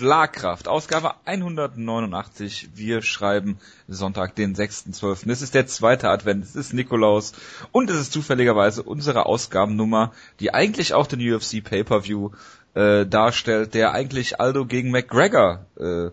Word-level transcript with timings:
Schlagkraft, 0.00 0.66
Ausgabe 0.66 1.12
189. 1.26 2.70
Wir 2.74 3.02
schreiben 3.02 3.58
Sonntag, 3.86 4.34
den 4.34 4.56
6.12. 4.56 5.30
Es 5.30 5.42
ist 5.42 5.52
der 5.52 5.66
zweite 5.66 6.08
Advent, 6.08 6.42
es 6.42 6.56
ist 6.56 6.72
Nikolaus 6.72 7.34
und 7.70 7.90
es 7.90 8.00
ist 8.00 8.12
zufälligerweise 8.14 8.82
unsere 8.82 9.26
Ausgabennummer, 9.26 10.12
die 10.40 10.54
eigentlich 10.54 10.94
auch 10.94 11.06
den 11.06 11.20
UFC 11.20 11.62
Pay-Per-View 11.62 12.30
äh, 12.72 13.04
darstellt, 13.04 13.74
der 13.74 13.92
eigentlich 13.92 14.40
Aldo 14.40 14.64
gegen 14.64 14.90
McGregor 14.90 15.66
äh, 15.78 16.06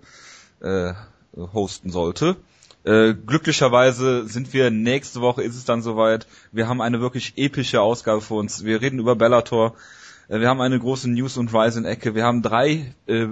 äh, 0.59 0.93
hosten 1.53 1.89
sollte. 1.89 2.35
Äh, 2.83 3.13
glücklicherweise 3.13 4.27
sind 4.27 4.51
wir 4.51 4.69
nächste 4.69 5.21
Woche 5.21 5.43
ist 5.43 5.55
es 5.55 5.63
dann 5.63 5.81
soweit. 5.81 6.27
Wir 6.51 6.67
haben 6.67 6.81
eine 6.81 6.99
wirklich 6.99 7.37
epische 7.37 7.79
Ausgabe 7.79 8.19
für 8.19 8.33
uns. 8.33 8.65
Wir 8.65 8.81
reden 8.81 8.99
über 8.99 9.15
Bellator. 9.15 9.75
Äh, 10.27 10.41
wir 10.41 10.49
haben 10.49 10.59
eine 10.59 10.77
große 10.77 11.09
News- 11.09 11.37
und 11.37 11.53
Ryzen-Ecke. 11.53 12.15
Wir 12.15 12.25
haben 12.25 12.41
drei 12.41 12.93
äh, 13.05 13.27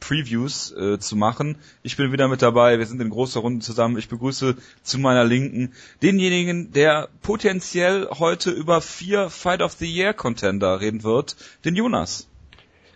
Previews 0.00 0.72
äh, 0.72 0.98
zu 0.98 1.16
machen. 1.16 1.56
Ich 1.82 1.96
bin 1.96 2.12
wieder 2.12 2.28
mit 2.28 2.42
dabei. 2.42 2.78
Wir 2.78 2.86
sind 2.86 3.00
in 3.00 3.10
großer 3.10 3.40
Runde 3.40 3.64
zusammen. 3.64 3.98
Ich 3.98 4.08
begrüße 4.08 4.56
zu 4.82 4.98
meiner 4.98 5.24
Linken 5.24 5.72
denjenigen, 6.02 6.72
der 6.72 7.08
potenziell 7.22 8.08
heute 8.18 8.50
über 8.50 8.80
vier 8.80 9.30
Fight 9.30 9.62
of 9.62 9.72
the 9.72 9.86
Year 9.86 10.14
Contender 10.14 10.80
reden 10.80 11.02
wird, 11.02 11.36
den 11.64 11.74
Jonas. 11.74 12.28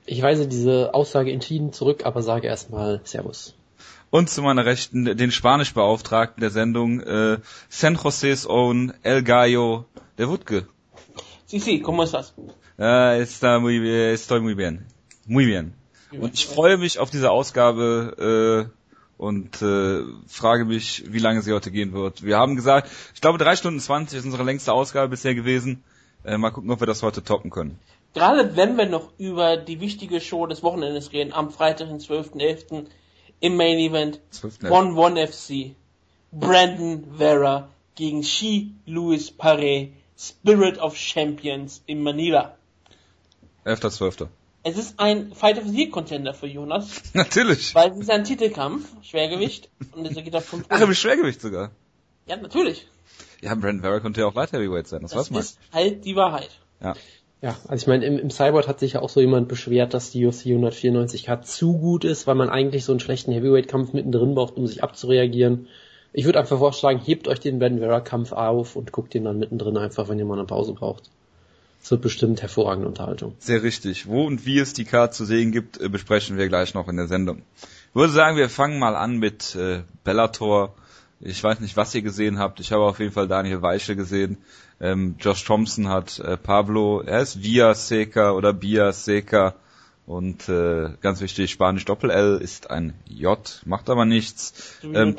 Ich 0.07 0.21
weise 0.23 0.49
diese 0.49 0.95
Aussage 0.95 1.33
entschieden 1.33 1.73
zurück, 1.73 2.05
aber 2.05 2.23
sage 2.23 2.49
erstmal 2.49 3.01
Servus. 3.05 3.55
Und 4.11 4.29
zu 4.29 4.43
meiner 4.43 4.67
Rechten 4.67 5.05
den 5.17 5.31
Spanischbeauftragten 5.31 6.41
der 6.41 6.51
Sendung, 6.51 7.01
äh, 7.01 7.39
San 7.69 7.95
Jose's 7.95 8.47
Own 8.47 8.93
El 9.03 9.23
Gallo, 9.23 9.87
der 10.19 10.29
Wutke. 10.29 10.67
Sí, 11.47 11.61
sí, 11.61 11.81
¿cómo 11.81 12.03
estás? 12.03 12.35
Uh, 12.79 13.21
está 13.21 13.59
muy 13.59 13.79
bien, 13.79 14.11
estoy 14.11 14.41
muy 14.41 14.55
bien. 14.55 14.87
Muy 15.27 15.47
bien. 15.47 15.75
Und 16.19 16.35
ich 16.35 16.47
freue 16.47 16.79
mich 16.79 16.99
auf 16.99 17.11
diese 17.11 17.31
Ausgabe 17.31 18.69
äh, 18.69 19.23
und 19.23 19.63
äh, 19.63 20.03
frage 20.27 20.65
mich, 20.65 21.05
wie 21.09 21.19
lange 21.19 21.43
sie 21.43 21.53
heute 21.53 21.71
gehen 21.71 21.93
wird. 21.93 22.23
Wir 22.25 22.39
haben 22.39 22.57
gesagt, 22.57 22.91
ich 23.15 23.21
glaube 23.21 23.39
drei 23.39 23.57
Stunden 23.57 23.81
zwanzig 23.81 24.19
ist 24.19 24.25
unsere 24.25 24.43
längste 24.43 24.73
Ausgabe 24.73 25.09
bisher 25.09 25.35
gewesen. 25.35 25.85
Äh, 26.25 26.39
mal 26.39 26.51
gucken, 26.51 26.71
ob 26.71 26.81
wir 26.81 26.87
das 26.87 27.03
heute 27.03 27.23
toppen 27.23 27.51
können. 27.51 27.79
Gerade 28.15 28.57
wenn 28.57 28.77
wir 28.77 28.87
noch 28.87 29.13
über 29.19 29.57
die 29.57 29.81
wichtige 29.81 30.21
Show 30.21 30.47
des 30.47 30.63
Wochenendes 30.63 31.13
reden, 31.13 31.33
am 31.33 31.51
Freitag, 31.51 31.89
den 31.89 31.99
12.11. 31.99 32.87
im 33.41 33.57
Main 33.57 33.79
Event, 33.79 34.21
1 34.43 34.63
1 34.63 35.35
FC, 35.35 35.75
Brandon 36.31 37.05
Vera 37.17 37.69
gegen 37.95 38.23
Shi 38.23 38.75
Louis 38.87 39.33
Paré, 39.33 39.93
Spirit 40.19 40.79
of 40.79 40.97
Champions 40.97 41.83
in 41.87 42.03
Manila. 42.03 42.57
11.12. 43.65 44.29
Es 44.65 44.77
ist 44.79 45.01
ein 45.01 45.33
Fight 45.33 45.59
of 45.59 45.67
the 45.67 45.77
Year 45.77 45.91
Contender 45.91 46.35
für 46.35 46.47
Jonas. 46.47 47.03
Natürlich. 47.15 47.75
Weil 47.75 47.91
es 47.91 47.99
ist 47.99 48.11
ein 48.11 48.25
Titelkampf, 48.25 48.89
Schwergewicht, 49.03 49.69
und 49.97 50.07
es 50.07 50.15
geht 50.15 50.37
auf 50.37 50.45
5 50.45 50.67
Ach, 50.69 50.81
im 50.81 50.95
Schwergewicht 50.95 51.41
sogar. 51.41 51.73
Ja, 52.27 52.37
natürlich. 52.37 52.87
Ja, 53.41 53.55
Brandon 53.57 53.81
Vera 53.81 53.99
könnte 53.99 54.21
ja 54.21 54.29
auch 54.29 54.35
Light 54.35 54.53
Heavyweight 54.53 54.87
sein, 54.87 55.03
das, 55.03 55.11
Das 55.11 55.21
weiß 55.21 55.31
man. 55.33 55.41
ist 55.41 55.59
halt 55.73 56.05
die 56.05 56.15
Wahrheit. 56.15 56.51
Ja. 56.81 56.95
Ja, 57.41 57.57
also 57.67 57.83
ich 57.83 57.87
meine, 57.89 58.07
im, 58.07 58.21
im 58.21 58.31
Cyborg 58.31 58.69
hat 58.69 58.79
sich 58.79 58.93
ja 58.93 59.03
auch 59.03 59.09
so 59.09 59.21
jemand 59.21 59.49
beschwert, 59.49 59.95
dass 59.95 60.13
die 60.13 60.25
UFC 60.25 60.47
194 60.47 61.25
K 61.25 61.43
zu 61.43 61.77
gut 61.77 62.05
ist, 62.05 62.29
weil 62.29 62.37
man 62.37 62.49
eigentlich 62.49 62.85
so 62.85 62.93
einen 62.93 63.01
schlechten 63.01 63.33
Heavyweight-Kampf 63.33 63.93
mittendrin 63.93 64.37
braucht, 64.37 64.57
um 64.57 64.69
sich 64.69 64.85
abzureagieren. 64.85 65.67
Ich 66.13 66.25
würde 66.25 66.39
einfach 66.39 66.59
vorschlagen, 66.59 67.01
hebt 67.01 67.27
euch 67.27 67.41
den 67.41 67.59
Ben 67.59 67.81
Vera-Kampf 67.81 68.31
auf 68.31 68.77
und 68.77 68.93
guckt 68.93 69.13
den 69.15 69.25
dann 69.25 69.41
mittendrin 69.41 69.77
einfach, 69.77 70.09
wenn 70.09 70.21
ihr 70.21 70.25
mal 70.25 70.39
eine 70.39 70.47
Pause 70.47 70.73
braucht. 70.73 71.11
Es 71.83 71.91
wird 71.91 72.03
bestimmt 72.03 72.41
hervorragende 72.43 72.89
Unterhaltung. 72.89 73.35
Sehr 73.41 73.63
richtig. 73.63 74.07
Wo 74.07 74.25
und 74.25 74.47
wie 74.47 74.59
es 74.59 74.73
die 74.73 74.85
Card 74.85 75.15
zu 75.15 75.25
sehen 75.25 75.51
gibt, 75.51 75.81
äh, 75.81 75.89
besprechen 75.89 76.39
wir 76.39 76.49
gleich 76.49 76.75
noch 76.75 76.89
in 76.89 76.97
der 76.97 77.09
Sendung. 77.09 77.43
Ich 77.91 77.95
würde 77.95 78.13
sagen, 78.13 78.37
wir 78.37 78.49
fangen 78.49 78.79
mal 78.79 78.95
an 78.95 79.19
mit 79.19 79.57
äh, 79.57 79.83
Bellator. 80.05 80.75
Ich 81.21 81.43
weiß 81.43 81.61
nicht, 81.61 81.77
was 81.77 81.95
ihr 81.95 82.03
gesehen 82.03 82.39
habt. 82.39 82.61
Ich 82.61 82.73
habe 82.73 82.85
auf 82.85 83.01
jeden 83.01 83.13
Fall 83.13 83.27
Daniel 83.27 83.63
Weichel 83.63 83.97
gesehen. 83.97 84.39
Ähm, 84.81 85.17
Josh 85.19 85.45
Thompson 85.45 85.89
hat 85.89 86.21
äh, 86.21 86.37
Pablo, 86.37 87.01
er 87.01 87.21
ist 87.21 87.43
Via 87.43 87.75
Seca 87.75 88.33
oder 88.33 88.53
Bia 88.53 88.93
Seca. 88.93 89.55
Und 90.07 90.49
äh, 90.49 90.91
ganz 91.01 91.21
wichtig, 91.21 91.51
Spanisch 91.51 91.85
Doppel-L 91.85 92.39
ist 92.41 92.71
ein 92.71 92.95
J, 93.07 93.63
macht 93.65 93.89
aber 93.91 94.05
nichts. 94.05 94.79
Ähm, 94.83 95.17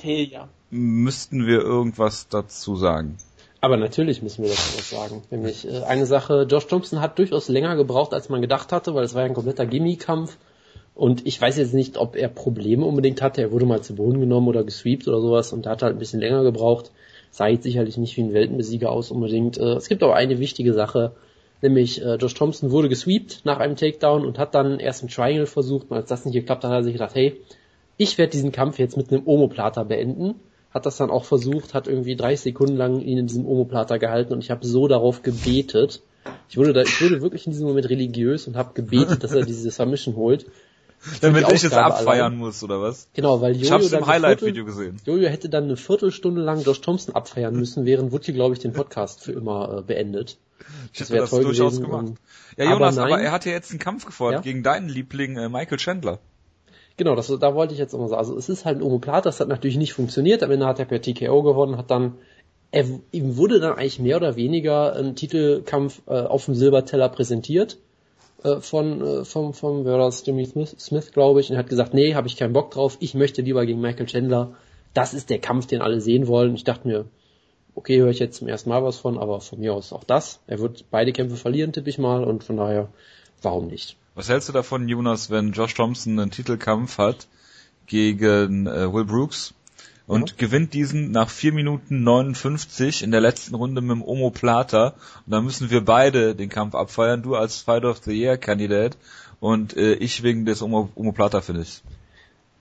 müssten 0.70 1.46
wir 1.46 1.62
irgendwas 1.62 2.28
dazu 2.28 2.76
sagen? 2.76 3.18
Aber 3.64 3.78
natürlich 3.78 4.22
müssen 4.22 4.44
wir 4.44 4.50
dazu 4.50 4.78
was 4.78 4.90
sagen. 4.90 5.22
Nämlich 5.32 5.66
äh, 5.66 5.84
eine 5.84 6.06
Sache, 6.06 6.46
Josh 6.50 6.68
Thompson 6.68 7.00
hat 7.00 7.18
durchaus 7.18 7.48
länger 7.48 7.78
gebraucht, 7.78 8.14
als 8.14 8.28
man 8.28 8.42
gedacht 8.42 8.74
hatte, 8.74 8.94
weil 8.94 9.06
es 9.06 9.14
war 9.14 9.22
ja 9.22 9.30
ein 9.30 9.34
kompletter 9.34 9.66
Gimmie-Kampf. 9.66 10.38
Und 10.96 11.26
ich 11.26 11.40
weiß 11.40 11.56
jetzt 11.56 11.74
nicht, 11.74 11.98
ob 11.98 12.18
er 12.18 12.28
Probleme 12.28 12.84
unbedingt 12.86 13.22
hatte. 13.22 13.42
Er 13.42 13.54
wurde 13.54 13.66
mal 13.66 13.80
zu 13.80 13.96
Boden 13.96 14.20
genommen 14.20 14.50
oder 14.50 14.66
gesweept 14.66 15.08
oder 15.08 15.22
sowas 15.22 15.54
und 15.54 15.66
hat 15.66 15.82
halt 15.82 15.96
ein 15.96 16.00
bisschen 16.00 16.20
länger 16.20 16.44
gebraucht. 16.44 16.92
Sah 17.32 17.48
jetzt 17.48 17.64
sicherlich 17.64 17.96
nicht 17.96 18.18
wie 18.18 18.24
ein 18.24 18.34
Weltenbesieger 18.34 18.92
aus 18.92 19.12
unbedingt. 19.12 19.58
Äh, 19.58 19.76
es 19.76 19.88
gibt 19.88 20.04
aber 20.04 20.16
eine 20.16 20.40
wichtige 20.40 20.74
Sache, 20.74 21.14
nämlich 21.62 22.04
äh, 22.04 22.16
Josh 22.16 22.34
Thompson 22.34 22.70
wurde 22.70 22.90
gesweept 22.90 23.46
nach 23.46 23.60
einem 23.60 23.78
Takedown 23.78 24.26
und 24.26 24.40
hat 24.40 24.56
dann 24.56 24.82
erst 24.82 25.04
einen 25.04 25.10
Triangle 25.10 25.46
versucht. 25.46 25.90
Und 25.90 25.96
als 25.96 26.10
das 26.10 26.26
nicht 26.26 26.36
geklappt 26.36 26.66
hat, 26.66 26.72
hat 26.72 26.82
er 26.82 26.84
sich 26.84 26.94
gedacht, 26.94 27.16
hey, 27.16 27.40
ich 27.96 28.18
werde 28.18 28.32
diesen 28.32 28.52
Kampf 28.52 28.78
jetzt 28.78 28.98
mit 28.98 29.10
einem 29.10 29.26
Omoplata 29.26 29.84
beenden. 29.84 30.36
Hat 30.74 30.86
das 30.86 30.98
dann 30.98 31.12
auch 31.12 31.26
versucht, 31.26 31.74
hat 31.74 31.88
irgendwie 31.88 32.16
30 32.16 32.40
Sekunden 32.42 32.76
lang 32.78 33.00
ihn 33.02 33.18
in 33.20 33.28
diesem 33.28 33.46
Omoplata 33.46 33.98
gehalten 33.98 34.34
und 34.34 34.40
ich 34.44 34.50
habe 34.52 34.66
so 34.66 34.88
darauf 34.88 35.22
gebetet. 35.22 36.02
Ich 36.50 36.58
wurde 36.58 36.74
da, 36.74 36.82
ich 36.82 37.02
wurde 37.02 37.22
wirklich 37.22 37.46
in 37.46 37.52
diesem 37.52 37.68
Moment 37.68 37.90
religiös 37.90 38.48
und 38.48 38.56
habe 38.56 38.74
gebetet, 38.74 39.24
dass 39.24 39.34
er 39.34 39.44
diese 39.46 39.70
Submission 39.70 40.16
holt. 40.16 40.46
Damit 41.22 41.52
ich 41.52 41.66
es 41.66 41.74
abfeiern 41.74 42.28
allein. 42.28 42.38
muss, 42.38 42.64
oder 42.64 42.82
was? 42.82 43.10
Genau, 43.14 43.42
weil 43.42 43.52
Ich 43.58 43.64
Jojo 43.64 43.74
hab's 43.74 43.90
dann 43.90 44.04
im 44.04 44.08
Highlight-Video 44.08 44.64
gesehen. 44.64 45.02
Jojo 45.06 45.28
hätte 45.28 45.50
dann 45.50 45.66
eine 45.66 45.76
Viertelstunde 45.76 46.42
lang 46.42 46.62
Josh 46.62 46.80
Thompson 46.80 47.14
abfeiern 47.14 47.54
müssen, 47.58 47.86
während 47.86 48.14
Wutke, 48.14 48.32
glaube 48.32 48.54
ich, 48.54 48.60
den 48.62 48.72
Podcast 48.72 49.22
für 49.22 49.34
immer 49.34 49.80
äh, 49.80 49.82
beendet. 49.82 50.38
Ich 50.94 51.00
Das 51.00 51.10
hätte 51.10 51.14
wäre 51.14 51.22
das 51.24 51.30
toll 51.32 51.44
durchaus 51.44 51.74
gewesen. 51.74 51.92
gemacht. 51.92 52.08
und- 52.08 52.18
Ja, 52.58 52.66
aber 52.68 52.74
Jonas, 52.76 52.98
aber, 52.98 53.10
nein. 53.10 53.26
er 53.26 53.32
hatte 53.34 53.50
jetzt 53.50 53.72
einen 53.72 53.80
Kampf 53.80 54.06
gefordert 54.06 54.46
Ja? 54.46 54.50
gegen 54.52 54.64
deinen 54.64 54.88
Liebling 54.88 55.36
äh, 55.36 55.50
Michael 55.50 55.78
Chandler. 55.78 56.20
Genau, 56.98 57.16
das, 57.16 57.28
da 57.28 57.56
wollte 57.56 57.74
ich 57.74 57.80
jetzt 57.80 57.94
immer 57.94 58.08
sagen. 58.08 58.20
Also 58.20 58.38
es 58.38 58.50
ist 58.50 58.66
halt 58.66 58.78
ein 58.78 58.84
Omoplata, 58.84 59.22
das 59.22 59.40
hat 59.40 59.48
natürlich 59.48 59.78
nicht 59.78 59.94
funktioniert. 59.94 60.44
Am 60.44 60.52
Ende 60.52 60.68
hat 60.68 60.80
er 60.80 60.86
per 60.86 61.02
TKO 61.02 61.42
gewonnen, 61.42 61.78
hat 61.78 61.90
dann, 61.90 62.16
er, 62.72 62.86
ihm 63.12 63.38
wurde 63.38 63.60
dann 63.60 63.74
eigentlich 63.74 64.00
mehr 64.00 64.18
oder 64.18 64.36
weniger 64.36 64.96
ein 64.96 65.16
Titelkampf 65.16 66.02
äh, 66.08 66.22
auf 66.22 66.46
dem 66.46 66.56
Silberteller 66.56 67.10
präsentiert 67.10 67.78
äh, 68.44 68.60
von 68.60 69.02
äh, 69.02 69.26
vom 69.26 69.54
vom 69.54 69.84
das 69.86 70.26
Jimmy 70.26 70.46
Smith, 70.46 70.76
Smith 70.80 71.12
glaube 71.12 71.40
ich, 71.40 71.50
und 71.50 71.58
hat 71.58 71.70
gesagt, 71.70 71.94
nee, 71.94 72.14
habe 72.14 72.28
ich 72.28 72.38
keinen 72.38 72.54
Bock 72.54 72.72
drauf. 72.72 72.98
Ich 73.00 73.16
möchte 73.16 73.42
lieber 73.42 73.66
gegen 73.66 73.82
Michael 73.82 74.06
Chandler. 74.06 74.54
Das 74.94 75.16
ist 75.16 75.32
der 75.32 75.40
Kampf, 75.40 75.66
den 75.66 75.82
alle 75.82 76.00
sehen 76.00 76.28
wollen. 76.28 76.54
Ich 76.54 76.64
dachte 76.64 76.88
mir, 76.88 77.06
okay, 77.76 78.00
höre 78.00 78.10
ich 78.10 78.20
jetzt 78.20 78.38
zum 78.38 78.48
ersten 78.48 78.70
Mal 78.70 78.84
was 78.84 78.98
von, 78.98 79.18
aber 79.18 79.42
von 79.42 79.60
mir 79.60 79.74
aus 79.74 79.94
auch 79.94 80.04
das. 80.04 80.40
Er 80.46 80.60
wird 80.60 80.86
beide 80.92 81.12
Kämpfe 81.12 81.38
verlieren, 81.38 81.74
tippe 81.74 81.90
ich 81.90 81.98
mal, 81.98 82.24
und 82.24 82.44
von 82.44 82.58
daher, 82.58 82.90
warum 83.42 83.68
nicht? 83.68 83.98
Was 84.16 84.30
hältst 84.30 84.50
du 84.50 84.54
davon, 84.54 84.88
Jonas, 84.88 85.30
wenn 85.30 85.54
Josh 85.54 85.74
Thompson 85.74 86.20
einen 86.20 86.32
Titelkampf 86.32 86.98
hat 86.98 87.28
gegen 87.88 88.68
äh, 88.68 88.94
Will 88.94 89.06
Brooks 89.06 89.54
und 90.06 90.32
Ja. 90.32 90.36
gewinnt 90.38 90.74
diesen 90.74 91.12
nach 91.12 91.30
4 91.30 91.54
Minuten 91.54 92.04
59 92.04 93.04
in 93.04 93.12
der 93.12 93.22
letzten 93.22 93.56
Runde 93.56 93.82
mit 93.82 93.92
dem 93.92 94.04
Omoplata 94.04 94.90
und 95.26 95.32
dann 95.32 95.44
müssen 95.46 95.70
wir 95.70 95.84
beide 95.84 96.36
den 96.36 96.50
Kampf 96.50 96.76
abfeiern, 96.76 97.24
du 97.24 97.36
als 97.36 97.58
Fight 97.62 97.86
of 97.86 98.02
the 98.04 98.12
Year 98.12 98.38
Kandidat 98.38 98.98
und 99.40 99.76
äh, 99.76 99.96
ich 99.96 100.24
wegen 100.24 100.46
des 100.46 100.62
Omo 100.62 100.90
Omoplata 100.96 101.42
Finishes. 101.42 101.82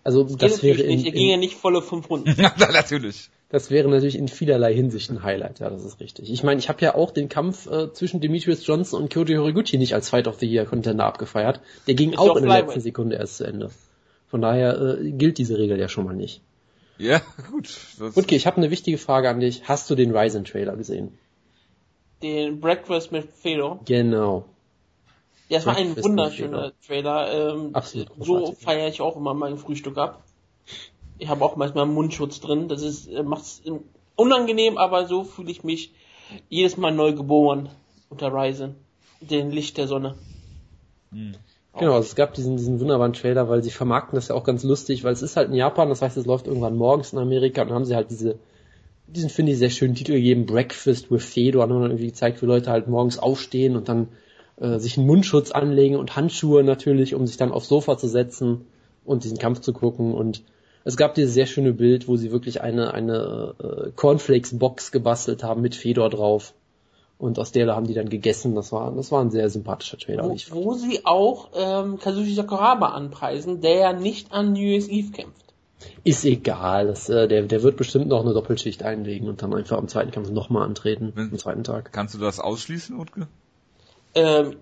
Also 0.05 0.25
Geht 0.25 0.43
das 0.43 0.63
wäre 0.63 0.79
natürlich 0.79 0.91
in, 0.91 0.97
nicht. 0.97 1.07
Er 1.07 1.13
ging 1.13 1.29
ja 1.29 1.35
in, 1.35 1.41
nicht 1.41 1.57
volle 1.57 1.83
fünf 1.83 2.09
Runden. 2.09 2.35
Ja, 2.41 2.53
natürlich. 2.73 3.31
Das 3.53 3.71
wäre 3.71 3.89
natürlich 3.89 4.17
in 4.17 4.29
vielerlei 4.29 4.75
Hinsicht 4.75 5.11
ein 5.11 5.23
Highlight, 5.23 5.61
ja, 5.61 5.69
das 5.69 5.85
ist 5.85 6.01
richtig. 6.01 6.33
Ich 6.33 6.43
meine, 6.43 6.59
ich 6.59 6.71
habe 6.71 6.81
ja 6.81 6.95
auch 6.95 7.11
den 7.11 7.29
Kampf 7.29 7.71
äh, 7.71 7.93
zwischen 7.93 8.23
Demetrius 8.23 8.67
Johnson 8.67 9.03
und 9.03 9.13
Kyoto 9.13 9.35
Horiguchi 9.35 9.77
nicht 9.77 9.95
als 9.95 10.09
Fight 10.09 10.27
of 10.27 10.39
the 10.39 10.47
Year 10.47 10.65
Contender 10.65 11.05
abgefeiert. 11.05 11.61
Der 11.87 11.95
ging 11.95 12.13
Ist 12.13 12.19
auch 12.19 12.37
in 12.37 12.47
der 12.47 12.63
letzten 12.63 12.81
Sekunde 12.81 13.17
erst 13.17 13.37
zu 13.37 13.45
Ende. 13.45 13.71
Von 14.29 14.41
daher 14.41 14.81
äh, 14.81 15.13
gilt 15.13 15.37
diese 15.37 15.59
Regel 15.59 15.79
ja 15.79 15.91
schon 15.91 16.07
mal 16.07 16.17
nicht. 16.17 16.41
Ja, 16.97 17.21
gut. 17.51 17.69
Okay, 18.17 18.37
ich 18.37 18.47
habe 18.47 18.57
eine 18.57 18.71
wichtige 18.71 18.97
Frage 18.97 19.29
an 19.29 19.41
dich. 19.41 19.69
Hast 19.69 19.91
du 19.91 19.95
den 19.95 20.17
Ryzen 20.17 20.45
Trailer 20.47 20.75
gesehen? 20.75 21.19
Den 22.23 22.59
Breakfast 22.59 23.13
mit 23.13 23.31
Fedor. 23.31 23.81
Genau. 23.85 24.47
Ja, 25.51 25.59
es 25.59 25.67
war 25.67 25.77
ein 25.77 25.95
wunderschöner 26.03 26.73
Trailer. 26.87 27.53
Ähm, 27.53 27.75
Absolut 27.75 28.09
so 28.19 28.53
feiere 28.53 28.89
ich 28.89 29.03
auch 29.03 29.19
immer 29.19 29.35
mein 29.35 29.59
Frühstück 29.59 29.99
ab. 29.99 30.23
Ich 31.23 31.29
habe 31.29 31.45
auch 31.45 31.55
manchmal 31.55 31.85
einen 31.85 31.95
Mundschutz 31.95 32.41
drin. 32.41 32.67
Das 32.67 32.83
ist 32.83 33.07
äh, 33.07 33.23
macht's 33.23 33.63
ähm, 33.65 33.85
unangenehm, 34.17 34.77
aber 34.77 35.07
so 35.07 35.23
fühle 35.23 35.53
ich 35.53 35.63
mich 35.63 35.93
jedes 36.49 36.77
Mal 36.77 36.93
neu 36.93 37.13
geboren 37.13 37.69
unter 38.11 38.33
Ryzen. 38.33 38.75
Den 39.21 39.53
Licht 39.53 39.79
der 39.79 39.87
Sonne. 39.87 40.17
Genau, 41.79 41.93
also 41.95 42.07
es 42.07 42.17
gab 42.17 42.35
diesen, 42.35 42.57
diesen 42.57 42.81
wunderbaren 42.81 43.13
Trailer, 43.13 43.49
weil 43.49 43.63
sie 43.63 43.71
vermarkten 43.71 44.17
das 44.17 44.29
ja 44.29 44.35
auch 44.35 44.43
ganz 44.43 44.65
lustig, 44.65 45.05
weil 45.05 45.13
es 45.13 45.23
ist 45.23 45.37
halt 45.37 45.49
in 45.49 45.55
Japan, 45.55 45.89
das 45.89 46.03
heißt, 46.03 46.17
es 46.17 46.27
läuft 46.27 46.49
irgendwann 46.49 46.77
morgens 46.77 47.13
in 47.13 47.21
Amerika 47.21 47.63
und 47.63 47.69
dann 47.69 47.77
haben 47.77 47.85
sie 47.85 47.95
halt 47.95 48.11
diese, 48.11 48.39
diesen 49.07 49.31
finde 49.31 49.53
ich 49.53 49.59
sehr 49.59 49.71
schönen 49.71 49.95
Titel 49.95 50.15
gegeben, 50.15 50.45
Breakfast 50.45 51.13
with 51.13 51.25
Fedor, 51.25 51.63
haben 51.63 51.71
dann 51.71 51.83
irgendwie 51.83 52.09
gezeigt, 52.09 52.43
wie 52.43 52.47
Leute 52.47 52.71
halt 52.71 52.89
morgens 52.89 53.19
aufstehen 53.19 53.77
und 53.77 53.89
dann 53.89 54.09
äh, 54.57 54.79
sich 54.81 54.99
einen 54.99 55.07
Mundschutz 55.07 55.53
anlegen 55.53 55.97
und 55.97 56.17
Handschuhe 56.17 56.65
natürlich, 56.65 57.15
um 57.15 57.29
sich 57.29 57.37
dann 57.37 57.53
aufs 57.53 57.69
Sofa 57.69 57.97
zu 57.97 58.09
setzen 58.09 58.67
und 59.05 59.23
diesen 59.23 59.39
Kampf 59.39 59.61
zu 59.61 59.73
gucken 59.73 60.15
und 60.15 60.43
es 60.85 60.97
gab 60.97 61.15
dieses 61.15 61.35
sehr 61.35 61.47
schöne 61.47 61.73
Bild, 61.73 62.09
wo 62.09 62.17
sie 62.17 62.33
wirklich 62.33 62.61
eine, 62.61 62.93
eine 62.95 63.55
äh, 63.59 63.91
Cornflakes-Box 63.95 64.93
gebastelt 64.93 65.43
haben 65.43 65.63
mit 65.63 65.75
Fedor 65.75 66.11
drauf. 66.11 66.55
Und 67.19 67.39
aus 67.39 67.53
der 67.53 67.73
haben 67.75 67.87
die 67.87 67.95
dann 67.95 68.09
gegessen. 68.09 68.57
Das 68.57 68.73
war, 68.73 68.91
das 68.93 69.13
war 69.13 69.21
ein 69.21 69.31
sehr 69.31 69.49
sympathischer 69.49 69.97
Trailer. 69.97 70.25
Wo, 70.25 70.65
wo 70.65 70.75
sie 70.75 71.07
auch 71.07 71.51
ähm, 71.55 71.99
Kazushi 72.01 72.35
Sakuraba 72.35 72.89
anpreisen, 72.89 73.61
der 73.61 73.77
ja 73.77 73.93
nicht 73.93 74.33
an 74.33 74.55
New 74.55 74.61
Year's 74.61 74.89
Eve 74.89 75.13
kämpft. 75.13 75.55
Ist 76.03 76.25
egal. 76.25 76.89
Das, 76.89 77.09
äh, 77.09 77.29
der, 77.29 77.43
der 77.43 77.63
wird 77.63 77.77
bestimmt 77.77 78.09
noch 78.09 78.23
eine 78.25 78.35
Doppelschicht 78.35 78.83
einlegen 78.83 79.29
und 79.29 79.41
dann 79.43 79.55
einfach 79.55 79.79
am 79.79 79.87
zweiten 79.87 80.11
Kampf 80.11 80.31
nochmal 80.31 80.65
antreten. 80.65 81.13
Wenn, 81.15 81.31
am 81.31 81.39
zweiten 81.39 81.63
Tag. 81.63 81.93
Kannst 81.93 82.15
du 82.15 82.19
das 82.19 82.41
ausschließen, 82.41 82.99
Utke? 82.99 83.29
Ähm, 84.15 84.57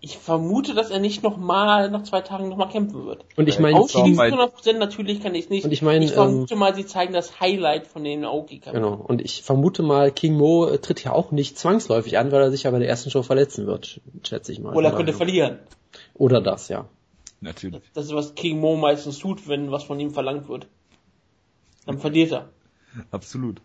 ich 0.00 0.18
vermute, 0.18 0.74
dass 0.74 0.90
er 0.90 0.98
nicht 0.98 1.22
noch 1.22 1.36
mal 1.36 1.90
nach 1.90 2.02
zwei 2.02 2.20
Tagen 2.20 2.48
noch 2.48 2.56
mal 2.56 2.68
kämpfen 2.68 3.06
wird. 3.06 3.24
Und 3.36 3.48
ich 3.48 3.58
meine, 3.58 3.78
ausschließen 3.78 4.18
100% 4.18 4.78
natürlich 4.78 5.22
kann 5.22 5.34
ich 5.34 5.48
nicht. 5.50 5.64
Und 5.64 5.72
ich 5.72 5.82
meine, 5.82 6.04
ich 6.04 6.12
vermute 6.12 6.54
ähm, 6.54 6.60
mal, 6.60 6.74
sie 6.74 6.86
zeigen 6.86 7.12
das 7.12 7.40
Highlight 7.40 7.86
von 7.86 8.04
den 8.04 8.24
Aoki 8.24 8.58
Kampf. 8.58 8.74
Genau. 8.74 8.94
Und 8.94 9.22
ich 9.22 9.42
vermute 9.42 9.82
mal, 9.82 10.10
King 10.10 10.36
Mo 10.36 10.66
äh, 10.66 10.78
tritt 10.78 11.02
ja 11.02 11.12
auch 11.12 11.30
nicht 11.30 11.58
zwangsläufig 11.58 12.18
an, 12.18 12.32
weil 12.32 12.42
er 12.42 12.50
sich 12.50 12.64
ja 12.64 12.70
bei 12.70 12.78
der 12.78 12.88
ersten 12.88 13.10
Show 13.10 13.22
verletzen 13.22 13.66
wird, 13.66 14.00
schätze 14.22 14.52
ich 14.52 14.60
mal. 14.60 14.74
Oder 14.74 14.90
er 14.90 14.96
könnte 14.96 15.12
verlieren. 15.12 15.58
Oder 16.14 16.40
das, 16.40 16.68
ja. 16.68 16.86
Natürlich. 17.40 17.80
Das, 17.80 17.92
das 17.94 18.04
ist 18.06 18.14
was 18.14 18.34
King 18.34 18.60
Mo 18.60 18.76
meistens 18.76 19.18
tut, 19.18 19.48
wenn 19.48 19.70
was 19.70 19.84
von 19.84 19.98
ihm 20.00 20.10
verlangt 20.10 20.48
wird. 20.48 20.66
Dann 21.86 21.98
verliert 21.98 22.32
er. 22.32 22.48
Absolut. 23.10 23.60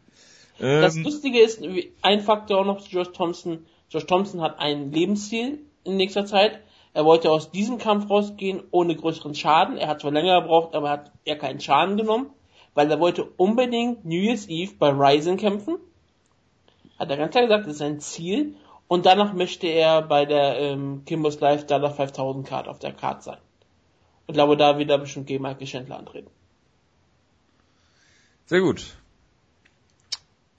Das 0.59 0.95
ähm, 0.95 1.03
Lustige 1.03 1.39
ist, 1.39 1.61
ein 2.01 2.21
Faktor 2.21 2.59
auch 2.59 2.65
noch 2.65 2.81
zu 2.81 2.89
Josh 2.89 3.11
Thompson. 3.13 3.65
Josh 3.89 4.05
Thompson 4.05 4.41
hat 4.41 4.59
ein 4.59 4.91
Lebensziel 4.91 5.59
in 5.89 5.97
nächster 5.97 6.25
Zeit. 6.25 6.59
Er 6.93 7.05
wollte 7.05 7.31
aus 7.31 7.51
diesem 7.51 7.77
Kampf 7.77 8.09
rausgehen 8.09 8.63
ohne 8.71 8.95
größeren 8.95 9.35
Schaden. 9.35 9.77
Er 9.77 9.87
hat 9.87 10.01
zwar 10.01 10.11
länger 10.11 10.41
gebraucht, 10.41 10.75
aber 10.75 10.87
er 10.87 10.93
hat 10.93 11.11
eher 11.23 11.37
keinen 11.37 11.59
Schaden 11.59 11.97
genommen, 11.97 12.27
weil 12.73 12.89
er 12.89 12.99
wollte 12.99 13.23
unbedingt 13.23 14.05
New 14.05 14.21
Year's 14.21 14.47
Eve 14.47 14.73
bei 14.77 14.89
Ryzen 14.89 15.37
kämpfen. 15.37 15.77
Hat 16.97 17.09
er 17.09 17.17
ganz 17.17 17.31
klar 17.31 17.43
gesagt, 17.43 17.65
das 17.65 17.73
ist 17.73 17.79
sein 17.79 17.99
Ziel. 17.99 18.55
Und 18.87 19.05
danach 19.05 19.33
möchte 19.33 19.67
er 19.67 20.01
bei 20.01 20.25
der 20.25 20.57
ähm, 20.59 21.03
Kimbo's 21.05 21.39
Life 21.39 21.65
Dollar 21.65 21.91
5000 21.91 22.47
Card 22.47 22.67
auf 22.67 22.79
der 22.79 22.91
Card 22.91 23.21
sein. 23.23 23.37
Und 24.25 24.33
glaube, 24.33 24.57
da 24.57 24.79
wieder 24.79 24.97
bestimmt 24.97 25.27
gegen 25.27 25.43
Michael 25.43 25.67
Chandler 25.67 25.99
antreten. 25.99 26.29
Sehr 28.47 28.61
gut. 28.61 28.97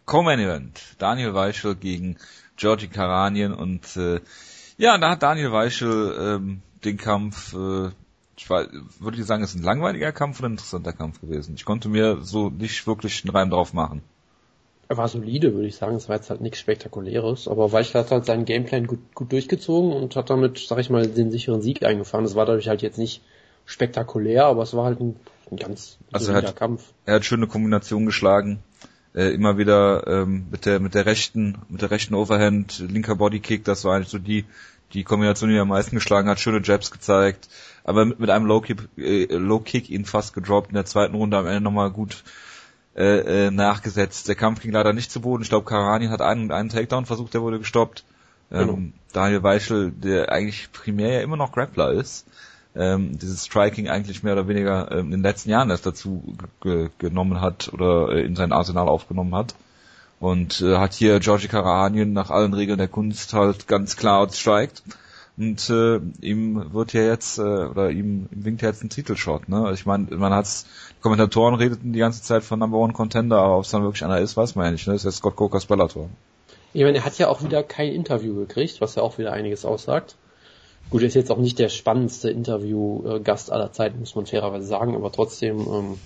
Co-Main 0.06 0.38
Event. 0.38 0.81
Daniel 0.99 1.35
Weichel 1.35 1.75
gegen 1.75 2.17
Georgie 2.56 2.88
Karanien 2.88 3.53
und 3.53 3.97
äh, 3.97 4.21
ja, 4.81 4.97
da 4.97 5.11
hat 5.11 5.23
Daniel 5.23 5.53
Weichel 5.53 6.17
ähm, 6.19 6.62
den 6.85 6.97
Kampf, 6.97 7.55
äh, 7.55 7.91
ich 8.37 8.49
war, 8.49 8.67
würde 8.99 9.19
ich 9.19 9.27
sagen, 9.27 9.44
ist 9.44 9.55
ein 9.55 9.62
langweiliger 9.62 10.11
Kampf 10.11 10.38
oder 10.38 10.49
ein 10.49 10.53
interessanter 10.53 10.94
Kampf 10.94 11.21
gewesen. 11.21 11.55
Ich 11.55 11.67
konnte 11.67 11.91
mir 11.91 12.23
so 12.23 12.49
nicht 12.49 12.87
wirklich 12.87 13.23
einen 13.23 13.37
Reim 13.37 13.50
drauf 13.50 13.75
machen. 13.75 14.00
Er 14.88 14.97
war 14.97 15.06
solide, 15.06 15.53
würde 15.55 15.69
ich 15.69 15.77
sagen. 15.77 15.97
Es 15.97 16.09
war 16.09 16.17
jetzt 16.17 16.31
halt 16.31 16.41
nichts 16.41 16.59
Spektakuläres, 16.59 17.47
aber 17.47 17.71
Weichel 17.73 18.00
hat 18.00 18.11
halt 18.11 18.25
seinen 18.25 18.47
Gameplan 18.47 18.87
gut, 18.87 19.00
gut 19.15 19.31
durchgezogen 19.31 19.93
und 19.93 20.17
hat 20.17 20.31
damit, 20.31 20.59
sag 20.59 20.79
ich 20.79 20.88
mal, 20.88 21.06
den 21.06 21.31
sicheren 21.31 21.61
Sieg 21.61 21.85
eingefahren. 21.85 22.25
Es 22.25 22.35
war 22.35 22.47
dadurch 22.47 22.69
halt 22.69 22.81
jetzt 22.81 22.97
nicht 22.99 23.23
spektakulär, 23.67 24.47
aber 24.47 24.62
es 24.62 24.75
war 24.75 24.87
halt 24.87 25.00
ein, 25.00 25.17
ein 25.50 25.59
ganz 25.59 25.99
also 26.11 26.33
solider 26.33 26.53
Kampf. 26.53 26.85
Er 27.05 27.17
hat 27.17 27.26
schöne 27.26 27.47
Kombinationen 27.47 28.06
geschlagen 28.06 28.62
äh, 29.15 29.33
immer 29.35 29.59
wieder 29.59 30.07
ähm, 30.07 30.47
mit 30.51 30.67
der 30.67 30.81
mit 30.81 30.95
der 30.95 31.07
rechten 31.07 31.59
mit 31.69 31.83
der 31.83 31.91
rechten 31.91 32.15
Overhand 32.15 32.79
linker 32.79 33.17
Bodykick, 33.17 33.65
das 33.65 33.85
war 33.85 33.97
eigentlich 33.97 34.09
so 34.09 34.19
die 34.19 34.45
die 34.93 35.05
Kombination, 35.05 35.51
die 35.51 35.57
er 35.57 35.62
am 35.62 35.69
meisten 35.69 35.97
geschlagen 35.97 36.29
hat, 36.29 36.41
schöne 36.41 36.62
Jabs 36.62 36.91
gezeigt, 36.91 37.49
aber 37.85 38.05
mit, 38.05 38.19
mit 38.19 38.31
einem 38.31 38.47
Low 38.47 38.61
Kick, 38.61 38.89
äh, 38.97 39.27
Low 39.27 39.61
Kick 39.61 39.89
ihn 39.89 40.05
fast 40.05 40.35
gedroppt 40.35 40.71
in 40.71 40.75
der 40.75 40.85
zweiten 40.85 41.15
Runde 41.15 41.37
am 41.37 41.47
Ende 41.47 41.61
nochmal 41.61 41.91
gut 41.91 42.25
äh, 42.97 43.47
äh, 43.47 43.51
nachgesetzt. 43.51 44.29
Der 44.29 44.35
Kampf 44.35 44.61
ging 44.61 44.73
leider 44.73 44.93
nicht 44.93 45.12
zu 45.12 45.21
Boden. 45.21 45.43
Ich 45.43 45.49
glaube, 45.49 45.65
Karani 45.65 46.09
hat 46.09 46.23
einen 46.23 46.51
einen 46.51 46.71
Takedown 46.71 47.07
versucht, 47.07 47.35
der 47.35 47.43
wurde 47.43 47.59
gestoppt. 47.59 48.05
Ähm, 48.51 48.67
genau. 48.67 48.79
Daniel 49.12 49.43
Weichel, 49.43 49.93
der 49.93 50.33
eigentlich 50.33 50.73
primär 50.73 51.15
ja 51.15 51.21
immer 51.21 51.37
noch 51.37 51.53
Grappler 51.53 51.93
ist, 51.93 52.27
ähm, 52.75 53.19
dieses 53.19 53.47
Striking 53.47 53.89
eigentlich 53.89 54.23
mehr 54.23 54.35
oder 54.35 54.49
weniger 54.49 54.91
ähm, 54.93 55.07
in 55.07 55.11
den 55.11 55.23
letzten 55.23 55.51
Jahren 55.51 55.71
erst 55.71 55.87
dazu 55.87 56.23
genommen 56.99 57.41
hat 57.41 57.73
oder 57.73 58.11
äh, 58.11 58.23
in 58.23 58.37
sein 58.37 58.53
Arsenal 58.53 58.89
aufgenommen 58.89 59.35
hat. 59.35 59.55
Und 60.21 60.61
äh, 60.61 60.77
hat 60.77 60.93
hier 60.93 61.19
Georgi 61.19 61.49
Karahanien 61.49 62.13
nach 62.13 62.31
allen 62.31 62.53
Regeln 62.53 62.79
der 62.79 62.89
Kunst 62.89 63.33
halt 63.33 63.67
ganz 63.67 63.97
klar 63.97 64.21
outstriked. 64.21 64.83
Und 65.39 65.71
äh, 65.71 66.01
ihm 66.21 66.75
wird 66.75 66.93
ja 66.93 67.01
jetzt, 67.01 67.39
äh, 67.39 67.43
oder 67.43 67.91
ihm, 67.91 68.29
ihm 68.31 68.45
winkt 68.45 68.61
ja 68.61 68.69
jetzt 68.69 68.85
ein 68.85 68.91
Titelshot, 68.91 69.49
ne? 69.49 69.57
Also 69.57 69.73
ich 69.73 69.87
meine, 69.87 70.15
man 70.17 70.35
hat's, 70.35 70.67
die 70.99 71.01
Kommentatoren 71.01 71.55
redeten 71.55 71.95
die 71.95 71.99
ganze 71.99 72.23
Zeit 72.23 72.45
von 72.45 72.59
Number 72.59 72.77
One 72.77 72.93
Contender, 72.93 73.39
aber 73.39 73.57
ob 73.57 73.65
es 73.65 73.71
dann 73.71 73.83
wirklich 73.83 74.05
einer 74.05 74.19
ist, 74.19 74.37
weiß 74.37 74.55
man 74.55 74.67
ja 74.67 74.73
nicht, 74.73 74.87
ne? 74.87 74.93
Das 74.93 75.03
ist 75.03 75.15
ja 75.15 75.17
Scott 75.17 75.37
Cokers 75.37 75.65
Bellator. 75.65 76.11
Ich 76.75 76.83
meine, 76.83 76.99
er 76.99 77.05
hat 77.07 77.17
ja 77.17 77.29
auch 77.29 77.43
wieder 77.43 77.63
kein 77.63 77.89
Interview 77.89 78.35
gekriegt, 78.35 78.83
was 78.83 78.97
ja 78.97 79.03
auch 79.03 79.17
wieder 79.17 79.33
einiges 79.33 79.65
aussagt. 79.65 80.17
Gut, 80.88 81.03
er 81.03 81.09
ist 81.09 81.15
jetzt 81.15 81.31
auch 81.31 81.38
nicht 81.38 81.59
der 81.59 81.69
spannendste 81.69 82.31
Interview-Gast 82.31 83.53
aller 83.53 83.73
Zeiten, 83.73 84.00
muss 84.00 84.15
man 84.15 84.27
fairerweise 84.27 84.67
sagen, 84.67 84.97
aber 84.97 85.12
trotzdem, 85.12 85.61
ähm, 85.61 85.99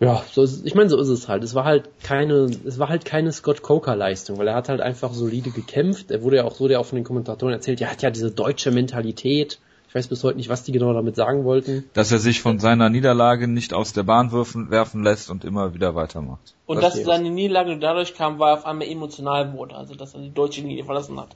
ja, 0.00 0.22
so 0.32 0.42
ist, 0.42 0.64
ich 0.64 0.74
meine, 0.74 0.88
so 0.88 0.98
ist 0.98 1.08
es 1.08 1.28
halt. 1.28 1.42
Es 1.42 1.54
war 1.54 1.64
halt 1.64 1.90
keine, 2.02 2.48
es 2.64 2.78
war 2.78 2.88
halt 2.88 3.04
keine 3.04 3.32
Scott 3.32 3.62
Coker 3.62 3.96
Leistung, 3.96 4.38
weil 4.38 4.48
er 4.48 4.54
hat 4.54 4.68
halt 4.68 4.80
einfach 4.80 5.12
solide 5.12 5.50
gekämpft. 5.50 6.10
Er 6.10 6.22
wurde 6.22 6.36
ja 6.36 6.44
auch 6.44 6.54
so, 6.54 6.68
der 6.68 6.78
auch 6.78 6.86
von 6.86 6.96
den 6.96 7.04
Kommentatoren 7.04 7.52
erzählt, 7.52 7.80
er 7.80 7.90
hat 7.90 8.02
ja 8.02 8.10
diese 8.10 8.30
deutsche 8.30 8.70
Mentalität. 8.70 9.58
Ich 9.88 9.94
weiß 9.94 10.06
bis 10.08 10.22
heute 10.22 10.36
nicht, 10.36 10.50
was 10.50 10.62
die 10.62 10.72
genau 10.72 10.92
damit 10.92 11.16
sagen 11.16 11.44
wollten. 11.44 11.88
Dass 11.94 12.12
er 12.12 12.18
sich 12.18 12.42
von 12.42 12.58
seiner 12.58 12.90
Niederlage 12.90 13.48
nicht 13.48 13.72
aus 13.72 13.94
der 13.94 14.02
Bahn 14.02 14.30
werfen, 14.32 14.70
werfen 14.70 15.02
lässt 15.02 15.30
und 15.30 15.44
immer 15.44 15.74
wieder 15.74 15.94
weitermacht. 15.94 16.54
Und 16.66 16.78
Verstehe. 16.78 17.04
dass 17.04 17.14
seine 17.14 17.30
Niederlage 17.30 17.78
dadurch 17.78 18.14
kam, 18.14 18.38
weil 18.38 18.50
er 18.50 18.58
auf 18.58 18.66
einmal 18.66 18.86
emotional 18.86 19.52
wurde, 19.54 19.74
also 19.74 19.94
dass 19.94 20.14
er 20.14 20.20
die 20.20 20.32
deutsche 20.32 20.60
Linie 20.60 20.84
verlassen 20.84 21.18
hat. 21.18 21.34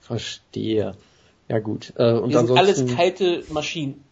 Verstehe. 0.00 0.94
Ja 1.48 1.58
gut. 1.58 1.92
Äh, 1.96 2.12
und 2.12 2.30
Wir 2.30 2.46
sind 2.46 2.56
alles 2.56 2.86
kalte 2.94 3.44
Maschinen. 3.50 4.02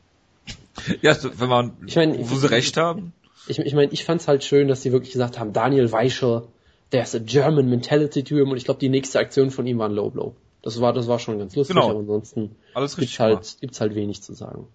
ja, 1.00 1.16
wenn 1.38 1.48
man, 1.48 1.72
ich 1.86 1.96
mein, 1.96 2.30
wo 2.30 2.34
sie 2.36 2.50
recht 2.50 2.76
haben. 2.76 3.12
Ich, 3.48 3.58
ich 3.58 3.74
meine, 3.74 3.92
ich 3.92 4.04
fand's 4.04 4.28
halt 4.28 4.44
schön, 4.44 4.68
dass 4.68 4.82
sie 4.82 4.92
wirklich 4.92 5.12
gesagt 5.12 5.38
haben, 5.38 5.52
Daniel 5.52 5.90
Weichel, 5.90 6.42
there's 6.90 7.14
a 7.14 7.18
German 7.18 7.68
mentality 7.68 8.22
to 8.22 8.36
him 8.36 8.50
und 8.50 8.56
ich 8.56 8.64
glaube, 8.64 8.80
die 8.80 8.88
nächste 8.88 9.18
Aktion 9.18 9.50
von 9.50 9.66
ihm 9.66 9.78
war 9.78 9.88
ein 9.88 9.94
Low 9.94 10.10
Blow. 10.10 10.34
Das 10.62 10.80
war, 10.80 10.92
das 10.92 11.08
war 11.08 11.18
schon 11.18 11.38
ganz 11.38 11.56
lustig, 11.56 11.74
genau. 11.74 11.90
aber 11.90 11.98
ansonsten 12.00 12.54
Alles 12.74 12.96
gibt's 12.96 13.18
halt, 13.18 13.56
gibt's 13.60 13.80
halt 13.80 13.96
wenig 13.96 14.22
zu 14.22 14.32
sagen. 14.32 14.68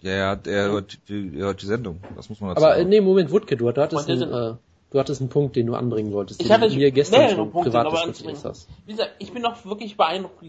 Ja, 0.00 0.12
ja, 0.12 0.40
er 0.44 0.70
hört, 0.70 0.98
die, 1.08 1.32
er 1.36 1.46
hört 1.46 1.62
die 1.62 1.66
Sendung. 1.66 2.00
Das 2.16 2.28
muss 2.28 2.40
man 2.40 2.50
dazu 2.50 2.64
Aber 2.64 2.76
sagen. 2.76 2.88
nee, 2.88 3.00
Moment, 3.00 3.30
Wutke, 3.30 3.56
du 3.56 3.68
hattest 3.68 4.08
ein, 4.08 4.22
äh, 4.22 4.54
Du 4.92 4.98
hattest 4.98 5.22
einen 5.22 5.30
Punkt, 5.30 5.56
den 5.56 5.66
du 5.66 5.74
anbringen 5.74 6.12
wolltest, 6.12 6.42
ich 6.42 6.52
hatte 6.52 6.68
mir 6.68 6.90
gestern 6.90 7.30
schon 7.30 7.50
Punkte, 7.50 7.70
privat 7.70 7.92
diskutiert 7.92 8.44
hast. 8.44 8.68
Wie 8.84 8.92
gesagt, 8.92 9.12
ich 9.20 9.32
bin 9.32 9.44
auch 9.46 9.64
wirklich 9.64 9.96
beeindruckt 9.96 10.44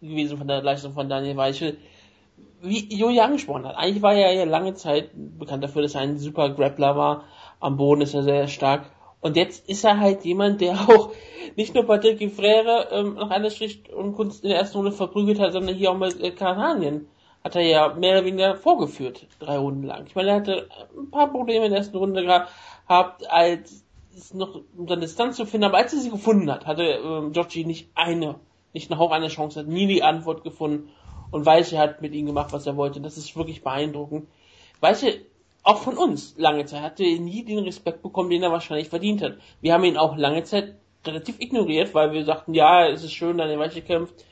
gewesen 0.00 0.38
von 0.38 0.48
der 0.48 0.62
Leistung 0.62 0.94
von 0.94 1.10
Daniel 1.10 1.36
Weichel. 1.36 1.76
Wie 2.62 2.94
Julia 2.94 3.24
angesprochen 3.24 3.66
hat, 3.66 3.76
eigentlich 3.76 4.02
war 4.02 4.14
er 4.14 4.32
ja 4.32 4.44
lange 4.44 4.72
Zeit 4.74 5.10
bekannt 5.14 5.62
dafür, 5.62 5.82
dass 5.82 5.94
er 5.94 6.00
ein 6.00 6.18
super 6.18 6.48
Grappler 6.50 6.96
war. 6.96 7.24
Am 7.60 7.76
Boden 7.76 8.00
ist 8.00 8.14
er 8.14 8.22
sehr 8.22 8.48
stark. 8.48 8.90
Und 9.20 9.36
jetzt 9.36 9.68
ist 9.68 9.84
er 9.84 10.00
halt 10.00 10.24
jemand, 10.24 10.62
der 10.62 10.72
auch 10.88 11.10
nicht 11.56 11.74
nur 11.74 11.84
Patrick 11.84 12.18
Gifrere 12.18 12.88
ähm, 12.92 13.14
nach 13.14 13.30
einer 13.30 13.50
Schlicht 13.50 13.90
und 13.90 14.14
Kunst 14.14 14.42
in 14.42 14.50
der 14.50 14.58
ersten 14.58 14.78
Runde 14.78 14.92
verprügelt 14.92 15.38
hat, 15.38 15.52
sondern 15.52 15.74
hier 15.74 15.90
auch 15.90 15.98
mit 15.98 16.18
äh, 16.18 16.30
Karanien 16.30 17.08
hat 17.44 17.56
er 17.56 17.62
ja 17.62 17.94
mehr 17.94 18.18
oder 18.18 18.24
weniger 18.24 18.54
vorgeführt, 18.54 19.26
drei 19.38 19.58
Runden 19.58 19.82
lang. 19.82 20.06
Ich 20.06 20.14
meine, 20.14 20.30
er 20.30 20.36
hatte 20.36 20.68
ein 20.96 21.10
paar 21.10 21.30
Probleme 21.30 21.64
in 21.66 21.72
der 21.72 21.80
ersten 21.80 21.96
Runde 21.96 22.22
gehabt, 22.22 23.30
als 23.30 23.81
es 24.16 24.34
noch 24.34 24.60
unter 24.76 24.96
Distanz 24.96 25.36
zu 25.36 25.46
finden, 25.46 25.64
aber 25.64 25.78
als 25.78 25.92
er 25.92 26.00
sie 26.00 26.10
gefunden 26.10 26.50
hat, 26.50 26.66
hatte 26.66 26.82
ähm, 26.82 27.32
Georgie 27.32 27.64
nicht 27.64 27.90
eine, 27.94 28.36
nicht 28.72 28.90
einen 28.90 29.00
Hauch 29.00 29.10
einer 29.10 29.28
Chance, 29.28 29.60
hat 29.60 29.66
nie 29.68 29.86
die 29.86 30.02
Antwort 30.02 30.44
gefunden 30.44 30.90
und 31.30 31.46
Weiche 31.46 31.78
hat 31.78 32.02
mit 32.02 32.12
ihm 32.14 32.26
gemacht, 32.26 32.52
was 32.52 32.66
er 32.66 32.76
wollte. 32.76 33.00
Das 33.00 33.16
ist 33.16 33.36
wirklich 33.36 33.62
beeindruckend. 33.62 34.28
Weiche, 34.80 35.20
auch 35.62 35.78
von 35.78 35.96
uns 35.96 36.34
lange 36.36 36.64
Zeit, 36.66 36.82
hatte 36.82 37.02
nie 37.02 37.44
den 37.44 37.60
Respekt 37.60 38.02
bekommen, 38.02 38.30
den 38.30 38.42
er 38.42 38.52
wahrscheinlich 38.52 38.88
verdient 38.88 39.22
hat. 39.22 39.38
Wir 39.60 39.72
haben 39.72 39.84
ihn 39.84 39.96
auch 39.96 40.16
lange 40.16 40.44
Zeit 40.44 40.76
relativ 41.06 41.40
ignoriert, 41.40 41.94
weil 41.94 42.12
wir 42.12 42.24
sagten, 42.24 42.54
ja, 42.54 42.88
es 42.88 43.02
ist 43.02 43.12
schön, 43.12 43.38
dass 43.38 43.50
er 43.50 43.58
Weiche 43.58 43.82
kämpft 43.82 44.24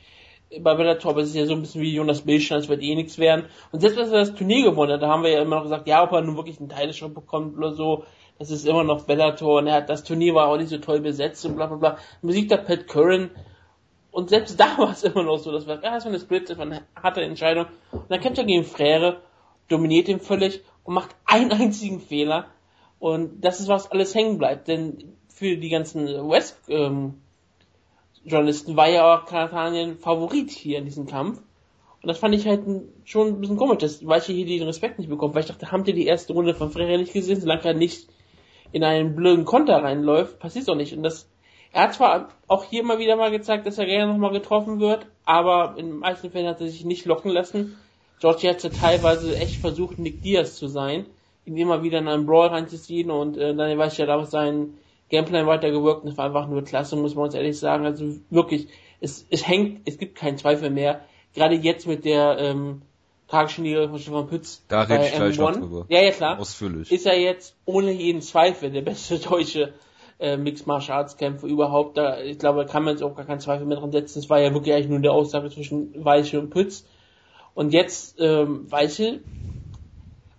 bei 0.59 0.75
Bellator, 0.75 1.13
aber 1.13 1.21
es 1.21 1.29
ist 1.29 1.37
ja 1.37 1.47
so 1.47 1.55
ein 1.55 1.61
bisschen 1.61 1.83
wie 1.83 1.95
Jonas 1.95 2.23
Bildstein, 2.23 2.59
es 2.59 2.69
wird 2.69 2.83
eh 2.83 2.95
nichts 2.95 3.19
werden. 3.19 3.47
Und 3.71 3.81
selbst 3.81 3.99
als 3.99 4.11
er 4.11 4.19
das 4.19 4.35
Turnier 4.35 4.65
gewonnen 4.65 4.93
hat, 4.93 5.03
da 5.03 5.09
haben 5.09 5.23
wir 5.23 5.31
ja 5.31 5.43
immer 5.43 5.57
noch 5.57 5.63
gesagt, 5.63 5.87
ja, 5.87 6.03
ob 6.03 6.13
er 6.13 6.23
nun 6.23 6.37
wirklich 6.37 6.59
einen 6.59 6.69
Teilschritt 6.69 7.15
bekommt 7.15 7.57
oder 7.57 7.73
so, 7.73 8.05
das 8.41 8.51
ist 8.51 8.67
immer 8.67 8.85
noch 8.85 9.05
Bellator 9.05 9.59
und 9.59 9.67
er 9.67 9.75
hat, 9.75 9.91
das 9.91 10.03
Turnier 10.03 10.35
war 10.35 10.49
auch 10.49 10.57
nicht 10.57 10.71
so 10.71 10.79
toll 10.79 11.01
besetzt 11.01 11.45
und 11.45 11.57
bla 11.57 11.67
bla 11.67 11.77
bla. 11.77 11.99
Musik 12.23 12.51
hat 12.51 12.67
Pat 12.67 12.89
Curran 12.89 13.31
und 14.11 14.31
selbst 14.31 14.59
da 14.61 14.79
war 14.79 14.93
es 14.93 15.05
immer 15.05 15.23
noch 15.25 15.37
so, 15.37 15.53
das 15.53 15.67
war, 15.67 15.85
ja, 15.85 16.01
so 16.01 16.09
eine 16.09 16.19
Split, 16.19 16.49
das 16.49 16.57
war 16.57 16.65
eine 16.65 16.81
harte 16.97 17.21
Entscheidung. 17.21 17.67
Und 17.93 18.11
dann 18.11 18.19
kämpft 18.19 18.39
er 18.39 18.45
gegen 18.45 18.65
Frere, 18.65 19.21
dominiert 19.69 20.09
ihn 20.09 20.21
völlig 20.21 20.63
und 20.85 20.95
macht 20.95 21.15
einen 21.27 21.53
einzigen 21.61 22.01
Fehler. 22.01 22.47
Und 22.99 23.45
das 23.45 23.61
ist, 23.61 23.69
was 23.69 23.91
alles 23.91 24.15
hängen 24.15 24.39
bleibt. 24.39 24.69
Denn 24.69 25.19
für 25.29 25.59
die 25.59 25.69
ganzen 25.69 26.07
West 26.31 26.59
ähm, 26.69 27.21
Journalisten 28.25 28.75
war 28.75 28.89
ja 28.89 29.19
auch 29.19 29.27
Katanien 29.27 29.99
Favorit 29.99 30.51
hier 30.51 30.79
in 30.79 30.87
diesem 30.87 31.07
Kampf. 31.07 31.43
Und 32.03 32.09
das 32.09 32.17
fand 32.17 32.35
ich 32.35 32.47
halt 32.47 32.63
schon 33.05 33.29
ein 33.29 33.41
bisschen 33.43 33.59
komisch, 33.59 33.79
dass 33.79 34.07
Weiche 34.07 34.33
hier 34.33 34.47
den 34.47 34.63
Respekt 34.63 34.99
nicht 34.99 35.11
bekommt, 35.11 35.35
weil 35.35 35.43
ich 35.43 35.49
dachte, 35.49 35.71
habt 35.71 35.87
ihr 35.89 35.95
die 35.95 36.07
erste 36.07 36.33
Runde 36.33 36.55
von 36.55 36.71
Freire 36.71 36.97
nicht 36.97 37.13
gesehen, 37.13 37.39
solange 37.39 37.65
er 37.65 37.75
nicht 37.75 38.09
in 38.73 38.85
einen 38.85 39.15
blöden 39.15 39.45
Konter 39.45 39.83
reinläuft, 39.83 40.39
passiert 40.39 40.69
doch 40.69 40.75
nicht. 40.75 40.97
Und 40.97 41.03
das, 41.03 41.29
er 41.73 41.83
hat 41.85 41.95
zwar 41.95 42.29
auch 42.47 42.65
hier 42.65 42.85
mal 42.85 42.99
wieder 42.99 43.17
mal 43.17 43.31
gezeigt, 43.31 43.67
dass 43.67 43.79
er 43.79 43.87
gerne 43.87 44.13
nochmal 44.13 44.33
getroffen 44.33 44.81
wird, 44.81 45.07
aber 45.25 45.75
in 45.77 45.87
den 45.87 45.99
meisten 45.99 46.31
Fällen 46.31 46.49
hat 46.49 46.61
er 46.61 46.69
sich 46.69 46.85
nicht 46.85 47.05
locken 47.05 47.31
lassen. 47.31 47.77
Georgie 48.21 48.49
hat 48.49 48.63
ja 48.63 48.71
teilweise 48.71 49.37
echt 49.37 49.61
versucht, 49.61 49.99
Nick 49.99 50.23
Diaz 50.23 50.57
zu 50.57 50.69
sein, 50.69 51.07
ihn 51.47 51.57
immer 51.57 51.83
wieder 51.83 51.99
in 51.99 52.09
einen 52.09 52.27
Brawl 52.27 52.49
reinzuziehen 52.49 53.11
und 53.11 53.37
äh, 53.37 53.55
dann 53.55 53.79
weiß 53.79 53.93
ich 53.95 53.99
ja 53.99 54.07
daraus 54.07 54.31
seinen 54.31 54.79
Gameplan 55.09 55.47
weitergewirkt 55.47 56.03
und 56.03 56.11
das 56.11 56.19
war 56.19 56.27
einfach 56.27 56.47
nur 56.49 56.63
klasse, 56.63 56.97
muss 56.97 57.15
man 57.15 57.25
uns 57.25 57.35
ehrlich 57.35 57.59
sagen. 57.59 57.85
Also 57.85 58.17
wirklich, 58.29 58.69
es, 59.01 59.27
es 59.31 59.47
hängt, 59.47 59.89
es 59.89 59.99
gibt 59.99 60.17
keinen 60.17 60.39
Zweifel 60.39 60.71
mehr. 60.71 61.01
Gerade 61.35 61.55
jetzt 61.55 61.87
mit 61.87 62.05
der 62.05 62.39
ähm, 62.39 62.83
tragischen 63.31 63.65
von 63.89 63.99
Stefan 63.99 64.27
Pütz 64.27 64.63
da 64.69 64.85
bei 64.85 65.07
ich 65.07 65.15
gleich 65.15 65.39
noch 65.39 65.53
drüber. 65.53 65.87
Ja, 65.89 66.03
ja 66.03 66.11
klar. 66.11 66.39
Ausführlich. 66.39 66.91
Ist 66.91 67.07
er 67.07 67.19
jetzt 67.19 67.55
ohne 67.65 67.93
jeden 67.93 68.23
Zweifel 68.23 68.71
der 68.71 68.83
beste 68.83 69.19
deutsche 69.29 69.73
äh, 70.19 70.37
Mixed 70.37 70.67
Martial 70.67 70.99
Arts 70.99 71.17
Kämpfer 71.17 71.47
überhaupt. 71.47 71.97
Da, 71.97 72.21
ich 72.21 72.39
glaube, 72.39 72.65
da 72.65 72.71
kann 72.71 72.85
man 72.85 72.95
jetzt 72.95 73.03
auch 73.03 73.15
gar 73.15 73.25
keinen 73.25 73.41
Zweifel 73.41 73.67
mehr 73.67 73.79
dran 73.79 73.93
setzen. 73.93 74.19
Es 74.19 74.29
war 74.29 74.41
ja 74.41 74.53
wirklich 74.53 74.75
eigentlich 74.75 74.89
nur 74.89 75.01
der 75.01 75.13
Aussage 75.13 75.51
zwischen 75.51 76.05
Weichel 76.05 76.41
und 76.41 76.51
Pütz. 76.51 76.85
Und 77.55 77.73
jetzt 77.73 78.17
ähm, 78.19 78.71
Weichel 78.71 79.23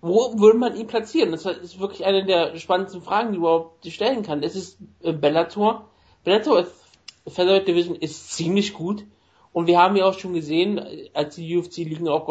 wo 0.02 0.40
würde 0.40 0.58
man 0.58 0.76
ihn 0.76 0.88
platzieren? 0.88 1.32
Das 1.32 1.46
ist 1.46 1.80
wirklich 1.80 2.06
eine 2.06 2.26
der 2.26 2.58
spannendsten 2.58 3.04
Fragen, 3.04 3.32
die 3.32 3.38
überhaupt 3.38 3.86
die 3.86 3.92
stellen 3.92 4.24
kann. 4.24 4.42
Es 4.42 4.56
ist 4.56 4.80
äh, 5.04 5.14
Bellator. 5.14 5.90
Bellator 6.24 6.66
Featherweight 7.28 7.68
Division 7.68 7.96
ist 7.96 8.32
ziemlich 8.32 8.74
gut. 8.74 9.04
Und 9.54 9.68
wir 9.68 9.80
haben 9.80 9.96
ja 9.96 10.06
auch 10.06 10.18
schon 10.18 10.34
gesehen, 10.34 10.82
als 11.14 11.36
die 11.36 11.58
UFC-Ligen 11.58 12.08
auch 12.08 12.28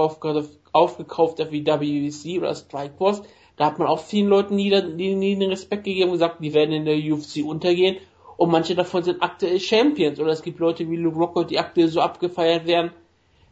aufgekauft 0.72 1.40
hat 1.40 1.52
wie 1.52 1.66
WBC 1.66 2.38
oder 2.38 2.54
Strikeforce, 2.54 3.22
da 3.56 3.66
hat 3.66 3.78
man 3.78 3.88
auch 3.88 3.98
vielen 3.98 4.28
Leuten 4.28 4.56
nie, 4.56 4.70
nie, 4.70 5.14
nie 5.14 5.36
den 5.36 5.50
Respekt 5.50 5.84
gegeben 5.84 6.10
und 6.10 6.14
gesagt, 6.14 6.42
die 6.42 6.54
werden 6.54 6.72
in 6.72 6.86
der 6.86 6.96
UFC 6.96 7.44
untergehen. 7.44 7.98
Und 8.38 8.50
manche 8.50 8.74
davon 8.74 9.02
sind 9.02 9.22
aktuell 9.22 9.60
Champions. 9.60 10.18
Oder 10.18 10.30
es 10.30 10.40
gibt 10.40 10.60
Leute 10.60 10.88
wie 10.88 10.96
Luke 10.96 11.18
Rockhold, 11.18 11.50
die 11.50 11.58
aktuell 11.58 11.88
so 11.88 12.00
abgefeiert 12.00 12.66
werden, 12.66 12.90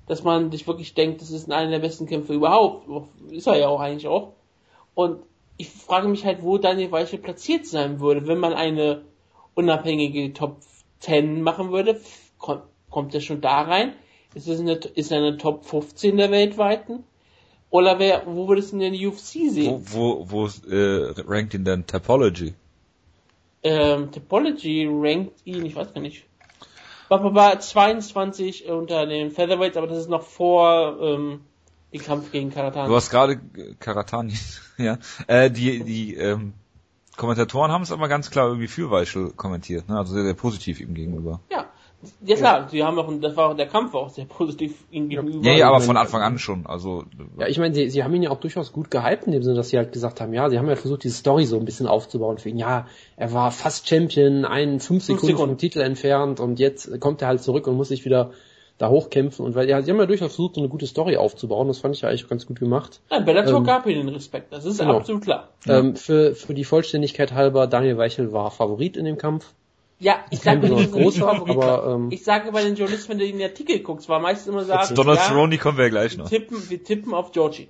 dass 0.07 0.25
man 0.25 0.51
sich 0.51 0.67
wirklich 0.67 0.95
denkt, 0.95 1.21
das 1.21 1.31
ist 1.31 1.53
einer 1.53 1.71
der 1.71 1.81
besten 1.81 2.07
Kämpfe 2.07 2.33
überhaupt. 2.33 2.89
Ist 3.31 3.47
er 3.47 3.59
ja 3.59 3.69
auch 3.69 3.81
eigentlich 3.81 4.09
auch. 4.09 4.33
Und 4.95 5.19
ich 5.59 5.69
frage 5.69 6.09
mich 6.09 6.25
halt, 6.25 6.43
wo 6.43 6.57
Daniel 6.57 6.91
Weichel 6.91 7.19
platziert 7.19 7.67
sein 7.67 8.01
würde, 8.01 8.27
wenn 8.27 8.39
man 8.39 8.55
eine 8.55 9.03
unabhängige 9.55 10.33
Top 10.33 10.57
10 11.01 11.43
machen 11.43 11.71
würde. 11.71 12.01
Kommt, 12.91 13.15
er 13.15 13.21
schon 13.21 13.41
da 13.41 13.63
rein? 13.63 13.93
Ist, 14.35 14.49
es 14.49 14.61
eine, 14.61 14.75
ist 14.75 15.11
er 15.11 15.19
eine 15.19 15.37
Top 15.37 15.65
15 15.67 16.17
der 16.17 16.31
weltweiten? 16.31 17.05
Oder 17.71 17.99
wer, 17.99 18.23
wo 18.27 18.49
würdest 18.49 18.73
du 18.73 18.79
denn 18.79 18.95
in 18.95 19.01
der 19.01 19.09
UFC 19.09 19.51
sehen? 19.51 19.83
Wo, 19.85 20.25
wo, 20.31 20.49
wo 20.49 20.71
äh, 20.71 21.15
rankt 21.27 21.55
ihn 21.55 21.65
denn 21.65 21.87
Topology? 21.87 22.55
Ähm, 23.63 24.11
Topology 24.11 24.89
rankt 24.91 25.41
ihn, 25.45 25.67
ich 25.67 25.77
weiß 25.77 25.93
gar 25.93 26.01
nicht, 26.01 26.25
war, 27.09 27.35
war 27.35 27.59
22 27.59 28.69
unter 28.69 29.07
den 29.07 29.31
Featherweights, 29.31 29.77
aber 29.77 29.87
das 29.87 29.99
ist 29.99 30.09
noch 30.09 30.23
vor 30.23 30.99
ähm, 31.01 31.41
den 31.93 32.03
Kampf 32.03 32.31
gegen 32.33 32.51
Karatani. 32.51 32.89
Du 32.89 32.95
hast 32.95 33.11
gerade 33.11 33.41
Karatani, 33.81 34.35
ja. 34.79 34.99
Äh, 35.27 35.51
die 35.51 35.85
die 35.85 36.15
ähm, 36.15 36.55
Kommentatoren 37.17 37.73
haben 37.73 37.83
es 37.83 37.91
aber 37.91 38.09
ganz 38.09 38.31
klar 38.31 38.47
irgendwie 38.47 38.69
für 38.69 38.91
Weichel 38.91 39.33
kommentiert, 39.33 39.89
ne? 39.89 39.99
also 39.99 40.15
sehr, 40.15 40.23
sehr 40.23 40.35
positiv 40.35 40.81
ihm 40.81 40.95
gegenüber. 40.95 41.41
Ja, 41.51 41.67
ja 42.25 42.37
klar, 42.37 42.61
ja. 42.61 42.69
sie 42.69 42.85
haben 42.85 42.99
auch, 42.99 43.13
das 43.21 43.37
war 43.37 43.51
auch 43.51 43.57
der 43.57 43.67
Kampf 43.67 43.95
auch 43.95 44.09
sehr 44.09 44.25
positiv 44.25 44.85
ihm 44.91 45.09
gegenüber. 45.09 45.45
Ja, 45.45 45.53
ja, 45.53 45.69
aber 45.69 45.81
von 45.81 45.97
Anfang 45.97 46.23
an 46.23 46.39
schon. 46.39 46.67
Also 46.67 47.05
ja, 47.39 47.49
ich 47.49 47.59
meine, 47.59 47.75
sie, 47.75 47.91
sie 47.91 48.05
haben 48.05 48.15
ihn 48.15 48.23
ja 48.23 48.31
auch 48.31 48.41
durchaus 48.41 48.73
gut 48.73 48.91
gehypt 48.91 49.25
in 49.25 49.33
dem 49.33 49.43
Sinne, 49.43 49.57
dass 49.57 49.71
sie 49.71 49.79
halt 49.79 49.93
gesagt 49.93 50.21
haben, 50.21 50.33
ja, 50.33 50.49
sie 50.49 50.59
haben 50.59 50.69
ja 50.69 50.77
versucht, 50.77 51.03
diese 51.05 51.17
Story 51.17 51.45
so 51.45 51.59
ein 51.59 51.65
bisschen 51.65 51.87
aufzubauen 51.87 52.39
für 52.39 52.51
ihn. 52.51 52.59
Ja, 52.59 52.87
er 53.17 53.33
war 53.33 53.51
fast 53.51 53.89
Champion, 53.89 54.45
einen 54.45 54.81
fünf 54.81 55.03
Sekunden, 55.03 55.21
fünf 55.21 55.31
Sekunden 55.33 55.53
vom 55.53 55.59
Titel 55.59 55.81
entfernt 55.81 56.41
und 56.41 56.61
jetzt 56.61 57.01
kommt 57.01 57.23
er 57.23 57.29
halt 57.29 57.43
zurück 57.43 57.67
und 57.67 57.77
muss 57.77 57.89
sich 57.89 58.05
wieder 58.05 58.31
da 58.79 58.91
hochkämpfen 58.91 59.45
und 59.45 59.57
weil 59.57 59.69
ja, 59.69 59.83
sie 59.83 59.91
haben 59.91 59.99
ja 59.99 60.07
durchaus 60.07 60.37
versucht, 60.37 60.55
so 60.55 60.61
eine 60.61 60.69
gute 60.69 60.87
Story 60.87 61.17
aufzubauen. 61.17 61.67
Das 61.67 61.81
fand 61.81 61.97
ich 61.97 62.03
ja 62.03 62.09
eigentlich 62.09 62.29
ganz 62.29 62.47
gut 62.47 62.61
gemacht. 62.61 63.01
Ja, 63.11 63.19
Bellator 63.19 63.59
ähm, 63.59 63.65
gab 63.65 63.87
ihnen 63.87 64.07
den 64.07 64.15
Respekt. 64.15 64.53
Das 64.53 64.65
ist 64.65 64.79
genau. 64.79 64.99
absolut 64.99 65.25
klar. 65.25 65.49
Ähm, 65.67 65.97
für 65.97 66.37
für 66.37 66.55
die 66.55 66.65
Vollständigkeit 66.65 67.33
halber, 67.33 67.67
Daniel 67.67 67.99
Weichel 67.99 68.33
war 68.33 68.53
Favorit 68.53 68.97
in 68.97 69.05
dem 69.05 69.19
Kampf. 69.19 69.53
Ja, 70.01 70.25
ich 70.31 70.41
sage 70.41 70.61
bei 70.61 70.69
den 70.69 70.93
großer, 70.93 71.29
aber, 71.29 71.95
ähm, 71.95 72.09
ich 72.13 72.23
sage 72.23 72.53
bei 72.53 72.63
den 72.63 72.77
Journalisten, 72.77 73.11
wenn 73.11 73.19
du 73.19 73.25
in 73.25 73.39
den 73.39 73.49
Artikel 73.49 73.81
guckst, 73.81 74.09
war 74.09 74.21
meistens 74.21 74.47
immer 74.47 74.65
sagen, 74.65 74.95
Donald 74.95 75.19
ja, 75.19 75.25
Cerrone 75.25 75.59
kommen 75.59 75.77
wir 75.77 75.91
gleich 75.91 76.17
noch. 76.17 76.31
Wir 76.31 76.39
tippen, 76.39 76.71
wir 76.71 76.85
tippen 76.85 77.15
auf 77.15 77.33
Georgie. 77.33 77.69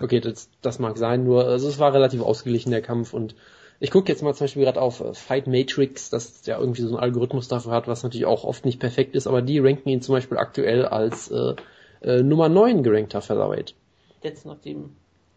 Okay, 0.00 0.20
das, 0.20 0.48
das 0.62 0.78
mag 0.78 0.96
sein, 0.96 1.24
nur 1.24 1.44
also 1.44 1.68
es 1.68 1.78
war 1.78 1.92
relativ 1.92 2.20
ausgeglichen 2.20 2.70
der 2.70 2.82
Kampf 2.82 3.14
und 3.14 3.34
ich 3.80 3.90
gucke 3.90 4.10
jetzt 4.10 4.22
mal 4.22 4.34
zum 4.34 4.44
Beispiel 4.44 4.64
gerade 4.64 4.80
auf 4.80 5.00
äh, 5.00 5.12
Fight 5.12 5.46
Matrix, 5.46 6.10
das 6.10 6.46
ja 6.46 6.58
irgendwie 6.58 6.82
so 6.82 6.88
einen 6.88 6.98
Algorithmus 6.98 7.48
dafür 7.48 7.72
hat, 7.72 7.88
was 7.88 8.02
natürlich 8.02 8.26
auch 8.26 8.44
oft 8.44 8.64
nicht 8.64 8.78
perfekt 8.78 9.16
ist, 9.16 9.26
aber 9.26 9.42
die 9.42 9.58
ranken 9.58 9.88
ihn 9.88 10.02
zum 10.02 10.14
Beispiel 10.14 10.38
aktuell 10.38 10.86
als 10.86 11.30
äh, 11.30 11.54
äh, 12.02 12.22
Nummer 12.22 12.48
9 12.48 12.82
gerankter 12.82 13.20
Featherweight. 13.20 13.74
Jetzt 14.22 14.46
nachdem. 14.46 14.90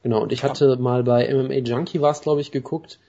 Genau, 0.04 0.22
und 0.22 0.32
ich 0.32 0.44
hatte 0.44 0.78
mal 0.78 1.04
bei 1.04 1.34
MMA 1.34 1.56
Junkie 1.56 2.02
war 2.02 2.12
es, 2.12 2.22
glaube 2.22 2.42
ich, 2.42 2.52
geguckt, 2.52 3.00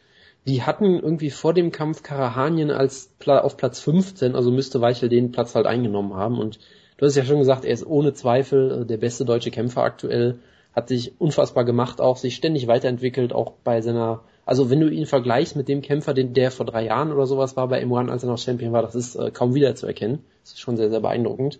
die 0.46 0.62
hatten 0.62 0.98
irgendwie 0.98 1.30
vor 1.30 1.52
dem 1.52 1.72
Kampf 1.72 2.02
Karahanien 2.02 2.70
als 2.70 3.10
auf 3.26 3.56
Platz 3.56 3.80
15, 3.80 4.34
also 4.34 4.50
müsste 4.50 4.80
Weichel 4.80 5.08
den 5.08 5.32
Platz 5.32 5.54
halt 5.54 5.66
eingenommen 5.66 6.14
haben. 6.14 6.38
Und 6.38 6.58
du 6.96 7.06
hast 7.06 7.16
ja 7.16 7.24
schon 7.24 7.38
gesagt, 7.38 7.64
er 7.64 7.72
ist 7.72 7.86
ohne 7.86 8.14
Zweifel 8.14 8.82
äh, 8.82 8.86
der 8.86 8.96
beste 8.96 9.24
deutsche 9.24 9.50
Kämpfer 9.50 9.82
aktuell, 9.82 10.38
hat 10.72 10.88
sich 10.88 11.20
unfassbar 11.20 11.64
gemacht, 11.64 12.00
auch 12.00 12.16
sich 12.16 12.36
ständig 12.36 12.66
weiterentwickelt, 12.66 13.32
auch 13.32 13.52
bei 13.64 13.80
seiner, 13.80 14.22
also 14.46 14.70
wenn 14.70 14.80
du 14.80 14.88
ihn 14.88 15.06
vergleichst 15.06 15.56
mit 15.56 15.68
dem 15.68 15.82
Kämpfer, 15.82 16.14
den 16.14 16.34
der 16.34 16.50
vor 16.50 16.66
drei 16.66 16.84
Jahren 16.84 17.12
oder 17.12 17.26
sowas 17.26 17.56
war 17.56 17.68
bei 17.68 17.82
M1, 17.82 18.08
als 18.08 18.22
er 18.22 18.30
noch 18.30 18.38
Champion 18.38 18.72
war, 18.72 18.82
das 18.82 18.94
ist 18.94 19.16
äh, 19.16 19.30
kaum 19.30 19.54
wiederzuerkennen. 19.54 20.20
Das 20.42 20.52
ist 20.52 20.60
schon 20.60 20.76
sehr, 20.76 20.88
sehr 20.88 21.00
beeindruckend. 21.00 21.58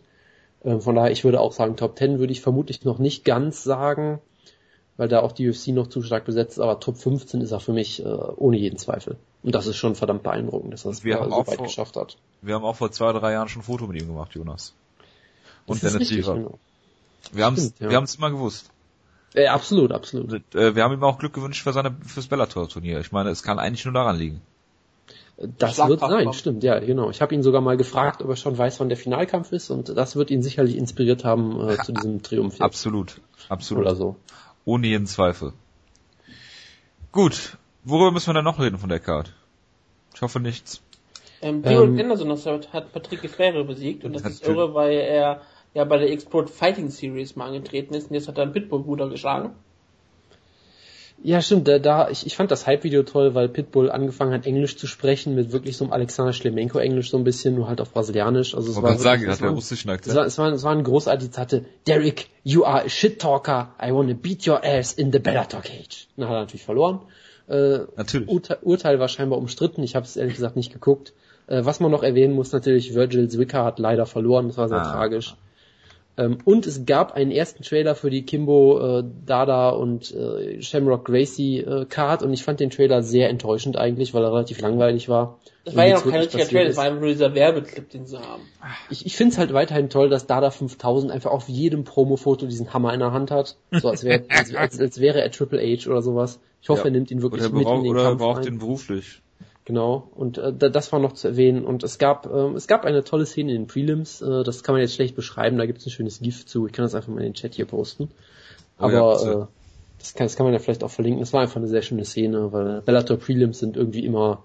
Äh, 0.62 0.78
von 0.78 0.94
daher, 0.94 1.10
ich 1.10 1.24
würde 1.24 1.40
auch 1.40 1.52
sagen, 1.52 1.76
Top 1.76 1.98
10 1.98 2.18
würde 2.18 2.32
ich 2.32 2.40
vermutlich 2.40 2.84
noch 2.84 2.98
nicht 2.98 3.24
ganz 3.24 3.64
sagen 3.64 4.20
weil 4.98 5.08
da 5.08 5.20
auch 5.20 5.32
die 5.32 5.48
UFC 5.48 5.68
noch 5.68 5.86
zu 5.86 6.02
stark 6.02 6.26
besetzt 6.26 6.52
ist, 6.52 6.58
aber 6.58 6.80
Top 6.80 6.98
15 6.98 7.40
ist 7.40 7.52
er 7.52 7.60
für 7.60 7.72
mich 7.72 8.04
äh, 8.04 8.08
ohne 8.08 8.58
jeden 8.58 8.76
Zweifel. 8.76 9.16
Und 9.42 9.54
das 9.54 9.66
ist 9.66 9.76
schon 9.76 9.94
verdammt 9.94 10.24
beeindruckend, 10.24 10.74
dass 10.74 10.84
er 10.84 10.90
es 10.90 10.98
so 10.98 11.08
weit 11.08 11.56
vor, 11.56 11.64
geschafft 11.66 11.96
hat. 11.96 12.16
Wir 12.42 12.54
haben 12.54 12.64
auch 12.64 12.76
vor 12.76 12.90
zwei, 12.90 13.12
drei 13.12 13.32
Jahren 13.32 13.48
schon 13.48 13.62
ein 13.62 13.64
Foto 13.64 13.86
mit 13.86 14.02
ihm 14.02 14.08
gemacht, 14.08 14.34
Jonas. 14.34 14.74
Und 15.66 15.82
das 15.82 15.92
Dennis 15.92 16.08
Siever. 16.08 16.34
Genau. 16.34 16.58
Wir 17.32 17.44
haben 17.44 17.54
es 17.54 17.74
ja. 17.78 17.88
wir 17.90 17.96
haben's 17.96 18.16
immer 18.16 18.30
gewusst. 18.30 18.70
Äh, 19.34 19.46
absolut, 19.46 19.92
absolut. 19.92 20.32
Und, 20.32 20.54
äh, 20.54 20.74
wir 20.74 20.82
haben 20.82 20.92
ihm 20.92 21.04
auch 21.04 21.18
Glück 21.18 21.32
gewünscht 21.32 21.62
für 21.62 21.72
seine 21.72 21.94
fürs 22.04 22.26
Bellator-Turnier. 22.26 23.00
Ich 23.00 23.12
meine, 23.12 23.30
es 23.30 23.42
kann 23.42 23.58
eigentlich 23.58 23.84
nur 23.84 23.94
daran 23.94 24.16
liegen. 24.16 24.40
Das 25.58 25.78
wird 25.78 26.00
sein, 26.00 26.32
stimmt, 26.32 26.64
ja, 26.64 26.80
genau. 26.80 27.10
Ich 27.10 27.22
habe 27.22 27.32
ihn 27.32 27.44
sogar 27.44 27.60
mal 27.60 27.76
gefragt, 27.76 28.22
ob 28.22 28.28
er 28.28 28.34
schon 28.34 28.58
weiß, 28.58 28.80
wann 28.80 28.88
der 28.88 28.98
Finalkampf 28.98 29.52
ist 29.52 29.70
und 29.70 29.96
das 29.96 30.16
wird 30.16 30.32
ihn 30.32 30.42
sicherlich 30.42 30.76
inspiriert 30.76 31.24
haben 31.24 31.68
äh, 31.68 31.76
zu 31.76 31.92
diesem 31.94 32.22
Triumph. 32.22 32.54
Jetzt. 32.54 32.62
Absolut, 32.62 33.20
absolut. 33.48 33.84
Oder 33.84 33.94
so. 33.94 34.16
Ohne 34.68 34.86
jeden 34.86 35.06
Zweifel. 35.06 35.54
Gut, 37.10 37.56
worüber 37.84 38.10
müssen 38.10 38.26
wir 38.26 38.34
dann 38.34 38.44
noch 38.44 38.60
reden 38.60 38.76
von 38.76 38.90
der 38.90 39.00
Card? 39.00 39.32
Ich 40.14 40.20
hoffe 40.20 40.40
nichts. 40.40 40.82
Ähm, 41.40 41.62
Derek 41.62 41.98
ähm, 41.98 41.98
Anderson 41.98 42.30
hat 42.74 42.92
Patrick 42.92 43.22
Gefähre 43.22 43.64
besiegt 43.64 44.04
und 44.04 44.12
das 44.12 44.26
ist 44.26 44.46
irre, 44.46 44.74
weil 44.74 44.92
er 44.92 45.40
ja 45.72 45.84
bei 45.84 45.96
der 45.96 46.10
Export 46.10 46.50
Fighting 46.50 46.90
Series 46.90 47.34
mal 47.34 47.46
angetreten 47.46 47.94
ist 47.94 48.10
und 48.10 48.14
jetzt 48.14 48.28
hat 48.28 48.36
er 48.36 48.42
einen 48.42 48.52
Pitbull-Bruder 48.52 49.08
geschlagen. 49.08 49.54
Ja, 51.22 51.42
stimmt. 51.42 51.66
Da, 51.66 51.78
da 51.78 52.10
ich, 52.10 52.26
ich 52.26 52.36
fand 52.36 52.50
das 52.50 52.66
Hype-Video 52.66 53.02
toll, 53.02 53.34
weil 53.34 53.48
Pitbull 53.48 53.90
angefangen 53.90 54.32
hat, 54.32 54.46
Englisch 54.46 54.76
zu 54.76 54.86
sprechen, 54.86 55.34
mit 55.34 55.52
wirklich 55.52 55.76
so 55.76 55.84
einem 55.84 55.92
Alexander 55.92 56.32
Schlemenko-Englisch 56.32 57.10
so 57.10 57.16
ein 57.16 57.24
bisschen, 57.24 57.56
nur 57.56 57.68
halt 57.68 57.80
auf 57.80 57.92
Brasilianisch. 57.92 58.54
Also 58.54 58.70
es 58.70 58.76
war, 58.76 58.84
wirklich, 58.84 59.02
sagen, 59.02 59.28
es, 59.28 59.40
war, 59.40 59.50
russischen 59.50 59.90
Akzent. 59.90 60.12
Es 60.12 60.16
war, 60.16 60.26
es 60.26 60.38
war, 60.38 60.52
es 60.52 60.62
war 60.62 60.72
ein 60.72 60.84
großartiges 60.84 61.36
hatte. 61.36 61.64
Derek, 61.86 62.28
you 62.44 62.64
are 62.64 62.84
a 62.84 62.88
shit 62.88 63.20
talker. 63.20 63.74
I 63.82 63.92
wanna 63.92 64.14
beat 64.14 64.46
your 64.46 64.62
ass 64.64 64.92
in 64.92 65.10
the 65.10 65.18
Bellator 65.18 65.60
cage. 65.60 66.06
Na, 66.16 66.26
hat 66.26 66.34
er 66.34 66.40
natürlich 66.40 66.64
verloren. 66.64 67.00
Äh, 67.48 67.80
natürlich. 67.96 68.28
Urteil, 68.28 68.58
Urteil 68.62 69.00
war 69.00 69.08
scheinbar 69.08 69.38
umstritten. 69.38 69.82
Ich 69.82 69.96
habe 69.96 70.06
es 70.06 70.16
ehrlich 70.16 70.34
gesagt 70.34 70.54
nicht 70.54 70.72
geguckt. 70.72 71.14
Äh, 71.48 71.64
was 71.64 71.80
man 71.80 71.90
noch 71.90 72.04
erwähnen 72.04 72.34
muss, 72.34 72.52
natürlich, 72.52 72.94
Virgil 72.94 73.28
Zwicker 73.28 73.64
hat 73.64 73.80
leider 73.80 74.06
verloren. 74.06 74.48
Das 74.48 74.56
war 74.56 74.68
sehr 74.68 74.82
ah. 74.82 74.92
tragisch. 74.92 75.34
Ähm, 76.18 76.38
und 76.44 76.66
es 76.66 76.84
gab 76.84 77.12
einen 77.12 77.30
ersten 77.30 77.62
Trailer 77.62 77.94
für 77.94 78.10
die 78.10 78.24
Kimbo 78.24 78.98
äh, 78.98 79.04
Dada 79.24 79.70
und 79.70 80.12
äh, 80.12 80.60
Shamrock 80.60 81.04
Gracie 81.04 81.60
äh, 81.60 81.86
Card 81.86 82.24
und 82.24 82.32
ich 82.32 82.42
fand 82.42 82.58
den 82.58 82.70
Trailer 82.70 83.04
sehr 83.04 83.30
enttäuschend 83.30 83.76
eigentlich, 83.76 84.12
weil 84.14 84.24
er 84.24 84.32
relativ 84.32 84.60
langweilig 84.60 85.08
war. 85.08 85.38
Das 85.64 85.76
war 85.76 85.86
ja 85.86 85.94
noch 85.94 86.02
kein 86.02 86.20
richtiger 86.20 86.48
Trailer, 86.48 86.68
das 86.68 86.76
war 86.76 86.84
einfach 86.84 87.00
nur 87.00 87.10
dieser 87.10 87.34
Werbeclip, 87.34 87.90
den 87.90 88.06
sie 88.06 88.18
haben. 88.18 88.42
Ich, 88.90 89.06
ich 89.06 89.16
finde 89.16 89.32
es 89.32 89.38
halt 89.38 89.52
weiterhin 89.52 89.90
toll, 89.90 90.08
dass 90.08 90.26
Dada 90.26 90.50
5000 90.50 91.12
einfach 91.12 91.30
auf 91.30 91.48
jedem 91.48 91.84
Promo-Foto 91.84 92.46
diesen 92.46 92.74
Hammer 92.74 92.92
in 92.94 93.00
der 93.00 93.12
Hand 93.12 93.30
hat. 93.30 93.56
So 93.70 93.88
als, 93.88 94.02
wär, 94.02 94.24
als, 94.28 94.52
als, 94.54 94.80
als 94.80 95.00
wäre 95.00 95.20
er 95.22 95.30
Triple 95.30 95.60
H 95.60 95.88
oder 95.88 96.02
sowas. 96.02 96.40
Ich 96.62 96.68
hoffe, 96.68 96.80
ja. 96.80 96.86
er 96.86 96.90
nimmt 96.90 97.12
ihn 97.12 97.22
wirklich 97.22 97.44
oder 97.44 97.54
mit 97.54 97.68
in 97.68 97.82
den 97.84 97.92
Oder 97.92 98.02
Kampf 98.02 98.20
er 98.20 98.26
braucht 98.26 98.46
ihn 98.46 98.58
beruflich. 98.58 99.22
Genau, 99.68 100.08
und 100.14 100.38
äh, 100.38 100.70
das 100.70 100.92
war 100.92 100.98
noch 100.98 101.12
zu 101.12 101.28
erwähnen. 101.28 101.66
Und 101.66 101.82
es 101.82 101.98
gab, 101.98 102.24
äh, 102.24 102.54
es 102.54 102.68
gab 102.68 102.86
eine 102.86 103.04
tolle 103.04 103.26
Szene 103.26 103.52
in 103.52 103.64
den 103.64 103.66
Prelims, 103.66 104.22
äh, 104.22 104.42
das 104.42 104.62
kann 104.62 104.74
man 104.74 104.80
jetzt 104.80 104.94
schlecht 104.94 105.14
beschreiben, 105.14 105.58
da 105.58 105.66
gibt 105.66 105.80
es 105.80 105.86
ein 105.86 105.90
schönes 105.90 106.20
GIF 106.20 106.46
zu, 106.46 106.66
ich 106.66 106.72
kann 106.72 106.86
das 106.86 106.94
einfach 106.94 107.10
mal 107.10 107.18
in 107.18 107.24
den 107.24 107.34
Chat 107.34 107.54
hier 107.54 107.66
posten. 107.66 108.10
Aber 108.78 109.20
oh 109.20 109.26
ja, 109.26 109.42
äh, 109.42 109.46
das, 109.98 110.14
kann, 110.14 110.24
das 110.24 110.36
kann 110.36 110.46
man 110.46 110.54
ja 110.54 110.58
vielleicht 110.58 110.82
auch 110.82 110.90
verlinken. 110.90 111.20
Das 111.20 111.34
war 111.34 111.42
einfach 111.42 111.56
eine 111.56 111.68
sehr 111.68 111.82
schöne 111.82 112.06
Szene, 112.06 112.50
weil 112.50 112.80
Bellator 112.80 113.18
Prelims 113.18 113.58
sind 113.58 113.76
irgendwie 113.76 114.06
immer 114.06 114.42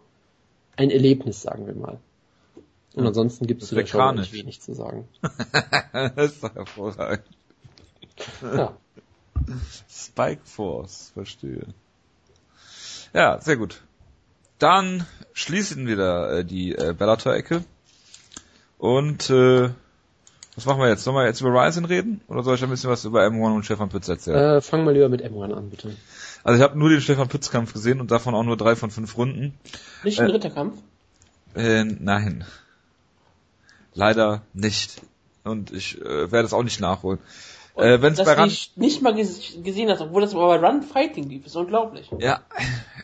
ein 0.76 0.90
Erlebnis, 0.92 1.42
sagen 1.42 1.68
wir 1.68 1.76
mal. 1.76 2.00
Und 2.94 3.08
ansonsten 3.08 3.48
gibt 3.48 3.64
es 3.64 3.70
zu 3.70 3.76
der 3.76 3.86
Show 3.86 4.12
nicht 4.12 4.34
wenig 4.34 4.60
zu 4.60 4.74
sagen. 4.74 5.08
das 5.94 6.34
ist 6.34 6.44
doch 6.44 6.54
hervorragend. 6.54 7.24
Ja. 8.42 8.76
Spike 9.90 10.42
Force, 10.44 11.12
verstehe. 11.14 11.68
Ja, 13.14 13.40
sehr 13.40 13.56
gut. 13.56 13.84
Dann 14.60 15.06
schließen 15.34 15.88
wir 15.88 15.96
da 15.96 16.32
äh, 16.32 16.46
die 16.46 16.74
äh, 16.74 16.94
Bellator-Ecke. 16.98 17.64
Und 18.78 19.30
äh, 19.30 19.70
was 20.56 20.66
machen 20.66 20.80
wir 20.80 20.90
jetzt? 20.90 21.04
Sollen 21.04 21.16
wir 21.16 21.26
jetzt 21.26 21.42
über 21.42 21.52
Ryzen 21.52 21.86
reden? 21.86 22.22
Oder 22.28 22.44
soll 22.44 22.56
ich 22.56 22.64
ein 22.64 22.70
bisschen 22.70 22.90
was 22.90 23.06
über 23.06 23.26
M1 23.26 23.56
und 23.56 23.66
Stefan 23.66 23.90
Pütz 23.90 24.08
erzählen? 24.08 24.58
Äh, 24.58 24.62
fangen 24.62 24.86
wir 24.86 24.94
lieber 24.94 25.10
mit 25.10 25.24
M1 25.24 25.54
an, 25.54 25.70
bitte. 25.70 25.96
Also 26.44 26.58
ich 26.58 26.64
habe 26.64 26.78
nur 26.78 26.90
den 26.90 27.02
Stefan 27.02 27.28
Pütz-Kampf 27.28 27.74
gesehen 27.74 28.02
und 28.02 28.12
davon 28.12 28.36
auch 28.36 28.44
nur 28.44 28.58
drei 28.58 28.76
von 28.76 28.92
fünf 28.92 29.18
Runden. 29.18 29.58
Nicht 30.04 30.20
ein 30.20 30.30
äh, 30.30 30.34
Ritterkampf? 30.34 30.78
Äh, 31.56 31.86
nein. 31.86 32.46
Leider 33.94 34.42
nicht. 34.54 35.02
Und 35.44 35.72
ich 35.72 36.00
äh, 36.02 36.32
werde 36.32 36.46
es 36.46 36.54
auch 36.54 36.64
nicht 36.64 36.80
nachholen. 36.80 37.20
Äh, 37.76 38.02
wenn's 38.02 38.18
dass 38.18 38.28
bei 38.28 38.40
Run 38.40 38.52
nicht 38.76 39.02
mal 39.02 39.16
gesehen 39.16 39.90
hast, 39.90 40.02
obwohl 40.02 40.22
das 40.22 40.36
aber 40.36 40.60
bei 40.60 40.68
Run 40.68 40.84
Fighting 40.84 41.30
lief, 41.30 41.46
ist 41.46 41.56
unglaublich. 41.56 42.10
Ja, 42.20 42.42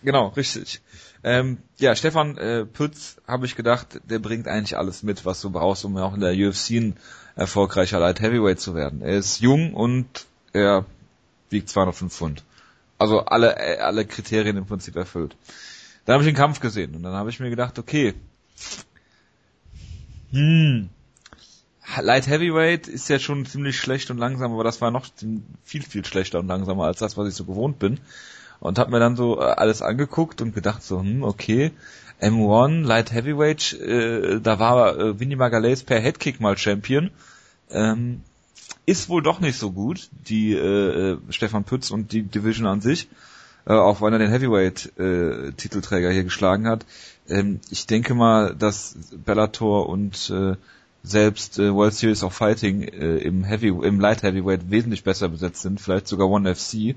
genau, 0.03 0.27
richtig. 0.27 0.81
Ähm, 1.23 1.57
ja, 1.77 1.95
Stefan 1.95 2.37
äh, 2.37 2.65
Pütz, 2.65 3.17
habe 3.27 3.45
ich 3.45 3.55
gedacht, 3.55 3.99
der 4.09 4.19
bringt 4.19 4.47
eigentlich 4.47 4.77
alles 4.77 5.03
mit, 5.03 5.25
was 5.25 5.41
du 5.41 5.49
brauchst, 5.49 5.83
um 5.83 5.97
auch 5.97 6.13
in 6.13 6.21
der 6.21 6.33
UFC 6.33 6.71
ein 6.71 6.95
erfolgreicher 7.35 7.99
Light 7.99 8.21
Heavyweight 8.21 8.59
zu 8.59 8.73
werden. 8.73 9.01
Er 9.01 9.17
ist 9.17 9.39
jung 9.39 9.73
und 9.73 10.25
er 10.53 10.85
wiegt 11.49 11.69
205 11.69 12.13
Pfund. 12.13 12.43
Also 12.97 13.19
alle, 13.25 13.57
äh, 13.57 13.79
alle 13.79 14.05
Kriterien 14.05 14.57
im 14.57 14.65
Prinzip 14.65 14.95
erfüllt. 14.95 15.35
Dann 16.05 16.13
habe 16.13 16.23
ich 16.23 16.29
den 16.29 16.37
Kampf 16.37 16.59
gesehen 16.59 16.95
und 16.95 17.03
dann 17.03 17.13
habe 17.13 17.29
ich 17.29 17.39
mir 17.39 17.49
gedacht, 17.49 17.77
okay, 17.79 18.13
hm, 20.31 20.89
Light 22.01 22.27
Heavyweight 22.27 22.87
ist 22.87 23.09
ja 23.09 23.19
schon 23.19 23.45
ziemlich 23.45 23.77
schlecht 23.77 24.09
und 24.09 24.19
langsam, 24.19 24.53
aber 24.53 24.63
das 24.63 24.79
war 24.79 24.91
noch 24.91 25.07
viel, 25.65 25.81
viel 25.81 26.05
schlechter 26.05 26.39
und 26.39 26.47
langsamer 26.47 26.85
als 26.85 26.99
das, 26.99 27.17
was 27.17 27.27
ich 27.27 27.35
so 27.35 27.45
gewohnt 27.45 27.79
bin 27.79 27.99
und 28.59 28.79
habe 28.79 28.91
mir 28.91 28.99
dann 28.99 29.15
so 29.15 29.39
äh, 29.39 29.43
alles 29.43 29.81
angeguckt 29.81 30.41
und 30.41 30.53
gedacht 30.53 30.83
so, 30.83 30.99
hm, 30.99 31.23
okay, 31.23 31.71
M1, 32.21 32.85
Light 32.85 33.13
Heavyweight, 33.13 33.73
äh, 33.73 34.39
da 34.41 34.59
war 34.59 34.97
äh, 34.97 35.19
Vinny 35.19 35.35
Magalhaes 35.35 35.83
per 35.83 35.99
Headkick 35.99 36.41
mal 36.41 36.57
Champion. 36.57 37.11
Ähm, 37.71 38.21
ist 38.85 39.07
wohl 39.07 39.21
doch 39.21 39.39
nicht 39.39 39.57
so 39.57 39.71
gut, 39.71 40.09
die 40.27 40.53
äh, 40.53 41.11
äh, 41.11 41.17
Stefan 41.29 41.63
Pütz 41.63 41.91
und 41.91 42.11
die 42.11 42.23
Division 42.23 42.65
an 42.65 42.81
sich, 42.81 43.07
äh, 43.65 43.73
auch 43.73 44.01
wenn 44.01 44.13
er 44.13 44.19
den 44.19 44.31
Heavyweight-Titelträger 44.31 46.09
äh, 46.09 46.13
hier 46.13 46.23
geschlagen 46.23 46.67
hat. 46.67 46.85
Ähm, 47.29 47.59
ich 47.69 47.85
denke 47.85 48.15
mal, 48.15 48.55
dass 48.55 48.97
Bellator 49.23 49.87
und 49.87 50.29
äh, 50.31 50.55
selbst 51.03 51.59
äh, 51.59 51.73
World 51.73 51.93
Series 51.93 52.23
of 52.23 52.33
Fighting 52.33 52.81
äh, 52.81 53.17
im 53.17 53.43
Heavy, 53.43 53.67
im 53.67 53.99
Light 53.99 54.23
Heavyweight 54.23 54.69
wesentlich 54.69 55.03
besser 55.03 55.29
besetzt 55.29 55.61
sind, 55.61 55.79
vielleicht 55.79 56.07
sogar 56.07 56.27
One 56.27 56.53
FC 56.53 56.95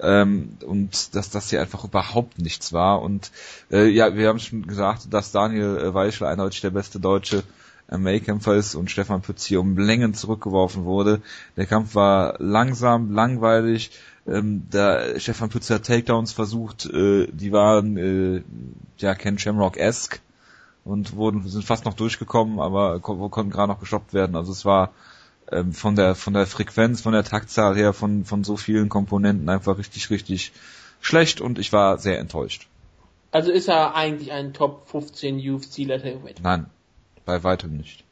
ähm, 0.00 0.56
und 0.66 1.14
dass 1.14 1.30
das 1.30 1.50
hier 1.50 1.60
einfach 1.60 1.84
überhaupt 1.84 2.38
nichts 2.38 2.72
war. 2.72 3.02
Und 3.02 3.30
äh, 3.70 3.86
ja, 3.88 4.14
wir 4.16 4.28
haben 4.28 4.38
schon 4.38 4.66
gesagt, 4.66 5.12
dass 5.12 5.32
Daniel 5.32 5.78
äh, 5.78 5.94
Weichel 5.94 6.26
eindeutig 6.26 6.60
der 6.60 6.70
beste 6.70 7.00
deutsche 7.00 7.42
MMA-Kämpfer 7.90 8.54
ist 8.54 8.74
und 8.74 8.90
Stefan 8.90 9.22
Pütz 9.22 9.44
hier 9.44 9.60
um 9.60 9.78
Längen 9.78 10.14
zurückgeworfen 10.14 10.84
wurde. 10.84 11.20
Der 11.56 11.66
Kampf 11.66 11.94
war 11.94 12.34
langsam, 12.38 13.12
langweilig. 13.12 13.90
Ähm, 14.26 14.68
der 14.72 15.20
Stefan 15.20 15.50
Pütz 15.50 15.70
hat 15.70 15.84
Takedowns 15.84 16.32
versucht, 16.32 16.86
äh, 16.86 17.28
die 17.30 17.52
waren 17.52 17.96
äh, 17.96 18.42
ja 18.98 19.14
Ken 19.14 19.38
Shamrock-esque 19.38 20.20
und 20.84 21.14
wurden 21.14 21.46
sind 21.48 21.64
fast 21.64 21.84
noch 21.84 21.94
durchgekommen, 21.94 22.58
aber 22.58 23.00
konnten 23.00 23.50
gerade 23.50 23.72
noch 23.72 23.80
gestoppt 23.80 24.14
werden. 24.14 24.36
Also 24.36 24.52
es 24.52 24.64
war 24.64 24.90
ähm, 25.50 25.72
von 25.72 25.96
der 25.96 26.14
von 26.14 26.34
der 26.34 26.46
Frequenz, 26.46 27.00
von 27.00 27.12
der 27.12 27.24
Taktzahl 27.24 27.76
her, 27.76 27.92
von 27.92 28.24
von 28.24 28.44
so 28.44 28.56
vielen 28.56 28.88
Komponenten 28.88 29.48
einfach 29.48 29.78
richtig 29.78 30.10
richtig 30.10 30.52
schlecht 31.00 31.40
und 31.40 31.58
ich 31.58 31.72
war 31.72 31.98
sehr 31.98 32.18
enttäuscht. 32.18 32.68
Also 33.30 33.50
ist 33.52 33.68
er 33.68 33.94
eigentlich 33.94 34.32
ein 34.32 34.54
Top 34.54 34.88
15 34.88 35.38
UFC 35.38 35.78
Letterweight? 35.78 36.40
Nein, 36.42 36.66
bei 37.24 37.42
weitem 37.44 37.76
nicht. 37.76 38.04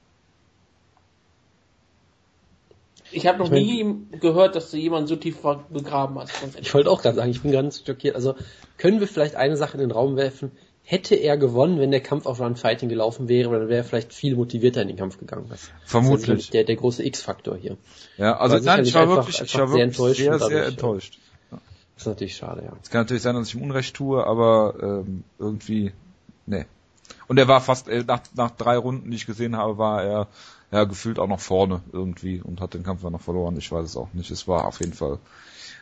Ich 3.11 3.27
habe 3.27 3.39
noch 3.39 3.47
ich 3.47 3.53
mein, 3.53 3.63
nie 3.63 4.19
gehört, 4.19 4.57
dass 4.57 4.71
du 4.71 4.77
jemanden 4.77 5.07
so 5.07 5.17
tief 5.17 5.39
begraben 5.71 6.19
hast. 6.19 6.33
Ich 6.61 6.75
wollte 6.75 6.91
auch 6.91 7.01
gerade 7.01 7.17
sagen, 7.17 7.31
ich 7.31 7.43
bin 7.43 7.53
ganz 7.53 7.83
schockiert. 7.87 8.17
Also 8.17 8.35
können 8.77 9.01
wir 9.01 9.07
vielleicht 9.07 9.37
eine 9.37 9.57
Sache 9.57 9.75
in 9.75 9.81
den 9.81 9.93
Raum 9.93 10.17
werfen? 10.17 10.51
Hätte 10.85 11.15
er 11.15 11.37
gewonnen, 11.39 11.81
wenn 11.81 11.91
der 11.91 12.01
Kampf 12.01 12.27
auf 12.27 12.41
Run 12.41 12.57
Fighting 12.57 12.89
gelaufen 12.89 13.27
wäre, 13.27 13.51
dann 13.59 13.69
wäre 13.69 13.79
er 13.79 13.85
vielleicht 13.85 14.13
viel 14.13 14.37
motivierter 14.37 14.83
in 14.83 14.89
den 14.89 14.97
Kampf 14.97 15.19
gegangen. 15.19 15.47
Das 15.49 15.71
Vermutlich. 15.85 16.47
Das 16.47 16.51
der, 16.51 16.65
der 16.65 16.77
große 16.77 17.05
X-Faktor 17.05 17.57
hier. 17.57 17.79
Ja, 18.19 18.37
also 18.37 18.59
nein, 18.59 18.85
ich 18.85 18.95
war 18.95 19.03
einfach, 19.03 19.17
wirklich, 19.17 19.41
ich 19.41 19.59
war 19.59 19.69
sehr 19.69 19.85
enttäuscht. 19.85 20.21
Sehr, 20.21 20.33
dadurch, 20.33 20.53
sehr 20.53 20.67
enttäuscht. 20.67 21.19
Das 21.51 22.03
ist 22.03 22.07
natürlich 22.07 22.37
schade, 22.37 22.65
ja. 22.65 22.73
Es 22.83 22.91
kann 22.91 23.03
natürlich 23.03 23.23
sein, 23.23 23.35
dass 23.35 23.49
ich 23.49 23.55
ihm 23.55 23.63
Unrecht 23.63 23.95
tue, 23.95 24.27
aber 24.27 25.05
ähm, 25.07 25.25
irgendwie, 25.39 25.93
nee. 26.47 26.67
Und 27.29 27.39
er 27.39 27.49
war 27.49 27.61
fast, 27.61 27.89
äh, 27.89 28.05
nach, 28.07 28.21
nach 28.35 28.51
drei 28.51 28.77
Runden, 28.77 29.11
die 29.11 29.17
ich 29.17 29.27
gesehen 29.27 29.57
habe, 29.57 29.79
war 29.79 30.03
er 30.03 30.29
ja 30.71 30.85
gefühlt 30.85 31.19
auch 31.19 31.29
noch 31.29 31.41
vorne 31.41 31.83
irgendwie 31.93 32.43
und 32.43 32.61
hat 32.61 32.75
den 32.75 32.83
Kampf 32.83 33.03
dann 33.03 33.13
noch 33.13 33.21
verloren. 33.21 33.57
Ich 33.57 33.71
weiß 33.71 33.85
es 33.85 33.97
auch 33.97 34.13
nicht. 34.13 34.31
Es 34.31 34.49
war 34.49 34.67
auf 34.67 34.81
jeden 34.81 34.93
Fall 34.93 35.19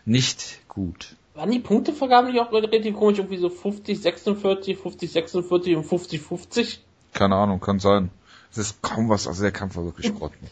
nicht 0.04 0.60
gut. 0.68 1.16
Waren 1.34 1.50
die 1.50 1.60
Punktevergaben 1.60 2.30
nicht 2.30 2.40
auch 2.40 2.52
relativ 2.52 2.94
komisch? 2.94 3.18
Irgendwie 3.18 3.38
so 3.38 3.48
50, 3.48 4.00
46, 4.00 4.76
50, 4.76 5.12
46 5.12 5.76
und 5.76 5.84
50, 5.84 6.20
50? 6.20 6.80
Keine 7.14 7.36
Ahnung, 7.36 7.60
kann 7.60 7.78
sein. 7.78 8.10
Es 8.50 8.58
ist 8.58 8.82
kaum 8.82 9.08
was, 9.08 9.26
also 9.26 9.42
der 9.42 9.52
Kampf 9.52 9.76
war 9.76 9.84
wirklich 9.84 10.14
grotten. 10.14 10.46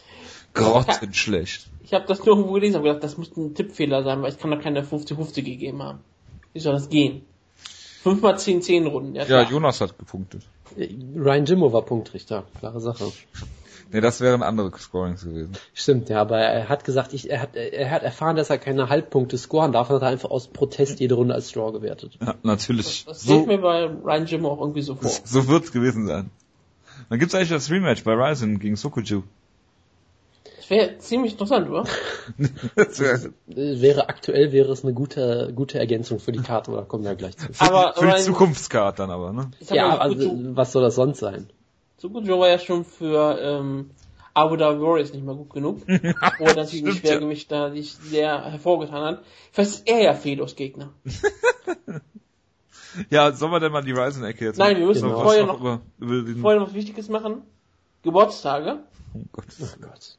Grottenschlecht. 0.53 1.67
Ich 1.83 1.95
habe 1.95 2.05
das 2.05 2.19
nur 2.19 2.37
irgendwo 2.37 2.53
gelesen 2.53 2.77
und 2.77 2.83
gedacht, 2.83 3.03
das 3.03 3.17
muss 3.17 3.35
ein 3.35 3.53
Tippfehler 3.53 4.03
sein, 4.03 4.21
weil 4.21 4.31
ich 4.31 4.37
kann 4.37 4.49
da 4.49 4.55
keine 4.55 4.81
50-50 4.81 5.41
gegeben 5.41 5.83
haben. 5.83 5.99
Wie 6.53 6.59
soll 6.59 6.71
das 6.71 6.87
gehen? 6.87 7.25
5 8.03 8.21
mal 8.21 8.37
10, 8.37 8.61
10 8.61 8.87
Runden. 8.87 9.15
Ja, 9.15 9.25
ja 9.25 9.41
Jonas 9.41 9.81
hat 9.81 9.97
gepunktet. 9.97 10.43
Ryan 10.77 11.45
Jimmo 11.45 11.73
war 11.73 11.81
Punktrichter, 11.81 12.45
klare 12.59 12.79
Sache. 12.79 13.11
Nee, 13.93 14.01
das 14.01 14.21
wären 14.21 14.41
andere 14.41 14.71
Scorings 14.77 15.23
gewesen. 15.23 15.51
Stimmt, 15.73 16.09
ja, 16.09 16.21
aber 16.21 16.39
er 16.39 16.69
hat 16.69 16.85
gesagt, 16.85 17.13
ich, 17.13 17.29
er, 17.29 17.41
hat, 17.41 17.55
er 17.55 17.91
hat 17.91 18.03
erfahren, 18.03 18.37
dass 18.37 18.49
er 18.49 18.57
keine 18.57 18.87
Halbpunkte 18.87 19.37
scoren 19.37 19.73
darf 19.73 19.89
und 19.89 19.97
hat 19.97 20.01
er 20.03 20.07
einfach 20.07 20.31
aus 20.31 20.47
Protest 20.47 20.99
jede 20.99 21.15
Runde 21.15 21.33
als 21.33 21.51
Draw 21.51 21.73
gewertet. 21.73 22.17
Ja, 22.21 22.35
natürlich. 22.43 23.05
Das, 23.05 23.17
das 23.17 23.23
so, 23.23 23.45
mir 23.45 23.57
bei 23.57 23.85
Ryan 23.85 24.25
Jim 24.25 24.45
auch 24.45 24.59
irgendwie 24.59 24.81
so 24.81 24.95
vor. 24.95 25.11
So 25.25 25.47
wird's 25.47 25.71
gewesen 25.71 26.07
sein. 26.07 26.29
Dann 27.09 27.19
gibt's 27.19 27.35
eigentlich 27.35 27.49
das 27.49 27.69
Rematch 27.69 28.03
bei 28.03 28.13
Ryzen 28.13 28.59
gegen 28.59 28.77
Sokuju. 28.77 29.23
Das 30.55 30.69
wäre 30.69 30.97
ziemlich 30.99 31.33
interessant, 31.33 31.69
oder? 31.69 31.83
das 32.75 32.99
wäre, 32.99 33.33
wäre 33.47 34.07
aktuell 34.07 34.53
wäre 34.53 34.71
es 34.71 34.85
eine 34.85 34.93
gute 34.93 35.51
gute 35.53 35.79
Ergänzung 35.79 36.19
für 36.19 36.31
die 36.31 36.39
Karte, 36.39 36.71
da 36.71 36.83
kommen 36.83 37.03
wir 37.03 37.11
ja 37.11 37.17
gleich 37.17 37.35
zu. 37.35 37.47
Aber 37.57 37.93
für 37.97 38.07
die 38.07 38.21
Zukunftskarte 38.21 38.97
dann 39.01 39.11
aber, 39.11 39.33
ne? 39.33 39.51
Ja, 39.69 39.97
also, 39.97 40.31
was 40.55 40.71
soll 40.71 40.83
das 40.83 40.95
sonst 40.95 41.19
sein? 41.19 41.49
Sukujo 42.01 42.39
war 42.39 42.49
ja 42.49 42.57
schon 42.57 42.83
für 42.83 43.37
ähm, 43.39 43.91
Abu 44.33 44.55
Dhabi 44.55 44.81
Warriors 44.81 45.13
nicht 45.13 45.23
mal 45.23 45.35
gut 45.35 45.51
genug. 45.51 45.81
wo 45.87 46.45
er 46.45 46.55
natürlich 46.55 46.83
im 46.83 46.93
Schwergewicht 46.93 47.51
da 47.51 47.69
sich 47.69 47.93
sehr 47.93 48.43
hervorgetan 48.43 49.03
hat. 49.03 49.23
Vielleicht 49.51 49.71
ist 49.71 49.87
er 49.87 50.01
ja 50.01 50.13
Fedos 50.15 50.55
Gegner. 50.55 50.93
ja, 53.11 53.31
sollen 53.33 53.51
wir 53.51 53.59
denn 53.59 53.71
mal 53.71 53.83
die 53.83 53.91
Ryzen-Ecke 53.91 54.45
jetzt 54.45 54.57
Nein, 54.57 54.79
wir 54.79 54.87
müssen 54.87 55.09
genau. 55.09 55.21
vorher, 55.21 55.45
noch, 55.45 55.59
über, 55.59 55.81
über 55.99 56.41
vorher 56.41 56.59
noch 56.59 56.69
was 56.69 56.73
Wichtiges 56.73 57.07
machen. 57.07 57.43
Geburtstage. 58.01 58.79
Oh 59.13 59.19
Gott. 59.31 59.45
Oh 59.61 59.65
Gott. 59.79 60.17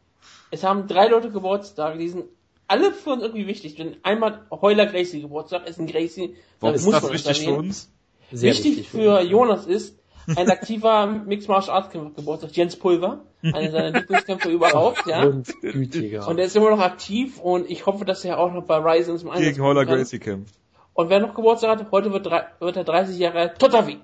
Es 0.52 0.62
haben 0.62 0.86
drei 0.86 1.08
Leute 1.08 1.32
Geburtstage, 1.32 1.98
die 1.98 2.10
sind 2.10 2.26
alle 2.68 2.92
für 2.92 3.10
uns 3.10 3.22
irgendwie 3.24 3.48
wichtig. 3.48 3.76
Wenn 3.76 3.96
einmal 4.04 4.46
Heuler 4.52 4.86
Gracie 4.86 5.20
Geburtstag 5.20 5.66
ist 5.66 5.80
ein 5.80 5.88
Gracie, 5.88 6.36
Warum 6.60 6.76
ist 6.76 6.86
das 6.86 7.12
wichtig 7.12 7.44
für 7.44 7.54
uns? 7.54 7.90
Sehr 8.30 8.52
wichtig, 8.52 8.76
wichtig 8.76 8.88
für 8.88 9.20
Jonas 9.22 9.66
ist, 9.66 9.98
ein 10.26 10.50
aktiver 10.50 11.06
Mixed 11.06 11.48
Martial 11.48 11.76
Arts 11.76 11.90
Kämpfer 11.90 12.11
Geburtstag, 12.14 12.56
Jens 12.56 12.76
Pulver, 12.76 13.20
einer 13.42 13.70
seiner 13.70 13.90
Lieblingskämpfer 14.00 14.50
überhaupt, 14.50 15.06
ja. 15.06 15.24
Und 15.24 15.48
gütiger. 15.61 16.28
Und 16.28 16.38
er 16.38 16.46
ist 16.46 16.56
immer 16.56 16.70
noch 16.70 16.80
aktiv 16.80 17.38
und 17.40 17.70
ich 17.70 17.87
hoffe, 17.87 18.04
dass 18.04 18.24
er 18.24 18.38
auch 18.38 18.52
noch 18.52 18.64
bei 18.64 18.76
Ryzen 18.76 19.18
zum 19.18 19.30
Einsatz 19.30 19.54
Gegen 19.54 19.62
Holler 19.62 19.85
Gracie 19.85 20.18
kämpft. 20.18 20.54
Und 20.94 21.08
wer 21.08 21.20
noch 21.20 21.35
Geburtstag 21.35 21.78
hat, 21.78 21.90
heute 21.90 22.12
wird, 22.12 22.26
wird 22.26 22.76
er 22.76 22.85
30 22.85 23.18
Jahre 23.18 23.38
alt, 23.38 23.58
Totavi. 23.58 23.98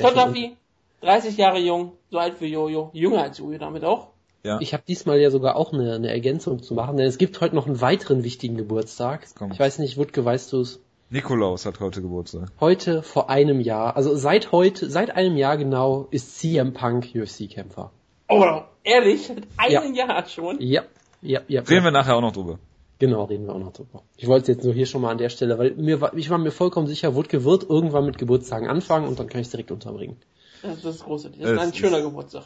Totavi, 0.00 0.56
30 1.02 1.36
Jahre 1.36 1.58
jung, 1.58 1.92
so 2.10 2.18
alt 2.18 2.40
wie 2.40 2.46
Jojo, 2.46 2.90
jünger 2.92 3.22
als 3.22 3.38
Jojo 3.38 3.58
damit 3.58 3.84
auch. 3.84 4.10
Ja. 4.42 4.58
Ich 4.60 4.72
habe 4.72 4.82
diesmal 4.88 5.20
ja 5.20 5.30
sogar 5.30 5.56
auch 5.56 5.72
eine, 5.72 5.94
eine 5.94 6.10
Ergänzung 6.10 6.62
zu 6.62 6.74
machen, 6.74 6.96
denn 6.96 7.06
es 7.06 7.18
gibt 7.18 7.40
heute 7.40 7.54
noch 7.54 7.66
einen 7.66 7.80
weiteren 7.80 8.24
wichtigen 8.24 8.56
Geburtstag. 8.56 9.26
Ich 9.52 9.58
weiß 9.58 9.78
nicht, 9.80 9.98
Wutke, 9.98 10.24
weißt 10.24 10.52
du 10.52 10.60
es? 10.62 10.80
Nikolaus 11.12 11.66
hat 11.66 11.80
heute 11.80 12.02
Geburtstag. 12.02 12.52
Heute 12.60 13.02
vor 13.02 13.30
einem 13.30 13.60
Jahr, 13.60 13.96
also 13.96 14.14
seit 14.14 14.52
heute, 14.52 14.88
seit 14.88 15.10
einem 15.10 15.36
Jahr 15.36 15.56
genau, 15.56 16.06
ist 16.12 16.38
CM 16.38 16.72
Punk 16.72 17.08
UFC-Kämpfer. 17.16 17.90
Oh, 18.28 18.60
ehrlich? 18.84 19.26
Seit 19.26 19.48
einem 19.56 19.94
ja. 19.94 20.06
Jahr 20.06 20.26
schon? 20.26 20.60
Ja, 20.60 20.84
ja, 21.20 21.40
ja. 21.48 21.62
Reden 21.62 21.74
ja. 21.74 21.84
wir 21.84 21.90
nachher 21.90 22.14
auch 22.14 22.20
noch 22.20 22.32
drüber. 22.32 22.60
Genau, 23.00 23.24
reden 23.24 23.46
wir 23.46 23.54
auch 23.56 23.58
noch 23.58 23.72
drüber. 23.72 24.04
Ich 24.16 24.28
wollte 24.28 24.42
es 24.42 24.56
jetzt 24.56 24.64
nur 24.64 24.72
hier 24.72 24.86
schon 24.86 25.02
mal 25.02 25.10
an 25.10 25.18
der 25.18 25.30
Stelle, 25.30 25.58
weil 25.58 25.74
mir 25.74 26.00
war, 26.00 26.14
ich 26.14 26.30
war 26.30 26.38
mir 26.38 26.52
vollkommen 26.52 26.86
sicher, 26.86 27.16
Wutke 27.16 27.44
wird 27.44 27.68
irgendwann 27.68 28.06
mit 28.06 28.16
Geburtstagen 28.16 28.68
anfangen 28.68 29.08
und 29.08 29.18
dann 29.18 29.26
kann 29.26 29.40
ich 29.40 29.48
es 29.48 29.50
direkt 29.50 29.72
unterbringen. 29.72 30.16
Das 30.62 30.84
ist 30.84 31.02
großartig. 31.02 31.40
Das 31.40 31.50
ist 31.50 31.58
ein 31.58 31.74
schöner 31.74 32.02
Geburtstag. 32.02 32.44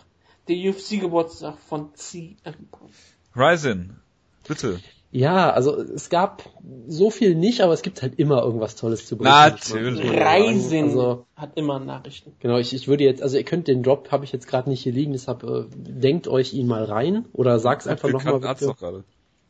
Der 0.48 0.56
UFC-Geburtstag 0.56 1.58
von 1.58 1.92
CM 1.94 2.36
Punk. 2.70 2.92
Ryzen, 3.36 4.00
bitte. 4.48 4.80
Ja, 5.14 5.50
also 5.50 5.76
es 5.80 6.10
gab 6.10 6.42
so 6.88 7.08
viel 7.08 7.36
nicht, 7.36 7.60
aber 7.60 7.72
es 7.72 7.82
gibt 7.82 8.02
halt 8.02 8.18
immer 8.18 8.42
irgendwas 8.42 8.74
Tolles 8.74 9.06
zu 9.06 9.16
berichten. 9.16 9.76
Natürlich. 9.76 10.10
Reisen 10.10 10.88
also, 10.88 11.26
hat 11.36 11.56
immer 11.56 11.78
Nachrichten. 11.78 12.32
Genau, 12.40 12.58
ich, 12.58 12.74
ich 12.74 12.88
würde 12.88 13.04
jetzt, 13.04 13.22
also 13.22 13.36
ihr 13.36 13.44
könnt 13.44 13.68
den 13.68 13.84
Drop, 13.84 14.10
habe 14.10 14.24
ich 14.24 14.32
jetzt 14.32 14.48
gerade 14.48 14.68
nicht 14.68 14.82
hier 14.82 14.92
liegen, 14.92 15.12
deshalb 15.12 15.44
äh, 15.44 15.66
denkt 15.72 16.26
euch 16.26 16.52
ihn 16.52 16.66
mal 16.66 16.82
rein 16.82 17.26
oder 17.32 17.60
sag's 17.60 17.86
einfach 17.86 18.10
nochmal. 18.10 18.40
Doch 18.40 18.76
gerade. 18.76 19.04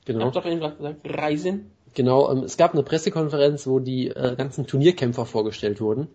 Genau. 0.04 0.18
Ich 0.18 0.24
hab 0.26 0.32
doch 0.34 0.44
eben 0.44 0.60
gesagt, 0.60 0.82
Reisen. 1.02 1.70
Genau, 1.94 2.30
ähm, 2.30 2.42
es 2.42 2.58
gab 2.58 2.74
eine 2.74 2.82
Pressekonferenz, 2.82 3.66
wo 3.66 3.78
die 3.78 4.08
äh, 4.08 4.36
ganzen 4.36 4.66
Turnierkämpfer 4.66 5.24
vorgestellt 5.24 5.80
wurden. 5.80 6.08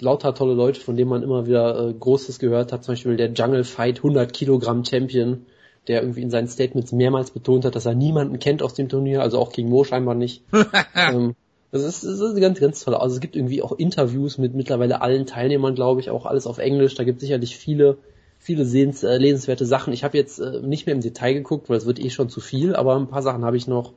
Lauter 0.00 0.34
tolle 0.34 0.54
Leute, 0.54 0.80
von 0.80 0.96
denen 0.96 1.10
man 1.10 1.22
immer 1.22 1.46
wieder 1.46 1.88
äh, 1.88 1.92
Großes 1.92 2.38
gehört 2.38 2.72
hat, 2.72 2.82
zum 2.82 2.92
Beispiel 2.92 3.16
der 3.16 3.32
Jungle 3.32 3.64
Fight 3.64 3.98
100 3.98 4.32
Kilogramm 4.32 4.86
Champion, 4.86 5.44
der 5.88 6.02
irgendwie 6.02 6.22
in 6.22 6.30
seinen 6.30 6.48
Statements 6.48 6.92
mehrmals 6.92 7.30
betont 7.30 7.64
hat, 7.64 7.74
dass 7.76 7.86
er 7.86 7.94
niemanden 7.94 8.38
kennt 8.38 8.62
aus 8.62 8.74
dem 8.74 8.88
Turnier, 8.88 9.22
also 9.22 9.38
auch 9.38 9.52
gegen 9.52 9.68
Mo 9.68 9.84
scheinbar 9.84 10.14
nicht. 10.14 10.42
ähm, 10.94 11.34
das 11.72 11.82
ist, 11.82 12.04
das 12.04 12.20
ist 12.20 12.40
ganz, 12.40 12.60
ganz 12.60 12.84
toll. 12.84 12.94
Also 12.94 13.16
es 13.16 13.20
gibt 13.20 13.36
irgendwie 13.36 13.62
auch 13.62 13.72
Interviews 13.72 14.38
mit 14.38 14.54
mittlerweile 14.54 15.00
allen 15.00 15.26
Teilnehmern, 15.26 15.74
glaube 15.74 16.00
ich, 16.00 16.10
auch 16.10 16.26
alles 16.26 16.46
auf 16.46 16.58
Englisch. 16.58 16.94
Da 16.94 17.04
gibt 17.04 17.18
es 17.18 17.22
sicherlich 17.22 17.56
viele, 17.56 17.98
viele 18.38 18.64
sehens, 18.64 19.02
äh, 19.02 19.18
lesenswerte 19.18 19.66
Sachen. 19.66 19.92
Ich 19.92 20.04
habe 20.04 20.16
jetzt 20.16 20.38
äh, 20.38 20.60
nicht 20.60 20.86
mehr 20.86 20.94
im 20.94 21.00
Detail 21.00 21.34
geguckt, 21.34 21.68
weil 21.68 21.76
es 21.76 21.86
wird 21.86 21.98
eh 21.98 22.10
schon 22.10 22.28
zu 22.28 22.40
viel, 22.40 22.74
aber 22.74 22.96
ein 22.96 23.08
paar 23.08 23.22
Sachen 23.22 23.44
habe 23.44 23.56
ich 23.56 23.66
noch. 23.66 23.92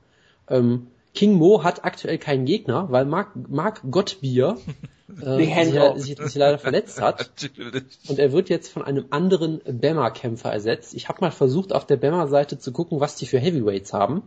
Ähm, 0.50 0.88
King 1.14 1.34
Mo 1.34 1.64
hat 1.64 1.84
aktuell 1.86 2.18
keinen 2.18 2.46
Gegner, 2.46 2.88
weil 2.92 3.06
Mark, 3.06 3.32
Mark 3.50 3.82
Gottbier 3.90 4.58
äh, 5.22 5.38
sich, 5.38 6.04
sich, 6.04 6.18
sich, 6.18 6.36
leider 6.36 6.60
verletzt 6.60 7.02
hat. 7.02 7.32
Und 8.08 8.20
er 8.20 8.32
wird 8.32 8.50
jetzt 8.50 8.72
von 8.72 8.84
einem 8.84 9.06
anderen 9.10 9.62
Bama-Kämpfer 9.66 10.52
ersetzt. 10.52 10.94
Ich 10.94 11.10
habe 11.10 11.22
mal 11.22 11.32
versucht, 11.32 11.74
auf 11.74 11.86
der 11.86 11.98
Bama-Seite 11.98 12.60
zu 12.60 12.72
gucken, 12.72 13.00
was 13.00 13.16
die 13.16 13.26
für 13.26 13.40
Heavyweights 13.40 13.94
haben. 13.94 14.24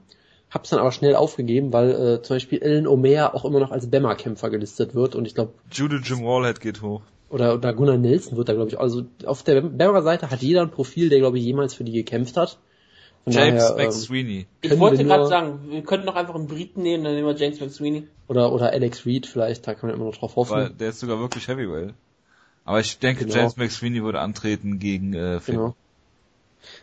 Hab's 0.51 0.69
dann 0.69 0.81
aber 0.81 0.93
schnell 0.93 1.15
aufgegeben, 1.15 1.73
weil 1.73 1.91
äh, 1.91 2.23
zum 2.23 2.37
Beispiel 2.37 2.61
Ellen 2.61 2.87
Omer 2.87 3.35
auch 3.35 3.47
immer 3.47 3.61
noch 3.61 3.71
als 3.71 3.89
Bama-Kämpfer 3.89 4.51
gelistet 4.51 4.95
wird 4.95 5.15
und 5.15 5.27
ich 5.27 5.35
glaube. 5.35 5.55
Jude 5.71 6.01
Jim 6.05 6.23
Wallhead 6.23 6.61
geht 6.61 6.83
hoch. 6.83 7.01
Oder, 7.31 7.55
oder 7.55 7.73
Gunnar 7.73 7.97
Nelson 7.97 8.37
wird 8.37 8.51
da, 8.51 8.53
glaube 8.53 8.69
ich. 8.69 8.79
Also 8.79 9.05
auf 9.25 9.43
der 9.43 9.63
Bama-Seite 9.63 10.31
hat 10.31 10.43
jeder 10.43 10.61
ein 10.61 10.71
Profil, 10.71 11.09
der, 11.09 11.21
glaube 11.21 11.39
ich, 11.39 11.45
jemals 11.45 11.73
für 11.73 11.85
die 11.85 11.93
gekämpft 11.93 12.37
hat. 12.37 12.59
Von 13.25 13.33
James 13.33 13.69
daher, 13.69 13.87
McSweeney. 13.87 14.39
Ähm, 14.41 14.47
ich 14.63 14.79
wollte 14.79 15.05
gerade 15.05 15.27
sagen, 15.29 15.61
wir 15.69 15.83
könnten 15.83 16.07
doch 16.07 16.17
einfach 16.17 16.35
einen 16.35 16.49
Briten 16.49 16.83
nehmen, 16.83 17.05
dann 17.05 17.15
nehmen 17.15 17.27
wir 17.27 17.37
James 17.37 17.61
McSweeney. 17.61 18.09
Oder, 18.27 18.53
oder 18.53 18.73
Alex 18.73 19.07
Reed 19.07 19.27
vielleicht, 19.27 19.67
da 19.67 19.75
kann 19.75 19.91
man 19.91 19.97
immer 19.97 20.07
noch 20.07 20.17
drauf 20.17 20.37
hoffen. 20.37 20.53
Weil 20.53 20.71
der 20.71 20.89
ist 20.89 21.01
sogar 21.01 21.21
wirklich 21.21 21.47
Heavyweight. 21.47 21.95
Aber 22.65 22.81
ich 22.81 22.99
denke, 22.99 23.25
genau. 23.25 23.37
James 23.37 23.57
McSweeney 23.57 24.03
würde 24.03 24.21
antreten 24.21 24.79
gegen 24.79 25.15
äh, 25.15 25.41
Finn. 25.41 25.57
Genau. 25.57 25.77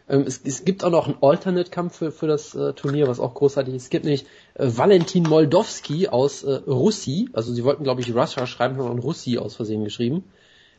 Ähm, 0.08 0.22
es, 0.28 0.42
es, 0.44 0.66
gibt 0.66 0.84
auch 0.84 0.90
noch 0.90 1.08
einen 1.08 1.18
Alternate-Kampf 1.22 1.98
für, 1.98 2.12
für 2.12 2.28
das 2.28 2.56
äh, 2.56 2.74
Turnier, 2.74 3.08
was 3.08 3.20
auch 3.20 3.34
großartig 3.34 3.74
ist. 3.74 3.84
Es 3.84 3.90
gibt 3.90 4.06
nämlich 4.06 4.26
äh, 4.56 4.68
Valentin 4.68 5.24
Moldowski 5.24 6.08
aus 6.08 6.44
äh, 6.44 6.54
Russi, 6.68 7.30
also 7.34 7.54
sie 7.54 7.64
wollten 7.64 7.84
glaube 7.84 8.02
ich 8.02 8.14
Russia 8.14 8.46
schreiben, 8.46 8.78
haben 8.78 9.00
Russi 9.00 9.38
aus 9.38 9.56
Versehen 9.56 9.84
geschrieben, 9.84 10.24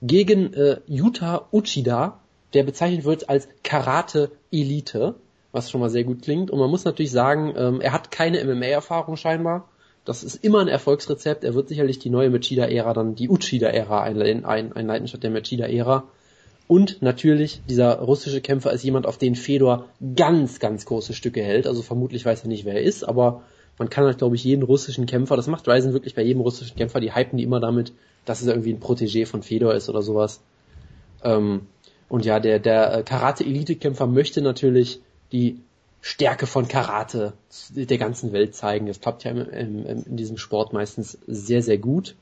gegen 0.03 0.53
äh, 0.55 0.81
Yuta 0.87 1.49
Uchida, 1.53 2.21
der 2.53 2.65
bezeichnet 2.65 3.05
wird 3.05 3.29
als 3.29 3.49
Karate-Elite 3.63 5.15
was 5.53 5.71
schon 5.71 5.81
mal 5.81 5.91
sehr 5.91 6.05
gut 6.05 6.23
klingt. 6.23 6.51
Und 6.51 6.59
man 6.59 6.71
muss 6.71 6.85
natürlich 6.85 7.11
sagen, 7.11 7.55
ähm, 7.57 7.81
er 7.81 7.93
hat 7.93 8.11
keine 8.11 8.45
MMA-Erfahrung 8.45 9.17
scheinbar. 9.17 9.69
Das 10.05 10.25
ist 10.25 10.45
immer 10.45 10.61
ein 10.61 10.69
Erfolgsrezept. 10.69 11.45
Er 11.45 11.55
wird 11.55 11.69
sicherlich 11.69 11.99
die 11.99 12.11
neue 12.11 12.31
Machida-Ära 12.31 12.93
dann, 12.95 13.15
die 13.15 13.29
Uchida-Ära 13.29 14.03
einleiten, 14.03 14.45
ein, 14.45 14.73
einleiten 14.73 15.09
statt 15.09 15.23
der 15.23 15.31
Machida-Ära. 15.31 16.05
Und 16.67 17.03
natürlich, 17.03 17.63
dieser 17.69 17.99
russische 17.99 18.41
Kämpfer 18.41 18.73
ist 18.73 18.85
jemand, 18.85 19.07
auf 19.07 19.19
den 19.19 19.35
Fedor 19.35 19.87
ganz, 20.15 20.61
ganz 20.61 20.87
große 20.87 21.15
Stücke 21.15 21.43
hält. 21.43 21.67
Also 21.67 21.83
vermutlich 21.83 22.25
weiß 22.25 22.43
er 22.43 22.49
nicht, 22.49 22.65
wer 22.65 22.75
er 22.75 22.83
ist, 22.83 23.03
aber 23.03 23.43
man 23.77 23.91
kann 23.91 24.05
halt, 24.05 24.19
glaube 24.19 24.37
ich, 24.37 24.45
jeden 24.45 24.63
russischen 24.63 25.07
Kämpfer, 25.07 25.37
das 25.37 25.47
macht 25.47 25.67
Ryzen 25.67 25.95
wirklich 25.95 26.15
bei 26.15 26.23
jedem 26.23 26.43
russischen 26.43 26.77
Kämpfer, 26.77 27.01
die 27.01 27.15
hypen 27.15 27.39
die 27.39 27.45
immer 27.45 27.61
damit, 27.61 27.93
dass 28.25 28.41
es 28.41 28.47
irgendwie 28.47 28.73
ein 28.73 28.81
Protégé 28.81 29.27
von 29.27 29.43
Fedor 29.43 29.75
ist 29.75 29.89
oder 29.89 30.03
sowas. 30.03 30.43
Ähm, 31.25 31.63
und 32.09 32.25
ja, 32.25 32.41
der, 32.41 32.59
der 32.59 33.03
Karate-Elite-Kämpfer 33.05 34.07
möchte 34.07 34.43
natürlich 34.43 35.01
die 35.33 35.61
Stärke 36.01 36.47
von 36.47 36.67
Karate 36.67 37.35
der 37.71 37.99
ganzen 37.99 38.33
Welt 38.33 38.55
zeigen. 38.55 38.87
Das 38.87 39.01
klappt 39.01 39.25
ja 39.25 39.33
im, 39.33 39.49
im, 39.51 39.87
in 39.87 40.17
diesem 40.17 40.39
Sport 40.39 40.73
meistens 40.73 41.19
sehr, 41.27 41.63
sehr 41.63 41.79
gut. 41.79 42.17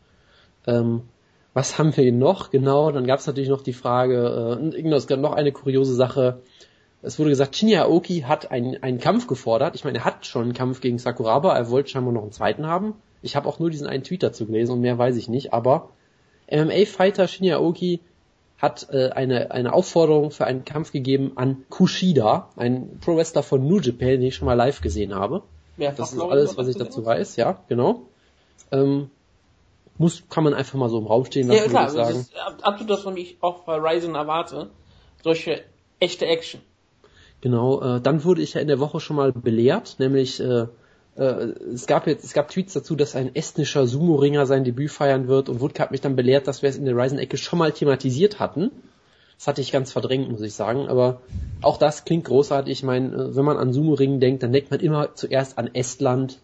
Ähm, 0.66 1.02
was 1.54 1.78
haben 1.78 1.96
wir 1.96 2.12
noch? 2.12 2.50
Genau, 2.50 2.90
dann 2.90 3.06
gab 3.06 3.20
es 3.20 3.26
natürlich 3.26 3.48
noch 3.48 3.62
die 3.62 3.72
Frage, 3.72 4.60
äh, 4.74 4.88
es 4.88 5.06
gab 5.06 5.20
noch 5.20 5.32
eine 5.32 5.52
kuriose 5.52 5.94
Sache. 5.94 6.40
Es 7.02 7.18
wurde 7.18 7.30
gesagt, 7.30 7.56
Shinya 7.56 7.84
Aoki 7.84 8.20
hat 8.22 8.50
einen, 8.50 8.82
einen 8.82 8.98
Kampf 8.98 9.28
gefordert. 9.28 9.76
Ich 9.76 9.84
meine, 9.84 9.98
er 9.98 10.04
hat 10.04 10.26
schon 10.26 10.42
einen 10.42 10.52
Kampf 10.52 10.80
gegen 10.80 10.98
Sakuraba, 10.98 11.56
er 11.56 11.70
wollte 11.70 11.90
scheinbar 11.90 12.12
noch 12.12 12.22
einen 12.22 12.32
zweiten 12.32 12.66
haben. 12.66 12.94
Ich 13.22 13.36
habe 13.36 13.48
auch 13.48 13.60
nur 13.60 13.70
diesen 13.70 13.86
einen 13.86 14.04
Tweet 14.04 14.22
dazu 14.22 14.46
gelesen 14.46 14.72
und 14.72 14.80
mehr 14.80 14.98
weiß 14.98 15.16
ich 15.16 15.28
nicht, 15.28 15.52
aber 15.52 15.90
MMA-Fighter 16.50 17.28
Shinya 17.28 17.56
Aoki 17.56 18.00
hat 18.58 18.88
äh, 18.90 19.10
eine, 19.10 19.52
eine 19.52 19.72
Aufforderung 19.72 20.30
für 20.30 20.44
einen 20.44 20.64
Kampf 20.64 20.92
gegeben 20.92 21.32
an 21.36 21.64
Kushida, 21.70 22.50
ein 22.56 22.98
Pro-Wrestler 23.00 23.42
von 23.42 23.66
New 23.66 23.78
Japan, 23.78 24.08
den 24.08 24.22
ich 24.22 24.36
schon 24.36 24.46
mal 24.46 24.54
live 24.54 24.80
gesehen 24.80 25.14
habe. 25.14 25.42
Mehrfach, 25.76 25.98
das 25.98 26.12
ist 26.12 26.20
alles, 26.20 26.56
was 26.56 26.66
ich 26.66 26.76
dazu 26.76 27.04
weiß, 27.06 27.36
ja, 27.36 27.60
genau. 27.68 28.02
Ähm, 28.72 29.10
muss, 29.96 30.24
kann 30.28 30.44
man 30.44 30.54
einfach 30.54 30.78
mal 30.78 30.88
so 30.88 30.98
im 30.98 31.06
Raum 31.06 31.24
stehen 31.24 31.48
lassen, 31.48 31.64
ja, 31.64 31.68
klar, 31.68 31.90
sagen. 31.90 32.08
Das 32.08 32.18
ist 32.18 32.36
absolut 32.62 32.90
das, 32.90 33.04
was 33.04 33.16
ich 33.16 33.38
auch 33.40 33.64
bei 33.64 33.76
Ryzen 33.76 34.14
erwarte. 34.14 34.70
Solche 35.22 35.62
echte 36.00 36.26
Action. 36.26 36.60
Genau, 37.40 37.80
äh, 37.80 38.00
dann 38.00 38.24
wurde 38.24 38.42
ich 38.42 38.54
ja 38.54 38.60
in 38.60 38.68
der 38.68 38.80
Woche 38.80 38.98
schon 38.98 39.16
mal 39.16 39.32
belehrt, 39.32 39.96
nämlich 39.98 40.40
äh, 40.40 40.66
es 41.24 41.86
gab 41.86 42.06
jetzt, 42.06 42.24
es 42.24 42.32
gab 42.32 42.48
Tweets 42.48 42.74
dazu, 42.74 42.94
dass 42.94 43.16
ein 43.16 43.34
estnischer 43.34 43.86
Sumo-Ringer 43.86 44.46
sein 44.46 44.64
Debüt 44.64 44.90
feiern 44.90 45.26
wird 45.26 45.48
und 45.48 45.60
Woodke 45.60 45.82
hat 45.82 45.90
mich 45.90 46.00
dann 46.00 46.16
belehrt, 46.16 46.46
dass 46.46 46.62
wir 46.62 46.70
es 46.70 46.76
in 46.76 46.84
der 46.84 46.96
Ryzen-Ecke 46.96 47.36
schon 47.36 47.58
mal 47.58 47.72
thematisiert 47.72 48.38
hatten. 48.38 48.70
Das 49.38 49.46
hatte 49.46 49.60
ich 49.60 49.70
ganz 49.70 49.92
verdrängt, 49.92 50.30
muss 50.30 50.42
ich 50.42 50.54
sagen, 50.54 50.88
aber 50.88 51.20
auch 51.62 51.76
das 51.76 52.04
klingt 52.04 52.24
großartig. 52.24 52.72
Ich 52.72 52.82
meine, 52.82 53.14
äh, 53.14 53.36
wenn 53.36 53.44
man 53.44 53.56
an 53.56 53.72
Sumo-Ringen 53.72 54.20
denkt, 54.20 54.42
dann 54.42 54.52
denkt 54.52 54.70
man 54.70 54.80
immer 54.80 55.14
zuerst 55.14 55.58
an 55.58 55.74
Estland. 55.74 56.40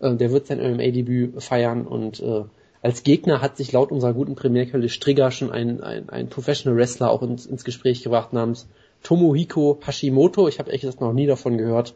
Äh, 0.00 0.14
der 0.14 0.30
wird 0.30 0.46
sein 0.46 0.58
MMA-Debüt 0.58 1.42
feiern 1.42 1.86
und 1.86 2.20
äh, 2.20 2.44
als 2.82 3.02
Gegner 3.02 3.40
hat 3.40 3.56
sich 3.56 3.72
laut 3.72 3.90
unserer 3.90 4.12
guten 4.12 4.36
Premierquelle 4.36 4.88
Strigger 4.88 5.32
schon 5.32 5.50
ein, 5.50 5.82
ein, 5.82 6.08
ein 6.08 6.28
Professional 6.28 6.78
Wrestler 6.78 7.10
auch 7.10 7.22
ins, 7.22 7.46
ins 7.46 7.64
Gespräch 7.64 8.02
gebracht 8.02 8.32
namens 8.32 8.68
Tomohiko 9.02 9.80
Hashimoto. 9.84 10.46
Ich 10.46 10.60
habe 10.60 10.68
ehrlich 10.68 10.82
gesagt 10.82 11.00
noch 11.00 11.12
nie 11.12 11.26
davon 11.26 11.58
gehört. 11.58 11.94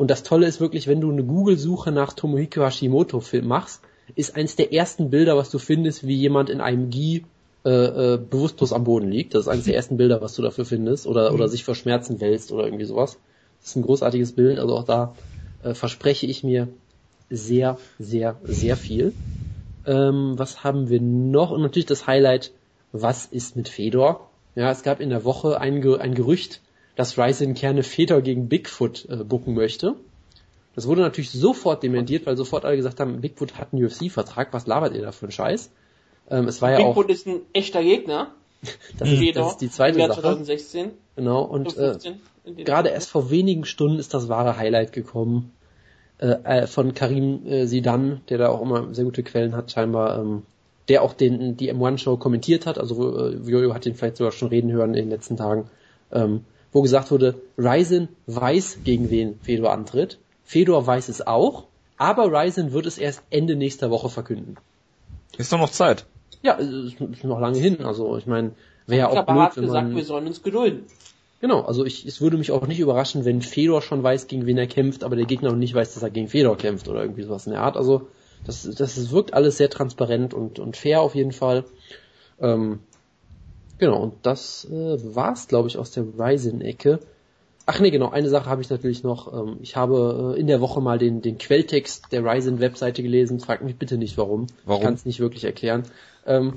Und 0.00 0.10
das 0.10 0.22
Tolle 0.22 0.46
ist 0.46 0.60
wirklich, 0.60 0.86
wenn 0.86 1.02
du 1.02 1.12
eine 1.12 1.22
Google-Suche 1.22 1.92
nach 1.92 2.14
Tomohiko 2.14 2.62
Hashimoto-Film 2.62 3.46
machst, 3.46 3.82
ist 4.14 4.34
eins 4.34 4.56
der 4.56 4.72
ersten 4.72 5.10
Bilder, 5.10 5.36
was 5.36 5.50
du 5.50 5.58
findest, 5.58 6.06
wie 6.06 6.14
jemand 6.14 6.48
in 6.48 6.62
einem 6.62 6.88
Gi 6.88 7.26
äh, 7.66 8.14
äh, 8.14 8.16
bewusstlos 8.16 8.72
am 8.72 8.84
Boden 8.84 9.10
liegt. 9.10 9.34
Das 9.34 9.42
ist 9.42 9.48
eines 9.48 9.66
der 9.66 9.74
ersten 9.74 9.98
Bilder, 9.98 10.22
was 10.22 10.34
du 10.34 10.40
dafür 10.40 10.64
findest. 10.64 11.06
Oder, 11.06 11.34
oder 11.34 11.48
sich 11.48 11.64
vor 11.64 11.74
Schmerzen 11.74 12.18
wälzt 12.18 12.50
oder 12.50 12.64
irgendwie 12.64 12.86
sowas. 12.86 13.18
Das 13.60 13.72
ist 13.72 13.76
ein 13.76 13.82
großartiges 13.82 14.32
Bild. 14.32 14.58
Also 14.58 14.74
auch 14.74 14.84
da 14.84 15.14
äh, 15.62 15.74
verspreche 15.74 16.24
ich 16.24 16.42
mir 16.42 16.68
sehr, 17.28 17.76
sehr, 17.98 18.36
sehr 18.42 18.78
viel. 18.78 19.12
Ähm, 19.84 20.32
was 20.38 20.64
haben 20.64 20.88
wir 20.88 21.02
noch? 21.02 21.50
Und 21.50 21.60
natürlich 21.60 21.84
das 21.84 22.06
Highlight, 22.06 22.52
was 22.92 23.26
ist 23.26 23.54
mit 23.54 23.68
Fedor? 23.68 24.30
Ja, 24.54 24.70
es 24.70 24.82
gab 24.82 24.98
in 24.98 25.10
der 25.10 25.26
Woche 25.26 25.60
ein, 25.60 25.86
ein 25.98 26.14
Gerücht, 26.14 26.62
dass 27.00 27.16
Ryzen 27.16 27.54
Kerne 27.54 27.82
Väter 27.82 28.20
gegen 28.20 28.50
Bigfoot 28.50 29.08
äh, 29.08 29.24
bucken 29.24 29.54
möchte. 29.54 29.94
Das 30.74 30.86
wurde 30.86 31.00
natürlich 31.00 31.30
sofort 31.30 31.82
dementiert, 31.82 32.26
weil 32.26 32.36
sofort 32.36 32.66
alle 32.66 32.76
gesagt 32.76 33.00
haben, 33.00 33.22
Bigfoot 33.22 33.54
hat 33.56 33.72
einen 33.72 33.82
UFC-Vertrag, 33.82 34.52
was 34.52 34.66
labert 34.66 34.94
ihr 34.94 35.00
da 35.00 35.10
für 35.10 35.24
einen 35.24 35.32
Scheiß? 35.32 35.70
Ähm, 36.28 36.46
es 36.46 36.60
war 36.60 36.76
Bigfoot 36.76 37.08
ja 37.08 37.14
auch, 37.14 37.16
ist 37.16 37.26
ein 37.26 37.40
echter 37.54 37.82
Gegner. 37.82 38.34
das, 38.98 39.08
ist, 39.08 39.34
das 39.34 39.52
ist 39.52 39.62
die 39.62 39.70
zweite 39.70 39.98
Sache. 39.98 40.20
2016. 40.20 40.90
Genau, 41.16 41.42
und 41.42 41.74
äh, 41.78 41.96
gerade 42.44 42.90
erst 42.90 43.08
vor 43.08 43.30
wenigen 43.30 43.64
Stunden 43.64 43.98
ist 43.98 44.12
das 44.12 44.28
wahre 44.28 44.58
Highlight 44.58 44.92
gekommen 44.92 45.52
äh, 46.18 46.26
äh, 46.44 46.66
von 46.66 46.92
Karim 46.92 47.46
äh, 47.46 47.64
Sidan, 47.64 48.20
der 48.28 48.36
da 48.36 48.50
auch 48.50 48.60
immer 48.60 48.92
sehr 48.92 49.06
gute 49.06 49.22
Quellen 49.22 49.56
hat, 49.56 49.72
scheinbar, 49.72 50.18
ähm, 50.18 50.42
der 50.90 51.00
auch 51.00 51.14
den 51.14 51.56
die 51.56 51.72
M1-Show 51.72 52.18
kommentiert 52.18 52.66
hat, 52.66 52.76
also 52.76 53.26
äh, 53.26 53.36
Jojo 53.36 53.72
hat 53.72 53.86
ihn 53.86 53.94
vielleicht 53.94 54.18
sogar 54.18 54.32
schon 54.32 54.48
reden 54.48 54.70
hören 54.70 54.90
in 54.90 55.04
den 55.04 55.10
letzten 55.10 55.38
Tagen. 55.38 55.70
Ähm, 56.12 56.44
wo 56.72 56.82
gesagt 56.82 57.10
wurde, 57.10 57.40
Ryzen 57.58 58.08
weiß, 58.26 58.78
gegen 58.84 59.10
wen 59.10 59.38
Fedor 59.40 59.72
antritt. 59.72 60.18
Fedor 60.44 60.86
weiß 60.86 61.08
es 61.08 61.26
auch, 61.26 61.64
aber 61.96 62.32
Ryzen 62.32 62.72
wird 62.72 62.86
es 62.86 62.98
erst 62.98 63.22
Ende 63.30 63.56
nächster 63.56 63.90
Woche 63.90 64.08
verkünden. 64.08 64.56
Ist 65.38 65.52
doch 65.52 65.58
noch 65.58 65.70
Zeit. 65.70 66.06
Ja, 66.42 66.58
es 66.58 66.68
ist 66.68 67.24
noch 67.24 67.40
lange 67.40 67.58
hin. 67.58 67.84
Also 67.84 68.16
ich 68.16 68.26
meine, 68.26 68.52
wäre 68.86 69.00
ja 69.00 69.08
auch 69.08 69.26
blöd, 69.26 69.38
hat 69.38 69.56
wenn 69.56 69.64
gesagt, 69.64 69.88
man... 69.88 69.96
wir 69.96 70.04
sollen 70.04 70.26
uns 70.26 70.42
gedulden. 70.42 70.84
Genau, 71.40 71.62
also 71.62 71.86
ich, 71.86 72.06
es 72.06 72.20
würde 72.20 72.36
mich 72.36 72.52
auch 72.52 72.66
nicht 72.66 72.80
überraschen, 72.80 73.24
wenn 73.24 73.40
Fedor 73.40 73.80
schon 73.80 74.02
weiß, 74.02 74.26
gegen 74.26 74.44
wen 74.44 74.58
er 74.58 74.66
kämpft, 74.66 75.04
aber 75.04 75.16
der 75.16 75.24
Gegner 75.24 75.50
noch 75.50 75.56
nicht 75.56 75.74
weiß, 75.74 75.94
dass 75.94 76.02
er 76.02 76.10
gegen 76.10 76.28
Fedor 76.28 76.56
kämpft 76.56 76.86
oder 76.88 77.00
irgendwie 77.00 77.22
sowas 77.22 77.46
in 77.46 77.52
der 77.52 77.62
Art. 77.62 77.76
Also 77.78 78.08
das, 78.44 78.62
das 78.62 79.10
wirkt 79.10 79.32
alles 79.32 79.56
sehr 79.56 79.70
transparent 79.70 80.34
und, 80.34 80.58
und 80.58 80.76
fair 80.76 81.00
auf 81.00 81.14
jeden 81.14 81.32
Fall. 81.32 81.64
Ähm, 82.40 82.80
genau, 83.80 84.02
und 84.02 84.14
das 84.22 84.64
äh, 84.66 84.98
war's, 85.14 85.48
glaube 85.48 85.68
ich, 85.68 85.78
aus 85.78 85.90
der 85.90 86.04
Ryzen-Ecke. 86.04 87.00
Ach 87.66 87.80
nee, 87.80 87.90
genau, 87.90 88.10
eine 88.10 88.28
Sache 88.28 88.48
habe 88.48 88.62
ich 88.62 88.70
natürlich 88.70 89.02
noch. 89.02 89.32
Ähm, 89.32 89.58
ich 89.60 89.76
habe 89.76 90.34
äh, 90.36 90.40
in 90.40 90.46
der 90.46 90.60
Woche 90.60 90.80
mal 90.80 90.98
den, 90.98 91.22
den 91.22 91.38
Quelltext 91.38 92.12
der 92.12 92.24
Ryzen-Webseite 92.24 93.02
gelesen. 93.02 93.40
Fragt 93.40 93.62
mich 93.62 93.76
bitte 93.76 93.96
nicht 93.96 94.16
warum. 94.18 94.46
Warum? 94.64 94.80
Ich 94.80 94.84
kann 94.84 94.94
es 94.94 95.04
nicht 95.04 95.20
wirklich 95.20 95.44
erklären. 95.44 95.82
Ähm, 96.26 96.54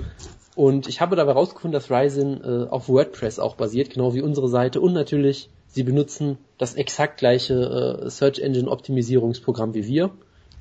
und 0.55 0.87
ich 0.87 1.01
habe 1.01 1.15
dabei 1.15 1.31
rausgefunden, 1.31 1.73
dass 1.73 1.89
Ryzen 1.89 2.41
äh, 2.43 2.67
auf 2.69 2.87
WordPress 2.89 3.39
auch 3.39 3.55
basiert, 3.55 3.89
genau 3.89 4.13
wie 4.13 4.21
unsere 4.21 4.47
Seite. 4.47 4.81
Und 4.81 4.93
natürlich, 4.93 5.49
sie 5.67 5.83
benutzen 5.83 6.37
das 6.57 6.75
exakt 6.75 7.17
gleiche 7.17 8.03
äh, 8.05 8.09
Search 8.09 8.39
Engine 8.39 8.69
Optimisierungsprogramm 8.69 9.73
wie 9.73 9.87
wir. 9.87 10.11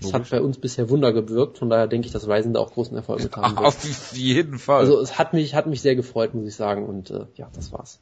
Das 0.02 0.12
hat 0.12 0.30
bei 0.30 0.40
uns 0.40 0.58
bisher 0.58 0.90
Wunder 0.90 1.12
gewirkt, 1.12 1.58
von 1.58 1.70
daher 1.70 1.86
denke 1.86 2.06
ich, 2.06 2.12
dass 2.12 2.26
Ryzen 2.28 2.54
da 2.54 2.60
auch 2.60 2.72
großen 2.72 2.96
Erfolg 2.96 3.22
mit 3.22 3.36
haben 3.36 3.44
Ach, 3.56 3.60
wird. 3.62 3.66
auf 3.66 4.12
jeden 4.12 4.58
Fall. 4.58 4.80
Also 4.80 5.00
es 5.00 5.18
hat 5.18 5.32
mich, 5.32 5.54
hat 5.54 5.66
mich 5.66 5.80
sehr 5.80 5.96
gefreut, 5.96 6.34
muss 6.34 6.46
ich 6.46 6.54
sagen. 6.54 6.86
Und 6.86 7.10
äh, 7.10 7.26
ja, 7.36 7.48
das 7.54 7.72
war's. 7.72 7.98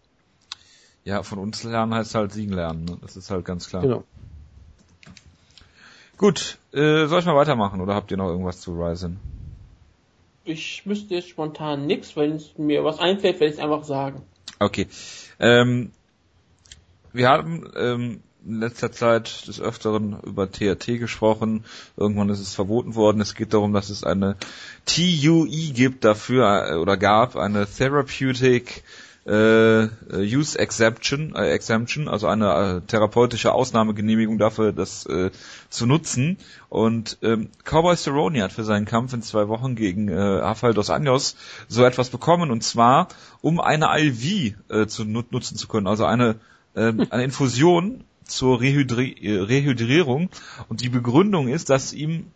ja, 1.05 1.23
von 1.23 1.39
uns 1.39 1.65
lernen 1.65 1.95
heißt 1.95 2.15
halt 2.15 2.33
siegen 2.33 2.55
lernen. 2.55 2.85
Ne? 2.85 2.99
Das 3.03 3.17
ist 3.17 3.31
halt 3.31 3.45
ganz 3.45 3.69
klar. 3.69 3.83
Genau. 3.83 4.05
Gut, 6.19 6.59
äh, 6.73 7.07
soll 7.07 7.21
ich 7.21 7.27
mal 7.27 7.37
weitermachen 7.37 7.81
oder 7.81 7.95
habt 7.95 8.11
ihr 8.11 8.19
noch 8.19 8.29
irgendwas 8.29 8.61
zu 8.61 8.73
Ryzen? 8.73 9.19
Ich 10.45 10.85
müsste 10.85 11.15
jetzt 11.15 11.29
spontan 11.29 11.87
nix, 11.87 12.17
wenn 12.17 12.33
es 12.33 12.59
mir 12.59 12.85
was 12.85 12.99
einfällt, 12.99 13.41
werde 13.41 13.53
ich 13.53 13.59
es 13.59 13.65
einfach 13.65 13.85
sagen. 13.85 14.23
Okay. 14.59 14.87
Ähm, 15.39 15.93
wir 17.13 17.29
haben 17.29 17.71
ähm, 17.77 18.23
in 18.47 18.61
letzter 18.61 18.93
Zeit 18.93 19.47
des 19.47 19.61
Öfteren 19.61 20.19
über 20.23 20.51
TRT 20.51 20.99
gesprochen. 20.99 21.65
Irgendwann 21.97 22.31
ist 22.31 22.41
es 22.41 22.55
verboten 22.55 22.95
worden. 22.95 23.21
Es 23.21 23.35
geht 23.35 23.55
darum, 23.55 23.73
dass 23.73 23.91
es 23.91 24.05
eine 24.05 24.37
TUE 24.87 25.73
gibt 25.73 26.05
dafür 26.05 26.71
äh, 26.71 26.75
oder 26.77 26.97
gab, 26.97 27.37
eine 27.37 27.67
Therapeutic 27.67 28.83
äh, 29.27 29.89
Use 30.13 30.59
Exception, 30.59 31.35
äh, 31.37 31.51
Exemption, 31.51 32.09
also 32.09 32.27
eine 32.27 32.81
äh, 32.83 32.87
therapeutische 32.87 33.53
Ausnahmegenehmigung 33.53 34.39
dafür, 34.39 34.73
das 34.73 35.05
äh, 35.07 35.31
zu 35.69 35.87
nutzen. 35.87 36.39
Und 36.69 37.19
ähm, 37.23 37.51
Cowboy 37.65 37.97
Cerrone 37.97 38.43
hat 38.43 38.53
für 38.53 38.65
seinen 38.65 38.87
Kampf 38.87 39.13
in 39.13 39.23
zwei 39.23 39.49
Wochen 39.49 39.77
gegen 39.77 40.09
äh, 40.09 40.19
Rafael 40.19 40.75
dos 40.75 40.91
Anjos 40.91 41.37
so 41.69 41.85
etwas 41.85 42.09
bekommen, 42.09 42.51
und 42.51 42.65
zwar 42.65 43.09
um 43.43 43.61
eine 43.61 43.89
IV 43.99 44.55
äh, 44.69 44.87
zu 44.87 45.05
nut 45.05 45.33
nutzen 45.33 45.57
zu 45.57 45.69
können, 45.69 45.87
also 45.87 46.07
eine, 46.07 46.37
ähm, 46.75 47.07
eine 47.11 47.25
Infusion 47.25 48.05
zur 48.31 48.61
Rehydri 48.61 49.17
Rehydrierung. 49.23 50.31
Und 50.69 50.81
die 50.81 50.89
Begründung 50.89 51.49
ist, 51.49 51.71
dass 51.71 51.93
ihm 51.93 52.27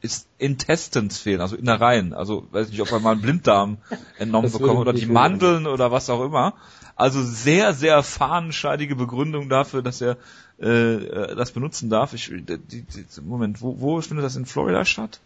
ist 0.00 0.28
Intestines 0.38 1.18
fehlen, 1.18 1.40
also 1.40 1.56
Innereien. 1.56 2.14
Also 2.14 2.46
weiß 2.52 2.70
nicht, 2.70 2.80
ob 2.80 2.92
er 2.92 3.00
mal 3.00 3.12
einen 3.12 3.22
Blinddarm 3.22 3.78
entnommen 4.18 4.52
bekommen 4.52 4.78
oder 4.78 4.92
die 4.92 5.08
wundern. 5.08 5.32
Mandeln 5.32 5.66
oder 5.66 5.90
was 5.90 6.08
auch 6.08 6.24
immer. 6.24 6.54
Also 6.94 7.22
sehr, 7.22 7.74
sehr 7.74 8.02
fahnenscheidige 8.02 8.96
Begründung 8.96 9.48
dafür, 9.48 9.82
dass 9.82 10.00
er 10.00 10.16
äh, 10.60 10.94
äh, 10.94 11.36
das 11.36 11.52
benutzen 11.52 11.90
darf. 11.90 12.12
Ich, 12.12 12.28
die, 12.28 12.58
die, 12.82 13.06
Moment, 13.22 13.60
wo, 13.62 13.80
wo 13.80 14.00
findet 14.00 14.24
das 14.24 14.36
in 14.36 14.46
Florida 14.46 14.84
statt? 14.84 15.20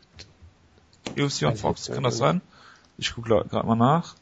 UFC 1.18 1.42
on 1.44 1.56
Fox, 1.56 1.90
kann 1.90 2.02
das 2.02 2.16
sein? 2.16 2.40
Ich 2.98 3.14
gucke 3.14 3.28
gerade 3.28 3.66
mal 3.66 3.74
nach. 3.74 4.14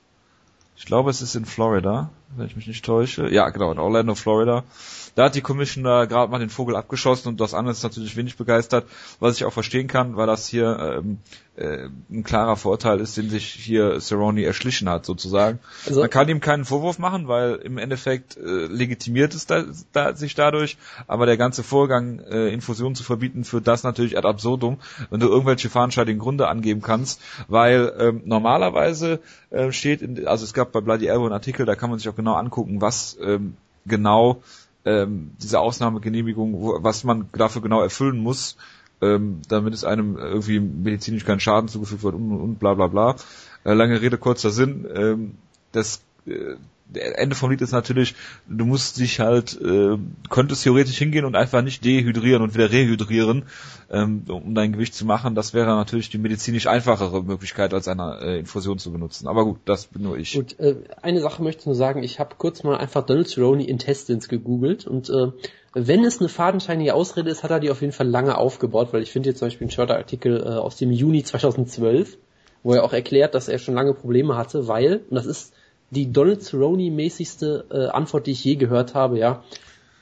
Ich 0.77 0.87
glaube, 0.87 1.11
es 1.11 1.21
ist 1.21 1.35
in 1.35 1.45
Florida, 1.45 2.11
wenn 2.37 2.47
ich 2.47 2.57
mich 2.57 2.67
nicht 2.67 2.85
täusche. 2.85 3.29
Ja, 3.29 3.51
genau, 3.51 3.71
in 3.71 3.79
Orlando, 3.79 4.15
Florida. 4.15 4.65
Da 5.15 5.25
hat 5.25 5.35
die 5.35 5.41
Commission 5.41 5.85
da 5.85 6.05
gerade 6.05 6.31
mal 6.31 6.39
den 6.39 6.51
Vogel 6.51 6.77
abgeschossen 6.77 7.29
und 7.29 7.41
das 7.41 7.55
andere 7.55 7.73
ist 7.73 7.83
natürlich 7.83 8.17
wenig 8.17 8.37
begeistert, 8.37 8.87
was 9.19 9.37
ich 9.37 9.45
auch 9.45 9.53
verstehen 9.53 9.89
kann, 9.89 10.17
weil 10.17 10.27
das 10.27 10.47
hier 10.47 10.99
ähm, 10.99 11.19
äh, 11.57 11.89
ein 12.11 12.23
klarer 12.25 12.57
Vorteil 12.57 13.01
ist, 13.01 13.17
den 13.17 13.29
sich 13.29 13.45
hier 13.47 14.01
Cerrone 14.01 14.45
erschlichen 14.45 14.89
hat, 14.89 15.05
sozusagen. 15.05 15.59
Also- 15.87 16.01
Man 16.01 16.11
kann 16.11 16.29
ihm 16.29 16.41
keinen 16.41 16.65
Vorwurf 16.65 16.99
machen, 16.99 17.29
weil 17.29 17.57
im 17.57 17.77
Endeffekt 17.79 18.37
äh, 18.37 18.67
legitimiert 18.67 19.35
es 19.35 19.47
da, 19.47 19.65
da, 19.93 20.15
sich 20.15 20.35
dadurch, 20.35 20.77
aber 21.07 21.27
der 21.27 21.37
ganze 21.37 21.63
Vorgang, 21.63 22.21
äh, 22.21 22.49
Infusionen 22.49 22.95
zu 22.95 23.03
verbieten, 23.03 23.45
führt 23.45 23.67
das 23.69 23.83
natürlich 23.83 24.17
ad 24.17 24.27
absurdum, 24.27 24.79
wenn 25.11 25.21
du 25.21 25.29
irgendwelche 25.29 25.69
fahnenscheinigen 25.71 26.21
Gründe 26.21 26.49
angeben 26.49 26.83
kannst, 26.83 27.21
weil 27.49 27.93
ähm, 27.99 28.23
normalerweise 28.25 29.21
äh, 29.51 29.73
steht, 29.73 30.03
in, 30.03 30.27
also 30.27 30.45
es 30.45 30.55
gab 30.55 30.73
bei 30.73 30.81
Bloody 30.81 31.11
Arrow 31.11 31.25
einen 31.25 31.33
Artikel, 31.35 31.67
da 31.67 31.75
kann 31.75 31.91
man 31.91 31.99
sich 31.99 32.09
auch 32.09 32.17
genau 32.17 32.35
angucken, 32.35 32.81
was 32.81 33.19
ähm, 33.23 33.57
genau 33.87 34.43
ähm, 34.85 35.33
diese 35.43 35.61
Ausnahmegenehmigung, 35.61 36.61
wo, 36.61 36.83
was 36.83 37.05
man 37.05 37.29
dafür 37.33 37.63
genau 37.63 37.83
erfüllen 37.83 38.19
muss, 38.19 38.57
ähm, 39.03 39.41
damit 39.49 39.75
es 39.75 39.85
einem 39.85 40.17
irgendwie 40.17 40.61
medizinisch 40.61 41.25
keinen 41.25 41.41
Schaden 41.41 41.69
zugefügt 41.69 42.03
wird 42.03 42.15
und, 42.15 42.33
und 42.33 42.59
bla 42.59 42.75
bla 42.75 42.87
bla. 42.87 43.17
Äh, 43.65 43.75
lange 43.75 44.01
Rede, 44.01 44.19
kurzer 44.19 44.51
Sinn. 44.51 44.87
Ähm, 44.95 45.35
das 45.73 46.03
äh, 46.27 46.57
Ende 46.95 47.37
vom 47.37 47.51
Lied 47.51 47.61
ist 47.61 47.73
natürlich, 47.73 48.15
du 48.49 48.65
musst 48.65 48.99
dich 48.99 49.21
halt, 49.21 49.61
äh, 49.61 49.97
könntest 50.29 50.65
theoretisch 50.65 50.99
hingehen 50.99 51.25
und 51.25 51.37
einfach 51.37 51.63
nicht 51.63 51.85
dehydrieren 51.85 52.43
und 52.43 52.55
wieder 52.55 52.71
rehydrieren, 52.71 53.45
ähm, 53.91 54.25
um 54.29 54.55
dein 54.55 54.73
Gewicht 54.73 54.95
zu 54.95 55.05
machen. 55.05 55.35
Das 55.35 55.55
wäre 55.55 55.69
natürlich 55.77 56.11
die 56.11 56.19
medizinisch 56.19 56.67
einfachere 56.67 57.23
Möglichkeit, 57.23 57.75
als 57.75 57.89
eine 57.89 58.19
äh, 58.21 58.39
Infusion 58.39 58.79
zu 58.79 58.93
benutzen. 58.93 59.29
Aber 59.29 59.45
gut, 59.45 59.59
das 59.65 59.87
bin 59.87 60.03
nur 60.03 60.17
ich. 60.19 60.35
Gut, 60.35 60.59
äh, 60.59 60.77
eine 61.03 61.21
Sache 61.21 61.43
möchte 61.43 61.61
ich 61.61 61.67
nur 61.67 61.75
sagen, 61.75 62.03
ich 62.03 62.19
habe 62.19 62.35
kurz 62.39 62.63
mal 62.63 62.77
einfach 62.77 63.05
Donald 63.05 63.29
Cerrone 63.29 63.67
Intestines 63.67 64.29
gegoogelt 64.29 64.87
und 64.87 65.11
äh, 65.11 65.29
wenn 65.73 66.05
es 66.05 66.19
eine 66.19 66.29
fadenscheinige 66.29 66.95
Ausrede 66.95 67.31
ist, 67.31 67.45
hat 67.45 67.53
er 67.53 67.61
die 67.61 67.71
auf 67.71 67.81
jeden 67.81 67.93
Fall 67.93 68.09
lange 68.09 68.37
aufgebaut, 68.37 68.89
weil 68.93 69.03
ich 69.03 69.13
finde 69.13 69.29
hier 69.29 69.37
zum 69.37 69.47
Beispiel 69.47 69.67
einen 69.67 69.71
Shorter-Artikel 69.71 70.43
äh, 70.43 70.49
aus 70.49 70.77
dem 70.77 70.91
Juni 70.91 71.23
2012, 71.23 72.19
wo 72.65 72.75
er 72.75 72.83
auch 72.83 72.93
erklärt, 72.93 73.35
dass 73.35 73.49
er 73.49 73.59
schon 73.59 73.75
lange 73.75 73.95
Probleme 73.95 74.37
hatte, 74.37 74.67
weil, 74.67 75.03
und 75.09 75.15
das 75.15 75.27
ist 75.27 75.55
die 75.91 76.13
Donald 76.13 76.43
Cerrone-mäßigste 76.43 77.65
äh, 77.71 77.87
Antwort, 77.89 78.27
die 78.27 78.33
ich 78.33 78.45
je 78.45 78.57
gehört 78.57 78.95
habe, 78.95 79.19
ja, 79.19 79.43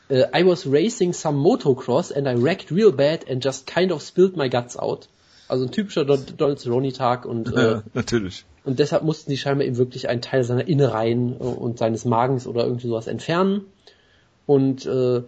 äh, 0.08 0.24
I 0.34 0.46
was 0.46 0.66
racing 0.66 1.12
some 1.12 1.38
motocross 1.38 2.12
and 2.12 2.26
I 2.26 2.42
wrecked 2.42 2.70
real 2.70 2.92
bad 2.92 3.28
and 3.28 3.44
just 3.44 3.66
kind 3.66 3.92
of 3.92 4.02
spilled 4.02 4.36
my 4.36 4.48
guts 4.48 4.76
out. 4.76 5.08
Also 5.48 5.64
ein 5.64 5.70
typischer 5.70 6.04
Don 6.04 6.20
Donald 6.36 6.60
Cerrone-Tag 6.60 7.24
und 7.24 7.52
äh, 7.56 7.60
Ja, 7.60 7.82
natürlich. 7.94 8.44
und 8.64 8.78
deshalb 8.78 9.02
mussten 9.02 9.30
die 9.30 9.38
scheinbar 9.38 9.66
eben 9.66 9.78
wirklich 9.78 10.08
einen 10.08 10.20
Teil 10.20 10.44
seiner 10.44 10.68
Innereien 10.68 11.32
und 11.36 11.78
seines 11.78 12.04
Magens 12.04 12.46
oder 12.46 12.64
irgendwie 12.64 12.88
sowas 12.88 13.06
entfernen. 13.06 13.62
Und 14.46 14.84
äh, 14.86 15.22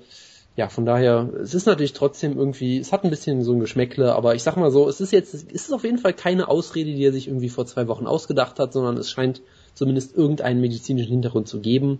ja, 0.57 0.69
von 0.69 0.85
daher, 0.85 1.31
es 1.41 1.55
ist 1.55 1.67
natürlich 1.67 1.95
trotzdem 1.95 2.37
irgendwie, 2.37 2.79
es 2.79 2.93
hat 2.93 3.05
ein 3.05 3.11
bisschen 3.11 3.43
so 3.45 3.53
ein 3.53 3.61
Geschmäckle, 3.61 4.15
aber 4.15 4.35
ich 4.35 4.43
sag 4.43 4.57
mal 4.57 4.71
so, 4.71 4.89
es 4.89 5.01
ist 5.01 5.13
jetzt, 5.13 5.33
es 5.33 5.43
ist 5.45 5.73
auf 5.73 5.85
jeden 5.85 5.99
Fall 5.99 6.13
keine 6.13 6.49
Ausrede, 6.49 6.93
die 6.93 7.05
er 7.05 7.13
sich 7.13 7.29
irgendwie 7.29 7.49
vor 7.49 7.67
zwei 7.67 7.87
Wochen 7.89 8.07
ausgedacht 8.07 8.59
hat, 8.59 8.73
sondern 8.75 8.99
es 8.99 9.11
scheint 9.11 9.41
zumindest 9.75 10.17
irgendeinen 10.17 10.61
medizinischen 10.61 11.11
Hintergrund 11.11 11.49
zu 11.49 11.61
geben. 11.61 11.99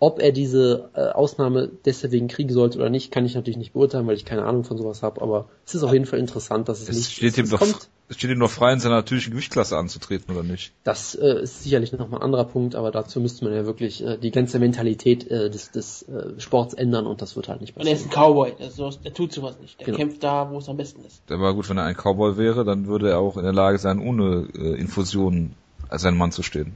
Ob 0.00 0.20
er 0.22 0.30
diese 0.30 0.90
äh, 0.94 1.08
Ausnahme 1.08 1.70
deswegen 1.84 2.28
kriegen 2.28 2.52
sollte 2.52 2.78
oder 2.78 2.88
nicht, 2.88 3.10
kann 3.10 3.26
ich 3.26 3.34
natürlich 3.34 3.56
nicht 3.56 3.72
beurteilen, 3.72 4.06
weil 4.06 4.14
ich 4.14 4.24
keine 4.24 4.44
Ahnung 4.44 4.62
von 4.62 4.78
sowas 4.78 5.02
habe, 5.02 5.20
aber 5.20 5.48
es 5.66 5.74
ist 5.74 5.82
auf 5.82 5.92
jeden 5.92 6.06
Fall 6.06 6.20
interessant, 6.20 6.68
dass 6.68 6.80
es, 6.80 6.88
Es 6.88 6.96
nicht 6.96 7.10
steht 7.16 7.36
ihm 7.36 7.50
doch, 7.50 7.58
kommt. 7.58 7.88
es 8.08 8.14
steht 8.14 8.30
ihm 8.30 8.38
doch 8.38 8.48
frei, 8.50 8.72
in 8.74 8.78
seiner 8.78 8.94
natürlichen 8.94 9.32
Gewichtsklasse 9.32 9.76
anzutreten, 9.76 10.32
oder 10.32 10.44
nicht? 10.44 10.72
Das 10.84 11.16
äh, 11.16 11.42
ist 11.42 11.64
sicherlich 11.64 11.90
nochmal 11.90 12.20
ein 12.20 12.26
anderer 12.26 12.44
Punkt, 12.44 12.76
aber 12.76 12.92
dazu 12.92 13.18
müsste 13.20 13.44
man 13.44 13.52
ja 13.54 13.66
wirklich 13.66 14.00
äh, 14.06 14.18
die 14.18 14.30
ganze 14.30 14.60
Mentalität 14.60 15.28
äh, 15.32 15.50
des, 15.50 15.72
des 15.72 16.02
äh, 16.02 16.38
Sports 16.40 16.74
ändern 16.74 17.08
und 17.08 17.20
das 17.20 17.34
wird 17.34 17.48
halt 17.48 17.60
nicht 17.60 17.76
Und 17.76 17.84
er 17.84 17.94
ist 17.94 18.04
passieren. 18.08 18.22
ein 18.24 18.30
Cowboy, 18.34 18.52
der, 18.56 18.70
sowas, 18.70 19.00
der 19.00 19.12
tut 19.14 19.32
sowas 19.32 19.58
nicht. 19.60 19.80
Der 19.80 19.86
Genau. 19.86 19.98
kämpft 19.98 20.22
da, 20.22 20.48
wo 20.52 20.58
es 20.58 20.68
am 20.68 20.76
besten 20.76 21.04
ist. 21.04 21.22
Aber 21.28 21.52
gut, 21.54 21.68
wenn 21.68 21.76
er 21.76 21.82
ein 21.86 21.96
Cowboy 21.96 22.36
wäre, 22.36 22.64
dann 22.64 22.86
würde 22.86 23.10
er 23.10 23.18
auch 23.18 23.36
in 23.36 23.42
der 23.42 23.52
Lage 23.52 23.78
sein, 23.78 23.98
ohne 23.98 24.46
äh, 24.54 24.78
Infusionen 24.78 25.56
als 25.88 26.04
ein 26.04 26.16
Mann 26.16 26.30
zu 26.30 26.44
stehen. 26.44 26.74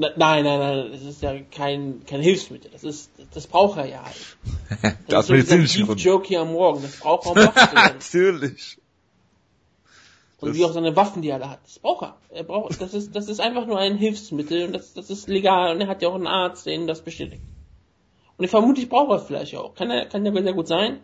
Nein, 0.00 0.12
nein, 0.16 0.44
nein, 0.44 0.92
das 0.92 1.02
ist 1.02 1.22
ja 1.22 1.34
kein, 1.50 2.04
kein 2.06 2.20
Hilfsmittel. 2.20 2.70
Das 2.70 2.84
ist, 2.84 3.10
das 3.34 3.48
braucht 3.48 3.78
er 3.78 3.86
ja 3.86 4.04
halt. 4.04 4.94
Das 5.08 5.22
ist 5.24 5.26
so 5.28 5.34
dieser 5.34 5.56
medizinischen 5.56 5.86
Grund. 5.86 6.04
Jerky 6.04 6.36
am 6.36 6.52
Morgen, 6.52 6.82
das 6.82 6.96
braucht 7.00 7.26
er, 7.26 7.34
werden. 7.36 7.54
Natürlich. 7.74 8.78
Und 10.40 10.50
Das- 10.50 10.56
wie 10.56 10.64
auch 10.64 10.72
seine 10.72 10.94
Waffen, 10.94 11.20
die 11.22 11.30
er 11.30 11.40
da 11.40 11.50
hat. 11.50 11.60
Das 11.64 11.80
braucht 11.80 12.02
er. 12.02 12.16
Er 12.30 12.44
braucht, 12.44 12.80
das 12.80 12.94
ist, 12.94 13.16
das 13.16 13.28
ist 13.28 13.40
einfach 13.40 13.66
nur 13.66 13.78
ein 13.78 13.96
Hilfsmittel 13.96 14.66
und 14.66 14.72
das, 14.72 14.94
das 14.94 15.10
ist 15.10 15.28
legal 15.28 15.74
und 15.74 15.80
er 15.80 15.88
hat 15.88 16.00
ja 16.00 16.08
auch 16.10 16.14
einen 16.14 16.28
Arzt, 16.28 16.66
der 16.66 16.74
ihn 16.74 16.86
das 16.86 17.02
bestätigt. 17.02 17.42
Und 18.36 18.44
ich 18.44 18.50
vermute, 18.52 18.80
ich 18.80 18.88
brauche 18.88 19.14
er 19.14 19.18
vielleicht 19.18 19.56
auch. 19.56 19.74
Kann 19.74 19.90
er, 19.90 20.06
kann 20.06 20.24
ja 20.24 20.32
sehr 20.42 20.52
gut 20.52 20.68
sein. 20.68 21.00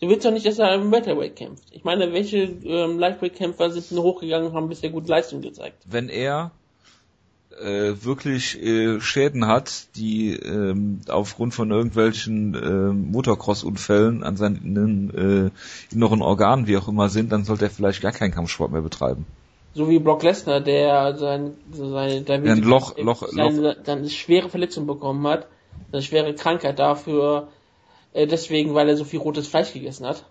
Du 0.00 0.08
willst 0.08 0.26
doch 0.26 0.32
nicht, 0.32 0.44
dass 0.44 0.58
er 0.58 0.74
im 0.74 0.90
Welterweight 0.90 1.36
kämpft. 1.36 1.68
Ich 1.70 1.84
meine, 1.84 2.12
welche 2.12 2.38
ähm, 2.38 2.98
Lightweight-Kämpfer 2.98 3.70
sind 3.70 3.92
nur 3.92 4.02
hochgegangen 4.02 4.48
und 4.48 4.54
haben 4.54 4.68
bisher 4.68 4.90
gute 4.90 5.08
Leistung 5.08 5.40
gezeigt? 5.40 5.84
Wenn 5.86 6.08
er 6.08 6.50
äh, 7.60 8.04
wirklich 8.04 8.62
äh, 8.62 9.00
Schäden 9.00 9.46
hat, 9.46 9.94
die 9.96 10.34
ähm, 10.34 11.00
aufgrund 11.08 11.54
von 11.54 11.70
irgendwelchen 11.70 12.54
äh, 12.54 12.92
Motocross-Unfällen 12.92 14.22
an 14.22 14.36
seinen 14.36 15.10
äh, 15.90 15.94
inneren 15.94 16.22
Organen, 16.22 16.66
wie 16.66 16.76
auch 16.76 16.88
immer 16.88 17.08
sind, 17.08 17.32
dann 17.32 17.44
sollte 17.44 17.66
er 17.66 17.70
vielleicht 17.70 18.02
gar 18.02 18.12
keinen 18.12 18.32
Kampfsport 18.32 18.72
mehr 18.72 18.82
betreiben. 18.82 19.26
So 19.74 19.88
wie 19.88 19.98
Brock 19.98 20.22
Lesnar, 20.22 20.60
der 20.60 21.16
sein, 21.16 21.54
seine, 21.72 22.22
der 22.22 22.44
Ja, 22.44 22.54
Loch, 22.54 22.96
Loch, 22.96 23.26
seine, 23.28 23.60
Loch. 23.60 23.74
seine 23.84 24.08
schwere 24.08 24.48
Verletzung 24.48 24.86
bekommen 24.86 25.26
hat, 25.26 25.48
eine 25.92 26.02
schwere 26.02 26.34
Krankheit 26.34 26.78
dafür, 26.78 27.48
äh, 28.12 28.26
deswegen, 28.26 28.74
weil 28.74 28.88
er 28.88 28.96
so 28.96 29.04
viel 29.04 29.18
rotes 29.18 29.48
Fleisch 29.48 29.72
gegessen 29.72 30.06
hat. 30.06 30.24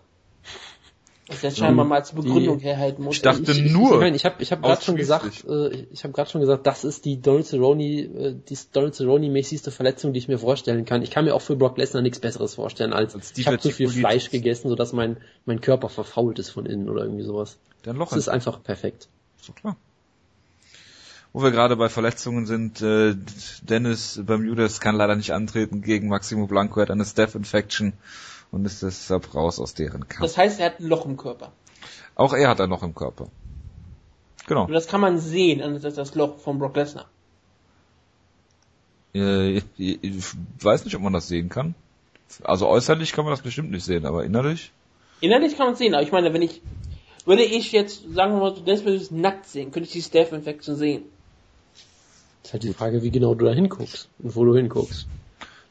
Was 1.28 1.42
er 1.42 1.52
scheinbar 1.52 1.86
mal 1.86 2.00
als 2.00 2.12
Begründung 2.12 2.60
herhalten 2.60 3.02
muss. 3.02 3.16
Ich 3.16 3.22
dachte 3.22 3.50
ich, 3.52 3.72
nur 3.72 3.94
Ich 3.94 4.00
meine, 4.00 4.16
ich 4.16 4.26
habe 4.26 4.44
ich 4.44 4.52
hab 4.52 4.62
gerade 4.62 4.82
schon 4.82 4.98
gesagt, 4.98 5.46
äh, 5.48 5.86
ich 5.92 6.04
habe 6.04 6.14
gerade 6.14 6.30
schon 6.30 6.42
gesagt, 6.42 6.68
das 6.68 6.84
ist 6.84 7.06
die 7.06 7.22
Donald 7.22 7.46
Cerrone, 7.46 7.84
äh, 7.84 8.36
die 8.48 8.58
Donald 8.74 8.94
Cerrone 8.94 9.30
mäßigste 9.30 9.72
Verletzung, 9.72 10.12
die 10.12 10.20
ich 10.20 10.28
mir 10.28 10.38
vorstellen 10.38 10.84
kann. 10.84 11.02
Ich 11.02 11.12
kann 11.12 11.24
mir 11.24 11.34
auch 11.34 11.42
für 11.42 11.56
Brock 11.56 11.78
Lesnar 11.78 12.02
nichts 12.02 12.20
Besseres 12.20 12.56
vorstellen 12.56 12.92
als, 12.92 13.16
Als 13.16 13.34
ich 13.38 13.48
habe 13.48 13.58
zu 13.58 13.72
viel. 13.72 13.88
Fleisch 13.88 14.32
gegessen, 14.32 14.68
sodass 14.68 14.92
mein 14.92 15.18
mein 15.46 15.62
Körper 15.62 15.88
verfault 15.88 16.40
ist 16.40 16.50
von 16.50 16.66
innen 16.66 16.90
oder 16.90 17.04
irgendwie 17.04 17.24
sowas. 17.24 17.58
Dein 17.84 17.96
Loch 17.96 18.10
Das 18.10 18.18
ist 18.20 18.30
einfach 18.30 18.62
perfekt. 18.62 19.08
So 19.42 19.54
klar. 19.54 19.78
Wo 21.32 21.42
wir 21.42 21.52
gerade 21.52 21.76
bei 21.78 21.90
Verletzungen 21.90 22.46
sind, 22.46 22.82
äh, 22.82 23.16
Dennis 23.62 24.22
Bermudez 24.24 24.80
kann 24.80 24.96
leider 24.96 25.16
nicht 25.16 25.32
antreten 25.32 25.82
gegen 25.82 26.10
Maximo 26.10 26.48
Blanco, 26.48 26.80
er 26.80 26.84
hat 26.84 26.92
eine 26.92 27.06
Staph 27.06 27.36
Infection 27.36 27.94
und 28.54 28.66
ist 28.66 28.84
deshalb 28.84 29.34
raus 29.34 29.60
aus 29.60 29.74
deren 29.74 30.08
Kampf. 30.08 30.22
Das 30.22 30.38
heißt, 30.38 30.60
er 30.60 30.68
hat 30.68 30.80
ein 30.80 30.86
Loch 30.86 31.06
im 31.06 31.18
Körper. 31.18 31.52
Auch 32.14 32.34
er 32.34 32.50
hat 32.50 32.62
ein 32.62 32.70
Loch 32.70 32.84
im 32.84 32.94
Körper. 32.94 33.28
Genau. 34.46 34.66
Und 34.66 34.74
das 34.74 34.88
kann 34.88 35.02
man 35.02 35.18
sehen, 35.18 35.60
das 35.60 35.84
ist 35.84 35.98
das 35.98 36.14
Loch 36.14 36.38
von 36.38 36.60
Brock 36.60 36.76
Lesnar. 36.76 37.10
Äh, 39.16 39.58
ich, 39.58 39.64
ich 39.78 40.24
weiß 40.62 40.86
nicht, 40.86 40.96
ob 40.96 41.02
man 41.02 41.14
das 41.14 41.28
sehen 41.28 41.50
kann. 41.50 41.74
Also 42.44 42.68
äußerlich 42.68 43.12
kann 43.14 43.26
man 43.26 43.34
das 43.34 43.42
bestimmt 43.42 43.72
nicht 43.72 43.86
sehen, 43.86 44.06
aber 44.06 44.24
innerlich? 44.24 44.72
Innerlich 45.20 45.58
kann 45.58 45.68
man 45.68 45.74
es 45.74 45.80
sehen, 45.80 45.96
aber 45.96 46.04
ich 46.04 46.12
meine, 46.12 46.32
wenn 46.32 46.42
ich, 46.44 46.62
würde 47.26 47.44
ich 47.44 47.72
jetzt, 47.72 48.04
sagen 48.14 48.34
wir 48.34 48.40
mal, 48.40 48.54
Dennis 48.54 48.84
Bermudez 48.84 49.10
nackt 49.10 49.48
sehen, 49.48 49.72
könnte 49.72 49.88
ich 49.88 49.94
die 49.94 50.02
Staph 50.04 50.32
Infection 50.32 50.76
sehen. 50.76 51.06
Das 52.44 52.50
ist 52.50 52.54
halt 52.54 52.64
die 52.64 52.74
Frage, 52.74 53.02
wie 53.02 53.10
genau 53.10 53.34
du 53.34 53.46
da 53.46 53.54
hinguckst 53.54 54.10
und 54.20 54.36
wo 54.36 54.46
du 54.46 54.56
hinguckst. 54.56 55.08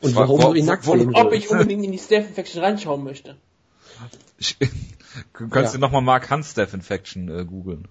Und 0.03 0.15
warum 0.17 0.43
wo- 0.43 0.49
du 0.53 0.55
ihn 0.55 0.67
wo- 0.67 0.71
nackt 0.71 0.87
wo- 0.87 0.97
sehen 0.97 1.15
Ob 1.15 1.33
ich 1.33 1.51
unbedingt 1.51 1.85
in 1.85 1.93
die 1.93 1.99
Staph 1.99 2.27
Infection 2.29 2.62
reinschauen 2.62 3.03
möchte. 3.05 3.37
Ich, 4.38 4.57
du 4.59 5.49
kannst 5.49 5.73
Ja. 5.75 5.79
dir 5.79 5.81
nochmal 5.81 6.03
Mark 6.03 6.31
Hunt 6.31 6.45
Staph 6.45 6.75
Infection 6.75 7.29
äh, 7.29 7.45
googeln. 7.45 7.87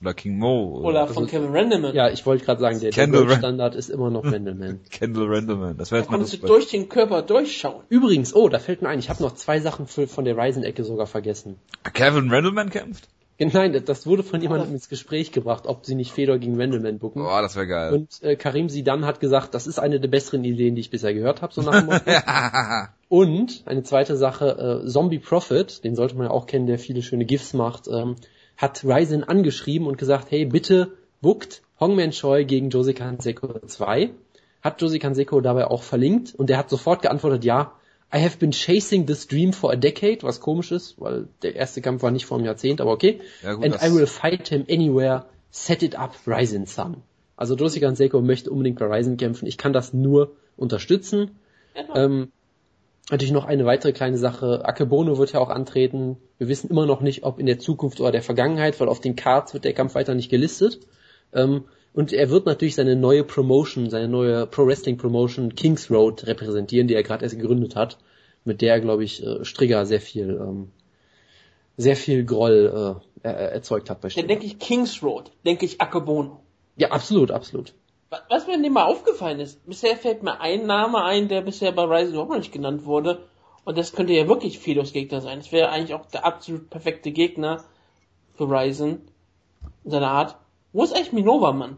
Oder 0.00 0.14
King 0.14 0.38
Mo. 0.38 0.80
Oder 0.84 1.08
von 1.08 1.26
Kevin 1.26 1.50
Randleman. 1.50 1.92
Ja, 1.94 2.08
ich 2.08 2.24
wollte 2.24 2.44
gerade 2.44 2.60
sagen, 2.60 2.78
der, 2.80 2.92
der 2.92 3.08
Goldstandard 3.08 3.74
ist 3.74 3.90
immer 3.90 4.10
noch 4.10 4.22
Mendelman. 4.22 4.78
Kendall 4.90 5.26
Randleman. 5.26 5.76
Das 5.76 5.88
Da 5.88 5.96
wäre 5.96 6.02
jetzt 6.02 6.10
mal 6.10 6.16
konntest 6.18 6.34
das 6.34 6.40
du 6.40 6.46
durch 6.46 6.68
den 6.68 6.88
Körper 6.88 7.22
durchschauen. 7.22 7.82
Übrigens, 7.88 8.32
oh, 8.34 8.48
da 8.48 8.60
fällt 8.60 8.80
mir 8.80 8.88
ein, 8.88 9.00
ich 9.00 9.10
habe 9.10 9.22
noch 9.22 9.34
zwei 9.34 9.58
Sachen 9.60 9.88
für, 9.88 10.06
von 10.06 10.24
der 10.24 10.36
Ryzen-Ecke 10.38 10.84
sogar 10.84 11.08
vergessen. 11.08 11.56
Kevin 11.92 12.30
Randleman 12.30 12.70
kämpft? 12.70 13.08
Nein, 13.52 13.84
das 13.84 14.06
wurde 14.06 14.24
von 14.24 14.42
jemandem 14.42 14.72
ins 14.72 14.88
Gespräch 14.88 15.30
gebracht, 15.30 15.66
ob 15.66 15.86
sie 15.86 15.94
nicht 15.94 16.12
Fedor 16.12 16.38
gegen 16.38 16.58
Wendelman 16.58 16.98
bucken. 16.98 17.22
Boah, 17.22 17.40
das 17.40 17.54
wäre 17.54 17.68
geil. 17.68 17.92
Und 17.92 18.22
äh, 18.22 18.34
Karim 18.34 18.68
Sidan 18.68 19.04
hat 19.04 19.20
gesagt, 19.20 19.54
das 19.54 19.68
ist 19.68 19.78
eine 19.78 20.00
der 20.00 20.08
besseren 20.08 20.42
Ideen, 20.42 20.74
die 20.74 20.80
ich 20.80 20.90
bisher 20.90 21.14
gehört 21.14 21.40
habe, 21.40 21.52
so 21.52 21.62
nach 21.62 21.78
dem 21.78 21.86
Motto. 21.86 22.02
Und 23.08 23.62
eine 23.66 23.84
zweite 23.84 24.16
Sache, 24.16 24.82
äh, 24.84 24.88
Zombie 24.88 25.20
Prophet, 25.20 25.84
den 25.84 25.94
sollte 25.94 26.16
man 26.16 26.26
ja 26.26 26.32
auch 26.32 26.46
kennen, 26.46 26.66
der 26.66 26.78
viele 26.78 27.00
schöne 27.00 27.24
GIFs 27.24 27.54
macht, 27.54 27.86
ähm, 27.88 28.16
hat 28.56 28.84
Ryzen 28.84 29.22
angeschrieben 29.24 29.86
und 29.86 29.98
gesagt, 29.98 30.30
hey, 30.30 30.44
bitte 30.44 30.92
bookt 31.20 31.62
Hongman 31.78 32.10
Choi 32.10 32.44
gegen 32.44 32.70
Jose 32.70 32.92
Canseco 32.92 33.60
2. 33.64 34.10
Hat 34.62 34.82
Jose 34.82 34.98
Canseco 34.98 35.40
dabei 35.40 35.68
auch 35.68 35.84
verlinkt 35.84 36.34
und 36.34 36.50
der 36.50 36.58
hat 36.58 36.68
sofort 36.68 37.02
geantwortet, 37.02 37.44
ja, 37.44 37.72
I 38.12 38.18
have 38.18 38.38
been 38.38 38.52
chasing 38.52 39.06
this 39.06 39.26
dream 39.26 39.52
for 39.52 39.70
a 39.72 39.76
decade, 39.76 40.22
was 40.22 40.40
komisch 40.40 40.72
ist, 40.72 40.98
weil 40.98 41.28
der 41.42 41.56
erste 41.56 41.82
Kampf 41.82 42.02
war 42.02 42.10
nicht 42.10 42.24
vor 42.24 42.38
einem 42.38 42.46
Jahrzehnt, 42.46 42.80
aber 42.80 42.92
okay. 42.92 43.20
Ja, 43.42 43.54
gut, 43.54 43.64
And 43.64 43.82
I 43.82 43.94
will 43.94 44.06
fight 44.06 44.48
him 44.48 44.64
anywhere, 44.70 45.26
set 45.50 45.82
it 45.82 45.96
up, 45.96 46.14
Ryzen 46.26 46.66
Sun. 46.66 47.02
Also 47.36 47.54
Jose 47.54 47.80
Canseco 47.80 48.20
möchte 48.22 48.50
unbedingt 48.50 48.78
bei 48.78 48.86
Ryzen 48.86 49.16
kämpfen. 49.18 49.46
Ich 49.46 49.58
kann 49.58 49.72
das 49.72 49.92
nur 49.92 50.32
unterstützen. 50.56 51.32
Ähm, 51.94 52.32
natürlich 53.10 53.32
noch 53.32 53.44
eine 53.44 53.64
weitere 53.64 53.92
kleine 53.92 54.18
Sache. 54.18 54.64
Akebono 54.64 55.18
wird 55.18 55.32
ja 55.32 55.40
auch 55.40 55.50
antreten. 55.50 56.16
Wir 56.38 56.48
wissen 56.48 56.70
immer 56.70 56.86
noch 56.86 57.00
nicht, 57.00 57.22
ob 57.24 57.38
in 57.38 57.46
der 57.46 57.58
Zukunft 57.58 58.00
oder 58.00 58.10
der 58.10 58.22
Vergangenheit, 58.22 58.80
weil 58.80 58.88
auf 58.88 59.00
den 59.00 59.16
Cards 59.16 59.54
wird 59.54 59.64
der 59.64 59.74
Kampf 59.74 59.94
weiter 59.94 60.14
nicht 60.14 60.30
gelistet. 60.30 60.80
Ähm, 61.32 61.64
und 61.98 62.12
er 62.12 62.30
wird 62.30 62.46
natürlich 62.46 62.76
seine 62.76 62.94
neue 62.94 63.24
Promotion, 63.24 63.90
seine 63.90 64.06
neue 64.06 64.46
Pro 64.46 64.64
Wrestling 64.68 64.96
Promotion 64.98 65.56
Kings 65.56 65.90
Road 65.90 66.26
repräsentieren, 66.28 66.86
die 66.86 66.94
er 66.94 67.02
gerade 67.02 67.24
erst 67.24 67.36
gegründet 67.36 67.74
hat, 67.74 67.98
mit 68.44 68.60
der, 68.60 68.78
glaube 68.80 69.02
ich, 69.02 69.20
äh, 69.26 69.44
Strigger 69.44 69.84
sehr 69.84 70.00
viel, 70.00 70.28
ähm, 70.40 70.70
sehr 71.76 71.96
viel 71.96 72.24
Groll 72.24 73.00
äh, 73.24 73.26
er, 73.28 73.34
erzeugt 73.52 73.90
hat 73.90 74.00
bei 74.00 74.06
Dann 74.06 74.10
Strigger. 74.12 74.28
denke 74.28 74.46
ich 74.46 74.58
Kings 74.60 75.02
Road, 75.02 75.32
denke 75.44 75.64
ich 75.66 75.80
Akebono. 75.80 76.40
Ja, 76.76 76.92
absolut, 76.92 77.32
absolut. 77.32 77.74
Wa- 78.10 78.22
Was 78.30 78.46
mir 78.46 78.58
nicht 78.58 78.72
mal 78.72 78.84
aufgefallen 78.84 79.40
ist, 79.40 79.66
bisher 79.66 79.96
fällt 79.96 80.22
mir 80.22 80.40
ein 80.40 80.66
Name 80.66 81.02
ein, 81.02 81.26
der 81.26 81.42
bisher 81.42 81.72
bei 81.72 81.82
Ryzen 81.82 82.12
überhaupt 82.12 82.30
noch 82.30 82.38
nicht 82.38 82.52
genannt 82.52 82.84
wurde. 82.84 83.24
Und 83.64 83.76
das 83.76 83.92
könnte 83.92 84.12
ja 84.12 84.28
wirklich 84.28 84.60
Fedos 84.60 84.92
Gegner 84.92 85.20
sein. 85.20 85.38
Das 85.40 85.50
wäre 85.50 85.70
eigentlich 85.70 85.94
auch 85.94 86.06
der 86.06 86.24
absolut 86.24 86.70
perfekte 86.70 87.10
Gegner 87.10 87.64
für 88.36 88.44
Ryzen 88.48 89.00
in 89.84 89.90
seiner 89.90 90.12
Art. 90.12 90.36
Wo 90.72 90.84
ist 90.84 90.94
eigentlich 90.94 91.12
Minova, 91.12 91.50
Mann? 91.52 91.76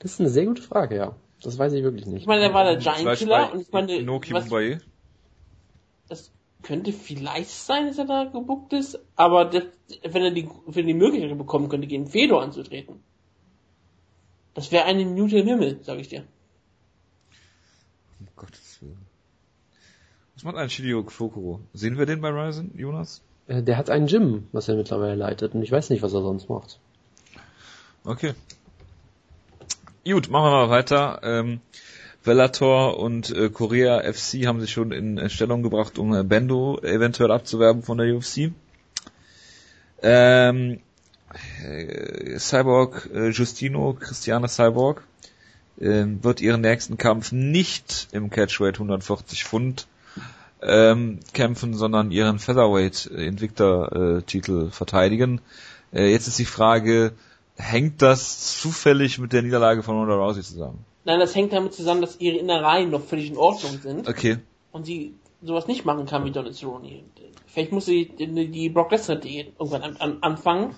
Das 0.00 0.12
ist 0.12 0.20
eine 0.20 0.28
sehr 0.30 0.46
gute 0.46 0.62
Frage, 0.62 0.96
ja. 0.96 1.16
Das 1.42 1.58
weiß 1.58 1.72
ich 1.74 1.82
wirklich 1.82 2.06
Ich 2.06 2.12
nicht. 2.12 2.26
meine, 2.26 2.42
er 2.42 2.54
war 2.54 2.64
der 2.64 2.76
Giant 2.76 2.98
Vielleicht 3.00 3.22
Killer 3.22 3.52
und 3.52 3.60
ich 3.60 3.70
meine, 3.72 3.94
Inoki 3.96 4.32
was, 4.32 4.44
Mumbai. 4.44 4.80
das 6.08 6.30
könnte 6.62 6.92
vielleicht 6.92 7.50
sein, 7.50 7.86
dass 7.86 7.98
er 7.98 8.06
da 8.06 8.24
gebuckt 8.24 8.72
ist, 8.72 8.98
aber 9.16 9.44
das, 9.44 9.64
wenn 10.02 10.22
er 10.22 10.30
die, 10.30 10.48
wenn 10.66 10.84
er 10.84 10.92
die 10.92 10.94
Möglichkeit 10.94 11.36
bekommen 11.36 11.68
könnte, 11.68 11.86
gegen 11.86 12.06
Fedor 12.06 12.42
anzutreten. 12.42 13.02
Das 14.54 14.70
wäre 14.72 14.84
eine 14.84 15.04
Minute 15.04 15.38
im 15.38 15.46
Himmel, 15.48 15.80
sag 15.82 15.98
ich 15.98 16.08
dir. 16.08 16.24
Um 18.20 18.28
Gottes 18.36 18.78
Willen. 18.80 19.04
Was 20.36 20.44
macht 20.44 20.56
ein 20.56 20.70
Shiryu 20.70 21.02
Fokuro? 21.08 21.60
Sehen 21.74 21.98
wir 21.98 22.06
den 22.06 22.20
bei 22.20 22.30
Ryzen, 22.30 22.70
Jonas? 22.76 23.20
Äh, 23.48 23.62
Der 23.62 23.76
hat 23.76 23.90
ein 23.90 24.06
Gym, 24.06 24.46
was 24.52 24.68
er 24.68 24.76
mittlerweile 24.76 25.14
leitet, 25.16 25.54
und 25.54 25.62
ich 25.62 25.70
weiß 25.72 25.90
nicht, 25.90 26.02
was 26.02 26.14
er 26.14 26.22
sonst 26.22 26.48
macht. 26.48 26.78
Okay. 28.04 28.34
Gut, 30.06 30.28
machen 30.28 30.52
wir 30.52 30.66
mal 30.66 30.68
weiter. 30.68 31.20
Ähm, 31.22 31.60
Bellator 32.24 32.98
und 32.98 33.30
äh, 33.30 33.48
Korea 33.48 34.02
FC 34.02 34.46
haben 34.46 34.60
sich 34.60 34.70
schon 34.70 34.92
in 34.92 35.16
äh, 35.16 35.30
Stellung 35.30 35.62
gebracht, 35.62 35.98
um 35.98 36.14
äh, 36.14 36.22
Bendo 36.22 36.78
eventuell 36.82 37.30
abzuwerben 37.30 37.82
von 37.82 37.96
der 37.96 38.14
UFC. 38.14 38.52
Ähm, 40.02 40.80
äh, 41.64 42.38
Cyborg 42.38 43.08
äh, 43.14 43.30
Justino, 43.30 43.94
Christiane 43.98 44.46
Cyborg, 44.48 45.04
ähm, 45.80 46.22
wird 46.22 46.42
ihren 46.42 46.60
nächsten 46.60 46.98
Kampf 46.98 47.32
nicht 47.32 48.08
im 48.12 48.28
Catchweight 48.28 48.74
140 48.74 49.44
Pfund 49.44 49.86
ähm, 50.60 51.20
kämpfen, 51.32 51.72
sondern 51.72 52.10
ihren 52.10 52.38
Featherweight 52.38 53.10
äh, 53.10 53.26
Invicta-Titel 53.26 54.70
verteidigen. 54.70 55.40
Äh, 55.94 56.10
jetzt 56.10 56.28
ist 56.28 56.38
die 56.38 56.44
Frage, 56.44 57.14
hängt 57.56 58.02
das 58.02 58.58
zufällig 58.60 59.18
mit 59.18 59.32
der 59.32 59.42
Niederlage 59.42 59.82
von 59.82 59.96
Ronda 59.98 60.14
Rousey 60.14 60.42
zusammen? 60.42 60.84
Nein, 61.04 61.20
das 61.20 61.34
hängt 61.34 61.52
damit 61.52 61.74
zusammen, 61.74 62.00
dass 62.00 62.20
ihre 62.20 62.38
Innereien 62.38 62.90
noch 62.90 63.02
völlig 63.02 63.30
in 63.30 63.36
Ordnung 63.36 63.78
sind 63.80 64.08
Okay. 64.08 64.38
und 64.72 64.86
sie 64.86 65.14
sowas 65.42 65.66
nicht 65.66 65.84
machen 65.84 66.06
kann 66.06 66.24
wie 66.24 66.30
Donald 66.30 66.54
Cerrone. 66.54 67.02
Vielleicht 67.46 67.72
muss 67.72 67.84
sie 67.86 68.06
die, 68.06 68.48
die 68.48 68.68
Brock 68.70 68.90
Lesnar 68.90 69.18
Diät 69.18 69.52
irgendwann 69.58 69.82
an, 69.82 69.96
an, 69.98 70.18
anfangen, 70.22 70.74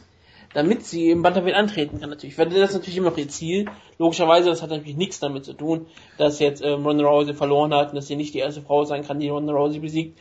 damit 0.53 0.85
sie 0.85 1.11
im 1.11 1.23
Bantamweight 1.23 1.55
antreten 1.55 2.01
kann 2.01 2.11
natürlich. 2.11 2.37
Weil 2.37 2.49
das 2.49 2.71
ist 2.71 2.75
natürlich 2.75 2.97
immer 2.97 3.11
noch 3.11 3.17
ihr 3.17 3.29
Ziel. 3.29 3.67
Logischerweise, 3.99 4.51
das 4.51 4.63
hat 4.63 4.71
natürlich 4.71 4.97
nichts 4.97 5.21
damit 5.21 5.45
zu 5.45 5.53
tun, 5.53 5.87
dass 6.19 6.41
jetzt 6.41 6.63
ähm, 6.63 6.85
Ronda 6.85 7.07
Rousey 7.07 7.35
verloren 7.35 7.73
hat 7.73 7.91
und 7.91 7.97
dass 7.97 8.09
sie 8.09 8.17
nicht 8.17 8.35
die 8.35 8.41
erste 8.41 8.63
Frau 8.63 8.85
sein 8.85 9.05
kann, 9.05 9.21
die 9.21 9.29
Ronda 9.29 9.53
Rousey 9.53 9.79
besiegt. 9.79 10.19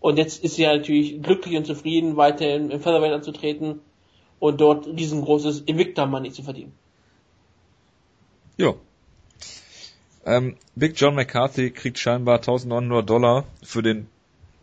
Und 0.00 0.16
jetzt 0.18 0.42
ist 0.42 0.54
sie 0.56 0.62
ja 0.62 0.76
natürlich 0.76 1.20
glücklich 1.22 1.56
und 1.56 1.66
zufrieden, 1.66 2.16
weiter 2.16 2.54
im, 2.54 2.70
im 2.70 2.80
Featherweight 2.80 3.12
anzutreten 3.12 3.80
und 4.42 4.60
dort 4.60 4.88
riesengroßes 4.88 5.60
Invicta 5.66 6.04
Money 6.04 6.32
zu 6.32 6.42
verdienen. 6.42 6.72
Ja. 8.56 8.74
Ähm, 10.26 10.56
Big 10.74 11.00
John 11.00 11.14
McCarthy 11.14 11.70
kriegt 11.70 12.00
scheinbar 12.00 12.38
1900 12.38 13.08
Dollar 13.08 13.44
für 13.62 13.84
den 13.84 14.08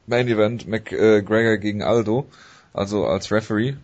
Main 0.06 0.28
Event 0.28 0.68
McGregor 0.68 1.56
gegen 1.56 1.82
Aldo, 1.82 2.26
also 2.74 3.06
als 3.06 3.32
Referee. 3.32 3.76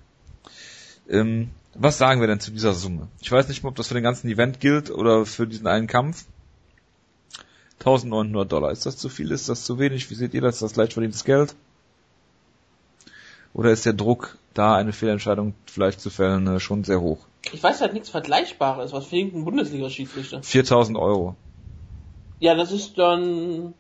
Ähm, 1.10 1.52
was 1.74 1.98
sagen 1.98 2.20
wir 2.20 2.28
denn 2.28 2.42
zu 2.42 2.52
dieser 2.52 2.74
Summe? 2.74 3.08
Ich 3.22 3.32
weiß 3.32 3.48
nicht, 3.48 3.64
ob 3.64 3.76
das 3.76 3.88
für 3.88 3.94
den 3.94 4.04
ganzen 4.04 4.28
Event 4.28 4.60
gilt 4.60 4.92
oder 4.92 5.26
für 5.26 5.48
diesen 5.48 5.66
einen 5.66 5.88
Kampf. 5.88 6.26
1900 7.80 8.52
Dollar. 8.52 8.72
Ist 8.72 8.86
das 8.86 8.98
zu 8.98 9.08
viel? 9.08 9.32
Ist 9.32 9.48
das 9.48 9.64
zu 9.64 9.80
wenig? 9.80 10.10
Wie 10.10 10.16
seht 10.16 10.34
ihr 10.34 10.42
das? 10.42 10.56
Ist 10.56 10.62
das 10.62 10.76
leicht 10.76 10.92
verdientes 10.92 11.24
Geld? 11.24 11.56
Oder 13.56 13.72
ist 13.72 13.86
der 13.86 13.94
Druck, 13.94 14.38
da 14.54 14.76
eine 14.76 14.92
Fehlentscheidung 14.92 15.54
vielleicht 15.66 16.02
zu 16.02 16.10
fällen, 16.10 16.46
äh, 16.46 16.60
schon 16.60 16.84
sehr 16.84 17.00
hoch? 17.00 17.20
Ich 17.54 17.64
weiß 17.64 17.80
halt 17.82 17.94
nichts 17.94 18.10
Vergleichbares. 18.10 18.92
Was 18.92 19.06
für 19.08 19.16
irgendein 19.16 19.46
Bundesliga-Schiedsrichter? 19.46 20.44
4000 20.44 20.98
Euro. 20.98 21.36
Ja, 22.40 22.54
das 22.54 22.72
ist 22.72 22.98
dann. 22.98 23.74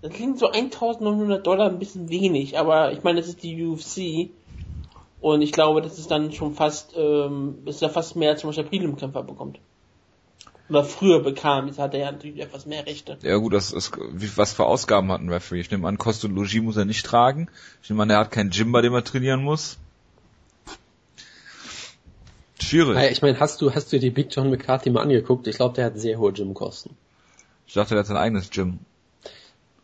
Das 0.00 0.12
klingt 0.12 0.38
so 0.38 0.48
1900 0.48 1.46
Dollar 1.46 1.68
ein 1.68 1.78
bisschen 1.78 2.08
wenig, 2.08 2.58
aber 2.58 2.92
ich 2.92 3.02
meine, 3.02 3.20
das 3.20 3.28
ist 3.28 3.42
die 3.42 3.64
UFC. 3.64 4.30
Und 5.20 5.40
ich 5.40 5.52
glaube, 5.52 5.80
das 5.80 5.98
ist 5.98 6.10
dann 6.10 6.32
schon 6.32 6.54
fast, 6.54 6.94
ähm, 6.96 7.58
ist 7.64 7.80
ja 7.80 7.88
fast 7.88 8.16
mehr 8.16 8.30
als 8.30 8.40
zum 8.40 8.50
Beispiel 8.50 8.64
Prelim-Kämpfer 8.64 9.22
bekommt. 9.22 9.58
Oder 10.70 10.84
früher 10.84 11.22
bekam, 11.22 11.66
jetzt 11.66 11.78
hat 11.78 11.92
er 11.92 12.00
ja 12.00 12.12
natürlich 12.12 12.40
etwas 12.40 12.64
mehr 12.64 12.86
Rechte. 12.86 13.18
Ja 13.22 13.36
gut, 13.36 13.52
das 13.52 13.70
ist, 13.70 13.92
was 14.36 14.54
für 14.54 14.64
Ausgaben 14.64 15.12
hat 15.12 15.20
ein 15.20 15.28
Referee? 15.28 15.60
Ich 15.60 15.70
nehme 15.70 15.86
an, 15.86 15.98
Kost 15.98 16.24
und 16.24 16.34
Logis 16.34 16.62
muss 16.62 16.76
er 16.76 16.86
nicht 16.86 17.04
tragen. 17.04 17.48
Ich 17.82 17.90
nehme 17.90 18.02
an, 18.02 18.10
er 18.10 18.18
hat 18.18 18.30
kein 18.30 18.48
Gym, 18.48 18.72
bei 18.72 18.80
dem 18.80 18.94
er 18.94 19.04
trainieren 19.04 19.42
muss. 19.42 19.78
Schwierig. 22.62 23.10
Ich 23.10 23.20
meine, 23.20 23.38
hast 23.40 23.60
du, 23.60 23.74
hast 23.74 23.92
du 23.92 23.98
die 23.98 24.10
Big 24.10 24.34
John 24.34 24.48
McCarthy 24.48 24.88
mal 24.88 25.02
angeguckt? 25.02 25.46
Ich 25.46 25.56
glaube, 25.56 25.74
der 25.74 25.86
hat 25.86 25.98
sehr 25.98 26.18
hohe 26.18 26.32
Gymkosten. 26.32 26.96
Ich 27.66 27.74
dachte, 27.74 27.90
der 27.90 28.00
hat 28.00 28.06
sein 28.06 28.16
eigenes 28.16 28.50
Gym. 28.50 28.78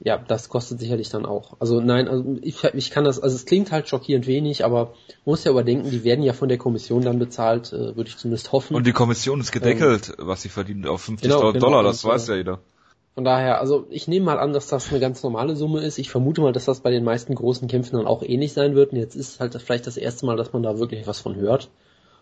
Ja, 0.02 0.16
das 0.16 0.48
kostet 0.48 0.80
sicherlich 0.80 1.10
dann 1.10 1.26
auch. 1.26 1.56
Also 1.60 1.80
nein, 1.80 2.08
also 2.08 2.38
ich, 2.40 2.64
ich 2.64 2.90
kann 2.90 3.04
das, 3.04 3.20
also 3.20 3.36
es 3.36 3.44
klingt 3.44 3.70
halt 3.70 3.86
schockierend 3.86 4.26
wenig, 4.26 4.64
aber 4.64 4.86
man 4.86 4.94
muss 5.26 5.44
ja 5.44 5.50
überdenken, 5.50 5.90
die 5.90 6.04
werden 6.04 6.24
ja 6.24 6.32
von 6.32 6.48
der 6.48 6.56
Kommission 6.56 7.02
dann 7.02 7.18
bezahlt, 7.18 7.72
äh, 7.74 7.96
würde 7.96 8.08
ich 8.08 8.16
zumindest 8.16 8.50
hoffen. 8.50 8.74
Und 8.76 8.86
die 8.86 8.92
Kommission 8.92 9.40
ist 9.40 9.52
gedeckelt, 9.52 10.14
ähm, 10.18 10.26
was 10.26 10.40
sie 10.40 10.48
verdient, 10.48 10.86
auf 10.86 11.02
50 11.02 11.28
genau, 11.28 11.52
genau, 11.52 11.66
Dollar, 11.66 11.82
das 11.82 12.02
weiß 12.02 12.28
ja 12.28 12.36
jeder. 12.36 12.60
Von 13.14 13.24
daher, 13.24 13.60
also 13.60 13.86
ich 13.90 14.08
nehme 14.08 14.24
mal 14.24 14.38
an, 14.38 14.54
dass 14.54 14.68
das 14.68 14.88
eine 14.88 15.00
ganz 15.00 15.22
normale 15.22 15.54
Summe 15.54 15.80
ist. 15.82 15.98
Ich 15.98 16.10
vermute 16.10 16.40
mal, 16.40 16.52
dass 16.52 16.64
das 16.64 16.80
bei 16.80 16.90
den 16.90 17.04
meisten 17.04 17.34
großen 17.34 17.68
Kämpfen 17.68 17.96
dann 17.96 18.06
auch 18.06 18.22
ähnlich 18.22 18.54
sein 18.54 18.74
wird. 18.74 18.92
Und 18.92 18.98
jetzt 18.98 19.16
ist 19.16 19.40
halt 19.40 19.60
vielleicht 19.60 19.86
das 19.86 19.98
erste 19.98 20.24
Mal, 20.24 20.36
dass 20.36 20.54
man 20.54 20.62
da 20.62 20.78
wirklich 20.78 21.06
was 21.06 21.20
von 21.20 21.34
hört. 21.34 21.68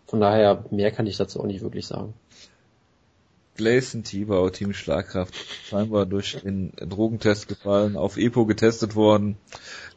Von 0.06 0.20
daher, 0.20 0.64
mehr 0.70 0.90
kann 0.90 1.06
ich 1.06 1.16
dazu 1.16 1.38
auch 1.38 1.46
nicht 1.46 1.60
wirklich 1.60 1.86
sagen. 1.86 2.14
Gleison 3.58 4.04
Tibau, 4.04 4.48
Team 4.48 4.72
Schlagkraft, 4.72 5.34
scheinbar 5.68 6.06
durch 6.06 6.40
den 6.40 6.72
Drogentest 6.76 7.48
gefallen, 7.48 7.96
auf 7.96 8.16
EPO 8.16 8.46
getestet 8.46 8.94
worden, 8.94 9.36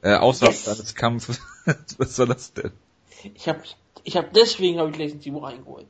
äh, 0.02 0.16
außerhalb 0.16 0.54
yes. 0.54 0.66
seines 0.66 0.96
Kampfes. 0.96 1.40
Was 1.98 2.18
soll 2.18 2.28
das 2.28 2.54
denn? 2.54 2.72
Ich 3.36 3.48
habe 3.48 3.62
ich 4.04 4.18
hab 4.18 4.34
deswegen 4.34 4.80
habe 4.80 4.90
ich 4.90 4.96
Gleison 4.98 5.22
Tibau 5.22 5.40
reingeholt. 5.40 5.86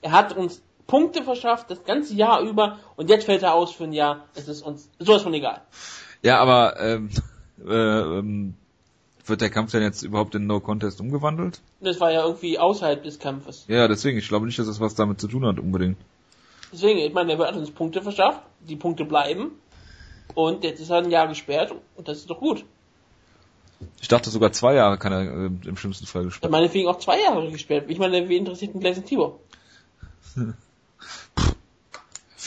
Er 0.00 0.12
hat 0.12 0.34
uns 0.34 0.62
Punkte 0.86 1.24
verschafft, 1.24 1.70
das 1.70 1.84
ganze 1.84 2.14
Jahr 2.14 2.40
über, 2.40 2.78
und 2.94 3.10
jetzt 3.10 3.24
fällt 3.24 3.42
er 3.42 3.54
aus 3.54 3.72
für 3.72 3.84
ein 3.84 3.92
Jahr. 3.92 4.26
Es 4.34 4.48
ist 4.48 4.62
uns 4.62 4.88
sowas 4.98 5.22
von 5.22 5.34
egal. 5.34 5.62
Ja, 6.22 6.38
aber 6.38 6.80
ähm, 6.80 7.10
äh, 7.66 7.72
ähm, 8.18 8.54
wird 9.24 9.40
der 9.40 9.50
Kampf 9.50 9.72
denn 9.72 9.82
jetzt 9.82 10.02
überhaupt 10.02 10.36
in 10.36 10.46
No 10.46 10.60
Contest 10.60 11.00
umgewandelt? 11.00 11.60
Das 11.80 12.00
war 12.00 12.12
ja 12.12 12.24
irgendwie 12.24 12.58
außerhalb 12.58 13.02
des 13.02 13.18
Kampfes. 13.18 13.64
Ja, 13.66 13.88
deswegen, 13.88 14.18
ich 14.18 14.28
glaube 14.28 14.46
nicht, 14.46 14.58
dass 14.58 14.68
das 14.68 14.78
was 14.78 14.94
damit 14.94 15.20
zu 15.20 15.26
tun 15.26 15.44
hat 15.44 15.58
unbedingt. 15.58 15.98
Deswegen, 16.72 16.98
ich 16.98 17.12
meine, 17.12 17.32
er 17.32 17.38
hat 17.38 17.56
uns 17.56 17.70
Punkte 17.70 18.02
verschafft, 18.02 18.42
die 18.60 18.76
Punkte 18.76 19.04
bleiben. 19.04 19.52
Und 20.34 20.64
jetzt 20.64 20.80
ist 20.80 20.90
er 20.90 20.98
ein 20.98 21.10
Jahr 21.10 21.28
gesperrt 21.28 21.72
und 21.94 22.08
das 22.08 22.18
ist 22.18 22.28
doch 22.28 22.38
gut. 22.38 22.64
Ich 24.00 24.08
dachte 24.08 24.30
sogar 24.30 24.52
zwei 24.52 24.74
Jahre 24.74 24.98
kann 24.98 25.12
er 25.12 25.22
äh, 25.22 25.50
im 25.68 25.76
schlimmsten 25.76 26.06
Fall 26.06 26.24
gesperrt. 26.24 26.50
Ich 26.50 26.50
meine, 26.50 26.72
wegen 26.72 26.88
auch 26.88 26.98
zwei 26.98 27.20
Jahre 27.20 27.50
gesperrt. 27.50 27.84
Ich 27.88 27.98
meine, 27.98 28.28
wie 28.28 28.36
interessiert 28.36 28.74
ein 28.74 28.80
Gleisen 28.80 29.04
Tibor? 29.04 29.38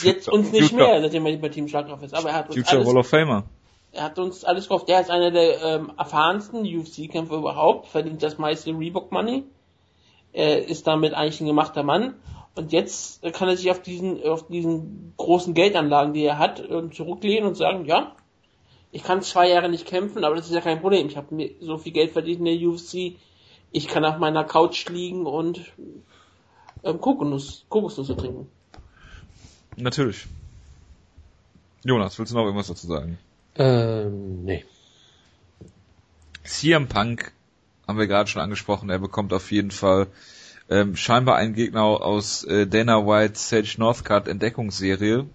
jetzt 0.02 0.28
uns 0.28 0.50
nicht 0.52 0.70
Future. 0.70 0.88
mehr, 0.88 1.00
seitdem 1.02 1.26
er 1.26 1.32
nicht 1.32 1.42
bei 1.42 1.48
Team 1.48 1.68
Schlagkraft 1.68 2.02
ist. 2.02 2.14
Aber 2.14 2.30
er 2.30 2.34
hat 2.36 2.48
uns 2.48 2.56
Future 2.56 2.76
alles, 2.76 2.88
Hall 2.88 2.98
of 2.98 3.08
Famer. 3.08 3.44
Er 3.92 4.04
hat 4.04 4.18
uns 4.18 4.44
alles 4.44 4.68
gehofft. 4.68 4.88
Er 4.88 5.00
ist 5.00 5.10
einer 5.10 5.30
der 5.30 5.62
ähm, 5.62 5.92
erfahrensten 5.96 6.60
UFC-Kämpfer 6.62 7.36
überhaupt, 7.36 7.88
verdient 7.88 8.22
das 8.22 8.38
meiste 8.38 8.70
Reebok-Money. 8.70 9.44
Er 10.32 10.68
ist 10.68 10.86
damit 10.86 11.14
eigentlich 11.14 11.40
ein 11.40 11.46
gemachter 11.46 11.82
Mann. 11.82 12.14
Und 12.54 12.72
jetzt 12.72 13.22
kann 13.32 13.48
er 13.48 13.56
sich 13.56 13.70
auf 13.70 13.80
diesen, 13.80 14.22
auf 14.24 14.48
diesen 14.48 15.14
großen 15.16 15.54
Geldanlagen, 15.54 16.12
die 16.12 16.24
er 16.24 16.38
hat, 16.38 16.62
ähm, 16.68 16.92
zurücklehnen 16.92 17.48
und 17.48 17.56
sagen, 17.56 17.86
ja, 17.86 18.14
ich 18.92 19.04
kann 19.04 19.22
zwei 19.22 19.48
Jahre 19.48 19.68
nicht 19.68 19.86
kämpfen, 19.86 20.24
aber 20.24 20.34
das 20.34 20.46
ist 20.46 20.54
ja 20.54 20.60
kein 20.60 20.80
Problem. 20.80 21.06
Ich 21.06 21.16
habe 21.16 21.34
mir 21.34 21.50
so 21.60 21.78
viel 21.78 21.92
Geld 21.92 22.12
verdient 22.12 22.40
in 22.40 22.44
der 22.46 22.68
UFC, 22.68 23.16
ich 23.72 23.86
kann 23.86 24.04
auf 24.04 24.18
meiner 24.18 24.44
Couch 24.44 24.88
liegen 24.88 25.26
und 25.26 25.60
ähm, 26.82 27.00
Kokosnuss, 27.00 27.64
Kokosnüsse 27.68 28.16
trinken. 28.16 28.48
Natürlich. 29.76 30.26
Jonas, 31.84 32.18
willst 32.18 32.32
du 32.32 32.36
noch 32.36 32.44
irgendwas 32.44 32.66
dazu 32.66 32.86
sagen? 32.86 33.18
Ähm, 33.54 34.44
nee. 34.44 34.64
CM 36.42 36.88
Punk 36.88 37.32
haben 37.86 37.98
wir 37.98 38.06
gerade 38.06 38.28
schon 38.28 38.42
angesprochen, 38.42 38.90
er 38.90 38.98
bekommt 38.98 39.32
auf 39.32 39.50
jeden 39.52 39.70
Fall 39.70 40.08
ähm, 40.70 40.94
scheinbar 40.94 41.36
ein 41.36 41.52
Gegner 41.54 41.82
aus 41.82 42.44
äh, 42.44 42.66
Dana 42.66 43.04
White 43.04 43.34
Sage 43.36 43.74
Northcutt 43.76 44.28
Entdeckungsserie. 44.28 45.26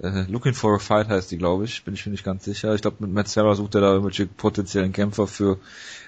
Äh, 0.00 0.22
Looking 0.28 0.54
for 0.54 0.76
a 0.76 0.78
Fight 0.78 1.08
heißt 1.08 1.30
die, 1.30 1.38
glaube 1.38 1.66
ich. 1.66 1.84
Bin 1.84 1.94
ich 1.94 2.06
mir 2.06 2.12
nicht 2.12 2.24
ganz 2.24 2.44
sicher. 2.44 2.74
Ich 2.74 2.80
glaube, 2.80 2.96
mit 3.00 3.12
Matt 3.12 3.28
Serra 3.28 3.54
sucht 3.54 3.74
er 3.74 3.82
da 3.82 3.92
irgendwelche 3.92 4.26
potenziellen 4.26 4.92
Kämpfer 4.92 5.26
für 5.26 5.58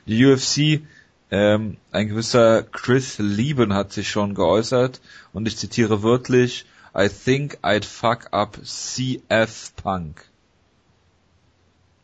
die 0.06 0.24
UFC. 0.24 0.82
Ähm, 1.30 1.76
ein 1.92 2.08
gewisser 2.08 2.62
Chris 2.62 3.18
Lieben 3.18 3.74
hat 3.74 3.92
sich 3.92 4.10
schon 4.10 4.34
geäußert 4.34 5.00
und 5.32 5.46
ich 5.46 5.56
zitiere 5.56 6.02
wörtlich, 6.02 6.66
I 6.96 7.08
think 7.08 7.58
I'd 7.62 7.84
fuck 7.84 8.32
up 8.32 8.58
CF 8.64 9.76
Punk. 9.76 10.24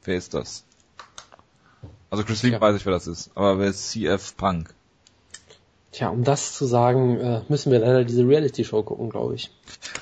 Wer 0.05 0.16
ist 0.16 0.34
das? 0.34 0.64
Also 2.09 2.22
Chris 2.22 2.45
Lieben 2.45 2.55
ja. 2.55 2.61
weiß 2.61 2.76
ich, 2.76 2.87
wer 2.87 2.93
das 2.93 3.09
ist, 3.09 3.30
aber 3.34 3.59
wer 3.59 3.68
ist 3.68 3.91
CF 3.91 4.37
Punk? 4.37 4.76
Tja, 5.97 6.11
um 6.11 6.24
das 6.24 6.53
zu 6.53 6.66
sagen, 6.66 7.18
äh, 7.20 7.40
müssen 7.49 7.72
wir 7.72 7.78
leider 7.78 8.05
diese 8.05 8.28
Reality-Show 8.28 8.82
gucken, 8.82 9.09
glaube 9.09 9.34
ich. 9.34 9.51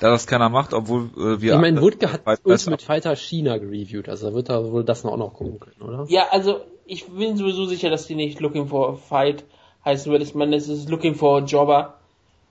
Da 0.01 0.09
das 0.09 0.27
keiner 0.27 0.49
macht, 0.49 0.73
obwohl 0.73 1.09
äh, 1.15 1.41
wir... 1.41 1.53
Ich 1.53 1.61
meine, 1.61 1.81
Wutke 1.81 2.11
hat 2.11 2.23
Ultimate 2.43 2.83
Fighter 2.83 3.15
China 3.15 3.57
gereviewt, 3.57 4.09
also 4.09 4.33
wird 4.33 4.49
er 4.49 4.73
wohl 4.73 4.83
das 4.83 5.05
noch 5.05 5.13
auch 5.13 5.17
noch 5.17 5.33
gucken 5.33 5.61
können, 5.61 5.81
oder? 5.81 6.05
Ja, 6.09 6.27
also 6.31 6.59
ich 6.85 7.07
bin 7.07 7.37
sowieso 7.37 7.65
sicher, 7.65 7.89
dass 7.89 8.07
die 8.07 8.15
nicht 8.15 8.41
Looking 8.41 8.67
for 8.67 8.89
a 8.89 8.95
Fight 8.95 9.45
heißen 9.85 10.11
wird. 10.11 10.21
Ich 10.21 10.35
meine, 10.35 10.57
es 10.57 10.67
ist 10.67 10.89
Looking 10.89 11.15
for 11.15 11.37
a 11.37 11.45
Jobber. 11.45 11.93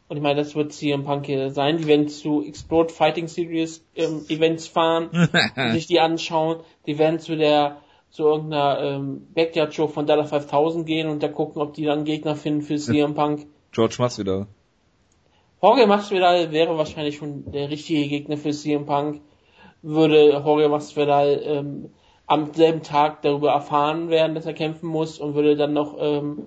Und 0.08 0.16
ich 0.16 0.22
meine, 0.22 0.40
das 0.40 0.54
wird 0.54 0.72
CM 0.72 1.04
Punk 1.04 1.26
hier 1.26 1.50
sein. 1.50 1.76
Die 1.76 1.86
werden 1.86 2.08
zu 2.08 2.42
Explode 2.42 2.94
Fighting 2.94 3.28
Series 3.28 3.84
ähm, 3.94 4.24
Events 4.30 4.68
fahren 4.68 5.10
und 5.10 5.72
sich 5.72 5.86
die 5.86 6.00
anschauen. 6.00 6.60
Die 6.86 6.98
werden 6.98 7.20
zu 7.20 7.36
der 7.36 7.76
zu 8.14 8.22
irgendeiner 8.22 8.80
ähm, 8.80 9.26
Backyard-Show 9.34 9.88
von 9.88 10.06
Dollar 10.06 10.24
5000 10.24 10.86
gehen 10.86 11.08
und 11.08 11.20
da 11.20 11.26
gucken, 11.26 11.60
ob 11.60 11.74
die 11.74 11.84
dann 11.84 12.04
Gegner 12.04 12.36
finden 12.36 12.62
für 12.62 12.76
CM 12.76 13.16
Punk. 13.16 13.44
George 13.72 13.96
Masvidal. 13.98 14.46
Jorge 15.60 15.88
Masvidal 15.88 16.52
wäre 16.52 16.78
wahrscheinlich 16.78 17.16
schon 17.16 17.50
der 17.50 17.70
richtige 17.70 18.06
Gegner 18.06 18.36
für 18.36 18.52
CM 18.52 18.86
Punk. 18.86 19.20
Würde 19.82 20.30
Jorge 20.30 20.68
Masvidal 20.68 21.42
ähm, 21.44 21.90
am 22.28 22.54
selben 22.54 22.84
Tag 22.84 23.22
darüber 23.22 23.50
erfahren 23.50 24.10
werden, 24.10 24.36
dass 24.36 24.46
er 24.46 24.54
kämpfen 24.54 24.86
muss 24.86 25.18
und 25.18 25.34
würde 25.34 25.56
dann 25.56 25.72
noch 25.72 25.96
ähm, 25.98 26.46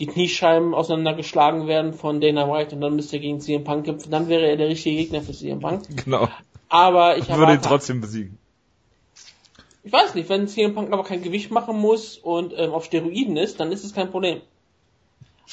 die 0.00 0.06
Kniescheiben 0.06 0.74
auseinandergeschlagen 0.74 1.68
werden 1.68 1.92
von 1.92 2.20
Dana 2.20 2.52
White 2.52 2.74
und 2.74 2.80
dann 2.80 2.96
müsste 2.96 3.18
er 3.18 3.20
gegen 3.20 3.38
CM 3.38 3.62
Punk 3.62 3.84
kämpfen, 3.84 4.10
dann 4.10 4.28
wäre 4.28 4.48
er 4.48 4.56
der 4.56 4.66
richtige 4.66 4.96
Gegner 4.96 5.22
für 5.22 5.32
CM 5.32 5.60
Punk. 5.60 5.82
Genau. 6.04 6.26
Aber 6.68 7.16
ich 7.18 7.28
würde 7.28 7.52
ihn 7.52 7.62
trotzdem 7.62 8.00
besiegen. 8.00 8.36
Ich 9.84 9.92
weiß 9.92 10.14
nicht, 10.14 10.30
wenn 10.30 10.48
CM 10.48 10.74
Punk 10.74 10.92
aber 10.92 11.04
kein 11.04 11.22
Gewicht 11.22 11.50
machen 11.50 11.78
muss 11.78 12.16
und 12.16 12.54
ähm, 12.56 12.72
auf 12.72 12.86
Steroiden 12.86 13.36
ist, 13.36 13.60
dann 13.60 13.70
ist 13.70 13.84
es 13.84 13.94
kein 13.94 14.10
Problem. 14.10 14.40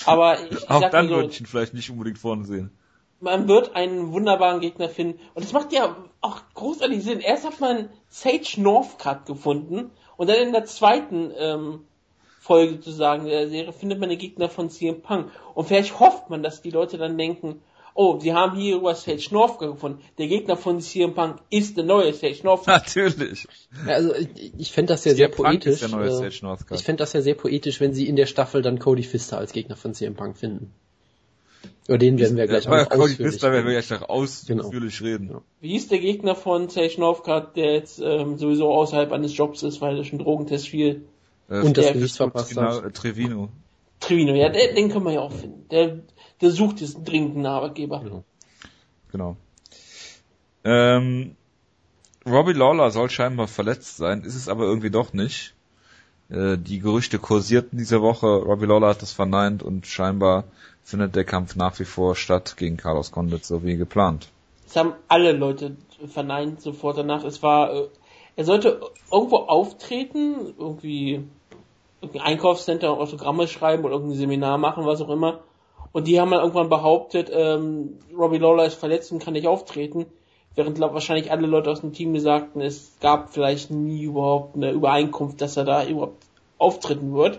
Aber 0.05 0.41
ich, 0.45 0.51
ich 0.53 0.69
Auch 0.69 0.89
dann 0.89 1.09
so, 1.09 1.15
würde 1.15 1.29
ich 1.29 1.41
ihn 1.41 1.45
vielleicht 1.45 1.73
nicht 1.73 1.89
unbedingt 1.89 2.17
vorne 2.17 2.45
sehen. 2.45 2.71
Man 3.19 3.49
wird 3.49 3.75
einen 3.75 4.13
wunderbaren 4.13 4.61
Gegner 4.61 4.89
finden. 4.89 5.19
Und 5.35 5.43
es 5.43 5.51
macht 5.51 5.73
ja 5.73 5.95
auch 6.21 6.41
großartig 6.53 7.03
Sinn. 7.03 7.19
Erst 7.19 7.45
hat 7.45 7.59
man 7.59 7.89
Sage 8.09 8.53
Northcutt 8.57 9.25
gefunden 9.25 9.91
und 10.15 10.29
dann 10.29 10.37
in 10.37 10.53
der 10.53 10.65
zweiten 10.65 11.31
ähm, 11.37 11.81
Folge 12.39 12.79
zu 12.79 12.91
sagen 12.91 13.25
der 13.25 13.49
Serie 13.49 13.73
findet 13.73 13.99
man 13.99 14.09
den 14.09 14.17
Gegner 14.17 14.49
von 14.49 14.69
CM 14.69 15.01
Punk. 15.01 15.29
Und 15.53 15.67
vielleicht 15.67 15.99
hofft 15.99 16.29
man, 16.29 16.41
dass 16.41 16.61
die 16.61 16.71
Leute 16.71 16.97
dann 16.97 17.17
denken, 17.17 17.61
oh, 17.93 18.19
sie 18.19 18.33
haben 18.33 18.57
hier 18.57 18.77
über 18.77 18.95
Sage 18.95 19.23
Northcutt 19.31 19.73
gefunden. 19.73 19.99
Der 20.17 20.27
Gegner 20.27 20.57
von 20.57 20.79
CM 20.81 21.13
Punk 21.13 21.37
ist 21.49 21.77
der 21.77 21.83
neue 21.83 22.13
Sage 22.13 22.39
Northcutt. 22.43 22.67
Natürlich. 22.67 23.47
Ja, 23.85 23.93
also 23.93 24.13
ich, 24.15 24.53
ich 24.57 24.71
fände 24.71 24.93
das 24.93 25.05
ja 25.05 25.13
sehr 25.13 25.29
poetisch. 25.29 25.81
Äh, 25.81 26.27
ich 26.27 26.83
fände 26.83 26.97
das 26.97 27.13
ja 27.13 27.21
sehr 27.21 27.35
poetisch, 27.35 27.79
wenn 27.79 27.93
sie 27.93 28.07
in 28.07 28.15
der 28.15 28.25
Staffel 28.25 28.61
dann 28.61 28.79
Cody 28.79 29.03
Fister 29.03 29.37
als 29.37 29.51
Gegner 29.51 29.75
von 29.75 29.93
CM 29.93 30.15
Punk 30.15 30.37
finden. 30.37 30.73
Über 31.87 31.97
den 31.97 32.19
werden 32.19 32.37
wir 32.37 32.47
gleich 32.47 32.67
auch 32.67 32.89
Cody 32.89 33.15
Fister 33.15 33.51
werden 33.51 33.65
wir 33.65 33.73
gleich 33.73 33.89
noch 33.89 34.07
ausführlich 34.07 34.97
genau. 34.97 35.09
reden. 35.09 35.29
Ja. 35.31 35.41
Wie 35.59 35.75
ist 35.75 35.91
der 35.91 35.99
Gegner 35.99 36.35
von 36.35 36.69
Sage 36.69 36.95
Northcutt, 36.97 37.55
der 37.55 37.73
jetzt 37.73 37.99
ähm, 37.99 38.37
sowieso 38.37 38.71
außerhalb 38.71 39.11
eines 39.11 39.35
Jobs 39.35 39.63
ist, 39.63 39.81
weil 39.81 39.97
er 39.97 40.03
schon 40.03 40.19
Drogentest 40.19 40.69
fiel? 40.69 41.05
Äh, 41.49 41.61
und 41.61 41.77
das 41.77 41.93
Gewicht 41.93 42.15
verpasst 42.15 42.55
hat. 42.55 42.93
Trevino. 42.93 43.49
Trevino, 43.99 44.33
ja, 44.33 44.49
den, 44.49 44.75
den 44.75 44.89
können 44.89 45.05
wir 45.05 45.13
ja 45.13 45.21
auch 45.21 45.31
finden. 45.31 45.67
Der, 45.69 45.99
der 46.41 46.51
sucht 46.51 46.81
jetzt 46.81 46.97
dringend 47.05 47.35
einen 47.35 47.45
Arbeitgeber. 47.45 47.99
Genau. 47.99 48.23
genau. 49.11 49.37
Ähm, 50.63 51.35
Robbie 52.25 52.53
Lawler 52.53 52.91
soll 52.91 53.09
scheinbar 53.09 53.47
verletzt 53.47 53.97
sein, 53.97 54.23
ist 54.23 54.35
es 54.35 54.47
aber 54.47 54.63
irgendwie 54.65 54.91
doch 54.91 55.13
nicht. 55.13 55.53
Äh, 56.29 56.57
die 56.57 56.79
Gerüchte 56.79 57.19
kursierten 57.19 57.77
diese 57.77 58.01
Woche, 58.01 58.27
Robbie 58.27 58.67
Lawler 58.67 58.89
hat 58.89 59.01
das 59.01 59.11
verneint 59.11 59.63
und 59.63 59.87
scheinbar 59.87 60.45
findet 60.83 61.15
der 61.15 61.25
Kampf 61.25 61.55
nach 61.55 61.79
wie 61.79 61.85
vor 61.85 62.15
statt 62.15 62.55
gegen 62.57 62.77
Carlos 62.77 63.11
Condit, 63.11 63.45
so 63.45 63.63
wie 63.63 63.75
geplant. 63.75 64.29
Das 64.65 64.75
haben 64.75 64.93
alle 65.07 65.31
Leute 65.33 65.75
verneint 66.07 66.61
sofort 66.61 66.97
danach. 66.97 67.23
Es 67.23 67.43
war, 67.43 67.73
äh, 67.73 67.87
er 68.35 68.45
sollte 68.45 68.81
irgendwo 69.11 69.37
auftreten, 69.37 70.53
irgendwie 70.57 71.23
irgendein 72.01 72.25
Einkaufscenter 72.25 72.91
Autogramme 72.91 73.47
schreiben 73.47 73.83
oder 73.83 73.95
irgendein 73.95 74.17
Seminar 74.17 74.57
machen, 74.57 74.85
was 74.85 75.01
auch 75.01 75.09
immer. 75.09 75.39
Und 75.91 76.07
die 76.07 76.19
haben 76.19 76.31
dann 76.31 76.41
irgendwann 76.41 76.69
behauptet, 76.69 77.29
ähm, 77.33 77.99
Robbie 78.17 78.37
Lawler 78.37 78.65
ist 78.65 78.75
verletzt 78.75 79.11
und 79.11 79.23
kann 79.23 79.33
nicht 79.33 79.47
auftreten. 79.47 80.05
Während 80.55 80.75
glaub, 80.75 80.93
wahrscheinlich 80.93 81.31
alle 81.31 81.47
Leute 81.47 81.71
aus 81.71 81.81
dem 81.81 81.93
Team 81.93 82.17
sagten, 82.19 82.61
es 82.61 82.97
gab 82.99 83.33
vielleicht 83.33 83.71
nie 83.71 84.03
überhaupt 84.03 84.55
eine 84.55 84.71
Übereinkunft, 84.71 85.41
dass 85.41 85.57
er 85.57 85.65
da 85.65 85.85
überhaupt 85.85 86.25
auftreten 86.57 87.13
wird. 87.13 87.37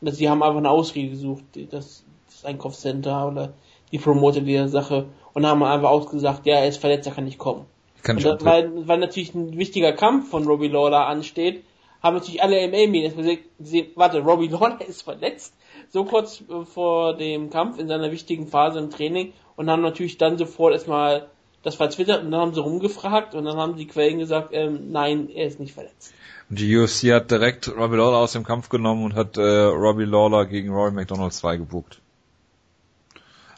Und 0.00 0.08
dass 0.08 0.16
sie 0.16 0.28
haben 0.28 0.42
einfach 0.42 0.58
eine 0.58 0.70
Ausrede 0.70 1.10
gesucht, 1.10 1.44
das, 1.70 2.04
das 2.26 2.44
Einkaufscenter 2.44 3.28
oder 3.28 3.52
die 3.90 3.98
Promoter 3.98 4.40
dieser 4.40 4.68
Sache 4.68 5.06
und 5.34 5.46
haben 5.46 5.62
einfach 5.62 5.90
ausgesagt, 5.90 6.46
ja, 6.46 6.56
er 6.56 6.68
ist 6.68 6.78
verletzt, 6.78 7.06
er 7.06 7.14
kann 7.14 7.24
nicht 7.24 7.38
kommen. 7.38 7.66
Kann 8.02 8.16
und 8.16 8.24
das, 8.24 8.44
weil, 8.44 8.88
weil 8.88 8.98
natürlich 8.98 9.34
ein 9.34 9.56
wichtiger 9.56 9.92
Kampf 9.92 10.30
von 10.30 10.46
Robbie 10.46 10.68
Lawler 10.68 11.06
ansteht, 11.06 11.62
haben 12.02 12.16
natürlich 12.16 12.42
alle 12.42 12.66
MMA-Medien 12.66 13.38
gesehen, 13.58 13.86
warte, 13.94 14.20
Robbie 14.20 14.48
Lawler 14.50 14.80
ist 14.86 15.02
verletzt, 15.02 15.54
so 15.92 16.04
kurz 16.04 16.42
äh, 16.48 16.64
vor 16.64 17.16
dem 17.16 17.50
Kampf 17.50 17.78
in 17.78 17.86
seiner 17.86 18.10
wichtigen 18.10 18.48
Phase 18.48 18.78
im 18.78 18.90
Training 18.90 19.32
und 19.56 19.70
haben 19.70 19.82
natürlich 19.82 20.18
dann 20.18 20.38
sofort 20.38 20.72
erstmal 20.72 21.28
das 21.62 21.76
vertwittert 21.76 22.24
und 22.24 22.32
dann 22.32 22.40
haben 22.40 22.54
sie 22.54 22.60
rumgefragt 22.60 23.34
und 23.34 23.44
dann 23.44 23.56
haben 23.56 23.76
die 23.76 23.86
Quellen 23.86 24.18
gesagt, 24.18 24.48
ähm, 24.52 24.90
nein, 24.90 25.28
er 25.28 25.46
ist 25.46 25.60
nicht 25.60 25.74
verletzt. 25.74 26.12
Die 26.48 26.76
UFC 26.76 27.12
hat 27.12 27.30
direkt 27.30 27.68
Robbie 27.68 27.96
Lawler 27.96 28.16
aus 28.16 28.32
dem 28.32 28.42
Kampf 28.42 28.68
genommen 28.68 29.04
und 29.04 29.14
hat 29.14 29.36
äh, 29.36 29.42
Robbie 29.42 30.04
Lawler 30.04 30.46
gegen 30.46 30.70
Roy 30.70 30.90
McDonald 30.90 31.32
2 31.32 31.58
gebucht. 31.58 32.00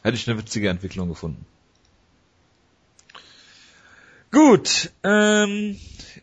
Hätte 0.02 0.16
ich 0.16 0.28
eine 0.28 0.38
witzige 0.38 0.68
Entwicklung 0.68 1.08
gefunden. 1.08 1.46
Gut, 4.30 4.90
ähm, 5.02 5.78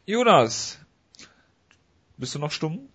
Jonas, 0.06 0.78
bist 2.18 2.36
du 2.36 2.40
noch 2.40 2.52
stumm? 2.52 2.91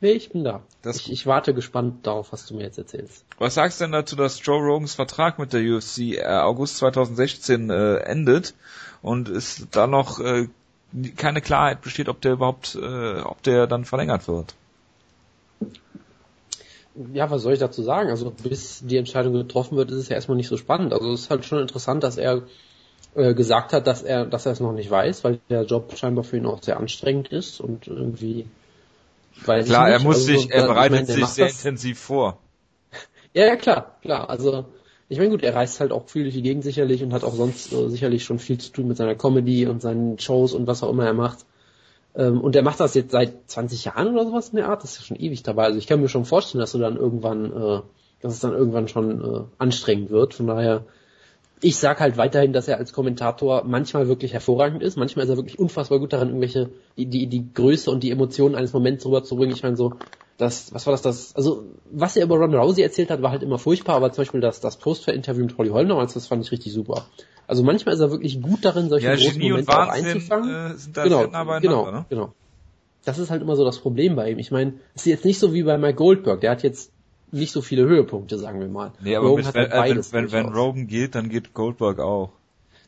Nee, 0.00 0.12
ich 0.12 0.30
bin 0.30 0.44
da. 0.44 0.62
Ich, 0.84 1.10
ich, 1.10 1.26
warte 1.26 1.54
gespannt 1.54 2.06
darauf, 2.06 2.32
was 2.32 2.46
du 2.46 2.54
mir 2.54 2.64
jetzt 2.64 2.76
erzählst. 2.76 3.24
Was 3.38 3.54
sagst 3.54 3.80
du 3.80 3.84
denn 3.84 3.92
dazu, 3.92 4.14
dass 4.14 4.44
Joe 4.44 4.60
Rogans 4.60 4.94
Vertrag 4.94 5.38
mit 5.38 5.52
der 5.54 5.62
UFC 5.62 6.18
äh, 6.18 6.26
August 6.26 6.76
2016 6.78 7.70
äh, 7.70 7.96
endet 8.00 8.54
und 9.00 9.28
es 9.28 9.66
da 9.70 9.86
noch 9.86 10.20
äh, 10.20 10.48
keine 11.16 11.40
Klarheit 11.40 11.80
besteht, 11.80 12.08
ob 12.08 12.20
der 12.20 12.32
überhaupt, 12.32 12.74
äh, 12.74 13.20
ob 13.20 13.42
der 13.42 13.66
dann 13.66 13.86
verlängert 13.86 14.28
wird? 14.28 14.54
Ja, 17.12 17.30
was 17.30 17.42
soll 17.42 17.54
ich 17.54 17.58
dazu 17.58 17.82
sagen? 17.82 18.10
Also 18.10 18.30
bis 18.30 18.82
die 18.84 18.96
Entscheidung 18.98 19.32
getroffen 19.32 19.76
wird, 19.76 19.90
ist 19.90 19.98
es 19.98 20.08
ja 20.08 20.16
erstmal 20.16 20.36
nicht 20.36 20.48
so 20.48 20.58
spannend. 20.58 20.92
Also 20.92 21.12
es 21.12 21.22
ist 21.22 21.30
halt 21.30 21.44
schon 21.44 21.60
interessant, 21.60 22.02
dass 22.02 22.18
er 22.18 22.42
äh, 23.14 23.34
gesagt 23.34 23.72
hat, 23.72 23.86
dass 23.86 24.02
er, 24.02 24.26
dass 24.26 24.44
er 24.44 24.52
es 24.52 24.60
noch 24.60 24.72
nicht 24.72 24.90
weiß, 24.90 25.24
weil 25.24 25.40
der 25.48 25.64
Job 25.64 25.96
scheinbar 25.96 26.24
für 26.24 26.36
ihn 26.36 26.46
auch 26.46 26.62
sehr 26.62 26.76
anstrengend 26.76 27.28
ist 27.28 27.60
und 27.60 27.86
irgendwie. 27.86 28.46
Weiß 29.44 29.66
klar, 29.66 29.90
er 29.90 30.00
muss 30.00 30.16
also, 30.16 30.26
sich, 30.26 30.50
er 30.50 30.66
bereitet 30.66 31.02
ich 31.02 31.08
mein, 31.08 31.16
sich 31.16 31.26
sehr 31.26 31.46
das, 31.46 31.58
intensiv 31.58 31.98
vor. 31.98 32.38
Ja, 33.34 33.44
ja, 33.44 33.56
klar, 33.56 33.98
klar. 34.00 34.30
Also 34.30 34.64
ich 35.08 35.18
meine 35.18 35.30
gut, 35.30 35.42
er 35.42 35.54
reist 35.54 35.78
halt 35.80 35.92
auch 35.92 36.08
viel 36.08 36.22
durch 36.22 36.34
die 36.34 36.42
Gegend 36.42 36.64
sicherlich 36.64 37.02
und 37.02 37.12
hat 37.12 37.22
auch 37.22 37.34
sonst 37.34 37.70
äh, 37.72 37.90
sicherlich 37.90 38.24
schon 38.24 38.38
viel 38.38 38.58
zu 38.58 38.72
tun 38.72 38.88
mit 38.88 38.96
seiner 38.96 39.14
Comedy 39.14 39.66
und 39.66 39.82
seinen 39.82 40.18
Shows 40.18 40.54
und 40.54 40.66
was 40.66 40.82
auch 40.82 40.90
immer 40.90 41.04
er 41.04 41.12
macht. 41.12 41.44
Ähm, 42.16 42.40
und 42.40 42.56
er 42.56 42.62
macht 42.62 42.80
das 42.80 42.94
jetzt 42.94 43.12
seit 43.12 43.50
20 43.50 43.84
Jahren 43.84 44.14
oder 44.14 44.24
sowas 44.24 44.48
in 44.48 44.56
der 44.56 44.68
Art, 44.68 44.82
das 44.82 44.92
ist 44.92 45.00
ja 45.00 45.04
schon 45.04 45.18
ewig 45.18 45.42
dabei. 45.42 45.64
Also 45.64 45.78
ich 45.78 45.86
kann 45.86 46.00
mir 46.00 46.08
schon 46.08 46.24
vorstellen, 46.24 46.60
dass 46.60 46.72
du 46.72 46.78
dann 46.78 46.96
irgendwann, 46.96 47.52
äh, 47.52 47.82
dass 48.20 48.32
es 48.32 48.40
dann 48.40 48.54
irgendwann 48.54 48.88
schon 48.88 49.20
äh, 49.22 49.44
anstrengend 49.58 50.10
wird. 50.10 50.34
Von 50.34 50.46
daher 50.46 50.84
ich 51.62 51.76
sag 51.78 52.00
halt 52.00 52.16
weiterhin, 52.16 52.52
dass 52.52 52.68
er 52.68 52.78
als 52.78 52.92
Kommentator 52.92 53.64
manchmal 53.64 54.08
wirklich 54.08 54.32
hervorragend 54.32 54.82
ist, 54.82 54.96
manchmal 54.96 55.24
ist 55.24 55.30
er 55.30 55.36
wirklich 55.36 55.58
unfassbar 55.58 55.98
gut 55.98 56.12
darin, 56.12 56.28
irgendwelche, 56.28 56.70
die, 56.96 57.06
die, 57.06 57.26
die 57.26 57.52
Größe 57.52 57.90
und 57.90 58.02
die 58.02 58.10
Emotionen 58.10 58.54
eines 58.54 58.72
Moments 58.72 59.06
rüberzubringen. 59.06 59.56
Ich 59.56 59.62
meine 59.62 59.76
so, 59.76 59.94
das, 60.36 60.74
was 60.74 60.86
war 60.86 60.92
das, 60.92 61.02
das, 61.02 61.34
also, 61.34 61.64
was 61.90 62.16
er 62.16 62.24
über 62.24 62.36
Ron 62.36 62.54
Rousey 62.54 62.82
erzählt 62.82 63.10
hat, 63.10 63.22
war 63.22 63.30
halt 63.30 63.42
immer 63.42 63.58
furchtbar, 63.58 63.96
aber 63.96 64.12
zum 64.12 64.22
Beispiel 64.22 64.40
das, 64.40 64.60
das 64.60 64.76
Post-Interview 64.76 65.44
mit 65.44 65.56
Holly 65.56 65.70
Holm 65.70 65.88
damals, 65.88 66.12
das 66.12 66.26
fand 66.26 66.44
ich 66.44 66.52
richtig 66.52 66.72
super. 66.74 67.06
Also 67.46 67.62
manchmal 67.62 67.94
ist 67.94 68.00
er 68.00 68.10
wirklich 68.10 68.42
gut 68.42 68.64
darin, 68.64 68.88
solche 68.88 69.06
ja, 69.06 69.14
großen 69.14 69.32
Genie 69.32 69.50
Momente 69.50 69.72
auch 69.72 69.88
einzufangen. 69.88 70.72
Äh, 70.72 70.76
sind 70.76 70.96
da 70.96 71.04
genau, 71.04 71.26
genau, 71.60 71.90
ne? 71.90 72.04
genau. 72.10 72.32
Das 73.04 73.18
ist 73.18 73.30
halt 73.30 73.40
immer 73.40 73.54
so 73.54 73.64
das 73.64 73.78
Problem 73.78 74.16
bei 74.16 74.30
ihm. 74.30 74.38
Ich 74.38 74.50
meine, 74.50 74.74
es 74.94 75.02
ist 75.02 75.06
jetzt 75.06 75.24
nicht 75.24 75.38
so 75.38 75.54
wie 75.54 75.62
bei 75.62 75.78
Mike 75.78 75.94
Goldberg, 75.94 76.40
der 76.40 76.50
hat 76.50 76.64
jetzt 76.64 76.90
nicht 77.36 77.52
so 77.52 77.62
viele 77.62 77.84
Höhepunkte, 77.84 78.38
sagen 78.38 78.60
wir 78.60 78.68
mal. 78.68 78.92
Nee, 79.00 79.16
aber 79.16 79.34
mit, 79.36 79.46
halt 79.46 80.12
wenn, 80.12 80.12
wenn, 80.12 80.32
wenn 80.32 80.46
Rogan 80.46 80.86
geht, 80.86 81.14
dann 81.14 81.28
geht 81.28 81.54
Goldberg 81.54 82.00
auch. 82.00 82.32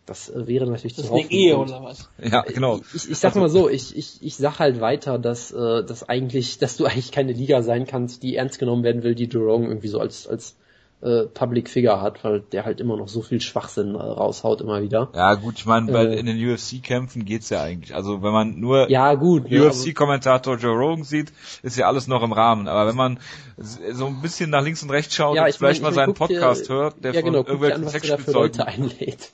Das 0.09 0.31
äh, 0.31 0.47
wäre 0.47 0.67
natürlich 0.67 0.97
das 0.97 1.07
ist 1.07 1.11
eine 1.13 1.31
Ehe 1.31 1.59
oder 1.59 1.83
was? 1.83 2.09
Ja, 2.23 2.43
genau. 2.43 2.81
Ich, 2.95 3.11
ich 3.11 3.19
sag 3.19 3.37
mal 3.37 3.51
so, 3.51 3.69
ich, 3.69 3.95
ich, 3.97 4.23
ich 4.23 4.37
sag 4.37 4.59
halt 4.59 4.81
weiter, 4.81 5.19
dass, 5.19 5.53
äh, 5.53 5.85
dass 5.85 6.09
eigentlich, 6.09 6.59
dass 6.59 6.77
du 6.77 6.85
eigentlich 6.87 7.13
keine 7.13 7.33
Liga 7.33 7.63
sein 7.63 7.87
kannst, 7.87 8.23
die 8.23 8.37
ernst 8.37 8.59
genommen 8.59 8.83
werden 8.85 9.03
will, 9.03 9.15
die 9.15 9.27
Joe 9.27 9.45
Rogan 9.45 9.69
irgendwie 9.69 9.89
so 9.89 10.01
als, 10.01 10.27
als 10.27 10.57
äh, 11.01 11.27
Public 11.27 11.69
Figure 11.69 12.01
hat, 12.01 12.25
weil 12.25 12.41
der 12.41 12.65
halt 12.65 12.81
immer 12.81 12.97
noch 12.97 13.09
so 13.09 13.23
viel 13.23 13.41
Schwachsinn 13.41 13.95
äh, 13.95 13.99
raushaut 13.99 14.61
immer 14.61 14.83
wieder. 14.83 15.11
Ja 15.15 15.35
gut, 15.35 15.55
ich 15.59 15.67
meine, 15.67 15.93
äh, 15.93 16.19
in 16.19 16.27
den 16.27 16.37
UFC-Kämpfen 16.37 17.25
geht's 17.25 17.51
ja 17.51 17.63
eigentlich. 17.63 17.95
Also 17.95 18.23
wenn 18.23 18.33
man 18.33 18.59
nur 18.59 18.91
ja, 18.91 19.13
UFC-Kommentator 19.13 20.57
Joe 20.57 20.77
Rogan 20.77 21.05
sieht, 21.05 21.33
ist 21.63 21.77
ja 21.77 21.87
alles 21.87 22.09
noch 22.09 22.23
im 22.23 22.33
Rahmen. 22.33 22.67
Aber 22.67 22.89
wenn 22.89 22.97
man 22.97 23.21
so 23.57 24.07
ein 24.07 24.21
bisschen 24.23 24.51
nach 24.51 24.63
links 24.63 24.83
und 24.83 24.91
rechts 24.91 25.15
schaut 25.15 25.37
ja, 25.37 25.45
und 25.45 25.55
vielleicht 25.55 25.83
mein, 25.83 25.93
mal 25.93 25.95
seinen 25.95 26.15
Podcast 26.15 26.69
dir, 26.69 26.75
hört, 26.75 27.05
der 27.05 27.13
ja, 27.13 27.21
genau, 27.21 27.45
von 27.45 27.61
irgendwelchen 27.61 27.89
Sexspielzeugen 27.89 28.61
einlädt. 28.63 29.33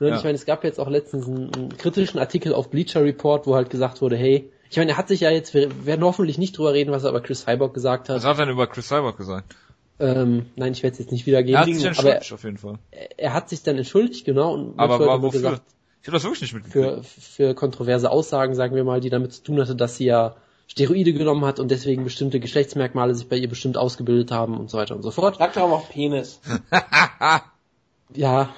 Ne, 0.00 0.10
ja. 0.10 0.16
Ich 0.16 0.24
meine, 0.24 0.34
es 0.34 0.46
gab 0.46 0.64
jetzt 0.64 0.78
auch 0.80 0.88
letztens 0.88 1.26
einen, 1.26 1.54
einen, 1.54 1.76
kritischen 1.76 2.18
Artikel 2.18 2.54
auf 2.54 2.70
Bleacher 2.70 3.02
Report, 3.02 3.46
wo 3.46 3.54
halt 3.54 3.70
gesagt 3.70 4.00
wurde, 4.00 4.16
hey, 4.16 4.50
ich 4.70 4.76
meine, 4.76 4.92
er 4.92 4.96
hat 4.96 5.08
sich 5.08 5.20
ja 5.20 5.30
jetzt, 5.30 5.54
wir 5.54 5.86
werden 5.86 6.04
hoffentlich 6.04 6.38
nicht 6.38 6.56
drüber 6.58 6.72
reden, 6.72 6.90
was 6.90 7.04
er 7.04 7.10
über 7.10 7.20
Chris 7.20 7.42
Cyborg 7.42 7.72
gesagt 7.72 8.08
hat. 8.08 8.16
Was 8.16 8.24
hat 8.24 8.38
er 8.38 8.46
denn 8.46 8.54
über 8.54 8.66
Chris 8.66 8.88
Cyborg 8.88 9.16
gesagt? 9.16 9.56
Ähm, 10.00 10.46
nein, 10.56 10.72
ich 10.72 10.82
werde 10.82 10.92
es 10.92 10.98
jetzt 11.00 11.12
nicht 11.12 11.26
wiedergeben. 11.26 11.54
Er 11.54 11.60
hat 11.60 11.74
sich 11.74 11.84
entschuldigt, 11.84 12.32
auf 12.32 12.44
jeden 12.44 12.58
Fall. 12.58 12.78
Er 13.16 13.34
hat 13.34 13.48
sich 13.48 13.62
dann 13.62 13.76
entschuldigt, 13.76 14.24
genau. 14.24 14.54
Und 14.54 14.78
aber 14.78 15.00
war 15.00 15.22
wofür? 15.22 15.40
Gesagt, 15.40 15.62
ich 16.02 16.08
habe 16.08 16.16
das 16.16 16.24
wirklich 16.24 16.42
nicht 16.42 16.54
mitgekriegt. 16.54 17.04
Für, 17.06 17.20
für 17.20 17.54
kontroverse 17.54 18.10
Aussagen, 18.10 18.54
sagen 18.54 18.76
wir 18.76 18.84
mal, 18.84 19.00
die 19.00 19.10
damit 19.10 19.32
zu 19.32 19.42
tun 19.42 19.60
hatte, 19.60 19.74
dass 19.74 19.96
sie 19.96 20.06
ja 20.06 20.36
Steroide 20.68 21.12
genommen 21.12 21.44
hat 21.44 21.58
und 21.58 21.70
deswegen 21.70 22.04
bestimmte 22.04 22.40
Geschlechtsmerkmale 22.40 23.14
sich 23.14 23.28
bei 23.28 23.36
ihr 23.36 23.48
bestimmt 23.48 23.76
ausgebildet 23.76 24.30
haben 24.30 24.58
und 24.58 24.70
so 24.70 24.78
weiter 24.78 24.94
und 24.94 25.02
so 25.02 25.10
fort. 25.10 25.38
Sagt 25.38 25.56
doch 25.56 25.62
auch 25.62 25.88
Penis. 25.88 26.40
ja, 28.14 28.50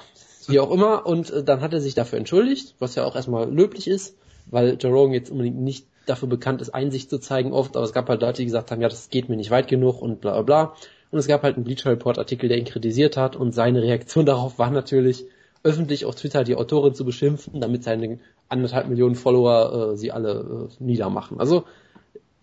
wie 0.47 0.59
auch 0.59 0.71
immer. 0.71 1.05
Und 1.05 1.31
äh, 1.31 1.43
dann 1.43 1.61
hat 1.61 1.73
er 1.73 1.81
sich 1.81 1.95
dafür 1.95 2.19
entschuldigt, 2.19 2.75
was 2.79 2.95
ja 2.95 3.05
auch 3.05 3.15
erstmal 3.15 3.51
löblich 3.51 3.87
ist, 3.87 4.17
weil 4.45 4.77
Jerome 4.79 5.15
jetzt 5.15 5.31
unbedingt 5.31 5.59
nicht 5.59 5.87
dafür 6.05 6.27
bekannt 6.27 6.61
ist, 6.61 6.71
Einsicht 6.71 7.09
zu 7.09 7.19
zeigen 7.19 7.53
oft, 7.53 7.77
aber 7.77 7.85
es 7.85 7.93
gab 7.93 8.09
halt 8.09 8.21
Leute, 8.21 8.37
die 8.37 8.45
gesagt 8.45 8.71
haben, 8.71 8.81
ja, 8.81 8.89
das 8.89 9.09
geht 9.09 9.29
mir 9.29 9.37
nicht 9.37 9.51
weit 9.51 9.67
genug 9.67 10.01
und 10.01 10.19
bla 10.21 10.33
bla 10.33 10.41
bla. 10.41 10.73
Und 11.11 11.19
es 11.19 11.27
gab 11.27 11.43
halt 11.43 11.55
einen 11.55 11.65
Bleacher 11.65 11.91
Report 11.91 12.17
Artikel, 12.17 12.47
der 12.47 12.57
ihn 12.57 12.65
kritisiert 12.65 13.17
hat 13.17 13.35
und 13.35 13.53
seine 13.53 13.81
Reaktion 13.81 14.25
darauf 14.25 14.57
war 14.57 14.71
natürlich, 14.71 15.25
öffentlich 15.63 16.05
auf 16.05 16.15
Twitter 16.15 16.43
die 16.43 16.55
Autorin 16.55 16.95
zu 16.95 17.05
beschimpfen, 17.05 17.61
damit 17.61 17.83
seine 17.83 18.19
anderthalb 18.49 18.87
Millionen 18.87 19.15
Follower 19.15 19.91
äh, 19.91 19.97
sie 19.97 20.11
alle 20.11 20.69
äh, 20.71 20.83
niedermachen. 20.83 21.39
Also 21.39 21.65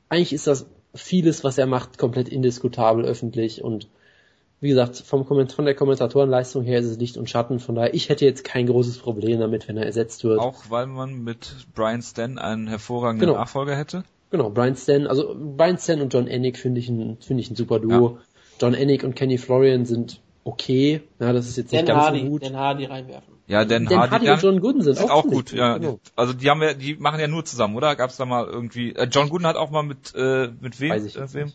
eigentlich 0.09 0.33
ist 0.33 0.47
das 0.47 0.67
vieles, 0.95 1.45
was 1.45 1.59
er 1.59 1.67
macht, 1.67 1.99
komplett 1.99 2.29
indiskutabel 2.29 3.05
öffentlich 3.05 3.63
und 3.63 3.89
wie 4.61 4.69
gesagt, 4.69 4.97
vom 4.97 5.25
von 5.25 5.65
der 5.65 5.75
Kommentatorenleistung 5.75 6.65
her 6.65 6.81
ist 6.81 6.87
es 6.87 6.99
Licht 6.99 7.17
und 7.17 7.31
Schatten, 7.31 7.61
von 7.61 7.77
daher, 7.77 7.95
ich 7.95 8.09
hätte 8.09 8.25
jetzt 8.25 8.43
kein 8.43 8.67
großes 8.67 8.99
Problem 8.99 9.39
damit, 9.39 9.69
wenn 9.69 9.77
er 9.77 9.87
ersetzt 9.87 10.25
wird. 10.25 10.41
Auch 10.41 10.65
weil 10.69 10.87
man 10.87 11.23
mit 11.23 11.55
Brian 11.75 12.03
Stan 12.03 12.39
einen 12.39 12.67
hervorragenden 12.67 13.29
genau. 13.29 13.39
Nachfolger 13.39 13.77
hätte? 13.77 14.03
Genau, 14.31 14.51
Brian 14.51 14.77
Stan, 14.77 15.07
also 15.07 15.37
Brian 15.39 15.79
Stan 15.79 16.01
und 16.01 16.13
John 16.13 16.27
Ennick 16.27 16.59
finde 16.59 16.81
ich 16.81 16.89
ein, 16.89 17.19
finde 17.21 17.41
ich 17.41 17.51
ein 17.51 17.57
super 17.57 17.79
Duo. 17.79 18.19
Ja. 18.19 18.23
John 18.61 18.75
Ennick 18.75 19.05
und 19.05 19.15
Kenny 19.15 19.39
Florian 19.39 19.85
sind 19.85 20.21
okay. 20.45 21.03
Ja, 21.19 21.33
das 21.33 21.49
ist 21.49 21.57
jetzt 21.57 21.73
nicht 21.73 21.89
Dan 21.89 21.97
ganz 21.97 22.07
Hardy, 22.07 22.21
so 22.21 22.29
gut. 22.29 22.45
Dan 22.45 22.57
Hardy 22.57 22.85
reinwerfen. 22.85 23.35
Ja, 23.47 23.65
Dan, 23.65 23.87
Dan 23.87 23.99
Hardy, 23.99 24.27
Hardy 24.27 24.31
und 24.31 24.43
John 24.43 24.61
Gooden 24.61 24.83
sind, 24.83 24.97
sind 24.97 25.11
auch, 25.11 25.25
auch 25.25 25.31
gut. 25.31 25.53
Ja, 25.53 25.79
genau. 25.79 26.01
also 26.17 26.33
die 26.35 26.51
haben 26.51 26.63
ja, 26.63 26.75
die 26.75 26.97
machen 26.97 27.19
ja 27.21 27.29
nur 27.29 27.45
zusammen, 27.45 27.77
oder? 27.77 27.97
Gab's 27.97 28.17
da 28.17 28.27
mal 28.27 28.47
irgendwie? 28.47 28.95
Äh, 28.95 29.09
John 29.11 29.31
Gooden 29.31 29.47
hat 29.47 29.57
auch 29.57 29.71
mal 29.71 29.83
mit 29.83 30.15
äh, 30.15 30.51
mit 30.61 30.81
wem? 30.81 30.91
Weiß 30.91 31.05
ich 31.05 31.17
äh, 31.17 31.33
wem? 31.33 31.53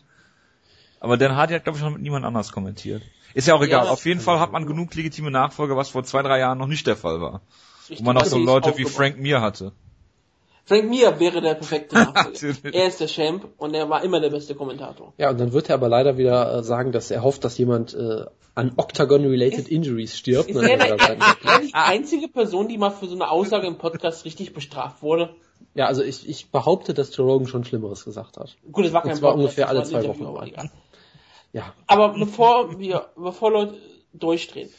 Aber 1.00 1.16
Dan 1.16 1.36
Hardy 1.36 1.54
hat 1.54 1.64
glaube 1.64 1.78
ich 1.78 1.84
noch 1.84 1.92
mit 1.92 2.02
niemand 2.02 2.24
anders 2.24 2.50
kommentiert. 2.52 3.02
Ist 3.34 3.48
ja 3.48 3.54
auch 3.54 3.62
egal. 3.62 3.84
Ja, 3.84 3.90
Auf 3.90 4.06
jeden 4.06 4.20
Fall 4.20 4.40
hat 4.40 4.52
man 4.52 4.66
genug 4.66 4.94
legitime 4.94 5.30
Nachfolger, 5.30 5.76
was 5.76 5.90
vor 5.90 6.04
zwei 6.04 6.22
drei 6.22 6.38
Jahren 6.38 6.58
noch 6.58 6.68
nicht 6.68 6.86
der 6.86 6.96
Fall 6.96 7.20
war. 7.20 7.42
Wo 7.88 8.02
man 8.02 8.16
auch 8.16 8.24
so 8.24 8.38
Leute 8.38 8.76
wie 8.76 8.84
Frank 8.84 9.18
Mir 9.18 9.40
hatte. 9.40 9.72
Frank 10.66 10.88
Mir 10.88 11.20
wäre 11.20 11.40
der 11.42 11.54
perfekte 11.54 11.94
Nachfolger. 12.14 12.72
er 12.72 12.86
ist 12.86 13.00
der 13.00 13.08
Champ 13.08 13.48
und 13.58 13.74
er 13.74 13.88
war 13.90 14.02
immer 14.02 14.20
der 14.20 14.30
beste 14.30 14.54
Kommentator. 14.54 15.12
Ja, 15.18 15.30
und 15.30 15.38
dann 15.38 15.52
wird 15.52 15.68
er 15.68 15.74
aber 15.74 15.88
leider 15.88 16.16
wieder 16.16 16.58
äh, 16.58 16.62
sagen, 16.62 16.92
dass 16.92 17.10
er 17.10 17.22
hofft, 17.22 17.44
dass 17.44 17.58
jemand 17.58 17.94
äh, 17.94 18.24
an 18.54 18.72
Octagon-related 18.76 19.68
Injuries 19.68 20.16
stirbt. 20.16 20.48
Ist 20.48 20.56
er 20.56 20.76
der, 20.78 20.96
die 21.60 21.74
einzige 21.74 22.28
Person, 22.28 22.68
die 22.68 22.78
mal 22.78 22.90
für 22.90 23.06
so 23.06 23.14
eine 23.14 23.30
Aussage 23.30 23.66
im 23.66 23.76
Podcast 23.76 24.24
richtig 24.24 24.54
bestraft 24.54 25.02
wurde? 25.02 25.34
Ja, 25.74 25.86
also 25.86 26.02
ich, 26.02 26.28
ich 26.28 26.50
behaupte, 26.50 26.94
dass 26.94 27.14
Joe 27.16 27.26
Rogan 27.26 27.48
schon 27.48 27.64
Schlimmeres 27.64 28.04
gesagt 28.04 28.36
hat. 28.36 28.56
Gut, 28.70 28.86
es 28.86 28.92
war 28.92 29.02
kein 29.02 29.12
und 29.12 29.18
zwar 29.18 29.32
Podcast, 29.32 29.58
ungefähr 29.58 29.68
alle 29.68 29.82
zwei 29.82 30.06
Wochen. 30.06 30.24
Aber. 30.24 30.46
Ja. 31.52 31.72
Aber 31.86 32.14
bevor 32.14 32.78
wir, 32.78 33.08
bevor 33.16 33.50
Leute 33.50 33.74
durchdrehen, 34.12 34.70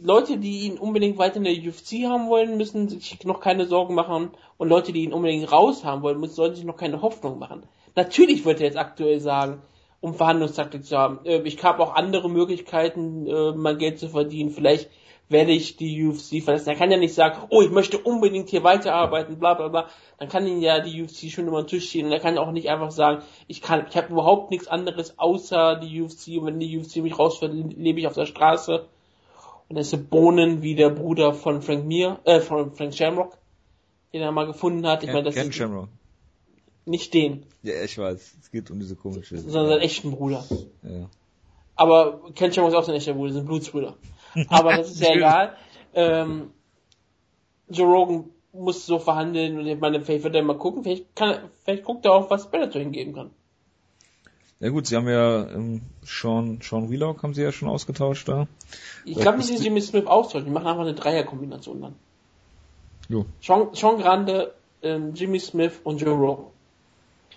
Leute, 0.00 0.38
die 0.38 0.66
ihn 0.66 0.78
unbedingt 0.78 1.18
weiter 1.18 1.36
in 1.36 1.44
der 1.44 1.52
UFC 1.52 2.08
haben 2.08 2.28
wollen, 2.28 2.56
müssen 2.56 2.88
sich 2.88 3.24
noch 3.24 3.40
keine 3.40 3.66
Sorgen 3.66 3.94
machen. 3.94 4.30
Und 4.56 4.68
Leute, 4.68 4.92
die 4.92 5.04
ihn 5.04 5.12
unbedingt 5.12 5.50
raus 5.52 5.84
haben 5.84 6.02
wollen, 6.02 6.20
müssen, 6.20 6.34
sollten 6.34 6.56
sich 6.56 6.64
noch 6.64 6.76
keine 6.76 7.02
Hoffnung 7.02 7.38
machen. 7.38 7.64
Natürlich 7.94 8.44
wird 8.44 8.60
er 8.60 8.66
jetzt 8.66 8.78
aktuell 8.78 9.20
sagen, 9.20 9.62
um 10.00 10.14
Verhandlungstaktik 10.14 10.84
zu 10.84 10.96
haben. 10.96 11.20
Äh, 11.24 11.42
ich 11.42 11.62
habe 11.62 11.82
auch 11.82 11.94
andere 11.94 12.28
Möglichkeiten, 12.28 13.26
äh, 13.26 13.52
mein 13.52 13.78
Geld 13.78 13.98
zu 13.98 14.08
verdienen. 14.08 14.50
Vielleicht 14.50 14.90
werde 15.28 15.52
ich 15.52 15.76
die 15.76 16.04
UFC 16.04 16.42
verlassen. 16.42 16.68
Er 16.68 16.76
kann 16.76 16.90
ja 16.90 16.96
nicht 16.96 17.14
sagen, 17.14 17.38
oh, 17.50 17.62
ich 17.62 17.70
möchte 17.70 17.98
unbedingt 17.98 18.50
hier 18.50 18.64
weiterarbeiten, 18.64 19.38
bla 19.38 19.54
bla 19.54 19.68
bla. 19.68 19.88
Dann 20.18 20.28
kann 20.28 20.46
ihn 20.46 20.60
ja 20.60 20.80
die 20.80 21.02
UFC 21.02 21.30
schon 21.30 21.48
über 21.48 21.62
den 21.62 21.68
Tisch 21.68 21.88
stehen. 21.88 22.06
Und 22.06 22.12
er 22.12 22.20
kann 22.20 22.38
auch 22.38 22.52
nicht 22.52 22.68
einfach 22.68 22.90
sagen, 22.90 23.22
ich 23.46 23.62
kann, 23.62 23.86
ich 23.88 23.96
habe 23.96 24.12
überhaupt 24.12 24.50
nichts 24.50 24.68
anderes 24.68 25.18
außer 25.18 25.76
die 25.76 26.02
UFC 26.02 26.38
und 26.38 26.46
wenn 26.46 26.60
die 26.60 26.78
UFC 26.78 26.96
mich 26.96 27.18
rausfällt, 27.18 27.52
lebe 27.76 28.00
ich 28.00 28.06
auf 28.06 28.14
der 28.14 28.26
Straße. 28.26 28.88
Ist 29.76 30.10
Bohnen 30.10 30.62
wie 30.62 30.74
der 30.74 30.90
Bruder 30.90 31.34
von 31.34 31.62
Frank 31.62 31.84
Mir, 31.84 32.18
äh, 32.24 32.40
von 32.40 32.72
Frank 32.74 32.94
Shamrock, 32.94 33.38
den 34.12 34.22
er 34.22 34.32
mal 34.32 34.46
gefunden 34.46 34.86
hat. 34.86 35.02
Ich 35.02 35.06
Ken, 35.08 35.14
meine, 35.14 35.24
das 35.24 35.34
Ken 35.34 35.48
ist 35.48 35.54
Shamrock. 35.54 35.88
nicht 36.84 37.12
den, 37.14 37.46
Ja, 37.62 37.82
ich 37.84 37.96
weiß. 37.98 38.36
Es 38.40 38.50
geht 38.50 38.70
um 38.70 38.78
diese 38.80 38.96
komische. 38.96 39.38
sondern 39.38 39.68
seinen 39.68 39.80
echten 39.80 40.10
Bruder. 40.12 40.44
Ja. 40.82 41.08
Aber 41.76 42.20
Ken 42.34 42.52
Shamrock 42.52 42.72
ist 42.72 42.76
auch 42.78 42.84
sein 42.84 42.94
echter 42.96 43.14
Bruder, 43.14 43.32
sind 43.32 43.46
Blutsbrüder. 43.46 43.96
Aber 44.48 44.76
das 44.76 44.90
ist 44.90 45.00
ja 45.00 45.12
egal. 45.14 45.56
Ähm, 45.94 46.50
Joe 47.68 47.86
Rogan 47.92 48.24
muss 48.52 48.84
so 48.84 48.98
verhandeln 48.98 49.58
und 49.58 49.66
ich 49.66 49.78
meine, 49.78 50.00
vielleicht 50.02 50.24
wird 50.24 50.34
er 50.34 50.42
mal 50.42 50.58
gucken, 50.58 50.82
vielleicht 50.82 51.14
kann, 51.16 51.50
vielleicht 51.64 51.84
guckt 51.84 52.04
er 52.04 52.12
auch, 52.12 52.28
was 52.30 52.50
Bellator 52.50 52.80
hingeben 52.82 53.14
kann. 53.14 53.30
Ja 54.62 54.68
gut, 54.68 54.86
sie 54.86 54.94
haben 54.94 55.08
ja 55.08 55.48
ähm, 55.48 55.80
Sean, 56.04 56.60
Sean 56.62 56.88
Wheelock 56.88 57.24
haben 57.24 57.34
sie 57.34 57.42
ja 57.42 57.50
schon 57.50 57.68
ausgetauscht 57.68 58.28
da. 58.28 58.46
Ich 59.04 59.18
glaube 59.18 59.38
nicht, 59.38 59.50
dass 59.50 59.58
sie 59.58 59.64
Jimmy 59.64 59.80
Smith 59.80 60.06
austauschen, 60.06 60.44
die 60.46 60.52
machen 60.52 60.68
einfach 60.68 60.82
eine 60.82 60.94
Dreierkombination 60.94 61.80
dann. 61.82 61.94
Jo. 63.08 63.26
Sean, 63.40 63.74
Sean 63.74 63.98
Grande, 63.98 64.54
ähm, 64.82 65.14
Jimmy 65.14 65.40
Smith 65.40 65.80
und 65.82 66.00
Joe 66.00 66.14
Rogan. 66.14 66.44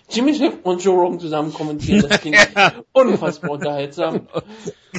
Jimmy 0.08 0.34
Smith 0.34 0.52
und 0.62 0.84
Joe 0.84 0.94
Rogan 0.94 1.18
zusammen 1.18 1.52
kommentieren, 1.52 2.06
das 2.08 2.20
klingt 2.20 2.38
unfassbar 2.92 3.50
unterhaltsam. 3.50 4.28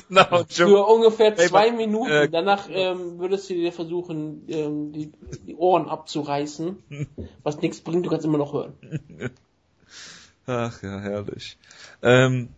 Genau, 0.10 0.44
Für 0.48 0.86
ungefähr 0.86 1.36
zwei 1.38 1.72
Minuten. 1.72 2.12
äh, 2.12 2.30
Danach 2.30 2.70
ähm, 2.70 3.18
würdest 3.18 3.50
du 3.50 3.56
dir 3.56 3.72
versuchen, 3.72 4.44
ähm, 4.48 4.92
die, 4.92 5.12
die 5.48 5.56
Ohren 5.56 5.90
abzureißen, 5.90 6.78
was 7.44 7.60
nichts 7.62 7.82
bringt, 7.82 8.06
du 8.06 8.12
kannst 8.12 8.24
immer 8.24 8.38
noch 8.38 8.54
hören. 8.54 8.74
Ach 10.48 10.82
ja, 10.82 11.00
herrlich. 11.02 11.58
Ähm, 12.02 12.50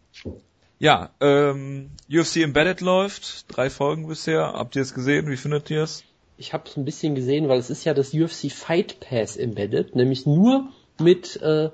ja, 0.78 1.10
ähm, 1.20 1.90
UFC 2.10 2.38
Embedded 2.38 2.82
läuft, 2.82 3.46
drei 3.48 3.70
Folgen 3.72 4.08
bisher. 4.08 4.54
Habt 4.54 4.76
ihr 4.76 4.84
es 4.84 4.94
gesehen? 4.94 5.28
Wie 5.30 5.38
findet 5.38 5.70
ihr 5.72 5.84
es? 5.84 6.04
Ich 6.38 6.54
habe 6.54 6.70
es 6.70 6.78
ein 6.78 6.86
bisschen 6.86 7.16
gesehen, 7.16 7.50
weil 7.50 7.60
es 7.60 7.70
ist 7.70 7.84
ja 7.84 7.94
das 7.96 8.14
UFC 8.14 8.52
Fight 8.52 9.00
Pass 9.00 9.36
embedded, 9.36 9.96
nämlich 9.96 10.26
nur 10.26 10.70
mit 11.00 11.42
äh, 11.42 11.70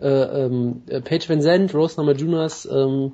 äh, 0.00 0.08
ähm, 0.08 0.82
äh, 0.88 1.00
Paige 1.00 1.28
Van 1.28 1.40
Zandt, 1.40 1.72
Rose 1.72 1.96
Namajunas, 1.96 2.66
ähm, 2.70 3.12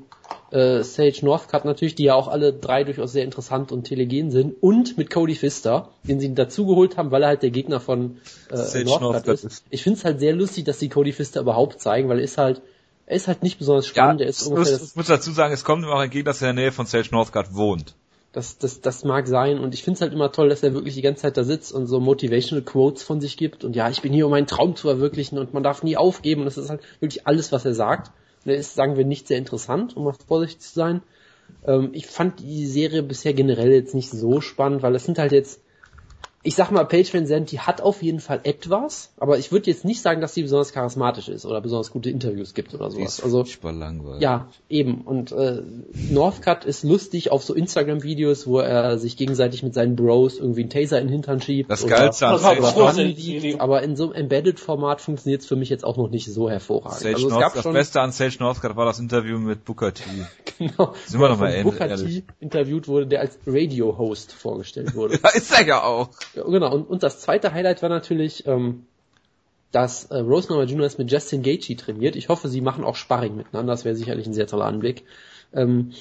äh, 0.50 0.82
Sage 0.82 1.18
Northcutt 1.22 1.64
natürlich, 1.64 1.94
die 1.94 2.04
ja 2.04 2.14
auch 2.14 2.28
alle 2.28 2.52
drei 2.52 2.84
durchaus 2.84 3.12
sehr 3.12 3.24
interessant 3.24 3.72
und 3.72 3.84
telegen 3.84 4.30
sind, 4.30 4.62
und 4.62 4.96
mit 4.96 5.10
Cody 5.10 5.34
Fister, 5.34 5.90
den 6.04 6.20
sie 6.20 6.34
dazugeholt 6.34 6.96
haben, 6.96 7.10
weil 7.10 7.22
er 7.22 7.28
halt 7.28 7.42
der 7.42 7.50
Gegner 7.50 7.80
von 7.80 8.18
äh, 8.50 8.56
Sage 8.56 8.84
Northcutt 8.84 9.12
Northcutt 9.12 9.34
ist. 9.34 9.44
ist. 9.44 9.64
Ich 9.70 9.82
finde 9.82 9.98
es 9.98 10.04
halt 10.04 10.20
sehr 10.20 10.34
lustig, 10.34 10.64
dass 10.64 10.78
sie 10.78 10.88
Cody 10.88 11.12
Fister 11.12 11.40
überhaupt 11.40 11.80
zeigen, 11.80 12.08
weil 12.08 12.18
er 12.18 12.24
ist 12.24 12.38
halt, 12.38 12.62
er 13.06 13.16
ist 13.16 13.28
halt 13.28 13.42
nicht 13.42 13.58
besonders 13.58 13.86
spannend, 13.86 14.20
er 14.20 14.28
ist 14.28 14.42
ich 14.42 14.48
ungefähr 14.48 14.78
muss, 14.78 14.96
muss 14.96 15.06
dazu 15.06 15.30
sagen, 15.32 15.52
es 15.52 15.64
kommt 15.64 15.84
ihm 15.84 15.90
auch 15.90 16.02
entgegen, 16.02 16.24
dass 16.24 16.42
er 16.42 16.50
in 16.50 16.56
der 16.56 16.64
Nähe 16.66 16.72
von 16.72 16.86
Sage 16.86 17.08
Northcutt 17.10 17.54
wohnt. 17.54 17.94
Das, 18.32 18.58
das, 18.58 18.82
das 18.82 19.02
mag 19.02 19.26
sein 19.26 19.58
und 19.58 19.72
ich 19.72 19.82
finde 19.82 19.96
es 19.96 20.00
halt 20.02 20.12
immer 20.12 20.30
toll, 20.30 20.50
dass 20.50 20.62
er 20.62 20.74
wirklich 20.74 20.94
die 20.94 21.00
ganze 21.00 21.22
Zeit 21.22 21.38
da 21.38 21.44
sitzt 21.44 21.72
und 21.72 21.86
so 21.86 22.00
motivational 22.00 22.62
Quotes 22.62 23.02
von 23.02 23.18
sich 23.18 23.38
gibt 23.38 23.64
und 23.64 23.74
ja, 23.74 23.88
ich 23.88 24.02
bin 24.02 24.12
hier, 24.12 24.26
um 24.26 24.30
meinen 24.30 24.46
Traum 24.46 24.76
zu 24.76 24.88
verwirklichen 24.88 25.38
und 25.38 25.54
man 25.54 25.62
darf 25.62 25.82
nie 25.82 25.96
aufgeben 25.96 26.42
und 26.42 26.44
das 26.44 26.58
ist 26.58 26.68
halt 26.68 26.82
wirklich 27.00 27.26
alles, 27.26 27.50
was 27.50 27.64
er 27.64 27.74
sagt. 27.74 28.12
Und 28.46 28.52
er 28.52 28.58
ist, 28.58 28.76
sagen 28.76 28.96
wir, 28.96 29.04
nicht 29.04 29.26
sehr 29.26 29.38
interessant, 29.38 29.96
um 29.96 30.04
mal 30.04 30.14
vorsichtig 30.26 30.60
zu 30.60 30.72
sein. 30.72 31.02
Ähm, 31.66 31.90
ich 31.92 32.06
fand 32.06 32.38
die 32.40 32.66
Serie 32.66 33.02
bisher 33.02 33.34
generell 33.34 33.72
jetzt 33.72 33.94
nicht 33.94 34.10
so 34.10 34.40
spannend, 34.40 34.82
weil 34.82 34.94
es 34.94 35.04
sind 35.04 35.18
halt 35.18 35.32
jetzt, 35.32 35.60
ich 36.46 36.54
sag 36.54 36.70
mal, 36.70 36.84
Paige 36.84 37.12
Van 37.12 37.26
Zandt, 37.26 37.50
die 37.50 37.58
hat 37.60 37.80
auf 37.80 38.02
jeden 38.02 38.20
Fall 38.20 38.40
etwas, 38.44 39.10
aber 39.18 39.36
ich 39.38 39.50
würde 39.50 39.68
jetzt 39.70 39.84
nicht 39.84 40.00
sagen, 40.00 40.20
dass 40.20 40.32
sie 40.34 40.42
besonders 40.42 40.72
charismatisch 40.72 41.28
ist 41.28 41.44
oder 41.44 41.60
besonders 41.60 41.90
gute 41.90 42.08
Interviews 42.10 42.54
gibt 42.54 42.72
oder 42.72 42.88
Die 42.88 43.02
ist 43.02 43.16
sowas. 43.16 43.24
Also 43.24 43.70
langweilig. 43.70 44.22
ja, 44.22 44.48
eben. 44.68 45.02
Und 45.02 45.32
äh, 45.32 45.62
Northcutt 46.10 46.64
ist 46.64 46.84
lustig 46.84 47.32
auf 47.32 47.42
so 47.42 47.52
Instagram-Videos, 47.52 48.46
wo 48.46 48.60
er 48.60 48.98
sich 48.98 49.16
gegenseitig 49.16 49.62
mit 49.64 49.74
seinen 49.74 49.96
Bros 49.96 50.38
irgendwie 50.38 50.60
einen 50.62 50.70
Taser 50.70 51.00
in 51.00 51.08
den 51.08 51.12
Hintern 51.14 51.40
schiebt. 51.40 51.70
Das 51.70 51.86
Geilste 51.86 52.28
an 52.28 52.38
Sage, 52.38 52.62
aber 53.58 53.82
in 53.82 53.96
so 53.96 54.04
einem 54.04 54.12
Embedded-Format 54.12 55.00
funktioniert 55.00 55.42
es 55.42 55.48
für 55.48 55.56
mich 55.56 55.68
jetzt 55.68 55.84
auch 55.84 55.96
noch 55.96 56.10
nicht 56.10 56.32
so 56.32 56.48
hervorragend. 56.48 57.00
Sage 57.00 57.14
also 57.16 57.28
es 57.28 57.38
gab 57.38 57.54
das 57.54 57.62
schon 57.64 57.72
Beste 57.72 58.00
an 58.00 58.12
Sage 58.12 58.36
Northcutt 58.38 58.76
war 58.76 58.84
das 58.86 58.98
Interview 59.00 59.38
mit 59.38 59.64
Booker 59.64 59.92
T. 59.92 60.04
genau, 60.58 60.94
Sind 61.06 61.20
wir 61.20 61.28
doch 61.28 61.38
wo 61.38 61.42
mal 61.44 61.48
von 61.48 61.48
ehrlich- 61.48 61.64
Booker. 61.64 61.96
T 61.96 62.24
interviewt 62.38 62.86
wurde, 62.88 63.06
der 63.08 63.20
als 63.20 63.38
Radio-Host 63.46 64.32
vorgestellt 64.32 64.94
wurde. 64.94 65.18
Da 65.26 65.30
ist 65.30 65.50
er 65.52 65.66
ja 65.66 65.82
auch. 65.82 66.10
Genau, 66.44 66.74
und, 66.74 66.88
und 66.88 67.02
das 67.02 67.20
zweite 67.20 67.52
Highlight 67.52 67.82
war 67.82 67.88
natürlich, 67.88 68.46
ähm, 68.46 68.86
dass 69.72 70.06
äh, 70.06 70.18
Rose 70.18 70.48
Namajunas 70.50 70.98
mit 70.98 71.10
Justin 71.10 71.42
Gaethje 71.42 71.76
trainiert. 71.76 72.16
Ich 72.16 72.28
hoffe, 72.28 72.48
sie 72.48 72.60
machen 72.60 72.84
auch 72.84 72.96
Sparring 72.96 73.36
miteinander, 73.36 73.72
das 73.72 73.84
wäre 73.84 73.96
sicherlich 73.96 74.26
ein 74.26 74.34
sehr 74.34 74.46
toller 74.46 74.66
Anblick. 74.66 75.04
Ähm, 75.52 75.92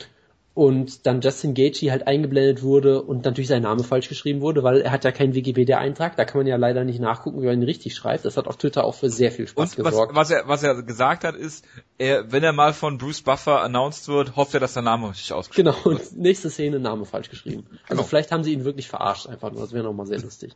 und 0.56 1.06
dann 1.06 1.20
Justin 1.20 1.54
Gaethje 1.54 1.92
halt 1.92 2.08
eingeblendet 2.08 2.64
wurde 2.64 3.04
und 3.04 3.26
natürlich 3.26 3.50
sein 3.50 3.64
Name 3.64 3.84
falsch 3.84 4.08
geschrieben 4.08 4.40
wurde, 4.40 4.64
weil 4.64 4.80
er 4.82 4.92
hat 4.92 5.04
ja 5.04 5.12
keinen 5.12 5.36
Wikipedia-Eintrag, 5.36 6.16
da 6.16 6.24
kann 6.24 6.40
man 6.40 6.48
ja 6.48 6.56
leider 6.56 6.86
nicht 6.86 7.02
nachgucken, 7.02 7.42
wie 7.42 7.46
man 7.46 7.56
ihn 7.62 7.64
richtig 7.64 7.94
schreibt. 7.94 8.24
Das 8.24 8.38
hat 8.38 8.48
auf 8.48 8.56
Twitter 8.56 8.86
auch 8.86 8.96
für 8.96 9.10
sehr 9.10 9.34
viel 9.34 9.48
Spaß 9.50 9.76
Und 9.78 9.84
was, 9.84 9.92
gesorgt. 9.92 10.16
was, 10.16 10.32
er, 10.32 10.48
was 10.48 10.64
er 10.64 10.82
gesagt 10.82 11.26
hat, 11.26 11.36
ist, 11.36 11.66
er, 11.98 12.32
wenn 12.32 12.42
er 12.42 12.54
mal 12.54 12.72
von 12.74 12.98
Bruce 12.98 13.22
Buffer 13.22 13.62
announced 13.62 14.08
wird, 14.08 14.38
hofft 14.38 14.54
er, 14.54 14.62
dass 14.62 14.74
der 14.74 14.82
Name 14.84 15.10
richtig 15.10 15.34
ausgesprochen 15.34 15.76
Genau, 15.84 15.98
und 15.98 16.18
nächste 16.18 16.50
Szene 16.50 16.80
Name 16.80 17.04
falsch 17.06 17.30
geschrieben. 17.30 17.66
Also 17.84 17.88
Genau. 17.90 18.04
vielleicht 18.04 18.32
haben 18.32 18.46
sie 18.46 18.54
ihn 18.54 18.64
wirklich 18.64 18.88
verarscht 18.88 19.28
einfach 19.28 19.52
nur, 19.52 19.60
das 19.62 19.74
wäre 19.74 19.84
nochmal 19.84 20.08
sehr 20.08 20.22
lustig. 20.22 20.54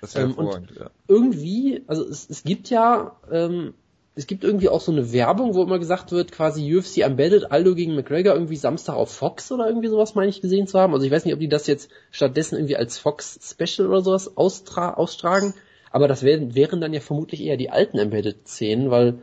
Das 0.00 0.14
wäre 0.14 0.26
Ähm, 0.26 0.34
und- 0.34 0.70
ja. 0.78 0.90
irgendwie, 1.08 1.82
also 1.88 2.04
es, 2.08 2.30
es 2.30 2.44
gibt 2.44 2.70
ja, 2.70 3.16
ähm, 3.30 3.74
es 4.14 4.26
gibt 4.26 4.44
irgendwie 4.44 4.68
auch 4.68 4.80
so 4.80 4.92
eine 4.92 5.12
Werbung, 5.12 5.54
wo 5.54 5.62
immer 5.62 5.78
gesagt 5.78 6.12
wird, 6.12 6.32
quasi 6.32 6.76
UFC 6.76 6.98
Embedded, 6.98 7.50
Aldo 7.50 7.74
gegen 7.74 7.94
McGregor 7.94 8.34
irgendwie 8.34 8.56
Samstag 8.56 8.94
auf 8.94 9.10
Fox 9.10 9.50
oder 9.50 9.66
irgendwie 9.66 9.88
sowas 9.88 10.14
meine 10.14 10.28
ich 10.28 10.42
gesehen 10.42 10.66
zu 10.66 10.78
haben. 10.78 10.92
Also 10.92 11.06
ich 11.06 11.12
weiß 11.12 11.24
nicht, 11.24 11.32
ob 11.32 11.40
die 11.40 11.48
das 11.48 11.66
jetzt 11.66 11.90
stattdessen 12.10 12.56
irgendwie 12.56 12.76
als 12.76 12.98
Fox 12.98 13.38
Special 13.42 13.88
oder 13.88 14.02
sowas 14.02 14.36
austra 14.36 14.94
austragen, 14.94 15.54
aber 15.90 16.08
das 16.08 16.22
wären, 16.22 16.54
wären 16.54 16.80
dann 16.80 16.92
ja 16.92 17.00
vermutlich 17.00 17.42
eher 17.42 17.56
die 17.56 17.70
alten 17.70 17.98
Embedded-Szenen, 17.98 18.90
weil 18.90 19.18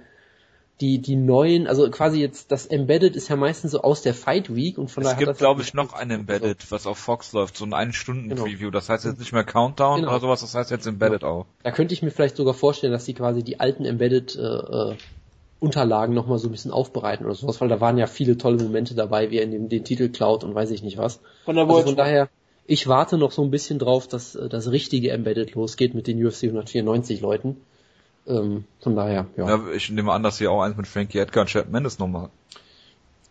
die, 0.82 1.00
die 1.00 1.16
neuen, 1.16 1.68
also 1.68 1.90
quasi 1.90 2.22
jetzt, 2.22 2.52
das 2.52 2.66
Embedded 2.66 3.16
ist 3.16 3.28
ja 3.28 3.36
meistens 3.36 3.72
so 3.72 3.82
aus 3.82 4.02
der 4.02 4.14
Fight 4.14 4.56
Week 4.56 4.78
und 4.78 4.90
von 4.90 5.04
Es 5.04 5.10
daher 5.10 5.20
hat 5.20 5.28
gibt, 5.28 5.38
glaube 5.40 5.62
ich, 5.62 5.74
noch 5.74 5.94
ein 5.94 6.10
Embedded, 6.10 6.72
was 6.72 6.88
auf 6.88 6.98
Fox 6.98 7.34
läuft, 7.34 7.58
so 7.58 7.66
ein 7.66 7.74
Ein-Stunden-Preview. 7.74 8.58
Genau. 8.58 8.72
Das 8.72 8.88
heißt 8.88 9.04
jetzt 9.04 9.20
nicht 9.20 9.34
mehr 9.34 9.44
Countdown 9.44 10.02
Genau. 10.02 10.12
oder 10.12 10.20
sowas, 10.22 10.42
das 10.42 10.56
heißt 10.56 10.72
jetzt 10.72 10.88
Embedded 10.88 11.24
auch. 11.24 11.46
Da 11.64 11.72
könnte 11.72 11.94
ich 11.94 12.02
mir 12.02 12.12
vielleicht 12.12 12.38
sogar 12.38 12.54
vorstellen, 12.54 12.94
dass 12.94 13.06
sie 13.06 13.14
quasi 13.14 13.44
die 13.44 13.60
alten 13.60 13.84
Embedded 13.84 14.36
äh, 14.38 14.42
äh, 14.42 14.96
Unterlagen 15.60 16.14
nochmal 16.16 16.40
so 16.40 16.48
ein 16.48 16.52
bisschen 16.52 16.72
aufbereiten 16.72 17.26
oder 17.26 17.36
sowas, 17.36 17.60
weil 17.60 17.68
da 17.68 17.82
waren 17.82 17.98
ja 17.98 18.08
viele 18.08 18.38
tolle 18.38 18.64
Momente 18.64 18.96
dabei, 18.96 19.30
wie 19.32 19.38
er 19.38 19.44
in 19.44 19.52
dem, 19.52 19.70
den 19.70 19.84
Titel 19.84 20.08
klaut 20.08 20.46
und 20.46 20.56
weiß 20.56 20.72
ich 20.72 20.84
nicht 20.84 20.98
was. 20.98 21.20
Von 21.44 21.56
der 21.56 21.68
Also 21.68 21.82
von 21.82 21.98
daher, 21.98 22.30
ich 22.66 22.88
warte 22.88 23.18
noch 23.18 23.34
so 23.34 23.44
ein 23.44 23.52
bisschen 23.52 23.80
drauf, 23.80 24.08
dass 24.08 24.36
äh, 24.36 24.48
das 24.48 24.72
richtige 24.72 25.12
Embedded 25.12 25.56
losgeht 25.56 25.94
mit 25.94 26.08
den 26.08 26.26
UFC 26.26 26.44
194 26.44 27.20
Leuten. 27.20 27.58
Ähm, 28.28 28.66
von 28.80 28.96
daher, 28.96 29.28
ja. 29.38 29.48
Ja. 29.48 29.72
ich 29.74 29.90
nehme 29.90 30.12
an, 30.12 30.24
dass 30.24 30.38
sie 30.38 30.48
auch 30.48 30.62
eins 30.62 30.78
mit 30.78 30.88
Frankie 30.88 31.20
Edgar 31.20 31.42
und 31.42 31.48
Chad 31.48 31.70
Mendes 31.70 32.00
noch 32.00 32.08
machen. 32.08 32.30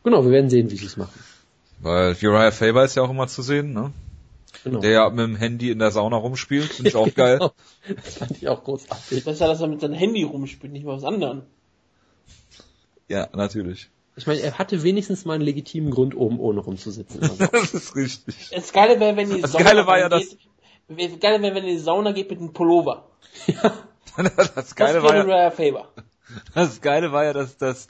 Genau, 0.03 0.24
wir 0.24 0.30
werden 0.30 0.51
sehen, 0.51 0.70
wie 0.70 0.76
sie 0.76 0.86
es 0.86 0.97
machen. 0.97 1.18
Weil 1.80 2.16
Uriah 2.22 2.51
Faber 2.51 2.84
ist 2.84 2.97
ja 2.97 3.03
auch 3.03 3.11
immer 3.11 3.28
zu 3.28 3.43
sehen, 3.43 3.72
ne? 3.72 3.93
Genau. 4.64 4.80
Der 4.80 4.91
ja 4.91 5.11
mit 5.11 5.20
dem 5.20 5.36
Handy 5.36 5.70
in 5.70 5.78
der 5.78 5.91
Sauna 5.91 6.16
rumspielt, 6.16 6.72
finde 6.72 6.89
ich 6.91 6.97
auch 6.97 7.14
geil. 7.14 7.39
Das 8.05 8.16
fand 8.16 8.32
ich 8.32 8.47
auch 8.49 8.64
großartig. 8.64 9.24
Besser, 9.24 9.47
dass 9.47 9.62
er 9.62 9.68
mit 9.68 9.80
seinem 9.80 9.95
Handy 9.95 10.22
rumspielt, 10.22 10.72
nicht 10.72 10.84
mal 10.84 10.97
was 10.97 11.05
anderem. 11.05 11.43
Ja, 13.09 13.28
natürlich. 13.32 13.89
Ich 14.16 14.26
meine, 14.26 14.41
er 14.41 14.59
hatte 14.59 14.82
wenigstens 14.82 15.24
mal 15.24 15.34
einen 15.34 15.45
legitimen 15.45 15.91
Grund, 15.91 16.14
oben 16.14 16.39
ohne 16.39 16.61
rumzusitzen. 16.61 17.22
Also, 17.22 17.47
Das 17.53 17.72
ist 17.72 17.97
richtig. 17.97 18.51
Das 18.53 18.72
Geile 18.72 19.01
wäre, 19.01 19.16
wenn 19.16 19.30
die 19.30 19.41
Das 19.41 19.53
Geile 19.53 19.86
war 19.86 19.99
ja, 19.99 20.09
geht, 20.09 20.36
das 20.89 21.20
Geile 21.20 21.41
wäre, 21.41 21.55
wenn 21.55 21.64
die 21.64 21.78
Sauna 21.78 22.12
geht 22.12 22.28
mit 22.28 22.41
einem 22.41 22.53
Pullover. 22.53 23.07
Das 23.47 23.72
Das 24.55 24.75
Geile 24.75 25.03
war 25.03 25.13
wäre 25.13 25.29
ja, 25.29 25.51
Faber. 25.51 25.89
das 26.55 26.81
Geile 26.81 27.13
war 27.13 27.25
ja, 27.25 27.33
dass 27.33 27.57
das 27.57 27.89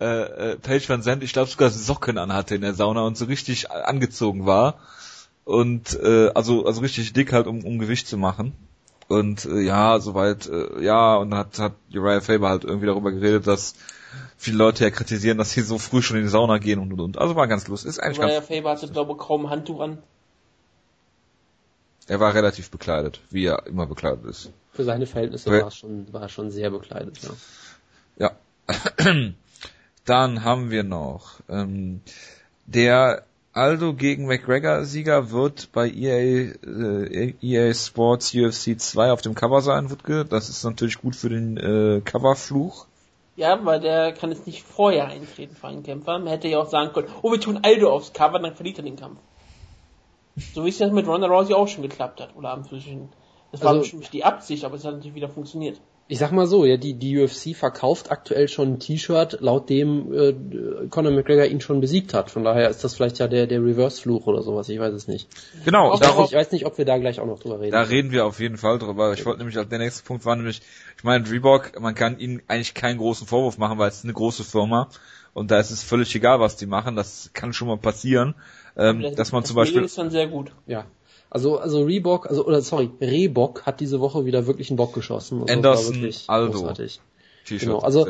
äh, 0.00 0.52
äh, 0.52 0.56
Paige 0.56 0.88
Van 0.88 1.02
Zandt, 1.02 1.22
ich 1.22 1.32
glaube 1.32 1.50
sogar 1.50 1.70
Socken 1.70 2.18
anhatte 2.18 2.54
in 2.54 2.60
der 2.60 2.74
Sauna 2.74 3.02
und 3.02 3.16
so 3.16 3.24
richtig 3.24 3.70
angezogen 3.70 4.46
war 4.46 4.78
und 5.44 5.98
äh, 6.00 6.30
also 6.34 6.66
also 6.66 6.80
richtig 6.82 7.12
dick 7.12 7.32
halt 7.32 7.46
um, 7.46 7.64
um 7.64 7.78
Gewicht 7.78 8.06
zu 8.06 8.16
machen 8.16 8.54
und 9.08 9.44
äh, 9.46 9.60
ja 9.60 9.98
soweit 9.98 10.46
äh, 10.46 10.82
ja 10.82 11.16
und 11.16 11.34
hat 11.34 11.58
hat 11.58 11.72
Uriah 11.92 12.20
Faber 12.20 12.48
halt 12.48 12.64
irgendwie 12.64 12.86
darüber 12.86 13.10
geredet, 13.10 13.46
dass 13.46 13.74
viele 14.36 14.58
Leute 14.58 14.84
ja 14.84 14.90
kritisieren, 14.90 15.38
dass 15.38 15.52
sie 15.52 15.62
so 15.62 15.78
früh 15.78 16.02
schon 16.02 16.18
in 16.18 16.24
die 16.24 16.28
Sauna 16.28 16.58
gehen 16.58 16.78
und 16.78 16.92
und 16.92 17.00
und 17.00 17.18
also 17.18 17.34
war 17.34 17.48
ganz 17.48 17.66
lustig 17.66 17.88
ist 17.88 17.98
eigentlich 17.98 18.20
Rare 18.20 18.34
ganz 18.34 18.46
Faber 18.46 18.70
hatte, 18.70 18.88
glaube 18.88 19.12
ich, 19.12 19.18
kaum 19.18 19.46
ein 19.46 19.50
Handtuch 19.50 19.80
an. 19.80 19.98
er 22.06 22.20
war 22.20 22.34
relativ 22.34 22.70
bekleidet, 22.70 23.20
wie 23.30 23.46
er 23.46 23.66
immer 23.66 23.86
bekleidet 23.86 24.24
ist. 24.26 24.50
Für 24.78 24.84
seine 24.84 25.06
Verhältnisse 25.06 25.50
Ja. 25.50 25.62
war 25.62 25.66
es 25.66 25.74
schon, 25.74 26.12
war 26.12 26.22
er 26.22 26.28
schon 26.28 26.52
sehr 26.52 26.70
bekleidet, 26.70 27.18
ja. 27.20 28.30
Ja. 28.68 28.74
Dann 30.04 30.44
haben 30.44 30.70
wir 30.70 30.84
noch 30.84 31.40
ähm, 31.48 32.00
der 32.66 33.24
Aldo 33.52 33.92
gegen 33.92 34.26
McGregor 34.28 34.84
Sieger 34.84 35.32
wird 35.32 35.72
bei 35.72 35.90
EA, 35.90 36.52
äh, 36.64 37.34
EA 37.42 37.74
Sports 37.74 38.32
UFC 38.32 38.78
2 38.78 39.10
auf 39.10 39.20
dem 39.20 39.34
Cover 39.34 39.62
sein, 39.62 39.90
Wutke. 39.90 40.24
Das 40.24 40.48
ist 40.48 40.62
natürlich 40.62 40.98
gut 41.00 41.16
für 41.16 41.28
den 41.28 41.56
äh, 41.56 42.00
Coverfluch. 42.00 42.86
Ja, 43.34 43.58
weil 43.64 43.80
der 43.80 44.12
kann 44.12 44.30
jetzt 44.30 44.46
nicht 44.46 44.62
vorher 44.62 45.08
eintreten 45.08 45.56
für 45.56 45.66
einen 45.66 45.82
Kämpfer. 45.82 46.20
Man 46.20 46.28
hätte 46.28 46.46
ja 46.46 46.60
auch 46.60 46.70
sagen 46.70 46.92
können, 46.92 47.08
oh, 47.22 47.32
wir 47.32 47.40
tun 47.40 47.58
Aldo 47.64 47.90
aufs 47.90 48.12
Cover, 48.12 48.38
dann 48.38 48.54
verliert 48.54 48.78
er 48.78 48.84
den 48.84 48.94
Kampf. 48.94 49.18
So 50.54 50.64
wie 50.64 50.68
es 50.68 50.78
das 50.78 50.92
mit 50.92 51.08
Ronda 51.08 51.26
Rousey 51.26 51.54
auch 51.54 51.66
schon 51.66 51.82
geklappt 51.82 52.20
hat. 52.20 52.36
Oder 52.36 52.50
am 52.50 52.62
zwischen. 52.62 53.08
Das 53.52 53.62
war 53.62 53.68
also, 53.68 53.80
bestimmt 53.80 54.00
nicht 54.00 54.12
die 54.12 54.24
Absicht, 54.24 54.64
aber 54.64 54.76
es 54.76 54.84
hat 54.84 54.94
natürlich 54.94 55.14
wieder 55.14 55.28
funktioniert 55.28 55.80
ich 56.10 56.18
sag 56.18 56.32
mal 56.32 56.46
so, 56.46 56.64
ja, 56.64 56.78
die, 56.78 56.94
die 56.94 57.18
UFC 57.18 57.54
verkauft 57.54 58.10
aktuell 58.10 58.48
schon 58.48 58.72
ein 58.72 58.80
T-Shirt, 58.80 59.38
laut 59.40 59.68
dem 59.68 60.12
äh, 60.12 60.34
Conor 60.88 61.12
McGregor 61.12 61.44
ihn 61.44 61.60
schon 61.60 61.82
besiegt 61.82 62.14
hat. 62.14 62.30
Von 62.30 62.44
daher 62.44 62.70
ist 62.70 62.82
das 62.82 62.94
vielleicht 62.94 63.18
ja 63.18 63.28
der, 63.28 63.46
der 63.46 63.62
Reverse-Fluch 63.62 64.26
oder 64.26 64.42
sowas, 64.42 64.70
ich 64.70 64.80
weiß 64.80 64.94
es 64.94 65.06
nicht. 65.06 65.28
Genau. 65.66 65.92
Ich, 65.92 66.00
darauf, 66.00 66.30
ich 66.30 66.36
weiß 66.36 66.50
nicht, 66.52 66.64
ob 66.64 66.78
wir 66.78 66.86
da 66.86 66.96
gleich 66.96 67.20
auch 67.20 67.26
noch 67.26 67.38
drüber 67.38 67.60
reden. 67.60 67.72
Da 67.72 67.82
reden 67.82 68.10
wir 68.10 68.24
auf 68.24 68.40
jeden 68.40 68.56
Fall 68.56 68.78
drüber. 68.78 69.12
Ich 69.12 69.26
wollte 69.26 69.44
nämlich, 69.44 69.54
der 69.54 69.78
nächste 69.78 70.02
Punkt 70.02 70.24
war 70.24 70.34
nämlich, 70.34 70.62
ich 70.96 71.04
meine, 71.04 71.30
Reebok, 71.30 71.78
man 71.78 71.94
kann 71.94 72.18
ihnen 72.18 72.40
eigentlich 72.48 72.72
keinen 72.72 72.96
großen 72.96 73.26
Vorwurf 73.26 73.58
machen, 73.58 73.78
weil 73.78 73.88
es 73.90 73.98
ist 73.98 74.04
eine 74.04 74.14
große 74.14 74.44
Firma 74.44 74.88
und 75.34 75.50
da 75.50 75.60
ist 75.60 75.70
es 75.70 75.84
völlig 75.84 76.14
egal, 76.14 76.40
was 76.40 76.56
die 76.56 76.66
machen. 76.66 76.96
Das 76.96 77.30
kann 77.34 77.52
schon 77.52 77.68
mal 77.68 77.76
passieren, 77.76 78.34
ähm, 78.78 79.14
dass 79.14 79.32
man 79.32 79.44
zum 79.44 79.56
Beispiel... 79.56 79.84
ist 79.84 79.98
dann 79.98 80.10
sehr 80.10 80.26
gut. 80.26 80.52
Ja. 80.66 80.86
Also, 81.30 81.58
also 81.58 81.84
Reebok, 81.84 82.26
also, 82.26 82.46
oder 82.46 82.62
sorry, 82.62 82.90
Reebok 83.00 83.66
hat 83.66 83.80
diese 83.80 84.00
Woche 84.00 84.24
wieder 84.24 84.46
wirklich 84.46 84.70
einen 84.70 84.76
Bock 84.76 84.94
geschossen. 84.94 85.42
Also 85.42 85.52
Anderson, 85.52 86.10
Aldo. 86.26 86.52
Großartig. 86.52 87.00
Genau, 87.56 87.78
also 87.78 88.06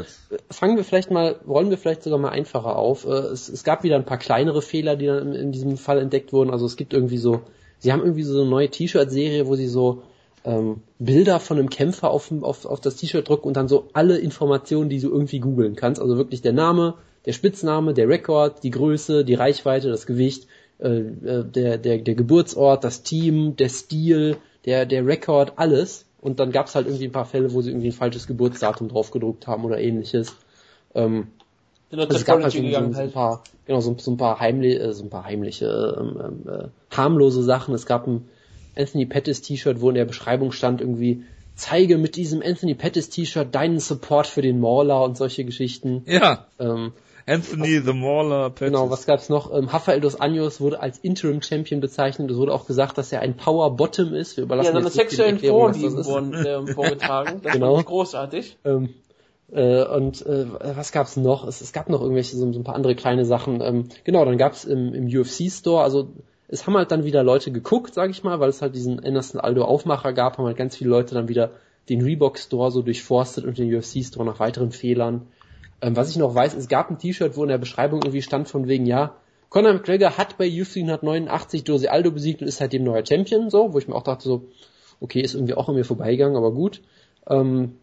fangen 0.50 0.76
wir 0.76 0.84
vielleicht 0.84 1.10
mal, 1.10 1.36
rollen 1.46 1.70
wir 1.70 1.78
vielleicht 1.78 2.02
sogar 2.02 2.18
mal 2.18 2.30
einfacher 2.30 2.76
auf. 2.76 3.04
Äh, 3.06 3.10
es, 3.10 3.48
es 3.48 3.62
gab 3.62 3.84
wieder 3.84 3.96
ein 3.96 4.04
paar 4.04 4.18
kleinere 4.18 4.62
Fehler, 4.62 4.96
die 4.96 5.06
dann 5.06 5.32
in 5.32 5.52
diesem 5.52 5.76
Fall 5.76 5.98
entdeckt 5.98 6.32
wurden. 6.32 6.50
Also 6.50 6.66
es 6.66 6.76
gibt 6.76 6.92
irgendwie 6.92 7.18
so, 7.18 7.42
sie 7.78 7.92
haben 7.92 8.00
irgendwie 8.00 8.24
so 8.24 8.40
eine 8.40 8.50
neue 8.50 8.68
T-Shirt-Serie, 8.68 9.46
wo 9.46 9.54
sie 9.54 9.68
so 9.68 10.02
ähm, 10.44 10.82
Bilder 10.98 11.40
von 11.40 11.58
einem 11.58 11.70
Kämpfer 11.70 12.10
auf, 12.10 12.32
auf, 12.42 12.64
auf 12.66 12.80
das 12.80 12.96
T-Shirt 12.96 13.28
drücken 13.28 13.48
und 13.48 13.56
dann 13.56 13.68
so 13.68 13.88
alle 13.92 14.18
Informationen, 14.18 14.90
die 14.90 15.00
du 15.00 15.08
irgendwie 15.08 15.40
googeln 15.40 15.76
kannst. 15.76 16.00
Also 16.00 16.16
wirklich 16.16 16.42
der 16.42 16.52
Name, 16.52 16.94
der 17.26 17.32
Spitzname, 17.32 17.94
der 17.94 18.08
Rekord, 18.08 18.62
die 18.62 18.70
Größe, 18.70 19.24
die 19.24 19.34
Reichweite, 19.34 19.88
das 19.88 20.06
Gewicht 20.06 20.46
äh, 20.80 20.88
äh, 20.88 21.44
der, 21.44 21.78
der, 21.78 21.98
der 21.98 22.14
Geburtsort, 22.14 22.84
das 22.84 23.02
Team, 23.02 23.56
der 23.56 23.68
Stil, 23.68 24.36
der, 24.64 24.86
der 24.86 25.06
Rekord, 25.06 25.54
alles. 25.56 26.04
Und 26.20 26.40
dann 26.40 26.52
gab 26.52 26.66
es 26.66 26.74
halt 26.74 26.86
irgendwie 26.86 27.06
ein 27.06 27.12
paar 27.12 27.26
Fälle, 27.26 27.52
wo 27.52 27.62
sie 27.62 27.70
irgendwie 27.70 27.88
ein 27.88 27.92
falsches 27.92 28.26
Geburtsdatum 28.26 28.88
drauf 28.88 29.10
gedruckt 29.10 29.46
haben 29.46 29.64
oder 29.64 29.78
ähnliches. 29.78 30.36
Ähm, 30.94 31.28
also 31.90 32.16
es 32.16 32.24
gab 32.24 32.42
halt 32.42 32.52
so, 32.52 32.62
so, 32.62 32.92
so, 32.92 33.00
ein 33.00 33.12
paar, 33.12 33.42
genau, 33.66 33.80
so, 33.80 33.96
so 33.98 34.10
ein 34.10 34.16
paar 34.16 34.40
heimliche, 34.40 34.78
äh, 34.80 34.92
so 34.92 35.04
ein 35.04 35.10
paar 35.10 35.24
heimliche, 35.24 35.96
ähm, 35.98 36.48
äh, 36.48 36.68
harmlose 36.94 37.42
Sachen. 37.42 37.74
Es 37.74 37.86
gab 37.86 38.06
ein 38.06 38.28
Anthony 38.76 39.06
Pettis 39.06 39.42
T-Shirt, 39.42 39.80
wo 39.80 39.88
in 39.88 39.94
der 39.94 40.04
Beschreibung 40.04 40.52
stand 40.52 40.80
irgendwie, 40.80 41.24
zeige 41.54 41.98
mit 41.98 42.16
diesem 42.16 42.42
Anthony 42.42 42.74
Pettis 42.74 43.08
T-Shirt 43.10 43.52
deinen 43.52 43.80
Support 43.80 44.26
für 44.26 44.42
den 44.42 44.60
Mauler 44.60 45.02
und 45.02 45.16
solche 45.16 45.44
Geschichten. 45.44 46.02
Ja. 46.06 46.46
Ähm, 46.60 46.92
Anthony 47.28 47.80
the 47.80 47.92
Mauler 47.92 48.50
Pettis. 48.50 48.72
Genau, 48.72 48.90
was 48.90 49.06
gab's 49.06 49.28
noch? 49.28 49.52
Ähm, 49.52 49.66
Rafael 49.66 50.00
dos 50.00 50.20
Anjos 50.20 50.60
wurde 50.60 50.80
als 50.80 50.98
Interim 50.98 51.42
Champion 51.42 51.80
bezeichnet. 51.80 52.30
Es 52.30 52.36
wurde 52.36 52.52
auch 52.52 52.66
gesagt, 52.66 52.98
dass 52.98 53.12
er 53.12 53.20
ein 53.20 53.36
Power 53.36 53.76
Bottom 53.76 54.14
ist. 54.14 54.36
Wir 54.36 54.44
überlassen 54.44 54.74
ja, 54.74 54.80
seine 54.80 54.90
sexuellen 54.90 55.38
Vorlieben 55.38 56.04
wurden 56.04 56.34
äh, 56.34 56.66
vorgetragen. 56.72 57.40
Das 57.42 57.52
genau. 57.52 57.82
großartig. 57.82 58.56
Ähm, 58.64 58.94
äh, 59.52 59.84
und 59.84 60.24
äh, 60.26 60.46
was 60.76 60.92
gab's 60.92 61.16
noch? 61.16 61.46
Es, 61.46 61.60
es 61.60 61.72
gab 61.72 61.88
noch 61.88 62.00
irgendwelche 62.00 62.36
so, 62.36 62.50
so, 62.52 62.58
ein 62.58 62.64
paar 62.64 62.74
andere 62.74 62.94
kleine 62.94 63.24
Sachen. 63.24 63.60
Ähm, 63.60 63.88
genau, 64.04 64.24
dann 64.24 64.38
gab's 64.38 64.64
im, 64.64 64.94
im 64.94 65.06
UFC 65.06 65.50
Store, 65.50 65.82
also 65.82 66.08
es 66.48 66.66
haben 66.66 66.76
halt 66.76 66.90
dann 66.90 67.04
wieder 67.04 67.22
Leute 67.22 67.52
geguckt, 67.52 67.94
sag 67.94 68.10
ich 68.10 68.24
mal, 68.24 68.40
weil 68.40 68.48
es 68.48 68.62
halt 68.62 68.74
diesen 68.74 69.04
Anderson 69.04 69.40
Aldo 69.40 69.64
Aufmacher 69.64 70.12
gab, 70.12 70.38
haben 70.38 70.46
halt 70.46 70.56
ganz 70.56 70.76
viele 70.76 70.90
Leute 70.90 71.14
dann 71.14 71.28
wieder 71.28 71.50
den 71.88 72.02
Reebok 72.02 72.38
Store 72.38 72.70
so 72.70 72.82
durchforstet 72.82 73.44
und 73.44 73.58
den 73.58 73.74
UFC 73.74 74.04
Store 74.04 74.26
nach 74.26 74.40
weiteren 74.40 74.72
Fehlern. 74.72 75.26
Ähm, 75.80 75.96
was 75.96 76.10
ich 76.10 76.16
noch 76.16 76.34
weiß, 76.34 76.54
es 76.54 76.68
gab 76.68 76.90
ein 76.90 76.98
T-Shirt, 76.98 77.36
wo 77.36 77.42
in 77.42 77.48
der 77.48 77.58
Beschreibung 77.58 78.00
irgendwie 78.02 78.22
stand 78.22 78.48
von 78.48 78.66
wegen, 78.66 78.86
ja, 78.86 79.14
Conor 79.48 79.74
McGregor 79.74 80.18
hat 80.18 80.36
bei 80.36 80.46
UFC 80.46 80.76
189 80.78 81.66
Jose 81.66 81.90
Aldo 81.90 82.10
besiegt 82.10 82.42
und 82.42 82.48
ist 82.48 82.58
seitdem 82.58 82.84
neuer 82.84 83.04
Champion, 83.06 83.48
so, 83.48 83.72
wo 83.72 83.78
ich 83.78 83.88
mir 83.88 83.94
auch 83.94 84.02
dachte 84.02 84.24
so, 84.24 84.48
okay, 85.00 85.20
ist 85.20 85.34
irgendwie 85.34 85.54
auch 85.54 85.68
an 85.68 85.74
mir 85.74 85.84
vorbeigegangen, 85.84 86.36
aber 86.36 86.52
gut. 86.52 86.82
Ähm, 87.28 87.76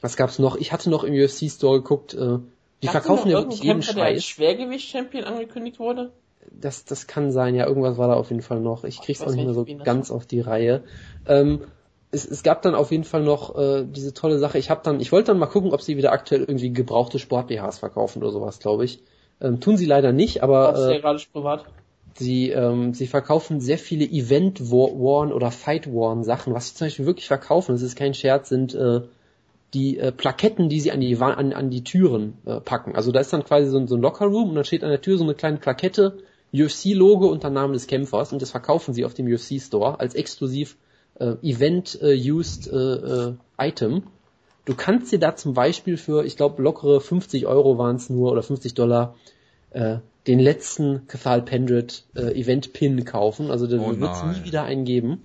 was 0.00 0.16
gab's 0.16 0.38
noch? 0.38 0.56
Ich 0.56 0.72
hatte 0.72 0.90
noch 0.90 1.04
im 1.04 1.14
UFC 1.14 1.50
Store 1.50 1.78
geguckt, 1.78 2.12
äh, 2.14 2.38
die 2.82 2.88
Hast 2.88 2.92
verkaufen 2.92 3.30
ja 3.30 3.38
wirklich 3.38 3.62
jeden 3.62 3.80
Scheiß. 3.80 3.94
Der 3.94 4.04
als 4.04 4.24
Schwergewicht-Champion 4.24 5.24
angekündigt 5.24 5.78
wurde? 5.78 6.12
Das, 6.50 6.84
das 6.84 7.06
kann 7.06 7.32
sein, 7.32 7.54
ja, 7.54 7.66
irgendwas 7.66 7.96
war 7.96 8.08
da 8.08 8.14
auf 8.14 8.28
jeden 8.28 8.42
Fall 8.42 8.60
noch. 8.60 8.84
Ich 8.84 9.00
krieg's 9.00 9.22
auch 9.22 9.32
nicht 9.32 9.44
mehr 9.44 9.54
so 9.54 9.64
ganz 9.82 10.10
auf 10.10 10.26
die 10.26 10.40
Reihe. 10.40 10.84
Ähm, 11.26 11.62
es, 12.14 12.24
es 12.24 12.42
gab 12.42 12.62
dann 12.62 12.74
auf 12.74 12.90
jeden 12.90 13.04
Fall 13.04 13.22
noch 13.22 13.58
äh, 13.58 13.84
diese 13.84 14.14
tolle 14.14 14.38
Sache. 14.38 14.58
Ich 14.58 14.70
habe 14.70 14.80
dann, 14.84 15.00
ich 15.00 15.12
wollte 15.12 15.32
dann 15.32 15.38
mal 15.38 15.46
gucken, 15.46 15.72
ob 15.72 15.82
sie 15.82 15.96
wieder 15.96 16.12
aktuell 16.12 16.42
irgendwie 16.42 16.72
gebrauchte 16.72 17.18
Sport-BHs 17.18 17.78
verkaufen 17.78 18.22
oder 18.22 18.30
sowas, 18.30 18.60
glaube 18.60 18.84
ich. 18.84 19.00
Ähm, 19.40 19.60
tun 19.60 19.76
sie 19.76 19.86
leider 19.86 20.12
nicht, 20.12 20.42
aber 20.42 20.90
äh, 20.90 21.00
gerade 21.00 21.20
privat. 21.32 21.64
Sie, 22.16 22.50
ähm, 22.50 22.94
sie 22.94 23.08
verkaufen 23.08 23.60
sehr 23.60 23.78
viele 23.78 24.04
Event-Worn 24.04 25.32
oder 25.32 25.50
Fight-Worn 25.50 26.22
Sachen. 26.22 26.54
Was 26.54 26.68
sie 26.68 26.74
zum 26.76 26.86
Beispiel 26.86 27.06
wirklich 27.06 27.26
verkaufen, 27.26 27.72
das 27.72 27.82
ist 27.82 27.96
kein 27.96 28.14
Scherz, 28.14 28.48
sind 28.48 28.72
äh, 28.74 29.00
die 29.74 29.98
äh, 29.98 30.12
Plaketten, 30.12 30.68
die 30.68 30.80
sie 30.80 30.92
an 30.92 31.00
die 31.00 31.16
an, 31.16 31.52
an 31.52 31.70
die 31.70 31.82
Türen 31.82 32.38
äh, 32.46 32.60
packen. 32.60 32.94
Also 32.94 33.10
da 33.10 33.18
ist 33.18 33.32
dann 33.32 33.44
quasi 33.44 33.68
so, 33.68 33.84
so 33.86 33.96
ein 33.96 34.00
Locker-Room 34.00 34.50
und 34.50 34.54
dann 34.54 34.64
steht 34.64 34.84
an 34.84 34.90
der 34.90 35.00
Tür 35.00 35.18
so 35.18 35.24
eine 35.24 35.34
kleine 35.34 35.58
Plakette, 35.58 36.18
UFC-Logo 36.52 37.26
und 37.26 37.42
der 37.42 37.50
Name 37.50 37.72
des 37.72 37.88
Kämpfers 37.88 38.32
und 38.32 38.40
das 38.40 38.52
verkaufen 38.52 38.94
sie 38.94 39.04
auf 39.04 39.14
dem 39.14 39.26
UFC-Store 39.26 39.98
als 39.98 40.14
exklusiv 40.14 40.76
äh, 41.18 41.34
Event-used 41.42 42.72
äh, 42.72 42.76
äh, 42.76 43.34
Item. 43.58 44.04
Du 44.64 44.74
kannst 44.74 45.12
dir 45.12 45.18
da 45.18 45.36
zum 45.36 45.54
Beispiel 45.54 45.96
für, 45.96 46.24
ich 46.24 46.36
glaube, 46.36 46.62
lockere 46.62 47.00
50 47.00 47.46
Euro 47.46 47.78
waren 47.78 47.96
es 47.96 48.08
nur 48.08 48.32
oder 48.32 48.42
50 48.42 48.74
Dollar, 48.74 49.14
äh, 49.70 49.98
den 50.26 50.38
letzten 50.38 51.06
Cathal 51.06 51.42
Pendred 51.42 52.04
äh, 52.14 52.40
Event-Pin 52.40 53.04
kaufen. 53.04 53.50
Also 53.50 53.66
da 53.66 53.76
oh 53.76 53.98
wird 53.98 54.12
es 54.12 54.22
nie 54.24 54.44
wieder 54.44 54.62
einen 54.62 54.84
geben. 54.84 55.22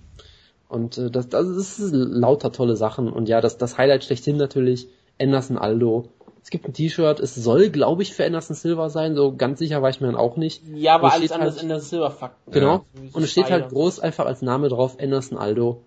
Und 0.68 0.98
äh, 0.98 1.10
das, 1.10 1.28
das 1.28 1.48
ist 1.48 1.92
lauter 1.92 2.52
tolle 2.52 2.76
Sachen. 2.76 3.10
Und 3.10 3.28
ja, 3.28 3.40
das, 3.40 3.56
das 3.56 3.78
Highlight 3.78 4.04
schlechthin 4.04 4.36
natürlich 4.36 4.88
Anderson 5.18 5.58
Aldo 5.58 6.08
es 6.42 6.50
gibt 6.50 6.66
ein 6.66 6.72
T-Shirt, 6.72 7.20
es 7.20 7.34
soll, 7.34 7.70
glaube 7.70 8.02
ich, 8.02 8.14
für 8.14 8.24
Anderson 8.24 8.56
Silver 8.56 8.88
sein, 8.90 9.14
so 9.14 9.34
ganz 9.36 9.58
sicher 9.58 9.82
war 9.82 9.90
ich 9.90 10.00
mir 10.00 10.06
dann 10.06 10.16
auch 10.16 10.36
nicht. 10.36 10.62
Ja, 10.74 10.94
aber 10.94 11.12
alles 11.12 11.32
anders 11.32 11.54
halt, 11.56 11.64
Anderson 11.64 11.88
Silver 11.88 12.10
Fakten. 12.10 12.52
Genau. 12.52 12.72
Ja. 12.72 12.84
Und 13.12 13.22
es 13.22 13.30
steht 13.30 13.50
halt 13.50 13.68
groß 13.68 14.00
einfach 14.00 14.26
als 14.26 14.42
Name 14.42 14.68
drauf, 14.68 14.96
Anderson 15.00 15.38
Aldo. 15.38 15.82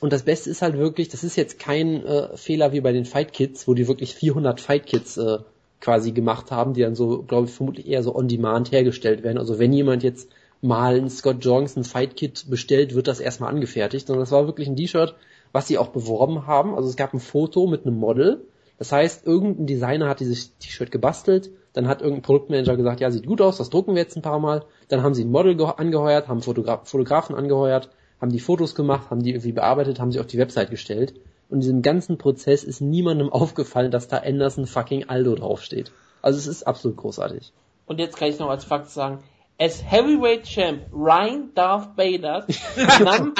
Und 0.00 0.12
das 0.12 0.24
Beste 0.24 0.50
ist 0.50 0.62
halt 0.62 0.76
wirklich, 0.76 1.08
das 1.08 1.24
ist 1.24 1.36
jetzt 1.36 1.58
kein 1.58 2.04
äh, 2.04 2.36
Fehler 2.36 2.72
wie 2.72 2.80
bei 2.80 2.92
den 2.92 3.04
Fight 3.04 3.32
Kits, 3.32 3.68
wo 3.68 3.74
die 3.74 3.88
wirklich 3.88 4.14
400 4.14 4.60
Fight 4.60 4.86
Kits 4.86 5.16
äh, 5.16 5.38
quasi 5.80 6.12
gemacht 6.12 6.50
haben, 6.50 6.74
die 6.74 6.82
dann 6.82 6.94
so, 6.94 7.22
glaube 7.22 7.46
ich, 7.46 7.54
vermutlich 7.54 7.86
eher 7.86 8.02
so 8.02 8.14
on 8.14 8.28
demand 8.28 8.72
hergestellt 8.72 9.22
werden. 9.22 9.38
Also 9.38 9.58
wenn 9.58 9.72
jemand 9.72 10.02
jetzt 10.02 10.28
mal 10.60 10.96
ein 10.96 11.10
Scott 11.10 11.36
Johnson 11.40 11.84
Fight 11.84 12.16
Kit 12.16 12.46
bestellt, 12.48 12.94
wird 12.94 13.06
das 13.06 13.20
erstmal 13.20 13.50
angefertigt. 13.50 14.06
Sondern 14.06 14.22
das 14.22 14.32
war 14.32 14.46
wirklich 14.46 14.66
ein 14.68 14.76
T-Shirt, 14.76 15.14
was 15.52 15.68
sie 15.68 15.78
auch 15.78 15.88
beworben 15.88 16.46
haben. 16.46 16.74
Also 16.74 16.88
es 16.88 16.96
gab 16.96 17.14
ein 17.14 17.20
Foto 17.20 17.66
mit 17.66 17.86
einem 17.86 17.96
Model 17.96 18.42
das 18.78 18.92
heißt, 18.92 19.26
irgendein 19.26 19.66
Designer 19.66 20.08
hat 20.08 20.20
dieses 20.20 20.56
T-Shirt 20.58 20.90
gebastelt, 20.90 21.50
dann 21.72 21.88
hat 21.88 22.00
irgendein 22.00 22.22
Produktmanager 22.22 22.76
gesagt, 22.76 23.00
ja, 23.00 23.10
sieht 23.10 23.26
gut 23.26 23.40
aus, 23.40 23.58
das 23.58 23.70
drucken 23.70 23.94
wir 23.94 24.02
jetzt 24.02 24.16
ein 24.16 24.22
paar 24.22 24.38
Mal. 24.38 24.64
Dann 24.88 25.02
haben 25.02 25.14
sie 25.14 25.24
ein 25.24 25.30
Model 25.30 25.60
angeheuert, 25.60 26.28
haben 26.28 26.40
Fotogra 26.40 26.82
Fotografen 26.84 27.34
angeheuert, 27.34 27.90
haben 28.20 28.30
die 28.30 28.40
Fotos 28.40 28.74
gemacht, 28.74 29.10
haben 29.10 29.22
die 29.22 29.30
irgendwie 29.30 29.52
bearbeitet, 29.52 30.00
haben 30.00 30.12
sie 30.12 30.20
auf 30.20 30.26
die 30.26 30.38
Website 30.38 30.70
gestellt. 30.70 31.14
Und 31.48 31.56
in 31.56 31.60
diesem 31.60 31.82
ganzen 31.82 32.16
Prozess 32.16 32.64
ist 32.64 32.80
niemandem 32.80 33.28
aufgefallen, 33.32 33.90
dass 33.90 34.08
da 34.08 34.18
Anderson 34.18 34.66
fucking 34.66 35.08
Aldo 35.08 35.34
draufsteht. 35.34 35.92
Also 36.22 36.38
es 36.38 36.46
ist 36.46 36.62
absolut 36.62 36.96
großartig. 36.96 37.52
Und 37.86 37.98
jetzt 37.98 38.16
kann 38.16 38.28
ich 38.28 38.38
noch 38.38 38.48
als 38.48 38.64
Fakt 38.64 38.90
sagen, 38.90 39.22
as 39.60 39.82
heavyweight 39.84 40.44
champ 40.44 40.82
Ryan 40.92 41.50
Darth 41.54 41.96
Vader, 41.96 42.46
num 43.04 43.34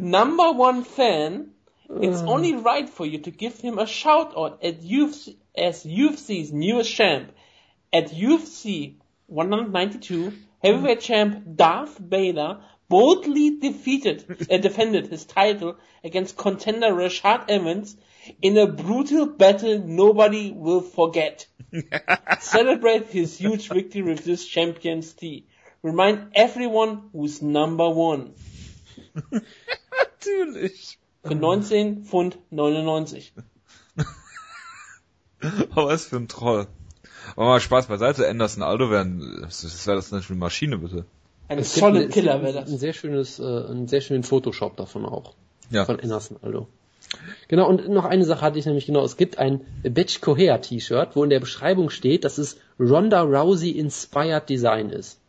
number 0.00 0.50
one 0.58 0.84
fan, 0.84 1.52
It's 1.90 2.20
only 2.22 2.54
right 2.54 2.88
for 2.88 3.04
you 3.04 3.18
to 3.18 3.30
give 3.30 3.58
him 3.58 3.78
a 3.78 3.86
shout 3.86 4.34
out 4.36 4.62
at 4.62 4.82
UFC, 4.82 5.36
as 5.56 5.84
UFC's 5.84 6.52
newest 6.52 6.92
champ. 6.92 7.32
At 7.92 8.10
UFC 8.10 8.96
192, 9.26 10.32
heavyweight 10.62 11.00
champ 11.00 11.56
Darth 11.56 11.98
Vader 11.98 12.60
boldly 12.88 13.58
defeated, 13.58 14.46
uh, 14.50 14.56
defended 14.68 15.06
his 15.06 15.24
title 15.24 15.76
against 16.04 16.36
contender 16.36 16.88
Rashad 16.88 17.48
Evans 17.48 17.96
in 18.40 18.56
a 18.58 18.66
brutal 18.66 19.26
battle 19.26 19.78
nobody 19.78 20.52
will 20.52 20.80
forget. 20.80 21.46
Celebrate 22.40 23.08
his 23.08 23.36
huge 23.38 23.68
victory 23.68 24.02
with 24.02 24.24
this 24.24 24.46
champion's 24.46 25.12
tea. 25.12 25.46
Remind 25.82 26.32
everyone 26.34 27.08
who's 27.12 27.42
number 27.42 27.88
one. 27.88 28.34
Natürlich. 30.20 30.98
Für 31.24 31.34
19 31.34 32.04
Pfund 32.04 32.38
99. 32.50 33.32
Aber 35.70 35.86
was 35.86 36.06
für 36.06 36.16
ein 36.16 36.28
Troll. 36.28 36.66
Aber 37.36 37.46
mal 37.46 37.60
Spaß 37.60 37.86
beiseite, 37.86 38.28
Anderson 38.28 38.62
Aldo 38.62 38.90
wären, 38.90 39.42
das 39.42 39.86
wäre 39.86 39.96
das 39.96 40.12
eine 40.12 40.22
Maschine, 40.36 40.78
bitte. 40.78 41.04
Ein 41.48 41.62
solid 41.62 42.10
Killer 42.10 42.42
wäre 42.42 42.52
das. 42.54 42.70
Ein 42.70 42.78
sehr 42.78 42.92
schönes, 42.92 43.38
äh, 43.38 43.42
ein 43.44 43.88
sehr 43.88 44.00
schönen 44.00 44.22
Photoshop 44.22 44.76
davon 44.76 45.04
auch. 45.04 45.34
Ja. 45.70 45.84
Von 45.84 46.00
Anderson 46.00 46.38
Aldo. 46.42 46.68
Genau, 47.48 47.68
und 47.68 47.88
noch 47.88 48.04
eine 48.04 48.24
Sache 48.24 48.40
hatte 48.40 48.58
ich 48.58 48.66
nämlich 48.66 48.86
genau. 48.86 49.04
Es 49.04 49.16
gibt 49.16 49.38
ein 49.38 49.60
Betch 49.82 50.20
Coher 50.20 50.60
T-Shirt, 50.60 51.14
wo 51.14 51.24
in 51.24 51.30
der 51.30 51.40
Beschreibung 51.40 51.90
steht, 51.90 52.24
dass 52.24 52.38
es 52.38 52.58
Ronda 52.80 53.22
Rousey 53.22 53.70
Inspired 53.70 54.48
Design 54.48 54.90
ist. 54.90 55.20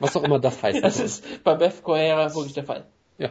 Was 0.00 0.16
auch 0.16 0.24
immer 0.24 0.38
das 0.38 0.62
heißt. 0.62 0.78
Das 0.82 1.00
ist 1.00 1.24
bei 1.44 1.54
Beth 1.54 1.82
Correa 1.82 2.34
wirklich 2.34 2.54
der 2.54 2.64
Fall. 2.64 2.86
ja. 3.18 3.30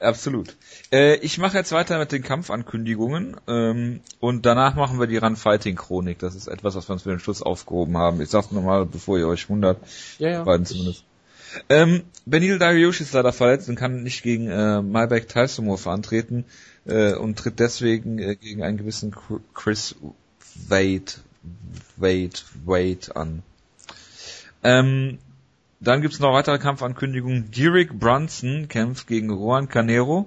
Absolut. 0.00 0.56
Äh, 0.92 1.16
ich 1.16 1.38
mache 1.38 1.56
jetzt 1.56 1.72
weiter 1.72 1.98
mit 1.98 2.12
den 2.12 2.22
Kampfankündigungen 2.22 3.36
ähm, 3.48 4.00
und 4.20 4.46
danach 4.46 4.74
machen 4.74 5.00
wir 5.00 5.06
die 5.06 5.16
Run 5.16 5.36
Fighting 5.36 5.76
Chronik. 5.76 6.18
Das 6.20 6.34
ist 6.34 6.46
etwas, 6.46 6.76
was 6.76 6.88
wir 6.88 6.92
uns 6.92 7.02
für 7.02 7.10
den 7.10 7.20
Schluss 7.20 7.42
aufgehoben 7.42 7.96
haben. 7.96 8.20
Ich 8.20 8.30
sag's 8.30 8.52
nochmal, 8.52 8.86
bevor 8.86 9.18
ihr 9.18 9.26
euch 9.26 9.48
wundert. 9.48 9.78
Ja, 10.18 10.30
ja. 10.30 10.44
Beiden 10.44 10.66
zumindest. 10.66 11.04
Ähm, 11.68 12.02
Benil 12.26 12.58
Dariush 12.58 13.00
ist 13.00 13.12
leider 13.14 13.32
verletzt 13.32 13.68
und 13.68 13.74
kann 13.74 14.02
nicht 14.02 14.22
gegen 14.22 14.48
äh, 14.48 14.82
Malbec 14.82 15.28
Taisumov 15.28 15.86
antreten 15.86 16.44
äh, 16.86 17.14
und 17.14 17.38
tritt 17.38 17.58
deswegen 17.58 18.18
äh, 18.18 18.36
gegen 18.36 18.62
einen 18.62 18.76
gewissen 18.76 19.12
Chr- 19.12 19.40
Chris 19.54 19.96
Wade, 20.68 21.12
Wade, 21.96 22.38
Wade 22.64 23.16
an. 23.16 23.42
Ähm, 24.62 25.18
dann 25.80 26.02
gibt's 26.02 26.20
noch 26.20 26.32
weitere 26.32 26.58
Kampfankündigungen. 26.58 27.50
Derek 27.50 27.98
Brunson 27.98 28.68
kämpft 28.68 29.06
gegen 29.06 29.30
Juan 29.30 29.68
Canero. 29.68 30.26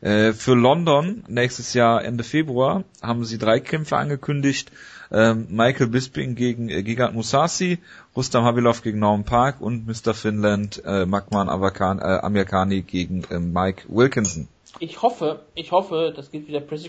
Äh, 0.00 0.32
für 0.32 0.54
London 0.54 1.24
nächstes 1.28 1.74
Jahr 1.74 2.02
Ende 2.02 2.24
Februar 2.24 2.84
haben 3.02 3.24
sie 3.24 3.36
drei 3.36 3.60
Kämpfe 3.60 3.96
angekündigt. 3.96 4.72
Ähm, 5.10 5.46
Michael 5.50 5.88
Bisping 5.88 6.34
gegen 6.34 6.68
äh, 6.68 6.82
Gigant 6.82 7.14
Musasi, 7.14 7.78
Rustam 8.16 8.44
Habilov 8.44 8.82
gegen 8.82 8.98
Norman 8.98 9.24
Park 9.24 9.60
und 9.60 9.86
Mr. 9.86 10.14
Finland 10.14 10.82
äh, 10.84 11.06
Magman 11.06 11.48
Avakan, 11.48 11.98
äh, 11.98 12.02
Amirkani 12.02 12.82
gegen 12.82 13.24
äh, 13.30 13.38
Mike 13.38 13.84
Wilkinson. 13.88 14.48
Ich 14.80 15.02
hoffe, 15.02 15.40
ich 15.54 15.72
hoffe, 15.72 16.12
das 16.14 16.30
gibt 16.30 16.48
wieder 16.48 16.60
Press 16.60 16.84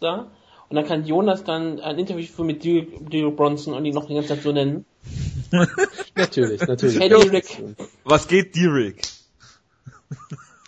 da. 0.00 0.26
Und 0.68 0.76
dann 0.76 0.86
kann 0.86 1.04
Jonas 1.04 1.44
dann 1.44 1.80
ein 1.80 1.98
Interview 1.98 2.24
führen 2.24 2.46
mit 2.46 2.64
Derek 2.64 3.36
Bronson 3.36 3.74
und 3.74 3.84
ihn 3.84 3.94
noch 3.94 4.06
die 4.06 4.14
ganze 4.14 4.30
Zeit 4.30 4.42
so 4.42 4.52
nennen. 4.52 4.86
Natürlich, 6.16 6.60
natürlich. 6.62 6.98
Hey, 6.98 7.08
Derek. 7.08 7.62
Was 8.04 8.26
geht 8.26 8.56
Derek? 8.56 9.02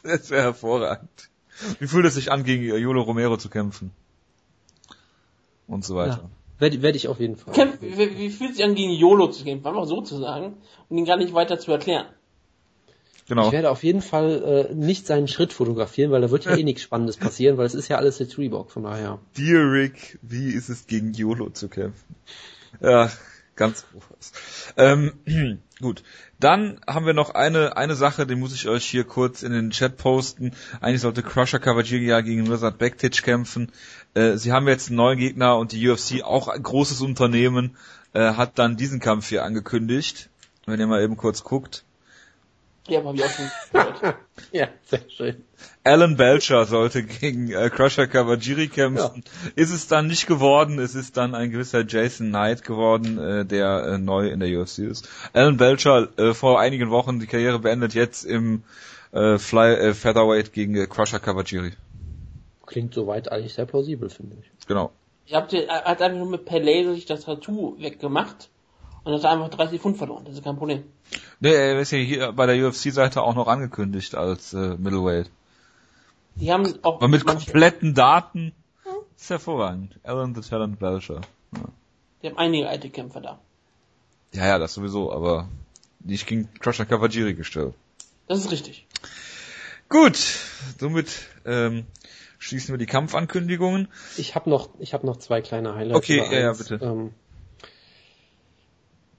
das 0.02 0.30
wäre 0.30 0.42
hervorragend. 0.42 1.30
Wie 1.78 1.86
fühlt 1.86 2.04
es 2.06 2.14
sich 2.14 2.30
an, 2.30 2.44
gegen 2.44 2.64
Yolo 2.64 3.02
Romero 3.02 3.36
zu 3.36 3.48
kämpfen? 3.48 3.92
Und 5.66 5.84
so 5.84 5.96
weiter. 5.96 6.20
Ja. 6.22 6.30
Werde 6.58 6.82
werd 6.82 6.96
ich 6.96 7.08
auf 7.08 7.20
jeden 7.20 7.36
Fall. 7.36 7.52
Kämpf, 7.52 7.80
wie, 7.80 8.18
wie 8.18 8.30
fühlt 8.30 8.50
es 8.50 8.56
sich 8.56 8.64
an, 8.64 8.74
gegen 8.74 8.92
YOLO 8.92 9.28
zu 9.28 9.44
kämpfen? 9.44 9.66
Einfach 9.66 9.86
so 9.86 10.02
zu 10.02 10.18
sagen 10.18 10.56
und 10.88 10.98
ihn 10.98 11.04
gar 11.04 11.16
nicht 11.16 11.34
weiter 11.34 11.58
zu 11.58 11.72
erklären. 11.72 12.06
Genau. 13.26 13.46
Ich 13.46 13.52
werde 13.52 13.70
auf 13.70 13.82
jeden 13.82 14.02
Fall 14.02 14.68
äh, 14.70 14.74
nicht 14.74 15.06
seinen 15.06 15.28
Schritt 15.28 15.52
fotografieren, 15.52 16.10
weil 16.10 16.20
da 16.20 16.30
wird 16.30 16.44
ja 16.44 16.54
eh 16.56 16.62
nichts 16.62 16.82
Spannendes 16.82 17.16
passieren, 17.16 17.56
weil 17.56 17.66
es 17.66 17.74
ist 17.74 17.88
ja 17.88 17.96
alles 17.96 18.18
jetzt 18.18 18.38
Reebok, 18.38 18.70
von 18.70 18.82
daher. 18.82 19.18
Derek, 19.36 20.18
wie 20.22 20.50
ist 20.50 20.68
es 20.68 20.86
gegen 20.86 21.12
YOLO 21.12 21.50
zu 21.50 21.68
kämpfen? 21.68 22.14
Ja, 22.80 23.10
ganz 23.56 23.84
groß. 23.92 24.32
Ähm, 24.76 25.12
gut. 25.80 26.02
Dann 26.40 26.80
haben 26.86 27.06
wir 27.06 27.14
noch 27.14 27.30
eine, 27.30 27.76
eine 27.76 27.94
Sache, 27.94 28.26
die 28.26 28.34
muss 28.34 28.54
ich 28.54 28.68
euch 28.68 28.84
hier 28.84 29.04
kurz 29.04 29.42
in 29.42 29.52
den 29.52 29.70
Chat 29.70 29.96
posten. 29.96 30.52
Eigentlich 30.80 31.00
sollte 31.00 31.22
Crusher 31.22 31.58
Kawajiri 31.58 32.06
ja 32.06 32.20
gegen 32.20 32.44
Mirzad 32.44 32.78
Bektic 32.78 33.22
kämpfen. 33.22 33.72
Äh, 34.14 34.36
sie 34.36 34.52
haben 34.52 34.68
jetzt 34.68 34.88
einen 34.88 34.96
neuen 34.96 35.18
Gegner 35.18 35.56
und 35.56 35.72
die 35.72 35.88
UFC, 35.88 36.22
auch 36.22 36.48
ein 36.48 36.62
großes 36.62 37.00
Unternehmen, 37.00 37.76
äh, 38.12 38.34
hat 38.34 38.58
dann 38.58 38.76
diesen 38.76 39.00
Kampf 39.00 39.28
hier 39.28 39.44
angekündigt. 39.44 40.28
Wenn 40.66 40.80
ihr 40.80 40.86
mal 40.86 41.02
eben 41.02 41.16
kurz 41.16 41.44
guckt. 41.44 41.84
Ja, 42.88 42.98
aber 42.98 43.10
hab 43.10 43.16
ich 43.16 43.24
auch 43.24 43.30
schon 43.30 43.50
gehört. 43.72 44.18
Ja, 44.52 44.68
sehr 44.84 45.00
schön. 45.08 45.44
Alan 45.84 46.16
Belcher 46.16 46.66
sollte 46.66 47.02
gegen 47.02 47.50
äh, 47.50 47.70
Crusher 47.70 48.06
Kawajiri 48.06 48.68
kämpfen. 48.68 49.24
Ist 49.56 49.72
es 49.72 49.86
dann 49.86 50.06
nicht 50.06 50.26
geworden, 50.26 50.78
es 50.78 50.94
ist 50.94 51.16
dann 51.16 51.34
ein 51.34 51.50
gewisser 51.50 51.84
Jason 51.86 52.28
Knight 52.28 52.62
geworden, 52.62 53.18
äh, 53.18 53.44
der 53.46 53.84
äh, 53.86 53.98
neu 53.98 54.28
in 54.28 54.40
der 54.40 54.60
UFC 54.60 54.80
ist. 54.80 55.08
Alan 55.32 55.56
Belcher 55.56 56.08
äh, 56.18 56.34
vor 56.34 56.60
einigen 56.60 56.90
Wochen 56.90 57.20
die 57.20 57.26
Karriere 57.26 57.58
beendet, 57.58 57.94
jetzt 57.94 58.24
im 58.24 58.64
äh, 59.12 59.38
Fly, 59.38 59.74
äh, 59.74 59.94
Featherweight 59.94 60.52
gegen 60.52 60.76
äh, 60.76 60.86
Crusher 60.86 61.20
Kawajiri. 61.20 61.72
Klingt 62.66 62.92
soweit 62.92 63.30
eigentlich 63.32 63.54
sehr 63.54 63.66
plausibel, 63.66 64.10
finde 64.10 64.36
ich. 64.40 64.66
Genau. 64.66 64.90
Ihr 65.26 65.36
habt, 65.36 65.54
er 65.54 65.84
hat 65.84 66.02
einfach 66.02 66.18
nur 66.18 66.28
mit 66.28 66.44
Pele 66.44 66.94
sich 66.94 67.06
das 67.06 67.24
Tattoo 67.24 67.76
weggemacht 67.78 68.50
und 69.04 69.12
hat 69.12 69.24
einfach 69.24 69.50
30 69.50 69.80
Pfund 69.80 69.96
verloren. 69.98 70.24
Das 70.24 70.34
ist 70.34 70.44
kein 70.44 70.56
Problem. 70.56 70.82
Ne, 71.40 71.50
er 71.54 71.78
ist 71.78 71.90
ja 71.92 71.98
hier 71.98 72.32
bei 72.32 72.46
der 72.46 72.66
UFC-Seite 72.66 73.22
auch 73.22 73.34
noch 73.34 73.46
angekündigt 73.46 74.14
als 74.14 74.54
äh, 74.54 74.76
Middleweight. 74.76 75.30
Die 76.36 76.50
haben 76.52 76.66
auch 76.82 76.96
Aber 76.96 77.08
mit 77.08 77.24
kompletten 77.24 77.94
Daten 77.94 78.52
ist 79.16 79.30
hervorragend. 79.30 79.98
Alan 80.02 80.34
the 80.34 80.40
Talent 80.40 80.78
Belcher. 80.78 81.20
Ja. 81.54 81.60
die 82.22 82.26
haben 82.28 82.38
einige 82.38 82.68
alte 82.68 82.90
Kämpfer 82.90 83.20
da. 83.20 83.38
ja, 84.32 84.46
ja, 84.46 84.58
das 84.58 84.74
sowieso, 84.74 85.12
aber 85.12 85.48
nicht 86.00 86.26
gegen 86.26 86.52
Crusher 86.58 86.84
Kawajiri 86.86 87.34
gestellt. 87.34 87.74
Das 88.26 88.38
ist 88.38 88.50
richtig. 88.50 88.86
Gut, 89.88 90.18
somit 90.80 91.28
ähm, 91.46 91.86
schließen 92.38 92.72
wir 92.72 92.78
die 92.78 92.86
Kampfankündigungen. 92.86 93.88
Ich 94.16 94.34
habe 94.34 94.50
noch, 94.50 94.70
ich 94.78 94.92
habe 94.94 95.06
noch 95.06 95.18
zwei 95.18 95.40
kleine 95.40 95.74
Highlights. 95.74 95.96
Okay, 95.98 96.18
ja, 96.18 96.40
ja, 96.40 96.48
eins. 96.50 96.58
bitte. 96.58 96.84
Ähm, 96.84 97.12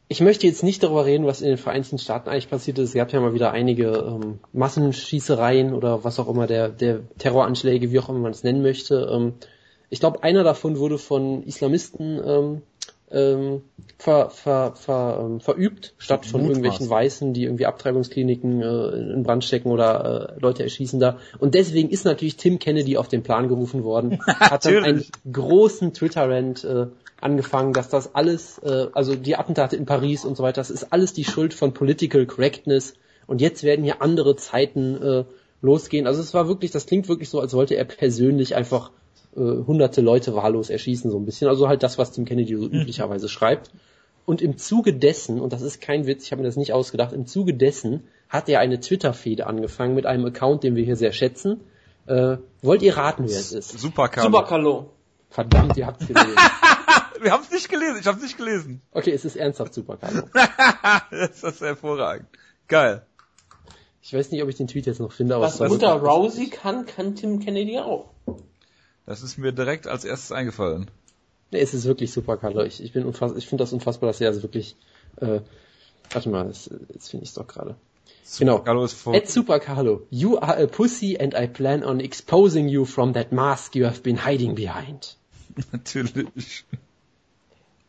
ich 0.08 0.22
möchte 0.22 0.46
jetzt 0.46 0.64
nicht 0.64 0.84
darüber 0.84 1.06
reden, 1.06 1.26
was 1.26 1.42
in 1.42 1.48
den 1.48 1.58
Vereinigten 1.58 1.98
Staaten 1.98 2.30
eigentlich 2.30 2.50
passiert 2.50 2.78
ist. 2.78 2.90
Es 2.90 2.96
gab 2.96 3.12
ja 3.12 3.20
mal 3.20 3.34
wieder 3.34 3.52
einige 3.52 3.88
ähm, 3.92 4.40
Massenschießereien 4.54 5.74
oder 5.74 6.04
was 6.04 6.20
auch 6.20 6.28
immer, 6.28 6.46
der, 6.48 6.70
der 6.70 7.02
Terroranschläge, 7.18 7.92
wie 7.92 8.00
auch 8.00 8.10
immer 8.10 8.20
man 8.20 8.32
es 8.32 8.44
nennen 8.44 8.62
möchte. 8.62 9.10
Ähm, 9.12 9.34
ich 9.90 10.00
glaube, 10.00 10.24
einer 10.24 10.44
davon 10.44 10.78
wurde 10.78 10.98
von 10.98 11.44
Islamisten 11.44 12.22
ähm, 12.24 12.62
ähm, 13.12 13.62
ver, 13.98 14.30
ver, 14.30 14.74
ver, 14.76 15.20
ähm, 15.24 15.40
verübt, 15.40 15.94
statt 15.98 16.26
von 16.26 16.42
Mutmaß. 16.42 16.58
irgendwelchen 16.58 16.90
Weißen, 16.90 17.34
die 17.34 17.44
irgendwie 17.44 17.66
Abtreibungskliniken 17.66 18.62
äh, 18.62 19.14
in 19.14 19.24
Brand 19.24 19.44
stecken 19.44 19.72
oder 19.72 20.36
äh, 20.36 20.40
Leute 20.40 20.64
erschießen 20.64 21.00
da. 21.00 21.18
Und 21.40 21.54
deswegen 21.56 21.90
ist 21.90 22.04
natürlich 22.06 22.36
Tim 22.36 22.60
Kennedy 22.60 22.98
auf 22.98 23.08
den 23.08 23.24
Plan 23.24 23.48
gerufen 23.48 23.84
worden, 23.84 24.20
hat 24.28 24.66
dann 24.66 24.84
einen 24.84 25.06
großen 25.32 25.94
Twitter-Rant 25.94 26.64
äh, 26.64 26.88
angefangen, 27.26 27.74
dass 27.74 27.90
das 27.90 28.16
alles, 28.16 28.60
äh, 28.60 28.88
also 28.94 29.16
die 29.16 29.36
Attentate 29.36 29.76
in 29.76 29.86
Paris 29.86 30.24
und 30.24 30.38
so 30.38 30.44
weiter, 30.44 30.62
das 30.62 30.70
ist 30.70 30.94
alles 30.94 31.12
die 31.12 31.26
Schuld 31.26 31.54
von 31.54 31.74
Political 31.74 32.26
Correctness 32.26 32.94
und 33.28 33.42
jetzt 33.42 33.64
werden 33.64 33.84
hier 33.84 34.02
andere 34.02 34.36
Zeiten 34.36 35.02
äh, 35.02 35.24
losgehen. 35.62 36.08
Also 36.08 36.22
es 36.22 36.34
war 36.34 36.48
wirklich, 36.48 36.72
das 36.72 36.86
klingt 36.86 37.10
wirklich 37.10 37.30
so, 37.30 37.40
als 37.40 37.54
wollte 37.54 37.76
er 37.76 37.86
persönlich 37.86 38.56
einfach 38.56 38.92
äh, 39.36 39.40
hunderte 39.40 40.02
Leute 40.02 40.36
wahllos 40.36 40.70
erschießen, 40.70 41.10
so 41.10 41.18
ein 41.18 41.26
bisschen. 41.26 41.48
Also 41.48 41.68
halt 41.68 41.84
das, 41.84 41.98
was 41.98 42.12
Tim 42.12 42.26
Kennedy 42.26 42.56
so 42.56 42.66
üblicherweise 42.66 43.28
schreibt. 43.28 43.72
Und 44.26 44.42
im 44.42 44.58
Zuge 44.58 44.94
dessen, 44.94 45.42
und 45.42 45.52
das 45.54 45.62
ist 45.62 45.82
kein 45.82 46.08
Witz, 46.08 46.26
ich 46.26 46.32
habe 46.32 46.42
mir 46.42 46.48
das 46.48 46.56
nicht 46.56 46.74
ausgedacht, 46.74 47.14
im 47.14 47.28
Zuge 47.28 47.54
dessen 47.54 48.04
hat 48.30 48.50
er 48.50 48.60
eine 48.60 48.80
Twitter-Fehde 48.80 49.46
angefangen 49.46 49.94
mit 49.96 50.06
einem 50.06 50.26
Account, 50.26 50.64
den 50.64 50.76
wir 50.76 50.84
hier 50.84 50.96
sehr 50.96 51.12
schätzen. 51.12 51.62
Äh, 52.08 52.38
wollt 52.62 52.82
ihr 52.82 52.98
raten, 52.98 53.28
wer 53.28 53.40
es 53.40 53.52
ist? 53.52 53.80
Super 53.80 54.10
Carlo. 54.10 54.32
Super 54.32 54.48
Kalo. 54.48 54.90
Verdammt, 55.30 55.78
ihr 55.78 55.86
habt's 55.86 56.08
gelesen. 56.08 56.36
Wir 57.22 57.32
haben 57.32 57.44
es 57.44 57.52
nicht 57.52 57.70
gelesen, 57.70 57.98
ich 58.00 58.08
habe 58.08 58.18
es 58.18 58.24
nicht 58.24 58.38
gelesen. 58.38 58.82
Okay, 58.92 59.12
es 59.12 59.26
ist 59.26 59.36
ernsthaft 59.36 59.74
super, 59.74 59.98
Carlo. 59.98 60.24
das 61.12 61.44
ist 61.44 61.62
hervorragend. 61.62 62.28
Geil. 62.68 63.06
Ich 64.02 64.14
weiß 64.14 64.32
nicht, 64.32 64.44
ob 64.44 64.50
ich 64.50 64.56
den 64.56 64.68
Tweet 64.68 64.86
jetzt 64.86 65.00
noch 65.00 65.12
finde, 65.12 65.36
aber 65.36 65.46
Was 65.46 65.60
Mutter 65.60 65.94
Rousey 65.94 66.50
kann, 66.50 66.86
kann 66.86 67.16
Tim 67.16 67.40
Kennedy 67.40 67.80
auch. 67.80 68.12
Das 69.06 69.24
ist 69.24 69.38
mir 69.38 69.52
direkt 69.52 69.88
als 69.88 70.06
erstes 70.06 70.32
eingefallen. 70.32 70.90
Nee, 71.52 71.60
es 71.60 71.74
ist 71.74 71.86
wirklich 71.86 72.12
super, 72.12 72.38
Carlo. 72.38 72.64
Ich, 72.64 72.84
ich 72.84 72.92
bin 72.92 73.06
unfass, 73.06 73.34
ich 73.36 73.48
finde 73.48 73.64
das 73.64 73.74
unfassbar, 73.74 74.08
dass 74.08 74.22
er 74.22 74.30
also 74.30 74.44
wirklich, 74.44 74.76
äh, 75.18 75.40
warte 76.12 76.30
mal, 76.30 76.48
das, 76.48 76.70
jetzt 76.94 77.10
finde 77.10 77.24
ich 77.24 77.30
es 77.30 77.36
doch 77.36 77.48
gerade. 77.48 77.76
Genau. 78.40 78.60
Carlo 78.60 78.84
ist 78.84 78.94
vor. 78.94 79.16
At 79.16 79.30
Super 79.30 79.60
Carlo, 79.60 80.02
you 80.10 80.38
are 80.38 80.62
a 80.62 80.68
pussy 80.68 81.18
and 81.18 81.34
I 81.36 81.48
plan 81.48 81.84
on 81.84 82.00
exposing 82.00 82.68
you 82.68 82.86
from 82.86 83.14
that 83.14 83.32
mask 83.32 83.76
you 83.76 83.86
have 83.86 84.02
been 84.02 84.26
hiding 84.26 84.56
behind. 84.56 85.16
Natürlich. 85.72 86.66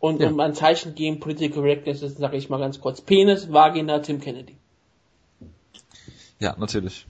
Und 0.07 0.21
Ja. 0.21 0.29
um 0.29 0.39
ein 0.39 0.55
Zeichen 0.55 0.95
gegen 0.95 1.19
Political 1.19 1.63
Correctness 1.63 2.01
ist, 2.03 2.19
sage 2.19 2.37
ich 2.37 2.49
mal 2.49 2.59
ganz 2.61 2.81
kurz. 2.81 3.01
Penis, 3.01 3.53
Vagina, 3.53 3.99
Tim 3.99 4.21
Kennedy. 4.21 4.55
Ja, 6.39 6.55
natürlich. 6.57 7.07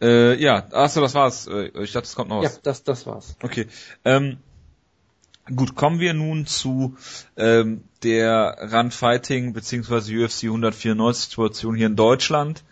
Äh, 0.00 0.40
ja, 0.40 0.68
achso, 0.70 1.00
das 1.00 1.14
war's. 1.14 1.48
Äh, 1.48 1.70
Ich 1.82 1.90
dachte, 1.92 2.06
es 2.06 2.14
kommt 2.14 2.28
noch 2.30 2.40
Ja, 2.42 2.50
was. 2.50 2.62
das, 2.62 2.84
das 2.84 3.04
war's. 3.04 3.34
Okay. 3.42 3.66
Ähm, 4.04 4.36
gut, 5.56 5.74
kommen 5.74 5.98
wir 5.98 6.14
nun 6.14 6.46
zu 6.46 6.96
ähm, 7.36 7.82
der 8.04 8.56
Run 8.72 8.92
Fighting 8.92 9.54
bzw. 9.54 10.24
UFC 10.24 10.44
194 10.44 11.24
Situation 11.30 11.74
hier 11.74 11.86
in 11.86 11.96
Deutschland. 11.96 12.62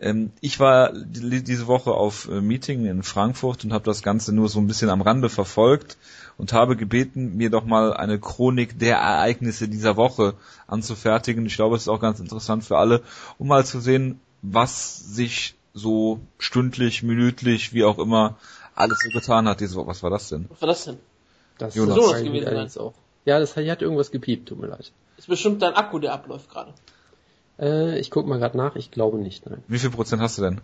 Ähm, 0.00 0.32
ich 0.40 0.58
war 0.58 0.92
diese 0.94 1.66
Woche 1.66 1.92
auf 1.92 2.28
äh, 2.28 2.40
Meeting 2.40 2.86
in 2.86 3.02
Frankfurt 3.02 3.64
und 3.64 3.72
habe 3.72 3.84
das 3.84 4.02
Ganze 4.02 4.32
nur 4.32 4.48
so 4.48 4.58
ein 4.58 4.66
bisschen 4.66 4.88
am 4.88 5.02
Rande 5.02 5.28
verfolgt 5.28 5.98
und 6.38 6.54
habe 6.54 6.74
gebeten, 6.74 7.36
mir 7.36 7.50
doch 7.50 7.64
mal 7.64 7.92
eine 7.92 8.18
Chronik 8.18 8.78
der 8.78 8.96
Ereignisse 8.96 9.68
dieser 9.68 9.96
Woche 9.96 10.34
anzufertigen. 10.66 11.44
Ich 11.44 11.56
glaube, 11.56 11.76
es 11.76 11.82
ist 11.82 11.88
auch 11.88 12.00
ganz 12.00 12.18
interessant 12.18 12.64
für 12.64 12.78
alle, 12.78 13.02
um 13.38 13.48
mal 13.48 13.66
zu 13.66 13.78
sehen, 13.80 14.20
was 14.40 14.98
sich 14.98 15.54
so 15.74 16.20
stündlich, 16.38 17.02
minütlich, 17.02 17.74
wie 17.74 17.84
auch 17.84 17.98
immer, 17.98 18.36
alles 18.74 19.00
so 19.04 19.10
getan 19.10 19.46
hat 19.48 19.60
diese 19.60 19.76
Woche. 19.76 19.88
Was 19.88 20.02
war 20.02 20.10
das 20.10 20.30
denn? 20.30 20.46
Was 20.48 20.62
war 20.62 20.68
das 20.68 20.84
denn? 20.84 20.96
Das 21.58 21.74
Jonas. 21.74 21.98
ist 21.98 22.04
Sowas 22.04 22.22
gewesen 22.22 22.68
sein. 22.68 22.82
auch. 22.82 22.94
Ja, 23.26 23.38
das 23.38 23.54
hat, 23.54 23.62
hier 23.62 23.72
hat 23.72 23.82
irgendwas 23.82 24.10
gepiept, 24.10 24.48
tut 24.48 24.58
mir 24.58 24.68
leid. 24.68 24.92
Ist 25.18 25.28
bestimmt 25.28 25.60
dein 25.60 25.74
Akku, 25.74 25.98
der 25.98 26.14
abläuft 26.14 26.48
gerade. 26.48 26.72
Äh, 27.60 27.98
ich 27.98 28.10
guck 28.10 28.26
mal 28.26 28.38
gerade 28.38 28.56
nach, 28.56 28.76
ich 28.76 28.90
glaube 28.90 29.18
nicht, 29.18 29.48
nein. 29.48 29.62
Wie 29.68 29.78
viel 29.78 29.90
Prozent 29.90 30.22
hast 30.22 30.38
du 30.38 30.42
denn? 30.42 30.60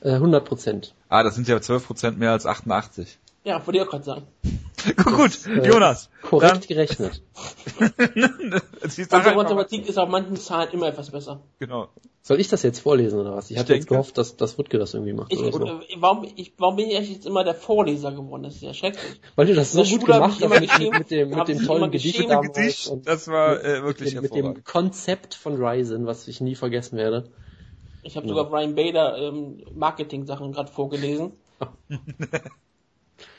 Äh, 0.00 0.14
100 0.14 0.44
Prozent. 0.44 0.94
Ah, 1.08 1.22
das 1.22 1.34
sind 1.34 1.48
ja 1.48 1.60
12 1.60 1.86
Prozent 1.86 2.18
mehr 2.18 2.32
als 2.32 2.46
88. 2.46 3.18
Ja, 3.44 3.66
wollte 3.66 3.78
ich 3.78 3.86
auch 3.86 3.90
gerade 3.90 4.04
sagen. 4.04 4.22
Gut, 5.04 5.46
äh, 5.46 5.66
Jonas. 5.68 6.10
Korrekt 6.22 6.68
gerechnet. 6.68 7.22
Siehst 8.82 9.12
du, 9.12 9.16
Unsere 9.16 9.34
Mathematik 9.34 9.88
ist 9.88 9.98
auf 9.98 10.08
manchen 10.08 10.36
Zahlen 10.36 10.68
immer 10.72 10.88
etwas 10.88 11.10
besser. 11.10 11.40
Genau. 11.58 11.88
Soll 12.22 12.40
ich 12.40 12.48
das 12.48 12.62
jetzt 12.62 12.80
vorlesen 12.80 13.20
oder 13.20 13.34
was? 13.36 13.46
Ich, 13.46 13.52
Ich 13.52 13.58
hatte 13.58 13.74
jetzt 13.74 13.86
gehofft, 13.86 14.16
dass, 14.16 14.36
dass 14.36 14.56
Wutke 14.58 14.78
das 14.78 14.94
irgendwie 14.94 15.12
macht 15.12 15.32
Ich, 15.32 15.40
oder 15.40 15.52
so. 15.52 15.66
äh, 15.66 15.80
warum, 15.98 16.24
ich, 16.36 16.54
warum 16.56 16.76
bin 16.76 16.88
ich 16.88 16.96
eigentlich 16.96 17.12
jetzt 17.12 17.26
immer 17.26 17.44
der 17.44 17.54
Vorleser 17.54 18.12
geworden? 18.12 18.42
Das 18.44 18.54
ist 18.54 18.62
ja 18.62 18.72
schrecklich. 18.72 19.20
Weil 19.36 19.46
du 19.46 19.54
das 19.54 19.72
so 19.72 19.82
gut 19.84 20.06
gemacht 20.06 20.40
hast 20.40 20.48
mit, 20.48 20.70
geschämt- 20.70 20.98
mit 20.98 21.10
dem, 21.10 21.36
hab 21.36 21.48
mit 21.48 21.58
dem 21.58 21.66
tollen 21.66 21.90
Gedicht 21.90 22.20
damals. 22.28 22.52
Gedicht, 22.54 22.88
und 22.88 23.06
das 23.06 23.28
war 23.28 23.62
äh, 23.62 23.82
wirklich 23.82 24.14
mit, 24.20 24.34
dem, 24.34 24.48
mit 24.48 24.56
dem. 24.58 24.64
Konzept 24.64 25.34
von 25.34 25.56
Ryzen, 25.62 26.06
was 26.06 26.26
ich 26.28 26.40
nie 26.40 26.54
vergessen 26.54 26.96
werde. 26.96 27.30
Ich 28.02 28.16
habe 28.16 28.26
sogar 28.28 28.48
Brian 28.50 28.74
Bader 28.74 29.16
ähm, 29.18 29.62
Marketing-Sachen 29.74 30.52
gerade 30.52 30.70
vorgelesen. 30.72 31.32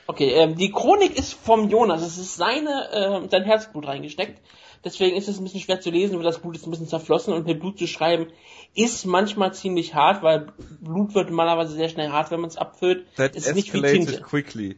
Okay, 0.07 0.31
ähm, 0.33 0.55
die 0.55 0.71
Chronik 0.71 1.17
ist 1.17 1.33
vom 1.33 1.69
Jonas. 1.69 2.01
Es 2.01 2.17
ist 2.17 2.35
seine, 2.35 2.89
ähm, 2.93 3.29
sein 3.29 3.43
Herzblut 3.43 3.87
reingesteckt. 3.87 4.41
Deswegen 4.83 5.17
ist 5.17 5.27
es 5.27 5.39
ein 5.39 5.43
bisschen 5.43 5.61
schwer 5.61 5.81
zu 5.81 5.89
lesen, 5.89 6.17
weil 6.17 6.23
das 6.23 6.39
Blut 6.39 6.55
ist 6.55 6.67
ein 6.67 6.69
bisschen 6.69 6.87
zerflossen 6.87 7.33
und 7.33 7.47
mit 7.47 7.59
Blut 7.59 7.79
zu 7.79 7.87
schreiben 7.87 8.27
ist 8.75 9.05
manchmal 9.05 9.51
ziemlich 9.53 9.95
hart, 9.95 10.21
weil 10.21 10.53
Blut 10.79 11.15
wird 11.15 11.29
normalerweise 11.29 11.73
sehr 11.73 11.89
schnell 11.89 12.09
hart, 12.09 12.29
wenn 12.29 12.39
man 12.39 12.51
es 12.51 12.57
abfüllt. 12.57 13.07
That 13.15 13.35
es 13.35 13.47
ist 13.47 13.55
nicht 13.55 13.73
wie 13.73 13.81
Tinte. 13.81 14.21
quickly. 14.21 14.75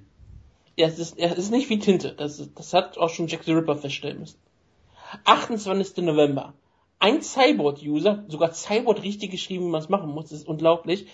Ja, 0.78 0.88
es 0.88 0.98
ist, 0.98 1.18
es 1.18 1.38
ist 1.38 1.52
nicht 1.52 1.70
wie 1.70 1.80
Tinte. 1.80 2.14
Das, 2.14 2.42
das 2.56 2.74
hat 2.74 2.98
auch 2.98 3.10
schon 3.10 3.28
Jack 3.28 3.44
the 3.44 3.52
Ripper 3.52 3.76
feststellen 3.76 4.20
müssen. 4.20 4.38
28. 5.26 5.98
November. 5.98 6.54
Ein 7.00 7.22
Cyborg-User, 7.22 8.24
sogar 8.28 8.54
Cyborg 8.54 9.04
richtig 9.04 9.32
geschrieben, 9.32 9.66
wie 9.66 9.70
man 9.70 9.82
es 9.82 9.90
machen 9.90 10.10
muss, 10.10 10.32
ist 10.32 10.48
unglaublich, 10.48 11.08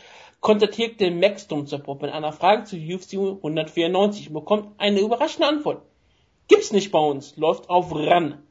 kontaktiert 0.43 0.99
den 0.99 1.21
Maxdom 1.21 1.65
Support 1.67 2.01
mit 2.01 2.11
einer 2.11 2.33
Frage 2.33 2.65
zu 2.65 2.75
UFC 2.75 3.13
194 3.13 4.27
und 4.27 4.33
bekommt 4.33 4.77
eine 4.77 4.99
überraschende 4.99 5.47
Antwort. 5.47 5.83
Gibt's 6.49 6.73
nicht 6.73 6.91
bei 6.91 6.99
uns, 6.99 7.37
läuft 7.37 7.69
auf 7.69 7.95
RAN. 7.95 8.43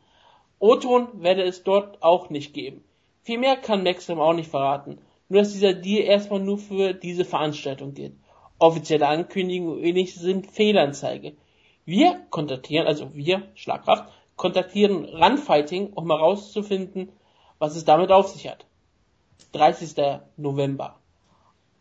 O-Ton 0.58 1.08
werde 1.22 1.42
es 1.42 1.64
dort 1.64 2.02
auch 2.02 2.30
nicht 2.30 2.54
geben. 2.54 2.82
Viel 3.24 3.36
mehr 3.36 3.56
kann 3.56 3.82
Maxdom 3.82 4.20
auch 4.20 4.32
nicht 4.32 4.48
verraten. 4.48 5.00
Nur 5.28 5.42
dass 5.42 5.52
dieser 5.52 5.74
Deal 5.74 6.02
erstmal 6.04 6.40
nur 6.40 6.56
für 6.56 6.94
diese 6.94 7.26
Veranstaltung 7.26 7.92
gilt. 7.92 8.14
Offizielle 8.58 9.06
Ankündigungen 9.06 9.76
und 9.76 9.84
ähnliches 9.84 10.22
sind 10.22 10.50
Fehlanzeige. 10.50 11.34
Wir 11.84 12.22
kontaktieren, 12.30 12.86
also 12.86 13.10
wir, 13.12 13.42
Schlagkraft, 13.54 14.10
kontaktieren 14.36 15.04
Runfighting, 15.04 15.92
um 15.92 16.10
herauszufinden, 16.10 17.12
was 17.58 17.76
es 17.76 17.84
damit 17.84 18.10
auf 18.10 18.28
sich 18.28 18.48
hat. 18.48 18.64
30. 19.52 20.20
November. 20.38 21.01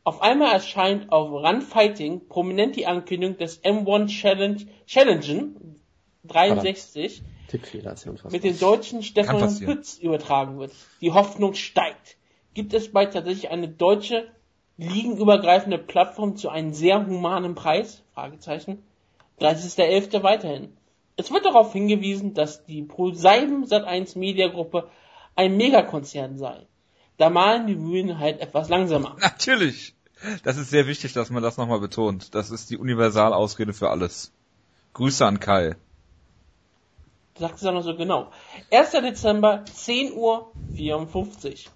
Auf 0.04 0.22
einmal 0.22 0.54
erscheint 0.54 1.12
auf 1.12 1.32
Runfighting 1.32 2.28
prominent 2.28 2.76
die 2.76 2.88
Ankündigung 2.88 3.38
des 3.38 3.64
M1 3.64 4.08
Challenge, 4.08 4.66
Challengen 4.88 5.80
63 6.24 7.22
Tippfehler 7.48 7.94
ist 7.94 8.06
ja 8.06 8.12
unfassbar. 8.12 8.32
mit 8.32 8.44
dem 8.44 8.58
deutschen 8.58 9.04
Stefan. 9.04 9.60
Pütz 9.60 9.98
übertragen 9.98 10.58
wird. 10.58 10.72
Die 11.02 11.12
Hoffnung 11.12 11.54
steigt. 11.54 12.18
Gibt 12.54 12.74
es 12.74 12.92
bald 12.92 13.14
tatsächlich 13.14 13.50
eine 13.50 13.68
deutsche 13.68 14.28
ligenübergreifende 14.78 15.78
Plattform 15.78 16.38
zu 16.38 16.50
einem 16.50 16.74
sehr 16.74 17.06
humanen 17.06 17.56
Preis? 17.56 18.04
Fragezeichen. 18.14 18.82
30.11. 19.40 20.24
weiterhin. 20.24 20.78
Es 21.18 21.32
wird 21.32 21.46
darauf 21.46 21.74
hingewiesen, 21.74 22.34
dass 22.34 22.66
die 22.66 22.84
ProSieben 22.84 23.66
Sat1 23.66 24.18
Media 24.18 24.48
Gruppe 24.48 24.90
ein 25.36 25.58
Megakonzern 25.58 26.38
sei. 26.38 26.66
Da 27.22 27.30
malen 27.30 27.68
die 27.68 27.76
Mühlen 27.76 28.18
halt 28.18 28.42
etwas 28.42 28.68
langsamer. 28.68 29.16
Natürlich. 29.22 29.94
Das 30.44 30.58
ist 30.58 30.72
sehr 30.72 30.88
wichtig, 30.88 31.14
dass 31.14 31.30
man 31.30 31.44
das 31.44 31.56
nochmal 31.56 31.80
betont. 31.80 32.34
Das 32.34 32.50
ist 32.50 32.72
die 32.72 32.78
Universalausrede 32.78 33.74
für 33.74 33.92
alles. 33.92 34.34
Grüße 34.94 35.24
an 35.24 35.40
Kai. 35.40 35.76
sagt 37.38 37.58
es 37.58 37.66
auch 37.68 37.74
noch 37.74 37.84
so 37.84 37.96
genau. 37.96 38.32
1. 38.72 38.92
Dezember, 38.94 39.64
10 39.72 40.14
Uhr 40.14 40.52
54. 40.76 41.70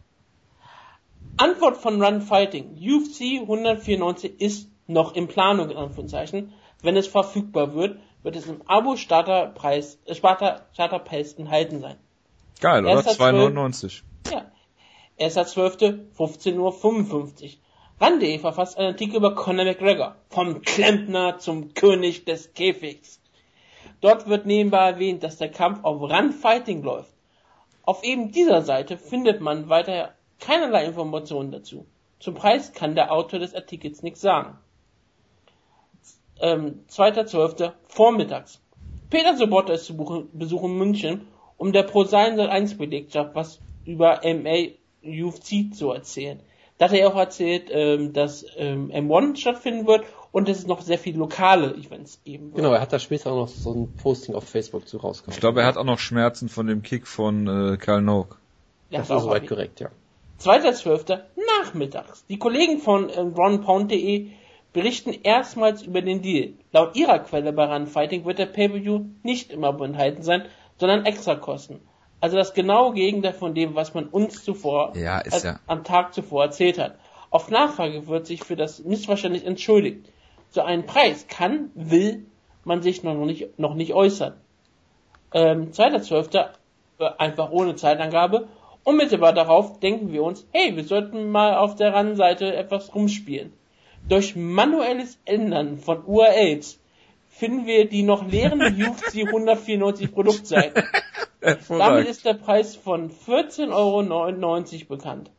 Antwort 1.38 1.78
von 1.78 2.02
Run 2.02 2.22
Fighting. 2.22 2.76
UFC 2.82 3.42
194 3.42 4.42
ist 4.42 4.68
noch 4.88 5.14
in 5.14 5.28
Planung, 5.28 5.70
in 5.70 5.78
Anführungszeichen. 5.78 6.54
Wenn 6.82 6.98
es 6.98 7.06
verfügbar 7.06 7.76
wird, 7.76 8.00
wird 8.24 8.36
es 8.36 8.48
im 8.48 8.64
Abo-Starterpreis, 8.66 10.00
äh, 10.06 10.16
Starter, 10.16 10.66
Starterpreis 10.74 11.34
enthalten 11.34 11.82
sein. 11.82 11.98
Geil, 12.62 12.84
oder? 12.84 12.96
Erster 12.96 13.12
2,99. 13.12 14.02
Ja. 14.32 14.52
1.12. 15.20 16.12
15.55 16.18 16.58
Uhr. 16.60 17.50
Run.de 18.02 18.40
verfasst 18.40 18.78
einen 18.78 18.90
Artikel 18.90 19.18
über 19.18 19.36
Conor 19.36 19.66
McGregor. 19.66 20.16
Vom 20.30 20.62
Klempner 20.62 21.38
zum 21.38 21.74
König 21.74 22.26
des 22.26 22.54
Käfigs. 22.54 23.22
Dort 24.02 24.28
wird 24.28 24.46
nebenbei 24.46 24.90
erwähnt, 24.90 25.24
dass 25.24 25.38
der 25.38 25.50
Kampf 25.50 25.84
auf 25.84 26.02
Run 26.02 26.32
Fighting 26.32 26.84
läuft. 26.84 27.14
Auf 27.84 28.04
eben 28.04 28.32
dieser 28.32 28.62
Seite 28.62 28.98
findet 28.98 29.42
man 29.42 29.70
weiter 29.70 30.14
keinerlei 30.40 30.86
Informationen 30.86 31.52
dazu. 31.52 31.86
Zum 32.20 32.34
Preis 32.34 32.74
kann 32.74 32.96
der 32.96 33.12
Autor 33.12 33.40
des 33.40 33.56
Artikels 33.56 34.04
nichts 34.04 34.22
sagen. 34.22 34.58
Ähm, 36.42 36.84
2.12. 36.90 37.72
vormittags. 37.88 38.62
Peter 39.10 39.38
Sobotta 39.38 39.74
ist 39.74 39.86
zu 39.86 40.28
Besuch 40.34 40.64
in 40.64 40.78
München, 40.78 41.28
um 41.58 41.72
der 41.72 41.84
Prosein 41.84 42.40
1 42.40 42.78
Belegschaft 42.78 43.36
was 43.36 43.62
über 43.86 44.22
MA 44.24 44.74
UFC 45.06 45.74
zu 45.74 45.92
erzählen. 45.92 46.40
Da 46.78 46.86
hat 46.86 46.94
er 46.94 47.08
auch 47.08 47.16
erzählt, 47.16 47.70
ähm, 47.72 48.12
dass 48.12 48.46
ähm, 48.58 48.92
M1 48.92 49.38
stattfinden 49.38 49.88
wird 49.88 50.06
und 50.32 50.50
dass 50.50 50.60
es 50.60 50.68
noch 50.68 50.82
sehr 50.82 51.00
viele 51.00 51.20
lokale 51.20 51.74
Events 51.74 52.20
geben 52.26 52.48
wird. 52.48 52.58
Genau, 52.58 52.74
er 52.74 52.82
hat 52.82 52.92
da 52.92 53.00
später 53.00 53.32
auch 53.32 53.38
noch 53.38 53.48
so 53.48 53.74
ein 53.74 53.94
Posting 53.96 54.36
auf 54.36 54.44
Facebook 54.44 54.88
zu 54.88 54.98
rausgehauen. 54.98 55.34
Ich 55.34 55.40
glaube, 55.40 55.62
er 55.62 55.68
hat 55.68 55.78
auch 55.78 55.86
noch 55.86 56.00
Schmerzen 56.00 56.50
von 56.50 56.68
dem 56.68 56.82
Kick 56.82 57.08
von 57.08 57.48
äh, 57.48 57.78
Karl 57.78 58.02
Noak. 58.02 58.40
Der 58.92 59.00
das 59.00 59.08
ist 59.08 59.12
auch 59.12 59.22
soweit 59.22 59.48
korrekt, 59.48 59.80
ja. 59.80 59.90
2.12. 60.42 61.22
nachmittags. 61.62 62.26
Die 62.28 62.38
Kollegen 62.38 62.80
von 62.80 63.10
ähm, 63.10 63.34
ronpound.de 63.34 64.32
berichten 64.74 65.14
erstmals 65.24 65.82
über 65.82 66.02
den 66.02 66.22
Deal. 66.22 66.54
Laut 66.74 66.98
ihrer 66.98 67.20
Quelle 67.20 67.54
bei 67.54 67.66
Runfighting 67.66 68.26
wird 68.26 68.40
der 68.40 68.48
Pay-Per-View 68.48 69.06
nicht 69.24 69.52
im 69.54 69.64
Abo 69.64 69.86
enthalten 69.86 70.22
sein, 70.22 70.44
sondern 70.78 71.06
extra 71.06 71.36
kosten. 71.36 71.80
Also 72.22 72.38
das 72.38 72.54
genaue 72.54 72.94
Gegenteil 72.94 73.34
von 73.34 73.54
dem, 73.54 73.76
was 73.76 73.94
man 73.94 74.06
uns 74.08 74.44
zuvor 74.44 74.94
Ja, 74.96 75.18
als- 75.20 75.44
ja. 75.44 75.60
am 75.68 75.84
Tag 75.84 76.14
zuvor 76.14 76.44
erzählt 76.46 76.80
hat. 76.80 76.96
Auf 77.30 77.50
Nachfrage 77.50 78.08
wird 78.08 78.26
sich 78.26 78.44
für 78.44 78.56
das 78.56 78.80
Missverständnis 78.84 79.44
entschuldigt. 79.44 80.10
Zu 80.52 80.64
einem 80.64 80.86
Preis 80.86 81.28
kann, 81.28 81.70
will 81.76 82.26
man 82.64 82.82
sich 82.82 83.04
noch 83.04 83.14
nicht, 83.26 83.60
noch 83.60 83.74
nicht 83.76 83.94
äußern. 83.94 84.34
Ähm, 85.34 85.72
2.12. 85.72 86.48
äh, 87.00 87.06
einfach 87.18 87.52
ohne 87.52 87.76
Zeitangabe. 87.76 88.48
Unmittelbar 88.84 89.34
darauf 89.34 89.80
denken 89.80 90.14
wir 90.14 90.24
uns, 90.24 90.46
hey, 90.52 90.76
wir 90.76 90.84
sollten 90.86 91.30
mal 91.32 91.56
auf 91.58 91.76
der 91.76 91.94
RAN-Seite 91.94 92.56
etwas 92.56 92.94
rumspielen. 92.96 93.52
Durch 94.08 94.36
manuelles 94.36 95.20
Ändern 95.26 95.78
von 95.80 96.06
URLs 96.06 96.80
finden 97.30 97.66
wir 97.66 97.90
die 97.90 98.04
noch 98.04 98.26
leeren 98.28 98.62
UFC 98.82 99.26
194 99.28 100.14
Produktseiten. 100.14 100.84
Damit 101.70 102.08
ist 102.08 102.26
der 102.26 102.34
Preis 102.34 102.76
von 102.76 103.10
14,99 103.10 103.72
Euro 103.72 104.86
bekannt. 104.88 105.32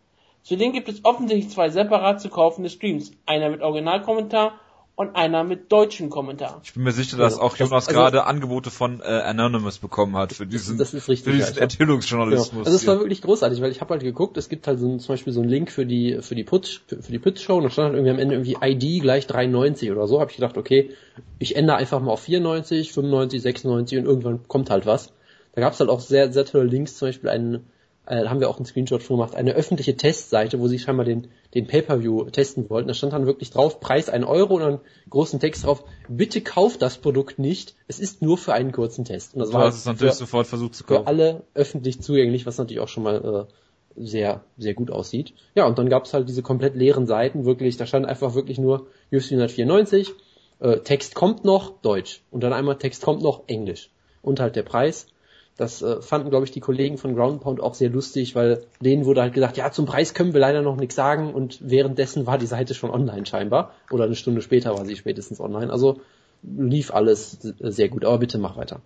Zudem 0.43 0.73
gibt 0.73 0.89
es 0.89 1.05
offensichtlich 1.05 1.53
zwei 1.53 1.71
separat 1.71 2.21
zu 2.21 2.29
kaufende 2.29 2.71
Streams. 2.71 3.11
Einer 3.27 3.51
mit 3.51 3.63
Originalkommentar 3.63 4.61
und 4.97 5.15
einer 5.15 5.45
mit 5.45 5.71
deutschem 5.71 6.09
Kommentar. 6.09 6.63
Ich 6.65 6.73
bin 6.73 6.83
mir 6.83 6.93
sicher, 6.93 7.19
dass 7.19 7.39
auch 7.39 7.51
das- 7.51 7.69
Jonas 7.69 7.89
also- 7.89 8.01
gerade 8.01 8.25
Angebote 8.25 8.71
von 8.71 9.01
äh, 9.01 9.05
Anonymous 9.05 9.79
bekommen 9.79 10.17
hat 10.17 10.33
für 10.33 10.47
diesen, 10.47 10.79
das 10.79 10.95
ist 10.95 11.09
richtig, 11.09 11.25
für 11.25 11.37
diesen 11.37 11.57
ja, 11.57 11.63
Enthüllungsjournalismus. 11.63 12.51
Genau. 12.51 12.65
Also 12.65 12.77
es 12.77 12.87
war 12.87 12.99
wirklich 12.99 13.21
großartig, 13.21 13.61
weil 13.61 13.71
ich 13.71 13.83
habe 13.83 13.91
halt 13.91 14.03
geguckt, 14.03 14.39
es 14.39 14.49
gibt 14.49 14.67
halt 14.67 14.81
so 14.81 14.89
ein, 14.89 14.99
zum 14.99 15.13
Beispiel 15.13 15.35
so 15.35 15.43
einen 15.43 15.51
Link 15.51 15.71
für 15.71 15.85
die 15.85 16.19
für 16.23 16.35
die 16.35 16.45
Putz 16.45 16.81
für, 16.87 17.03
für 17.03 17.13
die 17.13 17.19
Putz-Show 17.19 17.57
und 17.57 17.65
da 17.65 17.71
stand 17.71 17.89
halt 17.89 17.97
irgendwie 17.97 18.11
am 18.11 18.19
Ende 18.19 18.37
irgendwie 18.37 18.57
ID 18.61 19.03
gleich 19.03 19.27
93 19.27 19.91
oder 19.91 20.07
so. 20.07 20.19
Habe 20.21 20.31
ich 20.31 20.37
gedacht, 20.37 20.57
okay, 20.57 20.91
ich 21.39 21.57
ändere 21.57 21.77
einfach 21.77 22.01
mal 22.01 22.13
auf 22.13 22.21
94, 22.21 22.93
95, 22.93 23.43
96 23.43 23.99
und 23.99 24.05
irgendwann 24.07 24.49
kommt 24.49 24.71
halt 24.71 24.87
was. 24.87 25.13
Da 25.57 25.63
gab 25.63 25.73
es 25.73 25.81
halt 25.81 25.91
auch 25.91 26.01
sehr 26.01 26.33
sehr 26.33 26.45
tolle 26.45 26.65
Links, 26.65 26.97
zum 26.97 27.09
Beispiel 27.09 27.31
einen 27.31 27.67
äh, 28.07 28.23
da 28.23 28.31
haben 28.31 28.41
wir 28.41 28.49
auch 28.49 28.57
einen 28.57 28.67
Screenshot 28.67 29.03
schon 29.03 29.17
gemacht, 29.17 29.35
eine 29.35 29.55
öffentliche 29.55 29.97
Testseite, 29.97 30.61
wo 30.61 30.69
sie 30.69 30.79
scheinbar 30.79 31.05
den, 31.05 31.27
den 31.55 31.67
Pay-Per-View 31.67 32.31
testen 32.31 32.71
wollten. 32.71 32.87
Da 32.87 32.95
stand 32.95 33.13
dann 33.13 33.27
wirklich 33.27 33.51
drauf, 33.51 33.81
Preis 33.81 34.09
ein 34.09 34.23
Euro 34.23 34.55
und 34.55 34.61
dann 34.61 34.81
großen 35.11 35.41
Text 35.41 35.65
drauf, 35.65 35.85
bitte 36.09 36.41
kauft 36.41 36.83
das 36.83 36.99
Produkt 36.99 37.41
nicht, 37.41 37.75
es 37.89 37.99
ist 37.99 38.23
nur 38.23 38.39
für 38.39 38.53
einen 38.53 38.71
kurzen 38.71 39.05
Test. 39.05 39.35
Und 39.35 39.41
das 39.41 39.51
Du 39.51 39.57
war 39.57 39.65
hast 39.65 39.79
es 39.79 39.87
natürlich 39.87 40.13
für, 40.13 40.19
sofort 40.19 40.47
versucht 40.47 40.77
zu 40.77 40.85
für 40.85 40.95
kaufen. 40.95 41.09
alle 41.09 41.43
öffentlich 41.55 42.01
zugänglich, 42.01 42.47
was 42.47 42.59
natürlich 42.59 42.81
auch 42.81 42.89
schon 42.89 43.03
mal 43.03 43.49
äh, 43.49 44.01
sehr, 44.01 44.45
sehr 44.57 44.75
gut 44.75 44.93
aussieht. 44.93 45.35
Ja, 45.57 45.67
und 45.67 45.77
dann 45.79 45.89
gab 45.89 46.05
es 46.05 46.15
halt 46.15 46.29
diese 46.29 46.43
komplett 46.43 46.77
leeren 46.77 47.07
Seiten, 47.09 47.45
wirklich, 47.45 47.77
da 47.77 47.87
stand 47.87 48.07
einfach 48.07 48.37
wirklich 48.37 48.59
nur 48.59 48.87
UFC 49.11 49.33
194, 49.33 50.13
äh, 50.61 50.79
Text 50.79 51.17
kommt 51.17 51.45
noch, 51.45 51.81
Deutsch. 51.81 52.23
Und 52.31 52.45
dann 52.45 52.53
einmal 52.53 52.79
Text 52.79 53.03
kommt 53.03 53.21
noch, 53.23 53.43
Englisch. 53.49 53.91
Und 54.23 54.39
halt 54.39 54.55
der 54.55 54.63
Preis. 54.63 55.09
Das 55.57 55.81
äh, 55.81 56.03
fanden, 56.03 56.29
glaube 56.29 56.45
ich, 56.45 56.51
die 56.51 56.61
Kollegen 56.61 56.99
von 56.99 57.15
Ground 57.15 57.41
Pound 57.41 57.61
auch 57.61 57.75
sehr 57.75 57.89
lustig, 57.89 58.35
weil 58.35 58.67
denen 58.81 59.07
wurde 59.07 59.23
halt 59.23 59.33
gesagt, 59.33 59.57
ja, 59.57 59.71
zum 59.73 59.87
Preis 59.87 60.13
können 60.13 60.35
wir 60.35 60.41
leider 60.41 60.61
noch 60.61 60.77
nichts 60.77 60.95
sagen 60.95 61.33
und 61.33 61.59
währenddessen 61.63 62.27
war 62.27 62.37
die 62.37 62.47
Seite 62.47 62.75
schon 62.75 62.91
online 62.91 63.25
scheinbar. 63.25 63.73
Oder 63.91 64.05
eine 64.05 64.17
Stunde 64.17 64.43
später 64.43 64.77
war 64.77 64.85
sie 64.85 64.97
spätestens 64.97 65.41
online. 65.41 65.73
Also 65.73 66.01
lief 66.43 66.93
alles 66.93 67.39
sehr 67.41 67.89
gut, 67.89 68.05
aber 68.05 68.19
bitte 68.19 68.37
mach 68.39 68.57
weiter. 68.57 68.81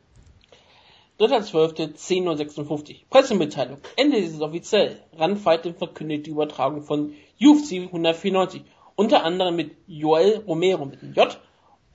3.12. 1.18 1.96
10.56 1.96 2.68
Uhr. 2.68 2.96
Pressemitteilung. 3.10 3.78
Ende 3.96 4.16
ist 4.18 4.40
offiziell. 4.40 4.96
Randfighting 5.18 5.74
verkündet 5.74 6.26
die 6.26 6.30
Übertragung 6.30 6.82
von 6.82 7.12
UFC 7.40 7.72
194. 7.72 8.62
Unter 8.94 9.24
anderem 9.24 9.56
mit 9.56 9.72
Joel 9.86 10.42
Romero 10.46 10.84
mit 10.86 11.02
dem 11.02 11.12
J 11.14 11.38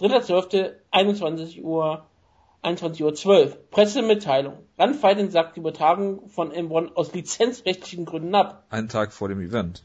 3.12. 0.00 0.72
21 0.90 1.62
Uhr 1.62 2.06
21.12 2.62 3.02
Uhr 3.02 3.14
12. 3.14 3.70
Pressemitteilung. 3.70 4.54
Randfighting 4.78 5.30
sagt 5.30 5.56
die 5.56 5.60
Übertragung 5.60 6.28
von 6.28 6.52
M1 6.52 6.94
aus 6.94 7.12
lizenzrechtlichen 7.14 8.04
Gründen 8.04 8.34
ab. 8.34 8.64
Einen 8.70 8.88
Tag 8.88 9.12
vor 9.12 9.28
dem 9.28 9.40
Event. 9.40 9.82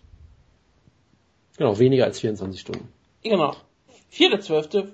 Genau, 1.57 1.79
weniger 1.79 2.03
als 2.05 2.19
24 2.19 2.59
Stunden. 2.59 2.89
Genau. 3.23 3.55
4.12. 4.11 4.87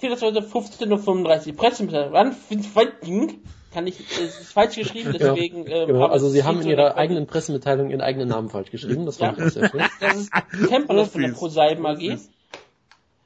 4.12. 0.00 0.50
15.35 0.50 1.48
Uhr. 1.48 1.56
Pressemitteilung. 1.56 2.12
Randfighting 2.14 3.40
kann 3.72 3.86
ich, 3.86 4.00
es 4.00 4.40
ist 4.40 4.52
falsch 4.52 4.76
geschrieben, 4.76 5.12
deswegen, 5.18 5.66
ja, 5.66 5.82
ähm, 5.82 5.86
genau. 5.88 6.06
Also 6.06 6.28
sie 6.28 6.44
haben 6.44 6.60
in 6.62 6.68
ihrer 6.68 6.96
eigenen 6.96 7.26
Pressemitteilung 7.26 7.90
ihren 7.90 8.00
eigenen 8.00 8.28
Namen 8.28 8.48
falsch 8.50 8.70
geschrieben. 8.70 9.06
Das 9.06 9.18
fand 9.18 9.38
Ja. 9.38 9.46
ich 9.46 9.52
sehr 9.52 9.68
schön. 9.70 9.82
Das 10.00 10.16
ist 10.16 10.32
Temperless 10.68 11.08
von 11.10 11.22
der. 11.22 11.32
ProSieben 11.32 11.86
AG. 11.86 12.18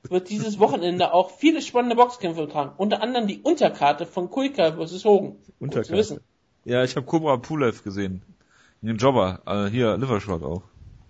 Wird 0.09 0.31
dieses 0.31 0.59
Wochenende 0.59 1.15
auch 1.15 1.31
viele 1.31 1.63
spannende 1.63 1.97
Boxkämpfe 1.97 2.49
tragen. 2.49 2.73
Unter 2.77 3.03
anderem 3.03 3.27
die 3.29 3.41
Unterkarte 3.41 4.05
von 4.05 4.31
Kuika 4.31 4.73
vs. 4.73 5.05
Hogan. 5.05 5.37
Unterkarte. 5.61 6.21
Ja, 6.65 6.83
ich 6.85 6.97
habe 6.97 7.07
Cobra 7.07 7.37
Pulev 7.37 7.83
gesehen. 7.83 8.23
Den 8.83 8.97
Jobber, 8.97 9.41
äh, 9.47 9.71
hier, 9.71 9.97
Livershot 9.97 10.43
auch. 10.43 10.63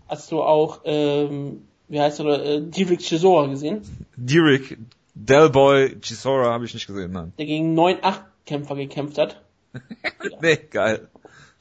Hast 0.08 0.30
du 0.30 0.42
auch, 0.42 0.80
ähm, 0.84 1.66
wie 1.88 2.00
heißt 2.00 2.20
er, 2.20 2.44
äh, 2.44 2.60
Divik 2.60 3.00
Chisora 3.00 3.46
gesehen? 3.46 3.80
Derek, 4.16 4.78
Delboy, 5.14 5.98
Chisora 6.00 6.52
habe 6.52 6.66
ich 6.66 6.74
nicht 6.74 6.86
gesehen, 6.86 7.12
nein. 7.12 7.32
Der 7.38 7.46
gegen 7.46 7.78
9-8-Kämpfer 7.78 8.76
gekämpft 8.76 9.18
hat. 9.18 9.40
Nee, 10.42 10.56
geil. 10.70 11.08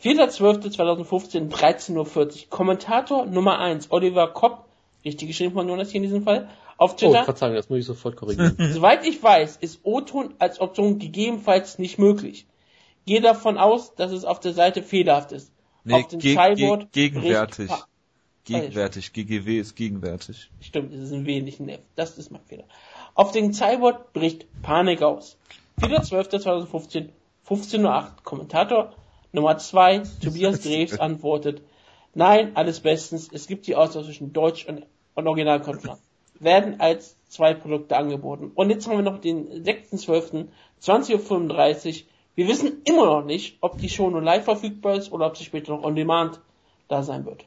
4.12.2015, 0.03 1.49
13.40 1.49 1.95
Uhr. 1.95 2.49
Kommentator 2.49 3.25
Nummer 3.25 3.59
1, 3.59 3.91
Oliver 3.91 4.27
Kopp, 4.27 4.65
richtig 5.05 5.27
geschrieben 5.27 5.53
von 5.53 5.69
Jonas 5.69 5.91
hier 5.91 5.97
in 5.97 6.03
diesem 6.03 6.23
Fall, 6.23 6.49
auf 6.81 6.93
Oh, 6.93 6.95
Twitter. 6.95 7.23
Verzeihung, 7.25 7.53
das 7.55 7.69
muss 7.69 7.79
ich 7.79 7.85
sofort 7.85 8.15
korrigieren. 8.15 8.55
Soweit 8.73 9.05
ich 9.05 9.21
weiß, 9.21 9.57
ist 9.57 9.81
O-Ton 9.83 10.33
als 10.39 10.59
Option 10.59 10.97
gegebenenfalls 10.97 11.77
nicht 11.77 11.99
möglich. 11.99 12.47
Gehe 13.05 13.21
davon 13.21 13.59
aus, 13.59 13.93
dass 13.93 14.11
es 14.11 14.25
auf 14.25 14.39
der 14.39 14.53
Seite 14.53 14.81
fehlerhaft 14.81 15.31
ist. 15.31 15.51
Nee, 15.83 15.93
auf 15.93 16.07
dem 16.07 16.19
ge 16.19 16.33
Cyborg 16.33 16.91
ge 16.91 17.09
gegenwärtig. 17.09 17.69
Gegenwärtig. 18.45 19.13
GGW 19.13 19.59
ist 19.59 19.75
gegenwärtig. 19.75 20.49
Stimmt, 20.59 20.91
es 20.91 21.01
ist 21.01 21.11
ein 21.11 21.27
wenig 21.27 21.59
ein 21.59 21.69
F. 21.69 21.81
Das 21.95 22.17
ist 22.17 22.31
mein 22.31 22.41
Fehler. 22.41 22.63
Auf 23.13 23.31
dem 23.31 23.53
Cyborg 23.53 24.11
bricht 24.13 24.47
Panik 24.63 25.03
aus. 25.03 25.37
4.12.2015, 25.81 27.09
15.08 27.47 27.83
Uhr. 27.83 28.11
Kommentator 28.23 28.95
Nummer 29.33 29.57
2, 29.59 30.01
Tobias 30.23 30.61
Dreves 30.63 30.99
antwortet, 30.99 31.61
nein, 32.15 32.55
alles 32.55 32.79
bestens, 32.79 33.29
es 33.31 33.45
gibt 33.45 33.67
die 33.67 33.75
Auswahl 33.75 34.03
zwischen 34.03 34.33
Deutsch 34.33 34.65
und, 34.65 34.83
und 35.13 35.27
Originalkonferenz. 35.27 36.01
Werden 36.41 36.79
als 36.79 37.17
zwei 37.27 37.53
Produkte 37.53 37.95
angeboten. 37.95 38.51
Und 38.53 38.69
jetzt 38.69 38.87
haben 38.87 38.97
wir 38.97 39.03
noch 39.03 39.19
den 39.19 39.63
6.12., 39.63 40.47
20.35 40.81 41.89
Uhr. 41.89 42.07
Wir 42.35 42.47
wissen 42.47 42.81
immer 42.85 43.05
noch 43.05 43.25
nicht, 43.25 43.57
ob 43.61 43.77
die 43.77 43.89
Show 43.89 44.09
nur 44.09 44.21
live 44.21 44.43
verfügbar 44.43 44.95
ist 44.95 45.11
oder 45.11 45.27
ob 45.27 45.37
sie 45.37 45.43
später 45.43 45.73
noch 45.73 45.83
on 45.83 45.95
demand 45.95 46.39
da 46.87 47.03
sein 47.03 47.25
wird. 47.25 47.45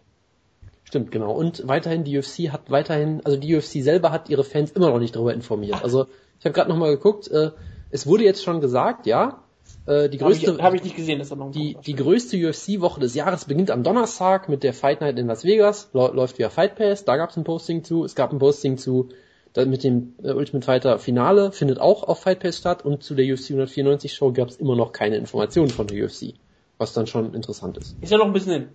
Stimmt, 0.84 1.10
genau. 1.10 1.32
Und 1.32 1.66
weiterhin, 1.66 2.04
die 2.04 2.18
UFC 2.18 2.52
hat 2.52 2.70
weiterhin, 2.70 3.20
also 3.24 3.36
die 3.36 3.54
UFC 3.54 3.82
selber 3.82 4.12
hat 4.12 4.28
ihre 4.28 4.44
Fans 4.44 4.70
immer 4.72 4.90
noch 4.90 4.98
nicht 4.98 5.16
darüber 5.16 5.34
informiert. 5.34 5.82
Also 5.82 6.06
ich 6.38 6.44
habe 6.44 6.52
gerade 6.52 6.70
nochmal 6.70 6.90
geguckt, 6.90 7.28
äh, 7.28 7.50
es 7.90 8.06
wurde 8.06 8.24
jetzt 8.24 8.44
schon 8.44 8.60
gesagt, 8.60 9.06
ja, 9.06 9.43
äh, 9.86 10.08
die 10.08 10.18
Habe 10.20 10.32
ich, 10.32 10.44
größte, 10.44 10.62
hab 10.62 10.74
ich 10.74 10.82
nicht 10.82 10.96
gesehen, 10.96 11.18
dass 11.18 11.28
da 11.28 11.36
noch 11.36 11.46
ein 11.46 11.52
die, 11.52 11.76
die 11.84 11.94
größte 11.94 12.36
UFC-Woche 12.36 13.00
des 13.00 13.14
Jahres 13.14 13.44
beginnt 13.44 13.70
am 13.70 13.82
Donnerstag 13.82 14.48
mit 14.48 14.62
der 14.62 14.72
Fight 14.74 15.00
Night 15.00 15.18
in 15.18 15.26
Las 15.26 15.44
Vegas, 15.44 15.90
Läu- 15.92 16.12
läuft 16.12 16.38
via 16.38 16.48
Fight 16.50 16.76
Pass, 16.76 17.04
da 17.04 17.16
gab 17.16 17.30
es 17.30 17.36
ein 17.36 17.44
Posting 17.44 17.84
zu, 17.84 18.04
es 18.04 18.14
gab 18.14 18.32
ein 18.32 18.38
Posting 18.38 18.78
zu, 18.78 19.08
mit 19.56 19.84
dem 19.84 20.14
äh, 20.22 20.32
Ultimate 20.32 20.64
Fighter 20.66 20.98
Finale 20.98 21.52
findet 21.52 21.78
auch 21.80 22.02
auf 22.02 22.20
Fight 22.22 22.40
Pass 22.40 22.58
statt 22.58 22.84
und 22.84 23.02
zu 23.04 23.14
der 23.14 23.24
UFC 23.32 23.50
194 23.50 24.12
Show 24.14 24.32
gab 24.32 24.48
es 24.48 24.56
immer 24.56 24.74
noch 24.74 24.92
keine 24.92 25.16
Informationen 25.16 25.70
von 25.70 25.86
der 25.86 26.04
UFC, 26.04 26.34
was 26.78 26.92
dann 26.92 27.06
schon 27.06 27.34
interessant 27.34 27.76
ist. 27.78 27.94
Ist 28.00 28.10
ja 28.10 28.18
noch 28.18 28.26
ein 28.26 28.32
bisschen 28.32 28.52
hin. 28.52 28.68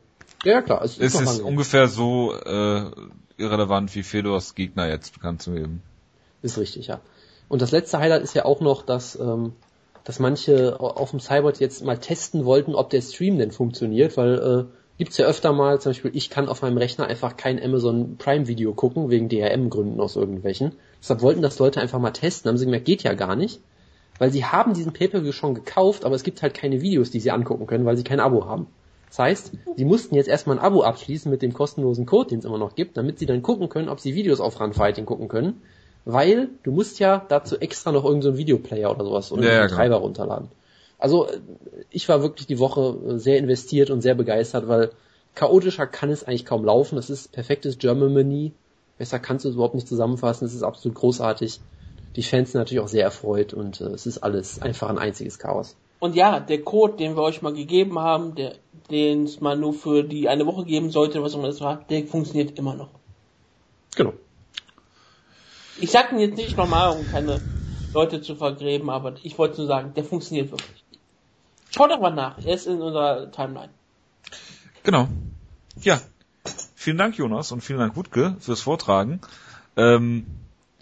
Ja, 0.46 0.62
klar, 0.62 0.82
es 0.84 0.98
ist 0.98 1.16
Es 1.16 1.22
ist 1.22 1.36
hin. 1.38 1.44
ungefähr 1.46 1.88
so 1.90 2.34
äh, 2.34 2.84
irrelevant 3.38 3.94
wie 3.96 4.04
Fedors 4.04 4.56
Gegner 4.56 4.88
jetzt 4.88 5.14
bekannt 5.14 5.42
zu 5.42 5.52
geben. 5.52 5.82
Ist 6.42 6.58
richtig, 6.58 6.88
ja. 6.88 7.02
Und 7.50 7.62
das 7.62 7.72
letzte 7.72 8.00
Highlight 8.00 8.22
ist 8.24 8.36
ja 8.36 8.46
auch 8.46 8.62
noch, 8.62 8.84
dass, 8.84 9.20
ähm, 9.20 9.52
dass 10.04 10.20
manche 10.20 10.80
au- 10.80 10.88
auf 10.90 11.12
dem 11.12 11.20
Cyborg 11.20 11.60
jetzt 11.60 11.84
mal 11.84 11.98
testen 11.98 12.46
wollten, 12.46 12.76
ob 12.76 12.90
der 12.90 13.02
Stream 13.02 13.38
denn 13.38 13.52
funktioniert, 13.52 14.18
weil 14.18 14.68
äh, 14.70 14.78
gibt's 14.98 15.18
ja 15.18 15.26
öfter 15.26 15.54
mal, 15.54 15.80
zum 15.80 15.92
Beispiel 15.92 16.12
ich 16.14 16.30
kann 16.30 16.50
auf 16.50 16.62
meinem 16.62 16.78
Rechner 16.78 17.08
einfach 17.08 17.38
kein 17.38 17.62
Amazon 17.64 18.18
Prime 18.18 18.48
Video 18.48 18.74
gucken, 18.74 19.10
wegen 19.10 19.30
DRM-Gründen 19.30 20.00
aus 20.00 20.16
irgendwelchen. 20.16 20.74
Deshalb 21.02 21.22
wollten 21.22 21.42
das 21.42 21.60
Leute 21.60 21.80
einfach 21.82 22.00
mal 22.00 22.12
testen, 22.12 22.50
haben 22.50 22.58
sie 22.58 22.66
gemerkt, 22.66 22.86
geht 22.86 23.04
ja 23.04 23.14
gar 23.14 23.36
nicht, 23.36 23.62
weil 24.18 24.32
sie 24.32 24.44
haben 24.46 24.74
diesen 24.74 24.92
Pay-Per-View 24.94 25.32
schon 25.32 25.56
gekauft, 25.56 26.04
aber 26.06 26.16
es 26.16 26.24
gibt 26.24 26.42
halt 26.42 26.54
keine 26.54 26.82
Videos, 26.82 27.12
die 27.12 27.20
sie 27.22 27.32
angucken 27.32 27.68
können, 27.68 27.86
weil 27.86 27.96
sie 27.98 28.04
kein 28.04 28.20
Abo 28.20 28.46
haben. 28.46 28.68
Das 29.08 29.20
heißt, 29.20 29.52
sie 29.76 29.86
mussten 29.86 30.14
jetzt 30.16 30.28
erstmal 30.28 30.58
ein 30.60 30.64
Abo 30.64 30.84
abschließen 30.84 31.32
mit 31.32 31.42
dem 31.42 31.54
kostenlosen 31.54 32.06
Code, 32.06 32.30
den 32.30 32.40
es 32.40 32.46
immer 32.46 32.60
noch 32.60 32.76
gibt, 32.76 32.96
damit 32.98 33.18
sie 33.18 33.26
dann 33.26 33.42
gucken 33.42 33.68
können, 33.70 33.90
ob 33.90 34.00
sie 34.00 34.14
Videos 34.14 34.40
auf 34.40 34.60
Runfighting 34.60 35.06
gucken 35.06 35.30
können. 35.30 35.62
Weil 36.06 36.50
du 36.64 36.72
musst 36.72 37.00
ja 37.00 37.26
dazu 37.28 37.60
extra 37.60 37.92
noch 37.92 38.04
irgendeinen 38.04 38.22
so 38.22 38.30
einen 38.30 38.38
Videoplayer 38.38 38.92
oder 38.92 39.06
sowas 39.06 39.32
oder 39.32 39.44
Ja, 39.44 39.50
ja, 39.50 39.60
einen 39.60 39.68
genau. 39.68 39.78
Treiber 39.78 39.96
runterladen. 39.98 40.50
Also 40.98 41.28
äh, 41.28 41.40
ich 41.90 42.08
war 42.10 42.22
wirklich 42.22 42.48
die 42.48 42.60
Woche 42.60 42.98
äh, 43.08 43.18
sehr 43.18 43.38
investiert 43.38 43.90
und 43.90 44.02
sehr 44.02 44.16
begeistert, 44.16 44.68
weil 44.68 44.92
chaotischer 45.36 45.88
kann 45.88 46.10
es 46.10 46.24
eigentlich 46.24 46.46
kaum 46.46 46.66
laufen. 46.66 46.96
Das 46.96 47.10
ist 47.10 47.32
perfektes 47.32 47.78
Germany. 47.78 48.52
Besser 48.98 49.20
kannst 49.20 49.46
du 49.46 49.50
es 49.50 49.56
überhaupt 49.56 49.76
nicht 49.76 49.88
zusammenfassen. 49.88 50.46
Es 50.46 50.54
ist 50.54 50.64
absolut 50.64 50.98
großartig. 50.98 51.60
Die 52.16 52.24
Fans 52.24 52.52
sind 52.52 52.60
natürlich 52.60 52.84
auch 52.84 52.90
sehr 52.90 53.04
erfreut 53.04 53.54
und 53.54 53.82
äh, 53.82 53.86
es 53.86 54.06
ist 54.06 54.18
alles 54.20 54.62
einfach 54.62 54.90
ein 54.90 54.98
einziges 54.98 55.40
Chaos. 55.40 55.76
Und 56.00 56.16
ja, 56.16 56.40
der 56.40 56.62
Code, 56.62 56.98
den 56.98 57.16
wir 57.16 57.24
euch 57.24 57.42
mal 57.42 57.54
gegeben 57.54 58.00
haben, 58.00 58.36
der, 58.36 58.56
den 58.90 59.26
es 59.26 59.42
mal 59.42 59.58
nur 59.58 59.74
für 59.74 60.04
die 60.04 60.30
eine 60.30 60.46
Woche 60.46 60.66
geben 60.66 60.92
sollte, 60.92 61.22
was 61.22 61.34
auch 61.34 61.40
immer 61.40 61.48
das 61.48 61.62
war, 61.62 61.84
der 61.90 62.06
funktioniert 62.08 62.58
immer 62.58 62.74
noch. 62.74 62.90
Genau. 63.96 64.14
Ich 65.82 65.92
sag 65.92 66.12
ihn 66.12 66.20
jetzt 66.20 66.38
nicht 66.38 66.58
nochmal, 66.58 66.90
um 66.98 67.10
keine 67.10 67.40
Leute 67.94 68.22
zu 68.22 68.36
vergräben, 68.36 68.90
aber 68.90 69.16
ich 69.24 69.38
wollte 69.38 69.58
nur 69.58 69.68
sagen, 69.68 69.94
der 69.96 70.04
funktioniert 70.04 70.52
wirklich. 70.52 70.84
Schaut 71.72 71.92
doch 71.92 72.00
mal 72.00 72.10
nach, 72.12 72.38
er 72.44 72.54
ist 72.56 72.68
in 72.68 72.82
unserer 72.82 73.32
Timeline. 73.32 73.70
Genau. 74.84 75.08
Ja. 75.82 76.00
Vielen 76.76 76.98
Dank, 76.98 77.18
Jonas, 77.18 77.52
und 77.52 77.62
vielen 77.62 77.80
Dank, 77.80 77.96
Wutke, 77.96 78.36
fürs 78.40 78.62
Vortragen. 78.62 79.20
Ähm, 79.78 80.26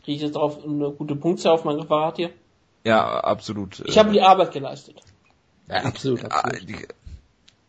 Kriege 0.04 0.16
ich 0.18 0.22
jetzt 0.22 0.36
drauf 0.36 0.64
eine 0.64 0.92
gute 0.92 1.16
Punkte 1.16 1.52
auf 1.52 1.64
mein 1.66 1.76
Referat 1.78 2.16
hier? 2.18 2.30
ja, 2.84 3.20
absolut. 3.20 3.82
Ich 3.86 3.98
habe 3.98 4.12
die 4.12 4.22
Arbeit 4.22 4.54
geleistet. 4.54 4.96
Ja, 5.68 5.78
absolut, 5.84 6.24
Ah, 6.26 6.40
absolut. 6.40 6.70
die, 6.70 6.88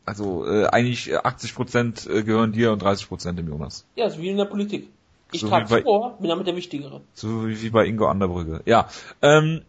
Also 0.05 0.46
äh, 0.46 0.66
eigentlich 0.66 1.12
80% 1.16 2.09
äh, 2.09 2.22
gehören 2.22 2.52
dir 2.52 2.70
und 2.72 2.82
30% 2.82 3.32
dem 3.32 3.48
Jonas. 3.48 3.84
Ja, 3.96 4.09
so 4.10 4.20
wie 4.20 4.28
in 4.28 4.36
der 4.36 4.44
Politik. 4.44 4.88
Ich 5.30 5.42
So 5.42 5.48
trage 5.48 5.82
vor, 5.82 6.16
bin 6.18 6.28
damit 6.28 6.46
der 6.46 6.56
Wichtigere. 6.56 7.02
So 7.14 7.48
wie 7.48 7.70
bei 7.70 7.86
Ingo 7.86 8.06
Anderbrügge. 8.06 8.62
Ja. 8.64 8.88
Ähm, 9.20 9.62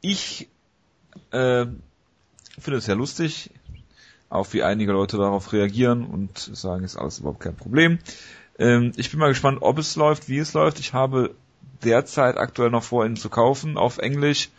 ich 0.00 0.48
äh, 1.30 1.66
finde 2.58 2.78
es 2.78 2.84
sehr 2.84 2.96
lustig, 2.96 3.50
auch 4.30 4.52
wie 4.52 4.62
einige 4.62 4.92
Leute 4.92 5.16
darauf 5.16 5.52
reagieren 5.52 6.04
und 6.04 6.38
sagen, 6.38 6.84
ist 6.84 6.96
alles 6.96 7.20
überhaupt 7.20 7.40
kein 7.40 7.56
Problem. 7.56 7.98
Ähm, 8.58 8.92
ich 8.96 9.10
bin 9.10 9.20
mal 9.20 9.28
gespannt, 9.28 9.58
ob 9.60 9.78
es 9.78 9.96
läuft, 9.96 10.28
wie 10.28 10.38
es 10.38 10.54
läuft. 10.54 10.80
Ich 10.80 10.92
habe 10.92 11.34
derzeit 11.84 12.36
aktuell 12.36 12.70
noch 12.70 12.82
vor, 12.82 13.06
ihn 13.06 13.16
zu 13.16 13.28
kaufen, 13.28 13.76
auf 13.76 13.98
Englisch, 13.98 14.50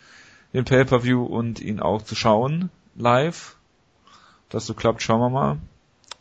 den 0.52 0.64
Pay-Per-View 0.64 1.24
und 1.24 1.60
ihn 1.60 1.80
auch 1.80 2.02
zu 2.02 2.14
schauen, 2.14 2.70
live. 2.94 3.56
Ob 4.44 4.50
Das 4.50 4.66
so 4.66 4.74
klappt, 4.74 5.02
schauen 5.02 5.20
wir 5.20 5.30
mal. 5.30 5.58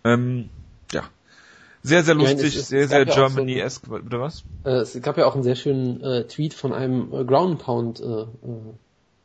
Ähm, 0.03 0.49
ja. 0.91 1.03
Sehr, 1.85 2.03
sehr 2.03 2.15
es 2.15 2.21
lustig, 2.21 2.55
ist- 2.55 2.67
sehr, 2.69 2.81
es 2.83 2.89
sehr 2.89 2.99
ja 2.99 3.05
auch 3.05 3.15
so- 3.15 3.15
Germany-esque, 3.35 3.89
bitte 4.03 4.19
was? 4.19 4.43
Äh, 4.65 4.71
es 4.77 4.99
gab 5.01 5.17
ja 5.17 5.25
auch 5.27 5.35
einen 5.35 5.43
sehr 5.43 5.55
schönen 5.55 6.01
äh, 6.01 6.23
Tweet 6.25 6.53
von 6.53 6.73
einem 6.73 7.13
äh, 7.13 7.23
Ground 7.25 7.59
Pound, 7.59 7.99
äh, 7.99 8.03
äh, 8.03 8.25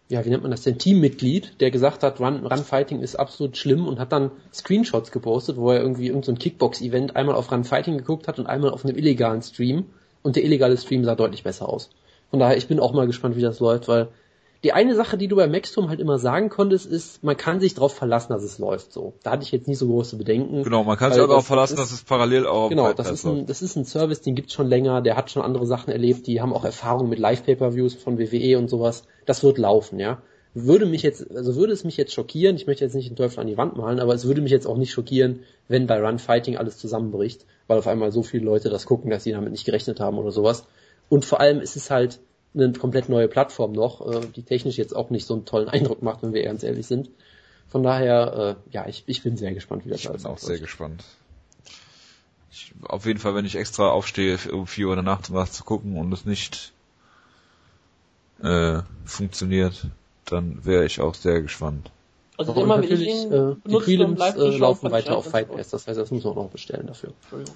ja, 0.08 0.24
wie 0.24 0.30
nennt 0.30 0.42
man 0.42 0.50
das 0.50 0.62
denn, 0.62 0.76
Teammitglied, 0.76 1.60
der 1.60 1.70
gesagt 1.70 2.02
hat, 2.02 2.18
Run, 2.20 2.44
Run 2.44 2.64
Fighting 2.64 3.00
ist 3.00 3.14
absolut 3.16 3.56
schlimm 3.56 3.86
und 3.86 3.98
hat 4.00 4.10
dann 4.12 4.32
Screenshots 4.52 5.12
gepostet, 5.12 5.56
wo 5.56 5.70
er 5.70 5.80
irgendwie 5.80 6.06
irgendein 6.08 6.24
so 6.26 6.32
ein 6.32 6.38
Kickbox-Event 6.38 7.14
einmal 7.16 7.36
auf 7.36 7.50
Run 7.52 7.64
Fighting 7.64 7.96
geguckt 7.98 8.26
hat 8.28 8.38
und 8.38 8.46
einmal 8.46 8.70
auf 8.70 8.84
einem 8.84 8.96
illegalen 8.96 9.40
Stream 9.42 9.86
und 10.22 10.34
der 10.36 10.44
illegale 10.44 10.76
Stream 10.76 11.04
sah 11.04 11.14
deutlich 11.14 11.44
besser 11.44 11.68
aus. 11.68 11.90
Von 12.30 12.40
daher, 12.40 12.56
ich 12.56 12.66
bin 12.68 12.80
auch 12.80 12.92
mal 12.92 13.06
gespannt, 13.06 13.36
wie 13.36 13.40
das 13.42 13.60
läuft, 13.60 13.86
weil 13.88 14.08
die 14.62 14.72
eine 14.72 14.94
Sache, 14.94 15.16
die 15.16 15.26
du 15.26 15.36
bei 15.36 15.46
Maxstorm 15.46 15.88
halt 15.88 16.00
immer 16.00 16.18
sagen 16.18 16.50
konntest, 16.50 16.84
ist, 16.84 17.24
man 17.24 17.36
kann 17.36 17.60
sich 17.60 17.74
darauf 17.74 17.94
verlassen, 17.94 18.32
dass 18.32 18.42
es 18.42 18.58
läuft 18.58 18.92
so. 18.92 19.14
Da 19.22 19.30
hatte 19.30 19.42
ich 19.42 19.52
jetzt 19.52 19.68
nicht 19.68 19.78
so 19.78 19.86
große 19.86 20.16
Bedenken. 20.16 20.62
Genau, 20.64 20.84
man 20.84 20.98
kann 20.98 21.12
sich 21.12 21.22
Weil 21.22 21.30
auch 21.30 21.44
verlassen, 21.44 21.76
das 21.76 21.90
dass 21.90 21.98
es 21.98 22.04
parallel 22.04 22.46
auch 22.46 22.68
Genau, 22.68 22.92
das 22.92 23.10
ist, 23.10 23.24
ein, 23.24 23.46
das 23.46 23.62
ist 23.62 23.76
ein 23.76 23.86
Service, 23.86 24.20
den 24.20 24.34
gibt's 24.34 24.52
schon 24.52 24.68
länger, 24.68 25.00
der 25.00 25.16
hat 25.16 25.30
schon 25.30 25.42
andere 25.42 25.66
Sachen 25.66 25.90
erlebt, 25.90 26.26
die 26.26 26.42
haben 26.42 26.52
auch 26.52 26.64
Erfahrung 26.64 27.08
mit 27.08 27.18
Live-Pay-Per-Views 27.18 27.94
von 27.94 28.18
WWE 28.18 28.58
und 28.58 28.68
sowas. 28.68 29.04
Das 29.24 29.42
wird 29.42 29.56
laufen, 29.56 29.98
ja. 29.98 30.20
Würde 30.52 30.84
mich 30.84 31.02
jetzt, 31.02 31.30
also 31.30 31.56
würde 31.56 31.72
es 31.72 31.84
mich 31.84 31.96
jetzt 31.96 32.12
schockieren, 32.12 32.56
ich 32.56 32.66
möchte 32.66 32.84
jetzt 32.84 32.94
nicht 32.94 33.08
den 33.08 33.16
Teufel 33.16 33.40
an 33.40 33.46
die 33.46 33.56
Wand 33.56 33.76
malen, 33.76 34.00
aber 34.00 34.14
es 34.14 34.26
würde 34.26 34.42
mich 34.42 34.50
jetzt 34.50 34.66
auch 34.66 34.76
nicht 34.76 34.92
schockieren, 34.92 35.40
wenn 35.68 35.86
bei 35.86 36.04
Run 36.04 36.18
Fighting 36.18 36.58
alles 36.58 36.76
zusammenbricht, 36.76 37.46
weil 37.66 37.78
auf 37.78 37.86
einmal 37.86 38.12
so 38.12 38.22
viele 38.22 38.44
Leute 38.44 38.68
das 38.68 38.84
gucken, 38.84 39.10
dass 39.10 39.24
sie 39.24 39.32
damit 39.32 39.52
nicht 39.52 39.64
gerechnet 39.64 40.00
haben 40.00 40.18
oder 40.18 40.32
sowas. 40.32 40.66
Und 41.08 41.24
vor 41.24 41.40
allem 41.40 41.60
ist 41.60 41.76
es 41.76 41.90
halt 41.90 42.20
eine 42.54 42.72
komplett 42.72 43.08
neue 43.08 43.28
Plattform 43.28 43.72
noch, 43.72 44.06
äh, 44.06 44.26
die 44.34 44.42
technisch 44.42 44.76
jetzt 44.76 44.94
auch 44.94 45.10
nicht 45.10 45.26
so 45.26 45.34
einen 45.34 45.44
tollen 45.44 45.68
Eindruck 45.68 46.02
macht, 46.02 46.22
wenn 46.22 46.32
wir 46.32 46.42
ganz 46.42 46.62
ehrlich 46.62 46.86
sind. 46.86 47.10
Von 47.68 47.82
daher, 47.82 48.56
äh, 48.70 48.72
ja, 48.72 48.88
ich, 48.88 49.04
ich 49.06 49.22
bin 49.22 49.36
sehr 49.36 49.54
gespannt, 49.54 49.84
wie 49.84 49.90
das 49.90 50.00
Ich 50.00 50.08
alles 50.08 50.24
bin 50.24 50.32
auch 50.32 50.38
sehr 50.38 50.58
gespannt. 50.58 51.04
Ich, 52.50 52.72
auf 52.82 53.06
jeden 53.06 53.20
Fall, 53.20 53.34
wenn 53.36 53.44
ich 53.44 53.54
extra 53.54 53.90
aufstehe 53.90 54.38
um 54.50 54.66
4 54.66 54.86
Uhr 54.86 54.92
in 54.94 55.04
der 55.04 55.14
Nacht, 55.14 55.30
um 55.30 55.36
was 55.36 55.52
zu 55.52 55.62
gucken 55.62 55.96
und 55.96 56.12
es 56.12 56.24
nicht 56.24 56.72
äh, 58.42 58.80
funktioniert, 59.04 59.86
dann 60.24 60.64
wäre 60.64 60.84
ich 60.84 61.00
auch 61.00 61.14
sehr 61.14 61.42
gespannt. 61.42 61.90
Also 62.36 62.54
immer, 62.54 62.82
wenn 62.82 62.90
ich 62.90 63.06
ihn 63.06 63.32
äh, 63.32 63.54
die 63.66 63.76
Prelims 63.76 64.20
äh, 64.20 64.56
laufen 64.56 64.90
weiter 64.90 65.16
auf 65.16 65.26
Fight. 65.26 65.52
Pass, 65.52 65.70
das 65.70 65.86
heißt, 65.86 65.98
das 65.98 66.10
muss 66.10 66.24
man 66.24 66.32
auch 66.32 66.44
noch 66.44 66.50
bestellen 66.50 66.86
dafür. 66.86 67.12
Entschuldigung. 67.20 67.54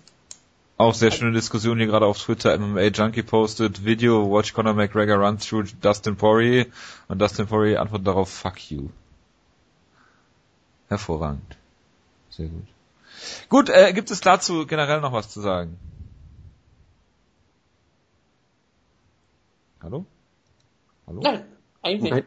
Auch 0.77 0.95
sehr 0.95 1.13
schöne 1.13 1.33
Diskussion 1.33 1.79
hier 1.79 1.87
gerade 1.87 2.07
auf 2.07 2.19
Twitter. 2.19 2.59
MMA 2.59 2.87
Junkie 2.87 3.23
postet 3.23 3.85
Video, 3.85 4.29
watch 4.29 4.55
Conor 4.55 4.75
McGregor 4.75 5.19
run 5.19 5.39
through 5.39 5.67
Dustin 5.81 6.17
Poirier 6.17 6.67
und 7.07 7.21
Dustin 7.21 7.47
Poirier 7.47 7.81
antwortet 7.81 8.09
darauf, 8.09 8.29
fuck 8.29 8.71
you. 8.71 8.89
Hervorragend. 10.89 11.57
Sehr 12.31 12.49
gut. 12.49 12.67
Gut, 13.49 13.71
äh, 13.71 13.93
gibt 13.93 14.11
es 14.11 14.21
dazu 14.21 14.67
generell 14.67 15.01
noch 15.01 15.13
was 15.13 15.29
zu 15.29 15.41
sagen? 15.41 15.79
Hallo? 19.81 20.07
Hallo? 21.07 21.21
Nein, 21.23 21.45
eigentlich 21.83 22.03
nicht. 22.03 22.13
Nein. 22.13 22.27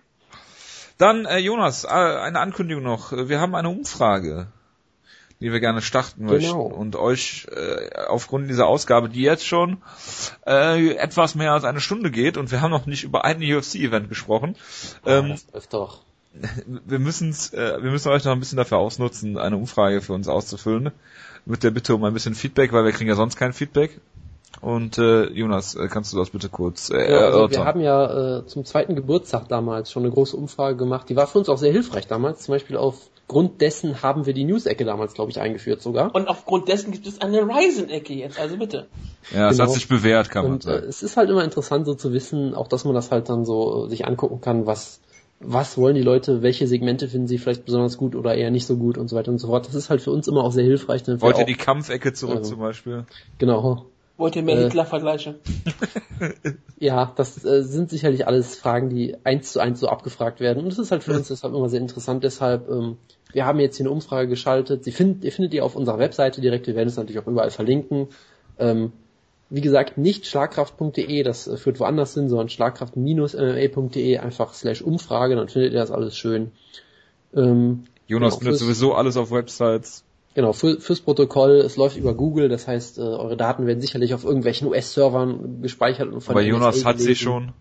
Dann, 0.97 1.25
äh, 1.25 1.37
Jonas, 1.39 1.83
äh, 1.83 1.87
eine 1.87 2.39
Ankündigung 2.39 2.83
noch. 2.83 3.11
Wir 3.11 3.41
haben 3.41 3.55
eine 3.55 3.69
Umfrage, 3.69 4.47
die 5.39 5.51
wir 5.51 5.59
gerne 5.59 5.81
starten 5.81 6.25
möchten 6.25 6.51
Genau. 6.51 6.65
und 6.65 6.95
euch 6.95 7.47
äh, 7.51 8.05
aufgrund 8.07 8.49
dieser 8.49 8.67
Ausgabe, 8.67 9.09
die 9.09 9.21
jetzt 9.21 9.45
schon 9.45 9.77
äh, 10.45 10.95
etwas 10.95 11.35
mehr 11.35 11.53
als 11.53 11.63
eine 11.63 11.79
Stunde 11.79 12.11
geht 12.11 12.37
und 12.37 12.51
wir 12.51 12.61
haben 12.61 12.71
noch 12.71 12.85
nicht 12.85 13.03
über 13.03 13.23
ein 13.25 13.37
UFC-Event 13.37 14.09
gesprochen. 14.09 14.55
Ähm, 15.05 15.29
das 15.29 15.45
läuft 15.53 15.73
doch. 15.73 15.99
wir 16.85 16.99
müssen's, 16.99 17.53
äh, 17.53 17.81
wir 17.81 17.91
müssen 17.91 18.09
euch 18.09 18.23
noch 18.25 18.31
ein 18.31 18.39
bisschen 18.39 18.57
dafür 18.57 18.77
ausnutzen, 18.77 19.37
eine 19.37 19.57
Umfrage 19.57 20.01
für 20.01 20.13
uns 20.13 20.27
auszufüllen. 20.27 20.91
Mit 21.45 21.63
der 21.63 21.71
Bitte 21.71 21.95
um 21.95 22.03
ein 22.03 22.13
bisschen 22.13 22.35
Feedback, 22.35 22.73
weil 22.73 22.83
wir 22.83 22.91
kriegen 22.91 23.09
ja 23.09 23.15
sonst 23.15 23.37
kein 23.37 23.53
Feedback. 23.53 23.99
Und 24.61 24.97
äh, 24.97 25.25
Jonas, 25.29 25.75
äh, 25.75 25.87
kannst 25.87 26.13
du 26.13 26.17
das 26.17 26.31
bitte 26.31 26.49
kurz 26.49 26.89
äh, 26.89 27.11
Ja, 27.11 27.19
also 27.27 27.49
wir 27.51 27.63
haben 27.65 27.79
ja 27.79 28.39
äh, 28.39 28.45
zum 28.47 28.65
zweiten 28.65 28.95
Geburtstag 28.95 29.47
damals 29.49 29.91
schon 29.91 30.03
eine 30.03 30.11
große 30.11 30.35
Umfrage 30.35 30.75
gemacht. 30.75 31.09
Die 31.09 31.15
war 31.15 31.27
für 31.27 31.37
uns 31.37 31.49
auch 31.49 31.57
sehr 31.57 31.71
hilfreich 31.71 32.07
damals. 32.07 32.43
Zum 32.43 32.53
Beispiel 32.53 32.75
aufgrund 33.27 33.59
dessen 33.59 34.01
haben 34.01 34.25
wir 34.25 34.33
die 34.33 34.45
News-Ecke 34.45 34.85
damals, 34.85 35.13
glaube 35.13 35.31
ich, 35.31 35.41
eingeführt 35.41 35.81
sogar. 35.81 36.15
Und 36.15 36.29
aufgrund 36.29 36.69
dessen 36.69 36.91
gibt 36.91 37.05
es 37.07 37.19
eine 37.19 37.41
Ryzen-Ecke 37.41 38.13
jetzt, 38.13 38.39
also 38.39 38.55
bitte. 38.57 38.87
ja, 39.33 39.49
es 39.49 39.57
genau. 39.57 39.67
hat 39.67 39.75
sich 39.75 39.89
bewährt, 39.89 40.29
kann 40.29 40.43
man 40.45 40.53
Und 40.53 40.65
äh, 40.65 40.69
sagen. 40.69 40.85
es 40.87 41.03
ist 41.03 41.17
halt 41.17 41.29
immer 41.29 41.43
interessant 41.43 41.85
so 41.85 41.93
zu 41.93 42.13
wissen, 42.13 42.53
auch 42.55 42.69
dass 42.69 42.85
man 42.85 42.93
das 42.93 43.11
halt 43.11 43.27
dann 43.27 43.43
so 43.43 43.85
äh, 43.85 43.89
sich 43.89 44.07
angucken 44.07 44.39
kann, 44.39 44.65
was 44.65 45.01
was 45.39 45.77
wollen 45.77 45.93
die 45.95 46.01
Leute, 46.01 46.41
welche 46.41 46.65
Segmente 46.67 47.07
finden 47.07 47.27
sie 47.27 47.37
vielleicht 47.37 47.63
besonders 47.63 47.97
gut 47.97 48.15
oder 48.15 48.33
eher 48.33 48.49
nicht 48.49 48.65
so 48.65 48.75
gut 48.77 48.97
und 48.97 49.07
so 49.07 49.15
weiter 49.15 49.29
und 49.29 49.37
so 49.37 49.47
fort. 49.47 49.67
Das 49.67 49.75
ist 49.75 49.89
halt 49.91 50.01
für 50.01 50.09
uns 50.09 50.27
immer 50.27 50.43
auch 50.43 50.51
sehr 50.51 50.63
hilfreich. 50.63 51.03
Denn 51.03 51.21
Wollt 51.21 51.37
ihr 51.37 51.43
auch, 51.43 51.45
die 51.45 51.53
Kampfecke 51.53 52.11
zurück 52.13 52.37
Also- 52.37 52.51
zum 52.51 52.59
Beispiel? 52.59 53.05
genau. 53.37 53.85
Wollt 54.15 54.35
ihr 54.35 54.41
mehr 54.41 54.57
Äh. 54.57 54.63
Hitler-Vergleiche? 54.63 55.35
Ja, 56.79 57.11
das 57.15 57.43
äh, 57.43 57.63
sind 57.63 57.89
sicherlich 57.89 58.27
alles 58.27 58.55
Fragen, 58.55 58.89
die 58.89 59.15
eins 59.23 59.51
zu 59.51 59.59
eins 59.59 59.79
so 59.79 59.87
abgefragt 59.87 60.39
werden. 60.39 60.63
Und 60.63 60.71
es 60.71 60.79
ist 60.79 60.91
halt 60.91 61.03
für 61.03 61.13
uns 61.13 61.27
deshalb 61.27 61.53
immer 61.53 61.69
sehr 61.69 61.81
interessant. 61.81 62.23
Deshalb, 62.23 62.69
ähm, 62.69 62.97
wir 63.33 63.45
haben 63.45 63.59
jetzt 63.59 63.77
hier 63.77 63.85
eine 63.85 63.91
Umfrage 63.93 64.27
geschaltet. 64.27 64.83
Sie 64.83 64.91
findet, 64.91 65.23
ihr 65.23 65.31
findet 65.31 65.53
ihr 65.53 65.63
auf 65.65 65.75
unserer 65.75 65.99
Webseite 65.99 66.41
direkt. 66.41 66.67
Wir 66.67 66.75
werden 66.75 66.87
es 66.89 66.95
natürlich 66.97 67.19
auch 67.21 67.27
überall 67.27 67.51
verlinken. 67.51 68.07
Ähm, 68.59 68.91
wie 69.49 69.61
gesagt, 69.61 69.97
nicht 69.97 70.25
schlagkraft.de, 70.25 71.23
das 71.23 71.47
äh, 71.47 71.57
führt 71.57 71.79
woanders 71.79 72.13
hin, 72.13 72.27
sondern 72.29 72.49
schlagkraft-mma.de, 72.49 74.17
einfach 74.17 74.53
slash 74.53 74.81
Umfrage, 74.81 75.35
dann 75.35 75.47
findet 75.47 75.73
ihr 75.73 75.79
das 75.79 75.91
alles 75.91 76.17
schön. 76.17 76.51
Ähm, 77.35 77.83
Jonas 78.07 78.33
Genau, 78.33 78.39
findet 78.39 78.59
fürs- 78.59 78.59
sowieso 78.59 78.93
alles 78.93 79.17
auf 79.17 79.31
Websites. 79.31 80.03
Genau, 80.33 80.53
für, 80.53 80.79
fürs 80.79 81.01
Protokoll, 81.01 81.57
es 81.57 81.77
läuft 81.77 81.97
über 81.97 82.13
Google, 82.13 82.47
das 82.47 82.67
heißt, 82.67 82.99
äh, 82.99 83.01
eure 83.01 83.37
Daten 83.37 83.65
werden 83.65 83.81
sicherlich 83.81 84.13
auf 84.13 84.23
irgendwelchen 84.23 84.67
US-Servern 84.67 85.61
gespeichert 85.63 86.11
und 86.13 86.21
von 86.21 86.35
Aber 86.35 86.43
Jonas 86.43 86.77
NSA 86.77 86.89
hat 86.89 86.99
sie 86.99 87.15
schon. 87.15 87.53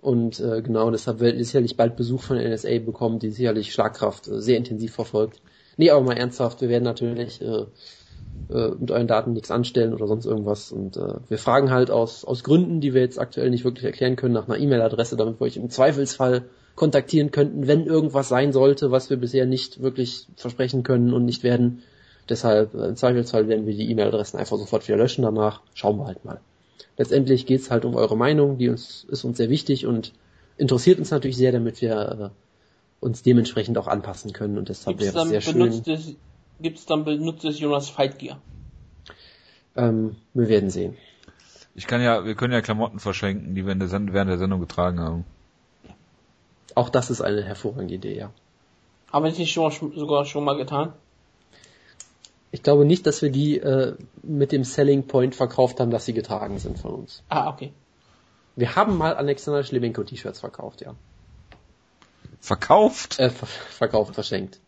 Und 0.00 0.38
äh, 0.40 0.62
genau, 0.62 0.90
deshalb 0.90 1.20
werdet 1.20 1.38
ihr 1.38 1.44
sicherlich 1.44 1.76
bald 1.76 1.96
Besuch 1.96 2.22
von 2.22 2.36
der 2.38 2.48
NSA 2.48 2.78
bekommen, 2.78 3.18
die 3.18 3.30
sicherlich 3.30 3.72
Schlagkraft 3.72 4.28
äh, 4.28 4.40
sehr 4.40 4.56
intensiv 4.56 4.94
verfolgt. 4.94 5.40
Nee, 5.76 5.90
aber 5.90 6.04
mal 6.04 6.16
ernsthaft, 6.16 6.60
wir 6.60 6.68
werden 6.68 6.84
natürlich 6.84 7.40
äh, 7.40 7.64
äh, 8.50 8.70
mit 8.78 8.90
euren 8.90 9.06
Daten 9.06 9.32
nichts 9.32 9.50
anstellen 9.50 9.92
oder 9.92 10.06
sonst 10.06 10.24
irgendwas. 10.24 10.72
Und 10.72 10.96
äh, 10.96 11.14
wir 11.28 11.38
fragen 11.38 11.70
halt 11.70 11.90
aus, 11.90 12.24
aus 12.24 12.44
Gründen, 12.44 12.80
die 12.80 12.94
wir 12.94 13.02
jetzt 13.02 13.18
aktuell 13.18 13.50
nicht 13.50 13.64
wirklich 13.64 13.84
erklären 13.84 14.16
können, 14.16 14.34
nach 14.34 14.48
einer 14.48 14.58
E-Mail-Adresse, 14.58 15.16
damit 15.16 15.40
wir 15.40 15.44
euch 15.44 15.56
im 15.56 15.70
Zweifelsfall 15.70 16.44
kontaktieren 16.74 17.30
könnten, 17.32 17.66
wenn 17.66 17.84
irgendwas 17.84 18.28
sein 18.28 18.52
sollte, 18.52 18.90
was 18.92 19.10
wir 19.10 19.16
bisher 19.16 19.46
nicht 19.46 19.82
wirklich 19.82 20.28
versprechen 20.36 20.84
können 20.84 21.12
und 21.12 21.24
nicht 21.24 21.42
werden. 21.42 21.82
Deshalb, 22.28 22.74
äh, 22.74 22.86
im 22.88 22.96
Zweifelsfall 22.96 23.48
werden 23.48 23.66
wir 23.66 23.74
die 23.74 23.90
E-Mail-Adressen 23.90 24.38
einfach 24.38 24.56
sofort 24.56 24.86
wieder 24.86 24.96
löschen 24.96 25.22
danach. 25.22 25.62
Schauen 25.74 25.98
wir 25.98 26.06
halt 26.06 26.24
mal. 26.24 26.40
Letztendlich 26.96 27.46
geht's 27.46 27.70
halt 27.70 27.84
um 27.84 27.94
eure 27.94 28.16
Meinung, 28.16 28.58
die 28.58 28.68
uns, 28.68 29.04
ist 29.08 29.24
uns 29.24 29.36
sehr 29.36 29.50
wichtig 29.50 29.86
und 29.86 30.12
interessiert 30.56 30.98
uns 30.98 31.10
natürlich 31.10 31.36
sehr, 31.36 31.52
damit 31.52 31.80
wir 31.80 32.32
äh, 32.32 33.04
uns 33.04 33.22
dementsprechend 33.22 33.78
auch 33.78 33.86
anpassen 33.86 34.32
können 34.32 34.58
und 34.58 34.68
deshalb 34.68 34.98
Gibt 34.98 35.08
es 35.08 35.14
wäre 35.14 35.18
es 35.18 35.22
dann 35.22 35.28
sehr 35.28 35.40
schön. 35.40 35.58
benutztes, 35.58 36.16
gibt's 36.60 36.86
dann 36.86 37.04
benutztes 37.04 37.60
Jonas 37.60 37.88
Fight 37.88 38.18
Gear? 38.18 38.40
Ähm, 39.76 40.16
wir 40.34 40.48
werden 40.48 40.70
sehen. 40.70 40.96
Ich 41.74 41.86
kann 41.86 42.02
ja, 42.02 42.24
wir 42.24 42.34
können 42.34 42.52
ja 42.52 42.60
Klamotten 42.60 42.98
verschenken, 42.98 43.54
die 43.54 43.64
wir 43.64 43.72
in 43.72 43.78
der 43.78 43.88
Send 43.88 44.12
während 44.12 44.30
der 44.30 44.38
Sendung 44.38 44.60
getragen 44.60 44.98
haben. 44.98 45.24
Auch 46.74 46.88
das 46.88 47.10
ist 47.10 47.20
eine 47.20 47.44
hervorragende 47.44 47.94
Idee, 47.94 48.18
ja. 48.18 48.30
Haben 49.12 49.24
wir 49.24 49.30
das 49.30 49.38
nicht 49.38 49.52
schon, 49.52 49.70
sogar 49.94 50.24
schon 50.24 50.44
mal 50.44 50.56
getan? 50.56 50.92
Ich 52.50 52.62
glaube 52.62 52.84
nicht, 52.84 53.06
dass 53.06 53.20
wir 53.20 53.30
die 53.30 53.58
äh, 53.58 53.96
mit 54.22 54.52
dem 54.52 54.64
Selling 54.64 55.06
Point 55.06 55.34
verkauft 55.34 55.80
haben, 55.80 55.90
dass 55.90 56.06
sie 56.06 56.14
getragen 56.14 56.58
sind 56.58 56.78
von 56.78 56.92
uns. 56.92 57.22
Ah, 57.28 57.50
okay. 57.50 57.72
Wir 58.56 58.74
haben 58.74 58.96
mal 58.96 59.14
Alexander 59.14 59.62
Schlemenko 59.62 60.02
T-Shirts 60.02 60.40
verkauft, 60.40 60.80
ja. 60.80 60.94
Verkauft? 62.40 63.18
Äh, 63.18 63.30
ver 63.30 63.46
verkauft, 63.46 64.14
verschenkt. 64.14 64.60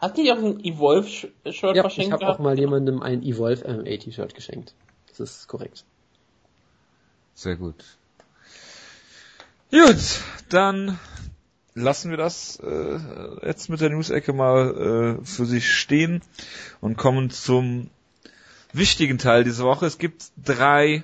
Hat 0.00 0.16
nicht 0.16 0.30
auch 0.30 0.38
ein 0.38 0.62
Evolve-Shirt 0.62 1.76
Ja, 1.76 1.86
ich 1.86 1.94
verschenkt 1.94 2.12
habe 2.12 2.28
auch 2.28 2.38
mal 2.38 2.58
jemandem 2.58 3.02
ein 3.02 3.22
Evolve 3.22 3.66
MMA 3.66 3.96
T-Shirt 3.96 4.34
geschenkt. 4.34 4.74
Das 5.08 5.18
ist 5.18 5.48
korrekt. 5.48 5.84
Sehr 7.34 7.56
gut. 7.56 7.84
Gut, 9.70 10.20
dann 10.48 10.98
lassen 11.80 12.10
wir 12.10 12.16
das 12.16 12.60
äh, 12.60 12.98
jetzt 13.46 13.68
mit 13.70 13.80
der 13.80 13.90
News-Ecke 13.90 14.32
mal 14.32 15.18
äh, 15.20 15.24
für 15.24 15.46
sich 15.46 15.72
stehen 15.72 16.22
und 16.80 16.96
kommen 16.96 17.30
zum 17.30 17.90
wichtigen 18.72 19.18
Teil 19.18 19.44
dieser 19.44 19.64
Woche. 19.64 19.86
Es 19.86 19.98
gibt 19.98 20.30
drei 20.42 21.02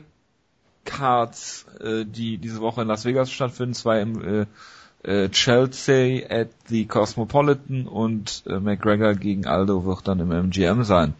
Cards, 0.84 1.66
äh, 1.80 2.04
die 2.04 2.38
diese 2.38 2.60
Woche 2.60 2.82
in 2.82 2.88
Las 2.88 3.04
Vegas 3.04 3.30
stattfinden, 3.30 3.74
zwei 3.74 4.00
im 4.00 4.22
äh, 4.42 4.46
äh, 5.02 5.28
Chelsea 5.30 6.26
at 6.28 6.48
the 6.68 6.86
Cosmopolitan 6.86 7.86
und 7.86 8.42
äh, 8.46 8.58
McGregor 8.58 9.14
gegen 9.14 9.46
Aldo 9.46 9.84
wird 9.84 10.08
dann 10.08 10.20
im 10.20 10.30
MGM 10.30 10.84
sein. 10.84 11.14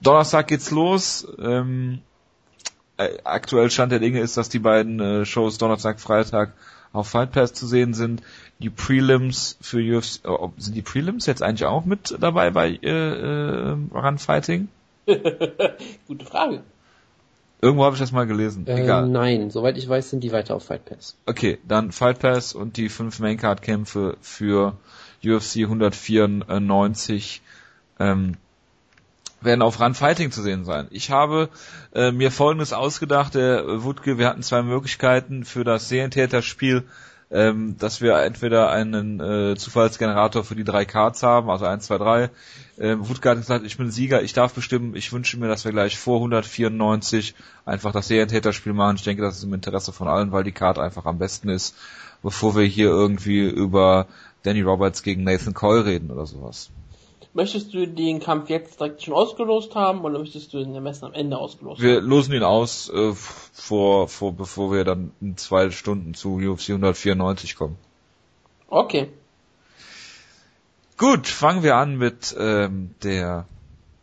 Donnerstag 0.00 0.48
geht's 0.48 0.70
los. 0.70 1.26
Ähm, 1.38 2.00
äh, 2.96 3.18
aktuell 3.24 3.70
Stand 3.70 3.92
der 3.92 3.98
Dinge 3.98 4.20
ist, 4.20 4.36
dass 4.36 4.48
die 4.48 4.58
beiden 4.58 5.00
äh, 5.00 5.24
Shows 5.24 5.58
Donnerstag, 5.58 6.00
Freitag 6.00 6.52
auf 6.92 7.08
Fight 7.08 7.32
Pass 7.32 7.52
zu 7.52 7.66
sehen 7.66 7.94
sind. 7.94 8.22
Die 8.58 8.70
Prelims 8.70 9.56
für 9.60 9.78
UFC, 9.78 10.24
äh, 10.24 10.48
sind 10.58 10.76
die 10.76 10.82
Prelims 10.82 11.26
jetzt 11.26 11.42
eigentlich 11.42 11.66
auch 11.66 11.84
mit 11.84 12.16
dabei 12.20 12.50
bei 12.50 12.78
äh, 12.82 12.88
äh, 12.88 13.76
Run 13.92 14.18
Fighting? 14.18 14.68
Gute 16.06 16.24
Frage. 16.24 16.62
Irgendwo 17.62 17.84
habe 17.84 17.94
ich 17.94 18.00
das 18.00 18.12
mal 18.12 18.26
gelesen. 18.26 18.66
Äh, 18.66 18.82
Egal. 18.82 19.08
Nein, 19.08 19.50
soweit 19.50 19.76
ich 19.76 19.88
weiß, 19.88 20.10
sind 20.10 20.24
die 20.24 20.32
weiter 20.32 20.56
auf 20.56 20.64
Fight 20.64 20.84
Pass. 20.84 21.16
Okay, 21.26 21.58
dann 21.66 21.92
Fight 21.92 22.20
Pass 22.20 22.54
und 22.54 22.76
die 22.76 22.88
fünf 22.88 23.20
Maincard 23.20 23.60
Kämpfe 23.62 24.16
für 24.22 24.76
UFC 25.24 25.58
194 25.58 27.42
ähm, 27.98 28.36
werden 29.40 29.62
auf 29.62 29.80
Run 29.80 29.94
Fighting 29.94 30.30
zu 30.30 30.42
sehen 30.42 30.64
sein. 30.64 30.86
Ich 30.90 31.10
habe 31.10 31.48
äh, 31.94 32.12
mir 32.12 32.30
folgendes 32.30 32.72
ausgedacht, 32.72 33.34
der 33.34 33.82
Wutke, 33.82 34.18
wir 34.18 34.28
hatten 34.28 34.42
zwei 34.42 34.62
Möglichkeiten 34.62 35.44
für 35.44 35.64
das 35.64 35.88
Serientäter-Spiel, 35.88 36.84
ähm, 37.32 37.76
dass 37.78 38.00
wir 38.00 38.16
entweder 38.16 38.70
einen 38.70 39.20
äh, 39.20 39.56
Zufallsgenerator 39.56 40.42
für 40.42 40.56
die 40.56 40.64
drei 40.64 40.84
Cards 40.84 41.22
haben, 41.22 41.48
also 41.48 41.64
1, 41.64 41.86
2, 41.86 41.98
3. 41.98 42.30
Ähm, 42.78 43.08
Wutke 43.08 43.30
hat 43.30 43.38
gesagt, 43.38 43.64
ich 43.64 43.76
bin 43.76 43.90
Sieger, 43.90 44.22
ich 44.22 44.32
darf 44.32 44.52
bestimmen, 44.52 44.96
ich 44.96 45.12
wünsche 45.12 45.38
mir, 45.38 45.48
dass 45.48 45.64
wir 45.64 45.72
gleich 45.72 45.96
vor 45.96 46.16
194 46.16 47.34
einfach 47.64 47.92
das 47.92 48.08
Serientäter-Spiel 48.08 48.72
machen. 48.72 48.96
Ich 48.96 49.04
denke, 49.04 49.22
das 49.22 49.38
ist 49.38 49.44
im 49.44 49.54
Interesse 49.54 49.92
von 49.92 50.08
allen, 50.08 50.32
weil 50.32 50.44
die 50.44 50.52
Card 50.52 50.78
einfach 50.78 51.04
am 51.06 51.18
besten 51.18 51.48
ist, 51.48 51.76
bevor 52.22 52.56
wir 52.56 52.64
hier 52.64 52.88
irgendwie 52.88 53.48
über 53.48 54.06
Danny 54.42 54.62
Roberts 54.62 55.02
gegen 55.02 55.22
Nathan 55.22 55.54
Coyle 55.54 55.84
reden 55.84 56.10
oder 56.10 56.26
sowas. 56.26 56.70
Möchtest 57.32 57.72
du 57.72 57.86
den 57.86 58.18
Kampf 58.18 58.48
jetzt 58.48 58.80
direkt 58.80 59.02
schon 59.02 59.14
ausgelost 59.14 59.74
haben 59.76 60.00
oder 60.04 60.18
möchtest 60.18 60.52
du 60.52 60.58
den 60.58 60.76
am 60.76 60.82
besten 60.82 61.06
am 61.06 61.14
Ende 61.14 61.38
ausgelost 61.38 61.80
Wir 61.80 61.96
haben? 61.96 62.06
losen 62.06 62.34
ihn 62.34 62.42
aus, 62.42 62.88
äh, 62.88 63.12
vor, 63.14 64.08
vor, 64.08 64.32
bevor 64.32 64.72
wir 64.72 64.84
dann 64.84 65.12
in 65.20 65.36
zwei 65.36 65.70
Stunden 65.70 66.14
zu 66.14 66.36
UFC 66.36 66.70
194 66.70 67.54
kommen. 67.54 67.76
Okay. 68.68 69.10
Gut, 70.96 71.28
fangen 71.28 71.62
wir 71.62 71.76
an 71.76 71.96
mit 71.96 72.34
ähm, 72.38 72.94
der, 73.02 73.46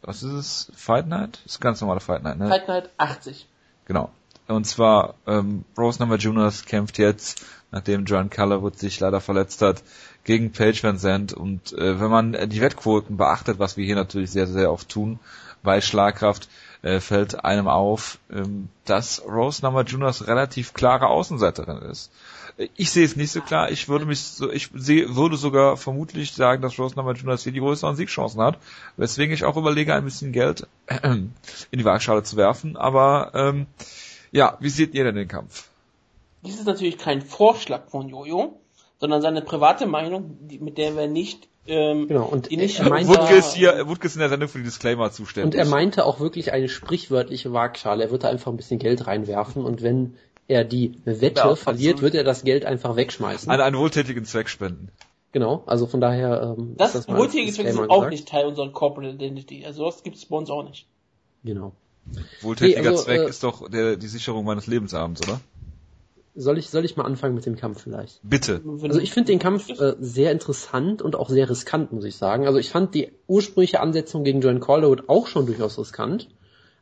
was 0.02 0.24
ist 0.24 0.32
es? 0.34 0.72
Fight 0.76 1.08
Night? 1.08 1.40
Das 1.44 1.54
ist 1.54 1.60
ganz 1.60 1.82
normale 1.82 2.00
Fight 2.00 2.24
Night, 2.24 2.40
ne? 2.40 2.48
Fight 2.48 2.68
Night 2.68 2.90
80. 2.98 3.46
Genau. 3.86 4.10
Und 4.48 4.66
zwar, 4.66 5.16
ähm, 5.28 5.66
Rose 5.78 6.00
Namajunas 6.00 6.66
kämpft 6.66 6.98
jetzt, 6.98 7.46
nachdem 7.72 8.06
John 8.06 8.30
Callerwood 8.30 8.80
sich 8.80 9.00
leider 9.00 9.20
verletzt 9.20 9.62
hat, 9.62 9.84
gegen 10.28 10.52
Paige 10.52 10.84
Van 10.84 11.00
Zandt. 11.00 11.34
Und 11.34 11.74
äh, 11.74 12.00
wenn 12.00 12.12
man 12.12 12.50
die 12.50 12.62
Wettquoten 12.62 13.18
beachtet, 13.18 13.58
was 13.58 13.78
wir 13.78 13.86
hier 13.86 13.96
natürlich 13.96 14.30
sehr, 14.30 14.46
sehr 14.46 14.72
oft 14.72 14.88
tun, 14.90 15.20
bei 15.64 15.82
Schlagkraft, 15.82 16.48
äh, 16.84 17.00
fällt 17.00 17.44
einem 17.44 17.68
auf, 17.68 18.20
ähm, 18.32 18.70
dass 18.86 19.24
Rose 19.26 19.64
Namajunas 19.64 20.28
relativ 20.28 20.74
klare 20.74 21.08
Außenseiterin 21.08 21.78
ist. 21.78 22.12
Äh, 22.58 22.68
Ich 22.76 22.92
sehe 22.92 23.06
es 23.06 23.16
nicht 23.16 23.32
so 23.32 23.42
klar. 23.42 23.72
Ich 23.72 23.90
würde 23.90 24.06
mich 24.06 24.22
so, 24.22 24.52
ich 24.52 24.70
sehe, 24.76 25.16
würde 25.16 25.38
sogar 25.38 25.78
vermutlich 25.78 26.34
sagen, 26.34 26.62
dass 26.62 26.78
Rose 26.78 26.96
Namajunas 26.96 27.44
hier 27.44 27.54
die 27.54 27.60
größeren 27.60 27.96
Siegchancen 27.96 28.42
hat, 28.42 28.60
weswegen 28.98 29.34
ich 29.34 29.44
auch 29.44 29.58
überlege, 29.58 29.96
ein 29.96 30.04
bisschen 30.04 30.32
Geld 30.34 30.68
in 31.04 31.34
die 31.72 31.86
Waagschale 31.86 32.24
zu 32.24 32.38
werfen. 32.38 32.78
Aber 32.78 33.32
ähm, 33.34 33.66
ja, 34.32 34.58
wie 34.60 34.70
seht 34.70 34.94
ihr 34.94 35.04
denn 35.04 35.16
den 35.16 35.28
Kampf? 35.28 35.70
Dies 36.46 36.56
ist 36.60 36.68
natürlich 36.68 36.98
kein 36.98 37.22
Vorschlag 37.22 37.88
von 37.90 38.08
Jojo, 38.10 38.60
sondern 39.00 39.22
seine 39.22 39.42
private 39.42 39.86
Meinung, 39.86 40.38
die, 40.42 40.60
mit 40.60 40.78
der 40.78 40.96
wir 40.96 41.08
nicht, 41.08 41.48
ähm, 41.68 42.08
Genau, 42.08 42.26
und 42.26 42.50
die 42.50 42.58
nicht 42.58 42.80
er 42.80 42.90
meinte- 42.90 43.10
Wutke 43.10 43.36
ist 43.36 43.54
hier, 43.54 43.88
Wutke 43.88 44.08
ist 44.08 44.16
in 44.16 44.20
der 44.22 44.30
Sendung 44.30 44.48
für 44.50 44.58
die 44.60 44.64
Disclaimer 44.64 45.06
Und 45.06 45.14
zuständig. 45.14 45.60
er 45.60 45.66
meinte 45.66 46.06
auch 46.06 46.20
wirklich 46.20 46.54
eine 46.54 46.70
sprichwörtliche 46.70 47.52
Waagschale. 47.52 48.06
Er 48.06 48.12
wird 48.12 48.24
da 48.24 48.30
einfach 48.30 48.52
ein 48.52 48.58
bisschen 48.58 48.80
Geld 48.80 49.06
reinwerfen 49.06 49.64
und 49.66 49.82
wenn 49.82 50.16
er 50.48 50.64
die 50.64 50.94
Wette 51.04 51.42
Ja, 51.42 51.56
verliert, 51.56 52.02
wird 52.02 52.16
er 52.16 52.24
das 52.24 52.44
Geld 52.46 52.64
einfach 52.66 52.96
wegschmeißen. 52.96 53.52
an 53.52 53.60
einen 53.60 53.78
wohltätigen 53.78 54.24
Zweck 54.24 54.48
spenden. 54.48 54.90
Genau, 55.34 55.64
also 55.68 55.86
von 55.88 56.00
daher 56.00 56.56
ähm, 56.58 56.76
das, 56.78 56.96
als 56.96 57.08
wohltätige 57.10 57.52
Zwecke 57.52 57.74
sind 57.74 57.90
auch 57.90 57.96
gesagt. 57.98 58.12
nicht 58.12 58.30
Teil 58.30 58.46
unserer 58.46 58.72
Corporate 58.72 59.14
Identity. 59.14 59.66
Also 59.66 59.86
das 59.86 60.02
gibt 60.04 60.16
es 60.16 60.26
bei 60.26 60.38
uns 60.38 60.50
auch 60.50 60.64
nicht. 60.64 60.88
Genau. 61.44 61.74
Wohltätiger 62.42 62.82
Nee, 62.82 62.88
also, 62.88 63.04
Zweck 63.04 63.20
äh, 63.20 63.30
ist 63.30 63.44
doch 63.44 63.70
der, 63.70 63.98
die 63.98 64.08
Sicherung 64.08 64.46
meines 64.46 64.68
Lebensabends, 64.68 65.22
oder? 65.28 65.42
Soll 66.40 66.60
ich, 66.60 66.70
soll 66.70 66.86
ich 66.86 66.96
mal 66.96 67.04
anfangen 67.04 67.34
mit 67.34 67.48
dem 67.48 67.56
Kampf 67.56 67.82
vielleicht? 67.82 68.20
Bitte. 68.22 68.62
Also 68.84 69.00
ich 69.00 69.12
finde 69.12 69.32
den 69.32 69.40
Kampf 69.40 69.70
äh, 69.70 69.96
sehr 70.00 70.32
interessant 70.32 71.02
und 71.02 71.16
auch 71.16 71.30
sehr 71.30 71.50
riskant, 71.50 71.92
muss 71.92 72.06
ich 72.06 72.16
sagen. 72.16 72.46
Also 72.46 72.60
ich 72.60 72.70
fand 72.70 72.94
die 72.94 73.10
ursprüngliche 73.26 73.80
Ansetzung 73.80 74.24
gegen 74.24 74.42
John 74.42 74.60
Calderwood 74.60 75.10
auch 75.10 75.26
schon 75.26 75.48
durchaus 75.48 75.80
riskant. 75.80 76.30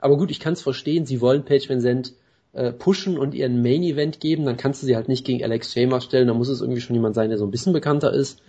Aber 0.02 0.18
gut, 0.18 0.30
ich 0.30 0.42
kann 0.42 0.54
es 0.54 0.62
verstehen, 0.62 1.06
sie 1.06 1.22
wollen 1.22 1.46
Paige 1.46 1.70
Van 1.70 1.80
Zandt 1.80 2.14
äh, 2.52 2.74
pushen 2.74 3.18
und 3.18 3.34
ihren 3.34 3.62
Main 3.62 3.82
Event 3.84 4.20
geben, 4.20 4.46
dann 4.46 4.58
kannst 4.58 4.82
du 4.82 4.88
sie 4.88 4.96
halt 4.96 5.08
nicht 5.08 5.26
gegen 5.26 5.44
Alex 5.44 5.74
Chambers 5.74 6.04
stellen, 6.04 6.28
da 6.28 6.34
muss 6.34 6.50
es 6.50 6.62
irgendwie 6.62 6.82
schon 6.82 6.96
jemand 6.96 7.16
sein, 7.16 7.30
der 7.30 7.38
so 7.38 7.46
ein 7.46 7.52
bisschen 7.52 7.74
bekannter 7.74 8.14
ist. 8.14 8.42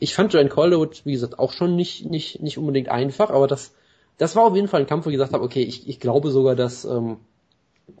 Ich 0.00 0.14
fand 0.14 0.32
Joanne 0.32 0.48
Calderwood, 0.48 1.02
wie 1.04 1.12
gesagt, 1.12 1.38
auch 1.38 1.52
schon 1.52 1.76
nicht, 1.76 2.08
nicht, 2.08 2.42
nicht 2.42 2.58
unbedingt 2.58 2.88
einfach, 2.88 3.30
aber 3.30 3.46
das, 3.46 3.74
das 4.16 4.36
war 4.36 4.44
auf 4.44 4.54
jeden 4.54 4.68
Fall 4.68 4.80
ein 4.80 4.86
Kampf, 4.86 5.06
wo 5.06 5.10
ich 5.10 5.14
gesagt 5.14 5.32
habe, 5.32 5.44
okay, 5.44 5.62
ich, 5.62 5.88
ich 5.88 5.98
glaube 5.98 6.30
sogar, 6.30 6.56
dass, 6.56 6.84
ähm, 6.84 7.18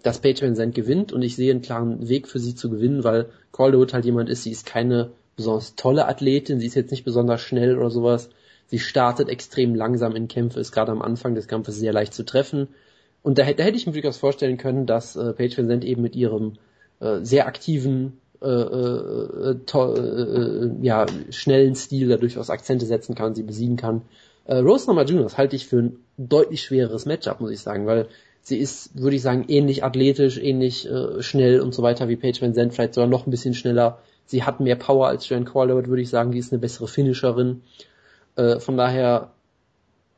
dass 0.02 0.20
Paige 0.20 0.42
Van 0.42 0.56
Zandt 0.56 0.74
gewinnt 0.74 1.12
und 1.12 1.22
ich 1.22 1.36
sehe 1.36 1.50
einen 1.50 1.62
klaren 1.62 2.08
Weg 2.08 2.28
für 2.28 2.38
sie 2.38 2.54
zu 2.54 2.70
gewinnen, 2.70 3.04
weil 3.04 3.26
Calderwood 3.52 3.92
halt 3.94 4.04
jemand 4.04 4.28
ist, 4.28 4.42
sie 4.42 4.50
ist 4.50 4.66
keine 4.66 5.10
besonders 5.36 5.74
tolle 5.76 6.06
Athletin, 6.08 6.60
sie 6.60 6.66
ist 6.66 6.74
jetzt 6.74 6.90
nicht 6.90 7.04
besonders 7.04 7.40
schnell 7.40 7.76
oder 7.78 7.90
sowas. 7.90 8.28
Sie 8.66 8.78
startet 8.78 9.28
extrem 9.28 9.74
langsam 9.74 10.14
in 10.14 10.28
Kämpfe, 10.28 10.60
ist 10.60 10.72
gerade 10.72 10.92
am 10.92 11.00
Anfang 11.00 11.34
des 11.34 11.48
Kampfes 11.48 11.76
sehr 11.76 11.92
leicht 11.92 12.12
zu 12.12 12.24
treffen. 12.24 12.68
Und 13.22 13.38
da, 13.38 13.42
hätte- 13.42 13.58
da 13.58 13.64
hätte 13.64 13.76
ich 13.76 13.86
mir 13.86 13.92
durchaus 13.92 14.18
vorstellen 14.18 14.58
können, 14.58 14.86
dass 14.86 15.16
äh, 15.16 15.32
Paige 15.32 15.58
Van 15.58 15.68
Zandt 15.68 15.84
eben 15.84 16.02
mit 16.02 16.16
ihrem 16.16 16.54
äh, 17.00 17.18
sehr 17.22 17.46
aktiven, 17.46 18.20
äh, 18.42 18.46
äh, 18.46 19.54
to, 19.66 19.94
äh, 19.94 20.00
äh, 20.00 20.70
ja, 20.82 21.06
schnellen 21.30 21.74
Stil 21.74 22.08
da 22.08 22.16
durchaus 22.16 22.50
Akzente 22.50 22.86
setzen 22.86 23.14
kann, 23.14 23.34
sie 23.34 23.42
besiegen 23.42 23.76
kann. 23.76 24.02
Äh, 24.44 24.56
Rose 24.58 24.86
Namajunas 24.86 25.38
halte 25.38 25.56
ich 25.56 25.66
für 25.66 25.78
ein 25.78 25.96
deutlich 26.16 26.62
schwereres 26.62 27.06
Matchup, 27.06 27.40
muss 27.40 27.50
ich 27.50 27.60
sagen, 27.60 27.86
weil 27.86 28.08
sie 28.48 28.58
ist, 28.58 28.98
würde 28.98 29.16
ich 29.16 29.22
sagen, 29.22 29.44
ähnlich 29.48 29.84
athletisch, 29.84 30.38
ähnlich 30.38 30.88
äh, 30.88 31.22
schnell 31.22 31.60
und 31.60 31.74
so 31.74 31.82
weiter 31.82 32.08
wie 32.08 32.16
Paige 32.16 32.40
Van 32.40 32.54
Zandt, 32.54 32.74
vielleicht 32.74 32.94
sogar 32.94 33.08
noch 33.08 33.26
ein 33.26 33.30
bisschen 33.30 33.54
schneller. 33.54 33.98
Sie 34.26 34.42
hat 34.42 34.60
mehr 34.60 34.76
Power 34.76 35.08
als 35.08 35.28
Joanne 35.28 35.44
Calderwood, 35.44 35.88
würde 35.88 36.02
ich 36.02 36.10
sagen, 36.10 36.32
die 36.32 36.38
ist 36.38 36.52
eine 36.52 36.58
bessere 36.58 36.88
Finisherin. 36.88 37.62
Äh, 38.36 38.58
von 38.58 38.76
daher, 38.76 39.32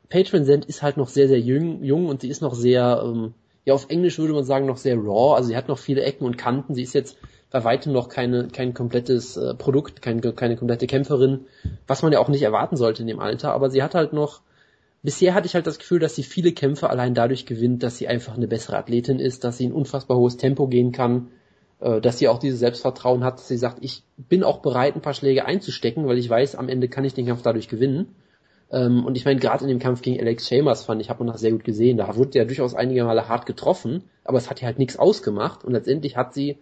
Paige 0.08 0.32
Van 0.32 0.44
Zandt 0.44 0.64
ist 0.64 0.82
halt 0.82 0.96
noch 0.96 1.08
sehr, 1.08 1.28
sehr 1.28 1.40
jung, 1.40 1.82
jung 1.84 2.06
und 2.06 2.22
sie 2.22 2.28
ist 2.28 2.42
noch 2.42 2.54
sehr, 2.54 3.02
ähm, 3.04 3.34
ja, 3.64 3.74
auf 3.74 3.86
Englisch 3.88 4.18
würde 4.18 4.32
man 4.32 4.44
sagen, 4.44 4.66
noch 4.66 4.78
sehr 4.78 4.96
raw. 4.96 5.36
Also 5.36 5.48
sie 5.48 5.56
hat 5.56 5.68
noch 5.68 5.78
viele 5.78 6.02
Ecken 6.02 6.24
und 6.24 6.38
Kanten. 6.38 6.74
Sie 6.74 6.82
ist 6.82 6.94
jetzt 6.94 7.16
bei 7.50 7.62
weitem 7.64 7.92
noch 7.92 8.08
keine, 8.08 8.48
kein 8.48 8.74
komplettes 8.74 9.36
äh, 9.36 9.54
Produkt, 9.54 10.02
kein, 10.02 10.20
keine 10.20 10.56
komplette 10.56 10.86
Kämpferin, 10.86 11.46
was 11.86 12.02
man 12.02 12.12
ja 12.12 12.20
auch 12.20 12.28
nicht 12.28 12.42
erwarten 12.42 12.76
sollte 12.76 13.02
in 13.02 13.08
dem 13.08 13.20
Alter. 13.20 13.52
Aber 13.52 13.70
sie 13.70 13.82
hat 13.82 13.94
halt 13.94 14.12
noch, 14.12 14.40
bisher 15.02 15.34
hatte 15.34 15.46
ich 15.46 15.54
halt 15.54 15.66
das 15.66 15.78
Gefühl, 15.78 15.98
dass 15.98 16.14
sie 16.14 16.22
viele 16.22 16.52
Kämpfe 16.52 16.90
allein 16.90 17.14
dadurch 17.14 17.46
gewinnt, 17.46 17.82
dass 17.82 17.98
sie 17.98 18.08
einfach 18.08 18.36
eine 18.36 18.48
bessere 18.48 18.76
Athletin 18.76 19.18
ist, 19.18 19.44
dass 19.44 19.58
sie 19.58 19.66
ein 19.66 19.72
unfassbar 19.72 20.16
hohes 20.16 20.36
Tempo 20.36 20.68
gehen 20.68 20.92
kann, 20.92 21.28
äh, 21.80 22.00
dass 22.00 22.18
sie 22.18 22.28
auch 22.28 22.38
dieses 22.38 22.60
Selbstvertrauen 22.60 23.24
hat, 23.24 23.38
dass 23.38 23.48
sie 23.48 23.56
sagt, 23.56 23.78
ich 23.80 24.02
bin 24.16 24.44
auch 24.44 24.58
bereit, 24.58 24.94
ein 24.94 25.02
paar 25.02 25.14
Schläge 25.14 25.46
einzustecken, 25.46 26.06
weil 26.06 26.18
ich 26.18 26.28
weiß, 26.28 26.54
am 26.54 26.68
Ende 26.68 26.88
kann 26.88 27.04
ich 27.04 27.14
den 27.14 27.26
Kampf 27.26 27.42
dadurch 27.42 27.68
gewinnen. 27.68 28.14
Ähm, 28.70 29.04
und 29.04 29.16
ich 29.16 29.24
meine, 29.24 29.40
gerade 29.40 29.64
in 29.64 29.68
dem 29.68 29.78
Kampf 29.78 30.02
gegen 30.02 30.20
Alex 30.20 30.48
Chambers 30.48 30.84
fand 30.84 31.00
ich, 31.00 31.10
hat 31.10 31.18
man 31.18 31.28
das 31.28 31.40
sehr 31.40 31.52
gut 31.52 31.64
gesehen. 31.64 31.96
Da 31.96 32.16
wurde 32.16 32.38
ja 32.38 32.44
durchaus 32.44 32.74
einige 32.74 33.04
Male 33.04 33.28
hart 33.28 33.46
getroffen, 33.46 34.04
aber 34.24 34.38
es 34.38 34.48
hat 34.48 34.60
ja 34.60 34.66
halt 34.66 34.78
nichts 34.78 34.96
ausgemacht. 34.96 35.64
Und 35.64 35.72
letztendlich 35.72 36.16
hat 36.16 36.34
sie 36.34 36.58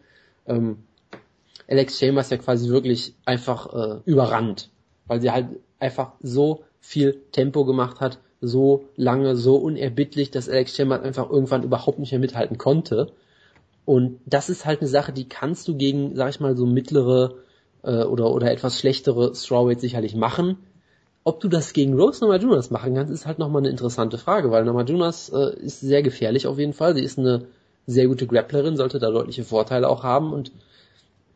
ähm, 0.47 0.78
Alex 1.69 1.98
Chambers 1.98 2.31
ja 2.31 2.39
quasi 2.39 2.70
wirklich 2.70 3.15
einfach 3.27 3.74
äh, 3.74 4.01
überrannt, 4.06 4.70
weil 5.06 5.20
sie 5.20 5.31
halt 5.31 5.48
einfach 5.78 6.12
so 6.20 6.65
viel 6.81 7.20
Tempo 7.32 7.65
gemacht 7.65 8.01
hat, 8.01 8.19
so 8.40 8.85
lange, 8.97 9.36
so 9.36 9.56
unerbittlich, 9.56 10.31
dass 10.31 10.48
Alex 10.48 10.77
Chambers 10.77 11.02
einfach 11.02 11.31
irgendwann 11.31 11.62
überhaupt 11.62 11.98
nicht 11.98 12.12
mehr 12.12 12.20
mithalten 12.20 12.59
konnte. 12.59 13.12
Und 13.85 14.20
das 14.27 14.51
ist 14.51 14.66
halt 14.66 14.81
eine 14.81 14.89
Sache, 14.89 15.12
die 15.12 15.28
kannst 15.28 15.66
du 15.66 15.77
gegen, 15.77 16.15
sag 16.15 16.31
ich 16.31 16.40
mal, 16.40 16.56
so 16.56 16.66
mittlere 16.66 17.36
äh, 17.82 18.05
oder, 18.05 18.31
oder 18.32 18.51
etwas 18.51 18.78
schlechtere 18.78 19.35
Strawweight 19.35 19.81
sicherlich 19.81 20.15
machen. 20.15 20.59
Ob 21.24 21.40
du 21.40 21.48
das 21.48 21.73
gegen 21.73 21.98
Rose 21.98 22.20
Namajunas 22.24 22.70
machen 22.70 22.94
kannst, 22.94 23.12
ist 23.12 23.27
halt 23.27 23.39
nochmal 23.39 23.62
eine 23.62 23.70
interessante 23.70 24.19
Frage, 24.19 24.51
weil 24.51 24.65
Namajunas 24.65 25.31
äh, 25.31 25.59
ist 25.59 25.81
sehr 25.81 26.02
gefährlich 26.02 26.47
auf 26.47 26.59
jeden 26.59 26.73
Fall. 26.73 26.94
Sie 26.94 27.02
ist 27.02 27.19
eine 27.19 27.47
sehr 27.86 28.06
gute 28.06 28.27
Grapplerin, 28.27 28.77
sollte 28.77 28.98
da 28.98 29.10
deutliche 29.10 29.44
Vorteile 29.44 29.89
auch 29.89 30.05
haben 30.05 30.32
und 30.32 30.52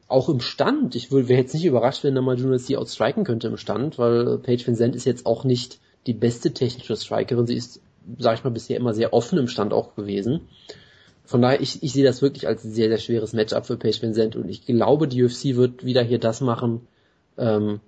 auch 0.08 0.28
im 0.28 0.40
Stand. 0.40 0.94
Ich 0.94 1.10
wäre 1.10 1.32
jetzt 1.32 1.54
nicht 1.54 1.64
überrascht, 1.64 2.04
wenn 2.04 2.14
Namajunas 2.14 2.66
die 2.66 2.76
outstriken 2.76 3.24
könnte 3.24 3.48
im 3.48 3.56
Stand, 3.56 3.98
weil 3.98 4.38
Paige 4.38 4.66
Vincent 4.66 4.94
ist 4.94 5.06
jetzt 5.06 5.26
auch 5.26 5.44
nicht 5.44 5.80
die 6.06 6.14
beste 6.14 6.52
technische 6.52 6.96
Strikerin. 6.96 7.46
Sie 7.46 7.56
ist, 7.56 7.80
sag 8.18 8.38
ich 8.38 8.44
mal, 8.44 8.50
bisher 8.50 8.76
immer 8.76 8.94
sehr 8.94 9.12
offen 9.12 9.38
im 9.38 9.48
Stand 9.48 9.72
auch 9.72 9.94
gewesen. 9.94 10.48
Von 11.24 11.42
daher, 11.42 11.60
ich, 11.60 11.82
ich 11.82 11.92
sehe 11.92 12.04
das 12.04 12.20
wirklich 12.20 12.46
als 12.46 12.62
sehr, 12.62 12.88
sehr 12.88 12.98
schweres 12.98 13.32
Matchup 13.32 13.66
für 13.66 13.76
Paige 13.76 14.02
Vincent 14.02 14.36
und 14.36 14.48
ich 14.48 14.66
glaube, 14.66 15.06
die 15.06 15.22
UFC 15.22 15.56
wird 15.56 15.84
wieder 15.84 16.02
hier 16.02 16.18
das 16.18 16.40
machen, 16.40 16.86
ähm, 17.38 17.80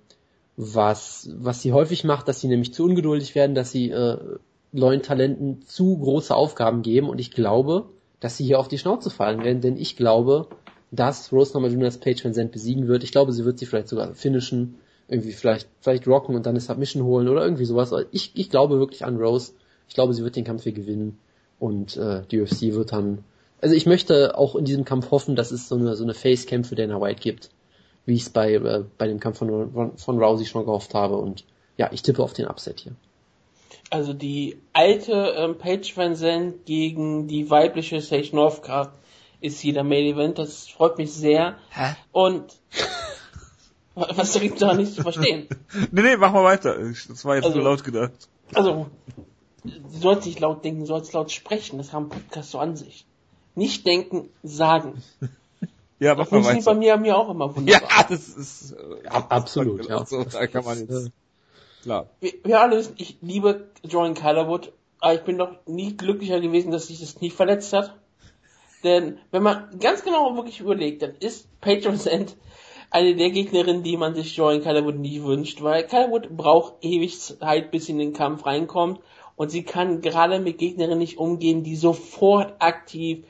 was, 0.57 1.29
was 1.35 1.61
sie 1.61 1.73
häufig 1.73 2.05
macht, 2.05 2.27
dass 2.27 2.39
sie 2.39 2.47
nämlich 2.47 2.73
zu 2.73 2.85
ungeduldig 2.85 3.35
werden, 3.35 3.55
dass 3.55 3.71
sie 3.71 3.89
äh, 3.91 4.17
neuen 4.71 5.01
Talenten 5.01 5.61
zu 5.65 5.97
große 5.97 6.33
Aufgaben 6.33 6.81
geben 6.81 7.09
und 7.09 7.19
ich 7.19 7.31
glaube, 7.31 7.89
dass 8.21 8.37
sie 8.37 8.45
hier 8.45 8.59
auf 8.59 8.69
die 8.69 8.77
Schnauze 8.77 9.09
fallen 9.09 9.43
werden, 9.43 9.61
denn 9.61 9.77
ich 9.77 9.97
glaube, 9.97 10.47
dass 10.91 11.31
Rose 11.31 11.53
Namajunas 11.53 11.97
Paige 11.97 12.23
Vincent 12.23 12.51
besiegen 12.51 12.87
wird. 12.87 13.03
Ich 13.03 13.11
glaube, 13.11 13.33
sie 13.33 13.43
wird 13.43 13.59
sie 13.59 13.65
vielleicht 13.65 13.89
sogar 13.89 14.13
finishen, 14.13 14.75
irgendwie 15.07 15.33
vielleicht, 15.33 15.67
vielleicht 15.81 16.07
rocken 16.07 16.35
und 16.35 16.45
dann 16.45 16.53
eine 16.53 16.61
Submission 16.61 17.03
holen 17.03 17.27
oder 17.27 17.43
irgendwie 17.43 17.65
sowas. 17.65 17.93
Ich, 18.11 18.31
ich 18.35 18.49
glaube 18.49 18.79
wirklich 18.79 19.05
an 19.05 19.17
Rose. 19.17 19.53
Ich 19.87 19.93
glaube, 19.93 20.13
sie 20.13 20.23
wird 20.23 20.35
den 20.35 20.45
Kampf 20.45 20.63
hier 20.63 20.71
gewinnen 20.71 21.19
und 21.59 21.95
äh, 21.97 22.23
die 22.31 22.41
UFC 22.41 22.73
wird 22.73 22.91
dann. 22.91 23.23
Also 23.61 23.75
ich 23.75 23.85
möchte 23.85 24.37
auch 24.37 24.55
in 24.55 24.65
diesem 24.65 24.85
Kampf 24.85 25.11
hoffen, 25.11 25.35
dass 25.35 25.51
es 25.51 25.69
so 25.69 25.75
eine 25.75 25.95
so 25.95 26.03
eine 26.03 26.13
Face-Camp 26.13 26.65
für 26.65 26.75
Dana 26.75 26.99
White 26.99 27.21
gibt, 27.21 27.49
wie 28.05 28.15
ich 28.15 28.23
es 28.23 28.29
bei 28.29 28.53
äh, 28.53 28.83
bei 28.97 29.07
dem 29.07 29.19
Kampf 29.19 29.37
von, 29.37 29.71
von 29.71 29.97
von 29.97 30.21
Rousey 30.21 30.45
schon 30.45 30.65
gehofft 30.65 30.93
habe 30.93 31.17
und 31.17 31.45
ja, 31.77 31.89
ich 31.91 32.01
tippe 32.01 32.23
auf 32.23 32.33
den 32.33 32.47
Upset 32.47 32.79
hier. 32.79 32.95
Also 33.89 34.13
die 34.13 34.57
alte 34.73 35.35
ähm, 35.37 35.57
Paige 35.57 35.91
Van 35.95 36.15
Zandt 36.15 36.65
gegen 36.65 37.27
die 37.27 37.49
weibliche 37.49 38.01
Sage 38.01 38.29
Northcutt 38.33 38.89
ist 39.41 39.59
hier 39.59 39.73
der 39.73 39.83
Main 39.83 40.05
Event. 40.05 40.39
Das 40.39 40.67
freut 40.67 40.97
mich 40.97 41.13
sehr. 41.13 41.57
Hä? 41.69 41.95
Und 42.11 42.45
was 43.95 44.33
direkt 44.33 44.61
da 44.61 44.73
nicht 44.73 44.93
zu 44.93 45.01
verstehen. 45.01 45.47
nee, 45.91 46.01
nee, 46.01 46.17
mach 46.17 46.33
mal 46.33 46.43
weiter. 46.43 46.77
Das 46.77 47.25
war 47.25 47.35
jetzt 47.35 47.45
also, 47.45 47.57
nur 47.57 47.69
laut 47.69 47.83
gedacht. 47.83 48.29
Also, 48.53 48.87
du 49.63 49.99
sollst 49.99 50.27
nicht 50.27 50.39
laut 50.39 50.63
denken, 50.63 50.81
du 50.81 50.85
sollst 50.85 51.13
laut 51.13 51.31
sprechen. 51.31 51.77
Das 51.77 51.93
haben 51.93 52.09
Podcasts 52.09 52.51
so 52.51 52.59
an 52.59 52.75
sich. 52.75 53.05
Nicht 53.55 53.87
denken, 53.87 54.29
sagen. 54.43 55.01
ja, 55.99 56.13
mach 56.15 56.27
das 56.27 56.31
mal 56.31 56.43
weiter. 56.43 56.65
bei 56.65 56.73
mir, 56.75 56.97
mir 56.97 57.17
auch 57.17 57.29
immer 57.29 57.55
wunderbar. 57.55 57.89
Ja, 57.89 58.03
das 58.03 58.27
ist 58.29 58.71
äh, 58.73 59.05
ja, 59.05 59.11
absolut. 59.11 59.87
Ja. 59.87 60.05
So, 60.05 60.23
da 60.23 60.45
kann 60.47 60.65
man 60.65 60.79
jetzt, 60.79 61.11
klar. 61.81 62.09
Wir, 62.19 62.33
wir 62.43 62.61
alle 62.61 62.77
wissen, 62.77 62.95
ich 62.97 63.17
liebe 63.21 63.69
Jordan 63.83 64.13
Calderwood, 64.13 64.73
aber 64.99 65.13
ich 65.13 65.21
bin 65.21 65.37
doch 65.37 65.55
nie 65.65 65.95
glücklicher 65.95 66.41
gewesen, 66.41 66.71
dass 66.71 66.87
sich 66.87 66.99
das 66.99 67.21
nie 67.21 67.29
verletzt 67.29 67.71
hat. 67.71 67.95
Denn 68.83 69.19
wenn 69.31 69.41
man 69.41 69.79
ganz 69.79 70.03
genau 70.03 70.35
wirklich 70.35 70.59
überlegt, 70.59 71.01
dann 71.01 71.15
ist 71.19 71.47
Patreon 71.61 71.97
Sand 71.97 72.35
eine 72.95 73.13
der 73.13 73.29
Gegnerinnen, 73.29 73.83
die 73.83 73.97
man 73.97 74.15
sich 74.15 74.37
Jordan 74.37 74.63
Calderwood 74.63 74.97
nie 74.97 75.21
wünscht, 75.21 75.61
weil 75.61 75.85
Calderwood 75.85 76.29
braucht 76.29 76.75
ewig 76.79 77.19
Zeit, 77.19 77.69
bis 77.69 77.87
sie 77.87 77.91
in 77.91 77.97
den 77.97 78.13
Kampf 78.13 78.45
reinkommt 78.45 79.01
und 79.35 79.51
sie 79.51 79.63
kann 79.63 79.99
gerade 79.99 80.39
mit 80.39 80.59
Gegnerinnen 80.59 80.99
nicht 80.99 81.17
umgehen, 81.17 81.61
die 81.61 81.75
sofort 81.75 82.53
aktiv 82.59 83.25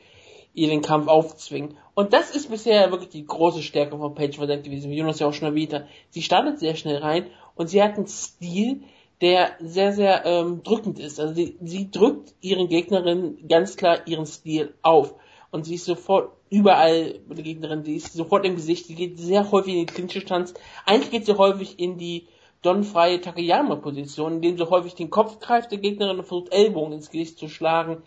ihren 0.53 0.83
Kampf 0.83 1.07
aufzwingen. 1.07 1.77
Und 1.95 2.13
das 2.13 2.29
ist 2.29 2.51
bisher 2.51 2.91
wirklich 2.91 3.09
die 3.09 3.25
große 3.25 3.63
Stärke 3.63 3.97
von 3.97 4.13
Paige 4.13 4.37
Van 4.37 4.61
gewesen, 4.61 4.91
wie 4.91 4.97
Jonas 4.97 5.17
ja 5.17 5.25
auch 5.25 5.33
schon 5.33 5.47
erwähnt 5.47 5.73
hat. 5.73 5.87
Sie 6.11 6.21
startet 6.21 6.59
sehr 6.59 6.75
schnell 6.75 6.97
rein 6.97 7.25
und 7.55 7.67
sie 7.67 7.81
hat 7.81 7.95
einen 7.95 8.05
Stil, 8.05 8.83
der 9.19 9.53
sehr, 9.59 9.93
sehr 9.93 10.27
ähm, 10.27 10.61
drückend 10.61 10.99
ist. 10.99 11.19
Also 11.19 11.33
sie, 11.33 11.57
sie 11.63 11.89
drückt 11.89 12.35
ihren 12.39 12.69
Gegnerinnen 12.69 13.47
ganz 13.47 13.77
klar 13.77 14.05
ihren 14.05 14.27
Stil 14.27 14.75
auf 14.83 15.15
und 15.55 15.63
sie 15.63 15.75
ist 15.75 15.85
sofort 15.85 16.33
überall 16.49 17.19
die 17.29 17.41
Gegnerin, 17.41 17.83
die 17.83 17.95
ist 17.95 18.13
sofort 18.13 18.45
im 18.45 18.55
Gesicht, 18.55 18.87
sie 18.87 18.95
geht 18.95 19.17
sehr 19.17 19.51
häufig 19.51 19.73
in 19.73 19.85
die 19.85 19.93
Clinch-Stanz. 19.93 20.53
Eigentlich 20.85 21.11
geht 21.11 21.25
sie 21.25 21.37
häufig 21.37 21.79
in 21.79 21.97
die 21.97 22.27
Don-freie 22.61 23.21
Takayama-Position, 23.21 24.33
indem 24.33 24.57
sie 24.57 24.69
häufig 24.69 24.95
den 24.95 25.09
Kopf 25.09 25.39
greift 25.39 25.71
der 25.71 25.77
Gegnerin 25.77 26.19
und 26.19 26.25
versucht 26.25 26.51
Ellbogen 26.51 26.91
ins 26.91 27.09
Gesicht 27.09 27.39
zu 27.39 27.47
schlagen. 27.47 28.03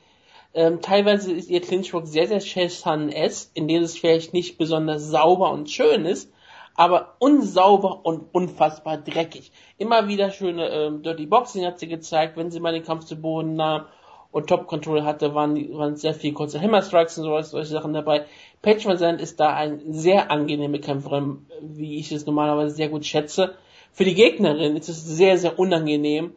Ähm, 0.52 0.82
teilweise 0.82 1.32
ist 1.32 1.48
ihr 1.48 1.62
Clinchwork 1.62 2.06
sehr, 2.06 2.28
sehr 2.28 2.40
Shesan-esque, 2.40 3.50
indem 3.54 3.82
es 3.82 3.96
vielleicht 3.96 4.34
nicht 4.34 4.58
besonders 4.58 5.04
sauber 5.04 5.50
und 5.50 5.70
schön 5.70 6.04
ist, 6.04 6.30
aber 6.74 7.14
unsauber 7.18 8.04
und 8.04 8.26
unfassbar 8.32 8.98
dreckig. 8.98 9.52
Immer 9.78 10.06
wieder 10.06 10.30
schöne 10.30 10.68
ähm, 10.68 11.02
Dirty 11.02 11.24
Boxing 11.24 11.64
hat 11.64 11.78
sie 11.78 11.88
gezeigt, 11.88 12.36
wenn 12.36 12.50
sie 12.50 12.60
mal 12.60 12.74
den 12.74 12.84
Kampf 12.84 13.06
zu 13.06 13.16
Boden 13.16 13.54
nahm 13.54 13.86
und 14.30 14.46
Top 14.46 14.66
Control 14.66 15.04
hatte, 15.04 15.34
waren, 15.34 15.76
waren 15.76 15.96
sehr 15.96 16.14
viel 16.14 16.32
kurze 16.32 16.60
Hammer 16.60 16.82
Strikes 16.82 17.18
und 17.18 17.24
sowas, 17.24 17.50
solche 17.50 17.70
Sachen 17.70 17.92
dabei. 17.92 18.26
Paige 18.62 18.84
Van 18.84 18.98
Zandt 18.98 19.20
ist 19.20 19.40
da 19.40 19.54
ein 19.54 19.80
sehr 19.92 20.30
angenehme 20.30 20.80
Kämpferin, 20.80 21.46
wie 21.62 21.98
ich 21.98 22.12
es 22.12 22.26
normalerweise 22.26 22.74
sehr 22.74 22.88
gut 22.88 23.06
schätze. 23.06 23.54
Für 23.92 24.04
die 24.04 24.14
Gegnerin 24.14 24.76
ist 24.76 24.88
es 24.88 25.04
sehr, 25.04 25.38
sehr 25.38 25.58
unangenehm 25.58 26.34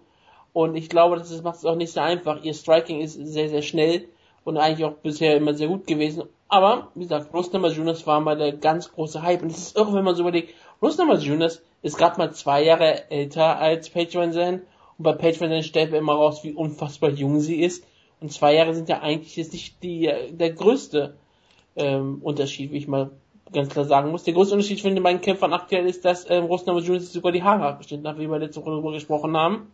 und 0.54 0.76
ich 0.76 0.90
glaube, 0.90 1.18
das 1.18 1.42
macht 1.44 1.58
es 1.58 1.66
auch 1.66 1.76
nicht 1.76 1.92
so 1.92 2.00
einfach. 2.00 2.44
Ihr 2.44 2.54
Striking 2.54 3.02
ist 3.02 3.14
sehr, 3.14 3.50
sehr 3.50 3.62
schnell 3.62 4.08
und 4.44 4.58
eigentlich 4.58 4.86
auch 4.86 4.94
bisher 4.94 5.36
immer 5.36 5.54
sehr 5.54 5.68
gut 5.68 5.88
gewesen. 5.88 6.24
Aber, 6.48 6.90
wie 6.96 7.04
gesagt, 7.04 7.34
Rose 7.34 7.52
Namajunas 7.54 8.06
war 8.08 8.20
mal 8.20 8.38
der 8.38 8.54
ganz 8.54 8.92
große 8.92 9.22
Hype 9.22 9.42
und 9.42 9.52
es 9.52 9.58
ist 9.58 9.78
irre, 9.78 9.94
wenn 9.94 10.04
man 10.04 10.16
so 10.16 10.24
überlegt, 10.24 10.54
Rose 10.82 10.98
Namajunas 10.98 11.62
ist 11.82 11.98
gerade 11.98 12.18
mal 12.18 12.34
zwei 12.34 12.64
Jahre 12.64 13.10
älter 13.10 13.58
als 13.60 13.94
Van 13.94 14.34
Zandt 14.34 14.64
und 15.02 15.04
bei 15.04 15.14
Paige 15.14 15.42
Van 15.42 15.64
stellt 15.64 15.90
man 15.90 16.00
immer 16.00 16.14
raus, 16.14 16.44
wie 16.44 16.54
unfassbar 16.54 17.10
jung 17.10 17.40
sie 17.40 17.60
ist. 17.60 17.84
Und 18.20 18.32
zwei 18.32 18.54
Jahre 18.54 18.76
sind 18.76 18.88
ja 18.88 19.00
eigentlich 19.00 19.36
jetzt 19.36 19.52
nicht 19.52 19.82
die, 19.82 20.08
der 20.30 20.52
größte 20.52 21.16
ähm, 21.76 22.20
Unterschied, 22.22 22.72
wie 22.72 22.78
ich 22.78 22.88
mal 22.88 23.10
ganz 23.52 23.70
klar 23.70 23.86
sagen 23.86 24.12
muss. 24.12 24.26
Der 24.26 24.36
größte 24.36 24.54
Unterschied 24.54 24.80
zwischen 24.80 24.94
den 24.94 25.04
beiden 25.04 25.20
Kämpfern 25.22 25.54
aktuell 25.54 25.88
ist, 25.88 26.06
dass 26.06 26.30
ähm, 26.30 26.44
Rosname 26.44 26.82
Junior 26.82 27.00
sogar 27.00 27.32
die 27.32 27.42
Haare 27.42 27.66
abgeschnitten 27.66 28.08
hat, 28.08 28.20
wie 28.20 28.30
wir 28.30 28.38
letzte 28.38 28.62
Woche 28.62 28.70
darüber 28.70 28.92
gesprochen 28.92 29.36
haben. 29.36 29.72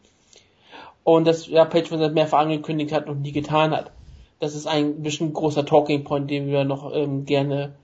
Und 1.03 1.27
das 1.27 1.47
ja 1.47 1.65
Paige 1.65 1.91
Van 1.91 2.13
mehrfach 2.13 2.39
angekündigt 2.39 2.93
hat 2.93 3.09
und 3.09 3.21
nie 3.21 3.33
getan 3.33 3.71
hat. 3.71 3.91
Das 4.39 4.55
ist 4.55 4.65
ein 4.65 5.03
bestimmt 5.03 5.33
großer 5.33 5.65
Talking 5.65 6.05
Point, 6.05 6.31
den 6.31 6.47
wir 6.47 6.63
noch 6.63 6.95
ähm, 6.95 7.25
gerne 7.25 7.75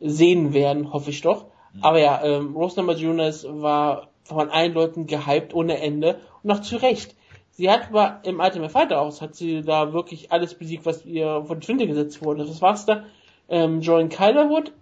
sehen 0.00 0.52
werden, 0.52 0.92
hoffe 0.92 1.10
ich 1.10 1.20
doch. 1.20 1.44
Mhm. 1.74 1.84
Aber 1.84 2.00
ja, 2.00 2.24
ähm, 2.24 2.56
Rose 2.56 2.76
Number 2.76 2.96
Jonas 2.96 3.46
war 3.48 4.08
von 4.24 4.50
allen 4.50 4.74
Leuten 4.74 5.06
gehypt 5.06 5.54
ohne 5.54 5.78
Ende 5.78 6.18
und 6.42 6.50
auch 6.50 6.60
zu 6.60 6.76
Recht. 6.76 7.14
Sie 7.50 7.70
hat 7.70 7.88
aber 7.90 8.20
im 8.24 8.40
Ultimate 8.40 8.72
Fighter 8.72 9.00
aus, 9.00 9.20
hat 9.20 9.34
sie 9.34 9.62
da 9.62 9.92
wirklich 9.92 10.32
alles 10.32 10.54
besiegt, 10.54 10.86
was 10.86 11.04
ihr 11.04 11.44
von 11.46 11.60
Flinte 11.60 11.86
gesetzt 11.86 12.24
wurde. 12.24 12.48
Was 12.48 12.62
war's 12.62 12.86
da? 12.86 13.04
Ähm, 13.48 13.82
Jordan 13.82 14.08
Kylerwood, 14.08 14.72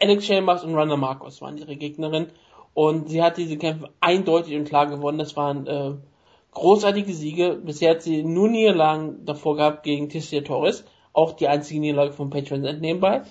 Alex 0.00 0.26
Chambers 0.26 0.64
und 0.64 0.74
Runner 0.74 0.96
Marcos 0.96 1.40
waren 1.40 1.56
ihre 1.56 1.76
Gegnerin. 1.76 2.26
Und 2.74 3.08
sie 3.08 3.22
hat 3.22 3.38
diese 3.38 3.56
Kämpfe 3.56 3.88
eindeutig 4.00 4.54
und 4.54 4.68
klar 4.68 4.86
gewonnen. 4.86 5.18
Das 5.18 5.36
waren 5.36 5.66
äh, 5.66 5.94
großartige 6.52 7.12
Siege. 7.12 7.58
Bisher 7.64 7.92
hat 7.92 8.02
sie 8.02 8.22
nur 8.22 8.48
Niederlagen 8.48 9.24
davor 9.24 9.56
gehabt 9.56 9.82
gegen 9.82 10.08
Tissia 10.08 10.42
Torres. 10.42 10.84
Auch 11.12 11.32
die 11.32 11.48
einzige 11.48 11.80
Niederlage 11.80 12.12
von 12.12 12.30
Patreon 12.30 12.64
entnehmbar. 12.64 13.24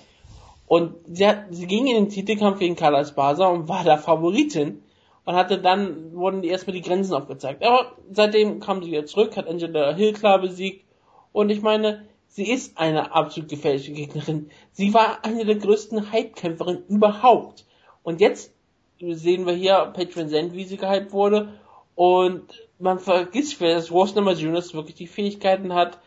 Und 0.66 0.96
sie, 1.06 1.26
hat, 1.26 1.44
sie 1.50 1.66
ging 1.66 1.86
in 1.86 1.94
den 1.94 2.08
Titelkampf 2.10 2.58
gegen 2.58 2.76
Carla 2.76 3.00
Esparza 3.00 3.46
und 3.46 3.68
war 3.68 3.84
da 3.84 3.96
Favoritin 3.96 4.82
und 5.28 5.34
hatte 5.34 5.58
dann, 5.58 6.14
wurden 6.14 6.40
die 6.40 6.48
erstmal 6.48 6.72
die 6.72 6.80
Grenzen 6.80 7.12
aufgezeigt. 7.12 7.62
Aber 7.62 7.92
seitdem 8.10 8.60
kam 8.60 8.82
sie 8.82 8.90
wieder 8.90 9.04
zurück, 9.04 9.36
hat 9.36 9.46
Angela 9.46 9.94
Hill 9.94 10.14
klar 10.14 10.38
besiegt 10.38 10.86
und 11.32 11.50
ich 11.50 11.60
meine, 11.60 12.08
sie 12.28 12.50
ist 12.50 12.78
eine 12.78 13.12
absolut 13.12 13.50
gefährliche 13.50 13.92
Gegnerin. 13.92 14.50
Sie 14.72 14.94
war 14.94 15.26
eine 15.26 15.44
der 15.44 15.56
größten 15.56 16.12
Hype-Kämpferinnen 16.12 16.86
überhaupt. 16.88 17.66
Und 18.02 18.22
jetzt 18.22 18.54
sehen 18.98 19.44
wir 19.44 19.52
hier 19.52 19.92
Patreon 19.92 20.30
Sand, 20.30 20.54
wie 20.54 20.64
sie 20.64 20.78
gehypt 20.78 21.12
wurde 21.12 21.52
und 21.94 22.66
man 22.78 22.98
vergisst 22.98 23.60
dass 23.60 23.92
Rose 23.92 24.14
Number 24.14 24.32
Jonas 24.32 24.72
wirklich 24.72 24.94
die 24.94 25.06
Fähigkeiten 25.06 25.74
hat, 25.74 25.98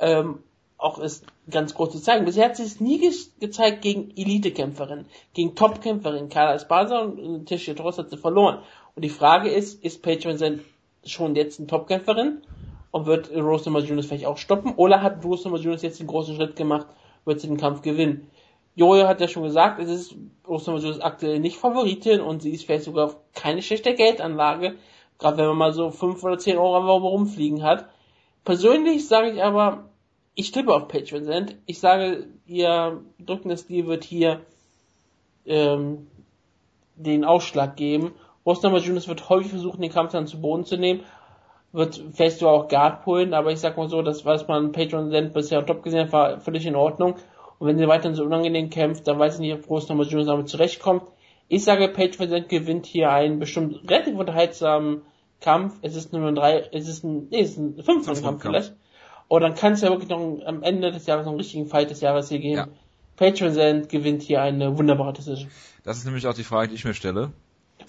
ähm, 0.00 0.42
auch 0.78 0.98
ist 0.98 1.24
ganz 1.50 1.74
groß 1.74 1.92
zu 1.92 2.00
zeigen. 2.00 2.24
Bisher 2.24 2.46
hat 2.46 2.56
sie 2.56 2.64
es 2.64 2.80
nie 2.80 2.98
ge 2.98 3.12
gezeigt 3.40 3.82
gegen 3.82 4.10
Elite-Kämpferinnen, 4.16 5.06
gegen 5.32 5.54
Top-Kämpferinnen. 5.54 6.28
Carla 6.28 6.54
Esparza 6.54 7.00
und 7.00 7.46
Tisha 7.46 7.74
Tross 7.74 7.98
hat 7.98 8.10
sie 8.10 8.16
verloren. 8.16 8.58
Und 8.94 9.04
die 9.04 9.10
Frage 9.10 9.50
ist, 9.50 9.82
ist 9.84 10.02
Paige 10.02 10.38
Van 10.38 10.60
schon 11.04 11.34
jetzt 11.36 11.58
eine 11.58 11.66
Top-Kämpferin? 11.66 12.42
Und 12.90 13.06
wird 13.06 13.32
Rose 13.34 13.64
Namajunas 13.64 14.06
vielleicht 14.06 14.26
auch 14.26 14.38
stoppen? 14.38 14.74
Oder 14.76 15.02
hat 15.02 15.24
Rose 15.24 15.48
Namajunas 15.48 15.82
jetzt 15.82 15.98
den 15.98 16.06
großen 16.06 16.36
Schritt 16.36 16.54
gemacht, 16.54 16.86
wird 17.24 17.40
sie 17.40 17.48
den 17.48 17.56
Kampf 17.56 17.82
gewinnen? 17.82 18.30
Jojo 18.76 19.06
hat 19.06 19.20
ja 19.20 19.28
schon 19.28 19.44
gesagt, 19.44 19.80
es 19.80 19.88
ist 19.88 20.16
Rose 20.46 20.70
Namajunas 20.70 21.00
aktuell 21.00 21.40
nicht 21.40 21.56
Favoritin 21.56 22.20
und 22.20 22.42
sie 22.42 22.50
ist 22.50 22.66
vielleicht 22.66 22.84
sogar 22.84 23.14
keine 23.34 23.62
schlechte 23.62 23.94
Geldanlage. 23.94 24.76
Gerade 25.18 25.38
wenn 25.38 25.46
man 25.46 25.58
mal 25.58 25.72
so 25.72 25.90
5 25.90 26.22
oder 26.22 26.38
10 26.38 26.58
Euro 26.58 26.96
rumfliegen 26.96 27.62
hat. 27.62 27.88
Persönlich 28.44 29.08
sage 29.08 29.30
ich 29.30 29.42
aber, 29.42 29.88
ich 30.34 30.52
tippe 30.52 30.74
auf 30.74 30.88
Page 30.88 31.12
Vincent. 31.12 31.56
Ich 31.66 31.78
sage, 31.78 32.26
ihr 32.46 33.00
drückendes 33.24 33.60
Stil 33.60 33.86
wird 33.86 34.04
hier 34.04 34.40
ähm, 35.46 36.08
den 36.96 37.24
Ausschlag 37.24 37.76
geben. 37.76 38.12
Rosnama 38.44 38.78
Junis 38.78 39.08
wird 39.08 39.28
häufig 39.28 39.50
versuchen, 39.50 39.80
den 39.80 39.92
Kampf 39.92 40.12
dann 40.12 40.26
zu 40.26 40.40
Boden 40.40 40.64
zu 40.64 40.76
nehmen. 40.76 41.00
Wird 41.72 42.00
vielleicht 42.12 42.38
sogar 42.38 42.54
auch 42.54 42.68
Guard 42.68 43.02
pullen, 43.02 43.34
aber 43.34 43.50
ich 43.50 43.58
sag 43.60 43.76
mal 43.76 43.88
so, 43.88 44.02
das, 44.02 44.24
was 44.24 44.46
man 44.46 44.72
Patreon 44.72 45.06
Vincent 45.06 45.32
bisher 45.32 45.64
top 45.64 45.82
gesehen 45.82 46.06
hat, 46.06 46.12
war 46.12 46.40
völlig 46.40 46.66
in 46.66 46.76
Ordnung. 46.76 47.14
Und 47.58 47.68
wenn 47.68 47.78
sie 47.78 47.88
weiterhin 47.88 48.14
so 48.14 48.24
unangenehm 48.24 48.70
kämpft, 48.70 49.06
dann 49.08 49.18
weiß 49.18 49.34
ich 49.34 49.40
nicht, 49.40 49.54
ob 49.54 49.70
Rose 49.70 49.88
nochmal 49.88 50.06
Jones 50.06 50.26
damit 50.26 50.48
zurechtkommt. 50.48 51.02
Ich 51.48 51.64
sage, 51.64 51.88
Page 51.88 52.18
Vincent 52.18 52.48
gewinnt 52.48 52.86
hier 52.86 53.10
einen 53.10 53.38
bestimmt 53.38 53.88
relativ 53.88 54.16
unterhaltsamen 54.16 55.02
Kampf. 55.40 55.78
Es 55.82 55.94
ist 55.96 56.12
nur 56.12 56.26
ein 56.26 56.34
drei, 56.34 56.68
es 56.72 56.88
ist 56.88 57.04
ein, 57.04 57.28
nee, 57.30 57.40
es 57.40 57.52
ist 57.52 57.58
ein 57.58 57.82
fünf 57.82 58.06
Kampf 58.22 58.42
vielleicht. 58.42 58.74
Und 59.28 59.40
dann 59.40 59.54
kann 59.54 59.72
es 59.72 59.80
ja 59.80 59.90
wirklich 59.90 60.10
noch 60.10 60.40
am 60.44 60.62
Ende 60.62 60.92
des 60.92 61.06
Jahres 61.06 61.24
noch 61.24 61.32
einen 61.32 61.40
richtigen 61.40 61.66
Fight 61.66 61.90
des 61.90 62.00
Jahres 62.00 62.28
hier 62.28 62.38
geben. 62.38 62.56
Ja. 62.56 62.68
Page 63.16 63.40
Vincent 63.40 63.88
gewinnt 63.88 64.22
hier 64.22 64.42
eine 64.42 64.76
wunderbare 64.76 65.12
Decision. 65.12 65.50
Das 65.84 65.98
ist 65.98 66.04
nämlich 66.04 66.26
auch 66.26 66.34
die 66.34 66.44
Frage, 66.44 66.68
die 66.68 66.74
ich 66.74 66.84
mir 66.84 66.94
stelle. 66.94 67.32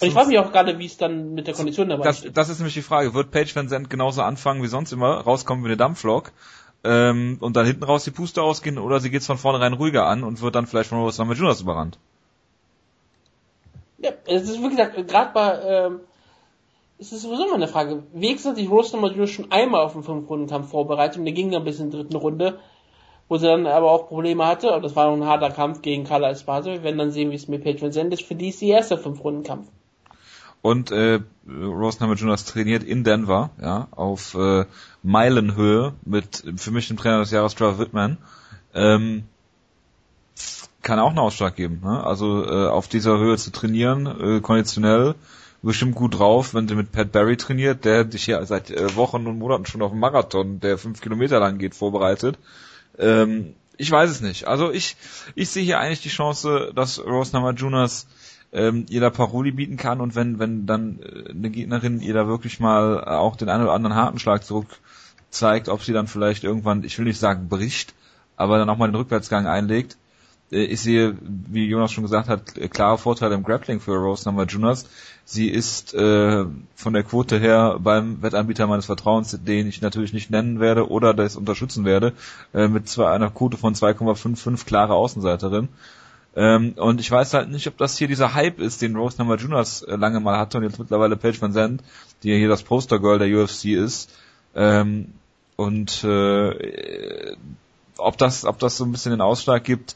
Und 0.01 0.07
ich 0.07 0.13
frage 0.13 0.29
mich 0.29 0.39
auch 0.39 0.51
gerade, 0.51 0.77
wie 0.79 0.85
es 0.85 0.97
dann 0.97 1.33
mit 1.33 1.47
der 1.47 1.53
Kondition 1.53 1.89
dabei 1.89 2.03
das, 2.03 2.25
das 2.33 2.49
ist 2.49 2.59
nämlich 2.59 2.73
die 2.73 2.81
Frage. 2.81 3.13
Wird 3.13 3.31
Page 3.31 3.55
Van 3.55 3.69
Zandt 3.69 3.89
genauso 3.89 4.21
anfangen 4.21 4.61
wie 4.61 4.67
sonst 4.67 4.91
immer, 4.91 5.21
rauskommen 5.21 5.63
wie 5.63 5.69
eine 5.69 5.77
Dampflok 5.77 6.31
ähm, 6.83 7.37
und 7.39 7.55
dann 7.55 7.65
hinten 7.65 7.83
raus 7.83 8.03
die 8.03 8.11
Puste 8.11 8.41
ausgehen 8.41 8.77
oder 8.77 8.99
sie 8.99 9.09
geht's 9.09 9.25
von 9.25 9.37
vornherein 9.37 9.73
ruhiger 9.73 10.05
an 10.05 10.23
und 10.23 10.41
wird 10.41 10.55
dann 10.55 10.67
vielleicht 10.67 10.89
von 10.89 10.99
Rose 10.99 11.21
Namajunas 11.21 11.61
überrannt? 11.61 11.97
Ja, 13.97 14.11
es 14.25 14.49
ist 14.49 14.61
gesagt, 14.61 15.07
gerade 15.07 15.33
bei, 15.33 15.59
ähm, 15.63 15.99
es 16.97 17.11
ist 17.11 17.23
sowieso 17.23 17.47
mal 17.47 17.55
eine 17.55 17.67
Frage. 17.67 18.03
Wenigstens 18.13 18.51
hat 18.51 18.57
sich 18.57 18.69
Rose 18.69 18.95
Namajunas 18.95 19.29
schon 19.29 19.51
einmal 19.51 19.81
auf 19.81 19.93
den 19.93 20.03
5-Runden-Kampf 20.03 20.69
vorbereitet 20.69 21.17
und 21.17 21.25
der 21.25 21.33
ging 21.33 21.51
dann 21.51 21.63
bis 21.63 21.79
in 21.79 21.91
der 21.91 22.01
dritten 22.01 22.15
Runde 22.15 22.59
wo 23.27 23.37
sie 23.37 23.47
dann 23.47 23.65
aber 23.65 23.91
auch 23.91 24.07
Probleme 24.07 24.45
hatte, 24.45 24.71
und 24.71 24.83
das 24.83 24.95
war 24.95 25.11
ein 25.11 25.25
harter 25.25 25.49
Kampf 25.49 25.81
gegen 25.81 26.03
Carla 26.03 26.29
Esparza. 26.29 26.71
Wir 26.71 26.83
werden 26.83 26.97
dann 26.97 27.11
sehen, 27.11 27.31
wie 27.31 27.35
es 27.35 27.47
mit 27.47 27.65
Van 27.65 28.11
ist. 28.11 28.23
Für 28.23 28.35
die 28.35 28.49
ist 28.49 28.61
die 28.61 28.69
erste 28.69 28.97
Fünf-Runden-Kampf. 28.97 29.67
Und 30.61 30.91
äh, 30.91 31.19
Rose 31.47 31.99
Namajunas 31.99 32.45
trainiert 32.45 32.83
in 32.83 33.03
Denver, 33.03 33.51
ja, 33.61 33.87
auf 33.91 34.33
äh, 34.35 34.65
Meilenhöhe 35.03 35.93
mit 36.03 36.43
für 36.57 36.71
mich 36.71 36.87
dem 36.87 36.97
Trainer 36.97 37.19
des 37.19 37.31
Jahres 37.31 37.53
Trevor 37.53 37.79
Whitman. 37.79 38.17
Ähm, 38.73 39.25
kann 40.81 40.99
auch 40.99 41.09
einen 41.09 41.19
Ausschlag 41.19 41.55
geben. 41.55 41.81
Ne? 41.83 42.03
Also 42.03 42.45
äh, 42.45 42.67
auf 42.67 42.87
dieser 42.87 43.17
Höhe 43.17 43.37
zu 43.37 43.51
trainieren, 43.51 44.05
äh, 44.05 44.41
konditionell, 44.41 45.15
bestimmt 45.65 45.95
gut 45.95 46.19
drauf, 46.19 46.53
wenn 46.53 46.67
sie 46.67 46.75
mit 46.75 46.91
Pat 46.91 47.11
Barry 47.11 47.37
trainiert, 47.37 47.85
der 47.85 48.09
sich 48.09 48.27
ja 48.27 48.45
seit 48.45 48.69
äh, 48.69 48.95
Wochen 48.95 49.27
und 49.27 49.39
Monaten 49.39 49.65
schon 49.65 49.81
auf 49.81 49.91
einen 49.91 49.99
Marathon, 49.99 50.59
der 50.59 50.77
fünf 50.77 51.01
Kilometer 51.01 51.39
lang 51.39 51.57
geht, 51.57 51.75
vorbereitet. 51.75 52.37
Ähm, 52.97 53.55
ich 53.77 53.91
weiß 53.91 54.09
es 54.09 54.21
nicht. 54.21 54.47
Also 54.47 54.71
ich, 54.71 54.95
ich 55.33 55.49
sehe 55.49 55.63
hier 55.63 55.79
eigentlich 55.79 56.01
die 56.01 56.09
Chance, 56.09 56.71
dass 56.75 57.03
Rose 57.03 57.33
Namajunas 57.33 58.07
ähm, 58.53 58.85
ihr 58.89 59.01
da 59.01 59.09
Paroli 59.09 59.51
bieten 59.51 59.75
kann 59.75 60.01
und 60.01 60.15
wenn, 60.15 60.39
wenn 60.39 60.65
dann 60.65 60.99
äh, 60.99 61.31
eine 61.31 61.49
Gegnerin 61.49 61.99
ihr 61.99 62.13
da 62.13 62.27
wirklich 62.27 62.59
mal 62.59 63.03
auch 63.03 63.35
den 63.35 63.49
einen 63.49 63.63
oder 63.63 63.73
anderen 63.73 63.95
harten 63.95 64.19
Schlag 64.19 64.45
zurück 64.45 64.67
zeigt, 65.29 65.67
ob 65.67 65.83
sie 65.83 65.93
dann 65.93 66.07
vielleicht 66.07 66.43
irgendwann, 66.43 66.83
ich 66.83 66.97
will 66.97 67.05
nicht 67.05 67.19
sagen 67.19 67.49
bricht, 67.49 67.93
aber 68.37 68.57
dann 68.57 68.69
auch 68.69 68.77
mal 68.77 68.87
den 68.87 68.95
Rückwärtsgang 68.95 69.47
einlegt. 69.47 69.97
Äh, 70.55 70.63
ich 70.65 70.81
sehe, 70.81 71.17
wie 71.21 71.67
Jonas 71.67 71.91
schon 71.91 72.03
gesagt 72.03 72.29
hat, 72.29 72.55
klare 72.71 72.97
Vorteile 72.97 73.35
im 73.35 73.43
Grappling 73.43 73.79
für 73.79 73.95
Rose 73.95 74.25
Namajunas. 74.25 74.85
Sie 75.25 75.49
ist 75.49 75.93
äh, 75.93 76.45
von 76.75 76.93
der 76.93 77.03
Quote 77.03 77.39
her 77.39 77.77
beim 77.79 78.21
Wettanbieter 78.21 78.67
meines 78.67 78.85
Vertrauens, 78.85 79.37
den 79.43 79.67
ich 79.67 79.81
natürlich 79.81 80.13
nicht 80.13 80.29
nennen 80.29 80.59
werde 80.59 80.89
oder 80.89 81.13
das 81.13 81.35
unterstützen 81.35 81.83
werde, 81.83 82.13
äh, 82.53 82.67
mit 82.67 82.87
zwar 82.87 83.11
einer 83.11 83.31
Quote 83.31 83.57
von 83.57 83.73
2,55 83.73 84.65
klare 84.65 84.93
Außenseiterin. 84.93 85.67
Ähm, 86.37 86.73
und 86.75 86.99
ich 86.99 87.09
weiß 87.09 87.33
halt 87.33 87.49
nicht, 87.49 87.67
ob 87.67 87.77
das 87.77 87.97
hier 87.97 88.07
dieser 88.07 88.33
Hype 88.33 88.59
ist, 88.59 88.81
den 88.81 88.95
Rose 88.95 89.17
Namajunas 89.17 89.83
äh, 89.83 89.95
lange 89.95 90.19
mal 90.19 90.37
hatte 90.37 90.57
und 90.57 90.63
jetzt 90.63 90.79
mittlerweile 90.79 91.15
Paige 91.15 91.41
Van 91.41 91.53
Zandt, 91.53 91.81
die 92.23 92.29
ja 92.29 92.35
hier 92.35 92.49
das 92.49 92.63
Postergirl 92.63 93.19
der 93.19 93.29
UFC 93.29 93.65
ist. 93.65 94.11
Ähm, 94.53 95.13
und 95.55 96.03
äh, 96.03 97.35
ob 97.97 98.17
das, 98.17 98.45
ob 98.45 98.59
das 98.59 98.77
so 98.77 98.83
ein 98.83 98.91
bisschen 98.91 99.11
den 99.11 99.21
Ausschlag 99.21 99.63
gibt. 99.63 99.95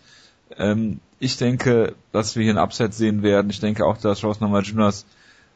Ähm, 0.57 0.99
ich 1.19 1.37
denke, 1.37 1.95
dass 2.11 2.35
wir 2.35 2.43
hier 2.43 2.53
ein 2.53 2.63
Upset 2.63 2.93
sehen 2.93 3.23
werden. 3.23 3.49
Ich 3.49 3.59
denke 3.59 3.85
auch, 3.85 3.97
dass 3.97 4.23
Rose 4.23 4.41
Namajunas 4.41 5.05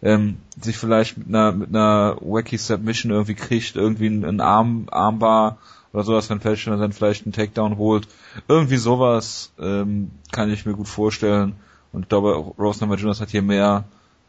ähm, 0.01 0.37
sich 0.61 0.77
vielleicht 0.77 1.17
mit 1.17 1.27
einer 1.27 1.53
mit 1.53 1.69
einer 1.69 2.17
wacky 2.19 2.57
Submission 2.57 3.11
irgendwie 3.11 3.35
kriegt, 3.35 3.75
irgendwie 3.75 4.07
ein, 4.07 4.41
Arm 4.41 4.87
Armbar 4.91 5.57
oder 5.93 6.03
sowas, 6.03 6.29
wenn 6.29 6.41
Fälschner 6.41 6.77
dann 6.77 6.91
vielleicht 6.91 7.25
einen 7.25 7.33
Takedown 7.33 7.77
holt. 7.77 8.07
Irgendwie 8.47 8.77
sowas 8.77 9.53
ähm, 9.59 10.11
kann 10.31 10.51
ich 10.51 10.65
mir 10.65 10.73
gut 10.73 10.87
vorstellen. 10.87 11.55
Und 11.93 12.03
ich 12.03 12.09
glaube, 12.09 12.33
Rose 12.33 12.81
Namajunas 12.81 13.21
hat 13.21 13.29
hier 13.29 13.43
mehr 13.43 13.85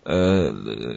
äh, 0.07 0.51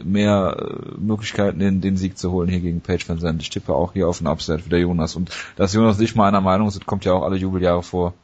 mehr 0.04 0.56
äh, 0.58 0.98
Möglichkeiten, 0.98 1.58
den, 1.58 1.80
den 1.80 1.96
Sieg 1.96 2.18
zu 2.18 2.30
holen 2.30 2.48
hier 2.48 2.60
gegen 2.60 2.80
Page 2.80 3.08
Van 3.08 3.18
Zandt. 3.18 3.42
Ich 3.42 3.50
tippe 3.50 3.74
auch 3.74 3.94
hier 3.94 4.06
auf 4.06 4.20
ein 4.20 4.26
Upset 4.26 4.60
für 4.60 4.68
der 4.68 4.80
Jonas. 4.80 5.16
Und 5.16 5.30
dass 5.56 5.72
Jonas 5.72 5.98
nicht 5.98 6.14
mal 6.14 6.28
einer 6.28 6.42
Meinung 6.42 6.70
sind, 6.70 6.86
kommt 6.86 7.04
ja 7.04 7.14
auch 7.14 7.22
alle 7.22 7.36
Jubeljahre 7.36 7.82
vor. 7.82 8.14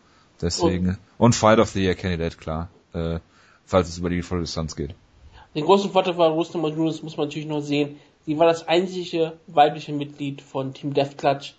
Deswegen. 0.44 0.88
Und, 0.88 0.98
und 1.18 1.34
Fight 1.34 1.58
of 1.58 1.70
the 1.70 1.82
Year 1.82 1.94
Candidate, 1.94 2.36
klar. 2.36 2.68
Äh, 2.92 3.18
falls 3.66 3.88
es 3.88 3.98
über 3.98 4.10
die 4.10 4.22
volle 4.22 4.42
Distanz 4.42 4.76
geht. 4.76 4.94
Den 5.54 5.64
großen 5.64 5.90
Vorteil 5.90 6.14
von 6.14 6.32
Rose 6.32 6.52
Namajunas 6.52 7.02
muss 7.02 7.16
man 7.16 7.28
natürlich 7.28 7.48
noch 7.48 7.60
sehen. 7.60 7.96
Sie 8.26 8.38
war 8.38 8.46
das 8.46 8.66
einzige 8.68 9.34
weibliche 9.46 9.92
Mitglied 9.92 10.42
von 10.42 10.74
Team 10.74 10.94
Death 10.94 11.18
Clutch 11.18 11.54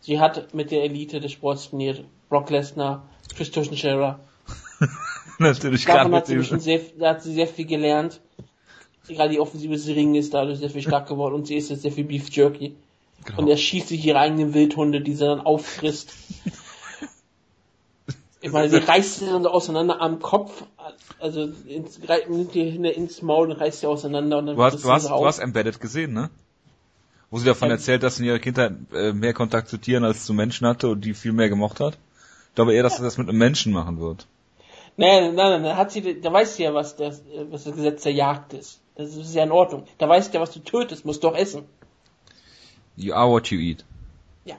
Sie 0.00 0.20
hat 0.20 0.54
mit 0.54 0.70
der 0.70 0.84
Elite 0.84 1.20
des 1.20 1.32
Sports 1.32 1.70
trainiert. 1.70 2.04
Brock 2.28 2.50
Lesnar, 2.50 3.02
Christian 3.34 3.76
Scherer. 3.76 4.20
Natürlich 5.38 5.84
Davon 5.84 6.14
hat 6.14 6.26
sie, 6.26 6.42
sehr, 6.42 6.80
da 6.98 7.10
hat 7.10 7.22
sie 7.22 7.34
sehr 7.34 7.46
viel 7.46 7.66
gelernt. 7.66 8.20
Gerade 9.06 9.30
die 9.30 9.40
Offensive 9.40 9.72
des 9.72 9.86
Ringen 9.86 10.14
ist 10.14 10.34
dadurch 10.34 10.58
sehr 10.58 10.70
viel 10.70 10.82
stark 10.82 11.08
geworden 11.08 11.34
und 11.34 11.46
sie 11.46 11.56
ist 11.56 11.70
jetzt 11.70 11.82
sehr 11.82 11.92
viel 11.92 12.04
Beef 12.04 12.28
Jerky. 12.30 12.74
Genau. 13.24 13.38
Und 13.40 13.48
er 13.48 13.56
schießt 13.56 13.88
sich 13.88 14.04
ihre 14.04 14.18
eigenen 14.18 14.52
Wildhunde, 14.52 15.00
die 15.00 15.14
sie 15.14 15.24
dann 15.24 15.40
auffrisst. 15.40 16.14
ich 18.40 18.52
meine, 18.52 18.70
sie 18.70 18.76
reißt 18.76 19.20
sie 19.20 19.26
dann 19.26 19.46
auseinander 19.46 20.00
am 20.00 20.20
Kopf, 20.20 20.62
also 21.18 21.42
ins, 21.66 21.98
nimmt 22.28 22.54
die 22.54 22.68
ins 22.68 23.22
Maul 23.22 23.50
und 23.50 23.60
reißt 23.60 23.80
sie 23.80 23.86
auseinander. 23.86 24.38
Und 24.38 24.46
dann 24.46 24.56
du 24.56 24.62
hast, 24.62 24.84
du 24.84 24.90
hast, 24.90 25.08
du 25.08 25.26
hast 25.26 25.38
Embedded 25.38 25.80
gesehen, 25.80 26.12
ne? 26.12 26.30
Wo 27.30 27.38
sie 27.38 27.44
davon 27.44 27.70
erzählt, 27.70 28.02
dass 28.02 28.16
sie 28.16 28.22
in 28.22 28.28
ihrer 28.28 28.38
Kindheit 28.38 28.72
äh, 28.92 29.12
mehr 29.12 29.34
Kontakt 29.34 29.68
zu 29.68 29.76
Tieren 29.76 30.04
als 30.04 30.24
zu 30.24 30.32
Menschen 30.32 30.66
hatte 30.66 30.88
und 30.88 31.04
die 31.04 31.14
viel 31.14 31.32
mehr 31.32 31.48
gemocht 31.48 31.80
hat. 31.80 31.98
Ich 32.48 32.54
glaube 32.54 32.74
eher, 32.74 32.82
dass 32.82 32.96
sie 32.96 33.02
das 33.02 33.18
mit 33.18 33.28
einem 33.28 33.38
Menschen 33.38 33.72
machen 33.72 34.00
wird. 34.00 34.26
Nein, 34.96 35.34
nein, 35.34 35.50
nein, 35.50 35.62
da 35.62 35.76
hat 35.76 35.92
sie, 35.92 36.20
da 36.20 36.32
weiß 36.32 36.56
sie 36.56 36.64
ja, 36.64 36.74
was 36.74 36.96
das, 36.96 37.22
was 37.50 37.64
das 37.64 37.74
Gesetz 37.76 38.02
der 38.02 38.12
Jagd 38.12 38.52
ist. 38.54 38.80
Das 38.96 39.14
ist 39.14 39.34
ja 39.34 39.44
in 39.44 39.52
Ordnung. 39.52 39.84
Da 39.98 40.08
weißt 40.08 40.32
du 40.32 40.38
ja, 40.38 40.42
was 40.42 40.50
du 40.52 40.60
tötest, 40.60 41.04
musst 41.04 41.22
du 41.22 41.28
doch 41.28 41.36
essen. 41.36 41.64
You 42.96 43.14
are 43.14 43.30
what 43.30 43.48
you 43.48 43.60
eat. 43.60 43.84
Ja. 44.44 44.56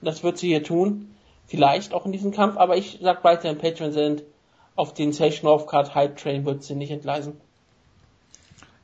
Und 0.00 0.04
das 0.04 0.22
wird 0.22 0.38
sie 0.38 0.48
hier 0.48 0.62
tun. 0.62 1.14
Vielleicht 1.48 1.94
auch 1.94 2.06
in 2.06 2.12
diesem 2.12 2.30
Kampf, 2.30 2.56
aber 2.56 2.76
ich 2.76 2.98
sag 3.02 3.24
weiter 3.24 3.50
im 3.50 3.58
Patreon 3.58 3.92
sind, 3.92 4.22
auf 4.76 4.94
den 4.94 5.12
Station 5.12 5.50
of 5.50 5.66
Card 5.66 5.94
Hype 5.94 6.16
Train 6.16 6.44
wird 6.44 6.62
sie 6.62 6.74
nicht 6.74 6.90
entgleisen. 6.90 7.34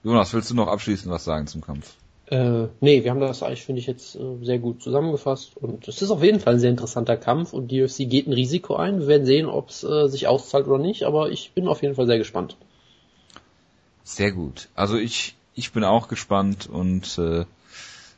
Jonas, 0.03 0.33
willst 0.35 0.51
du 0.51 0.55
noch 0.55 0.69
abschließend 0.69 1.13
was 1.13 1.25
sagen 1.25 1.47
zum 1.47 1.61
Kampf? 1.61 1.95
Äh, 2.27 2.69
nee, 2.81 3.05
wir 3.05 3.11
haben 3.11 3.21
das 3.21 3.43
eigentlich, 3.43 3.65
finde 3.65 3.81
ich, 3.81 3.87
jetzt 3.87 4.17
äh, 4.17 4.43
sehr 4.43 4.59
gut 4.59 4.83
zusammengefasst. 4.83 5.57
Und 5.57 5.87
es 5.89 6.01
ist 6.01 6.11
auf 6.11 6.23
jeden 6.23 6.41
Fall 6.41 6.55
ein 6.55 6.61
sehr 6.61 6.71
interessanter 6.71 7.17
Kampf 7.19 7.53
und 7.53 7.69
die 7.69 7.83
UFC 7.83 8.09
geht 8.09 8.27
ein 8.27 8.33
Risiko 8.33 8.77
ein. 8.77 9.01
Wir 9.01 9.07
werden 9.09 9.27
sehen, 9.27 9.47
ob 9.47 9.69
es 9.69 9.85
äh, 9.85 10.09
sich 10.09 10.27
auszahlt 10.27 10.67
oder 10.67 10.79
nicht, 10.79 11.05
aber 11.05 11.31
ich 11.31 11.53
bin 11.53 11.69
auf 11.69 11.83
jeden 11.83 11.95
Fall 11.95 12.07
sehr 12.07 12.19
gespannt. 12.19 12.57
Sehr 14.05 14.33
gut. 14.33 14.69
Also 14.75 14.97
ich, 14.97 15.37
ich 15.55 15.73
bin 15.73 15.85
auch 15.85 16.09
gespannt 16.09 16.67
und 16.67 17.19
äh, 17.19 17.45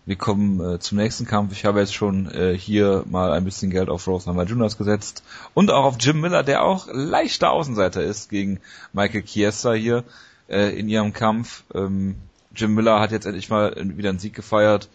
wir 0.06 0.16
kommen 0.16 0.60
äh, 0.60 0.78
zum 0.78 0.98
nächsten 0.98 1.26
Kampf. 1.26 1.52
Ich 1.52 1.64
habe 1.64 1.80
jetzt 1.80 1.94
schon 1.94 2.30
äh, 2.30 2.56
hier 2.56 3.04
mal 3.10 3.32
ein 3.32 3.44
bisschen 3.44 3.70
Geld 3.72 3.88
auf 3.88 4.06
Rose 4.06 4.28
Namajunas 4.28 4.78
gesetzt 4.78 5.24
und 5.52 5.72
auch 5.72 5.84
auf 5.84 5.96
Jim 5.98 6.20
Miller, 6.20 6.44
der 6.44 6.62
auch 6.62 6.86
leichter 6.92 7.50
Außenseiter 7.50 8.02
ist 8.02 8.30
gegen 8.30 8.60
Michael 8.92 9.24
Chiesa 9.24 9.72
hier 9.72 10.04
äh, 10.48 10.78
in 10.78 10.88
ihrem 10.88 11.12
Kampf. 11.12 11.64
Ähm, 11.74 12.14
Jim 12.54 12.74
Miller 12.74 13.00
hat 13.00 13.10
jetzt 13.10 13.26
endlich 13.26 13.50
mal 13.50 13.74
wieder 13.76 14.10
einen 14.10 14.20
Sieg 14.20 14.34
gefeiert, 14.34 14.88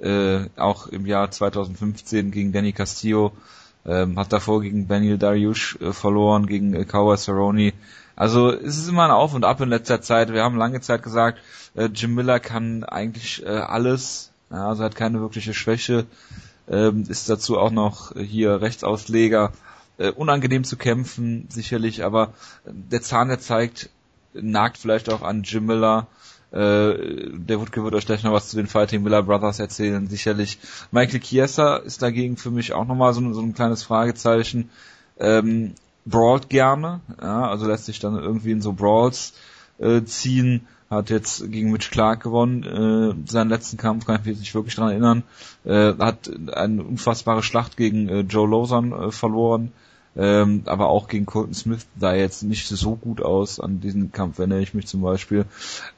äh, 0.00 0.46
auch 0.56 0.88
im 0.88 1.06
Jahr 1.06 1.30
2015 1.30 2.32
gegen 2.32 2.52
Danny 2.52 2.72
Castillo, 2.72 3.32
ähm, 3.86 4.18
hat 4.18 4.32
davor 4.32 4.60
gegen 4.60 4.88
Daniel 4.88 5.16
Dariush 5.16 5.78
äh, 5.80 5.92
verloren, 5.92 6.46
gegen 6.46 6.74
äh, 6.74 6.84
Kawa 6.84 7.16
Cerrone. 7.16 7.72
Also 8.16 8.50
es 8.50 8.78
ist 8.78 8.88
immer 8.88 9.04
ein 9.04 9.10
Auf 9.12 9.32
und 9.32 9.44
Ab 9.44 9.60
in 9.60 9.68
letzter 9.68 10.02
Zeit. 10.02 10.32
Wir 10.32 10.42
haben 10.42 10.56
lange 10.56 10.80
Zeit 10.80 11.04
gesagt, 11.04 11.38
äh, 11.76 11.84
Jim 11.84 12.16
Miller 12.16 12.40
kann 12.40 12.82
eigentlich 12.82 13.44
äh, 13.44 13.48
alles, 13.48 14.32
ja, 14.50 14.68
also 14.68 14.84
hat 14.84 14.96
keine 14.96 15.20
wirkliche 15.20 15.54
Schwäche, 15.54 16.06
ähm, 16.68 17.04
ist 17.08 17.28
dazu 17.28 17.58
auch 17.58 17.70
noch 17.70 18.14
hier 18.16 18.60
Rechtsausleger. 18.60 19.52
Äh, 19.98 20.10
unangenehm 20.10 20.64
zu 20.64 20.76
kämpfen, 20.76 21.46
sicherlich, 21.48 22.04
aber 22.04 22.34
der 22.66 23.00
Zahn, 23.00 23.28
der 23.28 23.40
zeigt, 23.40 23.88
nagt 24.34 24.76
vielleicht 24.76 25.10
auch 25.10 25.22
an 25.22 25.42
Jim 25.42 25.64
Miller. 25.64 26.06
Äh, 26.52 27.30
der 27.32 27.60
Wutke 27.60 27.82
wird 27.82 27.94
euch 27.94 28.04
gleich 28.04 28.22
noch 28.22 28.32
was 28.32 28.50
zu 28.50 28.56
den 28.56 28.66
Fighting 28.66 29.02
Miller 29.02 29.22
Brothers 29.22 29.58
erzählen, 29.58 30.06
sicherlich. 30.06 30.58
Michael 30.90 31.20
Chiesa 31.20 31.76
ist 31.76 32.02
dagegen 32.02 32.36
für 32.36 32.50
mich 32.50 32.74
auch 32.74 32.86
nochmal 32.86 33.14
so, 33.14 33.32
so 33.32 33.40
ein 33.40 33.54
kleines 33.54 33.84
Fragezeichen. 33.84 34.70
Ähm, 35.18 35.74
brawlt 36.04 36.50
gerne, 36.50 37.00
ja, 37.20 37.48
also 37.48 37.66
lässt 37.66 37.86
sich 37.86 37.98
dann 37.98 38.16
irgendwie 38.16 38.52
in 38.52 38.60
so 38.62 38.72
Brawls 38.72 39.32
äh, 39.78 40.02
ziehen. 40.04 40.66
Hat 40.88 41.10
jetzt 41.10 41.50
gegen 41.50 41.72
Mitch 41.72 41.90
Clark 41.90 42.22
gewonnen, 42.22 42.62
äh, 42.62 43.30
seinen 43.30 43.48
letzten 43.48 43.76
Kampf, 43.76 44.06
kann 44.06 44.20
ich 44.20 44.26
mich 44.26 44.38
nicht 44.38 44.54
wirklich 44.54 44.76
dran 44.76 44.90
erinnern. 44.90 45.22
Äh, 45.64 45.94
hat 45.98 46.30
eine 46.52 46.84
unfassbare 46.84 47.42
Schlacht 47.42 47.76
gegen 47.76 48.08
äh, 48.08 48.20
Joe 48.20 48.48
Lawson 48.48 48.92
äh, 48.92 49.10
verloren. 49.10 49.72
ähm, 50.16 50.62
aber 50.64 50.88
auch 50.88 51.08
gegen 51.08 51.26
Colton 51.26 51.54
Smith 51.54 51.86
da 51.94 52.14
jetzt 52.14 52.42
nicht 52.42 52.68
so 52.68 52.94
gut 52.94 53.20
aus 53.20 53.60
an 53.60 53.80
diesem 53.80 54.12
Kampf, 54.12 54.38
erinnere 54.38 54.62
ich 54.62 54.74
mich 54.74 54.86
zum 54.86 55.02
Beispiel. 55.02 55.44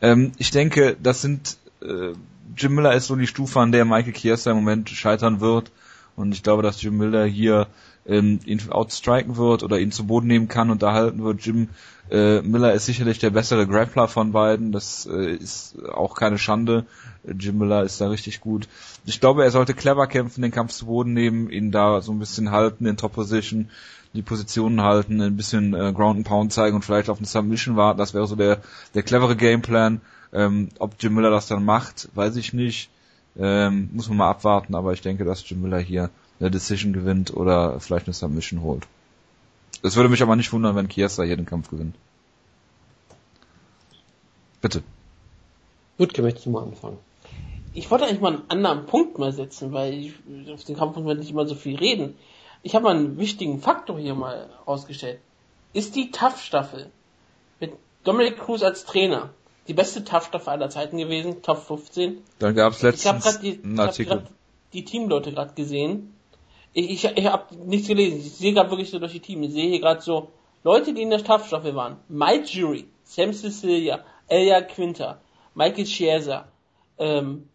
Ähm, 0.01 0.33
ich 0.39 0.51
denke, 0.51 0.97
das 1.01 1.21
sind 1.21 1.59
äh, 1.83 2.15
Jim 2.57 2.75
Miller 2.75 2.95
ist 2.95 3.07
so 3.07 3.17
die 3.17 3.27
Stufe, 3.27 3.61
an 3.61 3.73
der 3.73 3.85
Michael 3.85 4.13
Chiesa 4.13 4.51
im 4.51 4.59
Moment 4.59 4.89
scheitern 4.91 5.41
wird. 5.41 5.71
Und 6.17 6.33
ich 6.33 6.43
glaube, 6.43 6.63
dass 6.63 6.83
Jim 6.83 6.97
Miller 6.97 7.25
hier 7.25 7.69
ähm, 8.09 8.41
ihn 8.47 8.61
outstriken 8.71 9.37
wird 9.37 9.63
oder 9.63 9.79
ihn 9.79 9.93
zu 9.93 10.07
Boden 10.07 10.27
nehmen 10.27 10.49
kann 10.49 10.71
und 10.71 10.83
da 10.83 10.95
halten 10.95 11.23
wird. 11.23 11.45
Jim 11.45 11.69
äh, 12.11 12.41
Miller 12.41 12.73
ist 12.73 12.87
sicherlich 12.87 13.19
der 13.19 13.31
bessere 13.31 13.67
Grappler 13.67 14.09
von 14.09 14.33
beiden. 14.33 14.73
Das 14.73 15.07
äh, 15.07 15.35
ist 15.35 15.77
auch 15.93 16.15
keine 16.15 16.39
Schande. 16.39 16.87
Jim 17.25 17.59
Miller 17.59 17.83
ist 17.83 18.01
da 18.01 18.09
richtig 18.09 18.41
gut. 18.41 18.67
Ich 19.05 19.21
glaube, 19.21 19.45
er 19.45 19.51
sollte 19.51 19.75
clever 19.75 20.07
kämpfen, 20.07 20.43
den 20.43 20.51
Kampf 20.51 20.73
zu 20.73 20.87
Boden 20.87 21.13
nehmen, 21.13 21.51
ihn 21.51 21.71
da 21.71 22.01
so 22.01 22.13
ein 22.13 22.19
bisschen 22.19 22.51
halten 22.51 22.87
in 22.87 22.97
Top 22.97 23.13
Position, 23.13 23.69
die 24.15 24.23
Positionen 24.23 24.81
halten, 24.81 25.21
ein 25.21 25.37
bisschen 25.37 25.75
äh, 25.75 25.93
Ground 25.93 26.17
and 26.17 26.27
Pound 26.27 26.53
zeigen 26.53 26.77
und 26.77 26.85
vielleicht 26.85 27.11
auf 27.11 27.19
eine 27.19 27.27
Submission 27.27 27.77
warten. 27.77 27.99
Das 27.99 28.15
wäre 28.15 28.27
so 28.27 28.37
der, 28.37 28.63
der 28.95 29.03
clevere 29.03 29.37
Gameplan. 29.37 30.01
Ähm, 30.33 30.69
ob 30.79 30.95
Jim 30.99 31.15
Miller 31.15 31.31
das 31.31 31.47
dann 31.47 31.65
macht, 31.65 32.09
weiß 32.15 32.37
ich 32.37 32.53
nicht. 32.53 32.91
Ähm, 33.37 33.91
muss 33.93 34.09
man 34.09 34.19
mal 34.19 34.31
abwarten, 34.31 34.75
aber 34.75 34.93
ich 34.93 35.01
denke, 35.01 35.25
dass 35.25 35.49
Jim 35.49 35.63
Miller 35.63 35.79
hier 35.79 36.11
eine 36.41 36.51
Decision 36.51 36.93
gewinnt 36.93 37.35
oder 37.35 37.81
vielleicht 37.81 38.07
eine 38.07 38.15
Submission 38.15 38.63
holt. 38.63 38.87
Es 39.83 39.97
würde 39.97 40.09
mich 40.09 40.23
aber 40.23 40.37
nicht 40.37 40.53
wundern, 40.53 40.77
wenn 40.77 40.89
Chiesa 40.89 41.23
hier 41.23 41.37
den 41.37 41.47
Kampf 41.47 41.71
gewinnt. 41.71 41.95
Bitte. 44.61 44.83
Gut, 45.99 46.17
möchtest 46.19 46.47
du 46.47 46.51
mal 46.51 46.65
anfangen? 46.65 46.99
Ich 47.75 47.91
wollte 47.91 48.07
eigentlich 48.07 48.21
mal 48.21 48.35
einen 48.35 48.51
anderen 48.51 48.87
Punkt 48.87 49.19
mal 49.19 49.33
setzen, 49.33 49.73
weil 49.73 49.95
ich, 49.95 50.15
auf 50.53 50.65
den 50.65 50.77
Kampf 50.77 50.97
muss 50.97 51.05
man 51.05 51.19
nicht 51.19 51.31
immer 51.31 51.47
so 51.47 51.55
viel 51.55 51.77
reden. 51.77 52.17
Ich 52.63 52.75
habe 52.75 52.85
mal 52.85 52.97
einen 52.97 53.19
wichtigen 53.19 53.61
Faktor 53.61 53.99
hier 53.99 54.15
mal 54.15 54.49
rausgestellt. 54.67 55.21
Ist 55.73 55.95
die 55.95 56.11
TAF-Staffel 56.11 56.91
mit 57.61 57.73
Dominic 58.05 58.39
Cruz 58.39 58.63
als 58.63 58.85
Trainer 58.85 59.31
die 59.69 59.75
beste 59.75 60.03
TAF-Staffel 60.03 60.49
aller 60.49 60.71
Zeiten 60.71 60.97
gewesen, 60.97 61.43
Top 61.43 61.59
15? 61.59 62.19
Dann 62.39 62.55
gab 62.55 62.73
es 62.73 62.83
letztens 62.83 63.27
ich 63.27 63.33
hab 63.33 63.41
die, 63.41 63.61
einen 63.63 63.79
Artikel. 63.79 64.17
Ich 64.17 64.25
hab 64.25 64.31
die 64.73 64.85
Teamleute 64.85 65.33
gerade 65.33 65.55
gesehen 65.55 66.15
ich, 66.73 67.05
ich, 67.05 67.17
ich 67.17 67.27
habe 67.27 67.55
nichts 67.57 67.89
gelesen. 67.89 68.19
Ich 68.19 68.33
sehe 68.33 68.53
gerade 68.53 68.71
wirklich 68.71 68.91
so 68.91 68.99
durch 68.99 69.13
die 69.13 69.21
Teams. 69.21 69.47
Ich 69.49 69.53
sehe 69.53 69.69
hier 69.69 69.81
gerade 69.81 70.01
so 70.01 70.29
Leute, 70.65 70.93
die 70.93 71.03
in 71.03 71.11
der 71.11 71.19
Stabsstaffel 71.19 71.75
waren. 71.75 71.97
Mike 72.09 72.45
Jury, 72.45 72.87
Sam 73.05 73.33
Cecilia, 73.33 74.05
Elia 74.27 74.61
Quinter, 74.63 75.21
Michael 75.55 75.87
Scherzer, 75.87 76.49
ähm, 76.99 77.49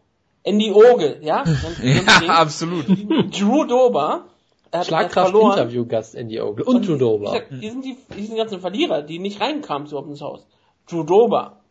Andy 0.43 0.71
Ogle, 0.71 1.19
ja? 1.21 1.43
ja, 1.83 2.33
absolut. 2.33 2.85
Drew 2.87 3.65
Dober. 3.65 4.25
Er 4.71 4.83
Schlagkraft-Interview-Gast 4.83 6.15
Andy 6.15 6.41
Ogle 6.41 6.65
und, 6.65 6.77
und 6.77 6.87
Drew 6.87 6.97
Dober. 6.97 7.41
Die 7.51 7.69
sind 7.69 7.85
die, 7.85 7.95
die 8.17 8.25
sind 8.25 8.37
ganzen 8.37 8.59
Verlierer, 8.59 9.03
die 9.03 9.19
nicht 9.19 9.39
reinkamen 9.39 9.87
zu 9.87 9.97
ins 9.99 10.21
Haus. 10.21 10.47
Drew 10.89 11.03
Dober, 11.03 11.61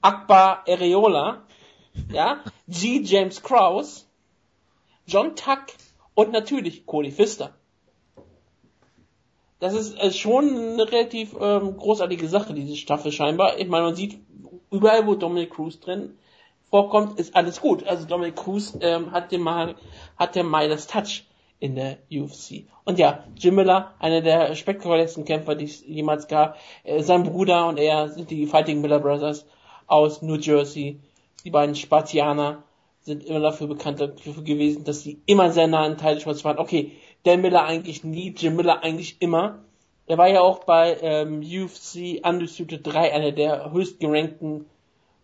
Akbar 0.00 0.62
Areola, 0.68 1.42
ja? 2.12 2.38
G. 2.68 3.02
James 3.02 3.42
Krause, 3.42 4.04
John 5.06 5.34
Tuck, 5.34 5.64
und 6.14 6.32
natürlich 6.32 6.86
Cody 6.86 7.10
Pfister. 7.10 7.54
Das 9.58 9.74
ist 9.74 9.96
äh, 9.98 10.10
schon 10.10 10.48
eine 10.48 10.90
relativ 10.90 11.36
ähm, 11.40 11.76
großartige 11.76 12.28
Sache, 12.28 12.52
diese 12.52 12.76
Staffel 12.76 13.12
scheinbar. 13.12 13.58
Ich 13.58 13.68
meine, 13.68 13.84
man 13.84 13.94
sieht 13.94 14.18
überall, 14.72 15.06
wo 15.06 15.14
Dominic 15.14 15.50
Cruz 15.50 15.78
drin 15.78 16.18
vorkommt, 16.68 17.20
ist 17.20 17.36
alles 17.36 17.60
gut. 17.60 17.86
Also 17.86 18.06
Dominic 18.06 18.34
Cruz 18.34 18.76
ähm, 18.80 19.12
hat 19.12 19.30
den 19.30 19.42
mal, 19.42 19.76
hat 20.16 20.34
der 20.34 20.42
Midas 20.42 20.88
Touch 20.88 21.24
in 21.60 21.76
der 21.76 21.98
UFC. 22.10 22.64
Und 22.84 22.98
ja, 22.98 23.24
Jim 23.36 23.54
Miller, 23.54 23.94
einer 24.00 24.20
der 24.20 24.56
spektakulärsten 24.56 25.24
Kämpfer, 25.24 25.54
die 25.54 25.66
es 25.66 25.86
jemals 25.86 26.26
gab. 26.26 26.56
Äh, 26.82 27.02
sein 27.02 27.22
Bruder 27.22 27.68
und 27.68 27.78
er 27.78 28.08
sind 28.08 28.30
die 28.30 28.46
Fighting 28.46 28.80
Miller 28.80 28.98
Brothers 28.98 29.46
aus 29.86 30.22
New 30.22 30.34
Jersey. 30.34 30.98
Die 31.44 31.50
beiden 31.50 31.76
Spartianer 31.76 32.64
sind 33.02 33.24
immer 33.24 33.40
dafür 33.40 33.66
bekannt 33.66 34.00
dafür 34.00 34.42
gewesen, 34.42 34.84
dass 34.84 35.02
sie 35.02 35.18
immer 35.26 35.50
sehr 35.50 35.66
nah 35.66 35.84
an 35.84 35.98
Titelschutz 35.98 36.44
waren. 36.44 36.58
Okay, 36.58 36.92
Dan 37.24 37.40
Miller 37.40 37.64
eigentlich 37.64 38.04
nie, 38.04 38.34
Jim 38.36 38.56
Miller 38.56 38.82
eigentlich 38.82 39.16
immer. 39.20 39.58
Er 40.06 40.18
war 40.18 40.28
ja 40.28 40.40
auch 40.40 40.64
bei 40.64 40.96
ähm, 41.00 41.40
UFC 41.40 42.26
Undisputed 42.26 42.86
3 42.86 43.12
einer 43.12 43.32
der 43.32 43.72
höchst 43.72 44.00
gerankten 44.00 44.66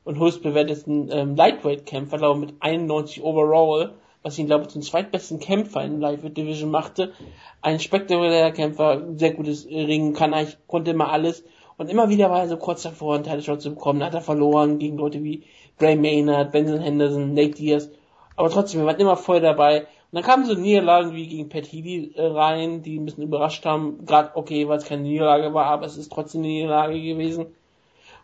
und 0.04 0.18
höchst 0.18 0.42
bewerteten 0.42 1.08
ähm, 1.12 1.36
Lightweight-Kämpfer, 1.36 2.18
glaube 2.18 2.40
mit 2.40 2.54
91 2.60 3.22
Overall, 3.22 3.94
was 4.22 4.38
ihn, 4.38 4.46
glaube 4.46 4.64
ich, 4.64 4.68
zum 4.70 4.82
zweitbesten 4.82 5.40
Kämpfer 5.40 5.84
in 5.84 6.00
Lightweight 6.00 6.36
Division 6.36 6.70
machte. 6.70 7.12
Ein 7.60 7.80
spektakulärer 7.80 8.52
Kämpfer, 8.52 9.02
sehr 9.16 9.32
gutes 9.32 9.66
Ringen, 9.66 10.14
kann 10.14 10.34
eigentlich, 10.34 10.56
konnte 10.66 10.92
immer 10.92 11.12
alles. 11.12 11.44
Und 11.76 11.90
immer 11.90 12.08
wieder 12.08 12.30
war 12.30 12.40
er 12.40 12.48
so 12.48 12.56
kurz 12.56 12.82
davor, 12.82 13.14
einen 13.14 13.24
Title 13.24 13.58
zu 13.58 13.70
bekommen. 13.70 14.00
Dann 14.00 14.08
hat 14.08 14.14
er 14.14 14.20
verloren 14.20 14.78
gegen 14.78 14.96
Leute 14.96 15.22
wie 15.22 15.44
Gray 15.78 15.96
Maynard, 15.96 16.52
Benson 16.52 16.80
Henderson, 16.80 17.34
Nate 17.34 17.50
Diaz. 17.50 17.90
Aber 18.36 18.50
trotzdem, 18.50 18.80
wir 18.80 18.86
waren 18.86 19.00
immer 19.00 19.16
voll 19.16 19.40
dabei. 19.40 19.80
Und 19.80 19.86
dann 20.12 20.22
kamen 20.22 20.44
so 20.46 20.54
Niederlagen 20.54 21.14
wie 21.14 21.26
gegen 21.26 21.48
Pat 21.48 21.66
Healy 21.66 22.12
äh, 22.14 22.22
rein, 22.22 22.82
die 22.82 22.98
ein 22.98 23.04
bisschen 23.04 23.24
überrascht 23.24 23.64
haben. 23.64 24.06
Gerade 24.06 24.30
okay, 24.34 24.66
weil 24.68 24.78
es 24.78 24.84
keine 24.84 25.02
Niederlage 25.02 25.52
war, 25.52 25.66
aber 25.66 25.86
es 25.86 25.96
ist 25.96 26.10
trotzdem 26.10 26.42
eine 26.42 26.48
Niederlage 26.48 27.00
gewesen. 27.00 27.46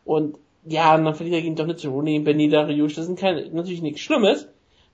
Und 0.04 0.38
ja, 0.66 0.94
und 0.94 1.04
dann 1.04 1.14
verliert 1.14 1.36
er 1.36 1.42
gegen 1.42 1.56
Donald 1.56 1.78
Cerrone, 1.78 2.20
Benita 2.20 2.62
Riusch. 2.62 2.94
Das 2.94 3.06
sind 3.06 3.18
keine, 3.18 3.48
natürlich 3.50 3.82
nichts 3.82 4.00
Schlimmes. 4.00 4.48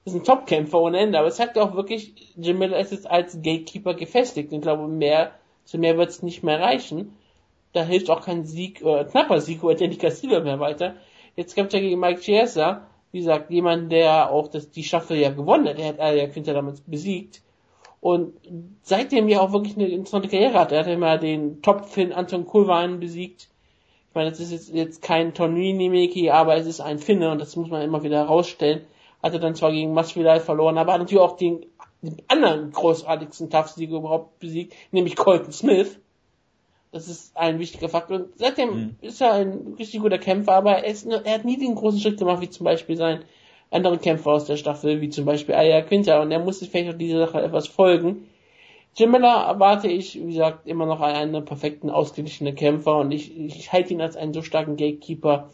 Das 0.05 0.15
sind 0.15 0.27
Topkämpfer 0.27 0.81
ohne 0.81 0.99
Ende. 0.99 1.19
Aber 1.19 1.29
es 1.29 1.37
zeigt 1.37 1.59
auch 1.59 1.75
wirklich, 1.75 2.35
Jim 2.37 2.59
Miller 2.59 2.79
ist 2.81 2.91
jetzt 2.91 3.09
als 3.09 3.37
Gatekeeper 3.37 3.95
gefestigt. 3.95 4.51
Und 4.51 4.59
ich 4.59 4.63
glaube, 4.63 4.89
mehr, 4.89 5.33
zu 5.65 5.79
mehr 5.79 5.97
wird 5.97 6.11
es 6.11 6.23
nicht 6.23 6.43
mehr 6.43 6.61
reichen. 6.61 7.17
Da 7.73 7.85
hilft 7.85 8.11
auch 8.11 8.23
kein 8.23 8.45
Sieg, 8.45 8.83
äh, 8.83 9.05
knapper 9.05 9.41
Sieg 9.41 9.63
oder 9.63 9.77
Danny 9.77 9.97
Castillo 9.97 10.41
mehr 10.41 10.59
weiter. 10.59 10.97
Jetzt 11.37 11.55
kämpft 11.55 11.75
er 11.75 11.81
gegen 11.81 12.01
Mike 12.01 12.21
Chiesa, 12.21 12.87
wie 13.13 13.19
gesagt, 13.19 13.51
jemand, 13.51 13.91
der 13.91 14.31
auch 14.31 14.49
das, 14.49 14.71
die 14.71 14.85
Staffel 14.85 15.17
ja 15.17 15.31
gewonnen 15.31 15.69
hat. 15.69 15.79
Er 15.79 15.89
hat 15.89 16.01
Alia 16.01 16.27
Quinter 16.29 16.55
damals 16.55 16.81
besiegt. 16.81 17.43
Und 18.01 18.35
seitdem 18.83 19.29
ja 19.29 19.41
auch 19.41 19.53
wirklich 19.53 19.77
eine 19.77 19.89
interessante 19.89 20.29
Karriere 20.29 20.59
hat. 20.59 20.73
Er 20.73 20.85
hat 20.85 20.99
mal 20.99 21.19
den 21.19 21.61
Top-Finn 21.61 22.13
Anton 22.13 22.47
Kulwein 22.47 22.99
besiegt. 22.99 23.49
Ich 24.09 24.15
meine, 24.15 24.31
das 24.31 24.41
ist 24.41 24.53
jetzt, 24.53 24.71
jetzt 24.71 25.03
kein 25.03 25.35
Tonini-Meki, 25.35 26.31
aber 26.31 26.57
es 26.57 26.67
ist 26.67 26.81
ein 26.81 26.99
Finne 26.99 27.31
und 27.31 27.41
das 27.41 27.55
muss 27.57 27.69
man 27.69 27.83
immer 27.83 28.03
wieder 28.03 28.17
herausstellen. 28.17 28.87
Hat 29.23 29.35
er 29.35 29.39
dann 29.39 29.55
zwar 29.55 29.71
gegen 29.71 29.93
Masvidal 29.93 30.41
verloren, 30.41 30.79
aber 30.79 30.95
hat 30.95 31.01
natürlich 31.01 31.23
auch 31.23 31.37
den, 31.37 31.67
den 32.03 32.17
anderen 32.27 32.73
großartigsten 32.73 33.51
Tough-Sieger 33.51 33.99
überhaupt 33.99 34.41
besiegt, 34.41 34.75
nämlich 34.91 35.15
Colton 35.15 35.53
Smith. 35.53 36.00
Das 36.93 37.09
ist 37.09 37.37
ein 37.37 37.59
wichtiger 37.59 37.89
Faktor. 37.89 38.17
Und 38.17 38.27
seitdem 38.37 38.71
mhm. 38.71 38.97
ist 39.01 39.21
er 39.21 39.35
ein 39.35 39.75
richtig 39.79 40.01
guter 40.01 40.19
Kämpfer, 40.19 40.55
aber 40.55 40.79
er, 40.79 40.87
ist, 40.87 41.07
er 41.07 41.35
hat 41.35 41.45
nie 41.45 41.57
den 41.57 41.77
großen 41.77 42.01
Schritt 42.01 42.19
gemacht, 42.19 42.41
wie 42.41 42.51
zum 42.51 42.65
Beispiel 42.65 42.97
sein 42.97 43.25
andere 43.71 43.99
Kämpfer 43.99 44.33
aus 44.33 44.47
der 44.47 44.57
Staffel, 44.57 45.01
wie 45.01 45.09
zum 45.09 45.25
Beispiel 45.25 45.55
Aya 45.55 45.83
Quinter. 45.83 46.21
Und 46.21 46.33
er 46.33 46.41
muss 46.41 46.59
sich 46.59 46.71
vielleicht 46.71 46.95
auch 46.95 46.99
dieser 46.99 47.27
Sache 47.27 47.43
etwas 47.43 47.69
folgen. 47.69 48.29
Jim 48.97 49.13
Miller 49.13 49.45
erwarte 49.47 49.87
ich, 49.87 50.17
wie 50.17 50.33
gesagt, 50.33 50.67
immer 50.67 50.85
noch 50.85 51.01
einen 51.01 51.45
perfekten, 51.45 51.91
ausgeglichenen 51.91 52.57
Kämpfer 52.57 52.99
und 52.99 53.13
ich, 53.13 53.39
ich 53.39 53.73
halte 53.73 53.93
ihn 53.93 54.01
als 54.01 54.17
einen 54.17 54.35
so 54.35 54.43
starken 54.43 54.77
Gatekeeper, 54.77 55.51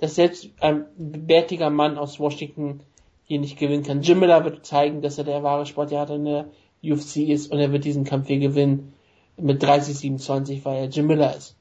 dass 0.00 0.16
selbst 0.16 0.50
ein 0.58 0.86
bärtiger 0.96 1.70
Mann 1.70 1.98
aus 1.98 2.18
Washington 2.18 2.80
hier 3.26 3.38
nicht 3.38 3.60
gewinnen 3.60 3.84
kann. 3.84 4.02
Jim 4.02 4.18
Miller 4.18 4.44
wird 4.44 4.66
zeigen, 4.66 5.02
dass 5.02 5.18
er 5.18 5.24
der 5.24 5.44
wahre 5.44 5.66
Sportjahr 5.66 6.10
in 6.10 6.24
der 6.24 6.46
UFC 6.82 7.18
ist 7.28 7.52
und 7.52 7.60
er 7.60 7.70
wird 7.70 7.84
diesen 7.84 8.02
Kampf 8.02 8.26
hier 8.26 8.40
gewinnen 8.40 8.93
mit 9.36 9.62
30, 9.62 9.96
27, 9.98 10.64
weil 10.64 10.76
er 10.84 10.88
Jim 10.88 11.06
Miller 11.06 11.36
ist. 11.36 11.56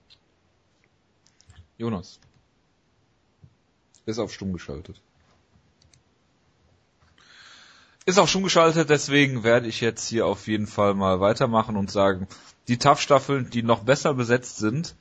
Jonas. 1.77 2.19
Ist 4.05 4.19
auf 4.19 4.33
stumm 4.33 4.53
geschaltet. 4.53 5.01
Ist 8.05 8.19
auf 8.19 8.29
stumm 8.29 8.43
geschaltet, 8.43 8.89
deswegen 8.89 9.43
werde 9.43 9.67
ich 9.67 9.79
jetzt 9.79 10.07
hier 10.07 10.25
auf 10.27 10.47
jeden 10.47 10.67
Fall 10.67 10.93
mal 10.93 11.21
weitermachen 11.21 11.77
und 11.77 11.89
sagen, 11.89 12.27
die 12.67 12.77
TAF-Staffeln, 12.77 13.49
die 13.49 13.63
noch 13.63 13.83
besser 13.83 14.13
besetzt 14.13 14.57
sind, 14.57 14.95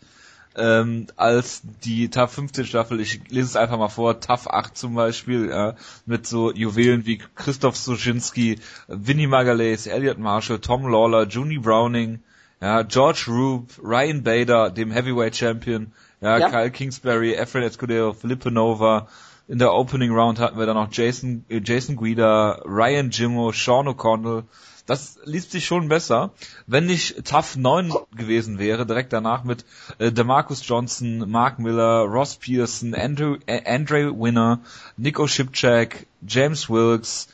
ähm, 0.54 1.06
als 1.16 1.62
die 1.84 2.10
TAF 2.10 2.32
15 2.32 2.66
Staffel. 2.66 3.00
Ich 3.00 3.28
lese 3.28 3.46
es 3.48 3.56
einfach 3.56 3.78
mal 3.78 3.88
vor. 3.88 4.20
TAF 4.20 4.46
8 4.46 4.76
zum 4.76 4.94
Beispiel, 4.94 5.48
ja, 5.48 5.76
mit 6.06 6.26
so 6.26 6.52
Juwelen 6.52 7.06
wie 7.06 7.18
Christoph 7.34 7.76
Soschinski, 7.76 8.58
Vinnie 8.86 9.26
Magalhaes, 9.26 9.86
Elliot 9.86 10.18
Marshall, 10.18 10.60
Tom 10.60 10.86
Lawler, 10.86 11.26
Junie 11.26 11.58
Browning, 11.58 12.20
ja, 12.62 12.82
George 12.82 13.24
Roop, 13.26 13.70
Ryan 13.82 14.22
Bader, 14.22 14.70
dem 14.70 14.92
Heavyweight 14.92 15.34
Champion, 15.34 15.92
ja, 16.20 16.38
ja. 16.38 16.48
Kyle 16.48 16.70
Kingsbury, 16.70 17.34
Efren 17.34 17.64
Escudero, 17.64 18.12
Felipe 18.12 18.52
Nova. 18.52 19.08
In 19.48 19.58
der 19.58 19.74
Opening 19.74 20.12
Round 20.12 20.38
hatten 20.38 20.56
wir 20.56 20.66
dann 20.66 20.76
noch 20.76 20.92
Jason, 20.92 21.44
äh, 21.48 21.60
Jason 21.62 21.96
Guida, 21.96 22.62
Ryan 22.64 23.10
Jimmo, 23.10 23.50
Sean 23.50 23.88
O'Connell. 23.88 24.44
Das 24.86 25.18
liest 25.24 25.50
sich 25.50 25.66
schon 25.66 25.88
besser. 25.88 26.30
Wenn 26.68 26.86
nicht 26.86 27.24
Tough 27.24 27.56
9 27.56 27.92
gewesen 28.16 28.60
wäre, 28.60 28.86
direkt 28.86 29.12
danach 29.12 29.42
mit 29.42 29.64
äh, 29.98 30.12
DeMarcus 30.12 30.66
Johnson, 30.66 31.28
Mark 31.28 31.58
Miller, 31.58 32.02
Ross 32.02 32.36
Pearson, 32.36 32.94
Andrew, 32.94 33.38
äh, 33.46 33.60
Andre 33.68 34.12
Winner, 34.16 34.60
Nico 34.96 35.26
Shipchak, 35.26 36.06
James 36.24 36.70
Wilkes 36.70 37.26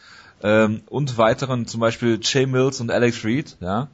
ähm, 0.42 0.82
und 0.86 1.18
weiteren, 1.18 1.66
zum 1.66 1.80
Beispiel 1.80 2.18
Jay 2.22 2.46
Mills 2.46 2.80
und 2.80 2.90
Alex 2.90 3.24
Reed, 3.24 3.59
ja, 3.60 3.88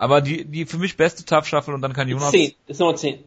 Aber 0.00 0.22
die, 0.22 0.46
die 0.46 0.64
für 0.64 0.78
mich 0.78 0.96
beste 0.96 1.26
Tough 1.26 1.46
Shuffle 1.46 1.74
und 1.74 1.82
dann 1.82 1.92
kann 1.92 2.08
Jonas... 2.08 2.30
10, 2.30 2.54
ist 2.66 2.80
Nummer 2.80 2.96
10. 2.96 3.18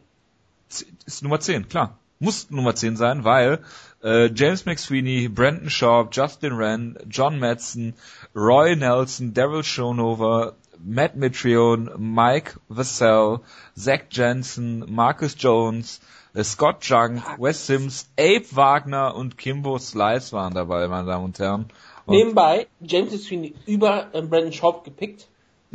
Ist 1.06 1.22
Nummer 1.22 1.38
10, 1.38 1.68
klar. 1.68 1.96
Muss 2.18 2.50
Nummer 2.50 2.74
10 2.74 2.96
sein, 2.96 3.22
weil 3.22 3.60
äh, 4.02 4.28
James 4.34 4.66
McSweeney, 4.66 5.28
Brandon 5.28 5.70
Sharp, 5.70 6.08
Justin 6.10 6.58
Wren, 6.58 6.98
John 7.08 7.38
Madsen, 7.38 7.94
Roy 8.34 8.74
Nelson, 8.74 9.34
Daryl 9.34 9.62
Schonover, 9.62 10.54
Matt 10.84 11.14
Mitrione, 11.14 11.96
Mike 11.96 12.58
Vassell, 12.68 13.38
Zach 13.76 14.06
Jensen, 14.10 14.84
Marcus 14.92 15.36
Jones, 15.38 16.00
äh, 16.34 16.42
Scott 16.42 16.84
Junk, 16.84 17.22
Wes 17.38 17.68
Sims, 17.68 18.08
Abe 18.18 18.46
Wagner 18.50 19.14
und 19.14 19.38
Kimbo 19.38 19.78
Slice 19.78 20.32
waren 20.32 20.54
dabei, 20.54 20.88
meine 20.88 21.06
Damen 21.06 21.26
und 21.26 21.38
Herren. 21.38 21.66
Und 22.06 22.16
Nebenbei, 22.16 22.66
James 22.80 23.12
McSweeney 23.12 23.54
über 23.64 24.08
äh, 24.12 24.22
Brandon 24.22 24.52
Sharp 24.52 24.82
gepickt. 24.82 25.28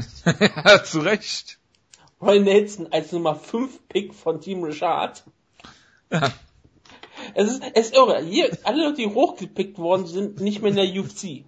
ja, 0.66 0.84
zu 0.84 1.00
Recht. 1.00 1.60
Roy 2.22 2.40
Nelson 2.40 2.88
als 2.92 3.12
Nummer 3.12 3.36
5 3.36 3.88
Pick 3.88 4.14
von 4.14 4.42
Team 4.42 4.64
Richard. 4.64 5.24
Ja. 6.12 6.32
Es 7.34 7.52
ist, 7.52 7.64
es 7.74 7.88
ist 7.88 7.96
irre. 7.96 8.22
Hier, 8.24 8.58
alle 8.64 8.84
Leute, 8.86 9.02
die 9.02 9.08
hochgepickt 9.08 9.78
worden 9.78 10.06
sind, 10.06 10.40
nicht 10.42 10.62
mehr 10.62 10.72
in 10.72 10.76
der 10.76 11.02
UFC. 11.02 11.44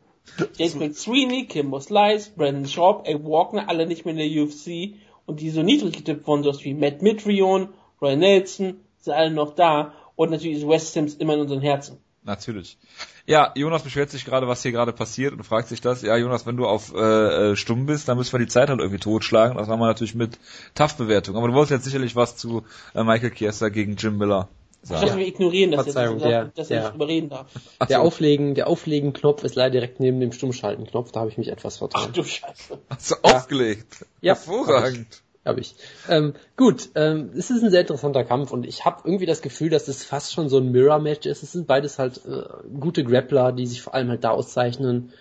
James 0.57 0.75
McSweeney, 0.75 1.45
Kimbo 1.45 1.79
Slice, 1.79 2.31
Brandon 2.35 2.65
Sharp, 2.65 3.07
Abe 3.07 3.23
Walker, 3.25 3.67
alle 3.67 3.87
nicht 3.87 4.05
mehr 4.05 4.13
in 4.13 4.19
der 4.19 4.43
UFC. 4.43 4.95
Und 5.25 5.39
die 5.39 5.49
so 5.49 5.63
niedrig 5.63 5.93
getippt 5.93 6.27
worden, 6.27 6.43
sowas 6.43 6.63
wie 6.63 6.73
Matt 6.73 7.01
Mitrione, 7.01 7.69
Roy 8.01 8.15
Nelson, 8.15 8.81
sind 8.97 9.13
alle 9.13 9.31
noch 9.31 9.55
da. 9.55 9.93
Und 10.15 10.31
natürlich 10.31 10.57
ist 10.57 10.67
West 10.67 10.93
Sims 10.93 11.15
immer 11.15 11.33
in 11.33 11.41
unseren 11.41 11.61
Herzen. 11.61 11.97
Natürlich. 12.23 12.77
Ja, 13.25 13.51
Jonas 13.55 13.81
beschwert 13.81 14.11
sich 14.11 14.25
gerade, 14.25 14.47
was 14.47 14.61
hier 14.61 14.71
gerade 14.71 14.93
passiert 14.93 15.33
und 15.33 15.43
fragt 15.43 15.67
sich 15.69 15.81
das. 15.81 16.03
Ja, 16.03 16.15
Jonas, 16.17 16.45
wenn 16.45 16.55
du 16.55 16.67
auf 16.67 16.93
äh, 16.93 17.51
äh, 17.51 17.55
stumm 17.55 17.87
bist, 17.87 18.07
dann 18.07 18.17
müssen 18.17 18.31
wir 18.33 18.39
die 18.39 18.47
Zeit 18.47 18.69
halt 18.69 18.79
irgendwie 18.79 18.99
totschlagen. 18.99 19.57
Das 19.57 19.67
machen 19.67 19.79
wir 19.79 19.87
natürlich 19.87 20.13
mit 20.13 20.37
Tough-Bewertung. 20.75 21.35
Aber 21.35 21.47
du 21.47 21.53
wolltest 21.55 21.71
jetzt 21.71 21.85
sicherlich 21.85 22.15
was 22.15 22.37
zu 22.37 22.63
äh, 22.93 23.03
Michael 23.03 23.31
Chiesa 23.31 23.69
gegen 23.69 23.95
Jim 23.95 24.19
Miller 24.19 24.49
Ich 24.83 24.89
sagen. 24.89 25.01
dachte, 25.07 25.17
wir 25.17 25.25
ignorieren 25.27 25.71
das 25.71 25.83
Verzeihung, 25.85 26.17
jetzt, 26.19 26.25
der- 26.27 26.45
dass 26.45 26.67
der- 26.67 26.77
er 26.77 26.83
nicht 26.89 26.95
überreden 26.95 27.29
darf. 27.29 27.47
Ach 27.79 27.87
Der 27.87 27.97
so. 27.97 28.03
Auflegen, 28.03 28.53
der 28.53 28.67
Auflegen-Knopf 28.67 29.43
ist 29.43 29.55
leider 29.55 29.71
direkt 29.71 29.99
neben 29.99 30.19
dem 30.19 30.31
Stummschalten-Knopf, 30.31 31.11
da 31.11 31.21
habe 31.21 31.31
ich 31.31 31.39
mich 31.39 31.47
etwas 31.47 31.75
Ach 31.77 31.89
vertan. 31.89 32.13
du 32.13 32.23
Scheiße. 32.23 32.77
Hast 32.89 33.11
du 33.11 33.15
aufgelegt? 33.23 34.05
Ja, 34.21 34.35
Hervorragend. 34.35 35.23
Habe 35.43 35.59
ich. 35.59 35.73
Ähm, 36.07 36.33
gut, 36.55 36.89
ähm, 36.93 37.31
es 37.35 37.49
ist 37.49 37.63
ein 37.63 37.71
sehr 37.71 37.81
interessanter 37.81 38.23
Kampf 38.23 38.51
und 38.51 38.63
ich 38.65 38.85
habe 38.85 39.01
irgendwie 39.05 39.25
das 39.25 39.41
Gefühl, 39.41 39.71
dass 39.71 39.87
es 39.87 40.03
fast 40.03 40.33
schon 40.33 40.49
so 40.49 40.59
ein 40.59 40.71
Mirror-Match 40.71 41.25
ist. 41.25 41.41
Es 41.41 41.51
sind 41.53 41.65
beides 41.65 41.97
halt 41.97 42.21
äh, 42.27 42.43
gute 42.79 43.03
Grappler, 43.03 43.51
die 43.51 43.65
sich 43.65 43.81
vor 43.81 43.95
allem 43.95 44.09
halt 44.09 44.23
da 44.23 44.29
auszeichnen. 44.29 45.11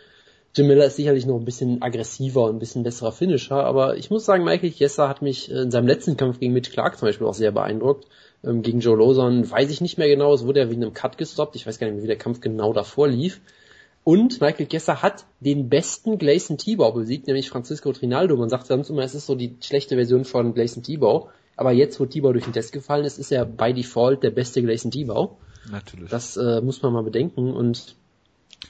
Jim 0.54 0.66
Miller 0.66 0.84
ist 0.84 0.96
sicherlich 0.96 1.26
noch 1.26 1.36
ein 1.36 1.44
bisschen 1.44 1.80
aggressiver 1.80 2.44
und 2.44 2.56
ein 2.56 2.58
bisschen 2.58 2.82
besserer 2.82 3.12
Finisher, 3.12 3.64
aber 3.64 3.96
ich 3.96 4.10
muss 4.10 4.24
sagen, 4.24 4.44
Michael 4.44 4.72
Chiesa 4.72 5.08
hat 5.08 5.22
mich 5.22 5.50
äh, 5.50 5.62
in 5.62 5.70
seinem 5.70 5.86
letzten 5.86 6.16
Kampf 6.16 6.40
gegen 6.40 6.52
Mitch 6.52 6.70
Clark 6.70 6.98
zum 6.98 7.06
Beispiel 7.08 7.26
auch 7.26 7.34
sehr 7.34 7.52
beeindruckt. 7.52 8.06
Ähm, 8.44 8.62
gegen 8.62 8.80
Joe 8.80 8.98
Lawson 8.98 9.48
weiß 9.48 9.70
ich 9.70 9.80
nicht 9.80 9.96
mehr 9.96 10.08
genau, 10.08 10.34
es 10.34 10.44
wurde 10.44 10.60
ja 10.60 10.70
wegen 10.70 10.82
einem 10.82 10.92
Cut 10.92 11.16
gestoppt. 11.18 11.56
Ich 11.56 11.66
weiß 11.66 11.78
gar 11.78 11.86
nicht 11.86 11.94
mehr, 11.94 12.02
wie 12.02 12.08
der 12.08 12.18
Kampf 12.18 12.40
genau 12.40 12.72
davor 12.72 13.08
lief. 13.08 13.40
Und 14.02 14.40
Michael 14.40 14.66
Gesser 14.66 15.02
hat 15.02 15.26
den 15.40 15.68
besten 15.68 16.18
Gleison 16.18 16.56
Tibau 16.56 16.92
besiegt, 16.92 17.26
nämlich 17.26 17.50
Francisco 17.50 17.92
Trinaldo. 17.92 18.36
Man 18.36 18.48
sagt 18.48 18.66
sonst 18.66 18.88
immer, 18.88 19.02
es 19.02 19.14
ist 19.14 19.26
so 19.26 19.34
die 19.34 19.56
schlechte 19.60 19.96
Version 19.96 20.24
von 20.24 20.54
Gleison 20.54 20.82
Tibau. 20.82 21.30
Aber 21.56 21.72
jetzt, 21.72 22.00
wo 22.00 22.06
Tibau 22.06 22.32
durch 22.32 22.44
den 22.44 22.54
Test 22.54 22.72
gefallen 22.72 23.04
ist, 23.04 23.18
ist 23.18 23.30
er 23.30 23.44
by 23.44 23.74
default 23.74 24.22
der 24.22 24.30
beste 24.30 24.62
Gleison 24.62 24.90
Tibau. 24.90 25.36
Natürlich. 25.70 26.08
Das 26.10 26.36
äh, 26.36 26.62
muss 26.62 26.80
man 26.82 26.92
mal 26.92 27.02
bedenken. 27.02 27.52
Und 27.52 27.94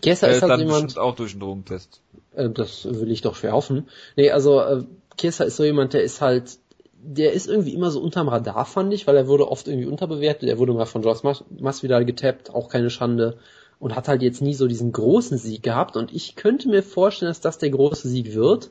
Gesser 0.01 0.29
er 0.29 0.35
ist 0.35 0.43
halt 0.43 0.51
dann 0.51 0.61
jemand, 0.61 0.87
bestimmt 0.87 0.99
auch 1.05 1.15
durch 1.15 1.33
den 1.33 1.41
Drogentest. 1.41 2.01
äh, 2.35 2.51
das 2.51 2.85
will 2.85 3.11
ich 3.11 3.23
doch 3.23 3.37
schwer 3.37 3.53
hoffen. 3.53 3.89
Nee, 4.17 4.31
also 4.31 4.61
äh, 4.61 4.85
Chiesa 5.17 5.45
ist 5.45 5.57
so 5.57 5.65
jemand, 5.65 5.93
der 5.93 6.03
ist 6.03 6.21
halt, 6.21 6.59
der 7.03 7.33
ist 7.33 7.47
irgendwie 7.47 7.75
immer 7.75 7.91
so 7.91 8.01
unterm 8.01 8.29
Radar, 8.29 8.65
fand 8.65 8.93
ich, 8.93 9.07
weil 9.07 9.17
er 9.17 9.29
wurde 9.29 9.49
oft 9.49 9.69
irgendwie 9.69 9.87
unterbewertet. 9.87 10.49
Er 10.49 10.59
wurde 10.59 10.73
mal 10.73 10.87
von 10.87 11.03
George 11.03 11.21
Mas 11.23 11.45
Masvidal 11.59 12.05
getappt, 12.05 12.51
auch 12.51 12.69
keine 12.69 12.91
Schande. 12.91 13.39
Und 13.81 13.97
hat 13.97 14.07
halt 14.07 14.23
jetzt 14.23 14.43
nie 14.43 14.55
so 14.55 14.69
diesen 14.69 14.93
großen 14.93 15.39
Sieg 15.39 15.65
gehabt. 15.65 15.97
Und 15.97 16.13
ich 16.15 16.37
könnte 16.37 16.69
mir 16.69 16.85
vorstellen, 16.85 17.31
dass 17.31 17.41
das 17.41 17.59
der 17.59 17.71
große 17.71 18.09
Sieg 18.09 18.35
wird. 18.35 18.71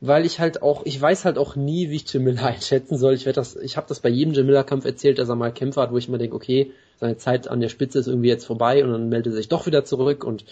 Weil 0.00 0.26
ich 0.26 0.40
halt 0.40 0.62
auch, 0.62 0.84
ich 0.84 1.00
weiß 1.00 1.24
halt 1.24 1.38
auch 1.38 1.54
nie, 1.54 1.90
wie 1.90 1.96
ich 1.96 2.12
Jim 2.12 2.24
Miller 2.24 2.46
einschätzen 2.46 2.98
soll. 2.98 3.14
Ich 3.14 3.26
werde 3.26 3.36
das, 3.36 3.54
ich 3.54 3.76
habe 3.76 3.86
das 3.88 4.00
bei 4.00 4.08
jedem 4.08 4.34
Jim 4.34 4.46
Miller 4.46 4.64
Kampf 4.64 4.84
erzählt, 4.84 5.20
dass 5.20 5.28
er 5.28 5.36
mal 5.36 5.52
Kämpfer 5.52 5.82
hat, 5.82 5.92
wo 5.92 5.98
ich 5.98 6.08
mir 6.08 6.18
denke, 6.18 6.34
okay, 6.34 6.72
seine 6.98 7.18
Zeit 7.18 7.46
an 7.46 7.60
der 7.60 7.68
Spitze 7.68 8.00
ist 8.00 8.08
irgendwie 8.08 8.28
jetzt 8.28 8.46
vorbei 8.46 8.82
und 8.82 8.90
dann 8.90 9.08
meldet 9.08 9.34
er 9.34 9.36
sich 9.36 9.48
doch 9.48 9.66
wieder 9.66 9.84
zurück 9.84 10.24
und 10.24 10.44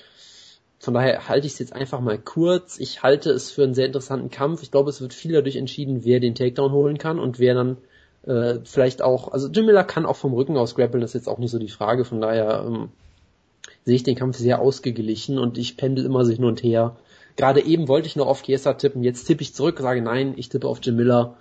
von 0.81 0.95
daher 0.95 1.29
halte 1.29 1.47
ich 1.47 1.53
es 1.53 1.59
jetzt 1.59 1.75
einfach 1.75 2.01
mal 2.01 2.19
kurz. 2.19 2.81
Ich 2.81 3.03
halte 3.03 3.31
es 3.31 3.51
für 3.51 3.63
einen 3.63 3.75
sehr 3.75 3.85
interessanten 3.85 4.31
Kampf. 4.31 4.63
Ich 4.63 4.71
glaube, 4.71 4.89
es 4.89 5.03
wird 5.03 5.13
viel 5.13 5.33
dadurch 5.33 5.57
entschieden, 5.57 6.05
wer 6.05 6.21
den 6.21 6.35
Takedown 6.35 6.73
holen 6.73 6.97
kann 6.97 7.19
und 7.19 7.39
wer 7.39 7.55
dann 7.55 7.77
äh, 8.23 8.61
vielleicht 8.65 9.03
auch, 9.03 9.31
also 9.31 9.49
Jim 9.49 9.67
Miller 9.67 9.85
kann 9.85 10.07
auch 10.07 10.17
vom 10.17 10.33
Rücken 10.33 10.57
aus 10.57 10.75
grappeln, 10.75 11.03
das 11.03 11.11
ist 11.11 11.23
jetzt 11.23 11.29
auch 11.29 11.39
nicht 11.39 11.51
so 11.51 11.59
die 11.59 11.69
Frage. 11.69 12.07
Von 12.07 12.23
daher 12.23 12.65
ähm, 12.67 12.89
sehe 13.85 13.97
ich 13.97 14.03
den 14.03 14.17
Kampf 14.17 14.37
sehr 14.37 14.61
ausgeglichen 14.61 15.39
und 15.39 15.59
ich 15.59 15.77
pendel 15.77 16.05
immer 16.05 16.25
so 16.25 16.33
hin 16.33 16.45
und 16.45 16.63
her. 16.63 16.97
Gerade 17.37 17.65
eben 17.65 17.89
wollte 17.89 18.07
ich 18.07 18.17
noch 18.17 18.27
auf 18.27 18.43
Chiesa 18.43 18.75
tippen, 18.75 19.03
jetzt 19.03 19.25
tippe 19.25 19.43
ich 19.43 19.55
zurück, 19.55 19.79
sage 19.81 20.03
nein, 20.03 20.35
ich 20.37 20.49
tippe 20.49 20.69
auf 20.69 20.81
Jim 20.83 20.97
Miller, 20.97 21.37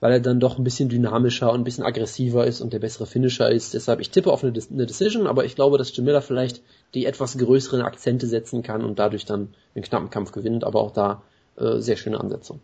weil 0.00 0.12
er 0.12 0.20
dann 0.20 0.40
doch 0.40 0.58
ein 0.58 0.64
bisschen 0.64 0.88
dynamischer 0.88 1.52
und 1.52 1.60
ein 1.60 1.64
bisschen 1.64 1.84
aggressiver 1.84 2.46
ist 2.46 2.60
und 2.60 2.72
der 2.72 2.78
bessere 2.78 3.06
Finisher 3.06 3.50
ist. 3.50 3.74
Deshalb, 3.74 4.00
ich 4.00 4.10
tippe 4.10 4.32
auf 4.32 4.42
eine, 4.42 4.52
eine 4.52 4.86
Decision, 4.86 5.26
aber 5.26 5.44
ich 5.44 5.54
glaube, 5.54 5.78
dass 5.78 5.94
Jim 5.94 6.04
Miller 6.04 6.22
vielleicht 6.22 6.62
die 6.94 7.06
etwas 7.06 7.38
größeren 7.38 7.82
Akzente 7.82 8.26
setzen 8.26 8.62
kann 8.62 8.84
und 8.84 8.98
dadurch 8.98 9.24
dann 9.24 9.54
einen 9.74 9.84
knappen 9.84 10.10
Kampf 10.10 10.32
gewinnt, 10.32 10.64
aber 10.64 10.80
auch 10.80 10.92
da 10.92 11.22
äh, 11.56 11.78
sehr 11.78 11.96
schöne 11.96 12.20
Ansetzung. 12.20 12.60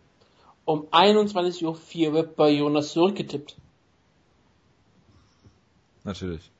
Um 0.65 0.87
21.04 0.91 2.07
Uhr 2.07 2.13
wird 2.13 2.35
bei 2.35 2.49
Jonas 2.49 2.93
zurückgetippt. 2.93 3.55
Natürlich. 6.03 6.51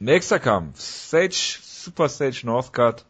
Nächster 0.00 0.40
Kampf. 0.40 0.80
Sage, 0.80 1.34
Super 1.62 2.08
Stage 2.08 2.40
Northcutt 2.44 3.04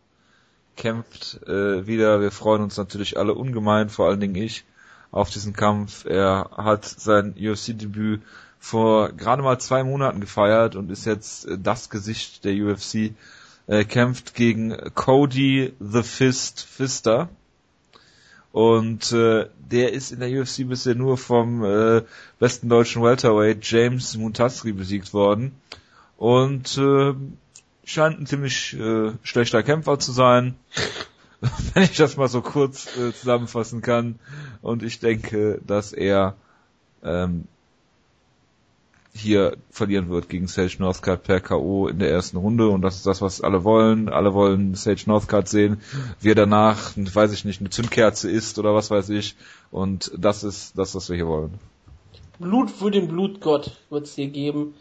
kämpft 0.77 1.41
äh, 1.47 1.87
wieder. 1.87 2.21
Wir 2.21 2.31
freuen 2.31 2.63
uns 2.63 2.77
natürlich 2.77 3.17
alle 3.17 3.35
ungemein, 3.35 3.89
vor 3.89 4.09
allen 4.09 4.21
Dingen 4.21 4.35
ich, 4.35 4.65
auf 5.11 5.31
diesen 5.31 5.55
Kampf. 5.55 6.05
Er 6.05 6.51
hat 6.57 6.85
sein 6.85 7.35
UFC-Debüt 7.39 8.23
vor 8.59 9.13
gerade 9.13 9.43
mal 9.43 9.59
zwei 9.59 9.85
Monaten 9.85 10.21
gefeiert 10.21 10.77
und 10.77 10.91
ist 10.91 11.07
jetzt 11.07 11.47
äh, 11.47 11.59
das 11.59 11.89
Gesicht 11.89 12.45
der 12.45 12.55
UFC. 12.55 13.13
Er 13.67 13.85
kämpft 13.85 14.35
gegen 14.35 14.77
Cody 14.95 15.73
the 15.81 16.03
Fist 16.03 16.61
Fister. 16.61 17.31
Und 18.53 19.11
äh, 19.13 19.49
der 19.59 19.93
ist 19.93 20.13
in 20.13 20.21
der 20.21 20.29
UFC 20.29 20.69
bisher 20.69 20.95
nur 20.95 21.17
vom 21.17 21.65
äh, 21.65 22.03
besten 22.39 22.69
deutschen 22.69 23.03
Welterweight 23.03 23.65
James 23.67 24.17
Muntasri 24.17 24.73
besiegt 24.73 25.13
worden. 25.13 25.53
Und 26.25 26.79
äh, 26.79 27.13
scheint 27.85 28.19
ein 28.19 28.25
ziemlich 28.25 28.73
äh, 28.81 29.13
schlechter 29.23 29.63
Kämpfer 29.63 29.99
zu 29.99 30.11
sein, 30.11 30.55
wenn 31.75 31.83
ich 31.83 31.99
das 31.99 32.17
mal 32.17 32.29
so 32.29 32.41
kurz 32.41 32.97
äh, 32.97 33.13
zusammenfassen 33.13 33.83
kann. 33.83 34.19
Und 34.63 34.83
ich 34.83 35.01
denke, 35.01 35.61
dass 35.67 35.93
er 35.93 36.35
ähm, 37.03 37.45
hier 39.13 39.59
verlieren 39.69 40.09
wird 40.09 40.31
gegen 40.31 40.47
Sage 40.47 40.77
Northcutt 40.79 41.25
per 41.25 41.43
K.O. 41.43 41.89
in 41.89 41.99
der 41.99 42.11
ersten 42.11 42.39
Runde 42.39 42.71
und 42.71 42.81
das 42.81 42.97
ist 42.97 43.07
das, 43.07 43.21
was 43.21 43.43
alle 43.43 43.63
wollen. 43.63 44.09
Alle 44.09 44.33
wollen 44.33 44.75
Sage 44.77 45.03
Northcutt 45.05 45.47
sehen, 45.47 45.83
wie 46.23 46.31
er 46.31 46.35
danach, 46.35 46.93
weiß 46.97 47.35
ich 47.35 47.45
nicht, 47.45 47.61
eine 47.61 47.69
Zündkerze 47.69 48.31
ist 48.31 48.59
oder 48.59 48.75
was 48.75 48.91
weiß 48.91 49.11
ich. 49.11 49.37
Und 49.71 50.11
das 50.17 50.43
ist 50.43 50.79
das, 50.79 50.95
was 50.95 51.11
wir 51.11 51.17
hier 51.17 51.29
wollen. 51.29 51.59
Blut 52.39 52.71
für 52.71 52.91
den 52.91 53.09
Blutgott 53.09 53.79
wird 53.91 54.07
es 54.07 54.15
hier 54.15 54.29
geben. 54.29 54.73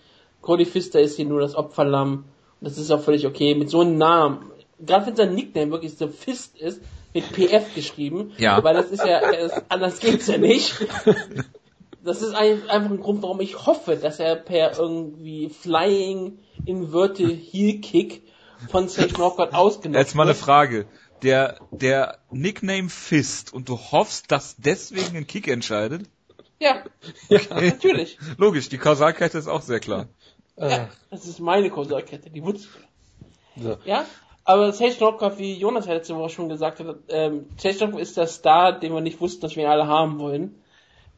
Cody 0.43 0.65
Fister 0.65 0.99
ist 0.99 1.15
hier 1.15 1.25
nur 1.25 1.39
das 1.41 1.55
Opferlamm. 1.55 2.25
Und 2.61 2.67
das 2.69 2.77
ist 2.77 2.91
auch 2.91 3.01
völlig 3.01 3.25
okay. 3.25 3.55
Mit 3.55 3.69
so 3.69 3.81
einem 3.81 3.97
Namen, 3.97 4.51
gerade 4.79 5.07
wenn 5.07 5.15
sein 5.15 5.33
Nickname 5.33 5.71
wirklich 5.71 5.97
so 5.97 6.07
Fist 6.07 6.57
ist, 6.57 6.81
mit 7.13 7.25
PF 7.31 7.73
geschrieben. 7.73 8.33
Ja. 8.37 8.63
Weil 8.63 8.75
das 8.75 8.91
ist 8.91 9.03
ja, 9.03 9.21
anders 9.69 9.99
geht's 9.99 10.27
ja 10.27 10.37
nicht. 10.37 10.75
Das 12.03 12.21
ist 12.21 12.35
ein, 12.35 12.69
einfach 12.69 12.91
ein 12.91 12.99
Grund, 12.99 13.23
warum 13.23 13.39
ich 13.39 13.65
hoffe, 13.65 13.95
dass 13.95 14.19
er 14.19 14.35
per 14.35 14.77
irgendwie 14.77 15.49
Flying 15.49 16.39
Inverted 16.65 17.29
Heel 17.29 17.79
Kick 17.79 18.23
von 18.69 18.89
Sage 18.89 19.13
Northcutt 19.17 19.53
ausgenommen 19.53 19.99
Jetzt 19.99 20.13
mal 20.13 20.23
eine. 20.23 20.35
Frage. 20.35 20.85
Der, 21.21 21.59
der 21.71 22.19
Nickname 22.29 22.89
Fist 22.89 23.53
und 23.53 23.69
du 23.69 23.77
hoffst, 23.77 24.29
dass 24.33 24.57
deswegen 24.57 25.15
ein 25.15 25.27
Kick 25.27 25.47
entscheidet? 25.47 26.09
Ja, 26.59 26.83
natürlich. 27.29 28.17
Logisch, 28.37 28.67
die 28.67 28.77
Kausalkette 28.77 29.37
ist 29.37 29.47
auch 29.47 29.61
sehr 29.61 29.79
klar. 29.79 30.07
Ja, 30.57 30.89
das 31.09 31.25
ist 31.25 31.39
meine 31.39 31.69
Kausalkette, 31.69 32.29
die 32.29 32.41
ich. 32.41 32.67
So. 33.55 33.77
Ja, 33.85 34.05
aber 34.45 34.73
Sage 34.73 34.95
Northcutt, 34.99 35.37
wie 35.37 35.53
Jonas 35.55 35.85
ja 35.85 35.93
letzte 35.93 36.15
Woche 36.15 36.29
schon 36.29 36.49
gesagt 36.49 36.79
hat, 36.79 36.97
ähm, 37.09 37.47
Sage 37.57 37.77
Northcutt 37.79 38.01
ist 38.01 38.17
der 38.17 38.27
Star, 38.27 38.79
den 38.79 38.93
wir 38.93 39.01
nicht 39.01 39.21
wussten, 39.21 39.41
dass 39.41 39.55
wir 39.55 39.63
ihn 39.63 39.69
alle 39.69 39.87
haben 39.87 40.19
wollen. 40.19 40.61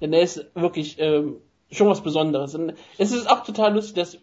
Denn 0.01 0.13
er 0.13 0.21
ist 0.21 0.45
wirklich 0.53 0.97
ähm, 0.99 1.37
schon 1.71 1.87
was 1.87 2.01
Besonderes. 2.01 2.55
Und 2.55 2.73
es 2.97 3.11
ist 3.11 3.29
auch 3.29 3.43
total 3.43 3.73
lustig, 3.73 3.95
dass 3.95 4.17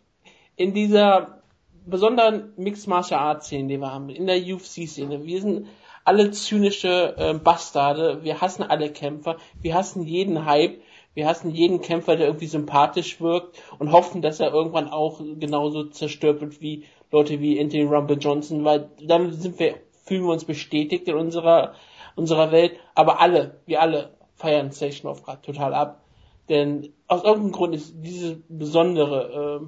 in 0.56 0.74
dieser 0.74 1.42
besonderen 1.86 2.52
Mixed 2.56 2.86
Martial 2.86 3.20
Arts 3.20 3.46
Szene, 3.46 3.68
die 3.68 3.78
wir 3.78 3.92
haben, 3.92 4.08
in 4.08 4.26
der 4.26 4.36
UFC 4.36 4.86
Szene, 4.86 5.24
wir 5.24 5.40
sind 5.40 5.66
alle 6.04 6.30
zynische 6.30 7.14
äh, 7.16 7.34
Bastarde. 7.34 8.22
Wir 8.22 8.40
hassen 8.40 8.62
alle 8.62 8.90
Kämpfer. 8.90 9.36
Wir 9.60 9.74
hassen 9.74 10.04
jeden 10.04 10.44
Hype. 10.44 10.80
Wir 11.14 11.26
hassen 11.26 11.50
jeden 11.50 11.82
Kämpfer, 11.82 12.16
der 12.16 12.26
irgendwie 12.26 12.46
sympathisch 12.46 13.20
wirkt 13.20 13.62
und 13.78 13.92
hoffen, 13.92 14.22
dass 14.22 14.40
er 14.40 14.52
irgendwann 14.52 14.88
auch 14.88 15.20
genauso 15.38 15.84
zerstört 15.84 16.40
wird 16.40 16.60
wie 16.62 16.84
Leute 17.10 17.40
wie 17.40 17.60
Anthony 17.60 17.84
Rumble 17.84 18.16
Johnson, 18.18 18.64
weil 18.64 18.88
dann 19.00 19.32
sind 19.32 19.58
wir, 19.58 19.74
fühlen 20.04 20.24
wir 20.24 20.32
uns 20.32 20.46
bestätigt 20.46 21.06
in 21.08 21.14
unserer, 21.14 21.74
unserer 22.16 22.50
Welt. 22.50 22.76
Aber 22.94 23.20
alle, 23.20 23.60
wir 23.66 23.82
alle 23.82 24.14
feiern 24.36 24.72
Station 24.72 25.10
of 25.10 25.22
God 25.22 25.42
total 25.42 25.74
ab. 25.74 26.02
Denn 26.48 26.94
aus 27.08 27.22
irgendeinem 27.22 27.52
Grund 27.52 27.74
ist 27.74 27.94
diese 27.98 28.42
besondere, 28.48 29.60
äh, 29.60 29.66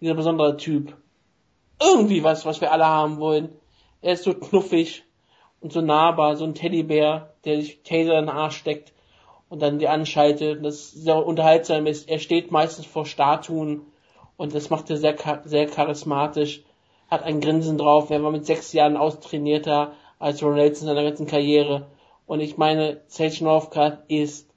dieser 0.00 0.14
besondere 0.14 0.56
Typ 0.56 0.96
irgendwie 1.80 2.24
was, 2.24 2.46
was 2.46 2.62
wir 2.62 2.72
alle 2.72 2.86
haben 2.86 3.18
wollen. 3.18 3.50
Er 4.00 4.14
ist 4.14 4.24
so 4.24 4.32
knuffig 4.32 5.04
und 5.60 5.72
so 5.72 5.82
nahbar, 5.82 6.36
so 6.36 6.44
ein 6.44 6.54
Teddybär, 6.54 7.34
der 7.44 7.60
sich 7.60 7.82
Taser 7.82 8.18
in 8.18 8.26
den 8.26 8.28
Arsch 8.30 8.56
steckt 8.56 8.94
und 9.50 9.60
dann 9.60 9.78
die 9.78 9.88
anschaltet. 9.88 10.64
Das 10.64 10.90
sehr 10.90 11.26
unterhaltsam 11.26 11.86
ist. 11.86 12.08
Er 12.08 12.18
steht 12.18 12.50
meistens 12.50 12.86
vor 12.86 13.04
Statuen 13.04 13.82
und 14.38 14.54
das 14.54 14.70
macht 14.70 14.88
er 14.88 14.96
sehr, 14.96 15.16
sehr 15.44 15.66
charismatisch. 15.66 16.62
Hat 17.10 17.24
ein 17.24 17.40
Grinsen 17.40 17.76
drauf. 17.76 18.08
Er 18.08 18.22
war 18.22 18.30
mit 18.30 18.46
sechs 18.46 18.72
Jahren 18.72 18.96
austrainierter 18.96 19.92
als 20.18 20.42
Ron 20.42 20.56
in 20.56 20.74
seiner 20.74 21.02
ganzen 21.02 21.26
Karriere. 21.26 21.88
Und 22.26 22.40
ich 22.40 22.56
meine, 22.56 23.00
Sage 23.08 23.44
Northcutt 23.44 23.98
ist 24.08 24.48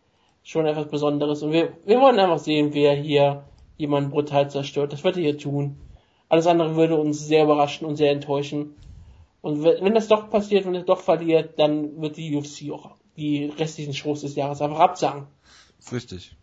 schon 0.44 0.68
etwas 0.68 0.88
Besonderes. 0.88 1.42
Und 1.42 1.52
wir, 1.52 1.74
wir 1.86 2.00
wollen 2.00 2.20
einfach 2.20 2.38
sehen, 2.38 2.74
wie 2.74 2.84
er 2.84 2.96
hier 2.96 3.46
jemanden 3.78 4.12
brutal 4.12 4.50
zerstört. 4.50 4.94
Das 4.94 5.04
wird 5.04 5.18
er 5.18 5.24
hier 5.24 5.38
tun. 5.38 5.78
Alles 6.30 6.46
andere 6.46 6.76
würde 6.76 6.98
uns 6.98 7.26
sehr 7.26 7.44
überraschen 7.44 7.88
und 7.88 7.96
sehr 7.96 8.12
enttäuschen. 8.12 8.76
Und 9.42 9.64
wenn 9.64 9.96
das 9.96 10.08
doch 10.08 10.30
passiert, 10.30 10.66
wenn 10.66 10.76
es 10.76 10.86
doch 10.86 11.00
verliert, 11.00 11.58
dann 11.58 12.00
wird 12.00 12.16
die 12.18 12.36
UFC 12.36 12.72
auch 12.72 12.92
die 13.18 13.46
restlichen 13.58 13.94
Shows 13.94 14.22
des 14.22 14.36
Jahres 14.36 14.62
einfach 14.62 14.80
absagen. 14.80 15.28
Das 15.78 15.88
ist 15.88 15.94
richtig. 15.94 16.36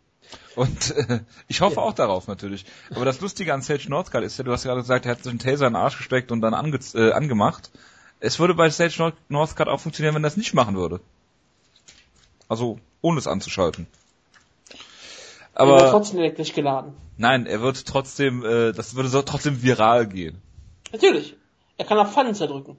Und 0.54 0.96
äh, 0.96 1.20
ich 1.48 1.60
hoffe 1.60 1.76
ja. 1.76 1.82
auch 1.82 1.92
darauf 1.92 2.28
natürlich. 2.28 2.64
Aber 2.94 3.04
das 3.04 3.20
Lustige 3.20 3.54
an 3.54 3.62
Sage 3.62 3.88
Northcutt 3.88 4.22
ist 4.22 4.38
ja, 4.38 4.44
du 4.44 4.52
hast 4.52 4.64
gerade 4.64 4.80
gesagt, 4.80 5.06
er 5.06 5.12
hat 5.12 5.22
sich 5.22 5.30
einen 5.30 5.38
Taser 5.38 5.66
in 5.66 5.72
den 5.72 5.82
Arsch 5.82 5.96
gesteckt 5.96 6.30
und 6.30 6.40
dann 6.40 6.54
ange 6.54 6.78
äh, 6.94 7.12
angemacht. 7.12 7.70
Es 8.20 8.38
würde 8.38 8.54
bei 8.54 8.70
Sage 8.70 9.12
Northcutt 9.28 9.68
auch 9.68 9.80
funktionieren, 9.80 10.14
wenn 10.14 10.22
er 10.22 10.28
das 10.28 10.36
nicht 10.36 10.54
machen 10.54 10.76
würde. 10.76 11.00
Also 12.48 12.78
ohne 13.00 13.18
es 13.18 13.26
anzuschalten. 13.26 13.86
Aber 15.54 15.76
er 15.76 15.82
wird 15.82 15.90
trotzdem 15.90 16.18
elektrisch 16.20 16.52
geladen. 16.52 16.94
Nein, 17.16 17.46
er 17.46 17.60
wird 17.60 17.86
trotzdem, 17.86 18.44
äh, 18.44 18.72
das 18.72 18.94
würde 18.94 19.08
so 19.08 19.22
trotzdem 19.22 19.62
viral 19.62 20.06
gehen. 20.06 20.40
Natürlich. 20.92 21.36
Er 21.76 21.84
kann 21.84 21.98
auch 21.98 22.08
Pfannen 22.08 22.34
zerdrücken. 22.34 22.76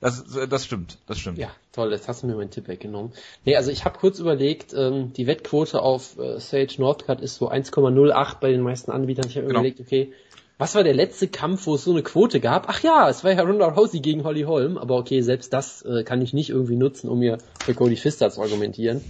Das, 0.00 0.24
das 0.48 0.64
stimmt, 0.64 0.98
das 1.06 1.18
stimmt. 1.18 1.38
Ja, 1.38 1.50
toll, 1.72 1.90
jetzt 1.92 2.06
hast 2.06 2.22
du 2.22 2.26
mir 2.26 2.36
meinen 2.36 2.50
Tipp 2.50 2.68
weggenommen. 2.68 3.12
Nee, 3.44 3.56
also 3.56 3.70
ich 3.70 3.84
habe 3.84 3.98
kurz 3.98 4.18
überlegt, 4.18 4.74
ähm, 4.74 5.12
die 5.14 5.26
Wettquote 5.26 5.80
auf 5.80 6.18
äh, 6.18 6.38
Sage 6.38 6.74
Northcutt 6.78 7.20
ist 7.20 7.36
so 7.36 7.50
1,08 7.50 8.36
bei 8.40 8.50
den 8.50 8.60
meisten 8.60 8.90
Anbietern. 8.90 9.26
Ich 9.28 9.36
habe 9.36 9.46
genau. 9.46 9.60
überlegt, 9.60 9.80
okay, 9.80 10.12
was 10.58 10.74
war 10.74 10.84
der 10.84 10.94
letzte 10.94 11.28
Kampf, 11.28 11.66
wo 11.66 11.74
es 11.74 11.84
so 11.84 11.92
eine 11.92 12.02
Quote 12.02 12.40
gab? 12.40 12.68
Ach 12.68 12.80
ja, 12.82 13.08
es 13.08 13.24
war 13.24 13.32
ja 13.32 13.42
Ronda 13.42 13.66
Rousey 13.68 14.00
gegen 14.00 14.24
Holly 14.24 14.42
Holm, 14.42 14.78
aber 14.78 14.96
okay, 14.96 15.20
selbst 15.20 15.52
das 15.52 15.82
äh, 15.82 16.02
kann 16.02 16.22
ich 16.22 16.32
nicht 16.32 16.50
irgendwie 16.50 16.76
nutzen, 16.76 17.08
um 17.08 17.18
mir 17.18 17.38
für 17.64 17.74
Cody 17.74 17.96
Fister 17.96 18.30
zu 18.30 18.40
argumentieren. 18.40 19.02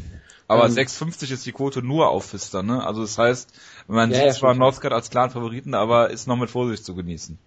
Aber 0.48 0.66
ähm, 0.66 0.72
6,50 0.72 1.32
ist 1.32 1.46
die 1.46 1.52
Quote 1.52 1.82
nur 1.82 2.08
auf 2.08 2.26
Fister, 2.26 2.62
ne? 2.62 2.84
Also 2.84 3.02
das 3.02 3.18
heißt, 3.18 3.52
man 3.88 4.10
ja, 4.10 4.16
sieht 4.16 4.26
ja, 4.26 4.32
zwar 4.32 4.54
Northcutt 4.54 4.92
als 4.92 5.10
klaren 5.10 5.30
Favoriten, 5.30 5.74
aber 5.74 6.10
ist 6.10 6.26
noch 6.26 6.36
mit 6.36 6.50
Vorsicht 6.50 6.84
zu 6.84 6.94
genießen. 6.94 7.38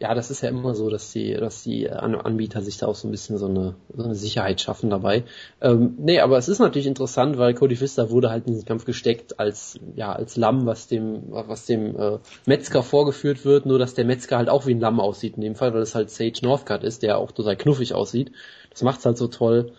Ja, 0.00 0.14
das 0.14 0.30
ist 0.30 0.42
ja 0.42 0.48
immer 0.48 0.76
so, 0.76 0.90
dass 0.90 1.10
die, 1.10 1.34
dass 1.34 1.64
die 1.64 1.90
Anbieter 1.90 2.62
sich 2.62 2.78
da 2.78 2.86
auch 2.86 2.94
so 2.94 3.08
ein 3.08 3.10
bisschen 3.10 3.36
so 3.36 3.46
eine, 3.46 3.74
so 3.92 4.04
eine 4.04 4.14
Sicherheit 4.14 4.60
schaffen 4.60 4.90
dabei. 4.90 5.24
Ähm, 5.60 5.94
nee, 5.98 6.20
aber 6.20 6.38
es 6.38 6.48
ist 6.48 6.60
natürlich 6.60 6.86
interessant, 6.86 7.36
weil 7.36 7.52
Cody 7.54 7.74
Fister 7.74 8.08
wurde 8.10 8.30
halt 8.30 8.46
in 8.46 8.52
diesen 8.52 8.64
Kampf 8.66 8.84
gesteckt 8.84 9.40
als, 9.40 9.80
ja, 9.96 10.12
als 10.12 10.36
Lamm, 10.36 10.66
was 10.66 10.86
dem, 10.86 11.24
was 11.28 11.66
dem 11.66 11.98
äh, 11.98 12.18
Metzger 12.46 12.84
vorgeführt 12.84 13.44
wird, 13.44 13.66
nur 13.66 13.80
dass 13.80 13.94
der 13.94 14.04
Metzger 14.04 14.36
halt 14.36 14.48
auch 14.48 14.66
wie 14.66 14.74
ein 14.74 14.80
Lamm 14.80 15.00
aussieht 15.00 15.34
in 15.34 15.42
dem 15.42 15.56
Fall, 15.56 15.74
weil 15.74 15.82
es 15.82 15.96
halt 15.96 16.10
Sage 16.10 16.38
Northcutt 16.42 16.84
ist, 16.84 17.02
der 17.02 17.18
auch 17.18 17.32
total 17.32 17.56
knuffig 17.56 17.92
aussieht. 17.92 18.30
Das 18.70 18.82
macht's 18.82 19.04
halt 19.04 19.18
so 19.18 19.26
toll. 19.26 19.72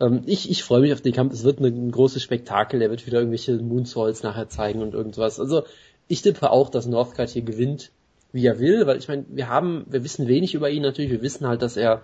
Ähm, 0.00 0.22
ich 0.24 0.50
ich 0.50 0.64
freue 0.64 0.80
mich 0.80 0.94
auf 0.94 1.02
den 1.02 1.12
Kampf. 1.12 1.34
Es 1.34 1.44
wird 1.44 1.60
ein 1.60 1.90
großes 1.90 2.22
Spektakel. 2.22 2.80
Er 2.80 2.88
wird 2.90 3.06
wieder 3.06 3.18
irgendwelche 3.18 3.56
Moonsaults 3.56 4.22
nachher 4.22 4.48
zeigen 4.48 4.80
und 4.80 4.94
irgendwas. 4.94 5.38
Also 5.38 5.64
ich 6.08 6.22
tippe 6.22 6.50
auch, 6.50 6.70
dass 6.70 6.86
Northcutt 6.86 7.30
hier 7.30 7.42
gewinnt, 7.42 7.90
wie 8.36 8.46
er 8.46 8.60
will, 8.60 8.86
weil 8.86 8.98
ich 8.98 9.08
meine, 9.08 9.24
wir 9.28 9.48
haben, 9.48 9.86
wir 9.88 10.04
wissen 10.04 10.28
wenig 10.28 10.54
über 10.54 10.70
ihn 10.70 10.82
natürlich. 10.82 11.10
Wir 11.10 11.22
wissen 11.22 11.48
halt, 11.48 11.62
dass 11.62 11.76
er 11.76 12.02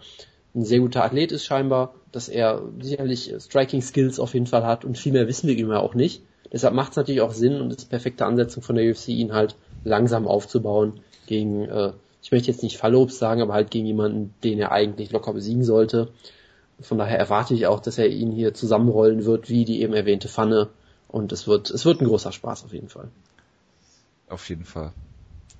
ein 0.54 0.64
sehr 0.64 0.80
guter 0.80 1.04
Athlet 1.04 1.30
ist 1.30 1.44
scheinbar, 1.44 1.94
dass 2.10 2.28
er 2.28 2.62
sicherlich 2.80 3.34
Striking 3.38 3.82
Skills 3.82 4.18
auf 4.18 4.34
jeden 4.34 4.46
Fall 4.46 4.66
hat 4.66 4.84
und 4.84 4.98
viel 4.98 5.12
mehr 5.12 5.28
wissen 5.28 5.46
wir 5.46 5.56
ihm 5.56 5.70
ja 5.70 5.78
auch 5.78 5.94
nicht. 5.94 6.22
Deshalb 6.50 6.74
macht 6.74 6.92
es 6.92 6.96
natürlich 6.96 7.20
auch 7.20 7.32
Sinn 7.32 7.60
und 7.60 7.70
ist 7.70 7.90
perfekte 7.90 8.24
Ansetzung 8.24 8.62
von 8.62 8.76
der 8.76 8.90
UFC, 8.90 9.08
ihn 9.08 9.32
halt 9.32 9.56
langsam 9.84 10.26
aufzubauen 10.26 11.00
gegen, 11.26 11.64
äh, 11.64 11.92
ich 12.22 12.32
möchte 12.32 12.50
jetzt 12.50 12.62
nicht 12.62 12.78
Fallobst 12.78 13.18
sagen, 13.18 13.42
aber 13.42 13.52
halt 13.52 13.70
gegen 13.70 13.86
jemanden, 13.86 14.34
den 14.42 14.58
er 14.58 14.72
eigentlich 14.72 15.12
locker 15.12 15.32
besiegen 15.32 15.64
sollte. 15.64 16.08
Von 16.80 16.98
daher 16.98 17.18
erwarte 17.18 17.54
ich 17.54 17.66
auch, 17.66 17.80
dass 17.80 17.98
er 17.98 18.08
ihn 18.08 18.32
hier 18.32 18.54
zusammenrollen 18.54 19.24
wird, 19.24 19.48
wie 19.48 19.64
die 19.64 19.82
eben 19.82 19.94
erwähnte 19.94 20.28
Pfanne. 20.28 20.68
Und 21.08 21.32
es 21.32 21.46
wird, 21.46 21.70
es 21.70 21.84
wird 21.84 22.00
ein 22.00 22.06
großer 22.06 22.32
Spaß 22.32 22.64
auf 22.64 22.72
jeden 22.72 22.88
Fall. 22.88 23.08
Auf 24.28 24.48
jeden 24.48 24.64
Fall. 24.64 24.92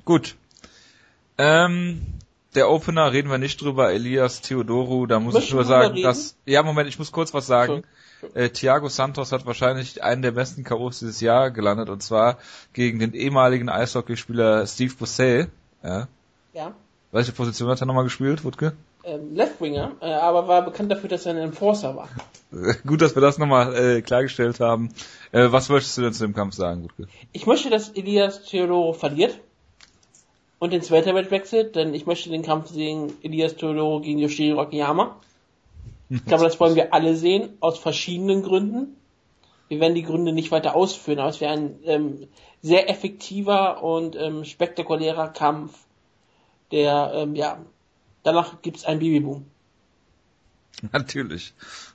Gut. 0.05 0.37
Ähm, 1.39 2.03
der 2.55 2.71
Opener 2.71 3.13
reden 3.13 3.31
wir 3.31 3.39
nicht 3.39 3.61
drüber, 3.61 3.93
Elias 3.93 4.41
Theodoru, 4.43 5.07
da 5.07 5.21
muss 5.21 5.35
ich 5.37 5.53
nur 5.53 5.65
sagen, 5.65 6.03
dass, 6.03 6.37
ja 6.45 6.63
Moment, 6.63 6.89
ich 6.89 6.99
muss 6.99 7.13
kurz 7.13 7.33
was 7.33 7.47
sagen. 7.47 7.83
Äh, 8.35 8.51
Thiago 8.51 8.89
Santos 8.89 9.33
hat 9.33 9.47
wahrscheinlich 9.47 10.03
einen 10.03 10.23
der 10.23 10.31
besten 10.31 10.63
K.O.s 10.63 11.01
dieses 11.01 11.21
Jahr 11.21 11.51
gelandet 11.51 11.89
und 11.89 12.03
zwar 12.03 12.39
gegen 12.73 12.99
den 12.99 13.15
ehemaligen 13.15 13.69
Eishockeyspieler 13.69 14.67
Steve 14.67 14.95
Busset. 14.95 15.49
Ja. 15.83 16.07
ja. 16.53 16.73
Welche 17.11 17.33
Position 17.33 17.69
hat 17.69 17.81
er 17.81 17.87
nochmal 17.87 18.05
gespielt, 18.05 18.45
Wutke? 18.45 18.75
ähm, 19.05 19.35
Leftwinger, 19.35 19.93
äh, 20.01 20.13
aber 20.13 20.49
war 20.49 20.63
bekannt 20.63 20.91
dafür, 20.91 21.09
dass 21.09 21.27
er 21.27 21.33
ein 21.33 21.39
Enforcer 21.39 21.97
war. 21.97 22.09
Gut, 22.87 23.01
dass 23.01 23.15
wir 23.15 23.23
das 23.23 23.39
nochmal 23.39 23.75
äh, 23.75 24.03
klargestellt 24.03 24.61
haben. 24.61 24.91
Äh, 25.33 25.51
was 25.51 25.69
möchtest 25.69 25.97
du 25.99 26.03
denn 26.03 26.13
zu 26.13 26.25
dem 26.25 26.35
Kampf 26.35 26.55
sagen, 26.55 26.83
Gutke? 26.83 27.09
Ich 27.33 27.47
möchte, 27.47 27.71
dass 27.71 27.91
Elias 27.91 28.45
Theodoro 28.45 28.93
verliert 28.93 29.39
und 30.63 30.73
ins 30.73 30.93
Welterweight 30.93 31.33
wechselt, 31.33 31.75
denn 31.75 31.93
ich 31.93 32.07
möchte 32.07 32.31
den 32.31 32.43
Kampf 32.43 32.71
sehen, 32.71 33.13
Elias 33.23 33.57
Theodoro 33.57 34.01
gegen 34.01 34.21
Yoshiro 34.21 34.61
Akiyama. 34.61 35.17
Ich 36.09 36.25
glaube, 36.25 36.45
das 36.45 36.61
wollen 36.61 36.77
wir 36.77 36.95
alle 36.95 37.17
sehen, 37.17 37.57
aus 37.59 37.79
verschiedenen 37.79 38.45
Gründen. 38.45 38.95
Wir 39.67 39.81
werden 39.81 39.97
die 39.97 40.05
Gründe 40.05 40.33
nicht 40.33 40.53
weiter 40.53 40.77
ausführen, 40.77 41.19
aber 41.19 41.31
es 41.31 41.41
wäre 41.41 41.53
ein 41.53 41.81
ähm, 41.85 42.29
sehr 42.61 42.89
effektiver 42.89 43.83
und 43.83 44.15
ähm, 44.15 44.45
spektakulärer 44.45 45.29
Kampf, 45.29 45.75
der 46.71 47.11
ähm, 47.13 47.35
ja 47.35 47.59
Danach 48.23 48.63
gibt's 48.63 48.85
ein 48.85 49.01
Babyboom. 49.01 49.45
Natürlich. 50.93 51.55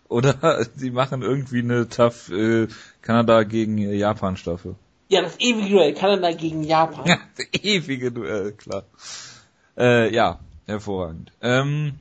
Oder 0.10 0.66
sie 0.76 0.92
machen 0.92 1.22
irgendwie 1.22 1.60
eine 1.60 1.88
Tough 1.88 2.30
äh, 2.32 2.68
Kanada 3.02 3.44
gegen 3.44 3.78
äh, 3.78 3.94
Japan 3.96 4.36
Staffel. 4.36 4.76
Ja, 5.10 5.22
das 5.22 5.40
ewige 5.40 5.70
Duell, 5.70 5.94
Kanada 5.94 6.32
gegen 6.32 6.64
Japan. 6.64 7.06
Ja, 7.06 7.18
das 7.38 7.64
ewige 7.64 8.12
Duell, 8.12 8.52
klar. 8.54 8.84
Äh, 9.78 10.14
ja, 10.14 10.40
hervorragend. 10.66 11.32
Ähm, 11.42 12.00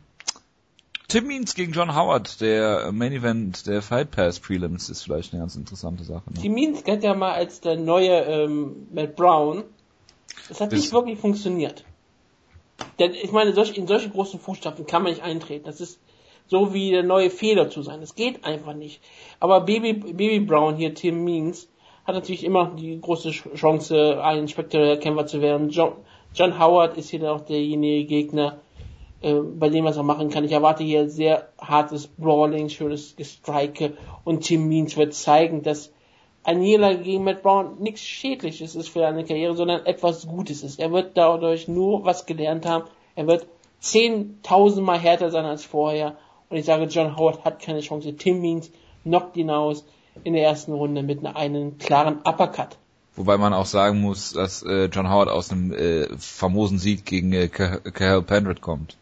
Tim 1.08 1.28
Means 1.28 1.54
gegen 1.54 1.72
John 1.72 1.94
Howard, 1.94 2.40
der 2.40 2.90
Main 2.90 3.12
Event 3.12 3.66
der 3.68 3.80
Fight 3.80 4.10
Pass 4.10 4.40
Prelims 4.40 4.88
ist 4.88 5.04
vielleicht 5.04 5.32
eine 5.32 5.42
ganz 5.42 5.54
interessante 5.54 6.02
Sache. 6.02 6.24
Ne? 6.32 6.40
Tim 6.40 6.54
Means 6.54 6.82
galt 6.82 7.04
ja 7.04 7.14
mal 7.14 7.32
als 7.32 7.60
der 7.60 7.76
neue 7.76 8.22
ähm, 8.24 8.88
Matt 8.92 9.14
Brown. 9.14 9.62
Das 10.48 10.60
hat 10.60 10.72
das 10.72 10.80
nicht 10.80 10.92
wirklich 10.92 11.18
funktioniert. 11.18 11.84
Denn 12.98 13.14
ich 13.14 13.30
meine, 13.30 13.50
in 13.50 13.86
solche 13.86 14.10
großen 14.10 14.40
Fußstapfen 14.40 14.86
kann 14.86 15.02
man 15.02 15.12
nicht 15.12 15.22
eintreten. 15.22 15.64
Das 15.64 15.80
ist 15.80 16.00
so 16.48 16.74
wie 16.74 16.90
der 16.90 17.02
neue 17.02 17.30
Fehler 17.30 17.70
zu 17.70 17.82
sein. 17.82 18.00
Das 18.00 18.14
geht 18.14 18.44
einfach 18.44 18.74
nicht. 18.74 19.00
Aber 19.38 19.60
Baby, 19.60 19.92
Baby 19.94 20.40
Brown 20.40 20.76
hier, 20.76 20.94
Tim 20.94 21.24
Means, 21.24 21.68
hat 22.06 22.14
natürlich 22.14 22.44
immer 22.44 22.72
die 22.76 23.00
große 23.00 23.30
Chance, 23.30 24.22
ein 24.22 24.46
spektakulärer 24.46 24.98
Kämpfer 24.98 25.26
zu 25.26 25.40
werden. 25.40 25.70
John, 25.70 25.92
John 26.34 26.58
Howard 26.58 26.96
ist 26.96 27.10
hier 27.10 27.32
auch 27.32 27.40
derjenige 27.40 28.04
Gegner, 28.04 28.60
äh, 29.22 29.34
bei 29.34 29.68
dem 29.70 29.84
was 29.84 29.96
er 29.96 30.04
machen 30.04 30.30
kann. 30.30 30.44
Ich 30.44 30.52
erwarte 30.52 30.84
hier 30.84 31.08
sehr 31.08 31.48
hartes 31.58 32.06
Brawling, 32.06 32.68
schönes 32.68 33.16
Gestrike 33.16 33.94
und 34.24 34.42
Tim 34.42 34.68
Means 34.68 34.96
wird 34.96 35.14
zeigen, 35.14 35.62
dass 35.62 35.92
ein 36.44 36.60
Niederlage 36.60 37.02
gegen 37.02 37.24
Matt 37.24 37.42
Brown 37.42 37.80
nichts 37.80 38.02
Schädliches 38.02 38.76
ist 38.76 38.88
für 38.88 39.00
seine 39.00 39.24
Karriere, 39.24 39.56
sondern 39.56 39.84
etwas 39.84 40.28
Gutes 40.28 40.62
ist. 40.62 40.78
Er 40.78 40.92
wird 40.92 41.16
dadurch 41.16 41.66
nur 41.66 42.04
was 42.04 42.24
gelernt 42.24 42.66
haben. 42.66 42.84
Er 43.16 43.26
wird 43.26 43.48
zehntausendmal 43.80 45.00
härter 45.00 45.32
sein 45.32 45.44
als 45.44 45.64
vorher. 45.64 46.16
Und 46.48 46.56
ich 46.56 46.64
sage, 46.64 46.84
John 46.84 47.16
Howard 47.16 47.44
hat 47.44 47.60
keine 47.60 47.80
Chance. 47.80 48.14
Tim 48.14 48.40
Means 48.40 48.70
knockt 49.02 49.36
ihn 49.36 49.50
aus 49.50 49.84
in 50.24 50.34
der 50.34 50.44
ersten 50.44 50.72
Runde 50.72 51.02
mit 51.02 51.24
einem 51.24 51.78
klaren 51.78 52.18
Uppercut. 52.24 52.76
Wobei 53.16 53.38
man 53.38 53.54
auch 53.54 53.66
sagen 53.66 54.00
muss, 54.00 54.32
dass 54.32 54.62
äh, 54.62 54.86
John 54.86 55.08
Howard 55.08 55.30
aus 55.30 55.50
einem 55.50 55.72
äh, 55.72 56.06
famosen 56.18 56.78
Sieg 56.78 57.06
gegen 57.06 57.32
äh, 57.32 57.48
Cahill 57.48 58.22
Pendred 58.22 58.60
kommt. 58.60 58.96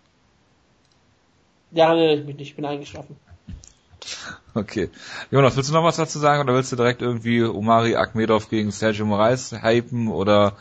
Ja, 1.73 1.97
ich 1.97 2.24
nicht, 2.24 2.41
ich 2.41 2.57
bin 2.57 2.65
eingeschlafen. 2.65 3.16
Okay. 4.57 4.89
Jonas, 5.32 5.57
willst 5.57 5.70
du 5.70 5.74
noch 5.74 5.82
was 5.82 5.97
dazu 5.97 6.20
sagen 6.20 6.41
oder 6.41 6.55
willst 6.55 6.70
du 6.70 6.77
direkt 6.77 7.03
irgendwie 7.03 7.43
Omari 7.43 7.97
Akmedov 7.97 8.49
gegen 8.49 8.70
Sergio 8.70 9.05
Moraes 9.05 9.51
hypen 9.51 10.07
oder 10.07 10.53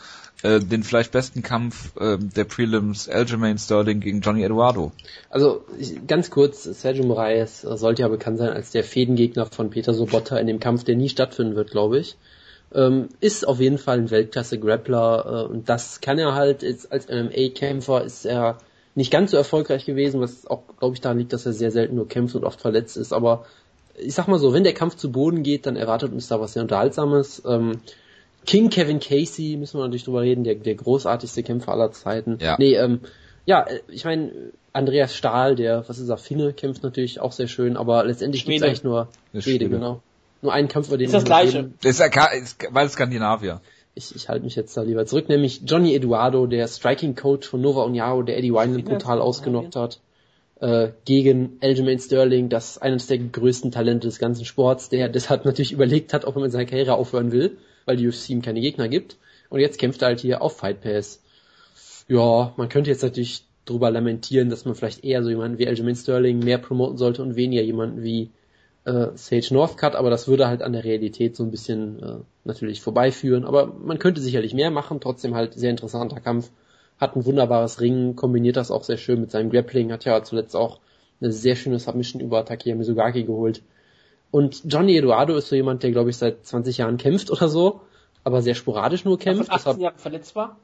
äh, 0.44 0.60
den 0.60 0.82
vielleicht 0.82 1.10
besten 1.12 1.42
Kampf 1.42 1.96
äh, 1.96 2.18
der 2.18 2.44
Prelims 2.44 3.08
Aljamain 3.08 3.56
Sterling 3.56 4.00
gegen 4.00 4.20
Johnny 4.20 4.44
Eduardo? 4.44 4.92
Also 5.30 5.64
ich, 5.78 6.06
ganz 6.06 6.30
kurz, 6.30 6.64
Sergio 6.64 7.04
Moraes 7.04 7.62
sollte 7.62 8.02
ja 8.02 8.08
bekannt 8.08 8.38
sein 8.38 8.50
als 8.50 8.70
der 8.70 8.84
Fädengegner 8.84 9.46
von 9.46 9.70
Peter 9.70 9.94
Sobotta 9.94 10.36
in 10.36 10.46
dem 10.46 10.60
Kampf, 10.60 10.84
der 10.84 10.96
nie 10.96 11.08
stattfinden 11.08 11.56
wird, 11.56 11.70
glaube 11.70 11.98
ich. 11.98 12.18
Ähm, 12.74 13.08
ist 13.20 13.48
auf 13.48 13.58
jeden 13.58 13.78
Fall 13.78 13.98
ein 13.98 14.10
Weltklasse-Grappler 14.10 15.46
äh, 15.46 15.50
und 15.50 15.68
das 15.70 16.02
kann 16.02 16.18
er 16.18 16.34
halt 16.34 16.62
ist, 16.62 16.92
als 16.92 17.08
MMA-Kämpfer 17.08 18.04
ist 18.04 18.26
er 18.26 18.58
nicht 18.94 19.10
ganz 19.10 19.30
so 19.30 19.38
erfolgreich 19.38 19.86
gewesen, 19.86 20.20
was 20.20 20.46
auch, 20.46 20.62
glaube 20.78 20.94
ich, 20.94 21.00
daran 21.00 21.18
liegt, 21.18 21.32
dass 21.32 21.46
er 21.46 21.54
sehr 21.54 21.70
selten 21.70 21.96
nur 21.96 22.06
kämpft 22.06 22.34
und 22.34 22.44
oft 22.44 22.60
verletzt 22.60 22.96
ist, 22.96 23.12
aber 23.12 23.46
ich 23.96 24.12
sag 24.14 24.28
mal 24.28 24.38
so, 24.38 24.52
wenn 24.52 24.64
der 24.64 24.74
Kampf 24.74 24.96
zu 24.96 25.10
Boden 25.10 25.42
geht, 25.42 25.66
dann 25.66 25.76
erwartet 25.76 26.12
uns 26.12 26.28
da 26.28 26.40
was 26.40 26.52
sehr 26.52 26.62
Unterhaltsames. 26.62 27.42
Ähm, 27.46 27.78
King 28.46 28.70
Kevin 28.70 29.00
Casey, 29.00 29.56
müssen 29.56 29.78
wir 29.78 29.84
natürlich 29.84 30.04
drüber 30.04 30.22
reden, 30.22 30.44
der, 30.44 30.54
der 30.56 30.74
großartigste 30.74 31.42
Kämpfer 31.42 31.72
aller 31.72 31.92
Zeiten. 31.92 32.38
Ja. 32.40 32.56
Nee, 32.58 32.74
ähm, 32.74 33.00
ja, 33.46 33.66
ich 33.88 34.04
meine, 34.04 34.32
Andreas 34.72 35.14
Stahl, 35.14 35.54
der, 35.56 35.88
was 35.88 35.98
ist 35.98 36.08
er, 36.08 36.18
Finne, 36.18 36.52
kämpft 36.52 36.82
natürlich 36.82 37.20
auch 37.20 37.32
sehr 37.32 37.48
schön, 37.48 37.76
aber 37.76 38.04
letztendlich 38.04 38.44
gibt 38.44 38.56
es 38.56 38.62
eigentlich 38.62 38.84
nur 38.84 39.08
Schwede, 39.38 39.68
genau. 39.68 40.00
Nur 40.42 40.52
einen 40.52 40.68
Kampf, 40.68 40.88
über 40.88 40.98
den 40.98 41.06
ist 41.06 41.14
das 41.14 41.24
gleiche. 41.24 41.70
Ist 41.82 42.00
ja, 42.00 42.26
ist, 42.32 42.66
weil 42.70 42.88
Skandinavier. 42.88 43.60
Ich, 43.94 44.14
ich 44.14 44.28
halte 44.28 44.44
mich 44.44 44.56
jetzt 44.56 44.76
da 44.76 44.82
lieber 44.82 45.06
zurück, 45.06 45.28
nämlich 45.28 45.62
Johnny 45.64 45.94
Eduardo, 45.94 46.46
der 46.46 46.66
Striking 46.66 47.14
Coach 47.14 47.48
von 47.48 47.60
Nova 47.60 47.84
Uniao, 47.84 48.22
der 48.22 48.36
Eddie 48.36 48.52
Wineland 48.52 48.84
brutal 48.84 49.20
ausgenockt 49.20 49.76
hat 49.76 50.00
äh, 50.64 50.92
gegen 51.04 51.58
Aljamain 51.60 51.98
Sterling, 51.98 52.48
das 52.48 52.78
eines 52.78 53.06
der 53.06 53.18
größten 53.18 53.70
Talente 53.70 54.08
des 54.08 54.18
ganzen 54.18 54.46
Sports, 54.46 54.88
der 54.88 55.10
deshalb 55.10 55.44
natürlich 55.44 55.72
überlegt 55.72 56.14
hat, 56.14 56.24
ob 56.24 56.36
er 56.36 56.42
mit 56.42 56.52
seiner 56.52 56.64
Karriere 56.64 56.94
aufhören 56.94 57.32
will, 57.32 57.58
weil 57.84 57.98
die 57.98 58.08
UFC 58.08 58.30
ihm 58.30 58.40
keine 58.40 58.62
Gegner 58.62 58.88
gibt. 58.88 59.18
Und 59.50 59.60
jetzt 59.60 59.78
kämpft 59.78 60.00
er 60.00 60.08
halt 60.08 60.20
hier 60.20 60.40
auf 60.40 60.56
Fight 60.56 60.80
Pass. 60.80 61.22
Ja, 62.08 62.54
man 62.56 62.70
könnte 62.70 62.88
jetzt 62.88 63.02
natürlich 63.02 63.44
drüber 63.66 63.90
lamentieren, 63.90 64.48
dass 64.48 64.64
man 64.64 64.74
vielleicht 64.74 65.04
eher 65.04 65.22
so 65.22 65.28
jemanden 65.28 65.58
wie 65.58 65.68
Aljamain 65.68 65.96
Sterling 65.96 66.38
mehr 66.38 66.58
promoten 66.58 66.96
sollte 66.96 67.22
und 67.22 67.36
weniger 67.36 67.62
jemanden 67.62 68.02
wie 68.02 68.30
äh, 68.86 69.08
Sage 69.16 69.48
Northcutt, 69.52 69.94
aber 69.94 70.08
das 70.08 70.28
würde 70.28 70.48
halt 70.48 70.62
an 70.62 70.72
der 70.72 70.84
Realität 70.84 71.36
so 71.36 71.42
ein 71.42 71.50
bisschen 71.50 72.02
äh, 72.02 72.16
natürlich 72.44 72.80
vorbeiführen. 72.80 73.44
Aber 73.44 73.66
man 73.66 73.98
könnte 73.98 74.22
sicherlich 74.22 74.54
mehr 74.54 74.70
machen, 74.70 75.00
trotzdem 75.02 75.34
halt 75.34 75.52
sehr 75.52 75.70
interessanter 75.70 76.20
Kampf 76.20 76.50
hat 77.04 77.16
ein 77.16 77.24
wunderbares 77.24 77.80
Ring, 77.80 78.16
kombiniert 78.16 78.56
das 78.56 78.70
auch 78.70 78.84
sehr 78.84 78.96
schön 78.96 79.20
mit 79.20 79.30
seinem 79.30 79.50
Grappling, 79.50 79.92
hat 79.92 80.04
ja 80.04 80.22
zuletzt 80.22 80.56
auch 80.56 80.80
eine 81.20 81.32
sehr 81.32 81.56
schöne 81.56 81.78
Submission 81.78 82.20
über 82.20 82.44
Takeya 82.44 82.74
Mizugaki 82.74 83.24
geholt. 83.24 83.62
Und 84.30 84.62
Johnny 84.64 84.96
Eduardo 84.96 85.36
ist 85.36 85.48
so 85.48 85.54
jemand, 85.54 85.82
der 85.82 85.92
glaube 85.92 86.10
ich 86.10 86.16
seit 86.16 86.44
20 86.44 86.78
Jahren 86.78 86.96
kämpft 86.96 87.30
oder 87.30 87.48
so, 87.48 87.82
aber 88.24 88.42
sehr 88.42 88.54
sporadisch 88.54 89.04
nur 89.04 89.18
kämpft. 89.18 89.48
Ja, 89.48 89.54
18 89.54 89.80
Jahre 89.80 89.98
verletzt 89.98 90.34
war. 90.34 90.56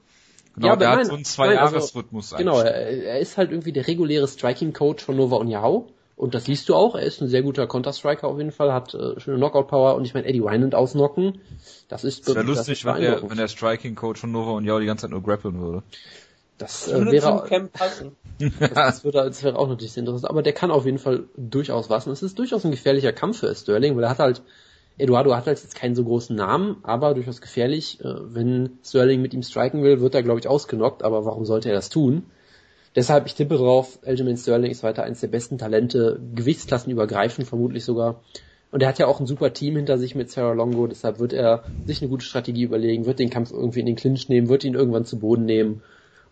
Genau, 0.56 0.66
ja, 0.66 0.76
der 0.76 0.88
nein, 0.88 0.98
hat 0.98 1.06
so 1.06 1.14
einen 1.14 1.24
Zwei-Jahres-Rhythmus 1.24 2.32
also, 2.32 2.44
Genau, 2.44 2.60
er, 2.60 2.74
er, 2.74 3.20
ist 3.20 3.36
halt 3.36 3.50
irgendwie 3.50 3.72
der 3.72 3.86
reguläre 3.86 4.26
Striking-Coach 4.26 5.04
von 5.04 5.16
Nova 5.16 5.36
Uniao. 5.36 5.88
Und 6.16 6.34
das 6.34 6.44
siehst 6.44 6.68
du 6.68 6.74
auch, 6.74 6.96
er 6.96 7.02
ist 7.02 7.22
ein 7.22 7.28
sehr 7.28 7.42
guter 7.42 7.66
Counter-Striker 7.66 8.28
auf 8.28 8.36
jeden 8.36 8.52
Fall, 8.52 8.74
hat 8.74 8.92
äh, 8.92 9.18
schöne 9.18 9.38
Knockout-Power 9.38 9.94
und 9.94 10.04
ich 10.04 10.12
meine, 10.12 10.26
Eddie 10.26 10.42
Wynand 10.42 10.74
ausnocken, 10.74 11.40
das 11.88 12.04
ist 12.04 12.28
Das 12.28 12.34
wäre 12.34 12.44
lustig, 12.44 12.84
wenn 12.84 13.00
der, 13.00 13.22
wenn 13.22 13.38
der 13.38 13.48
Striking-Coach 13.48 14.20
von 14.20 14.30
Nova 14.30 14.50
Uniao 14.50 14.80
die 14.80 14.84
ganze 14.86 15.02
Zeit 15.02 15.12
nur 15.12 15.22
grappeln 15.22 15.58
würde. 15.58 15.82
Das, 16.60 16.90
das 16.90 17.10
wäre, 17.10 17.44
Camp 17.48 17.72
passen. 17.72 18.16
Das, 18.58 18.70
das, 18.72 19.04
würde, 19.04 19.24
das 19.24 19.42
wäre 19.42 19.58
auch 19.58 19.68
natürlich 19.68 19.92
sehr 19.92 20.00
interessant. 20.00 20.30
Aber 20.30 20.42
der 20.42 20.54
kann 20.54 20.70
auf 20.70 20.86
jeden 20.86 20.98
Fall 20.98 21.24
durchaus 21.36 21.90
was. 21.90 22.06
Und 22.06 22.12
es 22.12 22.22
ist 22.22 22.38
durchaus 22.38 22.64
ein 22.64 22.70
gefährlicher 22.70 23.12
Kampf 23.12 23.40
für 23.40 23.54
Sterling, 23.54 23.96
weil 23.96 24.04
er 24.04 24.10
hat 24.10 24.18
halt, 24.18 24.42
Eduardo 24.96 25.34
hat 25.34 25.46
halt 25.46 25.58
jetzt 25.58 25.74
keinen 25.74 25.94
so 25.94 26.04
großen 26.04 26.36
Namen, 26.36 26.76
aber 26.82 27.14
durchaus 27.14 27.40
gefährlich. 27.40 28.00
Äh, 28.02 28.14
wenn 28.34 28.78
Sterling 28.82 29.20
mit 29.20 29.34
ihm 29.34 29.42
striken 29.42 29.82
will, 29.82 30.00
wird 30.00 30.14
er, 30.14 30.22
glaube 30.22 30.40
ich, 30.40 30.48
ausgenockt. 30.48 31.02
Aber 31.02 31.24
warum 31.24 31.44
sollte 31.44 31.68
er 31.68 31.74
das 31.74 31.90
tun? 31.90 32.24
Deshalb, 32.94 33.26
ich 33.26 33.34
tippe 33.34 33.56
drauf, 33.56 33.98
Aljamain 34.04 34.36
Sterling 34.36 34.70
ist 34.70 34.82
weiter 34.82 35.02
eines 35.02 35.20
der 35.20 35.28
besten 35.28 35.58
Talente, 35.58 36.20
Gewichtsklassen 36.34 36.90
übergreifend 36.90 37.46
vermutlich 37.46 37.84
sogar. 37.84 38.22
Und 38.72 38.82
er 38.82 38.88
hat 38.88 38.98
ja 38.98 39.06
auch 39.06 39.20
ein 39.20 39.26
super 39.26 39.52
Team 39.52 39.76
hinter 39.76 39.98
sich 39.98 40.14
mit 40.14 40.30
Sarah 40.30 40.52
Longo, 40.52 40.86
deshalb 40.86 41.18
wird 41.18 41.32
er 41.32 41.64
sich 41.86 42.00
eine 42.00 42.10
gute 42.10 42.24
Strategie 42.24 42.64
überlegen, 42.64 43.06
wird 43.06 43.18
den 43.18 43.30
Kampf 43.30 43.52
irgendwie 43.52 43.80
in 43.80 43.86
den 43.86 43.96
Clinch 43.96 44.28
nehmen, 44.28 44.48
wird 44.48 44.64
ihn 44.64 44.74
irgendwann 44.74 45.04
zu 45.04 45.18
Boden 45.18 45.44
nehmen 45.44 45.82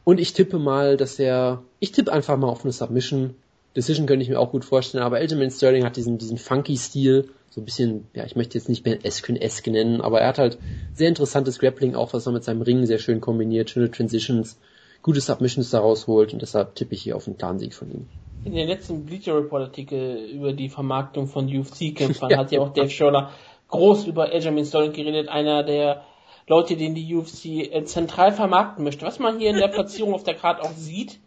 und 0.09 0.18
ich 0.18 0.32
tippe 0.32 0.59
mal, 0.59 0.97
dass 0.97 1.18
er, 1.18 1.62
ich 1.80 1.93
tippe 1.93 2.10
einfach 2.10 2.39
mal 2.39 2.48
auf 2.48 2.64
eine 2.64 2.72
Submission. 2.72 3.35
Decision 3.76 4.06
könnte 4.06 4.22
ich 4.22 4.30
mir 4.30 4.40
auch 4.40 4.52
gut 4.52 4.64
vorstellen, 4.64 5.05
aber 5.05 5.18
Aljamain 5.18 5.51
Sterling 5.51 5.85
hat 5.85 5.97
diesen, 5.97 6.16
diesen 6.16 6.39
funky 6.39 6.78
Stil, 6.78 7.28
so 7.51 7.60
ein 7.60 7.66
bisschen, 7.66 8.06
ja, 8.14 8.24
ich 8.24 8.35
möchte 8.35 8.56
jetzt 8.56 8.70
nicht 8.70 8.85
Ben 8.85 9.05
Esken 9.05 9.74
nennen, 9.74 10.01
aber 10.01 10.22
er 10.22 10.28
hat 10.28 10.39
halt 10.39 10.56
sehr 10.94 11.10
interessantes 11.10 11.59
Grappling, 11.59 11.94
auch 11.94 12.14
was 12.14 12.24
er 12.24 12.32
mit 12.32 12.43
seinem 12.43 12.62
Ring 12.62 12.86
sehr 12.86 12.98
schön 12.98 13.20
kombiniert, 13.20 13.68
schöne 13.68 13.90
Transitions, 13.90 14.59
gute 15.02 15.20
Submissions 15.20 15.68
daraus 15.68 16.06
holt 16.06 16.32
und 16.32 16.40
deshalb 16.40 16.74
tippe 16.74 16.94
ich 16.94 17.02
hier 17.02 17.14
auf 17.14 17.26
einen 17.26 17.36
Plansieg 17.36 17.74
von 17.74 17.90
ihm. 17.90 18.06
In 18.47 18.55
den 18.55 18.66
letzten 18.66 19.05
Bleacher 19.05 19.36
Report 19.36 19.60
Artikel 19.60 20.24
über 20.32 20.55
die 20.55 20.70
Vermarktung 20.70 21.26
von 21.26 21.55
UFC-Kämpfern 21.55 22.30
ja. 22.30 22.39
hat 22.39 22.51
ja 22.51 22.60
auch 22.60 22.72
Dave 22.72 22.89
Scholler 22.89 23.30
groß 23.68 24.06
über 24.06 24.32
Aljamain 24.32 24.64
Sterling 24.64 24.94
geredet, 24.94 25.28
einer 25.28 25.64
der 25.64 26.02
Leute, 26.48 26.76
die 26.76 26.92
die 26.92 27.14
UFC 27.14 27.72
äh, 27.72 27.84
zentral 27.84 28.32
vermarkten 28.32 28.84
möchte. 28.84 29.06
Was 29.06 29.18
man 29.18 29.38
hier 29.38 29.50
in 29.50 29.56
der 29.56 29.68
Platzierung 29.68 30.14
auf 30.14 30.24
der 30.24 30.34
Karte 30.34 30.62
auch 30.62 30.72
sieht, 30.72 31.20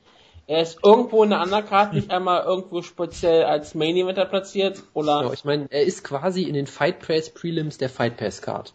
er 0.47 0.61
ist 0.61 0.79
irgendwo 0.83 1.23
in 1.23 1.29
der 1.29 1.41
Undercard 1.41 1.93
nicht 1.93 2.11
einmal 2.11 2.43
irgendwo 2.43 2.81
speziell 2.81 3.45
als 3.45 3.75
Main 3.75 3.95
Eventer 3.95 4.25
platziert, 4.25 4.83
oder? 4.93 5.19
Genau, 5.19 5.33
ich 5.33 5.45
meine, 5.45 5.67
er 5.69 5.83
ist 5.83 6.03
quasi 6.03 6.43
in 6.43 6.55
den 6.55 6.67
Fight 6.67 6.99
Pass 6.99 7.29
Prelims 7.29 7.77
der 7.77 7.89
Fight 7.89 8.17
Pass 8.17 8.41
Card. 8.41 8.73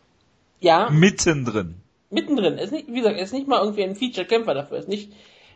Ja. 0.60 0.88
Mittendrin. 0.90 1.74
Mittendrin. 2.08 2.56
Er 2.56 2.64
ist 2.64 2.72
nicht, 2.72 2.88
wie 2.88 3.00
gesagt, 3.00 3.16
er 3.16 3.24
ist 3.24 3.34
nicht 3.34 3.48
mal 3.48 3.60
irgendwie 3.60 3.82
ein 3.82 3.96
Feature 3.96 4.26
Kämpfer 4.26 4.54
dafür. 4.54 4.78
Er 4.78 4.82
ist 4.84 4.88
nicht, 4.88 5.12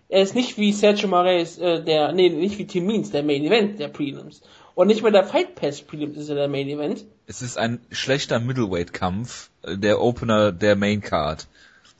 er 0.09 0.23
ist 0.23 0.35
nicht 0.35 0.59
wie 0.59 0.73
Sergio 0.73 1.09
Moraes, 1.09 1.59
äh, 1.59 1.83
der, 1.83 2.13
nee, 2.13 2.29
nicht 2.29 2.59
wie 2.59 2.67
Tim 2.67 2.87
Means, 2.87 3.13
der 3.13 3.23
Main 3.23 3.45
Event 3.45 3.79
der 3.79 3.89
Prelims. 3.89 4.43
Und 4.81 4.87
nicht 4.87 5.03
mal 5.03 5.13
der 5.13 5.25
Fight 5.25 5.57
Pass 5.57 5.83
Prelims 5.83 6.17
ist 6.17 6.31
ja 6.31 6.35
der 6.35 6.49
Main 6.49 6.67
Event. 6.67 7.05
Es 7.27 7.43
ist 7.43 7.59
ein 7.59 7.81
schlechter 7.91 8.41
Middleweight-Kampf, 8.41 9.51
äh, 9.61 9.77
der 9.77 10.01
Opener 10.01 10.53
der 10.53 10.75
Main 10.75 11.03
Card. 11.03 11.49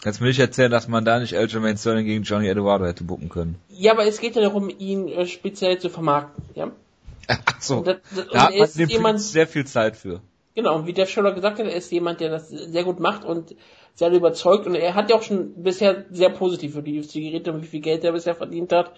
Kannst 0.01 0.19
du 0.19 0.25
mir 0.25 0.31
nicht 0.31 0.41
erzählen, 0.41 0.71
dass 0.71 0.89
man 0.89 1.05
da 1.05 1.19
nicht 1.19 1.37
Aljamain 1.37 1.77
Sterling 1.77 2.07
gegen 2.07 2.23
Johnny 2.23 2.49
Eduardo 2.49 2.87
hätte 2.87 3.05
bucken 3.05 3.29
können? 3.29 3.57
Ja, 3.69 3.93
aber 3.93 4.07
es 4.07 4.19
geht 4.19 4.35
ja 4.35 4.41
darum, 4.41 4.71
ihn 4.79 5.09
äh, 5.09 5.27
speziell 5.27 5.79
zu 5.79 5.91
vermarkten, 5.91 6.43
ja? 6.55 6.71
Ach 7.29 7.61
so. 7.61 7.81
Und 7.81 7.87
das, 7.87 7.97
das, 8.17 8.29
da 8.29 8.45
hat 8.45 8.57
man 8.57 8.89
jemand, 8.89 9.21
sehr 9.21 9.47
viel 9.47 9.67
Zeit 9.67 9.95
für. 9.95 10.23
Genau, 10.55 10.77
und 10.77 10.87
wie 10.87 10.95
der 10.95 11.05
Scholler 11.05 11.33
gesagt 11.33 11.59
hat, 11.59 11.67
er 11.67 11.77
ist 11.77 11.93
jemand, 11.93 12.21
der 12.21 12.31
das 12.31 12.49
sehr 12.49 12.85
gut 12.85 12.99
macht 12.99 13.27
und 13.27 13.57
sehr 13.95 14.11
überzeugt 14.11 14.67
und 14.67 14.75
er 14.75 14.95
hat 14.95 15.11
ja 15.11 15.17
auch 15.17 15.23
schon 15.23 15.63
bisher 15.63 16.07
sehr 16.11 16.31
positiv 16.31 16.73
für 16.73 16.83
die 16.83 16.99
UFC 16.99 17.13
geredet 17.13 17.49
und 17.49 17.63
wie 17.63 17.67
viel 17.67 17.81
Geld 17.81 18.05
er 18.05 18.13
bisher 18.13 18.35
verdient 18.35 18.73
hat. 18.73 18.91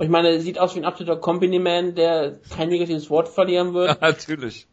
Und 0.00 0.06
ich 0.06 0.10
meine, 0.12 0.30
er 0.30 0.40
sieht 0.40 0.58
aus 0.58 0.74
wie 0.74 0.78
ein 0.78 0.86
absoluter 0.86 1.20
Company-Man, 1.20 1.94
der 1.94 2.38
kein 2.56 2.70
negatives 2.70 3.10
Wort 3.10 3.28
verlieren 3.28 3.74
wird. 3.74 3.88
Ja, 3.88 3.96
natürlich. 4.00 4.66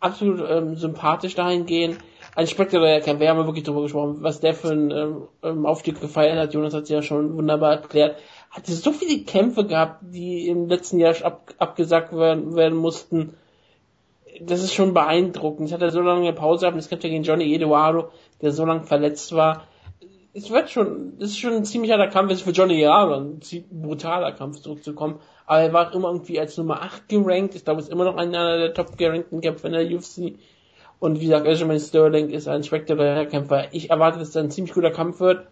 Absolut 0.00 0.42
ähm, 0.48 0.76
sympathisch 0.76 1.34
dahingehend. 1.34 1.98
Ein 2.34 2.46
spektakulärer 2.46 3.00
Kampf, 3.00 3.20
wir 3.20 3.28
haben 3.28 3.38
ja 3.38 3.44
wirklich 3.44 3.64
darüber 3.64 3.82
gesprochen, 3.82 4.22
was 4.22 4.40
der 4.40 4.54
für 4.54 4.70
einen 4.70 4.90
ähm, 4.90 5.28
ähm, 5.42 5.66
Aufstieg 5.66 6.00
gefeiert 6.00 6.38
hat. 6.38 6.54
Jonas 6.54 6.72
hat 6.72 6.84
es 6.84 6.88
ja 6.88 7.02
schon 7.02 7.36
wunderbar 7.36 7.72
erklärt. 7.72 8.16
Hat 8.50 8.66
so 8.66 8.92
viele 8.92 9.24
Kämpfe 9.24 9.66
gehabt, 9.66 9.98
die 10.00 10.48
im 10.48 10.66
letzten 10.66 10.98
Jahr 10.98 11.14
ab, 11.24 11.52
abgesagt 11.58 12.16
werden, 12.16 12.56
werden 12.56 12.78
mussten. 12.78 13.34
Das 14.40 14.62
ist 14.62 14.72
schon 14.72 14.94
beeindruckend. 14.94 15.68
Ich 15.68 15.74
hatte 15.74 15.90
so 15.90 16.00
lange 16.00 16.32
Pause 16.32 16.62
gehabt, 16.62 16.78
es 16.78 16.88
kämpft 16.88 17.04
ja 17.04 17.10
gegen 17.10 17.22
Johnny 17.22 17.54
Eduardo, 17.54 18.08
der 18.40 18.52
so 18.52 18.64
lange 18.64 18.84
verletzt 18.84 19.34
war 19.34 19.64
es 20.34 20.50
wird 20.50 20.70
schon, 20.70 21.18
das 21.18 21.30
ist 21.30 21.38
schon 21.38 21.54
ein 21.54 21.64
ziemlich 21.64 21.92
harter 21.92 22.08
Kampf, 22.08 22.32
es 22.32 22.38
ist 22.38 22.44
für 22.44 22.50
Johnny 22.50 22.80
Yaro 22.80 23.14
ein 23.14 23.40
brutaler 23.70 24.32
Kampf 24.32 24.60
zurückzukommen, 24.60 25.20
aber 25.46 25.60
er 25.60 25.72
war 25.72 25.94
immer 25.94 26.08
irgendwie 26.08 26.40
als 26.40 26.58
Nummer 26.58 26.82
8 26.82 27.08
gerankt, 27.08 27.54
ich 27.54 27.64
glaube, 27.64 27.80
es 27.80 27.86
ist 27.86 27.92
immer 27.92 28.04
noch 28.04 28.16
einer 28.16 28.58
der 28.58 28.74
top 28.74 28.98
gerankten 28.98 29.40
Kämpfer 29.40 29.68
in 29.68 29.72
der 29.72 29.96
UFC 29.96 30.38
und 31.04 31.20
wie 31.20 31.26
gesagt, 31.26 31.46
Aljamain 31.46 31.80
Sterling 31.80 32.30
ist 32.30 32.48
ein 32.48 32.64
spektakulärer 32.64 33.26
Kämpfer. 33.26 33.72
Ich 33.72 33.90
erwarte, 33.90 34.18
dass 34.18 34.30
es 34.30 34.36
ein 34.36 34.50
ziemlich 34.50 34.72
guter 34.72 34.90
Kampf 34.90 35.20
wird. 35.20 35.46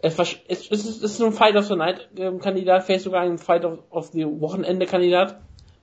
Es, 0.00 0.18
es, 0.18 0.38
es, 0.48 0.70
ist, 0.70 1.02
es 1.02 1.12
ist 1.12 1.22
ein 1.22 1.32
Fight 1.32 1.56
of 1.56 1.66
the 1.66 1.76
Night 1.76 2.08
ähm, 2.16 2.38
Kandidat, 2.38 2.84
vielleicht 2.84 3.04
sogar 3.04 3.22
ein 3.22 3.36
Fight 3.36 3.64
of, 3.66 3.80
of 3.90 4.08
the 4.12 4.24
Wochenende 4.24 4.86
Kandidat. 4.86 5.38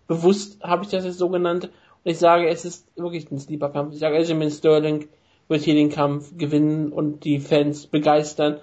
Bewusst 0.08 0.64
habe 0.64 0.84
ich 0.84 0.90
das 0.90 1.06
jetzt 1.06 1.20
so 1.20 1.30
genannt. 1.30 1.66
Und 1.66 2.12
ich 2.12 2.18
sage, 2.18 2.48
es 2.48 2.66
ist 2.66 2.88
wirklich 2.96 3.30
ein 3.32 3.40
Sleeper 3.40 3.70
Kampf. 3.70 3.94
Ich 3.94 4.00
sage 4.00 4.16
Aljamain 4.16 4.50
Sterling 4.50 5.10
wird 5.48 5.64
hier 5.64 5.76
den 5.76 5.90
Kampf 5.90 6.38
gewinnen 6.38 6.92
und 6.92 7.24
die 7.24 7.40
Fans 7.40 7.88
begeistern, 7.88 8.60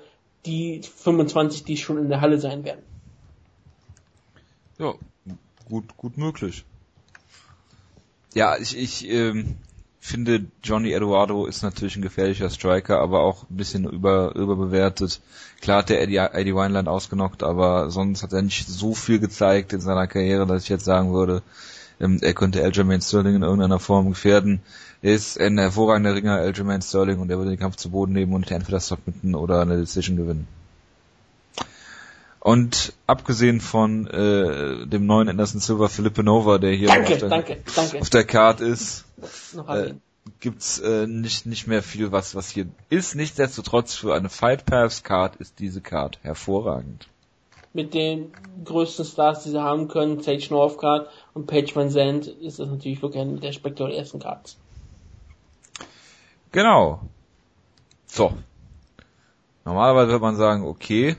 die 0.46 0.82
25, 0.82 1.64
die 1.64 1.76
schon 1.76 1.98
in 1.98 2.08
der 2.08 2.20
Halle 2.20 2.38
sein 2.38 2.64
werden. 2.64 2.82
Ja, 4.78 4.94
gut, 5.68 5.96
gut 5.96 6.16
möglich. 6.16 6.64
Ja, 8.32 8.56
ich, 8.56 8.76
ich 8.76 9.08
ähm, 9.08 9.56
finde, 9.98 10.46
Johnny 10.62 10.92
Eduardo 10.92 11.46
ist 11.46 11.62
natürlich 11.62 11.96
ein 11.96 12.02
gefährlicher 12.02 12.48
Striker, 12.48 13.00
aber 13.00 13.20
auch 13.20 13.48
ein 13.50 13.56
bisschen 13.56 13.84
über, 13.84 14.34
überbewertet. 14.34 15.20
Klar 15.60 15.78
hat 15.78 15.90
der 15.90 16.00
Eddie, 16.00 16.16
Eddie 16.16 16.54
Wineland 16.54 16.88
ausgenockt, 16.88 17.42
aber 17.42 17.90
sonst 17.90 18.22
hat 18.22 18.32
er 18.32 18.42
nicht 18.42 18.66
so 18.66 18.94
viel 18.94 19.18
gezeigt 19.18 19.72
in 19.74 19.80
seiner 19.80 20.06
Karriere, 20.06 20.46
dass 20.46 20.62
ich 20.62 20.68
jetzt 20.70 20.84
sagen 20.84 21.12
würde, 21.12 21.42
Ähm, 22.00 22.18
er 22.22 22.32
könnte 22.32 22.62
Aljamain 22.62 23.02
Sterling 23.02 23.36
in 23.36 23.42
irgendeiner 23.42 23.78
Form 23.78 24.08
gefährden. 24.08 24.60
Er 25.02 25.14
ist 25.14 25.40
ein 25.40 25.56
hervorragender 25.56 26.14
Ringer, 26.14 26.36
Aljamain 26.36 26.82
Sterling, 26.82 27.20
und 27.20 27.30
er 27.30 27.38
würde 27.38 27.50
den 27.50 27.58
Kampf 27.58 27.76
zu 27.76 27.90
Boden 27.90 28.12
nehmen 28.12 28.34
und 28.34 28.50
entweder 28.50 28.80
Submitten 28.80 29.34
oder 29.34 29.60
eine 29.60 29.78
Decision 29.78 30.16
gewinnen. 30.16 30.46
Und 32.40 32.94
abgesehen 33.06 33.60
von 33.60 34.06
äh, 34.06 34.86
dem 34.86 35.06
neuen 35.06 35.28
Anderson 35.28 35.60
Silver 35.60 35.88
Philippe 35.88 36.22
Nova, 36.22 36.58
der 36.58 36.72
hier 36.72 36.88
danke, 36.88 37.12
auf, 37.12 37.18
der, 37.18 37.28
danke, 37.28 37.56
danke. 37.76 38.00
auf 38.00 38.10
der 38.10 38.24
Card 38.24 38.60
ist, 38.60 39.04
äh, 39.68 39.92
gibt's 40.40 40.78
äh, 40.78 41.06
nicht 41.06 41.44
nicht 41.44 41.66
mehr 41.66 41.82
viel, 41.82 42.12
was 42.12 42.34
was 42.34 42.48
hier 42.48 42.66
ist. 42.88 43.14
Nichtsdestotrotz 43.14 43.94
für 43.94 44.14
eine 44.14 44.30
Fight 44.30 44.64
Pass 44.64 45.02
Card 45.02 45.36
ist 45.36 45.58
diese 45.58 45.82
Card 45.82 46.18
hervorragend. 46.22 47.08
Mit 47.74 47.92
den 47.92 48.32
größten 48.64 49.04
Stars, 49.04 49.44
die 49.44 49.50
sie 49.50 49.62
haben 49.62 49.88
können, 49.88 50.22
Sage 50.22 50.46
Northcard 50.50 51.08
und 51.34 51.46
Paige 51.46 51.76
Van 51.76 51.90
Zandt, 51.90 52.26
ist 52.26 52.58
das 52.58 52.68
natürlich 52.68 53.02
wirklich 53.02 53.20
eine 53.20 53.38
der 53.38 53.52
spektakulärsten 53.52 54.18
Cards. 54.18 54.56
Genau. 56.52 57.08
So. 58.06 58.36
Normalerweise 59.64 60.10
würde 60.10 60.22
man 60.22 60.36
sagen, 60.36 60.64
okay, 60.64 61.16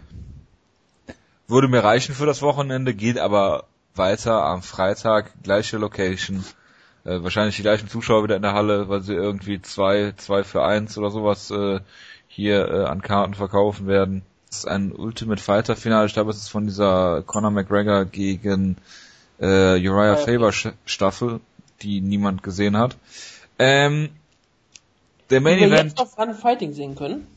würde 1.47 1.67
mir 1.67 1.83
reichen 1.83 2.15
für 2.15 2.25
das 2.25 2.41
Wochenende, 2.41 2.93
geht 2.93 3.17
aber 3.17 3.65
weiter 3.95 4.43
am 4.45 4.61
Freitag, 4.61 5.31
gleiche 5.43 5.77
Location, 5.77 6.43
äh, 7.03 7.21
wahrscheinlich 7.21 7.55
die 7.55 7.61
gleichen 7.61 7.87
Zuschauer 7.87 8.23
wieder 8.23 8.35
in 8.35 8.41
der 8.41 8.53
Halle, 8.53 8.89
weil 8.89 9.01
sie 9.01 9.13
irgendwie 9.13 9.61
zwei, 9.61 10.13
zwei 10.17 10.43
für 10.43 10.63
eins 10.63 10.97
oder 10.97 11.11
sowas 11.11 11.51
äh, 11.51 11.79
hier 12.27 12.67
äh, 12.67 12.85
an 12.85 13.01
Karten 13.01 13.33
verkaufen 13.33 13.87
werden. 13.87 14.23
Das 14.49 14.59
ist 14.59 14.67
ein 14.67 14.91
Ultimate 14.91 15.41
Fighter 15.41 15.75
Finale, 15.75 16.07
ich 16.07 16.13
glaube, 16.13 16.31
es 16.31 16.37
ist 16.37 16.49
von 16.49 16.65
dieser 16.65 17.23
Conor 17.25 17.51
McGregor 17.51 18.05
gegen 18.05 18.77
äh, 19.39 19.75
Uriah 19.87 20.17
Faber 20.17 20.51
Staffel, 20.85 21.39
die 21.81 22.01
niemand 22.01 22.43
gesehen 22.43 22.77
hat. 22.77 22.97
Ähm, 23.59 24.09
der 25.31 25.41
Main 25.41 25.55
Die 25.57 25.61
wir 25.61 25.67
Event, 25.67 25.99
jetzt 25.99 25.99
auf 25.99 26.39
Fighting 26.39 26.73
sehen 26.73 26.95
können. 26.95 27.27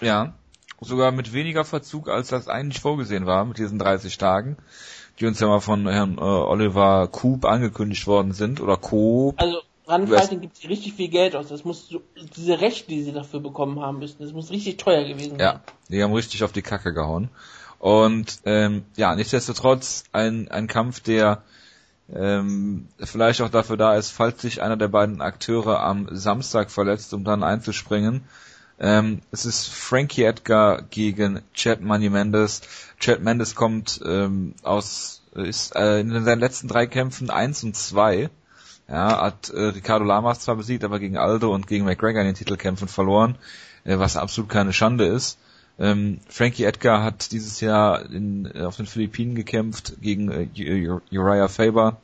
ja, 0.00 0.34
sogar 0.80 1.10
mit 1.10 1.32
weniger 1.32 1.64
Verzug, 1.64 2.08
als 2.08 2.28
das 2.28 2.48
eigentlich 2.48 2.80
vorgesehen 2.80 3.26
war, 3.26 3.44
mit 3.44 3.58
diesen 3.58 3.78
30 3.78 4.18
Tagen, 4.18 4.56
die 5.18 5.26
uns 5.26 5.40
ja 5.40 5.48
mal 5.48 5.60
von 5.60 5.88
Herrn 5.88 6.18
äh, 6.18 6.20
Oliver 6.20 7.08
Coop 7.08 7.44
angekündigt 7.44 8.06
worden 8.06 8.32
sind, 8.32 8.60
oder 8.60 8.76
Coop. 8.76 9.40
Also 9.40 9.58
Run 9.88 10.06
Fighting 10.06 10.40
gibt 10.42 10.56
sie 10.56 10.66
richtig 10.66 10.92
viel 10.92 11.08
Geld 11.08 11.34
aus. 11.34 11.48
Das 11.48 11.64
muss 11.64 11.94
diese 12.36 12.60
Rechte, 12.60 12.90
die 12.90 13.02
sie 13.02 13.12
dafür 13.12 13.40
bekommen 13.40 13.80
haben 13.80 13.98
müssen, 13.98 14.22
das 14.22 14.32
muss 14.32 14.50
richtig 14.50 14.76
teuer 14.76 15.04
gewesen 15.04 15.30
sein. 15.30 15.40
Ja, 15.40 15.60
die 15.88 16.02
haben 16.02 16.12
richtig 16.12 16.44
auf 16.44 16.52
die 16.52 16.62
Kacke 16.62 16.92
gehauen. 16.92 17.30
Und 17.78 18.40
ähm, 18.44 18.84
ja, 18.96 19.14
nichtsdestotrotz 19.14 20.04
ein, 20.12 20.48
ein 20.48 20.66
Kampf, 20.66 21.00
der 21.00 21.42
ähm, 22.14 22.88
vielleicht 22.98 23.40
auch 23.42 23.50
dafür 23.50 23.76
da 23.76 23.94
ist, 23.96 24.10
falls 24.10 24.40
sich 24.40 24.62
einer 24.62 24.76
der 24.76 24.88
beiden 24.88 25.20
Akteure 25.20 25.80
am 25.80 26.08
Samstag 26.10 26.70
verletzt, 26.70 27.12
um 27.12 27.24
dann 27.24 27.42
einzuspringen. 27.42 28.22
Ähm, 28.80 29.22
es 29.32 29.44
ist 29.44 29.68
Frankie 29.68 30.22
Edgar 30.22 30.82
gegen 30.82 31.42
Chad 31.52 31.80
Money 31.80 32.10
Mendes. 32.10 32.62
Chad 33.00 33.22
Mendes 33.22 33.54
kommt 33.54 34.00
ähm, 34.04 34.54
aus, 34.62 35.22
ist 35.34 35.74
äh, 35.74 36.00
in 36.00 36.24
seinen 36.24 36.40
letzten 36.40 36.68
drei 36.68 36.86
Kämpfen 36.86 37.30
eins 37.30 37.64
und 37.64 37.76
zwei. 37.76 38.30
Ja, 38.88 39.20
hat 39.20 39.50
äh, 39.50 39.60
Ricardo 39.60 40.04
Lamas 40.04 40.40
zwar 40.40 40.56
besiegt, 40.56 40.84
aber 40.84 40.98
gegen 40.98 41.18
Aldo 41.18 41.54
und 41.54 41.66
gegen 41.66 41.84
McGregor 41.84 42.22
in 42.22 42.28
den 42.28 42.34
Titelkämpfen 42.34 42.88
verloren, 42.88 43.36
äh, 43.84 43.98
was 43.98 44.16
absolut 44.16 44.48
keine 44.48 44.72
Schande 44.72 45.04
ist. 45.04 45.38
Ähm, 45.78 46.18
Frankie 46.28 46.64
Edgar 46.64 47.02
hat 47.04 47.30
dieses 47.32 47.60
Jahr 47.60 48.10
in, 48.10 48.50
äh, 48.54 48.62
auf 48.62 48.76
den 48.76 48.86
Philippinen 48.86 49.34
gekämpft 49.34 49.94
gegen 50.00 50.30
äh, 50.30 50.48
Ur- 50.88 51.02
Uriah 51.12 51.48
Faber. 51.48 52.00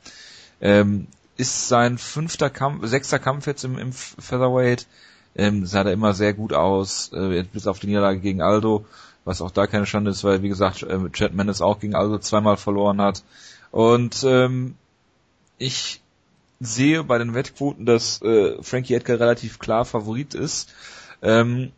Ähm, 0.61 1.07
ist 1.37 1.67
sein 1.67 1.97
fünfter 1.97 2.49
Kampf, 2.49 2.87
sechster 2.87 3.19
Kampf 3.19 3.47
jetzt 3.47 3.65
im, 3.65 3.77
im 3.77 3.91
Featherweight. 3.91 4.87
Ähm, 5.35 5.65
sah 5.65 5.83
da 5.83 5.91
immer 5.91 6.13
sehr 6.13 6.33
gut 6.33 6.53
aus, 6.53 7.11
äh, 7.11 7.43
bis 7.51 7.67
auf 7.67 7.79
die 7.79 7.87
Niederlage 7.87 8.21
gegen 8.21 8.41
Aldo, 8.41 8.85
was 9.25 9.41
auch 9.41 9.51
da 9.51 9.67
keine 9.67 9.85
Schande 9.85 10.11
ist, 10.11 10.23
weil 10.23 10.41
wie 10.43 10.49
gesagt, 10.49 10.83
äh, 10.83 11.09
Chad 11.11 11.33
Mendes 11.33 11.61
auch 11.61 11.79
gegen 11.79 11.95
Aldo 11.95 12.19
zweimal 12.19 12.55
verloren 12.55 13.01
hat. 13.01 13.23
Und 13.71 14.23
ähm, 14.23 14.75
ich 15.57 16.01
sehe 16.61 17.03
bei 17.03 17.17
den 17.17 17.33
Wettquoten, 17.33 17.85
dass 17.85 18.21
äh, 18.21 18.61
Frankie 18.63 18.93
Edgar 18.93 19.19
relativ 19.19 19.59
klar 19.59 19.83
Favorit 19.83 20.33
ist. 20.33 20.73
Ähm, 21.21 21.73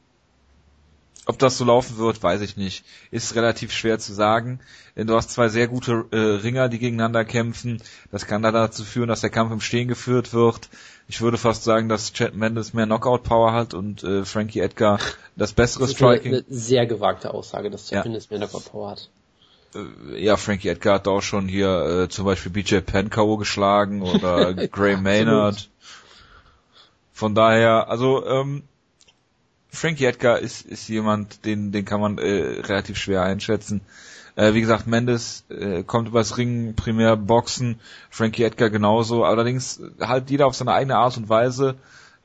ob 1.27 1.37
das 1.39 1.57
so 1.57 1.65
laufen 1.65 1.97
wird, 1.97 2.23
weiß 2.23 2.41
ich 2.41 2.57
nicht. 2.57 2.85
Ist 3.11 3.35
relativ 3.35 3.71
schwer 3.71 3.99
zu 3.99 4.13
sagen. 4.13 4.59
Du 4.95 5.13
hast 5.15 5.29
zwei 5.31 5.49
sehr 5.49 5.67
gute 5.67 6.05
äh, 6.11 6.17
Ringer, 6.17 6.69
die 6.69 6.79
gegeneinander 6.79 7.25
kämpfen. 7.25 7.81
Das 8.11 8.25
kann 8.25 8.41
dann 8.41 8.53
dazu 8.53 8.83
führen, 8.83 9.09
dass 9.09 9.21
der 9.21 9.29
Kampf 9.29 9.51
im 9.51 9.61
Stehen 9.61 9.87
geführt 9.87 10.33
wird. 10.33 10.69
Ich 11.07 11.21
würde 11.21 11.37
fast 11.37 11.63
sagen, 11.63 11.87
dass 11.89 12.13
Chad 12.13 12.35
Mendes 12.35 12.73
mehr 12.73 12.85
Knockout-Power 12.85 13.53
hat 13.53 13.73
und 13.73 14.03
äh, 14.03 14.25
Frankie 14.25 14.59
Edgar 14.59 14.99
das 15.35 15.53
bessere 15.53 15.81
Das 15.83 15.91
ist 15.91 16.01
eine, 16.01 16.15
Striking. 16.17 16.33
eine 16.33 16.43
sehr 16.49 16.85
gewagte 16.85 17.33
Aussage, 17.33 17.69
dass 17.69 17.89
Ja. 17.89 18.03
Chad 18.03 18.11
mehr 18.11 18.39
Knockout 18.39 18.65
Power 18.71 18.91
hat. 18.91 19.09
Äh, 19.75 20.23
ja, 20.23 20.37
Frankie 20.37 20.69
Edgar 20.69 20.95
hat 20.95 21.07
auch 21.07 21.21
schon 21.21 21.47
hier 21.47 22.03
äh, 22.03 22.09
zum 22.09 22.25
Beispiel 22.25 22.51
BJ 22.51 22.77
Penn 22.77 23.09
K.O. 23.09 23.37
geschlagen 23.37 24.01
oder 24.01 24.53
Gray 24.67 24.97
Maynard. 24.97 25.69
Von 27.13 27.35
daher, 27.35 27.89
also 27.89 28.25
ähm, 28.25 28.63
Frankie 29.77 30.05
Edgar 30.05 30.39
ist, 30.39 30.65
ist 30.65 30.89
jemand, 30.89 31.45
den, 31.45 31.71
den 31.71 31.85
kann 31.85 32.01
man 32.01 32.17
äh, 32.17 32.61
relativ 32.61 32.97
schwer 32.97 33.21
einschätzen. 33.21 33.81
Äh, 34.35 34.53
wie 34.55 34.61
gesagt, 34.61 34.87
Mendes 34.87 35.45
äh, 35.49 35.83
kommt 35.83 36.07
übers 36.07 36.37
Ringen, 36.37 36.75
primär 36.75 37.15
Boxen, 37.15 37.79
Frankie 38.09 38.43
Edgar 38.43 38.71
genauso, 38.71 39.23
allerdings 39.23 39.79
halt 39.99 40.31
jeder 40.31 40.47
auf 40.47 40.55
seine 40.55 40.73
eigene 40.73 40.97
Art 40.97 41.17
und 41.17 41.29
Weise. 41.29 41.75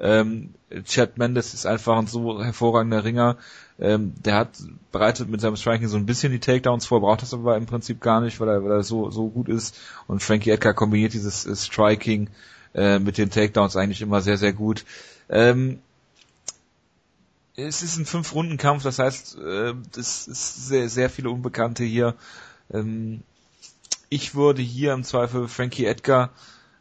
Ähm, 0.01 0.55
Chad 0.85 1.19
Mendes 1.19 1.53
ist 1.53 1.67
einfach 1.67 1.99
ein 1.99 2.07
so 2.07 2.43
hervorragender 2.43 3.05
Ringer. 3.05 3.37
Ähm, 3.79 4.15
der 4.25 4.35
hat 4.35 4.51
bereitet 4.91 5.29
mit 5.29 5.43
seinem 5.43 5.57
Striking 5.57 5.89
so 5.89 5.99
ein 5.99 6.07
bisschen 6.07 6.33
die 6.33 6.41
Takedowns 6.41 6.87
vor, 6.87 7.01
braucht 7.01 7.21
das 7.21 7.35
aber 7.35 7.57
im 7.57 7.67
Prinzip 7.67 8.01
gar 8.01 8.23
nicht, 8.23 8.41
weil 8.41 8.49
er, 8.49 8.65
weil 8.65 8.73
er 8.73 8.83
so, 8.83 9.11
so 9.11 9.29
gut 9.29 9.49
ist. 9.49 9.79
Und 10.07 10.23
Frankie 10.23 10.51
Edgar 10.51 10.73
kombiniert 10.73 11.13
dieses 11.13 11.45
äh, 11.45 11.55
Striking 11.55 12.31
äh, 12.75 12.99
mit 12.99 13.19
den 13.19 13.31
Takedowns 13.31 13.77
eigentlich 13.77 14.01
immer 14.01 14.23
sehr, 14.23 14.39
sehr 14.39 14.55
gut. 14.55 14.85
Ähm, 15.29 15.81
es 17.57 17.83
ist 17.83 17.99
ein 17.99 18.07
Fünf-Runden-Kampf, 18.07 18.83
das 18.83 18.99
heißt, 18.99 19.39
äh, 19.39 19.75
es 19.97 20.27
ist 20.27 20.69
sehr, 20.69 20.89
sehr 20.89 21.11
viele 21.11 21.31
Unbekannte 21.31 21.85
hier. 21.85 22.15
Ähm, 22.73 23.23
ich 24.09 24.35
würde 24.35 24.63
hier 24.63 24.93
im 24.93 25.05
Zweifel 25.05 25.49
Frankie 25.49 25.87
Edgar 25.87 26.31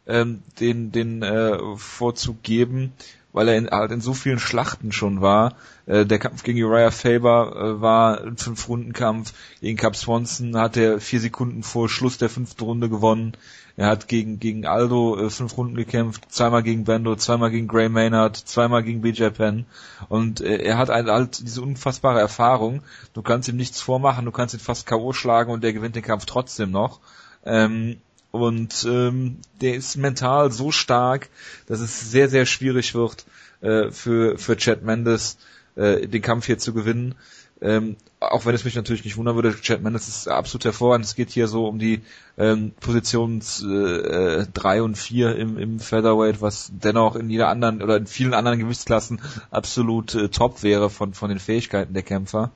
ähm, 0.07 0.43
den, 0.59 0.91
den 0.91 1.23
äh, 1.23 1.57
Vorzug 1.77 2.41
geben, 2.43 2.93
weil 3.33 3.47
er 3.47 3.57
in, 3.57 3.69
halt 3.69 3.91
in 3.91 4.01
so 4.01 4.13
vielen 4.13 4.39
Schlachten 4.39 4.91
schon 4.91 5.21
war. 5.21 5.55
Äh, 5.85 6.05
der 6.05 6.19
Kampf 6.19 6.43
gegen 6.43 6.61
Uriah 6.63 6.91
Faber 6.91 7.55
äh, 7.55 7.81
war 7.81 8.21
ein 8.21 8.37
Fünf-Runden-Kampf. 8.37 9.33
Gegen 9.61 9.77
Cap 9.77 9.95
Swanson 9.95 10.57
hat 10.57 10.77
er 10.77 10.99
vier 10.99 11.19
Sekunden 11.19 11.63
vor 11.63 11.89
Schluss 11.89 12.17
der 12.17 12.29
fünften 12.29 12.63
Runde 12.63 12.89
gewonnen. 12.89 13.33
Er 13.77 13.87
hat 13.87 14.07
gegen, 14.07 14.39
gegen 14.39 14.65
Aldo 14.65 15.17
äh, 15.17 15.29
fünf 15.29 15.57
Runden 15.57 15.75
gekämpft, 15.75 16.31
zweimal 16.31 16.63
gegen 16.63 16.83
Bando, 16.83 17.15
zweimal 17.15 17.51
gegen 17.51 17.67
Gray 17.67 17.89
Maynard, 17.89 18.35
zweimal 18.35 18.83
gegen 18.83 19.01
BJ 19.01 19.29
Penn. 19.29 19.65
Und 20.09 20.41
äh, 20.41 20.57
er 20.57 20.77
hat 20.77 20.89
halt, 20.89 21.07
halt 21.07 21.39
diese 21.41 21.61
unfassbare 21.61 22.19
Erfahrung. 22.19 22.83
Du 23.13 23.21
kannst 23.21 23.47
ihm 23.47 23.57
nichts 23.57 23.81
vormachen, 23.81 24.25
du 24.25 24.31
kannst 24.31 24.53
ihn 24.53 24.59
fast 24.59 24.85
K.O. 24.85 25.13
schlagen 25.13 25.51
und 25.51 25.63
der 25.63 25.73
gewinnt 25.73 25.95
den 25.95 26.03
Kampf 26.03 26.25
trotzdem 26.25 26.71
noch. 26.71 26.99
Ähm, 27.45 27.97
und 28.31 28.85
ähm, 28.89 29.39
der 29.59 29.75
ist 29.75 29.97
mental 29.97 30.51
so 30.51 30.71
stark, 30.71 31.29
dass 31.67 31.79
es 31.81 32.11
sehr, 32.11 32.29
sehr 32.29 32.45
schwierig 32.45 32.95
wird 32.95 33.25
äh, 33.59 33.91
für, 33.91 34.37
für 34.37 34.55
Chad 34.55 34.83
Mendes, 34.83 35.37
äh, 35.75 36.07
den 36.07 36.21
Kampf 36.21 36.45
hier 36.45 36.57
zu 36.57 36.73
gewinnen. 36.73 37.15
Ähm, 37.61 37.95
auch 38.19 38.45
wenn 38.45 38.55
es 38.55 38.65
mich 38.65 38.75
natürlich 38.75 39.03
nicht 39.03 39.17
wundern 39.17 39.35
würde, 39.35 39.55
Chad 39.61 39.81
Mendes 39.81 40.07
ist 40.07 40.27
absolut 40.27 40.65
hervorragend. 40.65 41.05
Es 41.05 41.15
geht 41.15 41.29
hier 41.29 41.47
so 41.47 41.67
um 41.67 41.79
die 41.79 42.01
ähm, 42.37 42.71
Positions 42.79 43.63
äh, 43.63 44.45
3 44.51 44.81
und 44.81 44.97
4 44.97 45.35
im, 45.35 45.57
im 45.57 45.79
Featherweight, 45.79 46.41
was 46.41 46.71
dennoch 46.73 47.15
in 47.15 47.29
jeder 47.29 47.49
anderen 47.49 47.81
oder 47.81 47.97
in 47.97 48.07
vielen 48.07 48.33
anderen 48.33 48.59
Gewichtsklassen 48.59 49.21
absolut 49.51 50.15
äh, 50.15 50.29
top 50.29 50.63
wäre 50.63 50.89
von, 50.89 51.13
von 51.13 51.29
den 51.29 51.39
Fähigkeiten 51.39 51.93
der 51.93 52.03
Kämpfer. 52.03 52.51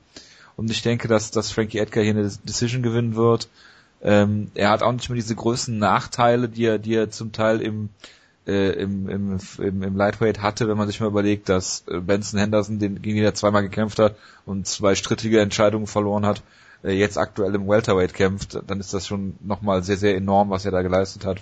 Und 0.55 0.71
ich 0.71 0.81
denke, 0.81 1.07
dass, 1.07 1.31
dass 1.31 1.51
Frankie 1.51 1.79
Edgar 1.79 2.03
hier 2.03 2.13
eine 2.13 2.31
Decision 2.43 2.81
gewinnen 2.81 3.15
wird. 3.15 3.49
Ähm, 4.01 4.51
er 4.55 4.69
hat 4.69 4.83
auch 4.83 4.91
nicht 4.91 5.09
mehr 5.09 5.15
diese 5.15 5.35
größten 5.35 5.77
Nachteile, 5.77 6.49
die 6.49 6.65
er, 6.65 6.79
die 6.79 6.93
er 6.93 7.09
zum 7.09 7.31
Teil 7.31 7.61
im, 7.61 7.89
äh, 8.47 8.71
im, 8.73 9.09
im, 9.09 9.39
im, 9.59 9.83
im 9.83 9.95
Lightweight 9.97 10.41
hatte, 10.41 10.67
wenn 10.67 10.77
man 10.77 10.87
sich 10.87 10.99
mal 10.99 11.07
überlegt, 11.07 11.49
dass 11.49 11.83
äh, 11.87 11.99
Benson 11.99 12.39
Henderson, 12.39 12.79
den, 12.79 13.01
gegen 13.01 13.15
den 13.17 13.25
er 13.25 13.33
zweimal 13.33 13.63
gekämpft 13.63 13.99
hat 13.99 14.15
und 14.45 14.67
zwei 14.67 14.95
strittige 14.95 15.41
Entscheidungen 15.41 15.87
verloren 15.87 16.25
hat, 16.25 16.41
äh, 16.83 16.91
jetzt 16.91 17.17
aktuell 17.17 17.55
im 17.55 17.67
Welterweight 17.67 18.13
kämpft, 18.13 18.59
dann 18.67 18.79
ist 18.79 18.93
das 18.93 19.07
schon 19.07 19.35
nochmal 19.41 19.83
sehr, 19.83 19.97
sehr 19.97 20.15
enorm, 20.15 20.49
was 20.51 20.65
er 20.65 20.71
da 20.71 20.81
geleistet 20.81 21.25
hat. 21.25 21.39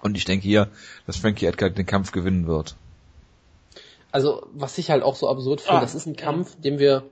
Und 0.00 0.16
ich 0.16 0.24
denke 0.24 0.44
hier, 0.44 0.68
dass 1.06 1.16
Frankie 1.18 1.46
Edgar 1.46 1.70
den 1.70 1.86
Kampf 1.86 2.10
gewinnen 2.10 2.46
wird. 2.46 2.74
Also, 4.10 4.46
was 4.52 4.76
ich 4.78 4.90
halt 4.90 5.02
auch 5.02 5.14
so 5.16 5.28
absurd 5.28 5.60
finde, 5.60 5.78
Ah, 5.78 5.80
das 5.80 5.94
ist 5.94 6.06
ein. 6.06 6.16
Kampf, 6.16 6.56
den 6.60 6.78
wir, 6.78 7.04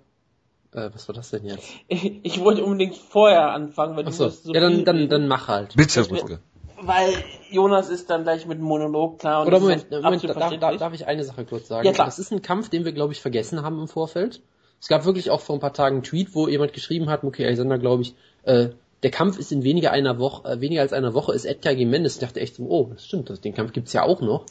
äh, 0.72 0.90
was 0.92 1.08
war 1.08 1.14
das 1.14 1.30
denn 1.30 1.44
jetzt? 1.44 1.66
Ich, 1.88 2.12
ich 2.24 2.40
wollte 2.40 2.64
unbedingt 2.64 2.96
vorher 2.96 3.52
anfangen, 3.52 3.96
weil 3.96 4.06
Achso, 4.06 4.24
du 4.24 4.30
hast 4.30 4.42
so 4.44 4.52
ja, 4.54 4.60
dann, 4.60 4.84
dann, 4.84 5.08
dann 5.08 5.28
mach 5.28 5.48
halt. 5.48 5.76
Bitte, 5.76 6.00
Das 6.00 6.10
wär- 6.10 6.20
Rutge. 6.20 6.38
Weil 6.82 7.12
Jonas 7.50 7.88
ist 7.88 8.10
dann 8.10 8.22
gleich 8.22 8.46
mit 8.46 8.58
dem 8.58 8.64
Monolog 8.64 9.18
klar. 9.18 9.42
Und 9.42 9.48
Oder 9.48 9.60
Moment, 9.60 9.90
Moment 9.90 10.24
da, 10.24 10.50
da, 10.56 10.76
darf 10.76 10.94
ich 10.94 11.06
eine 11.06 11.24
Sache 11.24 11.44
kurz 11.44 11.68
sagen? 11.68 11.86
Ja, 11.86 11.92
klar. 11.92 12.06
Das 12.06 12.18
ist 12.18 12.32
ein 12.32 12.42
Kampf, 12.42 12.68
den 12.68 12.84
wir, 12.84 12.92
glaube 12.92 13.12
ich, 13.12 13.20
vergessen 13.20 13.62
haben 13.62 13.80
im 13.80 13.88
Vorfeld. 13.88 14.40
Es 14.80 14.88
gab 14.88 15.04
wirklich 15.04 15.30
auch 15.30 15.40
vor 15.40 15.56
ein 15.56 15.60
paar 15.60 15.74
Tagen 15.74 15.96
einen 15.96 16.02
Tweet, 16.02 16.34
wo 16.34 16.48
jemand 16.48 16.72
geschrieben 16.72 17.10
hat, 17.10 17.22
Muki 17.22 17.44
Alexander, 17.44 17.78
glaube 17.78 18.02
ich, 18.02 18.14
äh, 18.44 18.70
der 19.02 19.10
Kampf 19.10 19.38
ist 19.38 19.52
in 19.52 19.62
weniger 19.62 19.92
einer 19.92 20.18
Woche, 20.18 20.48
äh, 20.48 20.60
weniger 20.60 20.82
als 20.82 20.92
einer 20.92 21.14
Woche 21.14 21.34
ist 21.34 21.44
Edgar 21.44 21.74
gegen 21.74 21.90
Mendes. 21.90 22.14
Ich 22.14 22.20
dachte 22.20 22.40
echt 22.40 22.56
so, 22.56 22.64
oh, 22.64 22.90
das 22.92 23.04
stimmt, 23.04 23.30
das, 23.30 23.40
den 23.40 23.54
Kampf 23.54 23.72
gibt's 23.72 23.92
ja 23.92 24.02
auch 24.02 24.20
noch. 24.20 24.46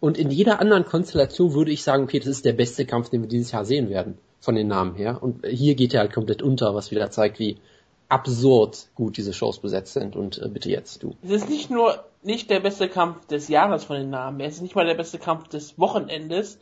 Und 0.00 0.18
in 0.18 0.30
jeder 0.30 0.60
anderen 0.60 0.84
Konstellation 0.84 1.54
würde 1.54 1.72
ich 1.72 1.82
sagen, 1.82 2.04
okay, 2.04 2.18
das 2.18 2.28
ist 2.28 2.44
der 2.44 2.52
beste 2.52 2.86
Kampf, 2.86 3.10
den 3.10 3.22
wir 3.22 3.28
dieses 3.28 3.50
Jahr 3.50 3.64
sehen 3.64 3.88
werden, 3.88 4.18
von 4.40 4.54
den 4.54 4.68
Namen 4.68 4.94
her. 4.94 5.20
Und 5.20 5.44
hier 5.46 5.74
geht 5.74 5.94
er 5.94 6.00
halt 6.00 6.12
komplett 6.12 6.42
unter, 6.42 6.74
was 6.74 6.90
wieder 6.92 7.10
zeigt, 7.10 7.40
wie 7.40 7.58
absurd 8.08 8.88
gut 8.94 9.16
diese 9.16 9.32
Shows 9.32 9.58
besetzt 9.58 9.92
sind. 9.92 10.16
Und 10.16 10.38
äh, 10.38 10.48
bitte 10.48 10.70
jetzt, 10.70 11.02
du. 11.02 11.16
Es 11.22 11.30
ist 11.30 11.48
nicht 11.48 11.70
nur 11.70 12.04
nicht 12.22 12.50
der 12.50 12.60
beste 12.60 12.88
Kampf 12.88 13.26
des 13.26 13.48
Jahres 13.48 13.84
von 13.84 13.96
den 13.96 14.10
Namen, 14.10 14.40
es 14.40 14.56
ist 14.56 14.62
nicht 14.62 14.74
mal 14.74 14.86
der 14.86 14.94
beste 14.94 15.18
Kampf 15.18 15.48
des 15.48 15.78
Wochenendes. 15.78 16.58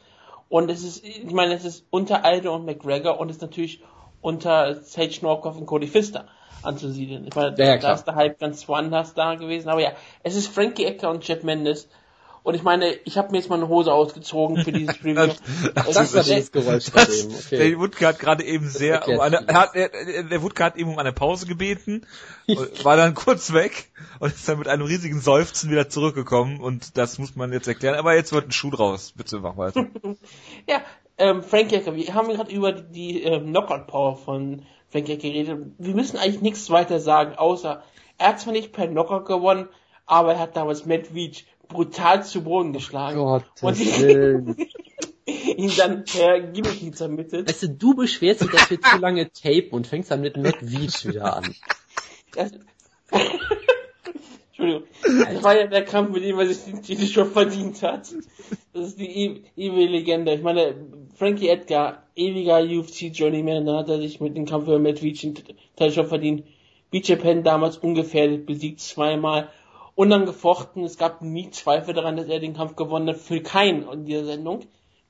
Und 0.49 0.71
es 0.71 0.85
ist, 0.85 1.05
ich 1.05 1.33
meine, 1.33 1.55
es 1.55 1.65
ist 1.65 1.85
unter 1.91 2.25
Aldo 2.25 2.55
und 2.55 2.67
McGregor 2.67 3.19
und 3.19 3.31
es 3.31 3.37
ist 3.37 3.43
natürlich 3.43 3.83
unter 4.21 4.77
Sage 4.83 5.19
Norkoff 5.23 5.57
und 5.57 5.67
Cody 5.67 5.89
Pfister 5.89 6.27
anzusiedeln. 6.63 7.27
Ich 7.27 7.35
meine, 7.35 7.57
ja, 7.59 7.65
ja, 7.67 7.79
da 7.79 7.95
ist 7.95 8.05
der 8.05 8.15
Hype 8.15 8.39
ganz 8.39 8.69
woanders 8.69 9.15
da 9.15 9.35
gewesen. 9.35 9.69
Aber 9.69 9.81
ja, 9.81 9.93
es 10.23 10.37
ist 10.37 10.49
Frankie 10.49 10.85
Ecker 10.85 11.11
und 11.11 11.27
Jeff 11.27 11.43
Mendes 11.43 11.89
und 12.47 12.55
ich 12.55 12.63
meine, 12.63 12.93
ich 13.03 13.19
habe 13.19 13.33
mir 13.33 13.39
jetzt 13.39 13.51
mal 13.51 13.57
eine 13.57 13.67
Hose 13.67 13.93
ausgezogen 13.93 14.63
für 14.63 14.71
dieses 14.71 15.01
Review. 15.05 15.35
das, 15.75 15.91
das 15.91 16.15
war 16.15 16.23
dieses 16.23 16.53
Geräusch 16.53 16.87
gerade 16.93 17.13
eben. 17.13 17.35
Okay. 17.35 17.59
Der 17.59 17.79
Wutke 17.81 18.07
hat 18.07 18.21
gerade 18.21 18.45
eben 18.45 18.69
sehr 18.69 19.09
um 19.09 19.19
eine, 19.19 19.49
er 19.49 19.61
hat, 19.61 19.75
er, 19.75 19.89
der 20.23 20.43
Wutke 20.43 20.63
hat 20.63 20.77
eben 20.77 20.91
um 20.91 20.99
eine 21.01 21.13
Pause 21.13 21.47
gebeten, 21.47 22.07
war 22.85 22.97
dann 22.97 23.15
kurz 23.15 23.53
weg 23.53 23.91
und 24.21 24.33
ist 24.33 24.49
dann 24.49 24.61
mit 24.61 24.69
einem 24.69 24.85
riesigen 24.85 25.21
Seufzen 25.21 25.73
wieder 25.73 25.89
zurückgekommen 25.89 26.61
und 26.61 26.97
das 26.97 27.19
muss 27.19 27.35
man 27.35 27.53
jetzt 27.53 27.67
erklären. 27.67 27.97
Aber 27.97 28.15
jetzt 28.15 28.33
wird 28.33 28.47
ein 28.47 28.53
Schuh 28.53 28.71
draus. 28.71 29.13
Bitte 29.17 29.41
mach 29.41 29.57
weiter. 29.57 29.87
ja, 30.69 30.83
ähm, 31.19 31.43
Frank 31.43 31.73
Ecker, 31.73 31.97
wir 31.97 32.15
haben 32.15 32.29
gerade 32.29 32.53
über 32.53 32.71
die 32.71 33.25
ähm, 33.25 33.47
Knockout 33.47 33.89
Power 33.89 34.19
von 34.19 34.63
Frank 34.89 35.09
Ecker 35.09 35.23
geredet. 35.23 35.67
Wir 35.79 35.95
müssen 35.97 36.17
eigentlich 36.17 36.43
nichts 36.43 36.71
weiter 36.71 37.01
sagen, 37.01 37.35
außer 37.35 37.83
er 38.19 38.29
hat 38.29 38.39
zwar 38.39 38.53
nicht 38.53 38.73
per 38.73 38.87
Knockout 38.87 39.25
gewonnen, 39.25 39.69
aber 40.07 40.35
er 40.35 40.39
hat 40.39 40.57
damals 40.57 40.87
Matt 40.87 41.13
Veach 41.13 41.45
brutal 41.69 42.25
zu 42.25 42.43
Boden 42.43 42.73
geschlagen. 42.73 43.19
Gott, 43.19 43.45
und 43.63 43.79
ihn 45.27 45.73
dann 45.77 46.05
per 46.05 46.41
Gimmick 46.41 46.97
zermittelt. 46.97 47.49
Weißt 47.49 47.63
du, 47.65 47.69
du 47.69 47.95
beschwerst 47.95 48.43
dich, 48.43 48.51
dass 48.51 48.71
wir 48.71 48.81
zu 48.81 48.99
lange 48.99 49.31
tapen 49.33 49.71
und 49.71 49.87
fängst 49.87 50.11
dann 50.11 50.21
mit 50.21 50.37
Matt 50.37 50.57
Veach 50.61 51.07
wieder 51.07 51.37
an. 51.37 51.55
Das, 52.33 52.53
Entschuldigung. 54.49 54.85
Das 55.03 55.43
war 55.43 55.57
ja 55.57 55.67
der 55.67 55.85
Kampf, 55.85 56.11
mit 56.15 56.25
dem 56.25 56.39
er 56.39 56.47
sich 56.47 56.65
den 56.65 56.83
Titel 56.83 57.07
schon 57.07 57.31
verdient 57.31 57.83
hat. 57.83 58.09
Das 58.73 58.89
ist 58.89 58.99
die 58.99 59.43
ewige 59.57 59.91
Legende. 59.91 60.35
Ich 60.35 60.43
meine, 60.43 60.75
Frankie 61.17 61.49
Edgar, 61.49 62.05
ewiger 62.15 62.61
UFC 62.61 63.13
Journeyman, 63.13 63.67
da 63.67 63.79
hat 63.79 63.89
er 63.89 63.99
sich 63.99 64.21
mit 64.21 64.37
dem 64.37 64.47
Kampf 64.47 64.65
über 64.65 64.79
Matt 64.79 65.03
Veach 65.03 65.21
den 65.21 65.35
Titel 65.35 65.91
schon 65.91 66.07
verdient. 66.07 66.45
Beach 66.91 67.09
Japan 67.09 67.43
damals 67.43 67.79
ungefährdet, 67.79 68.47
besiegt 68.47 68.81
zweimal 68.81 69.51
unangefochten. 69.97 70.85
Es 70.85 70.99
gab 70.99 71.23
nie 71.23 71.51
Zweifel 71.51 71.95
daran, 71.95 72.17
dass 72.17 72.29
er 72.29 72.39
den 72.39 72.55
Kampf 72.55 72.77
gewonnen 72.77 73.09
hat. 73.09 73.17
Für 73.17 73.41
keinen 73.41 73.89
in 73.89 74.05
dieser 74.05 74.25
Sendung. 74.25 74.61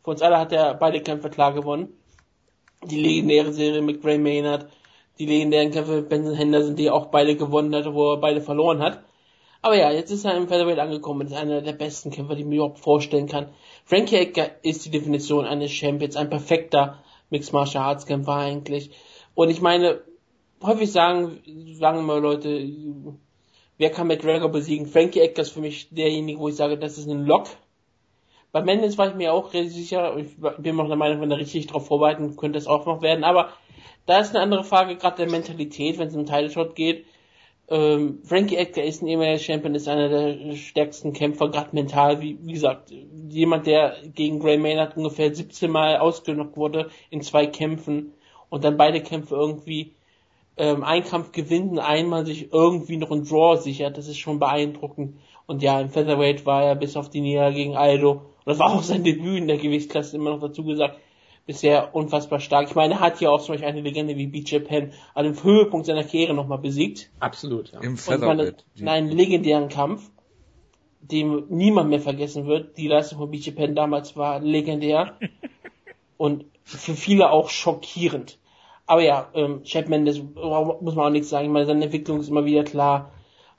Für 0.02 0.12
uns 0.12 0.22
alle 0.22 0.38
hat 0.38 0.52
er 0.52 0.72
beide 0.74 1.02
Kämpfe 1.02 1.28
klar 1.28 1.52
gewonnen. 1.52 1.92
Die 2.84 3.00
legendäre 3.00 3.52
Serie 3.52 3.82
mit 3.82 4.00
Gray 4.00 4.18
Maynard, 4.18 4.68
die 5.18 5.26
legendären 5.26 5.72
Kämpfe 5.72 5.96
mit 5.96 6.08
Benson 6.08 6.34
Henderson, 6.34 6.76
die 6.76 6.86
er 6.86 6.94
auch 6.94 7.06
beide 7.06 7.36
gewonnen 7.36 7.74
hat, 7.74 7.92
wo 7.92 8.12
er 8.12 8.20
beide 8.20 8.40
verloren 8.40 8.80
hat. 8.80 9.02
Aber 9.60 9.76
ja, 9.76 9.90
jetzt 9.90 10.12
ist 10.12 10.24
er 10.24 10.36
im 10.36 10.46
Featherweight 10.46 10.78
angekommen. 10.78 11.26
ist 11.26 11.32
einer 11.32 11.60
der 11.60 11.72
besten 11.72 12.12
Kämpfer, 12.12 12.36
die 12.36 12.44
mir 12.44 12.56
überhaupt 12.56 12.78
vorstellen 12.78 13.26
kann. 13.26 13.48
Frankie 13.84 14.16
Edgar 14.16 14.50
ist 14.62 14.84
die 14.84 14.90
Definition 14.90 15.44
eines 15.44 15.72
Champions, 15.72 16.14
ein 16.14 16.30
perfekter 16.30 17.02
Mixed 17.30 17.52
Martial 17.52 17.82
Arts 17.82 18.06
Kämpfer 18.06 18.36
eigentlich. 18.36 18.90
Und 19.34 19.50
ich 19.50 19.60
meine, 19.60 20.02
häufig 20.62 20.92
sagen, 20.92 21.40
sagen 21.74 21.98
immer 21.98 22.20
Leute, 22.20 22.48
Wer 23.78 23.90
kann 23.90 24.06
McGregor 24.06 24.48
besiegen? 24.48 24.86
Frankie 24.86 25.20
Edgar 25.20 25.42
ist 25.42 25.52
für 25.52 25.60
mich 25.60 25.88
derjenige, 25.90 26.38
wo 26.38 26.48
ich 26.48 26.56
sage, 26.56 26.78
das 26.78 26.96
ist 26.96 27.08
ein 27.08 27.26
Lock. 27.26 27.48
Bei 28.52 28.62
Mendes 28.62 28.96
war 28.96 29.08
ich 29.08 29.14
mir 29.14 29.34
auch 29.34 29.52
relativ 29.52 29.74
sicher. 29.74 30.16
Ich 30.16 30.28
bin 30.58 30.76
noch 30.76 30.86
der 30.86 30.96
Meinung, 30.96 31.20
wenn 31.20 31.30
er 31.30 31.38
richtig 31.38 31.66
darauf 31.66 31.86
vorbereiten, 31.86 32.36
könnte 32.36 32.58
es 32.58 32.66
auch 32.66 32.86
noch 32.86 33.02
werden. 33.02 33.24
Aber 33.24 33.50
da 34.06 34.20
ist 34.20 34.30
eine 34.30 34.40
andere 34.40 34.64
Frage, 34.64 34.96
gerade 34.96 35.16
der 35.16 35.30
Mentalität, 35.30 35.98
wenn 35.98 36.08
es 36.08 36.16
um 36.16 36.24
Title 36.24 36.50
Shot 36.50 36.74
geht. 36.74 37.04
Ähm, 37.68 38.20
Frankie 38.22 38.56
Edgar 38.56 38.84
ist 38.84 39.02
ein 39.02 39.08
ehemaliger 39.08 39.40
Champion, 39.40 39.74
ist 39.74 39.88
einer 39.88 40.08
der 40.08 40.54
stärksten 40.54 41.12
Kämpfer, 41.12 41.50
gerade 41.50 41.70
mental. 41.72 42.22
Wie, 42.22 42.38
wie 42.40 42.52
gesagt, 42.52 42.92
jemand, 43.28 43.66
der 43.66 43.96
gegen 44.14 44.38
Gray 44.38 44.56
Maynard 44.56 44.96
ungefähr 44.96 45.34
17 45.34 45.70
Mal 45.70 45.96
ausgenockt 45.98 46.56
wurde 46.56 46.90
in 47.10 47.22
zwei 47.22 47.46
Kämpfen 47.46 48.14
und 48.48 48.64
dann 48.64 48.76
beide 48.76 49.02
Kämpfe 49.02 49.34
irgendwie 49.34 49.95
ähm, 50.56 50.84
einen 50.84 51.04
Kampf 51.04 51.32
gewinnt 51.32 51.72
und 51.72 51.78
einmal 51.78 52.26
sich 52.26 52.52
irgendwie 52.52 52.96
noch 52.96 53.10
ein 53.10 53.24
Draw 53.24 53.56
sichert, 53.56 53.98
das 53.98 54.08
ist 54.08 54.18
schon 54.18 54.38
beeindruckend. 54.38 55.18
Und 55.46 55.62
ja, 55.62 55.80
im 55.80 55.90
Featherweight 55.90 56.46
war 56.46 56.64
er 56.64 56.74
bis 56.74 56.96
auf 56.96 57.10
die 57.10 57.20
Niederlage 57.20 57.56
gegen 57.56 57.76
Aldo, 57.76 58.12
und 58.46 58.52
das 58.52 58.58
war 58.58 58.72
auch 58.72 58.82
sein 58.82 59.02
Debüt 59.02 59.38
in 59.38 59.48
der 59.48 59.58
Gewichtsklasse, 59.58 60.16
immer 60.16 60.30
noch 60.30 60.40
dazu 60.40 60.64
gesagt, 60.64 60.98
bisher 61.46 61.94
unfassbar 61.94 62.40
stark. 62.40 62.68
Ich 62.68 62.74
meine, 62.74 62.94
er 62.94 63.00
hat 63.00 63.20
ja 63.20 63.30
auch 63.30 63.40
zum 63.40 63.54
Beispiel 63.54 63.68
eine 63.68 63.80
Legende 63.80 64.16
wie 64.16 64.26
BJ 64.26 64.58
Penn 64.58 64.92
an 65.14 65.24
dem 65.24 65.42
Höhepunkt 65.42 65.86
seiner 65.86 66.04
Karriere 66.04 66.34
nochmal 66.34 66.58
besiegt. 66.58 67.10
Absolut, 67.20 67.72
ja. 67.72 67.80
Im 67.80 67.96
Featherweight. 67.96 68.64
In 68.76 68.88
einem 68.88 69.08
legendären 69.08 69.68
Kampf, 69.68 70.10
den 71.00 71.44
niemand 71.48 71.90
mehr 71.90 72.00
vergessen 72.00 72.46
wird. 72.46 72.76
Die 72.78 72.88
Leistung 72.88 73.18
von 73.18 73.30
BJ 73.30 73.50
Penn 73.50 73.74
damals 73.74 74.16
war 74.16 74.40
legendär. 74.40 75.18
und 76.16 76.44
für 76.62 76.94
viele 76.94 77.30
auch 77.30 77.48
schockierend. 77.48 78.38
Aber 78.86 79.02
ja, 79.02 79.28
ähm, 79.34 79.62
Chapman, 79.64 80.04
das 80.04 80.20
muss 80.20 80.94
man 80.94 81.06
auch 81.06 81.10
nichts 81.10 81.28
sagen. 81.30 81.46
Ich 81.46 81.52
meine, 81.52 81.66
seine 81.66 81.84
Entwicklung 81.84 82.20
ist 82.20 82.28
immer 82.28 82.44
wieder 82.44 82.64
klar. 82.64 83.12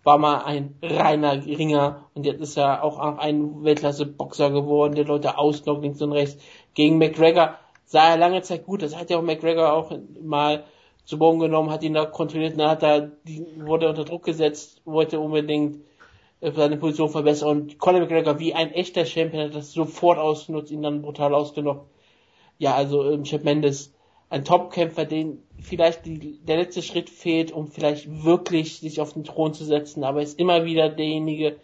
War 0.03 0.17
mal 0.17 0.43
ein 0.45 0.75
reiner 0.81 1.45
Ringer 1.45 2.05
und 2.13 2.25
jetzt 2.25 2.39
ist 2.39 2.57
er 2.57 2.83
auch 2.83 2.97
ein 2.97 3.63
Weltklasse-Boxer 3.63 4.51
geworden, 4.51 4.95
der 4.95 5.03
Leute 5.03 5.37
ausnockt 5.37 5.81
links 5.81 6.01
und 6.01 6.13
rechts. 6.13 6.41
Gegen 6.75 6.97
McGregor 6.97 7.55
sah 7.83 8.11
er 8.11 8.17
lange 8.17 8.41
Zeit 8.41 8.65
gut. 8.65 8.81
Das 8.81 8.95
hat 8.95 9.09
ja 9.09 9.17
auch 9.17 9.21
McGregor 9.21 9.73
auch 9.73 9.91
mal 10.21 10.63
zu 11.07 11.17
Boden 11.17 11.39
genommen, 11.39 11.71
hat 11.71 11.83
ihn 11.83 11.93
da 11.93 12.05
kontrolliert, 12.05 12.59
dann 12.59 12.69
hat 12.69 12.83
er, 12.83 12.99
die, 13.23 13.45
wurde 13.65 13.87
unter 13.87 14.03
Druck 14.03 14.23
gesetzt, 14.23 14.81
wollte 14.83 15.21
unbedingt 15.21 15.77
äh, 16.41 16.51
seine 16.51 16.75
Position 16.75 17.09
verbessern 17.09 17.49
und 17.49 17.79
Conor 17.79 18.01
McGregor 18.01 18.39
wie 18.39 18.53
ein 18.53 18.73
echter 18.73 19.05
Champion 19.05 19.45
hat 19.45 19.55
das 19.55 19.71
sofort 19.71 20.19
ausgenutzt, 20.19 20.69
ihn 20.69 20.81
dann 20.81 21.01
brutal 21.01 21.33
ausgenockt. 21.33 21.89
Ja, 22.57 22.75
also 22.75 23.09
ähm, 23.09 23.23
Chip 23.23 23.45
Mendes 23.45 23.93
ein 24.29 24.43
Topkämpfer, 24.43 25.05
den 25.05 25.43
vielleicht 25.59 26.05
die, 26.05 26.39
der 26.39 26.57
letzte 26.57 26.81
Schritt 26.81 27.09
fehlt, 27.09 27.51
um 27.51 27.67
vielleicht 27.67 28.23
wirklich 28.23 28.79
sich 28.79 28.99
auf 28.99 29.13
den 29.13 29.23
Thron 29.23 29.53
zu 29.53 29.63
setzen, 29.63 30.03
aber 30.03 30.21
ist 30.21 30.39
immer 30.39 30.65
wieder 30.65 30.89
derjenige, 30.89 31.57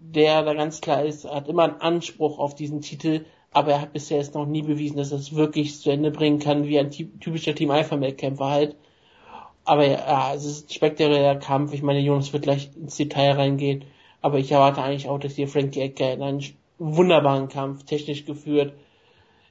der 0.00 0.42
da 0.42 0.54
ganz 0.54 0.80
klar 0.80 1.04
ist, 1.04 1.24
hat 1.24 1.48
immer 1.48 1.64
einen 1.64 1.80
Anspruch 1.80 2.38
auf 2.38 2.54
diesen 2.54 2.80
Titel, 2.80 3.24
aber 3.50 3.72
er 3.72 3.80
hat 3.82 3.92
bisher 3.92 4.20
es 4.20 4.34
noch 4.34 4.46
nie 4.46 4.62
bewiesen, 4.62 4.96
dass 4.96 5.12
er 5.12 5.18
es 5.18 5.34
wirklich 5.34 5.78
zu 5.80 5.90
Ende 5.90 6.10
bringen 6.10 6.38
kann, 6.38 6.66
wie 6.66 6.78
ein 6.78 6.90
typischer 6.90 7.54
Team 7.54 7.70
Alpha 7.70 7.96
Male 7.96 8.14
Kämpfer 8.14 8.50
halt. 8.50 8.76
Aber 9.64 9.86
ja, 9.86 10.32
es 10.34 10.44
ist 10.44 10.68
ein 10.68 10.72
spektakulärer 10.72 11.36
Kampf. 11.36 11.74
Ich 11.74 11.82
meine, 11.82 12.00
Jonas 12.00 12.32
wird 12.32 12.44
gleich 12.44 12.70
ins 12.76 12.96
Detail 12.96 13.32
reingehen, 13.32 13.84
aber 14.22 14.38
ich 14.38 14.52
erwarte 14.52 14.82
eigentlich 14.82 15.08
auch, 15.08 15.18
dass 15.18 15.34
hier 15.34 15.48
Frankie 15.48 15.80
Edgar 15.80 16.12
in 16.12 16.22
einen 16.22 16.44
wunderbaren 16.78 17.48
Kampf, 17.48 17.84
technisch 17.84 18.24
geführt, 18.24 18.72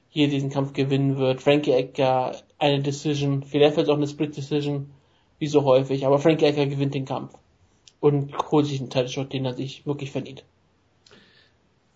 hier 0.08 0.28
diesen 0.28 0.50
Kampf 0.50 0.72
gewinnen 0.72 1.18
wird. 1.18 1.42
Frankie 1.42 1.72
Edgar 1.72 2.36
eine 2.58 2.82
Decision, 2.82 3.42
vielleicht 3.42 3.76
wird 3.76 3.88
auch 3.88 3.96
eine 3.96 4.08
Split 4.08 4.36
Decision, 4.36 4.90
wie 5.38 5.46
so 5.46 5.64
häufig, 5.64 6.06
aber 6.06 6.18
Frankie 6.18 6.46
Edgar 6.46 6.66
gewinnt 6.66 6.94
den 6.94 7.04
Kampf 7.04 7.34
und 8.00 8.36
holt 8.50 8.66
sich 8.66 8.80
einen 8.80 8.90
Title 8.90 9.08
Shot, 9.08 9.32
den 9.32 9.44
er 9.44 9.54
sich 9.54 9.86
wirklich 9.86 10.10
verdient. 10.10 10.44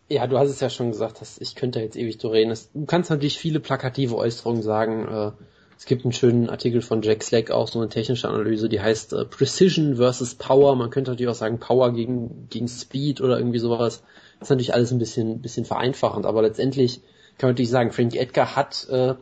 Ja, 0.09 0.27
du 0.27 0.39
hast 0.39 0.51
es 0.51 0.61
ja 0.61 0.69
schon 0.69 0.91
gesagt, 0.91 1.21
dass 1.21 1.41
ich 1.41 1.55
könnte 1.55 1.81
jetzt 1.81 1.97
ewig 1.97 2.21
so 2.21 2.29
reden. 2.29 2.55
Du 2.75 2.85
kannst 2.85 3.11
natürlich 3.11 3.39
viele 3.39 3.61
plakative 3.61 4.17
Äußerungen 4.17 4.63
sagen. 4.63 5.09
Äh, 5.09 5.33
es 5.79 5.87
gibt 5.87 6.05
einen 6.05 6.13
schönen 6.13 6.51
Artikel 6.51 6.83
von 6.83 7.03
Jack 7.03 7.23
Slack, 7.23 7.51
auch 7.51 7.67
so 7.67 7.81
eine 7.81 7.89
technische 7.89 8.29
Analyse, 8.29 8.69
die 8.69 8.81
heißt 8.81 9.15
äh, 9.15 9.25
Precision 9.25 9.97
versus 9.97 10.35
Power. 10.35 10.77
Man 10.77 10.91
könnte 10.91 11.11
natürlich 11.11 11.31
auch 11.31 11.35
sagen 11.35 11.59
Power 11.61 11.93
gegen, 11.93 12.47
gegen 12.51 12.69
Speed 12.69 13.21
oder 13.21 13.39
irgendwie 13.39 13.59
sowas. 13.59 14.03
Das 14.39 14.47
ist 14.47 14.51
natürlich 14.51 14.75
alles 14.75 14.93
ein 14.93 14.99
bisschen, 14.99 15.41
bisschen 15.41 15.65
vereinfachend, 15.65 16.27
aber 16.27 16.43
letztendlich 16.43 17.01
kann 17.43 17.49
man 17.49 17.55
natürlich 17.55 17.71
sagen, 17.71 17.93
Frankie 17.93 18.19
Edgar 18.19 18.57
hat 18.57 18.89
äh, 18.91 19.15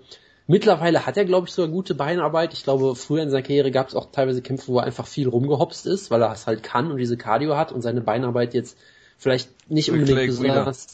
mittlerweile 0.47 1.07
hat 1.07 1.17
er, 1.17 1.25
glaube 1.25 1.49
ich, 1.49 1.55
sogar 1.55 1.71
gute 1.71 1.97
Beinarbeit. 1.97 2.53
Ich 2.53 2.63
glaube, 2.63 2.95
früher 2.95 3.23
in 3.23 3.31
seiner 3.31 3.43
Karriere 3.43 3.73
gab 3.73 3.89
es 3.89 3.97
auch 3.97 4.13
teilweise 4.13 4.43
Kämpfe, 4.43 4.69
wo 4.69 4.79
er 4.79 4.85
einfach 4.85 5.07
viel 5.07 5.29
rumgehopst 5.29 5.87
ist, 5.87 6.11
weil 6.13 6.23
er 6.23 6.33
es 6.33 6.47
halt 6.47 6.63
kann 6.63 6.93
und 6.93 6.99
diese 6.99 7.17
Cardio 7.17 7.57
hat 7.57 7.73
und 7.73 7.83
seine 7.83 8.01
Beinarbeit 8.01 8.55
jetzt 8.55 8.79
vielleicht 9.19 9.49
nicht 9.71 9.91
unbedingt 9.91 10.27
besonders 10.27 10.87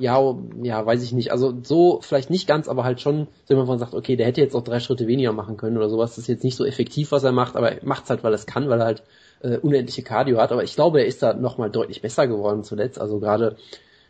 ja, 0.00 0.34
ja, 0.62 0.84
weiß 0.84 1.02
ich 1.02 1.12
nicht. 1.12 1.30
Also 1.30 1.54
so 1.62 2.00
vielleicht 2.00 2.30
nicht 2.30 2.48
ganz, 2.48 2.68
aber 2.68 2.84
halt 2.84 3.00
schon, 3.00 3.28
wenn 3.48 3.58
man 3.58 3.78
sagt, 3.78 3.94
okay, 3.94 4.16
der 4.16 4.26
hätte 4.26 4.40
jetzt 4.40 4.54
auch 4.56 4.64
drei 4.64 4.80
Schritte 4.80 5.06
weniger 5.06 5.32
machen 5.32 5.56
können 5.56 5.76
oder 5.76 5.90
sowas. 5.90 6.10
Das 6.10 6.18
ist 6.18 6.28
jetzt 6.28 6.44
nicht 6.44 6.56
so 6.56 6.64
effektiv, 6.64 7.12
was 7.12 7.22
er 7.22 7.32
macht, 7.32 7.54
aber 7.54 7.72
er 7.72 7.84
macht 7.84 8.04
es 8.04 8.10
halt, 8.10 8.24
weil 8.24 8.32
er 8.32 8.36
es 8.36 8.46
kann, 8.46 8.68
weil 8.70 8.80
er 8.80 8.86
halt 8.86 9.02
äh, 9.42 9.58
unendliche 9.58 10.02
Cardio 10.02 10.38
hat. 10.38 10.52
Aber 10.52 10.64
ich 10.64 10.74
glaube, 10.74 11.00
er 11.00 11.06
ist 11.06 11.22
da 11.22 11.34
nochmal 11.34 11.70
deutlich 11.70 12.00
besser 12.00 12.26
geworden 12.26 12.64
zuletzt. 12.64 12.98
Also 12.98 13.20
gerade 13.20 13.56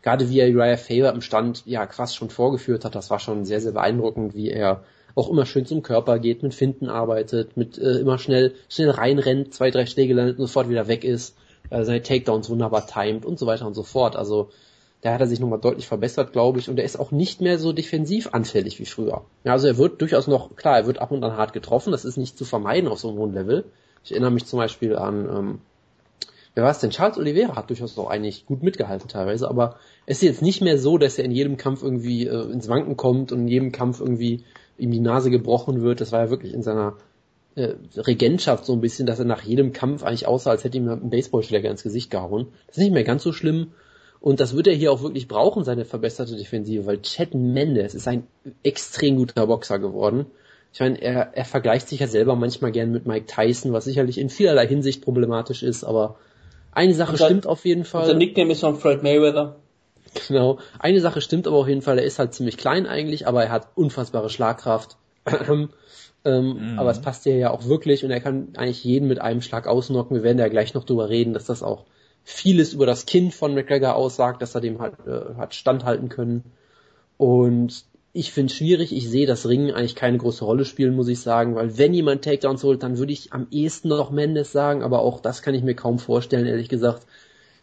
gerade 0.01 0.29
wie 0.29 0.39
er 0.39 0.49
Uriah 0.49 0.77
Faber 0.77 1.13
im 1.13 1.21
Stand 1.21 1.63
ja 1.65 1.85
quasi 1.85 2.15
schon 2.15 2.29
vorgeführt 2.29 2.85
hat, 2.85 2.95
das 2.95 3.09
war 3.09 3.19
schon 3.19 3.45
sehr, 3.45 3.61
sehr 3.61 3.71
beeindruckend, 3.71 4.35
wie 4.35 4.49
er 4.49 4.83
auch 5.15 5.29
immer 5.29 5.45
schön 5.45 5.65
zum 5.65 5.83
Körper 5.83 6.19
geht, 6.19 6.43
mit 6.43 6.53
Finden 6.53 6.89
arbeitet, 6.89 7.57
mit 7.57 7.77
äh, 7.77 7.99
immer 7.99 8.17
schnell 8.17 8.53
schnell 8.69 8.91
reinrennt, 8.91 9.53
zwei, 9.53 9.71
drei 9.71 9.85
Schläge 9.85 10.13
landet 10.13 10.39
und 10.39 10.47
sofort 10.47 10.69
wieder 10.69 10.87
weg 10.87 11.03
ist, 11.03 11.35
äh, 11.69 11.83
seine 11.83 12.01
Takedowns 12.01 12.49
wunderbar 12.49 12.87
timet 12.87 13.25
und 13.25 13.37
so 13.37 13.45
weiter 13.45 13.67
und 13.67 13.73
so 13.73 13.83
fort. 13.83 14.15
Also 14.15 14.49
da 15.01 15.13
hat 15.13 15.21
er 15.21 15.27
sich 15.27 15.39
nochmal 15.39 15.59
deutlich 15.59 15.87
verbessert, 15.87 16.31
glaube 16.31 16.59
ich, 16.59 16.69
und 16.69 16.77
er 16.77 16.85
ist 16.85 16.99
auch 16.99 17.11
nicht 17.11 17.41
mehr 17.41 17.57
so 17.57 17.73
defensiv 17.73 18.29
anfällig 18.33 18.79
wie 18.79 18.85
früher. 18.85 19.25
Ja, 19.43 19.53
also 19.53 19.67
er 19.67 19.77
wird 19.77 19.99
durchaus 19.99 20.27
noch, 20.27 20.55
klar, 20.55 20.77
er 20.77 20.85
wird 20.85 20.99
ab 20.99 21.11
und 21.11 21.23
an 21.23 21.35
hart 21.35 21.53
getroffen, 21.53 21.91
das 21.91 22.05
ist 22.05 22.17
nicht 22.17 22.37
zu 22.37 22.45
vermeiden 22.45 22.87
auf 22.87 22.99
so 22.99 23.09
einem 23.09 23.17
hohen 23.17 23.33
Level. 23.33 23.65
Ich 24.03 24.11
erinnere 24.11 24.31
mich 24.31 24.45
zum 24.45 24.57
Beispiel 24.57 24.95
an, 24.95 25.25
ähm, 25.25 25.59
wer 26.55 26.65
es 26.65 26.79
denn? 26.79 26.89
Charles 26.89 27.17
Oliveira 27.17 27.55
hat 27.55 27.69
durchaus 27.69 27.97
auch 27.97 28.09
eigentlich 28.09 28.45
gut 28.45 28.63
mitgehalten 28.63 29.07
teilweise, 29.07 29.49
aber 29.49 29.77
es 30.05 30.17
ist 30.17 30.23
jetzt 30.23 30.41
nicht 30.41 30.61
mehr 30.61 30.77
so, 30.77 30.97
dass 30.97 31.17
er 31.17 31.25
in 31.25 31.31
jedem 31.31 31.57
Kampf 31.57 31.83
irgendwie 31.83 32.27
äh, 32.27 32.51
ins 32.51 32.67
Wanken 32.67 32.97
kommt 32.97 33.31
und 33.31 33.41
in 33.41 33.47
jedem 33.47 33.71
Kampf 33.71 33.99
irgendwie 33.99 34.43
ihm 34.77 34.91
die 34.91 34.99
Nase 34.99 35.29
gebrochen 35.29 35.81
wird. 35.81 36.01
Das 36.01 36.11
war 36.11 36.25
ja 36.25 36.29
wirklich 36.29 36.53
in 36.53 36.63
seiner 36.63 36.97
äh, 37.55 37.73
Regentschaft 37.95 38.65
so 38.65 38.73
ein 38.73 38.81
bisschen, 38.81 39.05
dass 39.05 39.19
er 39.19 39.25
nach 39.25 39.43
jedem 39.43 39.73
Kampf 39.73 40.03
eigentlich 40.03 40.27
aussah, 40.27 40.51
als 40.51 40.63
hätte 40.63 40.77
ihm 40.77 40.89
ein 40.89 41.09
Baseballschläger 41.09 41.69
ins 41.69 41.83
Gesicht 41.83 42.09
gehauen. 42.09 42.47
Das 42.67 42.77
ist 42.77 42.83
nicht 42.83 42.93
mehr 42.93 43.03
ganz 43.03 43.23
so 43.23 43.31
schlimm. 43.31 43.71
Und 44.19 44.39
das 44.39 44.55
wird 44.55 44.67
er 44.67 44.75
hier 44.75 44.91
auch 44.91 45.01
wirklich 45.01 45.27
brauchen, 45.27 45.63
seine 45.63 45.83
verbesserte 45.83 46.35
Defensive, 46.35 46.85
weil 46.85 47.01
Chad 47.01 47.33
Mendes 47.33 47.95
ist 47.95 48.07
ein 48.07 48.27
extrem 48.61 49.17
guter 49.17 49.47
Boxer 49.47 49.79
geworden. 49.79 50.27
Ich 50.73 50.79
meine, 50.79 51.01
er, 51.01 51.35
er 51.35 51.43
vergleicht 51.43 51.89
sich 51.89 51.99
ja 51.99 52.07
selber 52.07 52.35
manchmal 52.35 52.71
gern 52.71 52.91
mit 52.91 53.07
Mike 53.07 53.25
Tyson, 53.25 53.73
was 53.73 53.85
sicherlich 53.85 54.19
in 54.19 54.29
vielerlei 54.29 54.67
Hinsicht 54.67 55.03
problematisch 55.03 55.63
ist, 55.63 55.83
aber 55.83 56.17
eine 56.71 56.93
Sache 56.93 57.17
dann, 57.17 57.27
stimmt 57.27 57.47
auf 57.47 57.65
jeden 57.65 57.85
Fall. 57.85 58.05
Der 58.05 58.15
Nickname 58.15 58.51
ist 58.53 58.61
von 58.61 58.77
Fred 58.77 59.03
Mayweather. 59.03 59.57
Genau. 60.27 60.59
Eine 60.79 60.99
Sache 60.99 61.21
stimmt 61.21 61.47
aber 61.47 61.57
auf 61.57 61.67
jeden 61.67 61.81
Fall, 61.81 61.97
er 61.97 62.05
ist 62.05 62.19
halt 62.19 62.33
ziemlich 62.33 62.57
klein 62.57 62.85
eigentlich, 62.85 63.27
aber 63.27 63.43
er 63.43 63.51
hat 63.51 63.69
unfassbare 63.75 64.29
Schlagkraft. 64.29 64.97
ähm, 65.49 65.69
mhm. 66.25 66.79
Aber 66.79 66.91
es 66.91 67.01
passt 67.01 67.25
ja 67.25 67.51
auch 67.51 67.65
wirklich 67.65 68.03
und 68.03 68.11
er 68.11 68.19
kann 68.19 68.49
eigentlich 68.57 68.83
jeden 68.83 69.07
mit 69.07 69.21
einem 69.21 69.41
Schlag 69.41 69.67
ausnocken. 69.67 70.15
Wir 70.15 70.23
werden 70.23 70.39
ja 70.39 70.47
gleich 70.47 70.73
noch 70.73 70.83
drüber 70.83 71.09
reden, 71.09 71.33
dass 71.33 71.45
das 71.45 71.63
auch 71.63 71.85
vieles 72.23 72.73
über 72.73 72.85
das 72.85 73.05
Kind 73.05 73.33
von 73.33 73.53
McGregor 73.53 73.95
aussagt, 73.95 74.41
dass 74.41 74.55
er 74.55 74.61
dem 74.61 74.79
halt 74.79 74.95
äh, 75.07 75.35
hat 75.37 75.55
standhalten 75.55 76.09
können. 76.09 76.43
Und 77.17 77.85
ich 78.13 78.31
finde 78.31 78.51
es 78.51 78.57
schwierig, 78.57 78.93
ich 78.95 79.09
sehe 79.09 79.25
das 79.25 79.47
Ringen 79.47 79.71
eigentlich 79.71 79.95
keine 79.95 80.17
große 80.17 80.43
Rolle 80.43 80.65
spielen, 80.65 80.95
muss 80.95 81.07
ich 81.07 81.21
sagen, 81.21 81.55
weil 81.55 81.77
wenn 81.77 81.93
jemand 81.93 82.23
Takedowns 82.23 82.63
holt, 82.63 82.83
dann 82.83 82.97
würde 82.97 83.13
ich 83.13 83.31
am 83.31 83.47
ehesten 83.51 83.87
noch 83.87 84.11
Mendes 84.11 84.51
sagen, 84.51 84.83
aber 84.83 84.99
auch 84.99 85.21
das 85.21 85.41
kann 85.41 85.53
ich 85.55 85.63
mir 85.63 85.75
kaum 85.75 85.99
vorstellen, 85.99 86.45
ehrlich 86.45 86.69
gesagt. 86.69 87.05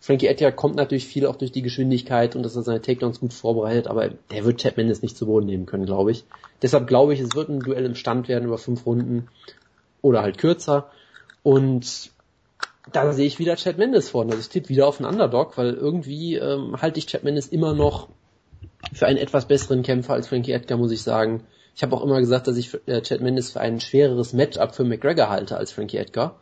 Frankie 0.00 0.28
Edgar 0.28 0.52
kommt 0.52 0.76
natürlich 0.76 1.06
viel 1.06 1.26
auch 1.26 1.36
durch 1.36 1.50
die 1.50 1.60
Geschwindigkeit 1.60 2.36
und 2.36 2.44
dass 2.44 2.56
er 2.56 2.62
seine 2.62 2.80
Takedowns 2.80 3.20
gut 3.20 3.32
vorbereitet, 3.32 3.88
aber 3.88 4.08
der 4.30 4.44
wird 4.44 4.60
Chad 4.60 4.76
Mendes 4.76 5.02
nicht 5.02 5.16
zu 5.16 5.26
Boden 5.26 5.46
nehmen 5.46 5.66
können, 5.66 5.86
glaube 5.86 6.12
ich. 6.12 6.24
Deshalb 6.62 6.86
glaube 6.86 7.14
ich, 7.14 7.20
es 7.20 7.34
wird 7.34 7.48
ein 7.48 7.60
Duell 7.60 7.84
im 7.84 7.96
Stand 7.96 8.28
werden 8.28 8.46
über 8.46 8.58
fünf 8.58 8.86
Runden 8.86 9.28
oder 10.00 10.22
halt 10.22 10.38
kürzer. 10.38 10.88
Und 11.42 12.10
da 12.92 13.12
sehe 13.12 13.26
ich 13.26 13.40
wieder 13.40 13.56
Chad 13.56 13.76
Mendes 13.76 14.08
vorne. 14.08 14.30
Also 14.30 14.40
ich 14.40 14.48
tippe 14.48 14.68
wieder 14.68 14.86
auf 14.86 15.00
einen 15.00 15.10
Underdog, 15.10 15.58
weil 15.58 15.74
irgendwie 15.74 16.36
ähm, 16.36 16.80
halte 16.80 17.00
ich 17.00 17.06
Chad 17.06 17.24
Mendes 17.24 17.48
immer 17.48 17.74
noch 17.74 18.08
für 18.92 19.06
einen 19.06 19.18
etwas 19.18 19.46
besseren 19.46 19.82
Kämpfer 19.82 20.14
als 20.14 20.28
Frankie 20.28 20.52
Edgar, 20.52 20.78
muss 20.78 20.92
ich 20.92 21.02
sagen. 21.02 21.44
Ich 21.74 21.82
habe 21.82 21.96
auch 21.96 22.02
immer 22.02 22.18
gesagt, 22.20 22.46
dass 22.48 22.56
ich 22.56 22.76
äh, 22.86 23.02
Chad 23.02 23.20
Mendes 23.20 23.52
für 23.52 23.60
ein 23.60 23.80
schwereres 23.80 24.32
Matchup 24.32 24.74
für 24.74 24.84
McGregor 24.84 25.28
halte 25.28 25.56
als 25.56 25.72
Frankie 25.72 25.98
Edgar. 25.98 26.40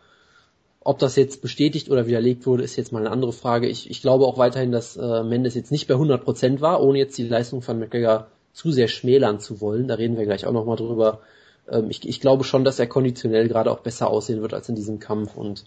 Ob 0.81 0.99
das 0.99 1.17
jetzt 1.17 1.43
bestätigt 1.43 1.91
oder 1.91 2.07
widerlegt 2.07 2.47
wurde, 2.47 2.63
ist 2.63 2.77
jetzt 2.77 2.93
mal 2.93 3.01
eine 3.01 3.11
andere 3.11 3.33
Frage. 3.33 3.67
Ich, 3.69 3.91
ich 3.91 4.03
glaube 4.03 4.25
auch 4.25 4.39
weiterhin, 4.39 4.71
dass 4.71 4.97
äh, 4.97 5.25
Mendes 5.25 5.55
jetzt 5.55 5.73
nicht 5.73 5.89
bei 5.89 5.95
100% 5.95 6.61
war, 6.61 6.83
ohne 6.83 6.99
jetzt 6.99 7.19
die 7.19 7.27
Leistung 7.27 7.61
von 7.61 7.79
McGregor 7.79 8.29
zu 8.53 8.71
sehr 8.71 8.89
schmälern 8.89 9.41
zu 9.41 9.61
wollen. 9.61 9.89
Da 9.89 9.97
reden 9.97 10.17
wir 10.17 10.25
gleich 10.25 10.47
auch 10.47 10.53
nochmal 10.53 10.77
drüber. 10.77 11.21
Ähm, 11.69 11.91
ich, 11.91 12.09
ich 12.09 12.21
glaube 12.21 12.45
schon, 12.45 12.65
dass 12.65 12.79
er 12.79 12.87
konditionell 12.87 13.49
gerade 13.49 13.71
auch 13.71 13.81
besser 13.81 14.09
aussehen 14.09 14.41
wird 14.41 14.55
als 14.55 14.69
in 14.69 14.77
diesem 14.77 15.01
Kampf 15.01 15.37
und 15.37 15.65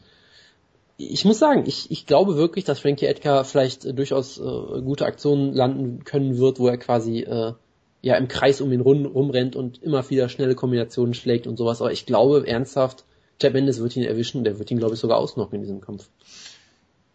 ich 1.02 1.24
muss 1.24 1.40
sagen, 1.40 1.64
ich, 1.66 1.90
ich 1.92 2.06
glaube 2.06 2.36
wirklich, 2.36 2.66
dass 2.66 2.80
Frankie 2.80 3.06
Edgar 3.06 3.46
vielleicht 3.46 3.86
äh, 3.86 3.94
durchaus 3.94 4.38
äh, 4.38 4.82
gute 4.82 5.06
Aktionen 5.06 5.54
landen 5.54 6.04
können 6.04 6.38
wird, 6.38 6.60
wo 6.60 6.68
er 6.68 6.78
quasi 6.78 7.22
äh, 7.22 7.54
ja 8.02 8.18
im 8.18 8.28
Kreis 8.28 8.60
um 8.60 8.72
ihn 8.74 8.82
rum, 8.82 9.06
rumrennt 9.06 9.56
und 9.56 9.82
immer 9.82 10.08
wieder 10.10 10.28
schnelle 10.28 10.56
Kombinationen 10.56 11.14
schlägt 11.14 11.48
und 11.48 11.56
sowas. 11.56 11.82
Aber 11.82 11.94
ich 11.94 12.06
glaube 12.06 12.46
ernsthaft, 12.46 13.06
Chad 13.40 13.54
Mendes 13.54 13.80
wird 13.80 13.96
ihn 13.96 14.04
erwischen, 14.04 14.44
der 14.44 14.60
wird 14.60 14.70
ihn, 14.72 14.78
glaube 14.78 14.96
ich, 14.96 15.00
sogar 15.00 15.18
ausnocken 15.18 15.56
in 15.56 15.62
diesem 15.62 15.80
Kampf. 15.80 16.10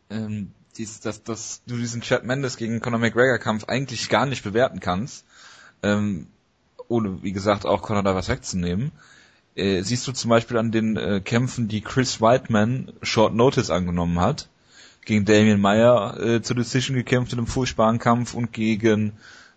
Ähm, 0.09 0.52
dies, 0.78 1.01
dass, 1.01 1.23
dass 1.23 1.62
du 1.66 1.77
diesen 1.77 2.01
Chad 2.01 2.24
Mendes 2.24 2.56
gegen 2.56 2.81
Conor 2.81 3.01
McGregor 3.01 3.39
Kampf 3.39 3.65
eigentlich 3.65 4.09
gar 4.09 4.24
nicht 4.24 4.43
bewerten 4.43 4.81
kannst, 4.81 5.27
ähm, 5.82 6.28
ohne, 6.89 7.23
wie 7.23 7.32
gesagt, 7.32 7.66
auch 7.66 7.82
Conor 7.82 8.02
da 8.02 8.15
was 8.15 8.31
wegzunehmen. 8.31 8.93
Äh, 9.56 9.82
siehst 9.82 10.06
du 10.09 10.12
zum 10.12 10.31
Beispiel 10.31 10.59
an 10.59 10.72
den 10.72 10.97
äh, 10.97 11.20
Kämpfen, 11.20 11.68
die 11.68 11.81
Chris 11.81 12.20
Whiteman 12.20 12.93
Short 13.02 13.35
Notice 13.35 13.70
angenommen 13.70 14.20
hat, 14.20 14.48
gegen 15.05 15.24
Damien 15.24 15.60
Meyer 15.60 16.18
äh, 16.20 16.43
zur 16.43 16.56
Decision 16.56 16.97
gekämpft 16.97 17.32
in 17.32 17.39
einem 17.39 17.47
furchtbaren 17.47 17.98
Kampf 17.98 18.35
und 18.35 18.52
gegen 18.52 19.12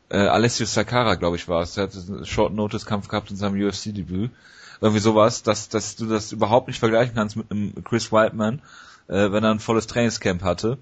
äh, 0.09 0.17
Alessio 0.17 0.65
Sakara, 0.65 1.15
glaube 1.15 1.35
ich, 1.35 1.47
war 1.47 1.61
es. 1.61 1.73
Der 1.73 1.85
hat 1.85 1.95
einen 1.95 2.25
Short 2.25 2.53
Notice 2.53 2.85
Kampf 2.85 3.07
gehabt 3.07 3.31
in 3.31 3.37
seinem 3.37 3.61
UFC 3.61 3.93
Debüt. 3.93 4.31
Irgendwie 4.79 5.01
sowas, 5.01 5.41
dass, 5.41 5.69
dass 5.69 5.95
du 5.95 6.05
das 6.05 6.31
überhaupt 6.31 6.67
nicht 6.67 6.79
vergleichen 6.79 7.15
kannst 7.15 7.35
mit 7.35 7.49
einem 7.49 7.83
Chris 7.83 8.11
Whiteman, 8.11 8.61
äh, 9.07 9.31
wenn 9.31 9.43
er 9.43 9.51
ein 9.51 9.59
volles 9.59 9.87
Trainingscamp 9.87 10.43
hatte. 10.43 10.77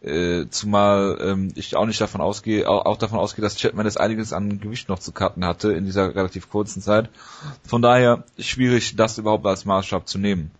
Äh, 0.00 0.46
zumal 0.50 1.18
ähm, 1.20 1.52
ich 1.56 1.74
auch 1.74 1.86
nicht 1.86 2.00
davon 2.00 2.20
ausgehe, 2.20 2.68
auch, 2.68 2.86
auch 2.86 2.98
davon 2.98 3.18
ausgehe, 3.18 3.42
dass 3.42 3.56
Chapman 3.56 3.84
das 3.84 3.96
einiges 3.96 4.32
an 4.32 4.60
Gewicht 4.60 4.88
noch 4.88 5.00
zu 5.00 5.10
cutten 5.10 5.44
hatte 5.44 5.72
in 5.72 5.86
dieser 5.86 6.14
relativ 6.14 6.50
kurzen 6.50 6.80
Zeit. 6.80 7.10
Von 7.64 7.82
daher 7.82 8.24
schwierig, 8.38 8.94
das 8.94 9.18
überhaupt 9.18 9.44
als 9.44 9.64
Maßstab 9.64 10.06
zu 10.06 10.18
nehmen. 10.18 10.52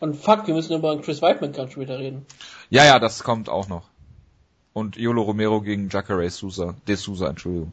Und 0.00 0.16
fuck, 0.16 0.46
wir 0.46 0.54
müssen 0.54 0.76
über 0.76 0.90
einen 0.90 1.00
Chris 1.00 1.22
Weidman 1.22 1.52
Kampf 1.52 1.72
später 1.72 1.98
reden. 1.98 2.26
Ja, 2.68 2.84
ja, 2.84 2.98
das 2.98 3.22
kommt 3.22 3.48
auch 3.48 3.68
noch. 3.68 3.84
Und 4.74 4.96
Yolo 4.96 5.22
Romero 5.22 5.62
gegen 5.62 5.88
Jacare 5.88 6.28
Sousa, 6.28 6.74
De 6.86 6.96
Sousa, 6.96 7.28
Entschuldigung. 7.28 7.72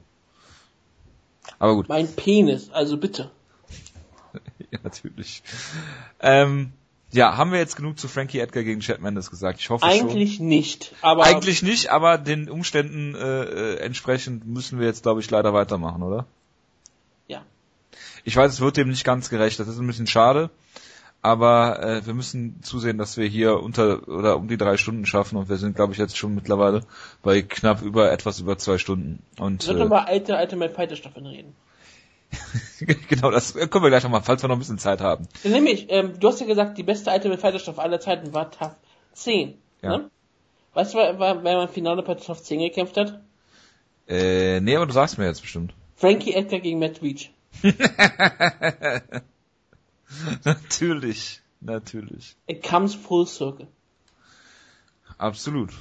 Aber 1.57 1.75
gut. 1.75 1.89
Mein 1.89 2.07
Penis, 2.07 2.69
also 2.69 2.97
bitte. 2.97 3.31
ja, 4.71 4.79
natürlich. 4.83 5.43
Ähm, 6.21 6.71
ja, 7.11 7.37
haben 7.37 7.51
wir 7.51 7.59
jetzt 7.59 7.75
genug 7.75 7.99
zu 7.99 8.07
Frankie 8.07 8.39
Edgar 8.39 8.63
gegen 8.63 8.81
Chad 8.81 9.01
Mendes 9.01 9.29
gesagt? 9.29 9.59
Ich 9.59 9.69
hoffe 9.69 9.85
Eigentlich 9.85 10.35
schon. 10.35 10.47
nicht, 10.47 10.93
aber 11.01 11.23
eigentlich 11.23 11.63
nicht, 11.63 11.89
aber 11.89 12.17
den 12.17 12.49
Umständen 12.49 13.15
äh, 13.15 13.43
äh, 13.43 13.75
entsprechend 13.77 14.45
müssen 14.45 14.79
wir 14.79 14.85
jetzt, 14.85 15.03
glaube 15.03 15.19
ich, 15.19 15.29
leider 15.29 15.53
weitermachen, 15.53 16.03
oder? 16.03 16.25
Ja. 17.27 17.41
Ich 18.25 18.35
weiß, 18.35 18.53
es 18.53 18.61
wird 18.61 18.77
dem 18.77 18.89
nicht 18.89 19.03
ganz 19.03 19.29
gerecht. 19.29 19.59
Das 19.59 19.67
ist 19.67 19.79
ein 19.79 19.87
bisschen 19.87 20.05
schade, 20.05 20.51
aber 21.23 21.81
äh, 21.81 22.05
wir 22.05 22.13
müssen 22.13 22.61
zusehen, 22.61 22.99
dass 22.99 23.17
wir 23.17 23.27
hier 23.27 23.59
unter 23.59 24.07
oder 24.07 24.37
um 24.37 24.47
die 24.47 24.57
drei 24.57 24.77
Stunden 24.77 25.07
schaffen 25.07 25.37
und 25.37 25.49
wir 25.49 25.57
sind, 25.57 25.75
glaube 25.75 25.93
ich, 25.93 25.99
jetzt 25.99 26.17
schon 26.17 26.35
mittlerweile 26.35 26.81
bei 27.23 27.41
knapp 27.41 27.81
über 27.81 28.11
etwas 28.11 28.39
über 28.39 28.59
zwei 28.59 28.77
Stunden. 28.77 29.23
Und 29.39 29.63
wir 29.63 29.65
sollten 29.65 29.81
äh, 29.81 29.89
mal 29.89 30.05
alte 30.05 30.35
Ultimate 30.35 30.73
Fighter 30.73 30.95
Staffeln 30.95 31.25
reden. 31.25 31.55
genau, 33.09 33.31
das 33.31 33.53
können 33.53 33.83
wir 33.83 33.89
gleich 33.89 34.03
nochmal, 34.03 34.21
falls 34.21 34.41
wir 34.41 34.47
noch 34.47 34.55
ein 34.55 34.59
bisschen 34.59 34.77
Zeit 34.77 35.01
haben. 35.01 35.27
Nämlich, 35.43 35.87
ähm, 35.89 36.19
du 36.19 36.27
hast 36.27 36.39
ja 36.39 36.45
gesagt, 36.45 36.77
die 36.77 36.83
beste 36.83 37.11
Ultimate 37.11 37.41
Fighter 37.41 37.59
Stoff 37.59 37.79
aller 37.79 37.99
Zeiten 37.99 38.33
war 38.33 38.51
TAF 38.51 38.75
10. 39.13 39.55
Ja. 39.81 39.97
Ne? 39.97 40.11
Weißt 40.73 40.93
du, 40.93 40.97
wer, 40.99 41.19
wer 41.19 41.35
beim 41.35 41.69
Finale 41.69 42.03
bei 42.03 42.15
TAF 42.15 42.41
10 42.41 42.59
gekämpft 42.59 42.97
hat? 42.97 43.19
Äh, 44.07 44.59
nee, 44.59 44.75
aber 44.75 44.85
du 44.85 44.93
sagst 44.93 45.17
mir 45.17 45.25
jetzt 45.25 45.41
bestimmt. 45.41 45.73
Frankie 45.95 46.33
Edgar 46.33 46.59
gegen 46.59 46.79
Matt 46.79 47.01
Beach. 47.01 47.31
natürlich, 50.43 51.41
natürlich. 51.61 52.35
It 52.47 52.63
comes 52.63 52.95
full 52.95 53.27
circle. 53.27 53.67
Absolut. 55.17 55.71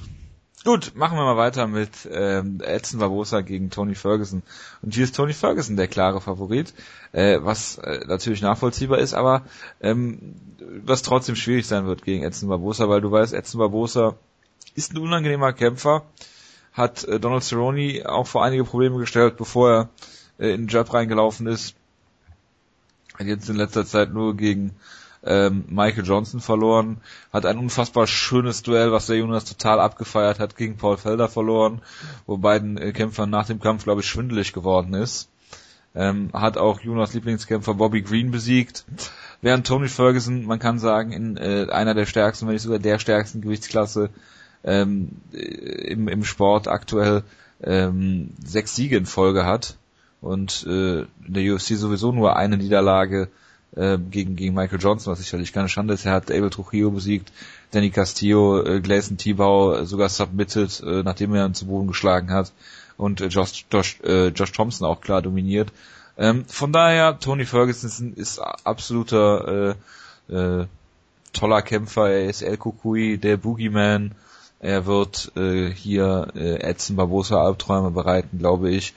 Gut, 0.65 0.91
machen 0.93 1.17
wir 1.17 1.23
mal 1.23 1.37
weiter 1.37 1.67
mit 1.67 1.89
ähm, 2.11 2.59
Edson 2.61 2.99
Barbosa 2.99 3.39
gegen 3.39 3.69
Tony 3.69 3.95
Ferguson. 3.95 4.43
Und 4.81 4.93
hier 4.93 5.05
ist 5.05 5.15
Tony 5.15 5.31
Ferguson 5.31 5.77
der 5.77 5.87
klare 5.87 6.19
Favorit, 6.19 6.73
äh, 7.13 7.39
was 7.41 7.77
äh, 7.77 8.05
natürlich 8.05 8.41
nachvollziehbar 8.41 8.97
ist, 8.97 9.13
aber 9.13 9.43
ähm, 9.79 10.35
was 10.83 11.01
trotzdem 11.01 11.37
schwierig 11.37 11.65
sein 11.65 11.85
wird 11.85 12.03
gegen 12.03 12.23
Edson 12.23 12.49
Barbosa, 12.49 12.89
weil 12.89 12.99
du 12.99 13.09
weißt, 13.09 13.33
Edson 13.33 13.59
Barbosa 13.59 14.15
ist 14.75 14.93
ein 14.93 14.97
unangenehmer 14.97 15.53
Kämpfer, 15.53 16.03
hat 16.73 17.05
äh, 17.05 17.21
Donald 17.21 17.43
Cerrone 17.43 18.03
auch 18.05 18.27
vor 18.27 18.43
einige 18.43 18.65
Probleme 18.65 18.97
gestellt, 18.97 19.37
bevor 19.37 19.71
er 19.71 19.89
äh, 20.39 20.53
in 20.53 20.63
den 20.63 20.67
Jab 20.67 20.93
reingelaufen 20.93 21.47
ist. 21.47 21.73
Hat 23.17 23.27
jetzt 23.27 23.49
in 23.49 23.55
letzter 23.55 23.85
Zeit 23.85 24.13
nur 24.13 24.35
gegen 24.35 24.75
ähm, 25.23 25.65
Michael 25.67 26.05
Johnson 26.05 26.39
verloren, 26.39 27.01
hat 27.33 27.45
ein 27.45 27.57
unfassbar 27.57 28.07
schönes 28.07 28.63
Duell, 28.63 28.91
was 28.91 29.07
der 29.07 29.17
Jonas 29.17 29.45
total 29.45 29.79
abgefeiert 29.79 30.39
hat, 30.39 30.55
gegen 30.55 30.77
Paul 30.77 30.97
Felder 30.97 31.27
verloren, 31.27 31.81
wo 32.25 32.37
beiden 32.37 32.77
äh, 32.77 32.91
Kämpfern 32.93 33.29
nach 33.29 33.47
dem 33.47 33.59
Kampf, 33.59 33.83
glaube 33.83 34.01
ich, 34.01 34.07
schwindelig 34.07 34.53
geworden 34.53 34.93
ist. 34.93 35.29
ähm, 35.95 36.29
hat 36.33 36.57
auch 36.57 36.81
Jonas 36.81 37.13
Lieblingskämpfer 37.13 37.73
Bobby 37.73 38.01
Green 38.01 38.31
besiegt. 38.31 38.85
Während 39.41 39.65
Tony 39.65 39.87
Ferguson, 39.87 40.45
man 40.45 40.59
kann 40.59 40.79
sagen, 40.79 41.11
in 41.11 41.37
äh, 41.37 41.67
einer 41.71 41.93
der 41.93 42.05
stärksten, 42.05 42.47
wenn 42.47 42.53
nicht 42.53 42.63
sogar 42.63 42.79
der 42.79 42.99
stärksten 42.99 43.41
Gewichtsklasse 43.41 44.09
ähm, 44.63 45.09
im, 45.31 46.07
im 46.07 46.23
Sport 46.23 46.67
aktuell 46.67 47.23
ähm, 47.63 48.31
sechs 48.43 48.75
Siege 48.75 48.97
in 48.97 49.05
Folge 49.05 49.45
hat 49.45 49.77
und 50.21 50.65
äh, 50.67 51.01
in 51.01 51.07
der 51.27 51.53
UFC 51.53 51.75
sowieso 51.75 52.11
nur 52.11 52.35
eine 52.35 52.57
Niederlage 52.57 53.29
äh, 53.75 53.97
gegen, 53.97 54.35
gegen 54.35 54.55
Michael 54.55 54.79
Johnson, 54.79 55.11
was 55.11 55.19
sicherlich 55.19 55.53
keine 55.53 55.69
Schande 55.69 55.93
ist. 55.93 56.05
Er 56.05 56.13
hat 56.13 56.31
Abel 56.31 56.49
Trujillo 56.49 56.91
besiegt, 56.91 57.31
Danny 57.71 57.89
Castillo, 57.89 58.63
äh, 58.63 58.81
Gleison 58.81 59.17
Tibau 59.17 59.83
sogar 59.85 60.09
submitted, 60.09 60.81
äh, 60.81 61.03
nachdem 61.03 61.33
er 61.33 61.45
ihn 61.45 61.53
zu 61.53 61.67
Boden 61.67 61.87
geschlagen 61.87 62.31
hat 62.31 62.51
und 62.97 63.21
äh, 63.21 63.27
Josh, 63.27 63.65
Josh, 63.71 63.99
äh, 64.03 64.27
Josh 64.27 64.51
Thompson 64.51 64.87
auch 64.87 65.01
klar 65.01 65.21
dominiert. 65.21 65.71
Ähm, 66.17 66.45
von 66.45 66.73
daher, 66.73 67.17
Tony 67.19 67.45
Ferguson 67.45 68.13
ist 68.13 68.39
absoluter 68.39 69.75
äh, 70.29 70.33
äh, 70.33 70.67
toller 71.31 71.61
Kämpfer. 71.61 72.09
Er 72.09 72.25
ist 72.25 72.41
El 72.41 72.57
Kukui, 72.57 73.17
der 73.17 73.37
Boogeyman. 73.37 74.15
Er 74.59 74.85
wird 74.85 75.31
äh, 75.37 75.69
hier 75.69 76.27
äh, 76.35 76.55
Edson 76.55 76.97
Barbosa 76.97 77.41
Albträume 77.41 77.91
bereiten, 77.91 78.37
glaube 78.37 78.69
ich. 78.71 78.93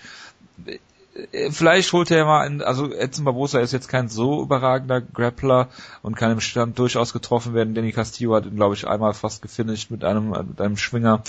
Äh, 1.15 1.51
vielleicht 1.51 1.93
holt 1.93 2.11
er 2.11 2.25
mal, 2.25 2.47
ein, 2.47 2.63
also 2.63 2.93
Edson 2.93 3.25
Barbosa 3.25 3.61
ist 3.61 3.73
jetzt 3.73 3.89
kein 3.89 4.09
so 4.09 4.43
überragender 4.43 5.01
Grappler 5.01 5.69
und 6.03 6.17
kann 6.17 6.33
im 6.33 6.41
Stand 6.41 6.79
durchaus 6.79 7.13
getroffen 7.13 7.55
werden. 7.55 7.75
Danny 7.75 7.93
Castillo 7.93 8.35
hat 8.35 8.47
ihn, 8.47 8.57
glaube 8.57 8.75
ich, 8.75 8.87
einmal 8.87 9.15
fast 9.15 9.43
gefinisht 9.43 9.91
mit 9.91 10.05
einem, 10.05 10.31
mit 10.31 10.61
einem 10.61 10.77
Schwinger. 10.77 11.23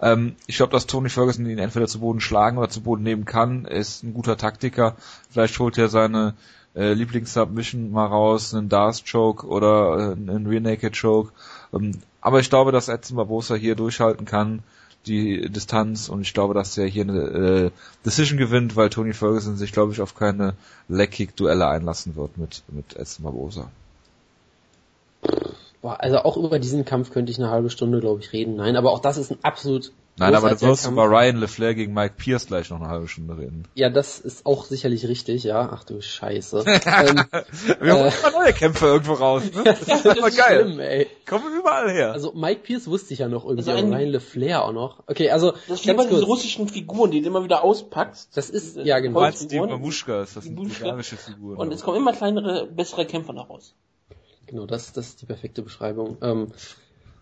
Ähm, 0.00 0.36
ich 0.46 0.56
glaube, 0.56 0.72
dass 0.72 0.86
Tony 0.86 1.08
Ferguson 1.08 1.46
ihn 1.46 1.58
entweder 1.58 1.86
zu 1.86 2.00
Boden 2.00 2.20
schlagen 2.20 2.58
oder 2.58 2.70
zu 2.70 2.82
Boden 2.82 3.02
nehmen 3.02 3.24
kann. 3.24 3.64
Er 3.64 3.78
ist 3.78 4.02
ein 4.02 4.14
guter 4.14 4.36
Taktiker. 4.36 4.96
Vielleicht 5.30 5.58
holt 5.58 5.76
er 5.78 5.88
seine 5.88 6.34
äh, 6.74 6.92
Lieblingssubmission 6.92 7.90
mal 7.90 8.06
raus, 8.06 8.54
einen 8.54 8.68
Darth 8.68 9.04
Choke 9.10 9.46
oder 9.46 9.98
äh, 9.98 10.12
einen 10.12 10.46
Rear 10.46 10.60
Naked 10.60 10.98
Choke. 11.00 11.32
Ähm, 11.72 11.92
aber 12.20 12.40
ich 12.40 12.50
glaube, 12.50 12.72
dass 12.72 12.88
Edson 12.88 13.16
Barbosa 13.16 13.54
hier 13.54 13.74
durchhalten 13.74 14.26
kann, 14.26 14.62
die 15.08 15.48
Distanz, 15.50 16.08
und 16.08 16.20
ich 16.20 16.34
glaube, 16.34 16.54
dass 16.54 16.78
er 16.78 16.86
hier 16.86 17.02
eine 17.02 17.20
äh, 17.20 17.70
Decision 18.04 18.38
gewinnt, 18.38 18.76
weil 18.76 18.90
Tony 18.90 19.12
Ferguson 19.12 19.56
sich, 19.56 19.72
glaube 19.72 19.92
ich, 19.92 20.00
auf 20.00 20.14
keine 20.14 20.54
Leg-Kick-Duelle 20.88 21.66
einlassen 21.66 22.14
wird 22.16 22.38
mit, 22.38 22.62
mit 22.68 22.96
Edson 22.96 23.24
Barbosa. 23.24 23.70
Boah, 25.80 26.00
also 26.00 26.18
auch 26.18 26.36
über 26.36 26.58
diesen 26.58 26.84
Kampf 26.84 27.10
könnte 27.10 27.32
ich 27.32 27.38
eine 27.38 27.50
halbe 27.50 27.70
Stunde, 27.70 28.00
glaube 28.00 28.20
ich, 28.20 28.32
reden. 28.32 28.56
Nein, 28.56 28.76
aber 28.76 28.92
auch 28.92 29.00
das 29.00 29.16
ist 29.16 29.30
ein 29.30 29.38
absolut 29.42 29.92
Nein, 30.18 30.34
aber 30.34 30.50
du 30.50 30.60
wirst 30.60 30.86
über 30.86 31.04
Ryan 31.04 31.36
LeFlair 31.36 31.74
gegen 31.74 31.94
Mike 31.94 32.14
Pierce 32.16 32.46
gleich 32.46 32.70
noch 32.70 32.80
eine 32.80 32.88
halbe 32.88 33.08
Stunde 33.08 33.36
reden. 33.36 33.64
Ja, 33.74 33.90
das 33.90 34.18
ist 34.18 34.46
auch 34.46 34.64
sicherlich 34.64 35.06
richtig, 35.06 35.44
ja. 35.44 35.68
Ach 35.72 35.84
du 35.84 36.00
Scheiße. 36.00 36.64
ähm, 36.66 37.22
Wir 37.80 37.94
holen 37.94 38.06
äh, 38.06 38.12
immer 38.20 38.30
neue 38.32 38.52
Kämpfe 38.52 38.86
irgendwo 38.86 39.14
raus, 39.14 39.42
ne? 39.54 39.64
Das 39.64 39.82
ist 39.82 40.04
immer 40.04 40.30
geil. 40.30 40.64
Schlimm, 40.64 40.80
ey. 40.80 41.06
Kommen 41.26 41.56
überall 41.58 41.90
her. 41.90 42.12
Also 42.12 42.32
Mike 42.32 42.62
Pierce 42.62 42.86
wusste 42.88 43.14
ich 43.14 43.20
ja 43.20 43.28
noch 43.28 43.44
irgendwie, 43.44 43.70
also 43.70 43.86
Ryan 43.86 44.08
LeFlair 44.08 44.64
auch 44.64 44.72
noch. 44.72 45.02
Okay, 45.06 45.30
also 45.30 45.52
Das 45.68 45.82
sind 45.82 45.94
immer 45.94 46.06
diese 46.06 46.24
russischen 46.24 46.68
Figuren, 46.68 47.10
die 47.10 47.20
du 47.20 47.28
immer 47.28 47.44
wieder 47.44 47.62
auspackst. 47.62 48.36
Das 48.36 48.50
ist, 48.50 48.76
ja 48.76 48.98
genau. 48.98 49.20
Du 49.20 49.24
meinst 49.26 49.50
die 49.50 49.60
Mamushkas, 49.60 50.34
das 50.34 50.44
sind 50.44 50.56
bulgarische 50.56 51.16
Figuren. 51.16 51.56
Und 51.58 51.72
es 51.72 51.82
kommen 51.82 51.96
immer 51.96 52.12
kleinere, 52.12 52.66
bessere 52.66 53.06
Kämpfer 53.06 53.32
noch 53.32 53.50
raus. 53.50 53.74
Genau, 54.48 54.64
das, 54.64 54.92
das 54.92 55.08
ist 55.08 55.22
die 55.22 55.26
perfekte 55.26 55.62
Beschreibung. 55.62 56.16
Ähm, 56.22 56.48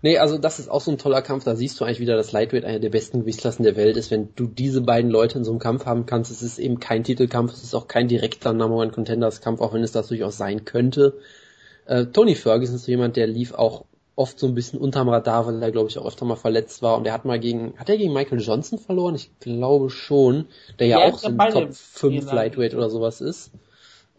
nee, 0.07 0.19
also 0.19 0.39
das 0.39 0.61
ist 0.61 0.70
auch 0.70 0.81
so 0.81 0.93
ein 0.93 0.99
toller 0.99 1.20
Kampf. 1.20 1.43
Da 1.43 1.57
siehst 1.57 1.81
du 1.81 1.85
eigentlich 1.85 1.99
wieder, 1.99 2.16
dass 2.16 2.31
Lightweight 2.31 2.65
einer 2.65 2.78
der 2.78 2.91
besten 2.91 3.20
Gewichtsklassen 3.20 3.65
der 3.65 3.74
Welt 3.74 3.97
ist. 3.97 4.12
Wenn 4.12 4.28
du 4.37 4.47
diese 4.47 4.81
beiden 4.81 5.11
Leute 5.11 5.39
in 5.39 5.45
so 5.45 5.51
einem 5.51 5.59
Kampf 5.59 5.85
haben 5.85 6.07
kannst, 6.07 6.31
es 6.31 6.43
ist 6.43 6.61
eben 6.61 6.78
kein 6.78 7.03
Titelkampf, 7.03 7.53
es 7.53 7.65
ist 7.65 7.74
auch 7.74 7.89
kein 7.89 8.07
direkter 8.07 8.53
Number 8.53 8.77
One 8.77 8.93
Contenders 8.93 9.41
Kampf, 9.41 9.61
auch 9.61 9.74
wenn 9.74 9.83
es 9.83 9.91
das 9.91 10.07
durchaus 10.07 10.37
sein 10.37 10.65
könnte. 10.65 11.15
Äh, 11.87 12.07
Tony 12.07 12.37
Ferguson 12.37 12.77
ist 12.77 12.85
so 12.85 12.91
jemand, 12.93 13.16
der 13.16 13.27
lief 13.27 13.53
auch 13.53 13.85
oft 14.15 14.39
so 14.39 14.47
ein 14.47 14.55
bisschen 14.55 14.78
unterm 14.78 15.09
Radar, 15.09 15.45
weil 15.49 15.61
er 15.61 15.73
glaube 15.73 15.89
ich 15.89 15.99
auch 15.99 16.07
öfter 16.07 16.24
mal 16.24 16.37
verletzt 16.37 16.83
war 16.83 16.97
und 16.97 17.07
er 17.07 17.12
hat 17.12 17.24
mal 17.24 17.41
gegen, 17.41 17.77
hat 17.77 17.89
er 17.89 17.97
gegen 17.97 18.12
Michael 18.12 18.41
Johnson 18.41 18.78
verloren? 18.78 19.16
Ich 19.16 19.31
glaube 19.41 19.91
schon, 19.91 20.47
der 20.78 20.87
ja, 20.87 21.01
ja 21.01 21.12
auch 21.12 21.19
so 21.19 21.27
ein 21.27 21.37
Top 21.37 21.74
5 21.74 22.33
Lightweight 22.33 22.74
oder 22.74 22.91
sowas 22.91 23.20
ist. 23.20 23.51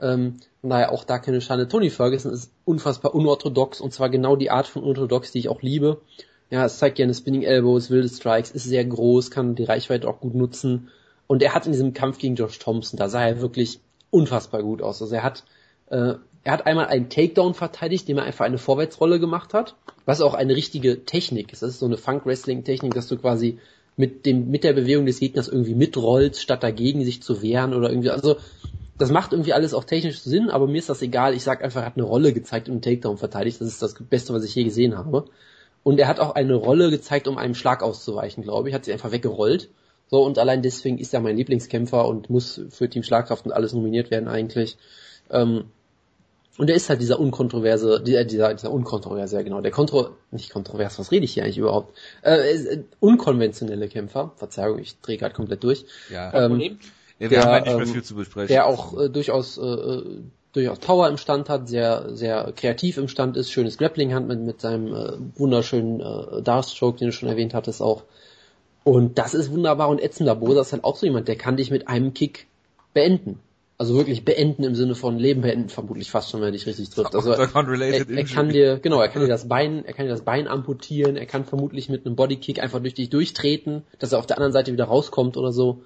Ähm, 0.01 0.35
von 0.67 0.71
daher 0.71 0.91
auch 0.91 1.05
da 1.05 1.17
keine 1.17 1.39
Schande. 1.39 1.69
Tony 1.69 1.89
Ferguson 1.89 2.33
ist 2.33 2.51
unfassbar 2.65 3.15
unorthodox 3.15 3.79
und 3.79 3.93
zwar 3.93 4.09
genau 4.09 4.35
die 4.35 4.51
Art 4.51 4.67
von 4.67 4.83
unorthodox, 4.83 5.31
die 5.31 5.39
ich 5.39 5.47
auch 5.47 5.61
liebe. 5.61 6.01
Ja, 6.49 6.65
es 6.65 6.77
zeigt 6.77 6.97
gerne 6.97 7.13
Spinning 7.13 7.43
Elbows, 7.43 7.89
wilde 7.89 8.09
Strikes, 8.09 8.51
ist 8.51 8.65
sehr 8.65 8.83
groß, 8.83 9.31
kann 9.31 9.55
die 9.55 9.63
Reichweite 9.63 10.09
auch 10.09 10.19
gut 10.19 10.35
nutzen. 10.35 10.89
Und 11.25 11.41
er 11.41 11.55
hat 11.55 11.67
in 11.67 11.71
diesem 11.71 11.93
Kampf 11.93 12.17
gegen 12.17 12.35
Josh 12.35 12.59
Thompson, 12.59 12.97
da 12.97 13.07
sah 13.07 13.25
er 13.25 13.39
wirklich 13.39 13.79
unfassbar 14.09 14.61
gut 14.61 14.81
aus. 14.81 15.01
Also 15.01 15.15
er 15.15 15.23
hat, 15.23 15.45
äh, 15.89 16.15
er 16.43 16.51
hat 16.51 16.65
einmal 16.65 16.87
einen 16.87 17.07
Takedown 17.07 17.53
verteidigt, 17.53 18.09
dem 18.09 18.17
er 18.17 18.25
einfach 18.25 18.43
eine 18.43 18.57
Vorwärtsrolle 18.57 19.21
gemacht 19.21 19.53
hat, 19.53 19.77
was 20.03 20.19
auch 20.19 20.33
eine 20.33 20.53
richtige 20.53 21.05
Technik 21.05 21.53
ist. 21.53 21.61
Das 21.61 21.69
ist 21.69 21.79
so 21.79 21.85
eine 21.85 21.97
Funk-Wrestling-Technik, 21.97 22.93
dass 22.93 23.07
du 23.07 23.15
quasi 23.15 23.57
mit 23.95 24.25
dem, 24.25 24.51
mit 24.51 24.65
der 24.65 24.73
Bewegung 24.73 25.05
des 25.05 25.21
Gegners 25.21 25.47
irgendwie 25.47 25.75
mitrollst, 25.75 26.41
statt 26.41 26.61
dagegen 26.61 27.05
sich 27.05 27.23
zu 27.23 27.41
wehren 27.41 27.73
oder 27.73 27.89
irgendwie, 27.89 28.09
also 28.09 28.35
das 28.97 29.11
macht 29.11 29.31
irgendwie 29.31 29.53
alles 29.53 29.73
auch 29.73 29.83
technisch 29.83 30.19
Sinn, 30.19 30.49
aber 30.49 30.67
mir 30.67 30.79
ist 30.79 30.89
das 30.89 31.01
egal. 31.01 31.33
Ich 31.35 31.43
sag 31.43 31.63
einfach, 31.63 31.81
er 31.81 31.87
hat 31.87 31.97
eine 31.97 32.05
Rolle 32.05 32.33
gezeigt 32.33 32.67
und 32.67 32.73
einen 32.73 32.81
Takedown 32.81 33.17
verteidigt. 33.17 33.61
Das 33.61 33.67
ist 33.67 33.81
das 33.81 33.95
Beste, 33.99 34.33
was 34.33 34.43
ich 34.43 34.55
je 34.55 34.63
gesehen 34.63 34.97
habe. 34.97 35.25
Und 35.83 35.99
er 35.99 36.07
hat 36.07 36.19
auch 36.19 36.35
eine 36.35 36.55
Rolle 36.55 36.89
gezeigt, 36.89 37.27
um 37.27 37.37
einem 37.37 37.53
Schlag 37.53 37.83
auszuweichen, 37.83 38.43
glaube 38.43 38.69
ich. 38.69 38.75
Hat 38.75 38.85
sie 38.85 38.93
einfach 38.93 39.11
weggerollt. 39.11 39.69
So, 40.09 40.23
und 40.23 40.39
allein 40.39 40.61
deswegen 40.61 40.97
ist 40.97 41.13
er 41.13 41.19
mein 41.19 41.37
Lieblingskämpfer 41.37 42.07
und 42.07 42.29
muss 42.29 42.61
für 42.69 42.89
Team 42.89 43.03
Schlagkraft 43.03 43.45
und 43.45 43.51
alles 43.51 43.73
nominiert 43.73 44.09
werden 44.09 44.27
eigentlich. 44.27 44.77
Ähm, 45.29 45.65
und 46.57 46.69
er 46.69 46.75
ist 46.75 46.89
halt 46.89 47.01
dieser 47.01 47.19
unkontroverse, 47.19 48.01
dieser, 48.03 48.25
dieser, 48.25 48.53
dieser 48.53 48.71
unkontroverse, 48.71 49.35
ja 49.35 49.41
genau, 49.43 49.61
der 49.61 49.71
kontro, 49.71 50.09
nicht 50.31 50.51
kontrovers, 50.51 50.97
was 50.97 51.11
rede 51.11 51.25
ich 51.25 51.33
hier 51.33 51.43
eigentlich 51.43 51.59
überhaupt? 51.59 51.95
Äh, 52.23 52.55
äh 52.55 52.83
unkonventionelle 52.99 53.87
Kämpfer, 53.87 54.31
Verzeihung, 54.37 54.79
ich 54.79 54.99
drehe 55.01 55.17
gerade 55.17 55.35
komplett 55.35 55.63
durch. 55.63 55.85
Ja, 56.09 56.33
ähm, 56.33 56.79
ja, 57.19 57.29
wir 57.29 57.29
der, 57.29 57.41
haben 57.41 57.51
halt 57.51 57.65
nicht 57.65 57.75
mehr 57.77 57.85
ähm, 57.87 57.93
viel 57.93 58.03
zu 58.03 58.15
besprechen. 58.15 58.47
Der 58.47 58.65
auch 58.67 58.99
äh, 58.99 59.09
durchaus, 59.09 59.57
äh, 59.57 60.01
durchaus 60.53 60.79
Power 60.79 61.07
im 61.09 61.17
Stand 61.17 61.49
hat, 61.49 61.67
sehr, 61.67 62.15
sehr 62.15 62.51
kreativ 62.55 62.97
im 62.97 63.07
Stand 63.07 63.37
ist, 63.37 63.51
schönes 63.51 63.77
Grappling 63.77 64.13
hat 64.13 64.27
mit, 64.27 64.39
mit 64.39 64.61
seinem 64.61 64.93
äh, 64.93 65.13
wunderschönen 65.35 65.99
äh, 65.99 66.41
Darstroke, 66.41 66.99
den 66.99 67.07
du 67.07 67.11
schon 67.11 67.29
erwähnt 67.29 67.53
hattest 67.53 67.81
auch. 67.81 68.03
Und 68.83 69.17
das 69.17 69.33
ist 69.33 69.51
wunderbar 69.51 69.89
und 69.89 70.01
ätzender 70.01 70.35
Bosa 70.35 70.61
ist 70.61 70.71
halt 70.71 70.83
auch 70.83 70.95
so 70.95 71.05
jemand, 71.05 71.27
der 71.27 71.35
kann 71.35 71.57
dich 71.57 71.71
mit 71.71 71.89
einem 71.89 72.13
Kick 72.13 72.47
beenden. 72.93 73.39
Also 73.79 73.95
wirklich 73.95 74.25
beenden 74.25 74.63
im 74.63 74.75
Sinne 74.75 74.95
von 74.95 75.19
Leben 75.19 75.41
beenden, 75.41 75.69
vermutlich 75.69 76.09
fast 76.09 76.31
schon, 76.31 76.39
wenn 76.39 76.47
er 76.47 76.51
dich 76.51 76.65
richtig 76.65 76.89
trifft. 76.89 77.13
Also 77.13 77.31
er, 77.31 77.39
er, 77.39 78.23
kann 78.23 78.49
dir, 78.49 78.79
genau, 78.79 79.01
er 79.01 79.09
kann 79.09 79.21
dir 79.21 79.27
das 79.27 79.47
Bein, 79.47 79.85
er 79.85 79.93
kann 79.93 80.05
dir 80.05 80.11
das 80.11 80.23
Bein 80.23 80.47
amputieren, 80.47 81.15
er 81.15 81.27
kann 81.27 81.45
vermutlich 81.45 81.89
mit 81.89 82.05
einem 82.05 82.15
Bodykick 82.15 82.59
einfach 82.59 82.79
durch 82.79 82.95
dich 82.95 83.09
durchtreten, 83.09 83.83
dass 83.99 84.13
er 84.13 84.19
auf 84.19 84.25
der 84.25 84.37
anderen 84.37 84.53
Seite 84.53 84.71
wieder 84.71 84.85
rauskommt 84.85 85.37
oder 85.37 85.51
so. 85.51 85.83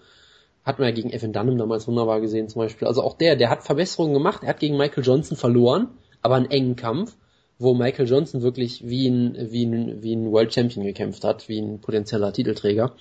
Hat 0.64 0.80
man 0.80 0.88
ja 0.88 0.94
gegen 0.94 1.12
Evan 1.12 1.34
Dunham 1.34 1.58
damals 1.58 1.88
wunderbar 1.88 2.22
gesehen 2.22 2.48
zum 2.48 2.62
Beispiel. 2.62 2.88
Also 2.88 3.02
auch 3.02 3.18
der, 3.18 3.36
der 3.36 3.50
hat 3.50 3.64
Verbesserungen 3.64 4.14
gemacht. 4.14 4.44
Er 4.44 4.50
hat 4.50 4.60
gegen 4.60 4.78
Michael 4.78 5.04
Johnson 5.04 5.36
verloren, 5.36 5.88
aber 6.22 6.36
einen 6.36 6.52
engen 6.52 6.76
Kampf, 6.76 7.16
wo 7.58 7.74
Michael 7.74 8.08
Johnson 8.08 8.42
wirklich 8.42 8.88
wie 8.88 9.08
ein, 9.08 9.52
wie 9.52 9.66
ein, 9.66 10.04
wie 10.04 10.16
ein 10.16 10.32
World 10.32 10.54
Champion 10.54 10.86
gekämpft 10.86 11.24
hat, 11.24 11.50
wie 11.50 11.60
ein 11.60 11.80
potenzieller 11.80 12.32
Titelträger. 12.32 12.94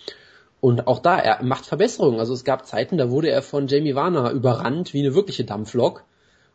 Und 0.60 0.86
auch 0.86 0.98
da, 0.98 1.18
er 1.18 1.42
macht 1.42 1.66
Verbesserungen. 1.66 2.20
Also 2.20 2.34
es 2.34 2.44
gab 2.44 2.66
Zeiten, 2.66 2.98
da 2.98 3.10
wurde 3.10 3.30
er 3.30 3.42
von 3.42 3.66
Jamie 3.66 3.94
Warner 3.94 4.30
überrannt 4.30 4.92
wie 4.92 5.00
eine 5.00 5.14
wirkliche 5.14 5.44
Dampflok 5.44 6.04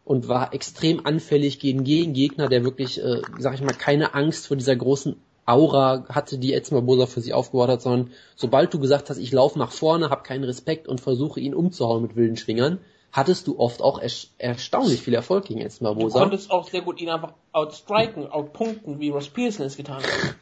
und 0.04 0.28
war 0.28 0.54
extrem 0.54 1.06
anfällig 1.06 1.60
gegen 1.60 1.84
Gegner, 1.84 2.48
der 2.48 2.64
wirklich, 2.64 3.04
äh, 3.04 3.22
sag 3.40 3.56
ich 3.56 3.62
mal, 3.62 3.74
keine 3.74 4.14
Angst 4.14 4.48
vor 4.48 4.56
dieser 4.56 4.76
großen 4.76 5.16
Aura 5.46 6.06
hatte, 6.10 6.38
die 6.38 6.54
Edson 6.54 6.78
Barbosa 6.78 7.06
für 7.06 7.22
sie 7.22 7.34
aufgebaut 7.34 7.70
hat, 7.70 7.82
sondern 7.82 8.12
sobald 8.36 8.74
du 8.74 8.80
gesagt 8.80 9.10
hast, 9.10 9.18
ich 9.18 9.32
laufe 9.32 9.60
nach 9.60 9.72
vorne, 9.72 10.10
habe 10.10 10.24
keinen 10.24 10.44
Respekt 10.44 10.88
und 10.88 11.02
versuche 11.02 11.40
ihn 11.40 11.54
umzuhauen 11.54 12.02
mit 12.02 12.16
wilden 12.16 12.38
Schwingern, 12.38 12.80
hattest 13.12 13.48
du 13.48 13.58
oft 13.60 13.82
auch 13.82 14.02
erst 14.02 14.32
erstaunlich 14.38 15.02
viel 15.02 15.14
Erfolg 15.14 15.46
gegen 15.46 15.62
Edson 15.62 15.86
Barbosa. 15.86 16.20
Du 16.20 16.24
konntest 16.26 16.52
auch 16.52 16.68
sehr 16.68 16.82
gut 16.82 17.00
ihn 17.00 17.10
einfach 17.10 17.34
outstriken, 17.54 18.28
outpunkten, 18.28 19.00
wie 19.00 19.10
Ross 19.10 19.30
Pearson 19.30 19.66
es 19.66 19.78
getan 19.78 19.98
hat. 19.98 20.04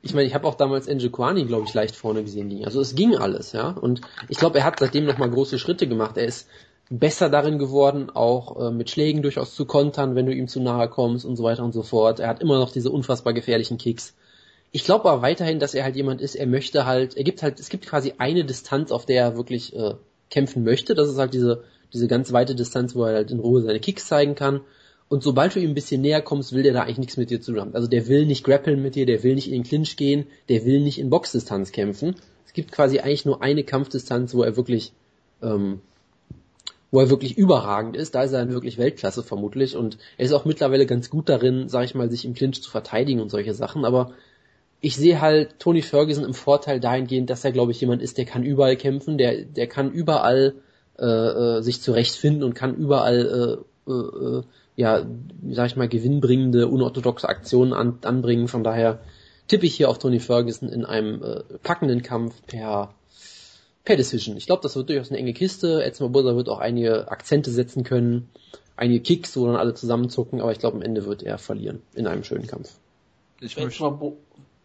Ich 0.00 0.14
meine, 0.14 0.26
ich 0.26 0.34
habe 0.34 0.46
auch 0.46 0.54
damals 0.54 0.86
Enjo 0.86 1.10
Kwani, 1.10 1.44
glaube 1.44 1.66
ich, 1.66 1.74
leicht 1.74 1.94
vorne 1.94 2.22
gesehen 2.22 2.48
ging. 2.48 2.64
Also 2.64 2.80
es 2.80 2.94
ging 2.94 3.16
alles, 3.16 3.52
ja. 3.52 3.70
Und 3.70 4.00
ich 4.28 4.38
glaube, 4.38 4.58
er 4.58 4.64
hat 4.64 4.78
seitdem 4.78 5.04
nochmal 5.04 5.28
große 5.28 5.58
Schritte 5.58 5.86
gemacht. 5.88 6.16
Er 6.16 6.24
ist 6.24 6.48
besser 6.88 7.28
darin 7.28 7.58
geworden, 7.58 8.08
auch 8.08 8.60
äh, 8.60 8.70
mit 8.70 8.90
Schlägen 8.90 9.22
durchaus 9.22 9.54
zu 9.54 9.66
kontern, 9.66 10.14
wenn 10.14 10.26
du 10.26 10.32
ihm 10.32 10.48
zu 10.48 10.60
nahe 10.60 10.88
kommst 10.88 11.26
und 11.26 11.36
so 11.36 11.42
weiter 11.42 11.64
und 11.64 11.72
so 11.72 11.82
fort. 11.82 12.20
Er 12.20 12.28
hat 12.28 12.40
immer 12.40 12.58
noch 12.58 12.70
diese 12.70 12.90
unfassbar 12.90 13.34
gefährlichen 13.34 13.76
Kicks. 13.76 14.14
Ich 14.70 14.84
glaube 14.84 15.08
aber 15.08 15.22
weiterhin, 15.22 15.58
dass 15.58 15.74
er 15.74 15.84
halt 15.84 15.96
jemand 15.96 16.20
ist, 16.20 16.34
er 16.34 16.46
möchte 16.46 16.84
halt, 16.84 17.16
er 17.16 17.24
gibt 17.24 17.42
halt, 17.42 17.58
es 17.58 17.68
gibt 17.70 17.86
quasi 17.86 18.14
eine 18.18 18.44
Distanz, 18.44 18.92
auf 18.92 19.06
der 19.06 19.22
er 19.22 19.36
wirklich 19.36 19.74
äh, 19.74 19.94
kämpfen 20.30 20.62
möchte. 20.64 20.94
Das 20.94 21.08
ist 21.08 21.18
halt 21.18 21.32
diese, 21.32 21.64
diese 21.92 22.06
ganz 22.06 22.32
weite 22.32 22.54
Distanz, 22.54 22.94
wo 22.94 23.04
er 23.04 23.14
halt 23.14 23.30
in 23.30 23.40
Ruhe 23.40 23.62
seine 23.62 23.80
Kicks 23.80 24.06
zeigen 24.06 24.34
kann. 24.34 24.60
Und 25.08 25.22
sobald 25.22 25.54
du 25.54 25.60
ihm 25.60 25.70
ein 25.70 25.74
bisschen 25.74 26.02
näher 26.02 26.20
kommst, 26.20 26.52
will 26.52 26.62
der 26.62 26.74
da 26.74 26.82
eigentlich 26.82 26.98
nichts 26.98 27.16
mit 27.16 27.30
dir 27.30 27.40
zu 27.40 27.52
tun 27.52 27.60
haben. 27.60 27.74
Also 27.74 27.88
der 27.88 28.08
will 28.08 28.26
nicht 28.26 28.44
grappeln 28.44 28.82
mit 28.82 28.94
dir, 28.94 29.06
der 29.06 29.22
will 29.22 29.34
nicht 29.34 29.48
in 29.48 29.54
den 29.54 29.62
Clinch 29.62 29.96
gehen, 29.96 30.26
der 30.50 30.66
will 30.66 30.80
nicht 30.80 30.98
in 30.98 31.08
Boxdistanz 31.08 31.72
kämpfen. 31.72 32.14
Es 32.46 32.52
gibt 32.52 32.72
quasi 32.72 32.98
eigentlich 32.98 33.24
nur 33.24 33.42
eine 33.42 33.64
Kampfdistanz, 33.64 34.34
wo 34.34 34.42
er 34.42 34.56
wirklich, 34.56 34.92
ähm, 35.42 35.80
wo 36.90 37.00
er 37.00 37.08
wirklich 37.08 37.38
überragend 37.38 37.96
ist. 37.96 38.14
Da 38.14 38.22
ist 38.22 38.32
er 38.32 38.40
dann 38.40 38.52
wirklich 38.52 38.76
Weltklasse 38.76 39.22
vermutlich 39.22 39.76
und 39.76 39.96
er 40.18 40.26
ist 40.26 40.32
auch 40.32 40.44
mittlerweile 40.44 40.84
ganz 40.84 41.08
gut 41.08 41.30
darin, 41.30 41.70
sag 41.70 41.84
ich 41.84 41.94
mal, 41.94 42.10
sich 42.10 42.26
im 42.26 42.34
Clinch 42.34 42.62
zu 42.62 42.70
verteidigen 42.70 43.20
und 43.20 43.30
solche 43.30 43.54
Sachen. 43.54 43.86
Aber 43.86 44.12
ich 44.80 44.96
sehe 44.96 45.20
halt 45.20 45.58
Tony 45.58 45.82
Ferguson 45.82 46.24
im 46.24 46.34
Vorteil 46.34 46.80
dahingehend, 46.80 47.30
dass 47.30 47.44
er, 47.44 47.52
glaube 47.52 47.72
ich, 47.72 47.80
jemand 47.80 48.02
ist, 48.02 48.18
der 48.18 48.24
kann 48.24 48.44
überall 48.44 48.76
kämpfen, 48.76 49.18
der, 49.18 49.44
der 49.44 49.66
kann 49.66 49.90
überall 49.90 50.54
äh, 50.98 51.04
äh, 51.04 51.62
sich 51.62 51.82
zurechtfinden 51.82 52.44
und 52.44 52.54
kann 52.54 52.76
überall 52.76 53.64
äh, 53.86 53.90
äh, 53.90 54.42
ja, 54.76 55.06
sag 55.50 55.66
ich 55.66 55.76
mal, 55.76 55.88
gewinnbringende, 55.88 56.68
unorthodoxe 56.68 57.28
Aktionen 57.28 57.72
an, 57.72 57.98
anbringen. 58.02 58.46
Von 58.46 58.62
daher 58.62 59.00
tippe 59.48 59.66
ich 59.66 59.74
hier 59.74 59.88
auf 59.88 59.98
Tony 59.98 60.20
Ferguson 60.20 60.68
in 60.68 60.84
einem 60.84 61.22
äh, 61.22 61.42
packenden 61.62 62.02
Kampf 62.02 62.34
per 62.46 62.94
per 63.84 63.96
Decision. 63.96 64.36
Ich 64.36 64.44
glaube, 64.44 64.60
das 64.62 64.76
wird 64.76 64.90
durchaus 64.90 65.08
eine 65.08 65.18
enge 65.18 65.32
Kiste. 65.32 65.82
Edson 65.82 66.12
Barbosa 66.12 66.36
wird 66.36 66.50
auch 66.50 66.58
einige 66.58 67.10
Akzente 67.10 67.50
setzen 67.50 67.84
können, 67.84 68.28
einige 68.76 69.00
Kicks, 69.00 69.34
wo 69.34 69.46
dann 69.46 69.56
alle 69.56 69.72
zusammenzucken, 69.72 70.42
aber 70.42 70.52
ich 70.52 70.58
glaube, 70.58 70.76
am 70.76 70.82
Ende 70.82 71.06
wird 71.06 71.22
er 71.22 71.38
verlieren 71.38 71.80
in 71.94 72.06
einem 72.06 72.22
schönen 72.22 72.46
Kampf. 72.46 72.74
Ich 73.40 73.56
möchte... 73.56 74.12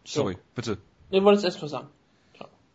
Sorry, 0.04 0.36
bitte. 0.54 0.78
Du 1.10 1.22
wolltest 1.22 1.44
erst 1.44 1.62
was 1.62 1.70
sagen. 1.70 1.88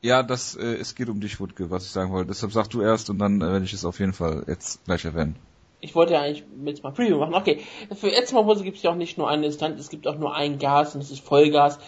Ja, 0.01 0.23
das, 0.23 0.55
äh, 0.55 0.75
es 0.75 0.95
geht 0.95 1.09
um 1.09 1.19
dich, 1.19 1.39
Wutke, 1.39 1.69
was 1.69 1.85
ich 1.85 1.91
sagen 1.91 2.11
wollte. 2.11 2.29
Deshalb 2.29 2.53
sag 2.53 2.69
du 2.69 2.81
erst 2.81 3.09
und 3.09 3.19
dann 3.19 3.41
äh, 3.41 3.51
werde 3.51 3.65
ich 3.65 3.73
es 3.73 3.83
auf 3.83 3.99
jeden 3.99 4.13
Fall 4.13 4.45
jetzt 4.47 4.83
gleich 4.85 5.03
erwähnen. 5.03 5.35
Ich 5.81 5.93
wollte 5.93 6.13
ja 6.13 6.21
eigentlich 6.21 6.45
jetzt 6.65 6.83
mal 6.83 6.91
Preview 6.91 7.17
machen. 7.19 7.33
Okay, 7.33 7.61
für 7.95 8.11
Edson 8.11 8.37
Barbosa 8.37 8.63
gibt 8.63 8.77
es 8.77 8.83
ja 8.83 8.91
auch 8.91 8.95
nicht 8.95 9.17
nur 9.17 9.29
eine 9.29 9.45
Instanz, 9.45 9.79
es 9.79 9.89
gibt 9.89 10.07
auch 10.07 10.17
nur 10.17 10.33
ein 10.33 10.57
Gas 10.57 10.95
und 10.95 11.01
es 11.01 11.11
ist 11.11 11.21
Vollgas. 11.21 11.79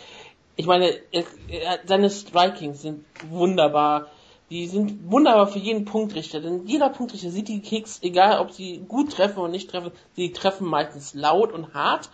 Ich 0.58 0.66
meine, 0.66 0.94
er, 1.12 1.24
er, 1.48 1.80
seine 1.86 2.10
Strikings 2.10 2.82
sind 2.82 3.06
wunderbar 3.30 4.08
die 4.52 4.68
sind 4.68 5.10
wunderbar 5.10 5.48
für 5.48 5.60
jeden 5.60 5.86
Punktrichter, 5.86 6.42
denn 6.42 6.68
jeder 6.68 6.90
Punktrichter 6.90 7.30
sieht 7.30 7.48
die 7.48 7.62
Kicks, 7.62 8.00
egal 8.04 8.40
ob 8.40 8.52
sie 8.52 8.80
gut 8.86 9.14
treffen 9.14 9.40
oder 9.40 9.50
nicht 9.50 9.70
treffen, 9.70 9.94
sie 10.18 10.34
treffen 10.34 10.68
meistens 10.68 11.14
laut 11.14 11.54
und 11.54 11.74
hart 11.74 12.10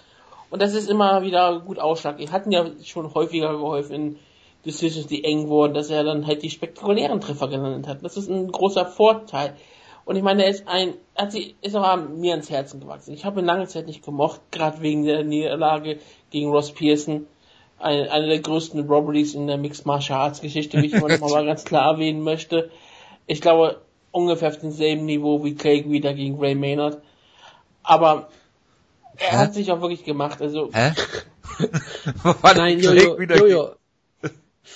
und 0.50 0.62
das 0.62 0.74
ist 0.74 0.90
immer 0.90 1.24
wieder 1.24 1.60
gut 1.60 1.80
Ausschlag. 1.80 2.18
Wir 2.18 2.32
hatten 2.32 2.52
ja 2.52 2.66
schon 2.84 3.14
häufiger 3.14 3.52
geholfen 3.52 3.94
in 3.94 4.20
Decisions, 4.66 5.08
die 5.08 5.24
eng 5.24 5.48
wurden, 5.48 5.74
dass 5.74 5.90
er 5.90 6.04
dann 6.04 6.28
halt 6.28 6.44
die 6.44 6.50
spektakulären 6.50 7.22
Treffer 7.22 7.48
genannt 7.48 7.88
hat. 7.88 8.04
Das 8.04 8.18
ist 8.18 8.30
ein 8.30 8.52
großer 8.52 8.86
Vorteil. 8.86 9.56
Und 10.06 10.16
ich 10.16 10.24
meine, 10.24 10.44
er 10.44 10.50
ist 10.50 10.68
ein, 10.68 10.94
hat 11.16 11.32
sie, 11.32 11.56
ist 11.62 11.76
auch 11.76 11.98
mir 11.98 12.32
ans 12.32 12.50
Herzen 12.50 12.80
gewachsen. 12.80 13.14
Ich 13.14 13.26
habe 13.26 13.42
ihn 13.42 13.46
lange 13.46 13.68
Zeit 13.68 13.88
nicht 13.88 14.06
gemocht, 14.06 14.40
gerade 14.52 14.82
wegen 14.82 15.06
der 15.06 15.24
Niederlage 15.24 16.00
gegen 16.32 16.50
Ross 16.50 16.72
Pearson 16.72 17.28
eine, 17.80 18.12
eine 18.12 18.28
der 18.28 18.40
größten 18.40 18.88
Robberies 18.88 19.36
in 19.36 19.48
der 19.48 19.58
Mixed 19.58 19.86
Martial 19.86 20.20
Arts 20.20 20.42
Geschichte, 20.42 20.82
wie 20.82 20.88
ich 20.88 21.00
mal 21.00 21.18
mal 21.20 21.46
ganz 21.46 21.66
klar 21.66 21.94
erwähnen 21.94 22.22
möchte. 22.22 22.72
Ich 23.26 23.42
glaube, 23.42 23.82
ungefähr 24.12 24.50
auf 24.50 24.60
demselben 24.60 25.06
Niveau 25.06 25.44
wie 25.44 25.56
Clay 25.56 25.82
Guida 25.82 26.14
gegen 26.14 26.40
Ray 26.40 26.56
Maynard. 26.56 27.02
Aber 27.84 28.30
er 29.18 29.32
Hä? 29.32 29.38
hat 29.38 29.54
sich 29.54 29.72
auch 29.72 29.82
wirklich 29.82 30.04
gemacht, 30.04 30.42
also. 30.42 30.70
Hä? 30.74 30.94
Nein, 32.56 32.80
Jojo, 32.80 33.20
Jojo. 33.20 33.72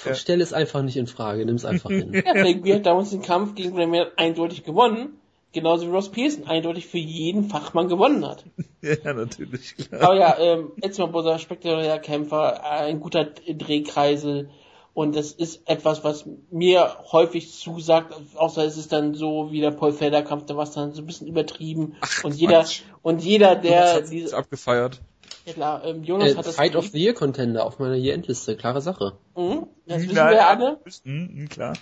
Ja. 0.05 0.15
Stell 0.15 0.41
es 0.41 0.53
einfach 0.53 0.81
nicht 0.81 0.97
in 0.97 1.07
Frage, 1.07 1.45
nimm 1.45 1.55
es 1.55 1.65
einfach 1.65 1.89
hin. 1.89 2.13
Ja, 2.13 2.33
Clay 2.33 2.55
Guida 2.55 2.75
hat 2.75 2.85
damals 2.85 3.11
den 3.11 3.21
Kampf 3.21 3.55
gegen 3.55 3.75
Maynard 3.75 4.13
eindeutig 4.17 4.63
gewonnen. 4.63 5.17
Genauso 5.53 5.85
wie 5.85 5.91
Ross 5.91 6.09
Pearson 6.09 6.47
eindeutig 6.47 6.87
für 6.87 6.97
jeden 6.97 7.49
Fachmann 7.49 7.89
gewonnen 7.89 8.25
hat. 8.25 8.45
ja, 8.81 9.13
natürlich, 9.13 9.75
klar. 9.75 10.01
Aber 10.01 10.15
ja, 10.15 10.39
ähm, 10.39 10.71
Edson 10.81 11.11
Bosa, 11.11 11.37
spektakulärer 11.39 11.99
Kämpfer, 11.99 12.63
ein 12.63 13.01
guter 13.01 13.25
Drehkreisel. 13.25 14.49
Und 14.93 15.15
das 15.15 15.31
ist 15.31 15.61
etwas, 15.65 16.03
was 16.03 16.25
mir 16.49 16.97
häufig 17.11 17.53
zusagt, 17.53 18.13
außer 18.35 18.65
es 18.65 18.77
ist 18.77 18.91
dann 18.91 19.13
so 19.13 19.51
wie 19.51 19.61
der 19.61 19.71
Paul 19.71 19.93
Felder 19.93 20.21
Kampf, 20.21 20.45
da 20.47 20.57
war 20.57 20.63
es 20.63 20.71
dann 20.71 20.93
so 20.93 21.01
ein 21.01 21.05
bisschen 21.05 21.27
übertrieben. 21.27 21.95
Ach, 22.01 22.25
und 22.25 22.35
jeder, 22.35 22.59
Quatsch. 22.59 22.81
und 23.01 23.23
jeder, 23.23 23.55
der 23.55 24.01
diese, 24.01 24.35
abgefeiert. 24.35 24.99
Ja 25.45 25.53
klar, 25.53 25.83
ähm, 25.85 26.03
Jonas 26.03 26.33
äh, 26.33 26.35
hat 26.35 26.45
das 26.45 26.55
Fight 26.55 26.75
of 26.75 26.89
the 26.89 26.99
Year 26.99 27.13
Contender 27.13 27.65
auf 27.65 27.79
meiner 27.79 27.95
Year 27.95 28.13
Endliste, 28.13 28.57
klare 28.57 28.81
Sache. 28.81 29.13
Mhm, 29.35 29.67
das 29.87 30.03
wissen 30.03 30.15
wir 30.15 30.47
alle. 30.47 30.79
Mhm, 31.03 31.47
klar. 31.49 31.73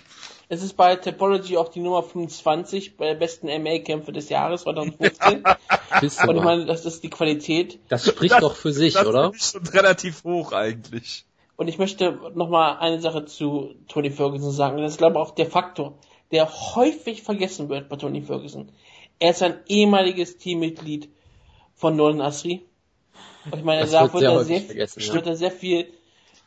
Es 0.48 0.62
ist 0.62 0.76
bei 0.76 0.96
Topology 0.96 1.56
auch 1.58 1.68
die 1.68 1.80
Nummer 1.80 2.02
25 2.02 2.96
bei 2.96 3.06
der 3.06 3.14
besten 3.14 3.46
MA-Kämpfe 3.46 4.12
des 4.12 4.28
Jahres 4.28 4.62
2015. 4.62 5.44
Und 6.28 6.36
ich 6.36 6.42
meine, 6.42 6.66
das 6.66 6.86
ist 6.86 7.02
die 7.02 7.10
Qualität. 7.10 7.78
Das 7.88 8.06
spricht 8.06 8.34
das, 8.34 8.40
doch 8.40 8.56
für 8.56 8.72
sich, 8.72 8.94
das 8.94 9.06
oder? 9.06 9.30
Das 9.30 9.36
ist 9.36 9.52
schon 9.52 9.66
relativ 9.66 10.24
hoch 10.24 10.52
eigentlich. 10.52 11.24
Und 11.60 11.68
ich 11.68 11.76
möchte 11.76 12.18
nochmal 12.34 12.78
eine 12.78 13.02
Sache 13.02 13.26
zu 13.26 13.74
Tony 13.86 14.10
Ferguson 14.10 14.50
sagen. 14.50 14.78
Das 14.78 14.92
ist, 14.92 14.96
glaube 14.96 15.16
ich, 15.16 15.20
auch 15.20 15.32
der 15.32 15.44
Faktor, 15.44 15.98
der 16.32 16.48
häufig 16.48 17.22
vergessen 17.22 17.68
wird 17.68 17.90
bei 17.90 17.96
Tony 17.96 18.22
Ferguson. 18.22 18.72
Er 19.18 19.32
ist 19.32 19.42
ein 19.42 19.58
ehemaliges 19.68 20.38
Teammitglied 20.38 21.10
von 21.74 21.96
Nolan 21.96 22.22
Asri. 22.22 22.64
Und 23.44 23.58
ich 23.58 23.64
meine, 23.64 23.86
da 23.86 24.10
wird, 24.10 24.22
er 24.22 24.42
sehr, 24.42 24.68
wird 24.70 25.26
er 25.26 25.36
sehr 25.36 25.50
viel 25.50 25.88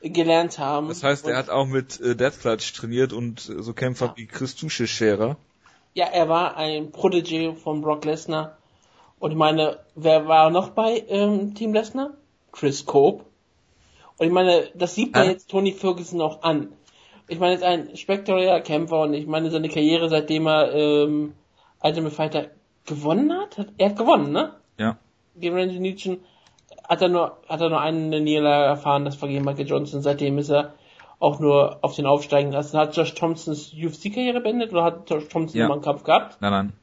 gelernt 0.01 0.57
haben. 0.57 0.87
Das 0.87 1.03
heißt, 1.03 1.27
er 1.27 1.37
hat 1.37 1.51
auch 1.51 1.67
mit 1.67 2.01
äh, 2.01 2.15
Deathclutch 2.15 2.73
trainiert 2.73 3.13
und 3.13 3.47
äh, 3.49 3.61
so 3.61 3.73
Kämpfer 3.73 4.07
ja. 4.07 4.13
wie 4.15 4.25
Chris 4.25 4.55
Tuschescherer. 4.55 5.37
Ja, 5.93 6.07
er 6.07 6.27
war 6.27 6.57
ein 6.57 6.91
Protégé 6.91 7.55
von 7.55 7.81
Brock 7.81 8.03
Lesnar. 8.05 8.57
Und 9.19 9.29
ich 9.29 9.37
meine, 9.37 9.77
wer 9.93 10.27
war 10.27 10.49
noch 10.49 10.69
bei 10.69 11.05
ähm, 11.07 11.53
Team 11.53 11.71
Lesnar? 11.71 12.15
Chris 12.51 12.87
Cope. 12.87 13.25
Und 14.17 14.27
ich 14.27 14.33
meine, 14.33 14.69
das 14.75 14.95
sieht 14.95 15.13
man 15.13 15.27
äh? 15.27 15.31
jetzt 15.31 15.49
Tony 15.49 15.71
Ferguson 15.71 16.21
auch 16.21 16.43
an. 16.43 16.73
Ich 17.27 17.39
meine, 17.39 17.53
er 17.53 17.57
ist 17.57 17.63
ein 17.63 17.97
spektakulärer 17.97 18.61
Kämpfer 18.61 19.01
und 19.01 19.13
ich 19.13 19.27
meine, 19.27 19.49
seine 19.49 19.69
Karriere, 19.69 20.09
seitdem 20.09 20.47
er 20.47 20.73
ähm, 20.73 21.33
Ultimate 21.81 22.15
Fighter 22.15 22.47
gewonnen 22.85 23.31
hat, 23.33 23.57
hat 23.57 23.67
er 23.77 23.89
hat 23.89 23.97
gewonnen, 23.97 24.31
ne? 24.31 24.53
Ja. 24.77 24.97
Gegen 25.35 25.55
Randy 25.55 25.79
Newton 25.79 26.19
hat 26.87 27.01
er 27.01 27.09
nur, 27.09 27.37
hat 27.47 27.61
er 27.61 27.69
nur 27.69 27.81
eine 27.81 28.19
Niederlage 28.19 28.65
erfahren, 28.65 29.05
das 29.05 29.21
war 29.21 29.29
gegen 29.29 29.45
Michael 29.45 29.67
Johnson. 29.67 30.01
Seitdem 30.01 30.37
ist 30.37 30.49
er 30.49 30.73
auch 31.19 31.39
nur 31.39 31.79
auf 31.81 31.95
den 31.95 32.05
Aufsteigen 32.05 32.51
lassen. 32.51 32.77
Hat 32.77 32.95
Josh 32.95 33.13
Thompsons 33.13 33.73
UFC-Karriere 33.73 34.41
beendet 34.41 34.73
oder 34.73 34.83
hat 34.83 35.09
Josh 35.09 35.27
Thompson 35.29 35.59
ja. 35.59 35.67
mal 35.67 35.75
einen 35.75 35.81
Kampf 35.81 36.03
gehabt? 36.03 36.41
Nein, 36.41 36.51
nein. 36.51 36.73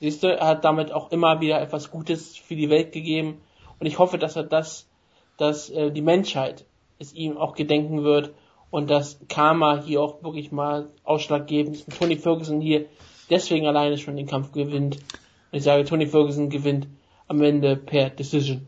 Siehst 0.00 0.22
du, 0.22 0.26
er 0.26 0.46
hat 0.46 0.64
damit 0.64 0.92
auch 0.92 1.12
immer 1.12 1.40
wieder 1.40 1.60
etwas 1.60 1.90
Gutes 1.90 2.36
für 2.36 2.56
die 2.56 2.68
Welt 2.68 2.92
gegeben. 2.92 3.40
Und 3.78 3.86
ich 3.86 3.98
hoffe, 3.98 4.18
dass 4.18 4.36
er 4.36 4.42
das, 4.42 4.88
dass 5.36 5.70
äh, 5.70 5.90
die 5.90 6.02
Menschheit 6.02 6.64
es 6.98 7.12
ihm 7.12 7.36
auch 7.36 7.54
gedenken 7.54 8.02
wird 8.02 8.32
und 8.70 8.90
dass 8.90 9.18
Karma 9.28 9.82
hier 9.82 10.00
auch 10.00 10.22
wirklich 10.22 10.52
mal 10.52 10.88
ausschlaggebend 11.04 11.76
ist. 11.76 11.88
Und 11.88 11.98
Tony 11.98 12.16
Ferguson 12.16 12.60
hier 12.60 12.86
deswegen 13.30 13.66
alleine 13.66 13.98
schon 13.98 14.16
den 14.16 14.26
Kampf 14.26 14.52
gewinnt. 14.52 14.96
Und 14.96 15.58
ich 15.58 15.62
sage, 15.62 15.84
Tony 15.84 16.06
Ferguson 16.06 16.50
gewinnt 16.50 16.86
am 17.28 17.42
Ende 17.42 17.76
per 17.76 18.10
Decision. 18.10 18.66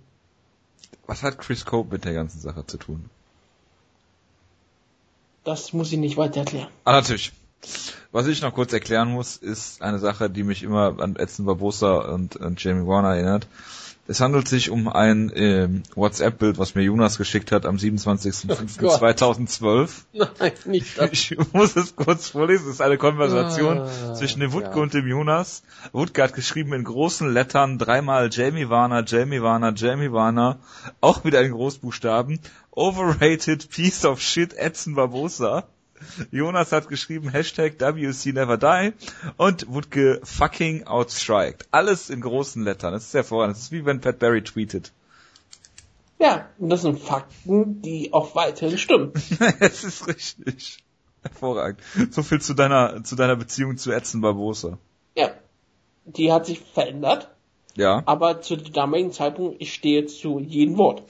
Was 1.07 1.23
hat 1.23 1.39
Chris 1.39 1.65
Cope 1.65 1.93
mit 1.93 2.05
der 2.05 2.13
ganzen 2.13 2.41
Sache 2.41 2.67
zu 2.67 2.77
tun? 2.77 3.09
Das 5.45 5.73
muss 5.73 5.93
ich 5.93 5.99
nicht 5.99 6.17
weiter 6.17 6.41
erklären. 6.41 6.69
Ah, 6.85 6.93
natürlich. 6.93 7.33
Was 8.13 8.27
ich 8.27 8.43
noch 8.43 8.55
kurz 8.55 8.73
erklären 8.73 9.11
muss, 9.11 9.37
ist 9.37 9.83
eine 9.83 9.99
Sache, 9.99 10.31
die 10.31 10.43
mich 10.43 10.63
immer 10.63 11.01
an 11.01 11.17
Edson 11.17 11.47
Barbosa 11.47 12.13
und, 12.13 12.37
und 12.37 12.63
Jamie 12.63 12.87
Warner 12.87 13.15
erinnert. 13.15 13.47
Es 14.11 14.23
handelt 14.23 14.49
sich 14.49 14.71
um 14.71 14.89
ein 14.89 15.29
äh, 15.31 15.69
WhatsApp-Bild, 15.95 16.57
was 16.57 16.75
mir 16.75 16.81
Jonas 16.83 17.19
geschickt 17.19 17.53
hat 17.53 17.67
am 17.67 17.77
27.05.2012. 17.77 19.91
Oh 20.15 20.25
Nein, 20.39 20.53
nicht 20.65 20.97
das. 20.97 21.11
Ich 21.13 21.37
muss 21.53 21.77
es 21.77 21.95
kurz 21.95 22.29
vorlesen. 22.29 22.69
Es 22.69 22.77
ist 22.77 22.81
eine 22.81 22.97
Konversation 22.97 23.81
ah, 23.81 24.15
zwischen 24.15 24.41
dem 24.41 24.55
Wutke 24.55 24.77
ja. 24.77 24.83
und 24.83 24.95
dem 24.95 25.07
Jonas. 25.07 25.63
Wutke 25.93 26.23
hat 26.23 26.33
geschrieben 26.33 26.73
in 26.73 26.85
großen 26.85 27.31
Lettern 27.31 27.77
dreimal 27.77 28.31
Jamie 28.33 28.71
Warner, 28.71 29.05
Jamie 29.07 29.43
Warner, 29.43 29.75
Jamie 29.77 30.11
Warner. 30.11 30.59
Auch 31.03 31.25
wieder 31.25 31.43
in 31.43 31.53
Großbuchstaben. 31.53 32.41
Overrated 32.71 33.69
piece 33.69 34.07
of 34.07 34.23
shit 34.23 34.55
Edson 34.55 34.95
Barbosa. 34.95 35.69
Jonas 36.31 36.73
hat 36.73 36.89
geschrieben 36.89 37.29
Hashtag 37.29 37.79
WC 37.79 38.33
Never 38.33 38.57
Die 38.57 38.93
und 39.37 39.73
Wutke 39.73 40.21
fucking 40.23 40.87
outstriked. 40.87 41.67
Alles 41.71 42.11
in 42.11 42.21
großen 42.21 42.63
Lettern. 42.65 42.93
Das 42.93 43.07
ist 43.07 43.15
hervorragend. 43.15 43.57
Das 43.57 43.65
ist 43.65 43.73
wie 43.73 43.85
wenn 43.85 44.01
Pat 44.01 44.19
Barry 44.19 44.43
tweetet. 44.43 44.93
Ja, 46.19 46.49
und 46.59 46.71
das 46.71 46.83
sind 46.83 46.99
Fakten, 46.99 47.81
die 47.83 48.13
auch 48.13 48.35
weiterhin 48.35 48.79
stimmen. 48.79 49.13
Es 49.61 49.85
ist 49.85 50.07
richtig. 50.09 50.79
Hervorragend. 51.23 51.81
So 52.11 52.23
viel 52.23 52.41
zu 52.41 52.55
deiner, 52.55 53.03
zu 53.05 53.17
deiner 53.17 53.37
Beziehung 53.37 53.77
zu 53.77 53.93
Edson 53.93 54.21
Barbosa. 54.21 54.79
Ja. 55.17 55.31
Die 56.05 56.33
hat 56.33 56.47
sich 56.47 56.61
verändert. 56.61 57.31
Ja. 57.77 58.03
Aber 58.07 58.41
zu 58.41 58.57
dem 58.57 58.73
damaligen 58.73 59.13
Zeitpunkt, 59.13 59.61
ich 59.61 59.73
stehe 59.73 60.07
zu 60.07 60.41
jedem 60.41 60.79
Wort. 60.79 61.03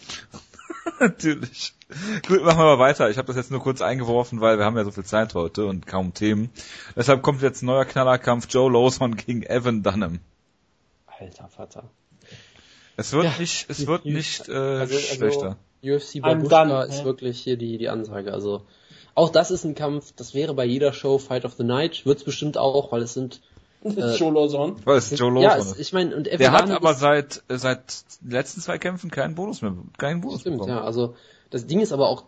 Natürlich. 1.01 1.75
Gut, 2.27 2.43
machen 2.43 2.59
wir 2.59 2.65
mal 2.65 2.79
weiter. 2.79 3.11
Ich 3.11 3.19
habe 3.19 3.27
das 3.27 3.37
jetzt 3.37 3.51
nur 3.51 3.61
kurz 3.61 3.81
eingeworfen, 3.81 4.41
weil 4.41 4.59
wir 4.59 4.65
haben 4.65 4.77
ja 4.77 4.85
so 4.85 4.91
viel 4.91 5.05
Zeit 5.05 5.35
heute 5.35 5.67
und 5.67 5.87
kaum 5.87 6.15
Themen. 6.15 6.51
Deshalb 6.97 7.23
kommt 7.23 7.43
jetzt 7.43 7.63
ein 7.63 7.67
neuer 7.67 7.85
Knallerkampf 7.85 8.47
Joe 8.51 8.71
Lawson 8.71 9.17
gegen 9.17 9.43
Evan 9.43 9.83
Dunham. 9.83 10.21
Alter 11.07 11.49
Vater. 11.49 11.85
Es 12.97 13.13
wird 13.13 13.25
ja, 13.25 13.33
nicht, 13.39 13.71
es 13.71 13.87
wird 13.87 14.05
nicht 14.05 14.49
äh, 14.49 14.53
also, 14.53 14.95
also 14.95 14.99
schlechter. 14.99 15.57
UFC 15.83 16.21
Babushka 16.21 16.83
ist 16.83 17.05
wirklich 17.05 17.41
hier 17.41 17.57
die 17.57 17.79
die 17.79 17.89
Ansage. 17.89 18.33
Also 18.33 18.67
auch 19.15 19.31
das 19.31 19.51
ist 19.51 19.65
ein 19.65 19.75
Kampf. 19.75 20.13
Das 20.17 20.35
wäre 20.35 20.55
bei 20.55 20.65
jeder 20.65 20.93
Show 20.93 21.19
Fight 21.19 21.45
of 21.45 21.55
the 21.55 21.65
Night. 21.65 22.05
Wird's 22.07 22.25
bestimmt 22.25 22.59
auch, 22.59 22.91
weil 22.93 23.03
es 23.03 23.15
sind 23.15 23.41
äh, 23.85 23.91
Joe 24.17 24.33
Lawson. 24.33 24.77
Weil 24.85 24.99
es 24.99 25.11
Joe 25.19 25.31
Lawson 25.31 25.43
ja, 25.43 25.55
ist. 25.57 25.79
ich 25.79 25.93
meine, 25.93 26.17
und 26.17 26.29
Evan 26.29 26.39
Der 26.39 26.53
hat 26.53 26.71
aber 26.71 26.95
seit, 26.95 27.43
seit 27.49 28.05
den 28.21 28.31
letzten 28.31 28.61
zwei 28.61 28.79
Kämpfen 28.79 29.11
keinen 29.11 29.35
Bonus 29.35 29.63
mehr, 29.63 29.75
keinen 29.97 30.21
Bonus 30.21 30.41
Stimmt, 30.41 30.59
bekommen. 30.59 30.77
ja, 30.77 30.83
also, 30.83 31.15
das 31.51 31.67
Ding 31.67 31.81
ist 31.81 31.93
aber 31.93 32.09
auch, 32.09 32.25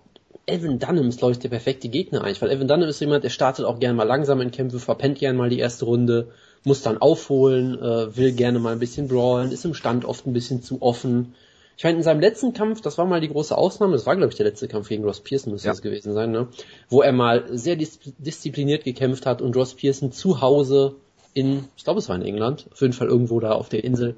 Evan 0.46 0.78
Dunham 0.78 1.08
ist, 1.08 1.18
glaube 1.18 1.32
ich, 1.32 1.38
der 1.38 1.48
perfekte 1.48 1.88
Gegner 1.88 2.22
eigentlich, 2.22 2.42
weil 2.42 2.50
Evan 2.50 2.68
Dunham 2.68 2.88
ist 2.88 3.00
jemand, 3.00 3.24
der 3.24 3.30
startet 3.30 3.64
auch 3.64 3.78
gerne 3.78 3.94
mal 3.94 4.06
langsam 4.06 4.40
in 4.40 4.50
Kämpfe, 4.50 4.78
verpennt 4.78 5.18
gerne 5.18 5.38
mal 5.38 5.50
die 5.50 5.58
erste 5.58 5.84
Runde, 5.84 6.28
muss 6.64 6.82
dann 6.82 6.98
aufholen, 6.98 7.78
äh, 7.80 8.16
will 8.16 8.32
gerne 8.32 8.58
mal 8.58 8.72
ein 8.72 8.78
bisschen 8.78 9.08
brawlen, 9.08 9.52
ist 9.52 9.64
im 9.64 9.74
Stand 9.74 10.04
oft 10.04 10.26
ein 10.26 10.32
bisschen 10.32 10.62
zu 10.62 10.82
offen. 10.82 11.34
Ich 11.76 11.84
meine, 11.84 11.96
in 11.96 12.02
seinem 12.02 12.20
letzten 12.20 12.52
Kampf, 12.52 12.82
das 12.82 12.98
war 12.98 13.06
mal 13.06 13.22
die 13.22 13.30
große 13.30 13.56
Ausnahme, 13.56 13.94
das 13.94 14.04
war, 14.04 14.14
glaube 14.14 14.30
ich, 14.30 14.36
der 14.36 14.44
letzte 14.44 14.68
Kampf 14.68 14.88
gegen 14.88 15.02
Ross 15.04 15.20
Pearson, 15.20 15.52
müsste 15.52 15.68
ja. 15.68 15.72
das 15.72 15.80
gewesen 15.80 16.12
sein, 16.12 16.30
ne? 16.30 16.48
Wo 16.90 17.00
er 17.00 17.12
mal 17.12 17.44
sehr 17.56 17.76
dis 17.76 17.98
diszipliniert 18.18 18.84
gekämpft 18.84 19.24
hat 19.24 19.40
und 19.40 19.56
Ross 19.56 19.74
Pearson 19.74 20.12
zu 20.12 20.42
Hause 20.42 20.96
in, 21.34 21.64
ich 21.76 21.84
glaube, 21.84 21.98
es 21.98 22.08
war 22.08 22.16
in 22.16 22.22
England, 22.22 22.66
auf 22.72 22.80
jeden 22.80 22.92
Fall 22.92 23.08
irgendwo 23.08 23.40
da 23.40 23.52
auf 23.52 23.68
der 23.68 23.84
Insel, 23.84 24.16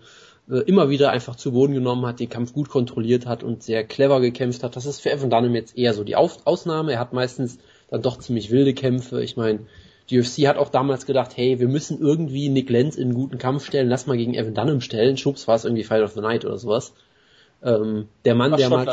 äh, 0.51 0.59
immer 0.61 0.91
wieder 0.91 1.11
einfach 1.11 1.37
zu 1.37 1.53
Boden 1.53 1.75
genommen 1.75 2.07
hat, 2.07 2.21
den 2.21 2.29
Kampf 2.29 2.53
gut 2.53 2.69
kontrolliert 2.69 3.27
hat 3.27 3.43
und 3.43 3.63
sehr 3.63 3.85
clever 3.85 4.21
gekämpft 4.21 4.63
hat. 4.63 4.77
Das 4.77 4.87
ist 4.87 5.01
für 5.01 5.11
Evan 5.11 5.31
Dunham 5.31 5.55
jetzt 5.55 5.77
eher 5.77 5.95
so 5.95 6.05
die 6.05 6.17
Auf 6.17 6.47
Ausnahme. 6.47 6.93
Er 6.93 7.01
hat 7.01 7.13
meistens 7.13 7.59
dann 7.91 8.03
doch 8.03 8.19
ziemlich 8.19 8.51
wilde 8.51 8.75
Kämpfe. 8.75 9.23
Ich 9.23 9.37
meine, 9.37 9.61
die 10.11 10.19
UFC 10.19 10.47
hat 10.49 10.57
auch 10.57 10.71
damals 10.71 11.07
gedacht, 11.07 11.37
hey, 11.37 11.61
wir 11.61 11.69
müssen 11.69 12.01
irgendwie 12.01 12.49
Nick 12.49 12.71
Lenz 12.71 12.97
in 12.97 13.05
einen 13.05 13.15
guten 13.15 13.39
Kampf 13.39 13.67
stellen, 13.67 13.89
lass 13.89 14.07
mal 14.07 14.17
gegen 14.17 14.35
Evan 14.35 14.55
Dunham 14.55 14.81
stellen. 14.81 15.17
Schubs 15.17 15.47
war 15.47 15.55
es 15.55 15.65
irgendwie 15.65 15.85
Fight 15.85 16.03
of 16.03 16.13
the 16.13 16.21
Night 16.21 16.45
oder 16.45 16.59
sowas. 16.59 16.93
Ähm, 17.63 18.09
der 18.25 18.35
Mann, 18.35 18.57
der 18.57 18.69
mal, 18.69 18.87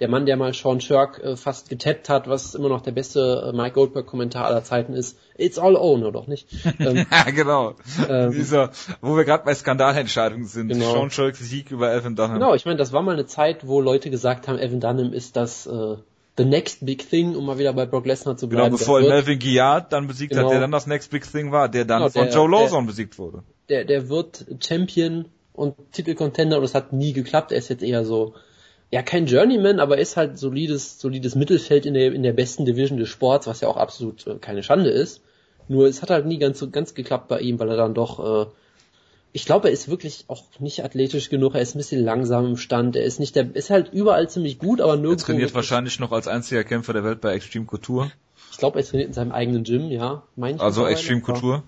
der 0.00 0.08
Mann, 0.08 0.26
der 0.26 0.36
mal 0.36 0.52
Sean 0.52 0.80
Shirk 0.80 1.22
äh, 1.22 1.36
fast 1.36 1.68
getappt 1.68 2.08
hat, 2.08 2.28
was 2.28 2.54
immer 2.54 2.68
noch 2.68 2.80
der 2.80 2.92
beste 2.92 3.50
äh, 3.52 3.56
Mike 3.56 3.74
Goldberg-Kommentar 3.74 4.46
aller 4.46 4.64
Zeiten 4.64 4.94
ist. 4.94 5.18
It's 5.36 5.58
all 5.58 5.76
over, 5.76 6.12
doch 6.12 6.26
nicht? 6.26 6.48
Ähm, 6.78 7.06
ja, 7.10 7.30
genau. 7.30 7.74
Ähm, 8.08 8.32
Dieser, 8.32 8.70
wo 9.00 9.16
wir 9.16 9.24
gerade 9.24 9.44
bei 9.44 9.54
Skandalentscheidungen 9.54 10.46
sind. 10.46 10.68
Genau. 10.68 10.92
Sean 10.92 11.10
Shirks 11.10 11.38
Sieg 11.38 11.70
über 11.70 11.94
Evan 11.94 12.16
Dunham. 12.16 12.34
Genau, 12.34 12.54
ich 12.54 12.64
meine, 12.64 12.76
das 12.76 12.92
war 12.92 13.02
mal 13.02 13.12
eine 13.12 13.26
Zeit, 13.26 13.66
wo 13.66 13.80
Leute 13.80 14.10
gesagt 14.10 14.48
haben, 14.48 14.58
Evan 14.58 14.80
Dunham 14.80 15.12
ist 15.12 15.36
das 15.36 15.66
äh, 15.66 15.96
the 16.36 16.44
next 16.44 16.84
big 16.84 17.08
thing, 17.08 17.36
um 17.36 17.46
mal 17.46 17.58
wieder 17.58 17.72
bei 17.72 17.86
Brock 17.86 18.06
Lesnar 18.06 18.36
zu 18.36 18.48
genau, 18.48 18.62
bleiben. 18.62 18.76
Genau, 18.76 18.78
bevor 18.78 19.00
Melvin 19.00 19.38
Giard 19.38 19.92
dann 19.92 20.06
besiegt 20.06 20.32
genau, 20.32 20.44
hat, 20.44 20.52
der 20.52 20.60
dann 20.60 20.72
das 20.72 20.86
next 20.86 21.10
big 21.10 21.30
thing 21.30 21.52
war, 21.52 21.68
der 21.68 21.84
dann 21.84 22.00
genau, 22.00 22.10
von 22.10 22.24
der, 22.24 22.34
Joe 22.34 22.50
Lawson 22.50 22.86
besiegt 22.86 23.18
wurde. 23.18 23.42
Der, 23.68 23.84
der 23.84 24.08
wird 24.08 24.46
Champion 24.60 25.26
und 25.52 25.76
Titelcontender 25.92 26.58
und 26.58 26.64
es 26.64 26.74
hat 26.74 26.92
nie 26.92 27.12
geklappt. 27.12 27.52
Er 27.52 27.58
ist 27.58 27.68
jetzt 27.68 27.82
eher 27.82 28.04
so 28.04 28.34
ja 28.92 29.02
kein 29.02 29.26
Journeyman, 29.26 29.80
aber 29.80 29.98
ist 29.98 30.16
halt 30.16 30.38
solides, 30.38 31.00
solides 31.00 31.34
Mittelfeld 31.34 31.86
in 31.86 31.94
der, 31.94 32.12
in 32.12 32.22
der 32.22 32.34
besten 32.34 32.64
Division 32.66 32.98
des 32.98 33.08
Sports, 33.08 33.46
was 33.46 33.62
ja 33.62 33.68
auch 33.68 33.78
absolut 33.78 34.26
äh, 34.26 34.36
keine 34.36 34.62
Schande 34.62 34.90
ist. 34.90 35.22
Nur 35.66 35.86
es 35.86 36.02
hat 36.02 36.10
halt 36.10 36.26
nie 36.26 36.38
ganz 36.38 36.64
ganz 36.70 36.94
geklappt 36.94 37.28
bei 37.28 37.40
ihm, 37.40 37.58
weil 37.58 37.70
er 37.70 37.76
dann 37.76 37.94
doch, 37.94 38.44
äh, 38.44 38.50
ich 39.32 39.46
glaube, 39.46 39.68
er 39.68 39.72
ist 39.72 39.88
wirklich 39.88 40.24
auch 40.28 40.42
nicht 40.58 40.84
athletisch 40.84 41.30
genug, 41.30 41.54
er 41.54 41.62
ist 41.62 41.74
ein 41.74 41.78
bisschen 41.78 42.04
langsam 42.04 42.46
im 42.46 42.56
Stand, 42.58 42.94
er 42.94 43.04
ist 43.04 43.18
nicht 43.18 43.34
der, 43.34 43.56
ist 43.56 43.70
halt 43.70 43.92
überall 43.92 44.28
ziemlich 44.28 44.58
gut, 44.58 44.82
aber 44.82 44.96
nirgendwo. 44.96 45.22
Er 45.22 45.26
trainiert 45.26 45.54
wahrscheinlich 45.54 45.98
noch 45.98 46.12
als 46.12 46.28
einziger 46.28 46.62
Kämpfer 46.62 46.92
der 46.92 47.04
Welt 47.04 47.22
bei 47.22 47.32
Extreme 47.32 47.64
Couture. 47.64 48.12
Ich 48.50 48.58
glaube, 48.58 48.78
er 48.78 48.84
trainiert 48.84 49.08
in 49.08 49.14
seinem 49.14 49.32
eigenen 49.32 49.64
Gym, 49.64 49.90
ja, 49.90 50.24
mein. 50.36 50.60
Also 50.60 50.86
Extreme 50.86 51.22
Couture? 51.22 51.62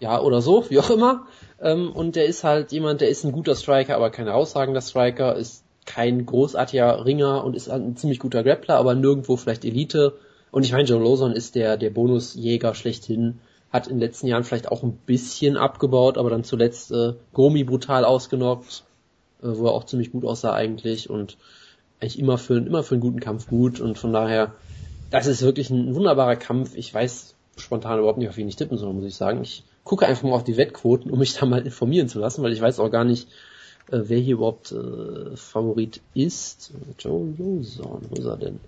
Ja, 0.00 0.20
oder 0.20 0.42
so, 0.42 0.68
wie 0.68 0.80
auch 0.80 0.90
immer. 0.90 1.26
Ähm, 1.60 1.92
und 1.92 2.16
der 2.16 2.26
ist 2.26 2.42
halt 2.42 2.72
jemand, 2.72 3.00
der 3.00 3.08
ist 3.08 3.24
ein 3.24 3.32
guter 3.32 3.54
Striker, 3.54 3.94
aber 3.94 4.10
kein 4.10 4.26
herausragender 4.26 4.80
Striker, 4.80 5.36
ist 5.36 5.62
kein 5.86 6.26
großartiger 6.26 7.04
Ringer 7.04 7.44
und 7.44 7.56
ist 7.56 7.70
ein 7.70 7.96
ziemlich 7.96 8.18
guter 8.18 8.42
Grappler, 8.42 8.76
aber 8.76 8.94
nirgendwo 8.94 9.36
vielleicht 9.36 9.64
Elite. 9.64 10.14
Und 10.50 10.64
ich 10.64 10.72
meine, 10.72 10.84
Joe 10.84 11.02
Lawson 11.02 11.32
ist 11.32 11.54
der, 11.54 11.76
der 11.76 11.90
Bonusjäger 11.90 12.74
schlechthin, 12.74 13.38
hat 13.72 13.86
in 13.86 13.94
den 13.94 14.00
letzten 14.00 14.26
Jahren 14.26 14.44
vielleicht 14.44 14.68
auch 14.68 14.82
ein 14.82 14.98
bisschen 15.06 15.56
abgebaut, 15.56 16.18
aber 16.18 16.30
dann 16.30 16.44
zuletzt 16.44 16.92
äh, 16.92 17.14
Gomi 17.32 17.64
brutal 17.64 18.04
ausgenockt, 18.04 18.84
äh, 19.42 19.46
wo 19.48 19.66
er 19.66 19.72
auch 19.72 19.84
ziemlich 19.84 20.12
gut 20.12 20.24
aussah 20.24 20.52
eigentlich 20.52 21.08
und 21.08 21.36
eigentlich 22.00 22.18
immer 22.18 22.38
für, 22.38 22.58
immer 22.58 22.82
für 22.82 22.94
einen 22.94 23.02
guten 23.02 23.20
Kampf 23.20 23.48
gut 23.48 23.80
und 23.80 23.98
von 23.98 24.12
daher, 24.12 24.54
das 25.10 25.26
ist 25.26 25.42
wirklich 25.42 25.70
ein 25.70 25.94
wunderbarer 25.94 26.36
Kampf. 26.36 26.76
Ich 26.76 26.92
weiß 26.92 27.34
spontan 27.56 27.98
überhaupt 27.98 28.18
nicht, 28.18 28.28
auf 28.28 28.36
wen 28.36 28.48
ich 28.48 28.56
tippen 28.56 28.76
soll, 28.76 28.92
muss 28.92 29.04
ich 29.04 29.14
sagen. 29.14 29.40
Ich 29.42 29.64
gucke 29.84 30.06
einfach 30.06 30.24
mal 30.24 30.34
auf 30.34 30.44
die 30.44 30.56
Wettquoten, 30.56 31.10
um 31.10 31.18
mich 31.18 31.34
da 31.34 31.46
mal 31.46 31.64
informieren 31.64 32.08
zu 32.08 32.18
lassen, 32.18 32.42
weil 32.42 32.52
ich 32.52 32.60
weiß 32.60 32.80
auch 32.80 32.90
gar 32.90 33.04
nicht, 33.04 33.28
äh, 33.90 34.00
wer 34.04 34.18
hier 34.18 34.34
überhaupt 34.34 34.72
äh, 34.72 35.36
Favorit 35.36 36.00
ist. 36.14 36.72
Joe 36.98 37.34
Lozon, 37.38 38.06
wo 38.08 38.14
ist 38.14 38.24
er 38.24 38.36
denn? 38.36 38.60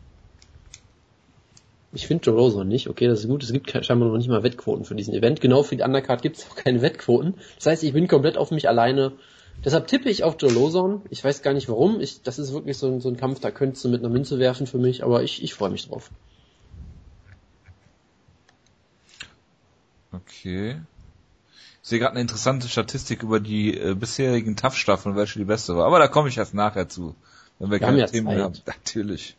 Ich 1.92 2.06
finde 2.06 2.24
Joe 2.24 2.36
Lozon 2.36 2.68
nicht. 2.68 2.88
Okay, 2.88 3.06
das 3.06 3.20
ist 3.20 3.28
gut. 3.28 3.42
Es 3.42 3.52
gibt 3.52 3.70
scheinbar 3.84 4.08
noch 4.08 4.16
nicht 4.16 4.28
mal 4.28 4.42
Wettquoten 4.42 4.84
für 4.84 4.94
diesen 4.94 5.14
Event. 5.14 5.40
Genau 5.40 5.62
für 5.62 5.76
die 5.76 5.82
Undercard 5.82 6.22
gibt 6.22 6.36
es 6.36 6.50
auch 6.50 6.54
keine 6.54 6.82
Wettquoten. 6.82 7.34
Das 7.56 7.66
heißt, 7.66 7.84
ich 7.84 7.92
bin 7.92 8.08
komplett 8.08 8.36
auf 8.36 8.50
mich 8.50 8.68
alleine. 8.68 9.12
Deshalb 9.64 9.88
tippe 9.88 10.08
ich 10.08 10.22
auf 10.22 10.36
Joe 10.38 10.52
Lozon. 10.52 11.02
Ich 11.10 11.24
weiß 11.24 11.42
gar 11.42 11.55
nicht 11.55 11.68
warum. 11.68 12.00
Ich, 12.00 12.22
das 12.22 12.38
ist 12.38 12.52
wirklich 12.52 12.76
so 12.76 12.86
ein, 12.86 13.00
so 13.00 13.08
ein 13.08 13.16
Kampf, 13.16 13.40
da 13.40 13.50
könntest 13.50 13.84
du 13.84 13.88
mit 13.88 14.00
einer 14.00 14.12
Münze 14.12 14.38
werfen 14.38 14.66
für 14.66 14.78
mich, 14.78 15.02
aber 15.02 15.22
ich, 15.22 15.42
ich 15.42 15.55
freue 15.55 15.70
mich 15.70 15.88
drauf. 15.88 16.10
Okay. 20.12 20.80
Ich 21.89 21.91
sehe 21.91 22.00
gerade 22.00 22.12
eine 22.12 22.20
interessante 22.20 22.68
Statistik 22.68 23.23
über 23.23 23.41
die 23.41 23.75
äh, 23.75 23.94
bisherigen 23.94 24.57
TAF-Staffeln, 24.57 25.17
welche 25.17 25.39
die 25.39 25.47
beste 25.47 25.75
war. 25.75 25.86
Aber 25.86 25.99
da 25.99 26.07
komme 26.07 26.28
ich 26.28 26.36
erst 26.36 26.52
nachher 26.52 26.86
zu, 26.86 27.15
wenn 27.58 27.70
wir, 27.70 27.81
wir 27.81 27.86
keine 27.86 28.05
Themen 28.05 28.26
mehr 28.26 28.44
haben. 28.44 28.58
Natürlich. 28.67 29.39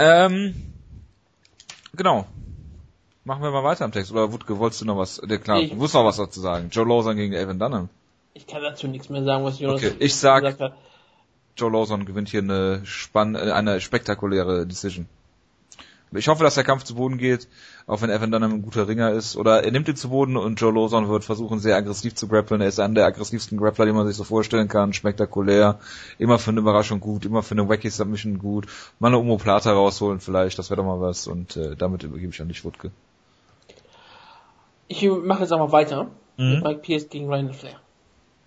Ähm, 0.00 0.72
genau. 1.94 2.26
Machen 3.22 3.44
wir 3.44 3.52
mal 3.52 3.62
weiter 3.62 3.84
am 3.84 3.92
Text. 3.92 4.10
Oder 4.10 4.32
Wutke, 4.32 4.58
wolltest 4.58 4.80
du 4.80 4.86
noch 4.86 4.96
was? 4.96 5.20
Der 5.24 5.38
klar, 5.38 5.60
ich, 5.60 5.70
du 5.70 5.76
musst 5.76 5.94
noch 5.94 6.04
was 6.04 6.16
dazu 6.16 6.40
sagen. 6.40 6.70
Joe 6.72 6.84
Lawson 6.84 7.14
gegen 7.14 7.32
Evan 7.32 7.60
Dunham. 7.60 7.90
Ich 8.34 8.48
kann 8.48 8.60
dazu 8.60 8.88
nichts 8.88 9.08
mehr 9.08 9.22
sagen, 9.22 9.44
was 9.44 9.60
Jonas 9.60 9.84
okay, 9.84 9.94
ich 10.00 10.16
sag, 10.16 10.40
gesagt 10.42 10.60
hat. 10.60 10.76
Joe 11.56 11.70
Lawson 11.70 12.06
gewinnt 12.06 12.28
hier 12.28 12.42
eine 12.42 12.84
spann 12.84 13.36
eine 13.36 13.80
spektakuläre 13.80 14.66
Decision. 14.66 15.06
Ich 16.12 16.26
hoffe, 16.26 16.42
dass 16.42 16.56
der 16.56 16.64
Kampf 16.64 16.82
zu 16.82 16.96
Boden 16.96 17.18
geht, 17.18 17.46
auch 17.86 18.02
wenn 18.02 18.10
Evan 18.10 18.32
dann 18.32 18.42
ein 18.42 18.62
guter 18.62 18.88
Ringer 18.88 19.12
ist. 19.12 19.36
Oder 19.36 19.62
er 19.62 19.70
nimmt 19.70 19.86
ihn 19.86 19.94
zu 19.94 20.08
Boden 20.08 20.36
und 20.36 20.60
Joe 20.60 20.72
Lawson 20.72 21.08
wird 21.08 21.24
versuchen, 21.24 21.60
sehr 21.60 21.76
aggressiv 21.76 22.16
zu 22.16 22.26
grappeln. 22.26 22.60
Er 22.60 22.68
ist 22.68 22.80
einer 22.80 22.94
der 22.94 23.06
aggressivsten 23.06 23.56
Grappler, 23.58 23.86
die 23.86 23.92
man 23.92 24.08
sich 24.08 24.16
so 24.16 24.24
vorstellen 24.24 24.66
kann. 24.66 24.92
Spektakulär. 24.92 25.78
Immer 26.18 26.40
für 26.40 26.50
eine 26.50 26.60
Überraschung 26.60 26.98
gut, 26.98 27.24
immer 27.24 27.44
für 27.44 27.52
eine 27.52 27.68
wacky 27.68 27.90
Submission 27.90 28.38
gut. 28.38 28.66
Mal 28.98 29.08
eine 29.08 29.18
Omoplata 29.18 29.72
rausholen 29.72 30.18
vielleicht, 30.18 30.58
das 30.58 30.70
wäre 30.70 30.78
doch 30.78 30.86
mal 30.86 31.00
was. 31.00 31.28
Und 31.28 31.56
äh, 31.56 31.76
damit 31.76 32.02
übergebe 32.02 32.32
ich 32.32 32.40
an 32.40 32.48
dich, 32.48 32.64
Wutke. 32.64 32.90
Ich 34.88 35.08
mache 35.08 35.42
jetzt 35.42 35.52
einfach 35.52 35.70
weiter 35.70 36.10
mhm. 36.36 36.54
mit 36.54 36.64
Mike 36.64 36.80
Pierce 36.80 37.08
gegen 37.08 37.28
Ryan 37.28 37.52
Flair. 37.52 37.80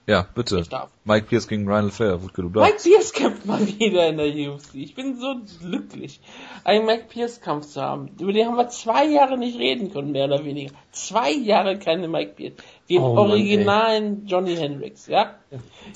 Ja, 0.05 0.27
bitte. 0.35 0.59
Ich 0.59 0.67
darf. 0.67 0.89
Mike 1.05 1.27
Pierce 1.27 1.47
gegen 1.47 1.65
Ryan 1.65 1.89
Flair, 1.89 2.21
Wutke, 2.21 2.41
du 2.41 2.49
darfst. 2.49 2.71
Mike 2.71 2.83
Pierce 2.83 3.13
kämpft 3.13 3.45
mal 3.45 3.65
wieder 3.65 4.07
in 4.09 4.17
der 4.17 4.27
UFC. 4.27 4.75
Ich 4.75 4.95
bin 4.95 5.17
so 5.17 5.35
glücklich, 5.61 6.19
einen 6.65 6.85
Mike 6.85 7.05
Pierce 7.07 7.39
Kampf 7.39 7.67
zu 7.67 7.81
haben. 7.81 8.09
Über 8.19 8.33
den 8.33 8.47
haben 8.47 8.57
wir 8.57 8.67
zwei 8.67 9.05
Jahre 9.05 9.37
nicht 9.37 9.57
reden 9.57 9.93
können, 9.93 10.11
mehr 10.11 10.25
oder 10.25 10.43
weniger. 10.43 10.73
Zwei 10.91 11.31
Jahre 11.31 11.79
keine 11.79 12.09
Mike 12.09 12.33
Pierce. 12.35 12.55
Den 12.89 13.01
oh, 13.01 13.17
originalen 13.17 14.19
Mann, 14.19 14.25
Johnny 14.27 14.57
Hendricks, 14.57 15.07
ja? 15.07 15.35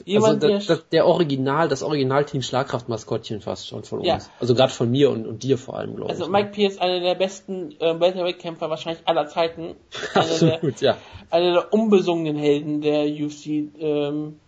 Jemand, 0.05 0.41
also 0.41 0.47
der, 0.47 0.77
der, 0.77 0.85
der 0.91 1.05
Original, 1.05 1.67
das 1.67 1.83
Originalteam 1.83 2.41
Schlagkraftmaskottchen 2.41 3.41
fast 3.41 3.67
schon 3.67 3.83
von 3.83 3.99
uns. 3.99 4.07
Ja. 4.07 4.19
Also 4.39 4.55
gerade 4.55 4.71
von 4.71 4.89
mir 4.89 5.09
und, 5.09 5.27
und 5.27 5.43
dir 5.43 5.57
vor 5.57 5.75
allem, 5.75 5.97
glaube 5.97 6.09
also 6.09 6.23
ich. 6.23 6.29
Also 6.29 6.31
Mike 6.31 6.47
ne? 6.47 6.51
Pierce, 6.53 6.77
einer 6.79 7.01
der 7.01 7.15
besten 7.15 7.71
äh, 7.79 7.99
Welterweight-Kämpfer 7.99 8.69
wahrscheinlich 8.69 9.05
aller 9.05 9.27
Zeiten. 9.27 9.75
Absolut, 10.13 10.81
der, 10.81 10.91
ja. 10.91 10.97
Einer 11.29 11.53
der 11.53 11.73
unbesungenen 11.73 12.37
Helden 12.37 12.79
der 12.79 13.03
UFC. 13.03 13.47
Ähm, 13.79 14.39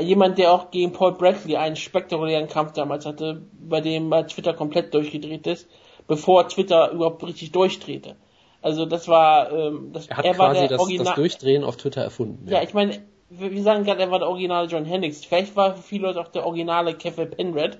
jemand, 0.00 0.38
der 0.38 0.50
auch 0.50 0.72
gegen 0.72 0.92
Paul 0.92 1.12
Bradley 1.12 1.56
einen 1.56 1.76
spektakulären 1.76 2.48
Kampf 2.48 2.72
damals 2.72 3.06
hatte, 3.06 3.42
bei 3.52 3.80
dem 3.80 4.10
bei 4.10 4.24
Twitter 4.24 4.52
komplett 4.52 4.92
durchgedreht 4.94 5.46
ist, 5.46 5.68
bevor 6.08 6.48
Twitter 6.48 6.90
überhaupt 6.90 7.22
richtig 7.22 7.52
durchdrehte. 7.52 8.16
Also 8.64 8.86
das 8.86 9.08
war, 9.08 9.52
ähm, 9.52 9.90
das, 9.92 10.06
er 10.06 10.16
hat 10.16 10.24
er 10.24 10.32
quasi 10.32 10.68
das, 10.68 10.80
das, 10.80 11.14
Durchdrehen 11.16 11.64
auf 11.64 11.76
Twitter 11.76 12.00
erfunden. 12.00 12.48
Ja, 12.48 12.54
ja 12.54 12.62
ich 12.62 12.72
meine, 12.72 12.98
wir 13.28 13.62
sagen 13.62 13.84
gerade, 13.84 14.00
er 14.00 14.10
war 14.10 14.20
der 14.20 14.28
originale 14.28 14.68
John 14.68 14.86
Hendricks. 14.86 15.22
Vielleicht 15.22 15.54
war 15.54 15.76
für 15.76 15.82
viele 15.82 16.06
Leute 16.06 16.20
auch 16.22 16.28
der 16.28 16.46
originale 16.46 16.94
Kevin 16.94 17.28
Penred. 17.28 17.76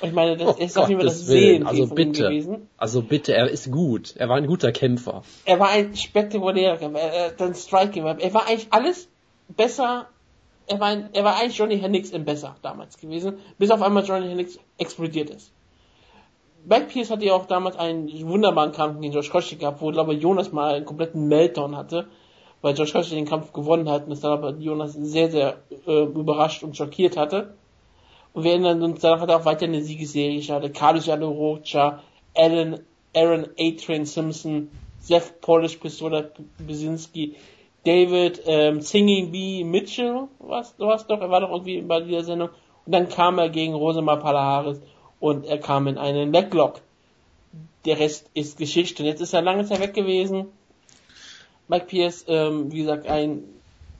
Und 0.00 0.08
ich 0.08 0.14
meine, 0.14 0.36
das 0.36 0.58
oh 0.58 0.62
ist 0.62 0.78
auf 0.78 0.88
jeden 0.88 1.00
Fall 1.00 1.08
das 1.08 1.26
Sehen 1.26 1.66
also 1.66 1.88
bitte, 1.88 2.22
gewesen. 2.22 2.68
Also 2.76 3.02
bitte, 3.02 3.34
er 3.34 3.50
ist 3.50 3.72
gut. 3.72 4.14
Er 4.16 4.28
war 4.28 4.36
ein 4.36 4.46
guter 4.46 4.70
Kämpfer. 4.70 5.24
Er 5.44 5.58
war 5.58 5.70
ein 5.70 5.96
spektakulärer 5.96 6.76
Kämpfer. 6.76 7.00
Er, 7.00 7.26
hat 7.30 7.42
ein 7.42 7.56
Striking. 7.56 8.04
Er 8.04 8.32
war 8.32 8.46
eigentlich 8.46 8.68
alles 8.70 9.08
besser. 9.48 10.06
Er 10.68 10.78
war, 10.78 10.86
ein, 10.86 11.08
er 11.14 11.24
war 11.24 11.36
eigentlich 11.36 11.58
Johnny 11.58 11.80
Hendricks 11.80 12.10
im 12.10 12.24
Besser 12.24 12.54
damals 12.62 12.96
gewesen, 12.96 13.38
bis 13.58 13.72
auf 13.72 13.82
einmal 13.82 14.04
Johnny 14.04 14.28
Hendricks 14.28 14.60
explodiert 14.78 15.30
ist. 15.30 15.50
Mike 16.68 16.86
Pierce 16.86 17.10
hatte 17.10 17.24
ja 17.24 17.34
auch 17.34 17.46
damals 17.46 17.76
einen 17.76 18.10
wunderbaren 18.28 18.72
Kampf 18.72 19.00
gegen 19.00 19.12
Josh 19.12 19.30
Koscheck 19.30 19.60
gehabt, 19.60 19.80
wo, 19.80 19.92
glaube 19.92 20.14
ich, 20.14 20.22
Jonas 20.22 20.50
mal 20.50 20.74
einen 20.74 20.84
kompletten 20.84 21.28
Meltdown 21.28 21.76
hatte, 21.76 22.08
weil 22.60 22.76
Josh 22.76 22.92
Koscheck 22.92 23.16
den 23.16 23.24
Kampf 23.24 23.52
gewonnen 23.52 23.88
hat 23.88 24.04
und 24.04 24.10
das 24.10 24.20
dann 24.20 24.32
aber 24.32 24.50
Jonas 24.58 24.94
sehr, 24.94 25.30
sehr 25.30 25.58
äh, 25.86 26.02
überrascht 26.02 26.64
und 26.64 26.76
schockiert 26.76 27.16
hatte. 27.16 27.54
Und 28.32 28.42
wir 28.42 28.50
erinnern 28.50 28.82
uns, 28.82 29.00
danach 29.00 29.20
hat 29.20 29.28
er 29.28 29.36
auch 29.36 29.44
weiter 29.44 29.66
eine 29.66 29.80
Siegesserie 29.80 30.38
gestartet. 30.38 30.74
Carlos 30.74 31.08
Rocha, 31.08 32.02
Alan, 32.34 32.80
Aaron 33.14 33.46
A-Train 33.58 34.04
Simpson, 34.04 34.68
Seth 34.98 35.40
Polish 35.40 35.76
Pistola 35.76 36.24
Besinski. 36.58 37.36
David 37.84 38.42
ähm, 38.44 38.80
Singing 38.80 39.30
Bee 39.30 39.62
Mitchell, 39.62 40.26
was, 40.40 40.76
du 40.76 40.88
hast 40.88 41.08
doch, 41.08 41.20
er 41.20 41.30
war 41.30 41.42
doch 41.42 41.52
irgendwie 41.52 41.80
bei 41.82 42.00
dieser 42.00 42.24
Sendung. 42.24 42.48
Und 42.84 42.92
dann 42.92 43.08
kam 43.08 43.38
er 43.38 43.50
gegen 43.50 43.74
Rosemar 43.74 44.18
Palaharis 44.18 44.80
und 45.20 45.46
er 45.46 45.58
kam 45.58 45.86
in 45.86 45.98
einen 45.98 46.32
Leglock. 46.32 46.80
Der 47.84 47.98
Rest 47.98 48.30
ist 48.34 48.58
Geschichte. 48.58 49.02
Und 49.02 49.08
jetzt 49.08 49.20
ist 49.20 49.32
er 49.32 49.42
lange 49.42 49.64
Zeit 49.64 49.80
weg 49.80 49.94
gewesen. 49.94 50.46
Mike 51.68 51.86
Pierce, 51.86 52.24
ähm, 52.28 52.72
wie 52.72 52.78
gesagt, 52.78 53.06
ein 53.06 53.42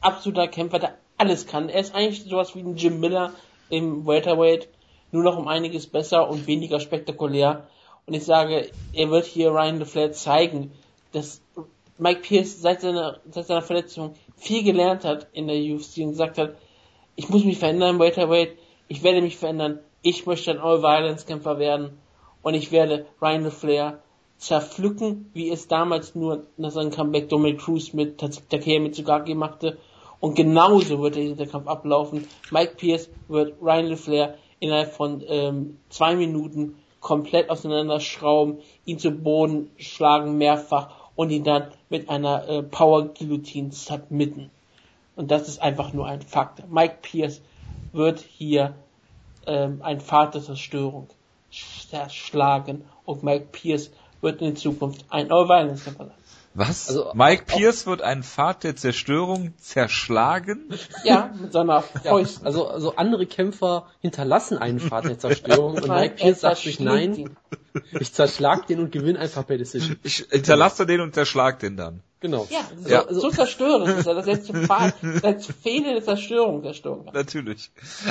absoluter 0.01 0.49
Kämpfer, 0.49 0.79
der 0.79 0.99
alles 1.19 1.47
kann. 1.47 1.69
Er 1.69 1.81
ist 1.81 1.95
eigentlich 1.95 2.25
sowas 2.25 2.55
wie 2.55 2.61
ein 2.61 2.77
Jim 2.77 3.01
Miller 3.01 3.33
im 3.71 4.07
Welterweight, 4.07 4.69
nur 5.11 5.23
noch 5.23 5.37
um 5.37 5.49
einiges 5.49 5.87
besser 5.87 6.29
und 6.29 6.47
weniger 6.47 6.81
spektakulär. 6.81 7.67
Und 8.07 8.15
ich 8.15 8.25
sage, 8.25 8.71
er 8.93 9.11
wird 9.11 9.25
hier 9.25 9.51
Ryan 9.51 9.79
LeFlair 9.79 10.13
zeigen, 10.13 10.73
dass 11.13 11.41
Mike 11.99 12.21
Pierce 12.21 12.61
seit 12.61 12.83
seiner, 12.83 13.21
seit 13.31 13.47
seiner 13.47 13.63
Verletzung 13.63 14.15
viel 14.37 14.63
gelernt 14.63 15.05
hat 15.05 15.27
in 15.33 15.49
der 15.49 15.57
UFC 15.57 15.99
und 15.99 16.11
gesagt 16.11 16.39
hat, 16.39 16.57
ich 17.17 17.29
muss 17.31 17.45
mich 17.45 17.59
verändern 17.59 17.95
im 17.95 18.01
Welterweight, 18.01 18.53
ich 18.89 19.03
werde 19.03 19.23
mich 19.23 19.37
verändern, 19.37 19.81
ich 20.07 20.25
möchte 20.25 20.53
ein 20.53 20.61
All-Violence-Kämpfer 20.61 21.59
werden 21.59 21.99
und 22.41 22.55
ich 22.55 22.71
werde 22.71 23.07
Ryan 23.21 23.43
LeFlair 23.43 23.99
zerpflücken, 24.39 25.33
wie 25.35 25.51
es 25.51 25.67
damals 25.67 26.15
nur 26.15 26.45
nach 26.57 26.71
seinem 26.71 26.93
Comeback 26.93 27.29
Dominic 27.29 27.59
Cruz 27.59 27.93
mit 27.93 28.19
Takeya 28.19 28.79
Mitsugaki 28.79 29.35
machte. 29.35 29.79
Und 30.21 30.37
genauso 30.37 31.03
wird 31.03 31.17
der 31.17 31.49
Kampf 31.49 31.67
ablaufen. 31.67 32.29
Mike 32.53 32.77
Pierce 32.77 33.11
wird 33.27 33.61
Ryan 33.61 33.87
LeFlair 33.87 34.35
innerhalb 34.61 34.93
von 34.93 35.25
ähm, 35.27 35.79
zwei 35.89 36.15
Minuten 36.15 36.77
komplett 37.01 37.51
auseinanderschrauben, 37.51 38.59
ihn 38.85 39.01
zu 39.01 39.11
Boden 39.11 39.73
schlagen 39.77 40.39
mehrfach 40.39 40.89
und 41.17 41.31
ihn 41.31 41.43
dann 41.43 41.73
mit 41.89 42.09
einer 42.09 42.49
äh, 42.49 42.63
Power 42.63 43.09
Guillotine 43.09 43.73
submitten. 43.73 44.53
Und 45.17 45.33
das 45.33 45.49
ist 45.49 45.61
einfach 45.61 45.93
nur 45.93 46.07
ein 46.07 46.23
Fakt. 46.23 46.63
Mike 46.71 46.99
Pierce 47.03 47.43
wird 47.93 48.21
hier 48.21 48.77
ähm, 49.47 49.81
ein 49.83 50.01
Pfad 50.01 50.35
der 50.35 50.43
Zerstörung 50.43 51.09
zerschlagen 51.91 52.85
und 53.05 53.23
Mike 53.23 53.49
Pierce 53.53 53.91
wird 54.21 54.43
in 54.43 54.57
Zukunft 54.57 55.05
ein 55.11 55.31
All-Violence-Kämpfer 55.31 56.07
sein. 56.07 56.15
Was? 56.55 56.89
Also, 56.89 57.13
Mike 57.13 57.45
Pierce 57.45 57.87
wird 57.87 58.01
einen 58.01 58.23
Pfad 58.23 58.65
der 58.65 58.77
Zerstörung 58.77 59.53
zerschlagen? 59.59 60.71
Ja, 61.05 61.31
mit 61.39 61.53
seiner 61.53 61.83
Fäust. 61.83 62.39
Ja, 62.41 62.47
also, 62.47 62.69
also 62.69 62.97
andere 62.97 63.27
Kämpfer 63.27 63.89
hinterlassen 64.01 64.57
einen 64.57 64.81
Pfad 64.81 65.05
der 65.05 65.19
Zerstörung 65.19 65.75
und 65.75 65.89
Mike 65.89 66.15
Pierce 66.15 66.41
sagt 66.41 66.59
sich 66.59 66.81
nein. 66.81 67.37
Ich 68.01 68.15
zerschlag 68.15 68.67
den 68.67 68.81
und 68.81 68.91
gewinne 68.91 69.19
einfach 69.19 69.47
per 69.47 69.59
Decision. 69.59 69.99
Ich 70.03 70.27
hinterlasse 70.31 70.87
den 70.87 71.03
und 71.03 71.15
zerschlag 71.15 71.59
den 71.59 71.77
dann. 71.77 72.03
Genau. 72.27 72.49
Ja, 72.51 72.69
so, 72.77 72.89
ja. 72.89 73.05
so 73.09 73.31
zerstören 73.31 73.87
ist 73.87 74.07
er. 74.07 74.15
Das 74.15 74.27
letzte 74.27 74.53
Pfad, 74.53 74.95
das 75.23 75.47
fehlende 75.47 76.03
Zerstörung, 76.03 76.63
Zerstörung. 76.63 77.09
Natürlich. 77.13 77.71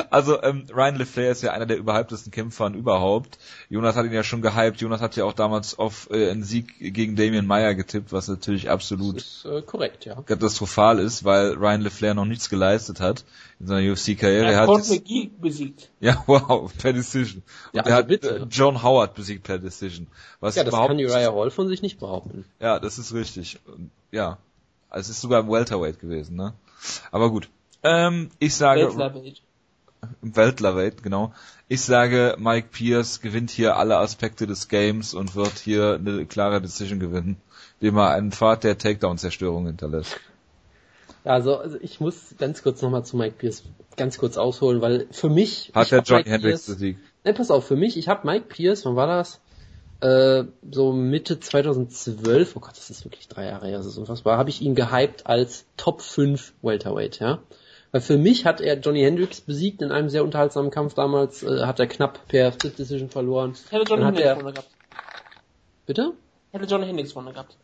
Also 0.09 0.41
ähm, 0.41 0.65
Ryan 0.73 0.95
LeFlair 0.95 1.31
ist 1.31 1.43
ja 1.43 1.51
einer 1.51 1.65
der 1.65 1.77
überhyptesten 1.77 2.31
Kämpfer 2.31 2.67
überhaupt. 2.73 3.37
Jonas 3.69 3.97
hat 3.97 4.05
ihn 4.05 4.13
ja 4.13 4.23
schon 4.23 4.41
gehypt. 4.41 4.79
Jonas 4.79 5.01
hat 5.01 5.17
ja 5.17 5.25
auch 5.25 5.33
damals 5.33 5.77
auf 5.77 6.09
äh, 6.11 6.31
einen 6.31 6.43
Sieg 6.43 6.79
gegen 6.79 7.17
Damian 7.17 7.45
Meyer 7.45 7.75
getippt, 7.75 8.13
was 8.13 8.29
natürlich 8.29 8.69
absolut 8.69 9.17
ist, 9.17 9.45
äh, 9.45 9.61
korrekt, 9.61 10.05
ja. 10.05 10.21
katastrophal 10.21 10.99
ist, 10.99 11.25
weil 11.25 11.53
Ryan 11.53 11.81
LeFlair 11.81 12.13
noch 12.13 12.25
nichts 12.25 12.49
geleistet 12.49 13.01
hat 13.01 13.25
in 13.59 13.67
seiner 13.67 13.91
UFC-Karriere. 13.91 14.45
Er, 14.45 14.51
er 14.51 14.59
hat 14.61 14.89
McGee 14.89 15.29
besiegt. 15.39 15.89
Ja, 15.99 16.23
wow, 16.27 16.71
per 16.77 16.93
Decision. 16.93 17.43
Und 17.71 17.75
ja, 17.77 17.81
also 17.83 17.89
er 17.89 17.95
hat 17.97 18.07
bitte. 18.07 18.29
Äh, 18.37 18.45
John 18.49 18.83
Howard 18.83 19.15
besiegt 19.15 19.43
per 19.43 19.59
Decision. 19.59 20.07
Was 20.39 20.55
ja, 20.55 20.63
das 20.63 20.73
kann 20.73 20.97
Uriah 20.97 21.33
Hall 21.33 21.51
von 21.51 21.67
sich 21.67 21.81
nicht 21.81 21.99
behaupten. 21.99 22.45
Ja, 22.59 22.79
das 22.79 22.97
ist 22.97 23.13
richtig. 23.13 23.59
Ja, 24.11 24.37
also 24.89 25.11
es 25.11 25.17
ist 25.17 25.21
sogar 25.21 25.41
im 25.41 25.49
Welterweight 25.49 25.99
gewesen, 25.99 26.35
ne? 26.35 26.53
Aber 27.11 27.29
gut. 27.29 27.49
Ähm, 27.83 28.29
ich 28.39 28.55
sage... 28.55 28.81
Welterweight. 28.81 29.41
Welterweight, 30.21 31.03
genau. 31.03 31.33
Ich 31.67 31.81
sage, 31.81 32.35
Mike 32.37 32.67
Pierce 32.71 33.21
gewinnt 33.21 33.49
hier 33.49 33.77
alle 33.77 33.97
Aspekte 33.97 34.45
des 34.45 34.67
Games 34.67 35.13
und 35.13 35.35
wird 35.35 35.57
hier 35.57 35.95
eine 35.95 36.25
klare 36.25 36.61
Decision 36.61 36.99
gewinnen, 36.99 37.37
indem 37.79 37.97
er 37.97 38.11
einen 38.11 38.31
Pfad 38.31 38.63
der 38.63 38.77
Takedown-Zerstörung 38.77 39.65
hinterlässt. 39.65 40.19
Also, 41.25 41.57
also 41.57 41.77
ich 41.81 41.99
muss 41.99 42.35
ganz 42.37 42.61
kurz 42.61 42.81
nochmal 42.81 43.03
zu 43.03 43.17
Mike 43.17 43.35
Pierce 43.37 43.63
ganz 43.97 44.17
kurz 44.17 44.37
ausholen, 44.37 44.81
weil 44.81 45.07
für 45.11 45.29
mich... 45.29 45.71
Hat 45.73 45.91
der 45.91 46.01
Johnny 46.03 46.25
Hendricks 46.25 46.67
besiegt? 46.67 46.99
Ne, 47.23 47.33
pass 47.33 47.49
auf, 47.49 47.65
für 47.65 47.75
mich, 47.75 47.97
ich 47.97 48.07
habe 48.07 48.27
Mike 48.27 48.45
Pierce, 48.47 48.85
wann 48.85 48.95
war 48.95 49.07
das? 49.07 49.41
Äh, 50.01 50.43
so 50.69 50.93
Mitte 50.93 51.39
2012, 51.39 52.55
oh 52.55 52.59
Gott, 52.59 52.77
das 52.77 52.89
ist 52.89 53.05
wirklich 53.05 53.27
drei 53.27 53.45
Jahre 53.45 53.67
her, 53.67 53.77
das 53.77 53.87
ist 53.87 53.97
unfassbar, 53.97 54.37
habe 54.37 54.49
ich 54.49 54.61
ihn 54.61 54.75
gehypt 54.75 55.25
als 55.25 55.65
Top 55.77 56.01
5 56.01 56.53
Welterweight, 56.61 57.19
ja. 57.19 57.39
Weil 57.91 58.01
für 58.01 58.17
mich 58.17 58.45
hat 58.45 58.61
er 58.61 58.77
Johnny 58.77 59.01
Hendricks 59.01 59.41
besiegt 59.41 59.81
in 59.81 59.91
einem 59.91 60.09
sehr 60.09 60.23
unterhaltsamen 60.23 60.69
Kampf 60.69 60.93
damals, 60.93 61.41
äh, 61.43 61.65
hat 61.65 61.79
er 61.79 61.87
knapp 61.87 62.27
per 62.27 62.51
Split 62.51 62.77
Decision 62.77 63.09
verloren. 63.09 63.55
Hätte 63.69 63.85
Johnny 63.89 64.03
Hendricks 64.03 64.27
er... 64.27 64.35
gehabt. 64.35 64.69
Bitte? 65.85 66.11
Hätte 66.51 66.65
Johnny 66.65 66.85
Hendricks 66.85 67.13
vorne 67.13 67.31
gehabt. 67.31 67.57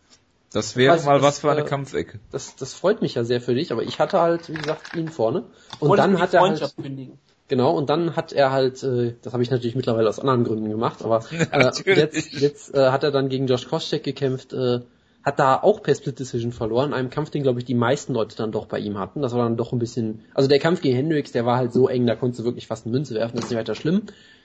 Das 0.54 0.76
wäre 0.76 1.00
mal 1.04 1.16
das, 1.16 1.24
was 1.24 1.40
für 1.40 1.52
eine 1.52 1.62
äh, 1.62 1.66
Kampfecke. 1.66 2.20
Das, 2.32 2.56
das 2.56 2.74
freut 2.74 3.02
mich 3.02 3.16
ja 3.16 3.24
sehr 3.24 3.40
für 3.40 3.56
dich, 3.56 3.72
aber 3.72 3.84
ich 3.84 4.00
hatte 4.00 4.20
halt, 4.20 4.50
wie 4.50 4.58
gesagt, 4.58 4.96
ihn 4.96 5.08
vorne. 5.08 5.44
Und 5.80 5.90
Wollte 5.90 6.04
dann 6.04 6.20
hat 6.20 6.34
er 6.34 6.42
halt, 6.42 6.76
kündigen. 6.76 7.18
Genau, 7.48 7.72
und 7.76 7.90
dann 7.90 8.16
hat 8.16 8.34
er 8.34 8.52
halt, 8.52 8.84
äh, 8.84 9.16
das 9.22 9.34
habe 9.34 9.44
ich 9.44 9.52
natürlich 9.52 9.76
mittlerweile 9.76 10.10
aus 10.10 10.20
anderen 10.20 10.44
Gründen 10.44 10.70
gemacht, 10.70 11.04
aber 11.04 11.24
äh, 11.52 11.72
jetzt, 11.86 12.34
jetzt 12.34 12.74
äh, 12.74 12.92
hat 12.92 13.04
er 13.04 13.12
dann 13.12 13.30
gegen 13.30 13.48
Josh 13.48 13.68
Koscheck 13.68 14.04
gekämpft, 14.04 14.54
äh, 14.54 14.80
hat 15.24 15.40
da 15.40 15.62
auch 15.62 15.84
per 15.84 15.96
Split 15.96 16.20
Decision 16.20 16.52
verloren, 16.52 16.94
einem 16.94 17.10
Kampf, 17.10 17.30
den 17.30 17.44
glaube 17.44 17.60
ich 17.60 17.66
die 17.66 17.76
meisten 17.76 18.14
Leute 18.14 18.36
dann 18.36 18.52
doch 18.52 18.66
bei 18.66 18.80
ihm 18.80 18.98
hatten. 18.98 19.22
Das 19.22 19.34
war 19.34 19.44
dann 19.44 19.58
doch 19.58 19.72
ein 19.72 19.80
bisschen, 19.80 20.22
also 20.34 20.50
der 20.50 20.60
Kampf 20.60 20.82
gegen 20.82 20.96
Hendricks, 20.96 21.32
der 21.32 21.46
war 21.46 21.58
halt 21.58 21.72
so 21.72 21.88
eng, 21.88 22.08
da 22.08 22.16
konntest 22.16 22.40
du 22.40 22.44
wirklich 22.44 22.68
fast 22.68 22.86
eine 22.86 22.94
Münze 22.94 23.16
werfen, 23.16 23.36
das 23.36 23.46
ist 23.46 23.52
nicht 23.52 23.60
weiter 23.60 23.76
schlimm. 23.76 24.04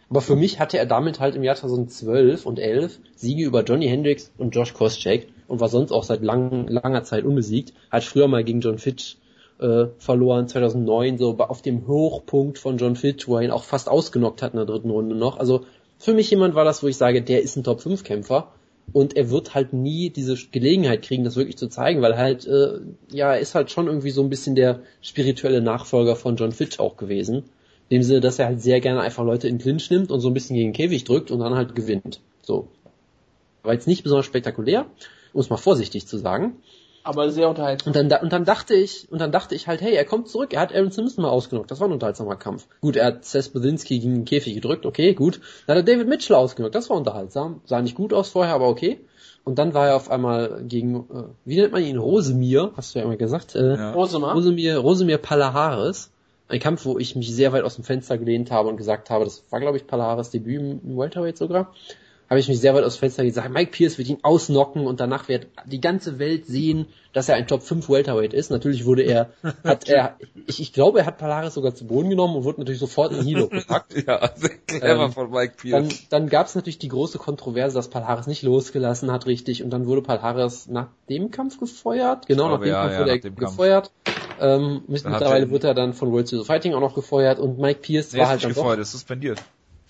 Aber 0.08 0.20
für 0.20 0.36
mich 0.36 0.60
hatte 0.60 0.78
er 0.78 0.86
damit 0.86 1.18
halt 1.18 1.34
im 1.34 1.42
Jahr 1.42 1.56
2012 1.56 2.46
und 2.46 2.58
11 2.58 2.98
Siege 3.16 3.44
über 3.44 3.64
Johnny 3.64 3.88
Hendricks 3.88 4.30
und 4.38 4.54
Josh 4.54 4.72
Koscheck 4.72 5.28
und 5.48 5.60
war 5.60 5.68
sonst 5.68 5.92
auch 5.92 6.04
seit 6.04 6.22
lang, 6.22 6.66
langer 6.68 7.04
Zeit 7.04 7.24
unbesiegt. 7.24 7.72
Hat 7.90 8.04
früher 8.04 8.28
mal 8.28 8.44
gegen 8.44 8.60
John 8.60 8.78
Fitch 8.78 9.16
äh, 9.58 9.86
verloren, 9.98 10.48
2009, 10.48 11.18
so 11.18 11.36
auf 11.38 11.62
dem 11.62 11.86
Hochpunkt 11.86 12.58
von 12.58 12.76
John 12.78 12.96
Fitch, 12.96 13.28
wo 13.28 13.36
er 13.36 13.42
ihn 13.42 13.50
auch 13.50 13.64
fast 13.64 13.88
ausgenockt 13.88 14.42
hat 14.42 14.52
in 14.52 14.58
der 14.58 14.66
dritten 14.66 14.90
Runde 14.90 15.14
noch. 15.14 15.38
Also 15.38 15.64
für 15.98 16.14
mich 16.14 16.30
jemand 16.30 16.54
war 16.54 16.64
das, 16.64 16.82
wo 16.82 16.88
ich 16.88 16.96
sage, 16.96 17.22
der 17.22 17.42
ist 17.42 17.56
ein 17.56 17.64
Top-5-Kämpfer 17.64 18.52
und 18.92 19.16
er 19.16 19.30
wird 19.30 19.54
halt 19.54 19.72
nie 19.72 20.10
diese 20.10 20.36
Gelegenheit 20.52 21.02
kriegen, 21.02 21.24
das 21.24 21.36
wirklich 21.36 21.56
zu 21.56 21.68
zeigen, 21.68 22.02
weil 22.02 22.16
halt, 22.16 22.46
äh, 22.46 22.80
ja, 23.10 23.32
er 23.32 23.40
ist 23.40 23.54
halt 23.54 23.70
schon 23.70 23.86
irgendwie 23.86 24.10
so 24.10 24.22
ein 24.22 24.30
bisschen 24.30 24.54
der 24.54 24.80
spirituelle 25.00 25.60
Nachfolger 25.60 26.16
von 26.16 26.36
John 26.36 26.52
Fitch 26.52 26.78
auch 26.78 26.96
gewesen. 26.96 27.44
In 27.88 27.98
dem 27.98 28.02
Sinne, 28.02 28.20
dass 28.20 28.38
er 28.38 28.46
halt 28.46 28.60
sehr 28.60 28.80
gerne 28.80 29.00
einfach 29.00 29.24
Leute 29.24 29.48
in 29.48 29.58
Clinch 29.58 29.90
nimmt 29.90 30.10
und 30.10 30.20
so 30.20 30.28
ein 30.28 30.34
bisschen 30.34 30.56
gegen 30.56 30.70
den 30.70 30.76
Käfig 30.76 31.04
drückt 31.04 31.30
und 31.30 31.40
dann 31.40 31.54
halt 31.54 31.74
gewinnt. 31.74 32.20
So. 32.42 32.68
War 33.62 33.74
jetzt 33.74 33.86
nicht 33.86 34.02
besonders 34.02 34.26
spektakulär, 34.26 34.86
um 35.36 35.40
es 35.40 35.50
mal 35.50 35.56
vorsichtig 35.56 36.08
zu 36.08 36.18
sagen 36.18 36.56
aber 37.06 37.30
sehr 37.30 37.48
unterhaltsam. 37.48 37.94
Und 37.94 38.10
dann, 38.10 38.22
und 38.22 38.32
dann 38.32 38.44
dachte 38.44 38.74
ich, 38.74 39.06
und 39.10 39.20
dann 39.20 39.30
dachte 39.30 39.54
ich 39.54 39.68
halt, 39.68 39.80
hey, 39.80 39.94
er 39.94 40.04
kommt 40.04 40.28
zurück, 40.28 40.52
er 40.52 40.60
hat 40.60 40.74
Aaron 40.74 40.90
Simpson 40.90 41.22
mal 41.22 41.30
ausgenockt, 41.30 41.70
das 41.70 41.78
war 41.80 41.88
ein 41.88 41.92
unterhaltsamer 41.92 42.36
Kampf. 42.36 42.66
Gut, 42.80 42.96
er 42.96 43.06
hat 43.06 43.24
Seth 43.24 43.52
Bodinski 43.52 44.00
gegen 44.00 44.14
den 44.14 44.24
Käfig 44.24 44.54
gedrückt, 44.54 44.84
okay, 44.86 45.14
gut. 45.14 45.40
Dann 45.66 45.76
hat 45.76 45.88
er 45.88 45.94
David 45.94 46.08
Mitchell 46.08 46.34
ausgenockt, 46.34 46.74
das 46.74 46.90
war 46.90 46.96
unterhaltsam. 46.96 47.60
Sah 47.64 47.80
nicht 47.80 47.94
gut 47.94 48.12
aus 48.12 48.30
vorher, 48.30 48.54
aber 48.54 48.68
okay. 48.68 48.98
Und 49.44 49.60
dann 49.60 49.72
war 49.72 49.86
er 49.86 49.96
auf 49.96 50.10
einmal 50.10 50.64
gegen, 50.66 50.96
äh, 50.96 51.22
wie 51.44 51.60
nennt 51.60 51.72
man 51.72 51.84
ihn, 51.84 51.96
Rosemir, 51.96 52.72
hast 52.76 52.94
du 52.94 52.98
ja 52.98 53.04
immer 53.04 53.16
gesagt, 53.16 53.54
äh, 53.54 53.76
ja. 53.76 53.92
Rosemir, 53.92 54.32
Rosemir, 54.32 54.78
Rosemir 54.78 55.18
Palahares. 55.18 56.10
Ein 56.48 56.60
Kampf, 56.60 56.84
wo 56.84 56.98
ich 56.98 57.16
mich 57.16 57.34
sehr 57.34 57.52
weit 57.52 57.64
aus 57.64 57.74
dem 57.74 57.82
Fenster 57.82 58.18
gelehnt 58.18 58.52
habe 58.52 58.68
und 58.68 58.76
gesagt 58.76 59.10
habe, 59.10 59.24
das 59.24 59.44
war 59.50 59.58
glaube 59.60 59.76
ich 59.76 59.86
Palahares 59.86 60.30
Debüt 60.30 60.60
im 60.60 60.96
Welterweight 60.96 61.36
sogar 61.36 61.72
habe 62.28 62.40
ich 62.40 62.48
mich 62.48 62.60
sehr 62.60 62.74
weit 62.74 62.84
aus 62.84 62.96
dem 62.96 63.00
Fenster 63.00 63.24
gesagt, 63.24 63.50
Mike 63.50 63.70
Pierce 63.70 63.98
wird 63.98 64.08
ihn 64.08 64.18
ausnocken 64.22 64.86
und 64.86 65.00
danach 65.00 65.28
wird 65.28 65.46
die 65.64 65.80
ganze 65.80 66.18
Welt 66.18 66.46
sehen, 66.46 66.86
dass 67.12 67.28
er 67.28 67.36
ein 67.36 67.46
Top 67.46 67.62
5 67.62 67.88
Welterweight 67.88 68.34
ist. 68.34 68.50
Natürlich 68.50 68.84
wurde 68.84 69.02
er, 69.02 69.30
hat 69.64 69.88
er, 69.88 70.16
ich, 70.46 70.60
ich 70.60 70.72
glaube, 70.72 71.00
er 71.00 71.06
hat 71.06 71.18
Polaris 71.18 71.54
sogar 71.54 71.74
zu 71.74 71.86
Boden 71.86 72.10
genommen 72.10 72.36
und 72.36 72.44
wurde 72.44 72.60
natürlich 72.60 72.80
sofort 72.80 73.12
in 73.12 73.22
Hilo 73.22 73.48
gepackt. 73.48 73.94
ja, 74.06 74.30
sehr 74.34 74.50
clever 74.66 75.04
ähm, 75.04 75.12
von 75.12 75.30
Mike 75.30 75.54
Pierce. 75.56 75.88
Dann, 75.88 76.22
dann 76.22 76.28
gab 76.28 76.46
es 76.48 76.54
natürlich 76.56 76.78
die 76.78 76.88
große 76.88 77.18
Kontroverse, 77.18 77.76
dass 77.76 77.88
Polaris 77.88 78.26
nicht 78.26 78.42
losgelassen 78.42 79.12
hat, 79.12 79.26
richtig, 79.26 79.62
und 79.62 79.70
dann 79.70 79.86
wurde 79.86 80.02
Polaris 80.02 80.66
nach 80.68 80.88
dem 81.08 81.30
Kampf 81.30 81.60
gefeuert. 81.60 82.26
Genau, 82.26 82.48
glaube, 82.48 82.54
nach 82.54 82.60
dem 82.64 82.68
ja, 82.68 82.80
Kampf 82.82 82.92
ja, 82.92 83.00
wurde 83.00 83.10
er 83.10 83.30
gefeuert. 83.30 83.92
Ähm, 84.38 84.82
mittlerweile 84.88 85.50
wird 85.50 85.64
er 85.64 85.74
dann 85.74 85.94
von 85.94 86.12
World 86.12 86.28
Series 86.28 86.46
Fighting 86.46 86.74
auch 86.74 86.80
noch 86.80 86.94
gefeuert 86.94 87.38
und 87.38 87.58
Mike 87.58 87.80
Pierce 87.80 88.12
nee, 88.12 88.18
war 88.18 88.28
halt 88.28 88.42
dann 88.42 88.50
gefeuert, 88.50 88.76
doch, 88.76 88.82
ist 88.82 88.92
suspendiert. 88.92 89.42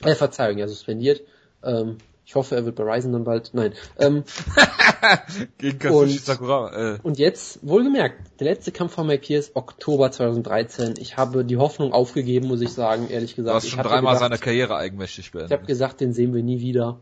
Äh, 0.05 0.15
Verzeihung, 0.15 0.59
ja, 0.59 0.69
suspendiert. 0.69 1.23
Ähm, 1.65 1.97
ich 2.27 2.35
hoffe, 2.35 2.57
er 2.57 2.65
wird 2.65 2.75
bei 2.75 2.83
Ryzen 2.83 3.13
dann 3.13 3.23
bald. 3.23 3.51
Nein. 3.55 3.73
Ähm, 3.99 4.25
Gegen 5.59 5.79
Kazushi 5.79 6.19
Sakura. 6.19 6.95
Äh. 6.95 6.99
Und 7.05 7.21
jetzt, 7.21 7.61
wohlgemerkt, 7.63 8.41
der 8.41 8.49
letzte 8.49 8.73
Kampf 8.73 8.95
von 8.95 9.07
Mike 9.07 9.25
Pierce, 9.25 9.53
Oktober 9.55 10.11
2013. 10.11 10.95
Ich 10.99 11.17
habe 11.17 11.45
die 11.45 11.57
Hoffnung 11.57 11.93
aufgegeben, 11.93 12.49
muss 12.49 12.63
ich 12.63 12.71
sagen, 12.71 13.09
ehrlich 13.09 13.37
gesagt. 13.37 13.53
Du 13.53 13.57
hast 13.57 13.69
schon 13.69 13.81
dreimal 13.81 14.15
gedacht, 14.15 14.19
seine 14.19 14.39
Karriere 14.39 14.77
eigenmächtig 14.77 15.31
beendet. 15.31 15.53
Ich 15.53 15.57
habe 15.57 15.67
gesagt, 15.69 16.01
den 16.01 16.13
sehen 16.13 16.35
wir 16.35 16.43
nie 16.43 16.61
wieder. 16.61 16.99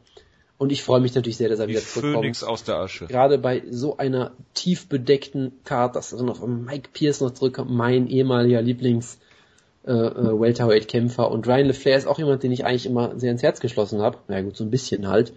Und 0.58 0.72
ich 0.72 0.82
freue 0.82 1.00
mich 1.00 1.14
natürlich 1.14 1.38
sehr, 1.38 1.48
dass 1.48 1.58
er 1.58 1.68
Wie 1.68 1.72
wieder 1.72 1.80
zurückkommt. 1.80 2.16
Phönix 2.16 2.44
aus 2.44 2.64
der 2.64 2.76
Asche. 2.76 3.06
Gerade 3.06 3.38
bei 3.38 3.62
so 3.70 3.96
einer 3.96 4.32
tief 4.52 4.90
bedeckten 4.90 5.52
Card, 5.64 5.96
dass 5.96 6.10
dann 6.10 6.26
noch 6.26 6.46
Mike 6.46 6.90
Pierce 6.92 7.22
noch 7.22 7.30
zurückkommt, 7.30 7.70
mein 7.70 8.08
ehemaliger 8.08 8.60
Lieblings 8.60 9.18
äh, 9.86 9.92
äh, 9.92 10.40
Welterweight-Kämpfer. 10.40 11.30
Und 11.30 11.46
Ryan 11.46 11.66
LeFlair 11.66 11.96
ist 11.96 12.06
auch 12.06 12.18
jemand, 12.18 12.42
den 12.42 12.52
ich 12.52 12.64
eigentlich 12.64 12.86
immer 12.86 13.18
sehr 13.18 13.30
ins 13.30 13.42
Herz 13.42 13.60
geschlossen 13.60 14.00
habe. 14.00 14.18
Na 14.28 14.40
gut, 14.40 14.56
so 14.56 14.64
ein 14.64 14.70
bisschen 14.70 15.08
halt. 15.08 15.32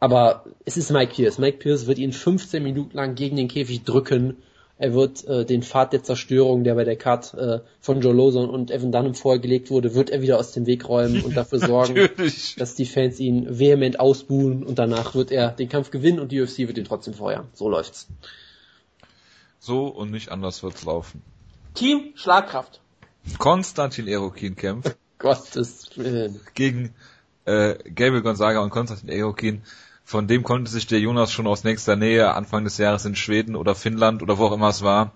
Aber 0.00 0.44
es 0.64 0.76
ist 0.76 0.90
Mike 0.90 1.14
Pierce. 1.14 1.38
Mike 1.38 1.58
Pierce 1.58 1.86
wird 1.86 1.98
ihn 1.98 2.12
15 2.12 2.62
Minuten 2.62 2.96
lang 2.96 3.14
gegen 3.14 3.36
den 3.36 3.48
Käfig 3.48 3.82
drücken. 3.84 4.36
Er 4.80 4.94
wird 4.94 5.24
äh, 5.24 5.44
den 5.44 5.64
Pfad 5.64 5.92
der 5.92 6.04
Zerstörung, 6.04 6.62
der 6.62 6.76
bei 6.76 6.84
der 6.84 6.94
Card 6.94 7.34
äh, 7.34 7.58
von 7.80 8.00
Joe 8.00 8.14
Lawson 8.14 8.48
und 8.48 8.70
Evan 8.70 8.92
Dunham 8.92 9.14
vorgelegt 9.14 9.70
wurde, 9.70 9.96
wird 9.96 10.10
er 10.10 10.22
wieder 10.22 10.38
aus 10.38 10.52
dem 10.52 10.66
Weg 10.66 10.88
räumen 10.88 11.22
und 11.22 11.36
dafür 11.36 11.58
sorgen, 11.66 12.08
dass 12.56 12.76
die 12.76 12.86
Fans 12.86 13.18
ihn 13.18 13.58
vehement 13.58 13.98
ausbuhen 13.98 14.62
und 14.62 14.78
danach 14.78 15.16
wird 15.16 15.32
er 15.32 15.50
den 15.50 15.68
Kampf 15.68 15.90
gewinnen 15.90 16.20
und 16.20 16.30
die 16.30 16.40
UFC 16.40 16.58
wird 16.58 16.78
ihn 16.78 16.84
trotzdem 16.84 17.14
feuern. 17.14 17.48
So 17.54 17.68
läuft's. 17.68 18.06
So 19.58 19.88
und 19.88 20.12
nicht 20.12 20.30
anders 20.30 20.62
wird's 20.62 20.84
laufen. 20.84 21.22
Team 21.74 22.12
Schlagkraft. 22.14 22.80
Konstantin 23.36 24.08
Erokin 24.08 24.56
kämpft 24.56 24.96
Gottes 25.18 25.90
Willen. 25.96 26.40
gegen 26.54 26.94
äh, 27.44 27.74
Gabriel 27.94 28.22
Gonzaga 28.22 28.60
und 28.60 28.70
Konstantin 28.70 29.08
Erokin. 29.08 29.62
Von 30.04 30.26
dem 30.26 30.42
konnte 30.42 30.70
sich 30.70 30.86
der 30.86 31.00
Jonas 31.00 31.32
schon 31.32 31.46
aus 31.46 31.64
nächster 31.64 31.96
Nähe 31.96 32.32
Anfang 32.32 32.64
des 32.64 32.78
Jahres 32.78 33.04
in 33.04 33.14
Schweden 33.14 33.56
oder 33.56 33.74
Finnland 33.74 34.22
oder 34.22 34.38
wo 34.38 34.46
auch 34.46 34.52
immer 34.52 34.68
es 34.68 34.82
war 34.82 35.12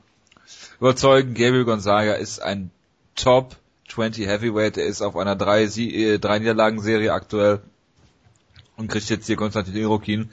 überzeugen. 0.81 1.35
Gabriel 1.35 1.65
Gonzaga 1.65 2.15
ist 2.15 2.43
ein 2.43 2.71
Top 3.15 3.57
20 3.89 4.27
Heavyweight. 4.27 4.77
Er 4.77 4.87
ist 4.87 5.01
auf 5.01 5.17
einer 5.17 5.37
drei, 5.37 5.67
Sie 5.67 5.95
äh, 6.05 6.19
drei 6.19 6.39
Niederlagen-Serie 6.41 7.13
aktuell 7.13 7.61
und 8.77 8.89
kriegt 8.89 9.09
jetzt 9.09 9.27
hier 9.27 9.37
Konstantin 9.37 9.77
Erokin. 9.77 10.31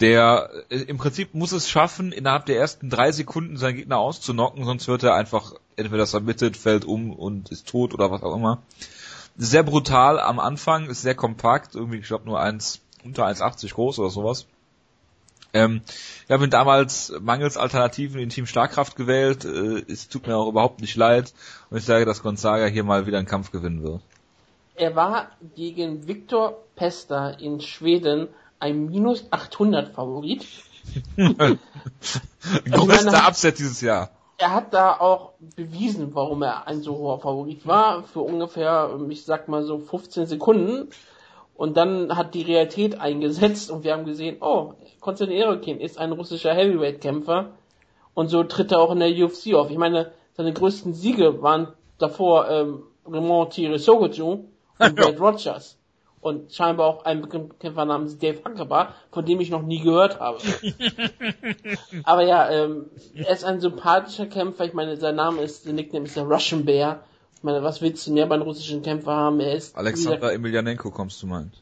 Der 0.00 0.50
äh, 0.70 0.76
im 0.76 0.98
Prinzip 0.98 1.34
muss 1.34 1.52
es 1.52 1.68
schaffen, 1.68 2.12
innerhalb 2.12 2.46
der 2.46 2.58
ersten 2.58 2.90
drei 2.90 3.12
Sekunden 3.12 3.56
seinen 3.56 3.76
Gegner 3.76 3.98
auszunocken, 3.98 4.64
sonst 4.64 4.88
wird 4.88 5.02
er 5.02 5.14
einfach 5.14 5.54
entweder 5.76 6.06
submitted, 6.06 6.56
fällt 6.56 6.84
um 6.84 7.12
und 7.12 7.50
ist 7.50 7.68
tot 7.68 7.94
oder 7.94 8.10
was 8.10 8.22
auch 8.22 8.34
immer. 8.34 8.62
Sehr 9.36 9.62
brutal 9.62 10.20
am 10.20 10.38
Anfang, 10.38 10.86
ist 10.86 11.02
sehr 11.02 11.14
kompakt, 11.14 11.74
irgendwie, 11.74 11.98
ich 11.98 12.06
glaube 12.06 12.24
nur 12.24 12.40
eins, 12.40 12.80
unter 13.04 13.26
1,80 13.26 13.74
groß 13.74 13.98
oder 13.98 14.10
sowas. 14.10 14.46
Ähm, 15.52 15.82
ich 16.24 16.30
habe 16.30 16.44
ihn 16.44 16.50
damals 16.50 17.12
mangels 17.20 17.56
Alternativen 17.56 18.20
in 18.20 18.28
Team 18.28 18.46
Starkkraft 18.46 18.96
gewählt. 18.96 19.44
Äh, 19.44 19.84
es 19.90 20.08
tut 20.08 20.26
mir 20.26 20.36
auch 20.36 20.48
überhaupt 20.48 20.80
nicht 20.80 20.96
leid. 20.96 21.32
Und 21.70 21.78
ich 21.78 21.84
sage, 21.84 22.04
dass 22.04 22.22
Gonzaga 22.22 22.66
hier 22.66 22.82
mal 22.82 23.06
wieder 23.06 23.18
einen 23.18 23.28
Kampf 23.28 23.52
gewinnen 23.52 23.82
wird. 23.84 24.00
Er 24.74 24.96
war 24.96 25.28
gegen 25.54 26.08
Viktor 26.08 26.58
Pesta 26.74 27.30
in 27.30 27.60
Schweden 27.60 28.26
ein 28.60 28.86
minus 28.86 29.24
800 29.30 29.94
Favorit. 29.94 30.46
Größter 31.16 33.10
meine- 33.10 33.28
Upset 33.28 33.58
dieses 33.58 33.80
Jahr. 33.80 34.10
Er 34.36 34.52
hat 34.52 34.74
da 34.74 34.94
auch 34.98 35.32
bewiesen, 35.54 36.14
warum 36.14 36.42
er 36.42 36.66
ein 36.66 36.82
so 36.82 36.96
hoher 36.98 37.20
Favorit 37.20 37.66
war, 37.66 38.02
für 38.02 38.20
ungefähr, 38.20 38.90
ich 39.08 39.24
sag 39.24 39.48
mal 39.48 39.62
so 39.62 39.78
15 39.78 40.26
Sekunden. 40.26 40.88
Und 41.54 41.76
dann 41.76 42.16
hat 42.16 42.34
die 42.34 42.42
Realität 42.42 43.00
eingesetzt 43.00 43.70
und 43.70 43.84
wir 43.84 43.92
haben 43.92 44.04
gesehen, 44.04 44.38
oh, 44.40 44.72
Konstantin 44.98 45.36
Erokin 45.38 45.78
ist 45.78 45.98
ein 45.98 46.10
russischer 46.10 46.52
Heavyweight-Kämpfer. 46.52 47.50
Und 48.12 48.28
so 48.28 48.42
tritt 48.42 48.72
er 48.72 48.80
auch 48.80 48.90
in 48.90 48.98
der 48.98 49.10
UFC 49.10 49.54
auf. 49.54 49.70
Ich 49.70 49.78
meine, 49.78 50.10
seine 50.36 50.52
größten 50.52 50.94
Siege 50.94 51.40
waren 51.42 51.68
davor 51.98 52.50
ähm, 52.50 52.82
Raymond 53.06 53.52
Thierry 53.52 53.78
Sogoju 53.78 54.30
und 54.32 54.48
Brad 54.96 55.20
Rogers. 55.20 55.78
Und 56.24 56.52
scheinbar 56.54 56.86
auch 56.86 57.04
ein 57.04 57.20
bekannter 57.20 57.54
Kämpfer 57.58 57.84
namens 57.84 58.18
Dave 58.18 58.40
Ackerbar, 58.44 58.94
von 59.12 59.26
dem 59.26 59.40
ich 59.40 59.50
noch 59.50 59.60
nie 59.60 59.80
gehört 59.80 60.20
habe. 60.20 60.38
Aber 62.04 62.22
ja, 62.22 62.48
ähm, 62.50 62.86
er 63.14 63.30
ist 63.30 63.44
ein 63.44 63.60
sympathischer 63.60 64.26
Kämpfer. 64.26 64.64
Ich 64.64 64.72
meine, 64.74 64.96
sein 64.96 65.16
Name 65.16 65.42
ist, 65.42 65.66
der 65.66 65.72
Nickname 65.74 66.06
ist 66.06 66.16
der 66.16 66.24
Russian 66.24 66.64
Bear. 66.64 67.00
Ich 67.36 67.42
meine, 67.42 67.62
was 67.62 67.82
willst 67.82 68.06
du 68.06 68.12
mehr 68.12 68.26
bei 68.26 68.36
einem 68.36 68.44
russischen 68.44 68.82
Kämpfer 68.82 69.12
haben? 69.14 69.40
Er 69.40 69.54
ist, 69.54 69.76
Alexander 69.76 70.16
gesagt, 70.16 70.34
Emelianenko 70.34 70.90
kommst 70.90 71.22
du 71.22 71.26
meint. 71.26 71.52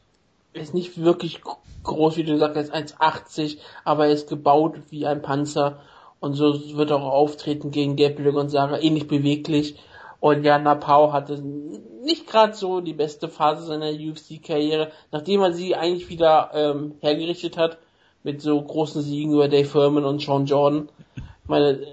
er 0.53 0.61
ist 0.61 0.73
nicht 0.73 0.97
wirklich 1.01 1.41
gro- 1.41 1.57
groß, 1.83 2.15
wie 2.17 2.23
du 2.23 2.37
sagst, 2.37 2.55
er 2.55 2.81
ist 2.83 2.95
1,80, 3.01 3.57
aber 3.83 4.07
er 4.07 4.13
ist 4.13 4.29
gebaut 4.29 4.75
wie 4.89 5.05
ein 5.05 5.21
Panzer. 5.21 5.79
Und 6.21 6.35
so 6.35 6.77
wird 6.77 6.89
er 6.89 6.97
auch 7.01 7.11
auftreten 7.11 7.71
gegen 7.71 7.97
Gabriel 7.97 8.31
Gonzaga, 8.31 8.77
ähnlich 8.79 9.07
beweglich. 9.09 9.75
Und 10.23 10.45
ja, 10.45 10.57
Napau 10.57 11.11
hatte 11.11 11.37
nicht 11.41 12.27
gerade 12.27 12.53
so 12.53 12.79
die 12.79 12.93
beste 12.93 13.27
Phase 13.27 13.65
seiner 13.65 13.89
UFC-Karriere, 13.89 14.89
nachdem 15.11 15.41
er 15.41 15.51
sie 15.51 15.75
eigentlich 15.75 16.07
wieder 16.07 16.51
ähm, 16.53 16.95
hergerichtet 17.01 17.57
hat, 17.57 17.77
mit 18.23 18.41
so 18.41 18.61
großen 18.61 19.01
Siegen 19.01 19.33
über 19.33 19.49
Dave 19.49 19.67
Furman 19.67 20.05
und 20.05 20.21
Sean 20.21 20.45
Jordan. 20.45 20.87
Ich 21.17 21.49
meine, 21.49 21.85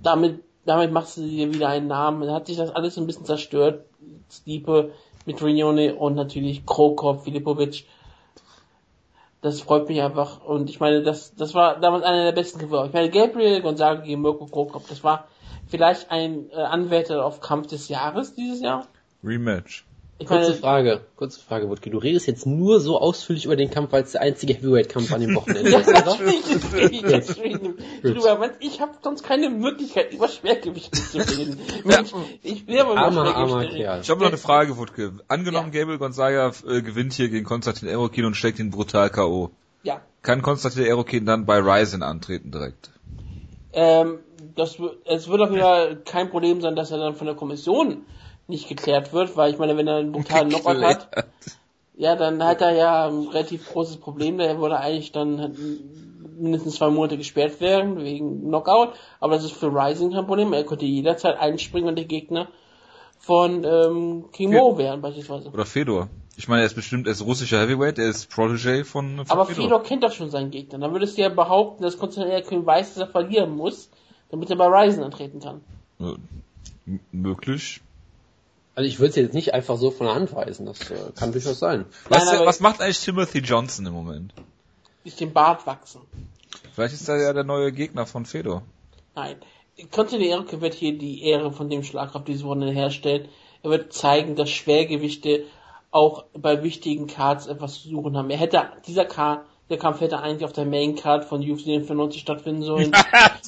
damit, 0.00 0.44
damit 0.64 0.92
machst 0.92 1.16
du 1.16 1.22
dir 1.22 1.52
wieder 1.52 1.70
einen 1.70 1.88
Namen. 1.88 2.20
Dann 2.20 2.36
hat 2.36 2.46
sich 2.46 2.56
das 2.56 2.70
alles 2.70 2.96
ein 2.98 3.08
bisschen 3.08 3.24
zerstört. 3.24 3.84
Stipe 4.30 4.92
mit 5.26 5.42
Rignone 5.42 5.96
und 5.96 6.14
natürlich 6.14 6.64
Krokop, 6.64 7.24
Filipovic. 7.24 7.84
Das 9.40 9.60
freut 9.60 9.88
mich 9.88 10.00
einfach. 10.00 10.44
Und 10.44 10.70
ich 10.70 10.78
meine, 10.78 11.02
das, 11.02 11.34
das 11.34 11.52
war 11.52 11.80
damals 11.80 12.04
einer 12.04 12.26
der 12.26 12.32
besten 12.32 12.60
Kämpfer. 12.60 12.86
Ich 12.86 12.92
meine, 12.92 13.10
Gabriel 13.10 13.60
Gonzaga 13.60 14.02
gegen 14.02 14.22
Mirko 14.22 14.46
Krokop, 14.46 14.86
das 14.88 15.02
war 15.02 15.26
vielleicht 15.72 16.10
ein 16.10 16.50
äh, 16.50 16.56
Anwärter 16.56 17.24
auf 17.24 17.40
Kampf 17.40 17.66
des 17.68 17.88
Jahres 17.88 18.34
dieses 18.34 18.60
Jahr. 18.60 18.86
Rematch. 19.24 19.84
Ich 20.18 20.28
Kurze 20.28 20.50
meine, 20.50 20.60
Frage, 20.60 21.00
kurze 21.16 21.40
Frage, 21.40 21.68
Wutke. 21.68 21.90
Du 21.90 21.98
redest 21.98 22.28
jetzt 22.28 22.46
nur 22.46 22.78
so 22.78 23.00
ausführlich 23.00 23.44
über 23.46 23.56
den 23.56 23.70
Kampf, 23.70 23.90
weil 23.90 24.04
es 24.04 24.12
der 24.12 24.20
einzige 24.20 24.54
Heavyweight-Kampf 24.54 25.12
an 25.12 25.20
dem 25.20 25.34
Wochenende 25.34 25.70
ist, 25.70 25.88
oder? 25.88 26.16
ich 26.22 27.02
deswegen 27.02 27.74
ich 28.60 28.80
habe 28.80 28.92
sonst 29.02 29.24
keine 29.24 29.50
Möglichkeit, 29.50 30.12
über 30.12 30.28
Schwergewichte 30.28 31.02
zu 31.02 31.18
reden. 31.38 31.58
Mensch, 31.84 32.12
ich 32.42 32.68
will 32.68 32.78
aber 32.78 32.96
Armer, 32.96 33.34
armer. 33.34 33.66
Kerl. 33.66 34.00
Ich 34.02 34.10
habe 34.10 34.20
noch 34.20 34.28
eine 34.28 34.36
Frage, 34.36 34.76
Wutke. 34.76 35.14
Angenommen, 35.26 35.72
Ja. 35.72 35.80
Gabriel 35.80 35.98
Gonzaga 35.98 36.52
äh, 36.68 36.82
gewinnt 36.82 37.14
hier 37.14 37.28
gegen 37.28 37.44
Konstantin 37.44 37.88
Erokin 37.88 38.24
und 38.26 38.36
schlägt 38.36 38.60
ihn 38.60 38.70
brutal 38.70 39.10
K.O. 39.10 39.50
Ja, 39.82 40.02
Kann 40.22 40.42
Konstantin 40.42 40.84
Erokin 40.84 41.26
dann 41.26 41.46
bei 41.46 41.58
Ryzen 41.58 42.04
antreten 42.04 42.52
direkt? 42.52 42.90
Ähm, 43.72 44.20
das, 44.54 44.76
es 45.04 45.28
wird 45.28 45.40
auch 45.40 45.52
wieder 45.52 45.96
kein 45.96 46.30
Problem 46.30 46.60
sein, 46.60 46.76
dass 46.76 46.90
er 46.90 46.98
dann 46.98 47.14
von 47.14 47.26
der 47.26 47.36
Kommission 47.36 48.04
nicht 48.48 48.68
geklärt 48.68 49.12
wird, 49.12 49.36
weil 49.36 49.52
ich 49.52 49.58
meine, 49.58 49.76
wenn 49.76 49.86
er 49.86 49.96
einen 49.96 50.12
brutalen 50.12 50.48
Knockout 50.48 50.82
hat, 50.82 51.08
ja, 51.94 52.16
dann 52.16 52.42
hat 52.42 52.60
er 52.60 52.72
ja 52.72 53.06
ein 53.08 53.28
relativ 53.28 53.70
großes 53.70 53.98
Problem, 53.98 54.38
der 54.38 54.58
würde 54.58 54.78
eigentlich 54.78 55.12
dann 55.12 55.40
halt 55.40 55.56
mindestens 56.38 56.76
zwei 56.76 56.90
Monate 56.90 57.16
gesperrt 57.16 57.60
werden 57.60 58.02
wegen 58.02 58.42
Knockout, 58.42 58.94
aber 59.20 59.34
das 59.34 59.44
ist 59.44 59.52
für 59.52 59.68
Rising 59.68 60.12
kein 60.12 60.26
Problem, 60.26 60.52
er 60.52 60.64
könnte 60.64 60.84
jederzeit 60.84 61.38
einspringen, 61.38 61.88
wenn 61.88 61.96
der 61.96 62.04
Gegner 62.04 62.48
von 63.18 63.64
ähm, 63.64 64.24
King 64.32 64.52
Mo 64.52 64.76
wären 64.76 65.00
beispielsweise. 65.00 65.50
Oder 65.50 65.64
Fedor? 65.64 66.08
Ich 66.42 66.48
meine, 66.48 66.62
er 66.62 66.66
ist 66.66 66.74
bestimmt, 66.74 67.06
er 67.06 67.12
ist 67.12 67.22
russischer 67.22 67.60
Heavyweight, 67.60 68.00
er 68.00 68.08
ist 68.08 68.28
Protege 68.28 68.84
von, 68.84 69.24
von 69.24 69.30
Aber 69.30 69.46
Fedor 69.46 69.80
kennt 69.84 70.02
doch 70.02 70.10
schon 70.10 70.28
seinen 70.28 70.50
Gegner. 70.50 70.80
Dann 70.80 70.92
würdest 70.92 71.16
du 71.16 71.22
ja 71.22 71.28
behaupten, 71.28 71.84
dass 71.84 71.98
Konstantin 71.98 72.32
Erkin 72.32 72.66
weiß, 72.66 72.94
dass 72.94 72.98
er 72.98 73.06
verlieren 73.06 73.54
muss, 73.56 73.90
damit 74.28 74.50
er 74.50 74.56
bei 74.56 74.66
Ryzen 74.66 75.04
antreten 75.04 75.38
kann. 75.38 75.60
Äh, 76.00 76.16
m- 76.84 76.98
möglich. 77.12 77.80
Also 78.74 78.88
ich 78.88 78.98
würde 78.98 79.10
es 79.10 79.14
jetzt 79.14 79.34
nicht 79.34 79.54
einfach 79.54 79.76
so 79.76 79.92
von 79.92 80.06
der 80.08 80.16
Hand 80.16 80.34
weisen, 80.34 80.66
das 80.66 80.90
äh, 80.90 81.12
kann 81.14 81.30
durchaus 81.30 81.60
sein. 81.60 81.84
Weißt 82.08 82.32
Nein, 82.32 82.44
was 82.44 82.58
macht 82.58 82.80
eigentlich 82.80 82.98
Timothy 82.98 83.38
Johnson 83.38 83.86
im 83.86 83.92
Moment? 83.92 84.34
Ist 85.04 85.20
den 85.20 85.32
Bart 85.32 85.64
wachsen. 85.64 86.00
Vielleicht 86.74 86.94
ist 86.94 87.08
er 87.08 87.18
ja 87.22 87.32
der 87.32 87.44
neue 87.44 87.70
Gegner 87.70 88.04
von 88.04 88.26
Fedor. 88.26 88.64
Nein. 89.14 89.36
Konstantin 89.92 90.28
Erkin 90.28 90.60
wird 90.60 90.74
hier 90.74 90.98
die 90.98 91.22
Ehre 91.22 91.52
von 91.52 91.70
dem 91.70 91.84
Schlagkraft 91.84 92.26
dieses 92.26 92.42
Wochenende 92.42 92.74
herstellen. 92.74 93.28
Er 93.62 93.70
wird 93.70 93.92
zeigen, 93.92 94.34
dass 94.34 94.50
Schwergewichte 94.50 95.44
auch 95.92 96.24
bei 96.32 96.62
wichtigen 96.62 97.06
Cards 97.06 97.46
etwas 97.46 97.82
zu 97.82 97.90
suchen 97.90 98.16
haben. 98.16 98.30
Er 98.30 98.38
hätte, 98.38 98.62
dieser 98.86 99.04
Card, 99.04 99.44
der 99.68 99.78
Kampf 99.78 100.00
hätte 100.00 100.18
eigentlich 100.18 100.44
auf 100.44 100.52
der 100.52 100.64
Main 100.64 100.96
Card 100.96 101.24
von 101.24 101.40
UFC 101.40 101.64
95 101.64 102.20
stattfinden 102.20 102.62
sollen. 102.62 102.92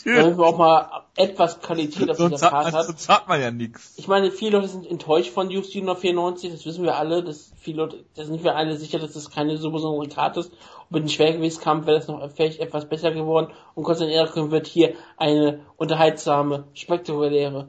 Damit 0.05 0.39
wir 0.39 0.45
auch 0.45 0.59
mal 0.59 1.05
etwas 1.17 1.61
Qualität 1.61 2.11
auf 2.11 2.19
sonst, 2.19 2.35
dieser 2.35 2.51
Card 2.51 2.73
hat. 2.73 2.87
sonst 2.87 3.09
hat 3.09 3.29
man 3.29 3.41
ja 3.41 3.51
nichts. 3.51 3.95
Ich 3.97 4.09
meine, 4.09 4.31
viele 4.31 4.59
Leute 4.59 4.69
sind 4.69 4.87
enttäuscht 4.87 5.31
von 5.31 5.49
UFC 5.49 5.77
194, 5.77 6.53
das 6.53 6.67
wissen 6.67 6.85
wir 6.85 6.97
alle, 6.97 7.25
dass 7.25 7.53
viele 7.57 7.79
Leute, 7.79 8.05
da 8.15 8.25
sind 8.25 8.45
wir 8.45 8.57
alle 8.57 8.77
sicher, 8.77 8.99
dass 8.99 9.13
das 9.13 9.31
keine 9.31 9.57
so 9.57 9.71
besondere 9.71 10.09
Karte 10.09 10.41
ist. 10.41 10.51
Und 10.51 10.93
mit 10.93 11.03
dem 11.05 11.09
Schwergewichtskampf 11.09 11.87
wäre 11.87 11.99
das 11.99 12.09
noch 12.09 12.31
vielleicht 12.31 12.61
etwas 12.61 12.89
besser 12.89 13.11
geworden 13.11 13.53
und 13.75 13.85
Konstantin 13.85 14.17
Erkin 14.17 14.51
wird 14.51 14.67
hier 14.67 14.95
eine 15.17 15.61
unterhaltsame, 15.77 16.65
spektakuläre 16.75 17.69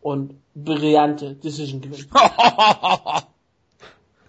und 0.00 0.34
brillante 0.54 1.34
Decision 1.34 1.80
gewinnen. 1.80 2.10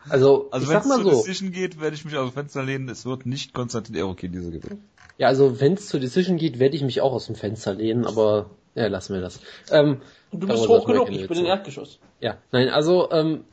Also, 0.10 0.48
Also 0.52 0.70
wenn 0.70 0.78
es 0.78 0.88
zur 0.88 1.04
so, 1.04 1.10
Decision 1.10 1.52
geht, 1.52 1.80
werde 1.80 1.96
ich 1.96 2.06
mich 2.06 2.16
aus 2.18 2.32
dem 2.32 2.34
Fenster 2.34 2.64
lehnen. 2.64 2.90
Es 2.90 3.06
wird 3.06 3.26
nicht 3.26 3.54
Konstantin 3.54 3.96
Erokin 3.96 4.32
diese 4.32 4.52
gewinnen. 4.52 4.84
ja, 5.18 5.28
also 5.28 5.60
wenn 5.60 5.74
es 5.74 5.88
zur 5.88 6.00
Decision 6.00 6.38
geht, 6.38 6.60
werde 6.60 6.76
ich 6.76 6.84
mich 6.84 7.02
auch 7.02 7.14
aus 7.14 7.26
dem 7.28 7.36
Fenster 7.36 7.74
lehnen, 7.74 8.06
aber 8.06 8.50
ja, 8.76 8.88
lassen 8.88 9.14
wir 9.16 9.22
das. 9.22 9.40
Ähm, 9.72 10.02
Und 10.32 10.44
du 10.44 10.48
bist 10.48 10.68
hoch 10.68 10.86
genug, 10.86 11.10
ich 11.10 11.28
bin 11.28 11.40
im 11.40 11.46
Erdgeschoss. 11.46 12.00
Ja, 12.20 12.38
nein, 12.52 12.70
also 12.70 13.10
ähm, 13.12 13.44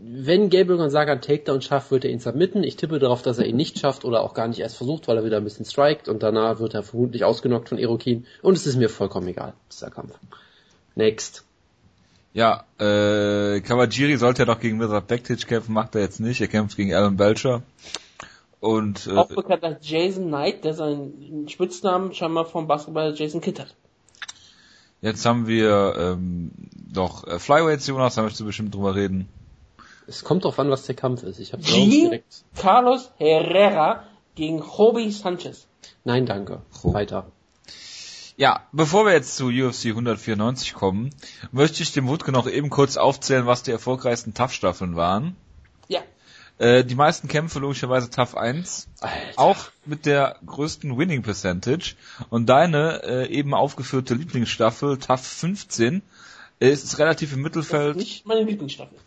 wenn 0.00 0.48
Gabriel 0.48 0.78
Gonzaga 0.78 1.12
einen 1.12 1.20
Takedown 1.20 1.60
schafft, 1.60 1.90
wird 1.90 2.04
er 2.04 2.10
ihn 2.10 2.20
submitten. 2.20 2.62
Ich 2.62 2.76
tippe 2.76 3.00
darauf, 3.00 3.22
dass 3.22 3.38
er 3.38 3.46
ihn 3.46 3.56
nicht 3.56 3.78
schafft 3.80 4.04
oder 4.04 4.22
auch 4.22 4.32
gar 4.32 4.46
nicht 4.46 4.60
erst 4.60 4.76
versucht, 4.76 5.08
weil 5.08 5.16
er 5.16 5.24
wieder 5.24 5.38
ein 5.38 5.44
bisschen 5.44 5.64
strikt 5.64 6.08
und 6.08 6.22
danach 6.22 6.60
wird 6.60 6.74
er 6.74 6.84
vermutlich 6.84 7.24
ausgenockt 7.24 7.68
von 7.68 7.78
Erokin. 7.78 8.26
Und 8.42 8.56
es 8.56 8.66
ist 8.66 8.76
mir 8.76 8.88
vollkommen 8.88 9.26
egal, 9.28 9.54
dieser 9.70 9.90
Kampf. 9.90 10.12
Next. 10.94 11.44
Ja, 12.34 12.64
äh, 12.78 13.60
Kawajiri 13.60 14.16
sollte 14.16 14.42
ja 14.42 14.46
doch 14.46 14.58
gegen 14.58 14.78
Mirzad 14.78 15.06
Bektic 15.06 15.46
kämpfen, 15.46 15.74
macht 15.74 15.94
er 15.94 16.00
jetzt 16.00 16.18
nicht. 16.18 16.40
Er 16.40 16.48
kämpft 16.48 16.76
gegen 16.76 16.94
Alan 16.94 17.16
Belcher. 17.16 17.62
Und, 18.60 19.06
äh, 19.06 19.16
auch 19.16 19.28
bekannt 19.28 19.64
als 19.64 19.88
Jason 19.88 20.28
Knight, 20.28 20.64
der 20.64 20.74
seinen 20.74 21.48
Spitznamen 21.48 22.14
scheinbar 22.14 22.46
vom 22.46 22.66
Basketball 22.66 23.12
Jason 23.14 23.40
Kidd 23.40 23.60
hat. 23.60 23.74
Jetzt 25.02 25.26
haben 25.26 25.48
wir 25.48 25.94
ähm, 25.98 26.52
doch 26.92 27.26
äh, 27.26 27.38
Flyweights, 27.40 27.88
Jonas, 27.88 28.14
da 28.14 28.22
möchtest 28.22 28.40
du 28.40 28.44
bestimmt 28.44 28.74
drüber 28.74 28.94
reden. 28.94 29.28
Es 30.06 30.22
kommt 30.22 30.44
drauf 30.44 30.58
an, 30.58 30.70
was 30.70 30.86
der 30.86 30.94
Kampf 30.94 31.24
ist. 31.24 31.38
Ich 31.40 31.52
habe 31.52 31.62
direkt. 31.62 32.44
Carlos 32.56 33.10
Herrera 33.18 34.04
gegen 34.36 34.58
Joby 34.58 35.10
Sanchez. 35.10 35.66
Nein, 36.04 36.26
danke. 36.26 36.62
Jo. 36.82 36.94
Weiter. 36.94 37.26
Ja, 38.42 38.66
bevor 38.72 39.06
wir 39.06 39.12
jetzt 39.12 39.36
zu 39.36 39.50
UFC 39.50 39.90
194 39.90 40.74
kommen, 40.74 41.10
möchte 41.52 41.84
ich 41.84 41.92
dem 41.92 42.08
Wutke 42.08 42.32
noch 42.32 42.48
eben 42.50 42.70
kurz 42.70 42.96
aufzählen, 42.96 43.46
was 43.46 43.62
die 43.62 43.70
erfolgreichsten 43.70 44.34
TAF-Staffeln 44.34 44.96
waren. 44.96 45.36
Ja. 45.86 46.00
Äh, 46.58 46.84
die 46.84 46.96
meisten 46.96 47.28
Kämpfe 47.28 47.60
logischerweise 47.60 48.10
TAF 48.10 48.34
1. 48.34 48.88
Alter. 48.98 49.16
Auch 49.36 49.70
mit 49.86 50.06
der 50.06 50.40
größten 50.44 50.98
Winning 50.98 51.22
Percentage. 51.22 51.94
Und 52.30 52.46
deine 52.46 53.04
äh, 53.04 53.28
eben 53.28 53.54
aufgeführte 53.54 54.14
Lieblingsstaffel, 54.14 54.98
TAF 54.98 55.24
15, 55.24 56.02
äh, 56.58 56.68
ist 56.68 56.98
relativ 56.98 57.34
im 57.34 57.42
Mittelfeld. 57.42 57.94
Das 57.94 58.02
ist 58.02 58.08
nicht 58.08 58.26
meine 58.26 58.42
Lieblingsstaffel. 58.42 58.98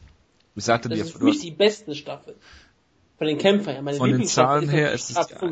Ich 0.55 0.63
sagte 0.63 0.87
das 0.87 0.97
dir, 0.97 1.03
ist 1.03 1.21
nicht 1.21 1.43
die 1.43 1.51
beste 1.51 1.93
Staffel. 1.93 2.37
Von 3.17 3.27
den 3.27 3.37
Kämpfern 3.37 3.73
her. 3.73 3.81
Meine 3.81 3.97
von 3.97 4.09
den 4.09 4.25
Zahlen 4.27 4.69
her 4.69 4.93
ist 4.93 5.09
es 5.09 5.29
ja, 5.29 5.49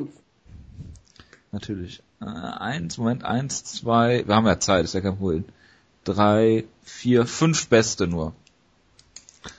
natürlich. 1.51 2.01
Äh, 2.23 2.29
eins, 2.29 2.97
Moment, 2.97 3.23
eins, 3.23 3.63
zwei, 3.63 4.25
wir 4.25 4.35
haben 4.35 4.47
ja 4.47 4.59
Zeit, 4.59 4.85
ist 4.85 4.93
ja 4.93 5.01
kein 5.01 5.17
Problem. 5.17 5.45
Drei, 6.03 6.65
vier, 6.83 7.25
fünf 7.25 7.67
Beste 7.67 8.07
nur. 8.07 8.33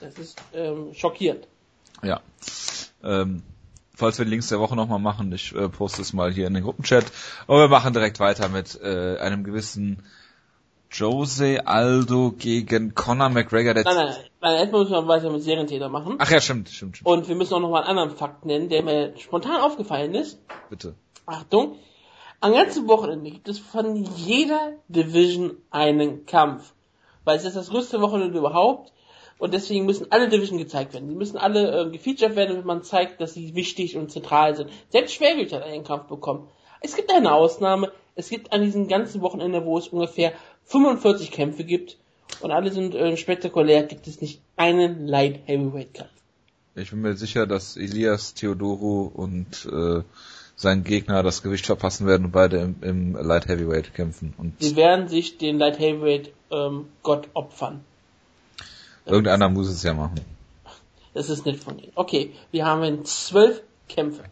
Das 0.01 0.17
ist 0.17 0.41
ähm, 0.53 0.93
schockierend. 0.93 1.47
Ja. 2.01 2.21
Ähm, 3.03 3.43
falls 3.93 4.17
wir 4.17 4.25
Links 4.25 4.49
der 4.49 4.59
Woche 4.59 4.75
nochmal 4.75 4.99
machen, 4.99 5.31
ich 5.31 5.53
äh, 5.55 5.69
poste 5.69 6.01
es 6.01 6.13
mal 6.13 6.31
hier 6.31 6.47
in 6.47 6.53
den 6.53 6.63
Gruppenchat. 6.63 7.05
Aber 7.47 7.61
wir 7.61 7.67
machen 7.67 7.93
direkt 7.93 8.19
weiter 8.19 8.49
mit 8.49 8.79
äh, 8.81 9.17
einem 9.17 9.43
gewissen 9.43 10.03
Jose 10.91 11.67
Aldo 11.67 12.31
gegen 12.31 12.95
Conor 12.95 13.29
McGregor. 13.29 13.73
Der 13.73 13.83
nein, 13.83 13.95
nein, 13.95 14.15
nein, 14.41 14.55
erstmal 14.59 14.81
müssen 14.81 14.93
wir 14.93 15.07
weiter 15.07 15.31
mit 15.31 15.43
Serientäter 15.43 15.89
machen. 15.89 16.15
Ach 16.19 16.31
ja, 16.31 16.41
stimmt, 16.41 16.69
stimmt, 16.69 16.97
stimmt. 16.97 17.07
Und 17.07 17.27
wir 17.27 17.35
müssen 17.35 17.53
auch 17.53 17.59
noch 17.59 17.69
mal 17.69 17.81
einen 17.81 17.97
anderen 17.97 18.17
Fakt 18.17 18.45
nennen, 18.45 18.69
der 18.69 18.81
mir 18.81 19.13
spontan 19.17 19.61
aufgefallen 19.61 20.15
ist. 20.15 20.39
Bitte. 20.69 20.95
Achtung. 21.25 21.77
Am 22.45 22.53
ganzen 22.53 22.87
Wochenende 22.87 23.31
gibt 23.31 23.49
es 23.49 23.57
von 23.57 24.03
jeder 24.17 24.73
Division 24.87 25.57
einen 25.71 26.27
Kampf. 26.27 26.73
Weil 27.23 27.37
es 27.37 27.43
ist 27.43 27.55
das 27.55 27.71
größte 27.71 27.99
Wochenende 28.01 28.37
überhaupt. 28.37 28.93
Und 29.39 29.51
deswegen 29.55 29.87
müssen 29.87 30.11
alle 30.11 30.29
Division 30.29 30.59
gezeigt 30.59 30.93
werden. 30.93 31.09
Die 31.09 31.15
müssen 31.15 31.37
alle 31.37 31.87
äh, 31.87 31.89
gefeatured 31.89 32.35
werden, 32.35 32.55
wenn 32.55 32.65
man 32.67 32.83
zeigt, 32.83 33.19
dass 33.19 33.33
sie 33.33 33.55
wichtig 33.55 33.97
und 33.97 34.11
zentral 34.11 34.55
sind. 34.55 34.69
Selbst 34.89 35.15
Schwergewicht 35.15 35.53
hat 35.53 35.63
einen 35.63 35.83
Kampf 35.83 36.03
bekommen. 36.03 36.47
Es 36.81 36.95
gibt 36.95 37.11
eine 37.11 37.33
Ausnahme. 37.33 37.91
Es 38.13 38.29
gibt 38.29 38.53
an 38.53 38.61
diesem 38.61 38.87
ganzen 38.87 39.21
Wochenende, 39.21 39.65
wo 39.65 39.79
es 39.79 39.87
ungefähr 39.87 40.33
45 40.65 41.31
Kämpfe 41.31 41.63
gibt 41.63 41.97
und 42.41 42.51
alle 42.51 42.71
sind 42.71 42.93
äh, 42.93 43.17
spektakulär, 43.17 43.81
gibt 43.81 44.05
es 44.05 44.21
nicht 44.21 44.39
einen 44.55 45.07
Light 45.07 45.39
Heavyweight 45.47 45.95
Kampf. 45.95 46.11
Ich 46.75 46.91
bin 46.91 47.01
mir 47.01 47.15
sicher, 47.15 47.47
dass 47.47 47.75
Elias 47.75 48.35
Theodoro 48.35 49.11
und 49.11 49.65
äh, 49.65 50.03
sein 50.55 50.83
Gegner 50.83 51.21
das 51.23 51.43
Gewicht 51.43 51.65
verpassen 51.65 52.07
werden 52.07 52.25
und 52.25 52.31
beide 52.31 52.57
im, 52.57 52.75
im 52.81 53.13
Light 53.15 53.47
Heavyweight 53.47 53.93
kämpfen. 53.93 54.33
Und 54.37 54.61
Sie 54.61 54.75
werden 54.75 55.07
sich 55.07 55.37
den 55.37 55.59
Light 55.59 55.79
Heavyweight 55.79 56.31
ähm, 56.51 56.87
Gott 57.03 57.27
opfern. 57.33 57.83
Irgendeiner 59.05 59.49
muss 59.49 59.67
es 59.67 59.83
ja 59.83 59.93
machen. 59.93 60.21
Das 61.13 61.29
ist 61.29 61.45
nicht 61.45 61.63
von 61.63 61.77
ihnen. 61.79 61.91
Okay, 61.95 62.33
wir 62.51 62.65
haben 62.65 63.05
zwölf 63.05 63.61
Kämpfe 63.87 64.23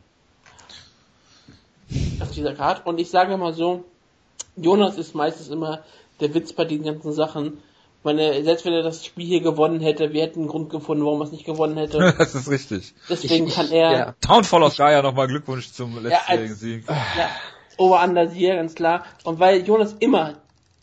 auf 2.19 2.31
dieser 2.31 2.53
Karte 2.53 2.83
und 2.89 2.99
ich 2.99 3.09
sage 3.09 3.37
mal 3.37 3.53
so, 3.53 3.85
Jonas 4.55 4.97
ist 4.97 5.15
meistens 5.15 5.49
immer 5.49 5.83
der 6.19 6.33
Witz 6.33 6.53
bei 6.53 6.65
diesen 6.65 6.85
ganzen 6.85 7.13
Sachen. 7.13 7.59
Ich 8.03 8.05
meine, 8.05 8.43
selbst 8.43 8.65
wenn 8.65 8.73
er 8.73 8.83
das 8.83 9.05
Spiel 9.05 9.25
hier 9.25 9.39
gewonnen 9.39 9.79
hätte, 9.79 10.11
wir 10.11 10.23
hätten 10.23 10.41
einen 10.41 10.49
Grund 10.49 10.69
gefunden, 10.69 11.05
warum 11.05 11.21
er 11.21 11.23
es 11.23 11.31
nicht 11.31 11.45
gewonnen 11.45 11.77
hätte. 11.77 12.13
das 12.17 12.35
ist 12.35 12.51
richtig. 12.51 12.93
Deswegen 13.07 13.47
kann 13.47 13.71
er. 13.71 13.91
Ja. 13.91 14.15
Townfall 14.19 14.61
of 14.63 14.75
Gaia 14.75 15.01
nochmal 15.01 15.27
Glückwunsch 15.27 15.71
zum 15.71 16.03
letztjährigen 16.03 16.49
ja, 16.49 16.53
Sieg. 16.53 16.83
Ja, 16.85 17.29
Over-Under 17.77 18.29
hier, 18.29 18.57
ganz 18.57 18.75
klar. 18.75 19.05
Und 19.23 19.39
weil 19.39 19.65
Jonas 19.65 19.95
immer 19.99 20.41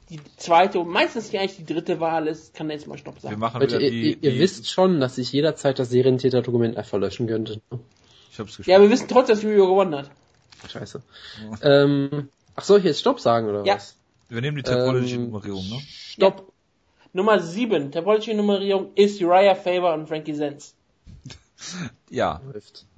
die 0.08 0.18
zweite 0.38 0.80
und 0.80 0.88
meistens 0.88 1.34
eigentlich 1.34 1.56
die 1.58 1.66
dritte 1.66 2.00
Wahl 2.00 2.26
ist, 2.26 2.54
kann 2.54 2.70
er 2.70 2.76
jetzt 2.76 2.88
mal 2.88 2.96
Stopp 2.96 3.20
sagen. 3.20 3.34
Wir 3.34 3.38
machen 3.38 3.60
Leute, 3.60 3.78
wieder 3.78 3.90
die, 3.90 4.12
ihr, 4.12 4.16
ihr 4.22 4.32
die, 4.32 4.38
wisst 4.38 4.70
schon, 4.70 4.98
dass 4.98 5.18
ich 5.18 5.30
jederzeit 5.30 5.78
das 5.78 5.90
Serientäter-Dokument 5.90 6.78
einfach 6.78 6.96
löschen 6.96 7.26
könnte. 7.26 7.60
Ich 8.32 8.38
hab's 8.38 8.56
gespielt. 8.56 8.68
Ja, 8.68 8.80
wir 8.80 8.88
wissen 8.88 9.08
trotzdem, 9.08 9.36
dass 9.36 9.42
Yu 9.42 9.50
gewonnen 9.50 9.94
hat. 9.94 10.10
Scheiße. 10.70 11.02
ähm, 11.62 12.30
ach 12.56 12.64
soll 12.64 12.78
ich 12.78 12.84
jetzt 12.84 13.00
Stopp 13.00 13.20
sagen 13.20 13.46
oder 13.46 13.62
ja. 13.66 13.74
was? 13.74 13.96
Wir 14.30 14.40
nehmen 14.40 14.56
die 14.56 14.62
topologische 14.62 15.16
ähm, 15.16 15.26
Nummerierung, 15.26 15.68
ne? 15.68 15.80
Stopp. 15.86 16.50
Nummer 17.12 17.40
7, 17.40 17.90
topologische 17.90 18.34
Nummerierung 18.34 18.90
ist 18.94 19.20
Uriah 19.20 19.54
Faber 19.54 19.94
und 19.94 20.08
Frankie 20.08 20.34
Zenz. 20.34 20.74
ja, 22.10 22.40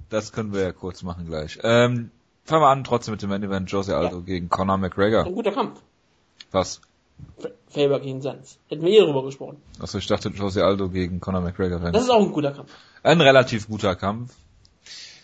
das 0.09 0.31
können 0.31 0.53
wir 0.53 0.61
ja 0.61 0.71
kurz 0.71 1.03
machen 1.03 1.25
gleich. 1.25 1.59
Ähm, 1.63 2.11
fangen 2.45 2.61
wir 2.61 2.69
an 2.69 2.83
trotzdem 2.83 3.13
mit 3.13 3.21
dem 3.21 3.29
Main 3.29 3.43
Event 3.43 3.71
Jose 3.71 3.95
Aldo 3.95 4.17
ja. 4.17 4.23
gegen 4.23 4.49
Conor 4.49 4.77
McGregor. 4.77 5.25
Ein 5.25 5.33
guter 5.33 5.51
Kampf. 5.51 5.81
Was? 6.51 6.81
Faber 7.69 7.99
gegen 7.99 8.21
Zenz. 8.21 8.59
Hätten 8.69 8.83
wir 8.83 8.91
hier 8.91 9.05
drüber 9.05 9.23
gesprochen. 9.23 9.57
Achso, 9.79 9.97
ich 9.97 10.07
dachte 10.07 10.29
Jose 10.29 10.63
Aldo 10.63 10.89
gegen 10.89 11.19
Conor 11.19 11.41
McGregor. 11.41 11.79
Das 11.79 12.03
ist 12.03 12.09
auch 12.09 12.21
ein 12.21 12.31
guter 12.31 12.51
Kampf. 12.51 12.71
Ein 13.01 13.21
relativ 13.21 13.67
guter 13.67 13.95
Kampf. 13.95 14.35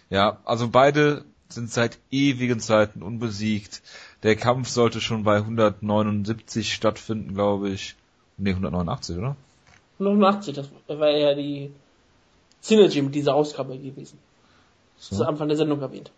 Ja, 0.09 0.40
also 0.45 0.69
beide 0.69 1.26
sind 1.50 1.72
seit 1.72 2.00
ewigen 2.09 2.59
Zeiten 2.59 3.03
unbesiegt. 3.03 3.82
Der 4.24 4.35
Kampf 4.35 4.69
sollte 4.69 5.01
schon 5.01 5.24
bei 5.24 5.38
179 5.38 6.74
stattfinden, 6.74 7.34
glaube 7.35 7.69
ich. 7.69 7.95
Ne, 8.40 8.51
189, 8.51 9.18
oder? 9.18 9.35
189, 10.00 10.56
das 10.56 10.69
war 10.88 11.09
ja 11.09 11.35
die 11.35 11.72
Synergy 12.61 13.01
mit 13.01 13.16
dieser 13.16 13.35
Ausgabe 13.35 13.77
gewesen. 13.77 14.18
So. 14.98 15.09
Das 15.09 15.19
ist 15.19 15.22
am 15.22 15.27
Anfang 15.30 15.48
der 15.48 15.58
Sendung 15.58 15.82
erwähnt. 15.82 16.11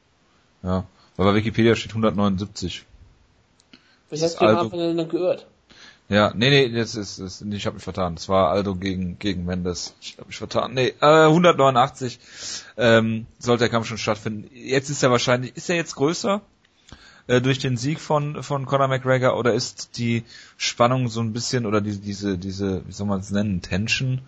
Ja, 0.64 0.86
weil 1.18 1.26
bei 1.26 1.36
Wikipedia 1.36 1.76
steht 1.76 1.92
179. 1.92 2.86
Ich 4.12 4.22
hast 4.22 4.40
du 4.40 4.46
am 4.46 4.58
Anfang 4.58 4.80
der 4.80 4.90
Sendung 4.90 5.10
gehört. 5.10 5.48
Ja, 6.10 6.34
nee, 6.36 6.50
nee, 6.50 6.70
das 6.70 6.96
ist, 6.96 7.20
das, 7.20 7.42
ich 7.42 7.66
habe 7.66 7.76
mich 7.76 7.84
vertan. 7.84 8.16
Das 8.16 8.28
war 8.28 8.50
Aldo 8.50 8.76
gegen 8.76 9.18
gegen 9.18 9.46
Mendes. 9.46 9.96
Ich 10.02 10.18
habe 10.18 10.28
mich 10.28 10.38
vertan. 10.38 10.74
Nee, 10.74 10.94
äh, 11.00 11.28
189 11.28 12.20
ähm, 12.76 13.28
sollte 13.40 13.62
der 13.62 13.70
Kampf 13.70 13.88
schon 13.88 13.98
stattfinden. 13.98 14.50
Jetzt 14.54 14.90
ist 14.90 15.04
er 15.04 15.12
wahrscheinlich, 15.12 15.56
ist 15.56 15.70
er 15.70 15.78
jetzt 15.78 15.96
größer? 15.96 16.42
Äh, 17.28 17.42
durch 17.42 17.60
den 17.60 17.78
Sieg 17.78 18.00
von, 18.00 18.42
von 18.44 18.66
Conor 18.66 18.88
McGregor 18.88 19.38
oder 19.38 19.54
ist 19.54 19.98
die 19.98 20.24
Spannung 20.58 21.08
so 21.08 21.22
ein 21.22 21.34
bisschen 21.34 21.66
oder 21.66 21.82
die, 21.82 21.98
diese, 21.98 22.38
diese, 22.38 22.86
wie 22.88 22.92
soll 22.92 23.08
man 23.08 23.20
es 23.20 23.32
nennen, 23.32 23.62
Tension, 23.62 24.22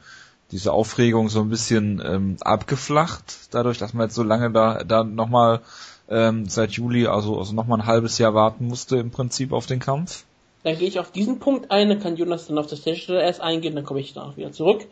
diese 0.51 0.71
Aufregung 0.71 1.29
so 1.29 1.41
ein 1.41 1.49
bisschen 1.49 2.01
ähm, 2.05 2.37
abgeflacht, 2.41 3.23
dadurch, 3.51 3.79
dass 3.79 3.93
man 3.93 4.07
jetzt 4.07 4.15
so 4.15 4.23
lange 4.23 4.51
da, 4.51 4.83
da 4.83 5.03
nochmal 5.03 5.61
ähm, 6.09 6.47
seit 6.47 6.71
Juli, 6.71 7.07
also, 7.07 7.39
also 7.39 7.53
nochmal 7.53 7.79
ein 7.79 7.87
halbes 7.87 8.17
Jahr 8.19 8.35
warten 8.35 8.67
musste 8.67 8.97
im 8.97 9.09
Prinzip 9.09 9.51
auf 9.51 9.65
den 9.65 9.79
Kampf? 9.79 10.25
Dann 10.63 10.77
gehe 10.77 10.87
ich 10.87 10.99
auf 10.99 11.11
diesen 11.11 11.39
Punkt 11.39 11.71
ein, 11.71 11.89
dann 11.89 11.99
kann 11.99 12.15
Jonas 12.15 12.47
dann 12.47 12.57
auf 12.57 12.67
das 12.67 12.81
Technische 12.81 13.15
erst 13.15 13.41
eingehen, 13.41 13.75
dann 13.75 13.83
komme 13.83 13.99
ich 13.99 14.13
danach 14.13 14.37
wieder 14.37 14.51
zurück. 14.51 14.85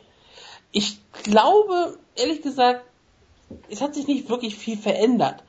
Ich 0.71 0.99
glaube, 1.23 1.97
ehrlich 2.15 2.41
gesagt, 2.41 2.83
es 3.69 3.81
hat 3.81 3.93
sich 3.93 4.07
nicht 4.07 4.29
wirklich 4.29 4.55
viel 4.55 4.77
verändert 4.77 5.43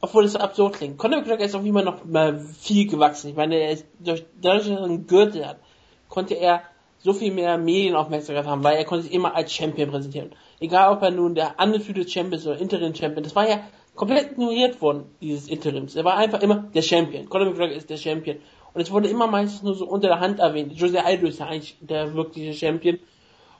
obwohl 0.00 0.24
es 0.24 0.36
absurd 0.36 0.76
klingt. 0.76 0.98
Conor 0.98 1.20
McGregor 1.20 1.44
ist 1.44 1.54
auf 1.54 1.64
jeden 1.64 1.74
Fall 1.74 1.84
noch 1.84 2.04
mal 2.04 2.38
viel 2.38 2.88
gewachsen. 2.88 3.30
Ich 3.30 3.36
meine, 3.36 3.56
er 3.56 3.72
ist 3.72 3.86
durch, 3.98 4.24
dadurch, 4.40 4.68
dass 4.68 4.78
er 4.78 4.84
einen 4.84 5.06
Gürtel 5.06 5.46
hat, 5.46 5.58
konnte 6.08 6.34
er 6.34 6.62
so 6.98 7.12
viel 7.12 7.32
mehr 7.32 7.58
Medienaufmerksamkeit 7.58 8.46
haben, 8.46 8.64
weil 8.64 8.76
er 8.76 8.84
konnte 8.84 9.04
sich 9.04 9.12
immer 9.12 9.34
als 9.34 9.52
Champion 9.52 9.90
präsentieren. 9.90 10.32
Egal, 10.60 10.92
ob 10.92 11.02
er 11.02 11.10
nun 11.10 11.34
der 11.34 11.54
undefeated 11.62 12.10
Champion 12.10 12.40
ist 12.40 12.46
oder 12.46 12.58
Interim 12.58 12.94
Champion, 12.94 13.22
das 13.22 13.36
war 13.36 13.48
ja 13.48 13.60
komplett 13.94 14.32
ignoriert 14.32 14.80
worden, 14.80 15.04
dieses 15.20 15.48
Interims. 15.48 15.96
Er 15.96 16.04
war 16.04 16.16
einfach 16.16 16.40
immer 16.42 16.68
der 16.74 16.82
Champion. 16.82 17.28
Conor 17.28 17.48
McGregor 17.48 17.76
ist 17.76 17.90
der 17.90 17.96
Champion. 17.96 18.36
Und 18.72 18.80
es 18.80 18.90
wurde 18.90 19.08
immer 19.08 19.26
meistens 19.26 19.62
nur 19.62 19.74
so 19.74 19.86
unter 19.86 20.08
der 20.08 20.20
Hand 20.20 20.38
erwähnt. 20.38 20.72
Jose 20.74 21.04
Aldo 21.04 21.26
ist 21.26 21.40
ja 21.40 21.46
eigentlich 21.46 21.76
der 21.80 22.14
wirkliche 22.14 22.52
Champion. 22.52 22.98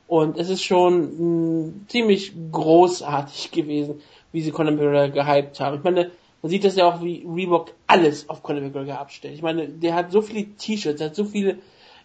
Und 0.06 0.38
es 0.38 0.48
ist 0.48 0.62
schon 0.62 1.64
mh, 1.66 1.72
ziemlich 1.88 2.32
großartig 2.52 3.50
gewesen, 3.50 4.00
wie 4.32 4.40
sie 4.40 4.52
Conor 4.52 4.72
McGregor 4.72 5.08
gehypt 5.08 5.58
haben. 5.60 5.78
Ich 5.78 5.82
meine, 5.82 6.10
man 6.42 6.50
sieht 6.50 6.64
das 6.64 6.76
ja 6.76 6.86
auch, 6.86 7.02
wie 7.02 7.26
Reebok 7.26 7.74
alles 7.86 8.28
auf 8.28 8.42
Conor 8.42 8.62
McGregor 8.62 8.98
abstellt. 8.98 9.34
Ich 9.34 9.42
meine, 9.42 9.68
der 9.68 9.94
hat 9.94 10.12
so 10.12 10.22
viele 10.22 10.44
T-Shirts, 10.44 11.02
hat 11.02 11.16
so 11.16 11.24
viele 11.24 11.58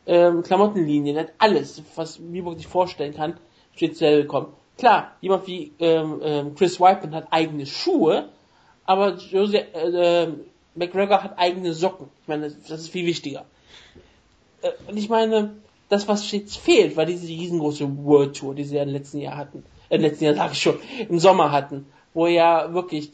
ähm, 0.05 0.43
Klamottenlinien, 0.43 1.17
hat 1.17 1.33
alles, 1.37 1.81
was 1.95 2.19
Reebok 2.19 2.57
sich 2.57 2.67
vorstellen 2.67 3.13
kann, 3.13 3.37
speziell 3.75 4.23
bekommen. 4.23 4.53
klar, 4.77 5.11
jemand 5.21 5.47
wie 5.47 5.71
ähm, 5.79 6.19
ähm, 6.23 6.55
Chris 6.55 6.79
Weidman 6.79 7.15
hat 7.15 7.27
eigene 7.31 7.65
Schuhe, 7.65 8.29
aber 8.85 9.17
Jose, 9.17 9.59
äh, 9.73 10.23
äh, 10.23 10.33
McGregor 10.75 11.23
hat 11.23 11.37
eigene 11.37 11.73
Socken. 11.73 12.07
Ich 12.21 12.27
meine, 12.27 12.43
das, 12.43 12.55
das 12.67 12.81
ist 12.81 12.89
viel 12.89 13.05
wichtiger. 13.05 13.45
Äh, 14.61 14.71
und 14.89 14.97
ich 14.97 15.09
meine, 15.09 15.55
das, 15.89 16.07
was 16.07 16.31
jetzt 16.31 16.57
fehlt, 16.57 16.97
war 16.97 17.05
diese 17.05 17.27
riesengroße 17.27 17.87
World 18.03 18.35
Tour, 18.35 18.55
die 18.55 18.63
sie 18.63 18.75
ja 18.75 18.83
im 18.83 18.89
letzten 18.89 19.19
Jahr 19.19 19.37
hatten. 19.37 19.63
Äh, 19.89 19.97
im 19.97 20.01
letzten 20.01 20.25
Jahr 20.25 20.35
sage 20.35 20.53
ich 20.53 20.61
schon, 20.61 20.79
im 21.07 21.19
Sommer 21.19 21.51
hatten. 21.51 21.85
Wo 22.13 22.27
ja 22.27 22.73
wirklich, 22.73 23.11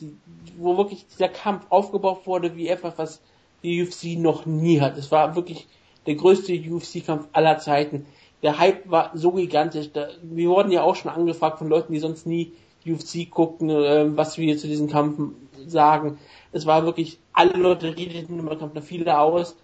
wo 0.58 0.78
wirklich 0.78 1.06
dieser 1.08 1.30
Kampf 1.30 1.66
aufgebaut 1.70 2.26
wurde, 2.26 2.56
wie 2.56 2.68
etwas, 2.68 2.98
was 2.98 3.22
die 3.64 3.82
UFC 3.82 4.20
noch 4.20 4.46
nie 4.46 4.82
hat. 4.82 4.98
Es 4.98 5.12
war 5.12 5.36
wirklich 5.36 5.68
der 6.06 6.16
größte 6.16 6.54
UFC-Kampf 6.54 7.28
aller 7.34 7.58
Zeiten. 7.60 8.06
Der 8.42 8.58
Hype 8.58 8.90
war 8.90 9.12
so 9.14 9.32
gigantisch. 9.32 9.92
Da, 9.92 10.08
wir 10.22 10.50
wurden 10.50 10.72
ja 10.72 10.84
auch 10.84 10.96
schon 10.96 11.12
angefragt 11.12 11.60
von 11.60 11.68
Leuten, 11.68 11.94
die 11.94 12.00
sonst 12.00 12.26
nie 12.26 12.54
UFC 12.86 13.30
gucken, 13.30 13.70
äh, 13.70 14.16
was 14.16 14.38
wir 14.38 14.58
zu 14.58 14.68
diesen 14.68 14.90
Kampfen 14.90 15.36
sagen. 15.68 16.18
Es 16.52 16.66
war 16.66 16.86
wirklich, 16.86 17.20
alle 17.34 17.54
Leute 17.54 17.96
redeten 17.96 18.40
über 18.40 18.56
den 18.56 18.60
Kampf, 18.60 18.86
viele 18.86 19.20
aus. 19.20 19.56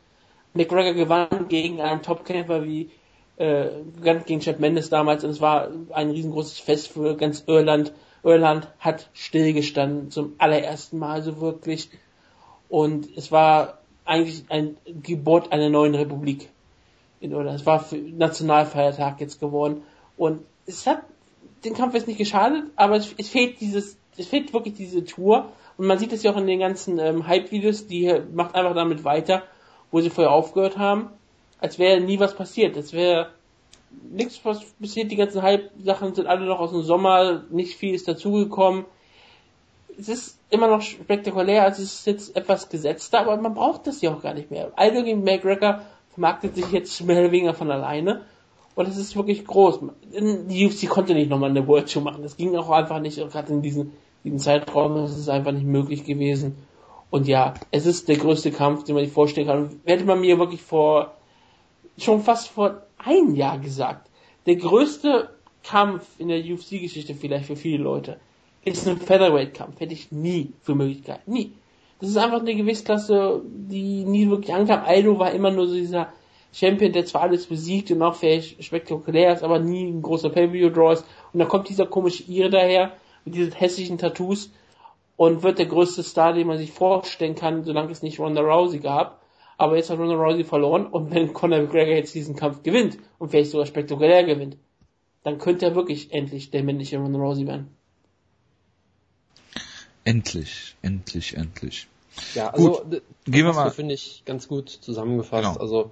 McGregor 0.54 0.94
gewann 0.94 1.48
gegen 1.50 1.82
einen 1.82 2.02
Topkämpfer 2.02 2.64
wie 2.66 2.90
äh, 3.38 3.68
gegen 4.26 4.40
Chad 4.40 4.60
Mendes 4.60 4.90
damals 4.90 5.24
und 5.24 5.30
es 5.32 5.42
war 5.42 5.70
ein 5.92 6.10
riesengroßes 6.10 6.60
Fest 6.60 6.88
für 6.90 7.16
ganz 7.16 7.44
Irland. 7.48 7.94
Irland 8.24 8.68
hat 8.80 9.10
stillgestanden 9.14 10.10
zum 10.10 10.34
allerersten 10.38 10.98
Mal 10.98 11.22
so 11.22 11.42
wirklich 11.42 11.90
und 12.70 13.08
es 13.16 13.32
war 13.32 13.80
eigentlich 14.06 14.46
ein 14.50 14.78
Geburt 14.86 15.52
einer 15.52 15.70
neuen 15.70 15.96
Republik 15.96 16.50
in 17.20 17.32
Irland. 17.32 17.60
Es 17.60 17.66
war 17.66 17.80
für 17.80 17.98
Nationalfeiertag 17.98 19.20
jetzt 19.20 19.40
geworden 19.40 19.84
und 20.18 20.42
es 20.66 20.88
hat 20.88 21.04
den 21.64 21.74
Kampf 21.74 21.94
jetzt 21.94 22.08
nicht 22.08 22.18
geschadet, 22.18 22.64
aber 22.76 22.96
es, 22.96 23.14
es 23.18 23.30
fehlt 23.30 23.60
dieses, 23.60 23.98
es 24.18 24.28
fehlt 24.28 24.54
wirklich 24.54 24.76
diese 24.76 25.04
Tour 25.04 25.52
und 25.78 25.88
man 25.88 26.00
sieht 26.00 26.14
es 26.14 26.24
ja 26.24 26.32
auch 26.32 26.38
in 26.38 26.48
den 26.48 26.60
ganzen 26.60 27.00
ähm, 27.00 27.28
Hype-Videos, 27.28 27.88
die 27.88 28.14
macht 28.34 28.56
einfach 28.56 28.76
damit 28.76 29.04
weiter, 29.04 29.44
wo 29.92 30.00
sie 30.00 30.10
vorher 30.10 30.32
aufgehört 30.32 30.78
haben 30.78 31.10
als 31.60 31.80
wäre 31.80 32.02
nie 32.02 32.20
was 32.20 32.36
passiert. 32.36 32.78
Es 32.78 32.94
wäre 32.94 33.30
nichts 34.12 34.40
was 34.44 34.64
passiert. 34.64 35.12
Die 35.12 35.16
ganzen 35.16 35.42
Hype-Sachen 35.42 36.14
sind 36.14 36.28
alle 36.28 36.46
noch 36.46 36.60
aus 36.60 36.72
dem 36.72 36.82
Sommer. 36.82 37.44
Nicht 37.50 37.76
viel 37.76 37.94
ist 37.94 38.08
dazugekommen. 38.08 38.86
Es 39.98 40.10
ist 40.10 40.40
immer 40.50 40.68
noch 40.68 40.82
spektakulär, 40.82 41.64
also 41.64 41.82
es 41.82 42.00
ist 42.00 42.08
jetzt 42.08 42.36
etwas 42.36 42.68
gesetzter, 42.68 43.22
aber 43.22 43.38
man 43.38 43.54
braucht 43.54 43.88
das 43.88 44.02
ja 44.02 44.14
auch 44.14 44.22
gar 44.22 44.34
nicht 44.34 44.52
mehr. 44.52 44.72
Aldo 44.76 45.04
gegen 45.04 45.24
McGregor 45.24 45.82
vermarktet 46.12 46.56
sich 46.56 46.70
jetzt 46.72 47.02
mehr 47.06 47.20
oder 47.20 47.32
weniger 47.32 47.54
von 47.54 47.72
alleine. 47.72 48.22
Und 48.76 48.90
es 48.90 48.98
ist 48.98 49.16
wirklich 49.16 49.46
groß. 49.46 49.80
Die 50.12 50.66
UFC 50.66 50.90
konnte 50.90 51.14
nicht 51.14 51.30
nochmal 51.30 51.50
eine 51.50 51.66
World 51.66 51.90
Show 51.90 52.02
machen. 52.02 52.24
Das 52.24 52.36
ging 52.36 52.56
auch 52.58 52.70
einfach 52.70 53.00
nicht, 53.00 53.18
gerade 53.18 53.54
in 53.54 53.62
diesem, 53.62 53.94
diesem 54.26 54.40
Zeitraum, 54.40 54.98
ist 55.06 55.30
einfach 55.30 55.54
nicht 55.54 55.66
möglich 55.66 56.04
gewesen. 56.04 56.58
Und 57.10 57.26
ja, 57.28 57.54
es 57.72 57.86
ist 57.86 58.10
der 58.10 58.18
größte 58.18 58.52
Kampf, 58.52 58.84
den 58.84 58.96
man 58.96 59.06
sich 59.06 59.14
vorstellen 59.14 59.48
kann. 59.48 59.80
hätte 59.86 60.04
man 60.04 60.20
mir 60.20 60.38
wirklich 60.38 60.62
vor 60.62 61.15
schon 61.98 62.22
fast 62.22 62.50
vor 62.50 62.82
einem 62.98 63.36
Jahr 63.36 63.60
gesagt. 63.60 64.10
Der 64.46 64.56
größte 64.56 65.30
Kampf 65.64 66.06
in 66.20 66.28
der 66.28 66.40
UFC-Geschichte 66.40 67.16
vielleicht 67.16 67.46
für 67.46 67.56
viele 67.56 67.84
Leute 67.84 68.20
ist 68.64 68.88
ein 68.88 68.98
Featherweight-Kampf. 69.00 69.80
Hätte 69.80 69.94
ich 69.94 70.12
nie 70.12 70.54
für 70.62 70.76
Möglichkeit. 70.76 71.28
Nie. 71.28 71.54
Das 72.00 72.10
ist 72.10 72.18
einfach 72.18 72.42
eine 72.42 72.56
Gewichtsklasse, 72.56 73.42
die 73.46 74.04
nie 74.06 74.30
wirklich 74.30 74.54
ankam. 74.54 74.84
Aldo 74.86 75.18
war 75.18 75.32
immer 75.32 75.52
nur 75.52 75.68
so 75.68 75.76
dieser 75.76 76.10
Champion, 76.52 76.92
der 76.92 77.06
zwar 77.06 77.24
alles 77.24 77.46
besiegt 77.46 77.92
und 77.92 78.02
auch 78.02 78.16
vielleicht 78.16 78.64
spektakulär 78.64 79.34
ist, 79.34 79.44
aber 79.44 79.60
nie 79.60 79.86
ein 79.86 80.02
großer 80.02 80.30
Pay-View-Draw 80.30 80.94
ist. 80.94 81.06
Und 81.32 81.40
dann 81.40 81.48
kommt 81.48 81.70
dieser 81.70 81.86
komische 81.86 82.24
Ire 82.24 82.50
daher 82.50 82.94
mit 83.24 83.36
diesen 83.36 83.54
hässlichen 83.54 83.98
Tattoos 83.98 84.52
und 85.16 85.44
wird 85.44 85.60
der 85.60 85.68
größte 85.68 86.04
Star, 86.04 86.34
den 86.34 86.48
man 86.48 86.58
sich 86.58 86.72
vorstellen 86.72 87.36
kann, 87.36 87.64
solange 87.64 87.92
es 87.92 88.02
nicht 88.02 88.20
Ronda 88.20 88.42
Rousey 88.42 88.80
gab 88.80 89.22
aber 89.58 89.78
jetzt 89.78 89.90
hat 89.90 90.00
Ronda 90.00 90.16
Rousey 90.16 90.44
verloren 90.44 90.88
und 90.88 91.12
wenn 91.12 91.34
Conor 91.34 91.62
McGregor 91.62 91.96
jetzt 91.96 92.14
diesen 92.14 92.36
Kampf 92.36 92.64
gewinnt 92.64 92.98
und 93.18 93.30
vielleicht 93.30 93.52
sogar 93.52 93.66
spektakulär 93.66 94.24
gewinnt, 94.24 94.58
dann 95.24 95.38
könnte 95.38 95.66
er 95.66 95.76
wirklich 95.76 96.14
endlich 96.14 96.52
der 96.52 96.64
männliche 96.64 96.98
Ronda 96.98 97.20
Rousey 97.20 97.48
werden. 97.48 97.70
Endlich, 100.04 100.76
endlich, 100.82 101.36
endlich. 101.36 101.88
Ja, 102.36 102.50
also 102.50 102.84
gut, 102.84 103.02
gehen 103.26 103.46
wir 103.46 103.54
mal. 103.54 103.72
finde 103.72 103.96
ich 103.96 104.24
ganz 104.26 104.48
gut 104.48 104.70
zusammengefasst. 104.70 105.48
Genau. 105.50 105.60
Also 105.60 105.92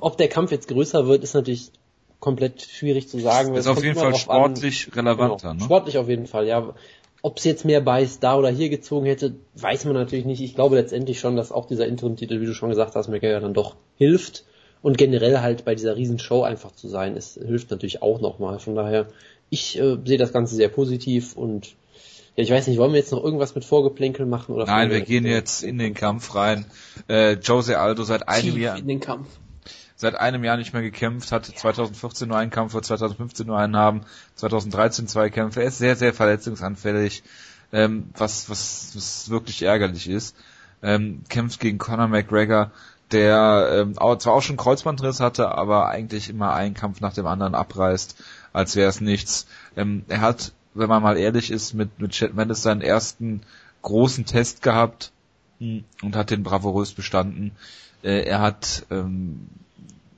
ob 0.00 0.16
der 0.16 0.28
Kampf 0.28 0.50
jetzt 0.50 0.68
größer 0.68 1.06
wird, 1.06 1.22
ist 1.22 1.34
natürlich 1.34 1.70
komplett 2.20 2.62
schwierig 2.62 3.08
zu 3.08 3.18
sagen. 3.20 3.54
Ist 3.54 3.66
auf 3.66 3.82
jeden 3.82 3.98
Fall 3.98 4.14
sportlich 4.14 4.88
an, 4.88 4.94
relevanter. 4.94 5.50
Genau, 5.50 5.54
ne? 5.54 5.64
Sportlich 5.64 5.98
auf 5.98 6.08
jeden 6.08 6.26
Fall, 6.26 6.46
ja. 6.46 6.74
Ob 7.24 7.38
es 7.38 7.44
jetzt 7.44 7.64
mehr 7.64 7.80
Beiß 7.80 8.20
da 8.20 8.36
oder 8.36 8.50
hier 8.50 8.68
gezogen 8.68 9.06
hätte, 9.06 9.34
weiß 9.54 9.86
man 9.86 9.94
natürlich 9.94 10.26
nicht. 10.26 10.42
Ich 10.42 10.54
glaube 10.54 10.76
letztendlich 10.76 11.20
schon, 11.20 11.36
dass 11.36 11.52
auch 11.52 11.64
dieser 11.64 11.86
Interim-Titel, 11.86 12.42
wie 12.42 12.44
du 12.44 12.52
schon 12.52 12.68
gesagt 12.68 12.94
hast, 12.94 13.08
McGregor 13.08 13.40
dann 13.40 13.54
doch 13.54 13.76
hilft. 13.96 14.44
Und 14.82 14.98
generell 14.98 15.40
halt 15.40 15.64
bei 15.64 15.74
dieser 15.74 15.96
Riesenshow 15.96 16.42
einfach 16.42 16.72
zu 16.72 16.86
sein, 16.86 17.16
es 17.16 17.40
hilft 17.42 17.70
natürlich 17.70 18.02
auch 18.02 18.20
nochmal. 18.20 18.58
Von 18.58 18.74
daher, 18.74 19.06
ich 19.48 19.78
äh, 19.78 19.96
sehe 20.04 20.18
das 20.18 20.34
Ganze 20.34 20.54
sehr 20.54 20.68
positiv 20.68 21.34
und 21.34 21.76
ja, 22.36 22.44
ich 22.44 22.50
weiß 22.50 22.66
nicht, 22.66 22.76
wollen 22.76 22.92
wir 22.92 22.98
jetzt 22.98 23.12
noch 23.12 23.24
irgendwas 23.24 23.54
mit 23.54 23.64
Vorgeplänkel 23.64 24.26
machen 24.26 24.54
oder? 24.54 24.66
Nein, 24.66 24.90
wir 24.90 25.00
gehen 25.00 25.24
jetzt 25.24 25.62
in 25.62 25.78
den 25.78 25.94
Kampf 25.94 26.34
rein. 26.34 26.66
Äh, 27.08 27.38
Jose 27.42 27.78
Aldo 27.78 28.02
seit 28.02 28.28
einem 28.28 28.58
Jahr. 28.58 28.76
In 28.76 28.86
den 28.86 29.00
Kampf 29.00 29.28
seit 29.96 30.16
einem 30.16 30.44
Jahr 30.44 30.56
nicht 30.56 30.72
mehr 30.72 30.82
gekämpft, 30.82 31.32
hat 31.32 31.46
2014 31.46 32.28
nur 32.28 32.38
einen 32.38 32.50
Kampf, 32.50 32.74
wird 32.74 32.84
2015 32.84 33.46
nur 33.46 33.58
einen 33.58 33.76
haben, 33.76 34.02
2013 34.36 35.06
zwei 35.08 35.30
Kämpfe. 35.30 35.62
Er 35.62 35.68
ist 35.68 35.78
sehr, 35.78 35.96
sehr 35.96 36.12
verletzungsanfällig, 36.12 37.22
ähm, 37.72 38.10
was, 38.16 38.50
was, 38.50 38.92
was 38.94 39.30
wirklich 39.30 39.62
ärgerlich 39.62 40.08
ist. 40.08 40.36
Ähm, 40.82 41.22
kämpft 41.28 41.60
gegen 41.60 41.78
Conor 41.78 42.08
McGregor, 42.08 42.70
der 43.10 43.68
ähm, 43.72 43.94
zwar 43.94 44.34
auch 44.34 44.42
schon 44.42 44.56
Kreuzbandriss 44.56 45.20
hatte, 45.20 45.56
aber 45.56 45.88
eigentlich 45.88 46.28
immer 46.28 46.52
einen 46.52 46.74
Kampf 46.74 47.00
nach 47.00 47.14
dem 47.14 47.26
anderen 47.26 47.54
abreißt, 47.54 48.16
als 48.52 48.76
wäre 48.76 48.88
es 48.88 49.00
nichts. 49.00 49.46
Ähm, 49.76 50.04
er 50.08 50.20
hat, 50.20 50.52
wenn 50.74 50.88
man 50.88 51.02
mal 51.02 51.16
ehrlich 51.16 51.50
ist, 51.50 51.74
mit, 51.74 52.00
mit 52.00 52.12
Chad 52.12 52.34
Mendes 52.34 52.62
seinen 52.62 52.82
ersten 52.82 53.42
großen 53.82 54.26
Test 54.26 54.62
gehabt 54.62 55.12
hm, 55.58 55.84
und 56.02 56.16
hat 56.16 56.30
den 56.30 56.42
bravourös 56.42 56.92
bestanden. 56.92 57.52
Äh, 58.02 58.24
er 58.24 58.40
hat 58.40 58.86
ähm, 58.90 59.48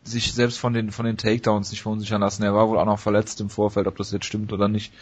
sich 0.07 0.33
selbst 0.33 0.59
von 0.59 0.73
den, 0.73 0.91
von 0.91 1.07
den 1.07 1.17
Takedowns 1.17 1.71
nicht 1.71 1.83
verunsichern 1.83 2.21
lassen. 2.21 2.43
Er 2.43 2.55
war 2.55 2.69
wohl 2.69 2.79
auch 2.79 2.87
noch 2.87 2.99
verletzt 2.99 3.41
im 3.41 3.51
Vorfeld, 3.51 3.87
ob 3.87 3.97
das 3.97 4.13
jetzt 4.13 4.27
stimmt 4.27 4.53
oder 4.53 4.69
nicht, 4.69 4.93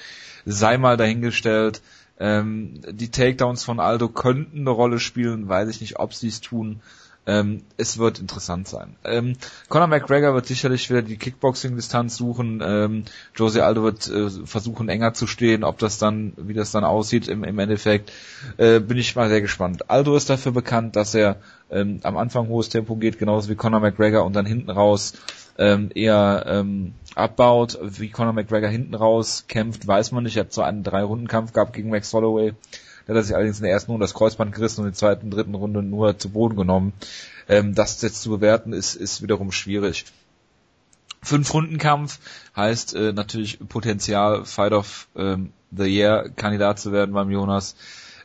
sei 0.45 0.79
mal 0.79 0.97
dahingestellt. 0.97 1.83
Ähm, 2.19 2.81
die 2.89 3.11
Takedowns 3.11 3.65
von 3.65 3.81
Aldo 3.81 4.09
könnten 4.09 4.61
eine 4.61 4.71
Rolle 4.71 5.01
spielen, 5.01 5.49
weiß 5.49 5.69
ich 5.69 5.81
nicht, 5.81 5.99
ob 5.99 6.15
sie 6.15 6.29
es 6.29 6.41
tun. 6.41 6.81
Ähm, 7.27 7.63
es 7.79 7.97
wird 7.99 8.19
interessant 8.19 8.69
sein. 8.69 8.97
Ähm, 9.05 9.37
Conor 9.69 9.87
McGregor 9.87 10.35
wird 10.35 10.47
sicherlich 10.47 10.91
wieder 10.91 11.01
die 11.01 11.17
Kickboxing-Distanz 11.17 12.17
suchen. 12.17 12.63
Ähm, 12.63 13.05
Jose 13.35 13.65
Aldo 13.65 13.83
wird 13.83 14.09
äh, 14.09 14.29
versuchen, 14.45 14.89
enger 14.91 15.15
zu 15.15 15.27
stehen. 15.27 15.65
Ob 15.65 15.79
das 15.79 15.99
dann, 15.99 16.35
wie 16.37 16.53
das 16.53 16.71
dann 16.71 16.85
aussieht 16.85 17.29
im, 17.29 17.43
im 17.45 17.59
Endeffekt, 17.59 18.13
äh, 18.59 18.79
bin 18.81 18.99
ich 18.99 19.17
mal 19.17 19.31
sehr 19.31 19.41
gespannt. 19.41 19.91
Aldo 19.91 20.17
ist 20.17 20.29
dafür 20.29 20.53
bekannt, 20.53 20.97
dass 20.97 21.15
er 21.15 21.37
ähm, 21.71 22.01
am 22.03 22.19
Anfang 22.19 22.49
hohes 22.49 22.69
Tempo 22.69 22.97
geht, 22.97 23.19
genauso 23.19 23.49
wie 23.49 23.57
Conor 23.57 23.81
McGregor 23.81 24.25
und 24.25 24.35
dann 24.35 24.47
hinten 24.47 24.71
raus 24.71 25.15
ähm, 25.57 25.91
eher 25.95 26.45
ähm, 26.47 26.93
abbaut. 27.15 27.79
Wie 27.83 28.11
Conor 28.11 28.35
McGregor 28.35 28.69
hinten 28.69 28.95
raus 28.95 29.47
kämpft, 29.49 29.87
weiß 29.87 30.13
man 30.13 30.25
nicht. 30.25 30.37
Er 30.37 30.45
hat 30.45 30.53
so 30.53 30.61
einen 30.61 30.83
Drei-Runden-Kampf 30.83 31.55
gehabt 31.55 31.73
gegen 31.73 31.89
Max 31.89 32.13
Holloway 32.13 32.53
da 33.07 33.13
hat 33.13 33.17
er 33.17 33.23
sich 33.23 33.35
allerdings 33.35 33.59
in 33.59 33.65
der 33.65 33.73
ersten 33.73 33.91
Runde 33.91 34.05
das 34.05 34.15
Kreuzband 34.15 34.55
gerissen 34.55 34.81
und 34.81 34.87
in 34.87 34.93
der 34.93 34.99
zweiten, 34.99 35.31
dritten 35.31 35.55
Runde 35.55 35.83
nur 35.83 36.19
zu 36.19 36.31
Boden 36.31 36.57
genommen. 36.57 36.93
Ähm, 37.49 37.75
das 37.75 38.01
jetzt 38.03 38.23
zu 38.23 38.31
bewerten 38.31 38.73
ist, 38.73 38.95
ist 38.95 39.23
wiederum 39.23 39.53
schwierig. 39.53 40.07
Fünf-Runden-Kampf 41.23 42.19
heißt 42.57 42.95
äh, 42.95 43.13
natürlich 43.13 43.59
Potenzial, 43.69 44.45
Fight 44.45 44.73
of 44.73 45.09
ähm, 45.17 45.53
the 45.71 45.85
Year 45.85 46.31
Kandidat 46.37 46.79
zu 46.79 46.93
werden 46.93 47.15
beim 47.15 47.31
Jonas. 47.31 47.77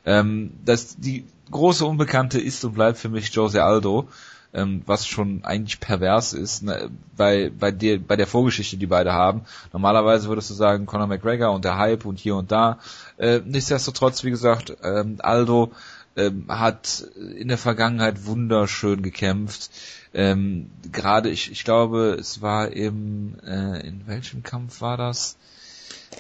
Ähm, 0.06 0.52
das, 0.66 0.98
die 0.98 1.26
große 1.52 1.86
Unbekannte 1.86 2.40
ist 2.40 2.64
und 2.64 2.74
bleibt 2.74 2.98
für 2.98 3.10
mich 3.10 3.34
Jose 3.34 3.64
Aldo 3.64 4.08
ähm, 4.54 4.82
was 4.86 5.06
schon 5.06 5.44
eigentlich 5.44 5.80
pervers 5.80 6.34
ist, 6.34 6.64
ne, 6.64 6.90
bei, 7.16 7.52
bei, 7.58 7.72
der, 7.72 8.00
bei 8.00 8.16
der 8.16 8.28
Vorgeschichte, 8.28 8.78
die 8.78 8.88
beide 8.88 9.14
haben. 9.14 9.42
Normalerweise 9.74 10.28
würdest 10.28 10.50
du 10.50 10.54
sagen, 10.54 10.86
Conor 10.86 11.08
McGregor 11.08 11.52
und 11.52 11.66
der 11.66 11.78
Hype 11.78 12.06
und 12.06 12.20
hier 12.20 12.36
und 12.36 12.52
da. 12.52 12.80
Äh, 13.18 13.42
nichtsdestotrotz, 13.46 14.24
wie 14.24 14.32
gesagt, 14.32 14.76
ähm, 14.84 15.18
Aldo 15.20 15.72
ähm, 16.16 16.46
hat 16.48 17.06
in 17.38 17.48
der 17.48 17.58
Vergangenheit 17.58 18.26
wunderschön 18.26 19.04
gekämpft. 19.04 19.70
Ähm, 20.14 20.72
Gerade, 20.92 21.30
ich, 21.30 21.52
ich 21.52 21.64
glaube, 21.64 22.18
es 22.20 22.42
war 22.42 22.70
im, 22.70 23.36
äh, 23.46 23.88
in 23.88 24.08
welchem 24.08 24.42
Kampf 24.42 24.82
war 24.82 24.98
das? 24.98 25.38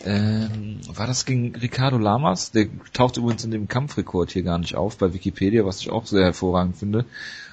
Ähm, 0.06 0.82
war 0.88 1.08
das 1.08 1.25
gegen 1.25 1.56
Ricardo 1.56 1.98
Lamas? 1.98 2.51
Der 2.51 2.67
taucht 2.93 3.17
übrigens 3.17 3.43
in 3.43 3.49
dem 3.49 3.67
Kampfrekord 3.67 4.30
hier 4.30 4.43
gar 4.43 4.59
nicht 4.59 4.75
auf 4.75 4.99
bei 4.99 5.14
Wikipedia, 5.14 5.66
was 5.66 5.82
ich 5.82 5.90
auch 5.90 6.06
sehr 6.06 6.25
hervorragend 6.25 6.77
finde 6.77 7.06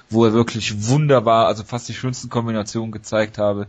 wo 0.09 0.25
er 0.25 0.33
wirklich 0.33 0.87
wunderbar, 0.87 1.47
also 1.47 1.63
fast 1.63 1.89
die 1.89 1.93
schönsten 1.93 2.29
Kombinationen 2.29 2.91
gezeigt 2.91 3.37
habe, 3.37 3.67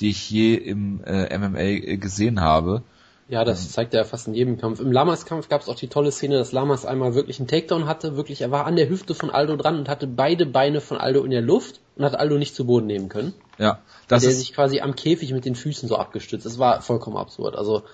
die 0.00 0.10
ich 0.10 0.30
je 0.30 0.54
im 0.54 1.02
äh, 1.04 1.36
MMA 1.36 1.96
gesehen 1.96 2.40
habe. 2.40 2.82
Ja, 3.28 3.44
das 3.44 3.64
mhm. 3.64 3.70
zeigt 3.70 3.94
er 3.94 4.00
ja 4.00 4.04
fast 4.04 4.26
in 4.26 4.34
jedem 4.34 4.58
Kampf. 4.58 4.80
Im 4.80 4.90
Lamas-Kampf 4.90 5.48
gab 5.48 5.60
es 5.60 5.68
auch 5.68 5.76
die 5.76 5.86
tolle 5.86 6.10
Szene, 6.10 6.36
dass 6.36 6.50
Lamas 6.50 6.84
einmal 6.84 7.14
wirklich 7.14 7.38
einen 7.38 7.46
Takedown 7.46 7.86
hatte. 7.86 8.16
Wirklich, 8.16 8.40
er 8.40 8.50
war 8.50 8.66
an 8.66 8.74
der 8.74 8.88
Hüfte 8.88 9.14
von 9.14 9.30
Aldo 9.30 9.56
dran 9.56 9.78
und 9.78 9.88
hatte 9.88 10.08
beide 10.08 10.46
Beine 10.46 10.80
von 10.80 10.98
Aldo 10.98 11.22
in 11.22 11.30
der 11.30 11.40
Luft 11.40 11.80
und 11.96 12.04
hat 12.04 12.16
Aldo 12.16 12.38
nicht 12.38 12.56
zu 12.56 12.66
Boden 12.66 12.86
nehmen 12.86 13.08
können. 13.08 13.32
Ja, 13.56 13.78
das 14.08 14.22
der 14.22 14.32
ist 14.32 14.40
sich 14.40 14.52
quasi 14.52 14.80
am 14.80 14.96
Käfig 14.96 15.32
mit 15.32 15.44
den 15.44 15.54
Füßen 15.54 15.88
so 15.88 15.96
abgestützt. 15.96 16.44
Es 16.44 16.58
war 16.58 16.82
vollkommen 16.82 17.16
absurd. 17.16 17.54
Also 17.54 17.84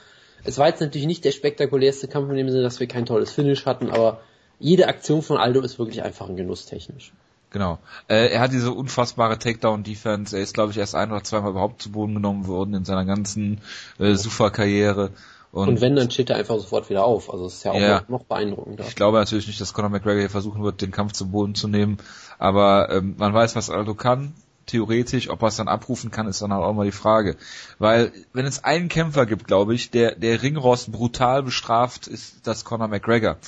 es 0.42 0.56
war 0.56 0.68
jetzt 0.68 0.80
natürlich 0.80 1.06
nicht 1.06 1.24
der 1.24 1.32
spektakulärste 1.32 2.08
Kampf 2.08 2.30
in 2.30 2.36
dem 2.36 2.48
Sinne, 2.48 2.62
dass 2.62 2.80
wir 2.80 2.86
kein 2.86 3.04
tolles 3.04 3.30
Finish 3.32 3.66
hatten, 3.66 3.90
aber 3.90 4.20
jede 4.58 4.88
Aktion 4.88 5.20
von 5.20 5.36
Aldo 5.36 5.60
ist 5.60 5.78
wirklich 5.78 6.02
einfach 6.02 6.30
ein 6.30 6.36
Genuss 6.36 6.64
technisch. 6.64 7.12
Genau. 7.56 7.78
Äh, 8.06 8.32
er 8.32 8.40
hat 8.40 8.52
diese 8.52 8.70
unfassbare 8.70 9.38
Takedown-Defense. 9.38 10.36
Er 10.36 10.42
ist, 10.42 10.52
glaube 10.52 10.72
ich, 10.72 10.76
erst 10.76 10.94
ein 10.94 11.10
oder 11.10 11.24
zweimal 11.24 11.52
überhaupt 11.52 11.80
zu 11.80 11.90
Boden 11.90 12.12
genommen 12.12 12.46
worden 12.46 12.74
in 12.74 12.84
seiner 12.84 13.06
ganzen 13.06 13.62
äh, 13.98 14.12
Super-Karriere. 14.12 15.12
Und, 15.52 15.68
und, 15.70 15.80
wenn, 15.80 15.96
dann 15.96 16.10
steht 16.10 16.28
er 16.28 16.36
einfach 16.36 16.56
sofort 16.56 16.90
wieder 16.90 17.06
auf. 17.06 17.32
Also 17.32 17.46
es 17.46 17.54
ist 17.54 17.64
ja 17.64 17.70
auch 17.70 17.80
ja, 17.80 18.00
noch, 18.00 18.08
noch 18.10 18.24
beeindruckender. 18.24 18.84
Ich 18.86 18.94
glaube 18.94 19.16
natürlich 19.16 19.46
nicht, 19.46 19.58
dass 19.58 19.72
Conor 19.72 19.88
McGregor 19.88 20.20
hier 20.20 20.28
versuchen 20.28 20.62
wird, 20.62 20.82
den 20.82 20.90
Kampf 20.90 21.12
zu 21.12 21.30
Boden 21.30 21.54
zu 21.54 21.66
nehmen. 21.66 21.96
Aber 22.38 22.90
ähm, 22.92 23.14
man 23.16 23.32
weiß, 23.32 23.56
was 23.56 23.70
Aldo 23.70 23.94
kann. 23.94 24.34
Theoretisch, 24.66 25.30
ob 25.30 25.40
er 25.40 25.48
es 25.48 25.56
dann 25.56 25.68
abrufen 25.68 26.10
kann, 26.10 26.28
ist 26.28 26.42
dann 26.42 26.52
halt 26.52 26.62
auch 26.62 26.74
mal 26.74 26.84
die 26.84 26.92
Frage. 26.92 27.36
Weil, 27.78 28.12
wenn 28.34 28.44
es 28.44 28.64
einen 28.64 28.90
Kämpfer 28.90 29.24
gibt, 29.24 29.46
glaube 29.46 29.74
ich, 29.74 29.90
der, 29.90 30.14
der 30.14 30.42
Ringrost 30.42 30.92
brutal 30.92 31.42
bestraft, 31.42 32.06
ist 32.06 32.46
das 32.46 32.66
Conor 32.66 32.88
McGregor. 32.88 33.38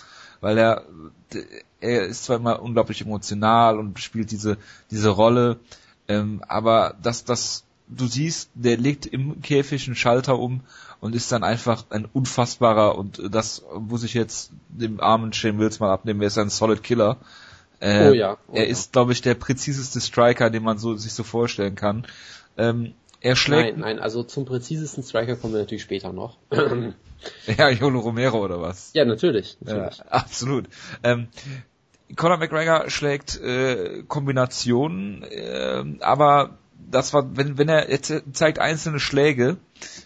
Weil 0.40 0.56
er, 0.56 0.84
er 1.80 2.06
ist 2.06 2.24
zwar 2.24 2.36
immer 2.36 2.60
unglaublich 2.62 3.00
emotional 3.00 3.78
und 3.78 3.98
spielt 3.98 4.30
diese, 4.30 4.56
diese 4.90 5.10
Rolle, 5.10 5.58
ähm, 6.08 6.42
aber 6.46 6.96
das, 7.02 7.24
das, 7.24 7.64
du 7.88 8.06
siehst, 8.06 8.50
der 8.54 8.76
legt 8.76 9.06
im 9.06 9.40
Käfig 9.42 9.86
einen 9.86 9.96
Schalter 9.96 10.38
um 10.38 10.60
und 11.00 11.14
ist 11.14 11.30
dann 11.30 11.44
einfach 11.44 11.86
ein 11.90 12.06
unfassbarer 12.12 12.96
und 12.96 13.22
das 13.30 13.62
muss 13.78 14.02
ich 14.02 14.14
jetzt 14.14 14.50
dem 14.68 15.00
armen 15.00 15.32
Shane 15.32 15.58
Wills 15.58 15.80
mal 15.80 15.92
abnehmen, 15.92 16.20
er 16.20 16.28
ist 16.28 16.38
ein 16.38 16.50
Solid 16.50 16.82
Killer. 16.82 17.18
Äh, 17.80 18.08
oh 18.08 18.12
ja. 18.12 18.36
Oh 18.48 18.54
er 18.54 18.64
ja. 18.64 18.70
ist, 18.70 18.92
glaube 18.92 19.12
ich, 19.12 19.22
der 19.22 19.34
präziseste 19.34 20.00
Striker, 20.00 20.50
den 20.50 20.64
man 20.64 20.78
so 20.78 20.96
sich 20.96 21.12
so 21.12 21.22
vorstellen 21.22 21.76
kann. 21.76 22.06
Ähm, 22.56 22.94
er 23.20 23.36
schlägt. 23.36 23.78
Nein, 23.78 23.80
nein, 23.80 23.98
also 23.98 24.22
zum 24.22 24.44
präzisesten 24.44 25.02
Striker 25.02 25.36
kommen 25.36 25.52
wir 25.52 25.60
natürlich 25.60 25.82
später 25.82 26.12
noch. 26.12 26.36
ja, 27.46 27.68
Jolo 27.70 28.00
Romero 28.00 28.44
oder 28.44 28.60
was? 28.60 28.92
Ja, 28.94 29.04
natürlich. 29.04 29.56
natürlich. 29.60 29.98
Ja, 29.98 30.04
absolut. 30.06 30.66
Ähm, 31.02 31.28
Conor 32.16 32.38
McGregor 32.38 32.88
schlägt 32.90 33.40
äh, 33.40 34.02
Kombinationen, 34.08 35.22
äh, 35.24 35.84
aber 36.00 36.58
das 36.90 37.12
war, 37.12 37.36
wenn, 37.36 37.58
wenn 37.58 37.68
er 37.68 37.90
jetzt 37.90 38.12
zeigt 38.32 38.58
einzelne 38.58 39.00
Schläge, 39.00 39.58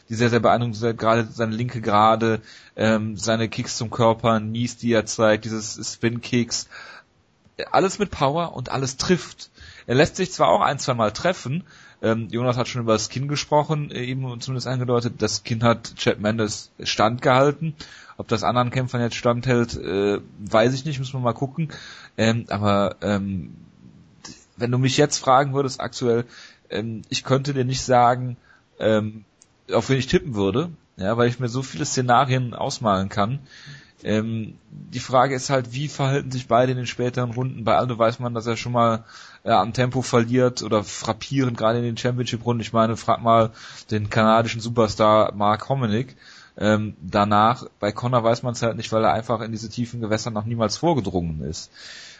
die 0.09 0.15
sehr, 0.15 0.31
sehr 0.31 0.41
beeindruckend 0.41 0.77
sind, 0.77 0.99
gerade 0.99 1.29
seine 1.31 1.55
linke 1.55 1.81
Gerade, 1.81 2.41
ähm, 2.77 3.17
seine 3.17 3.49
Kicks 3.49 3.77
zum 3.77 3.91
Körper, 3.91 4.41
Knees, 4.41 4.77
die 4.77 4.93
er 4.93 5.07
zeigt, 5.07 5.45
dieses 5.45 5.95
Spin-Kicks, 5.95 6.69
alles 7.71 7.99
mit 7.99 8.11
Power 8.11 8.55
und 8.55 8.71
alles 8.71 8.97
trifft. 8.97 9.51
Er 9.87 9.95
lässt 9.95 10.17
sich 10.17 10.33
zwar 10.33 10.49
auch 10.49 10.61
ein, 10.61 10.79
zwei 10.79 10.95
Mal 10.95 11.13
treffen, 11.13 11.65
ähm, 12.03 12.29
Jonas 12.31 12.57
hat 12.57 12.67
schon 12.67 12.83
über 12.83 12.95
das 12.95 13.09
Kinn 13.09 13.29
gesprochen, 13.29 13.93
äh, 13.93 14.05
eben 14.05 14.41
zumindest 14.41 14.67
angedeutet, 14.67 15.15
das 15.23 15.45
Kinn 15.45 15.63
hat 15.63 15.95
Chad 15.97 16.21
Mendes 16.21 16.73
standgehalten. 16.83 17.75
Ob 18.17 18.29
das 18.29 18.43
anderen 18.43 18.71
Kämpfern 18.71 19.01
jetzt 19.01 19.17
standhält, 19.17 19.77
äh, 19.77 20.21
weiß 20.41 20.75
ich 20.75 20.85
nicht, 20.85 20.99
müssen 20.99 21.15
wir 21.15 21.21
mal 21.21 21.33
gucken. 21.33 21.69
Ähm, 22.19 22.47
aber 22.49 22.97
ähm, 23.01 23.55
wenn 24.57 24.73
du 24.73 24.79
mich 24.79 24.97
jetzt 24.97 25.19
fragen 25.19 25.55
würdest 25.55 25.81
aktuell, 25.81 26.25
ähm, 26.71 27.03
ich 27.09 27.23
könnte 27.23 27.55
dir 27.55 27.65
nicht 27.65 27.83
sagen, 27.83 28.37
ähm, 28.81 29.25
auf 29.73 29.89
wen 29.89 29.99
ich 29.99 30.09
tippen 30.09 30.35
würde, 30.35 30.71
ja, 30.97 31.17
weil 31.17 31.29
ich 31.29 31.39
mir 31.39 31.49
so 31.49 31.63
viele 31.63 31.85
Szenarien 31.85 32.53
ausmalen 32.53 33.09
kann. 33.09 33.39
Ähm, 34.03 34.59
die 34.71 34.99
Frage 34.99 35.35
ist 35.37 35.51
halt, 35.51 35.73
wie 35.73 35.87
verhalten 35.87 36.33
sich 36.33 36.49
beide 36.49 36.73
in 36.73 36.79
den 36.79 36.87
späteren 36.87 37.31
Runden? 37.31 37.65
Bei 37.65 37.77
Aldo 37.77 37.97
weiß 37.97 38.19
man, 38.19 38.35
dass 38.35 38.47
er 38.47 38.57
schon 38.57 38.73
mal 38.73 39.05
äh, 39.45 39.51
am 39.51 39.73
Tempo 39.73 40.03
verliert 40.03 40.63
oder 40.63 40.85
frappierend, 40.85 41.59
gerade 41.59 41.79
in 41.79 41.85
den 41.85 41.97
Championship-Runden. 41.97 42.61
Ich 42.61 42.73
meine, 42.73 42.97
frag 42.97 43.23
mal 43.23 43.51
den 43.91 44.11
kanadischen 44.11 44.61
Superstar 44.61 45.33
Mark 45.35 45.69
Hominick. 45.69 46.17
Ähm, 46.59 46.95
danach, 47.01 47.67
bei 47.81 47.93
Connor 47.93 48.23
weiß 48.23 48.43
man 48.43 48.53
es 48.53 48.63
halt 48.63 48.77
nicht, 48.77 48.93
weil 48.93 49.05
er 49.05 49.13
einfach 49.13 49.41
in 49.41 49.53
diese 49.53 49.71
tiefen 49.71 50.01
Gewässer 50.01 50.31
noch 50.31 50.45
niemals 50.45 50.77
vorgedrungen 50.77 51.43
ist. 51.43 51.71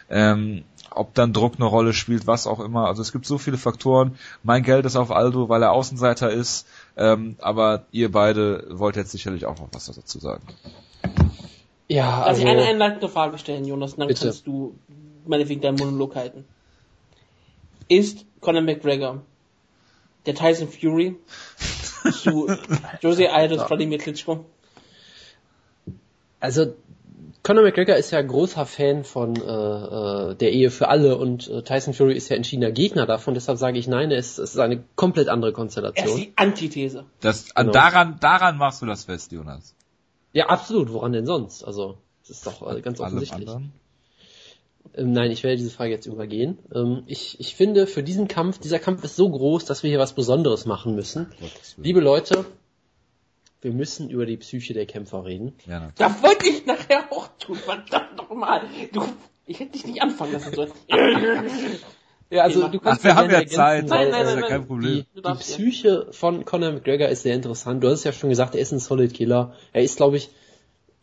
Ähm, 0.09 0.63
ob 0.91 1.13
dann 1.13 1.33
Druck 1.33 1.55
eine 1.55 1.65
Rolle 1.65 1.93
spielt, 1.93 2.27
was 2.27 2.47
auch 2.47 2.59
immer. 2.59 2.87
Also 2.87 3.01
es 3.01 3.11
gibt 3.11 3.25
so 3.25 3.37
viele 3.37 3.57
Faktoren. 3.57 4.17
Mein 4.43 4.63
Geld 4.63 4.85
ist 4.85 4.95
auf 4.95 5.11
Aldo, 5.11 5.49
weil 5.49 5.63
er 5.63 5.71
Außenseiter 5.71 6.29
ist. 6.31 6.67
Ähm, 6.97 7.35
aber 7.39 7.83
ihr 7.91 8.11
beide 8.11 8.65
wollt 8.69 8.95
jetzt 8.95 9.11
sicherlich 9.11 9.45
auch 9.45 9.57
noch 9.59 9.69
was 9.71 9.85
dazu 9.85 10.19
sagen. 10.19 10.43
Ja, 11.87 12.17
Darf 12.17 12.27
also, 12.27 12.41
ich 12.41 12.47
eine 12.47 12.63
einleitende 12.63 13.09
Frage 13.09 13.37
stellen, 13.37 13.65
Jonas? 13.65 13.95
Dann 13.95 14.07
bitte. 14.07 14.25
kannst 14.25 14.47
du 14.47 14.75
meinetwegen 15.25 15.61
deinen 15.61 15.77
Monolog 15.77 16.15
halten. 16.15 16.45
Ist 17.87 18.25
Conor 18.41 18.61
McGregor 18.61 19.21
der 20.25 20.35
Tyson 20.35 20.67
Fury 20.69 21.15
zu 22.11 22.47
Jose 23.01 23.31
Aldo 23.31 23.55
ja. 23.55 23.65
Vladimir 23.65 23.97
Klitschko? 23.97 24.45
Also 26.39 26.73
Conor 27.43 27.63
McGregor 27.63 27.97
ist 27.97 28.11
ja 28.11 28.21
großer 28.21 28.65
Fan 28.65 29.03
von 29.03 29.35
äh, 29.35 29.41
äh, 29.41 30.35
der 30.35 30.53
Ehe 30.53 30.71
für 30.71 30.87
alle 30.87 31.17
und 31.17 31.49
äh, 31.49 31.61
Tyson 31.61 31.93
Fury 31.93 32.15
ist 32.15 32.29
ja 32.29 32.37
entschiedener 32.37 32.71
Gegner 32.71 33.05
davon, 33.05 33.33
deshalb 33.33 33.57
sage 33.57 33.77
ich 33.77 33.87
nein, 33.87 34.11
es, 34.11 34.37
es 34.37 34.51
ist 34.51 34.59
eine 34.59 34.81
komplett 34.95 35.27
andere 35.27 35.51
Konstellation. 35.51 36.07
Er 36.07 36.13
ist 36.13 36.17
die 36.17 36.33
Antithese. 36.37 37.03
Das, 37.19 37.53
genau. 37.53 37.71
daran, 37.73 38.17
daran 38.21 38.57
machst 38.57 38.81
du 38.81 38.85
das 38.85 39.05
fest, 39.05 39.33
Jonas. 39.33 39.75
Ja, 40.31 40.47
absolut, 40.47 40.91
woran 40.93 41.11
denn 41.11 41.25
sonst? 41.25 41.63
Also, 41.63 41.97
das 42.21 42.37
ist 42.37 42.47
doch 42.47 42.75
äh, 42.75 42.81
ganz 42.81 43.01
offensichtlich. 43.01 43.49
Ähm, 43.49 43.73
nein, 44.97 45.31
ich 45.31 45.43
werde 45.43 45.57
diese 45.57 45.71
Frage 45.71 45.91
jetzt 45.91 46.05
übergehen. 46.05 46.59
Ähm, 46.73 47.03
ich, 47.07 47.39
ich 47.39 47.55
finde, 47.55 47.87
für 47.87 48.03
diesen 48.03 48.27
Kampf, 48.27 48.59
dieser 48.59 48.79
Kampf 48.79 49.03
ist 49.03 49.15
so 49.15 49.29
groß, 49.29 49.65
dass 49.65 49.83
wir 49.83 49.89
hier 49.89 49.99
was 49.99 50.13
Besonderes 50.13 50.65
machen 50.65 50.95
müssen. 50.95 51.27
Liebe 51.77 51.99
Leute, 51.99 52.45
wir 53.61 53.71
müssen 53.71 54.09
über 54.09 54.25
die 54.25 54.37
Psyche 54.37 54.73
der 54.73 54.85
Kämpfer 54.85 55.25
reden. 55.25 55.53
Ja, 55.65 55.91
das 55.97 56.21
wollte 56.21 56.49
ich 56.49 56.65
nachher 56.65 57.11
auch 57.11 57.29
tun, 57.39 57.55
verdammt 57.55 58.17
nochmal. 58.17 58.67
Du, 58.91 59.03
ich 59.45 59.59
hätte 59.59 59.71
dich 59.71 59.85
nicht 59.85 60.01
anfangen 60.01 60.33
lassen 60.33 60.53
sollen. 60.53 60.71
ja, 62.29 62.43
also 62.43 62.67
du 62.67 62.79
kannst 62.79 63.01
Ach, 63.01 63.03
wir 63.05 63.15
haben 63.15 63.31
ja 63.31 63.45
Zeit, 63.45 63.87
nein, 63.87 64.09
nein, 64.11 64.25
nein, 64.25 64.39
nein, 64.39 64.49
kein 64.49 64.67
Problem. 64.67 65.05
Die, 65.15 65.21
die 65.21 65.33
Psyche 65.35 66.07
von 66.11 66.45
Conor 66.45 66.73
McGregor 66.73 67.07
ist 67.07 67.23
sehr 67.23 67.35
interessant. 67.35 67.83
Du 67.83 67.87
hast 67.87 67.99
es 67.99 68.03
ja 68.03 68.11
schon 68.11 68.29
gesagt, 68.29 68.53
er 68.53 68.61
ist 68.61 68.73
ein 68.73 68.79
Solid 68.79 69.13
Killer. 69.13 69.53
Er 69.71 69.83
ist, 69.83 69.97
glaube 69.97 70.17
ich, 70.17 70.29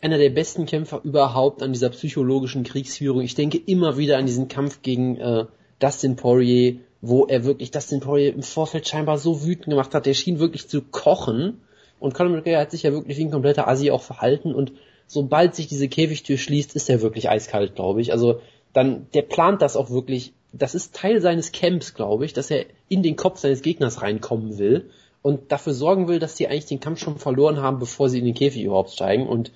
einer 0.01 0.19
der 0.19 0.31
besten 0.31 0.67
Kämpfer 0.67 1.01
überhaupt 1.05 1.63
an 1.63 1.73
dieser 1.73 1.91
psychologischen 1.91 2.65
Kriegsführung. 2.65 3.23
Ich 3.23 3.35
denke 3.35 3.59
immer 3.59 3.99
wieder 3.99 4.17
an 4.19 4.27
diesen 4.27 4.49
Kampf 4.49 4.83
gegen 4.83 5.17
äh, 5.17 5.45
Dustin 5.79 6.17
Poirier, 6.17 6.77
wo 7.03 7.27
er 7.27 7.45
wirklich 7.45 7.71
Dustin 7.71 8.01
Poirier 8.01 8.35
im 8.35 8.43
Vorfeld 8.43 8.89
scheinbar 8.89 9.19
so 9.19 9.45
wütend 9.45 9.71
gemacht 9.71 9.95
hat. 9.95 10.07
Der 10.07 10.15
schien 10.15 10.39
wirklich 10.39 10.69
zu 10.69 10.83
kochen 10.83 11.61
und 11.99 12.15
Conor 12.15 12.33
McGregor 12.33 12.61
hat 12.61 12.71
sich 12.71 12.83
ja 12.83 12.93
wirklich 12.93 13.19
wie 13.19 13.25
ein 13.25 13.31
kompletter 13.31 13.69
Assi 13.69 13.91
auch 13.91 14.03
verhalten 14.03 14.55
und 14.55 14.73
sobald 15.07 15.55
sich 15.55 15.67
diese 15.67 15.89
Käfigtür 15.89 16.39
schließt, 16.39 16.77
ist 16.77 16.89
er 16.89 17.03
wirklich 17.03 17.29
eiskalt, 17.29 17.75
glaube 17.75 18.01
ich. 18.01 18.13
Also 18.13 18.41
dann, 18.73 19.09
der 19.13 19.23
plant 19.23 19.61
das 19.61 19.77
auch 19.77 19.91
wirklich. 19.91 20.33
Das 20.53 20.75
ist 20.75 20.97
Teil 20.97 21.21
seines 21.21 21.53
Camps, 21.53 21.95
glaube 21.95 22.25
ich, 22.25 22.33
dass 22.33 22.51
er 22.51 22.65
in 22.89 23.03
den 23.03 23.17
Kopf 23.17 23.39
seines 23.39 23.63
Gegners 23.63 24.03
reinkommen 24.03 24.59
will 24.59 24.91
und 25.23 25.53
dafür 25.53 25.75
sorgen 25.75 26.09
will, 26.09 26.19
dass 26.19 26.35
die 26.35 26.49
eigentlich 26.49 26.67
den 26.67 26.81
Kampf 26.81 26.99
schon 26.99 27.19
verloren 27.19 27.59
haben, 27.61 27.79
bevor 27.79 28.09
sie 28.09 28.19
in 28.19 28.25
den 28.25 28.35
Käfig 28.35 28.65
überhaupt 28.65 28.91
steigen. 28.91 29.29
Und 29.29 29.53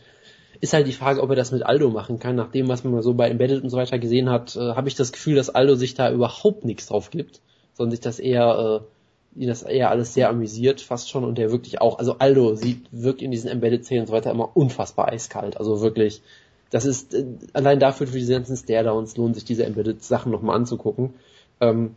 ist 0.61 0.73
halt 0.73 0.87
die 0.87 0.93
Frage, 0.93 1.23
ob 1.23 1.31
er 1.31 1.37
das 1.37 1.53
mit 1.53 1.65
Aldo 1.65 1.91
machen 1.91 2.19
kann. 2.19 2.37
Nach 2.37 2.51
dem, 2.51 2.69
was 2.69 2.85
man 2.85 3.03
so 3.03 3.15
bei 3.15 3.29
Embedded 3.29 3.63
und 3.63 3.71
so 3.71 3.77
weiter 3.77 3.99
gesehen 3.99 4.31
hat, 4.31 4.57
äh, 4.57 4.75
habe 4.75 4.89
ich 4.89 4.95
das 4.95 5.13
Gefühl, 5.13 5.35
dass 5.35 5.51
Aldo 5.51 5.75
sich 5.75 5.95
da 5.95 6.11
überhaupt 6.11 6.65
nichts 6.65 6.87
drauf 6.87 7.11
gibt, 7.11 7.41
sondern 7.75 7.91
sich 7.93 8.01
das 8.01 8.19
eher 8.19 8.83
äh, 8.83 8.95
ihn 9.37 9.49
das 9.49 9.63
eher 9.63 9.91
alles 9.91 10.15
sehr 10.15 10.29
amüsiert, 10.29 10.81
fast 10.81 11.11
schon, 11.11 11.25
und 11.25 11.39
der 11.39 11.51
wirklich 11.51 11.81
auch, 11.81 11.99
also 11.99 12.17
Aldo 12.19 12.55
sieht, 12.55 12.87
wirkt 12.93 13.23
in 13.23 13.31
diesen 13.31 13.51
Embedded-Szenen 13.51 14.03
und 14.03 14.07
so 14.07 14.13
weiter 14.13 14.31
immer 14.31 14.57
unfassbar 14.57 15.09
eiskalt, 15.09 15.57
also 15.57 15.81
wirklich, 15.81 16.23
das 16.71 16.85
ist, 16.85 17.15
äh, 17.15 17.25
allein 17.53 17.81
dafür 17.81 18.07
für 18.07 18.19
diese 18.19 18.33
ganzen 18.33 18.57
Stare-Downs 18.57 19.17
lohnt 19.17 19.35
sich 19.35 19.45
diese 19.45 19.65
Embedded-Sachen 19.65 20.31
nochmal 20.31 20.57
anzugucken. 20.57 21.15
Ähm, 21.61 21.97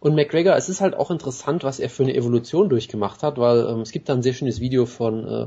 und 0.00 0.14
McGregor, 0.14 0.56
es 0.56 0.68
ist 0.68 0.80
halt 0.80 0.94
auch 0.94 1.10
interessant, 1.10 1.64
was 1.64 1.80
er 1.80 1.90
für 1.90 2.04
eine 2.04 2.14
Evolution 2.14 2.68
durchgemacht 2.68 3.22
hat, 3.22 3.38
weil 3.38 3.66
ähm, 3.66 3.80
es 3.80 3.90
gibt 3.90 4.08
da 4.08 4.14
ein 4.14 4.22
sehr 4.22 4.34
schönes 4.34 4.60
Video 4.60 4.86
von 4.86 5.26
äh, 5.26 5.46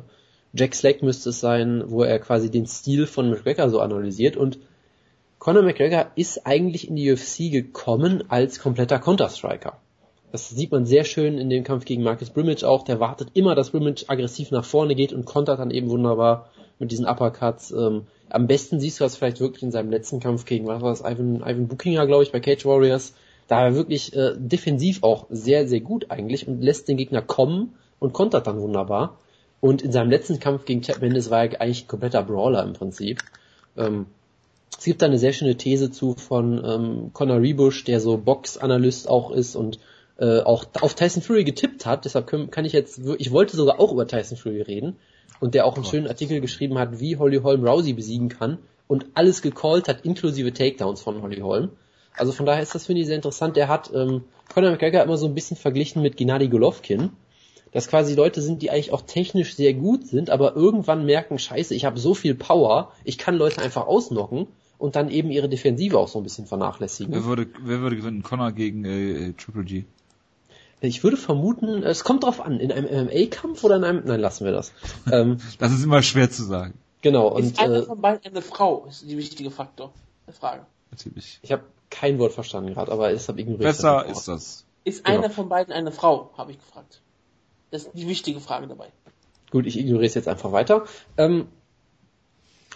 Jack 0.53 0.75
Slack 0.75 1.01
müsste 1.01 1.29
es 1.29 1.39
sein, 1.39 1.83
wo 1.87 2.03
er 2.03 2.19
quasi 2.19 2.51
den 2.51 2.65
Stil 2.65 3.07
von 3.07 3.29
McGregor 3.29 3.69
so 3.69 3.79
analysiert 3.79 4.37
und 4.37 4.59
Conor 5.39 5.63
McGregor 5.63 6.11
ist 6.15 6.45
eigentlich 6.45 6.87
in 6.87 6.95
die 6.95 7.11
UFC 7.11 7.51
gekommen 7.51 8.23
als 8.27 8.59
kompletter 8.59 8.99
Counter-Striker. 8.99 9.77
Das 10.31 10.49
sieht 10.49 10.71
man 10.71 10.85
sehr 10.85 11.03
schön 11.03 11.37
in 11.37 11.49
dem 11.49 11.63
Kampf 11.63 11.83
gegen 11.85 12.03
Marcus 12.03 12.29
Brimage 12.29 12.63
auch. 12.63 12.83
Der 12.83 12.99
wartet 12.99 13.29
immer, 13.33 13.55
dass 13.55 13.71
Brimage 13.71 14.05
aggressiv 14.07 14.51
nach 14.51 14.63
vorne 14.63 14.93
geht 14.93 15.13
und 15.13 15.25
kontert 15.25 15.59
dann 15.59 15.71
eben 15.71 15.89
wunderbar 15.89 16.49
mit 16.79 16.91
diesen 16.91 17.05
Uppercuts. 17.05 17.71
Ähm, 17.71 18.03
am 18.29 18.47
besten 18.47 18.79
siehst 18.79 18.99
du 18.99 19.03
das 19.03 19.17
vielleicht 19.17 19.39
wirklich 19.39 19.63
in 19.63 19.71
seinem 19.71 19.89
letzten 19.89 20.19
Kampf 20.19 20.45
gegen, 20.45 20.67
was 20.67 20.81
war 20.81 20.91
das, 20.91 21.01
Ivan, 21.01 21.37
Ivan 21.37 21.67
Buchinger, 21.67 22.07
glaube 22.07 22.23
ich, 22.23 22.31
bei 22.31 22.39
Cage 22.39 22.65
Warriors. 22.65 23.13
Da 23.47 23.57
war 23.57 23.65
er 23.65 23.75
wirklich 23.75 24.15
äh, 24.15 24.33
defensiv 24.37 25.03
auch 25.03 25.25
sehr, 25.29 25.67
sehr 25.67 25.81
gut 25.81 26.11
eigentlich 26.11 26.47
und 26.47 26.61
lässt 26.61 26.87
den 26.87 26.97
Gegner 26.97 27.21
kommen 27.21 27.73
und 27.99 28.13
kontert 28.13 28.47
dann 28.47 28.61
wunderbar. 28.61 29.17
Und 29.61 29.83
in 29.83 29.91
seinem 29.91 30.09
letzten 30.09 30.39
Kampf 30.39 30.65
gegen 30.65 30.81
Chad 30.81 31.01
Mendes 31.01 31.29
war 31.29 31.45
er 31.45 31.61
eigentlich 31.61 31.85
ein 31.85 31.87
kompletter 31.87 32.23
Brawler 32.23 32.63
im 32.63 32.73
Prinzip. 32.73 33.19
Ähm, 33.77 34.07
es 34.77 34.85
gibt 34.85 35.01
da 35.01 35.05
eine 35.05 35.19
sehr 35.19 35.33
schöne 35.33 35.55
These 35.55 35.91
zu 35.91 36.15
von 36.15 36.61
ähm, 36.65 37.11
Conor 37.13 37.39
Rebush, 37.39 37.83
der 37.83 37.99
so 37.99 38.17
Box-Analyst 38.17 39.07
auch 39.07 39.31
ist 39.31 39.55
und 39.55 39.79
äh, 40.17 40.39
auch 40.39 40.65
auf 40.81 40.95
Tyson 40.95 41.21
Fury 41.21 41.43
getippt 41.43 41.85
hat. 41.85 42.05
Deshalb 42.05 42.25
können, 42.27 42.49
kann 42.49 42.65
ich 42.65 42.73
jetzt, 42.73 42.99
ich 43.17 43.31
wollte 43.31 43.55
sogar 43.55 43.79
auch 43.79 43.91
über 43.91 44.07
Tyson 44.07 44.37
Fury 44.37 44.61
reden 44.61 44.97
und 45.39 45.53
der 45.53 45.65
auch 45.65 45.75
einen 45.75 45.85
schönen 45.85 46.07
Artikel 46.07 46.41
geschrieben 46.41 46.79
hat, 46.79 46.99
wie 46.99 47.17
Holly 47.17 47.37
Holm 47.37 47.65
Rousey 47.65 47.93
besiegen 47.93 48.29
kann 48.29 48.57
und 48.87 49.05
alles 49.13 49.41
gecallt 49.41 49.87
hat, 49.87 50.05
inklusive 50.05 50.51
Takedowns 50.53 51.01
von 51.01 51.21
Holly 51.21 51.41
Holm. 51.41 51.69
Also 52.17 52.31
von 52.31 52.45
daher 52.45 52.61
ist 52.61 52.75
das, 52.75 52.87
finde 52.87 53.01
ich, 53.01 53.07
sehr 53.07 53.15
interessant. 53.15 53.55
Der 53.55 53.67
hat 53.67 53.91
ähm, 53.93 54.23
Conor 54.53 54.71
McGregor 54.71 55.03
immer 55.03 55.17
so 55.17 55.27
ein 55.27 55.35
bisschen 55.35 55.57
verglichen 55.57 56.01
mit 56.01 56.17
Gennady 56.17 56.49
Golovkin, 56.49 57.11
dass 57.71 57.87
quasi 57.87 58.15
Leute 58.15 58.41
sind, 58.41 58.61
die 58.61 58.69
eigentlich 58.69 58.91
auch 58.91 59.01
technisch 59.01 59.55
sehr 59.55 59.73
gut 59.73 60.07
sind, 60.07 60.29
aber 60.29 60.55
irgendwann 60.55 61.05
merken, 61.05 61.39
scheiße, 61.39 61.73
ich 61.73 61.85
habe 61.85 61.99
so 61.99 62.13
viel 62.13 62.35
Power, 62.35 62.91
ich 63.03 63.17
kann 63.17 63.35
Leute 63.35 63.61
einfach 63.61 63.87
ausnocken 63.87 64.47
und 64.77 64.95
dann 64.95 65.09
eben 65.09 65.31
ihre 65.31 65.47
Defensive 65.47 65.97
auch 65.97 66.07
so 66.07 66.19
ein 66.19 66.23
bisschen 66.23 66.45
vernachlässigen. 66.45 67.13
Wer 67.13 67.25
würde, 67.25 67.47
wer 67.61 67.79
würde 67.81 67.95
gewinnen? 67.95 68.23
Connor 68.23 68.51
gegen 68.51 68.83
äh, 68.83 69.29
äh 69.29 69.33
Triple 69.33 69.63
G? 69.63 69.85
Ich 70.83 71.03
würde 71.03 71.15
vermuten, 71.15 71.83
es 71.83 72.03
kommt 72.03 72.23
drauf 72.23 72.41
an, 72.41 72.59
in 72.59 72.71
einem 72.71 73.05
MMA-Kampf 73.05 73.63
oder 73.63 73.75
in 73.75 73.83
einem, 73.83 74.03
nein, 74.05 74.19
lassen 74.19 74.45
wir 74.45 74.51
das. 74.51 74.73
Ähm, 75.11 75.37
das 75.59 75.71
ist 75.71 75.83
immer 75.83 76.01
schwer 76.01 76.31
zu 76.31 76.43
sagen. 76.43 76.73
Genau. 77.01 77.27
Und, 77.27 77.43
ist 77.43 77.59
einer 77.59 77.77
äh, 77.77 77.83
von 77.83 78.01
beiden 78.01 78.31
eine 78.31 78.41
Frau, 78.41 78.85
ist 78.87 79.07
die 79.07 79.17
wichtige 79.17 79.51
Faktor, 79.51 79.93
der 80.25 80.33
Frage. 80.33 80.65
Natürlich. 80.89 81.39
Ich 81.43 81.51
habe 81.51 81.63
kein 81.89 82.17
Wort 82.17 82.33
verstanden 82.33 82.73
gerade, 82.73 82.91
aber 82.91 83.11
es 83.11 83.27
habe 83.27 83.39
ignoriert. 83.39 83.63
Besser 83.63 84.05
ist 84.07 84.27
das. 84.27 84.65
Ist 84.83 85.03
genau. 85.03 85.19
einer 85.19 85.29
von 85.29 85.49
beiden 85.49 85.73
eine 85.73 85.91
Frau, 85.91 86.31
habe 86.37 86.51
ich 86.51 86.59
gefragt. 86.59 87.01
Das 87.71 87.83
ist 87.83 87.91
die 87.93 88.07
wichtige 88.07 88.39
Frage 88.39 88.67
dabei. 88.67 88.87
Gut, 89.49 89.65
ich 89.65 89.79
ignoriere 89.79 90.05
es 90.05 90.13
jetzt 90.13 90.27
einfach 90.27 90.51
weiter. 90.51 90.85
Ähm, 91.17 91.47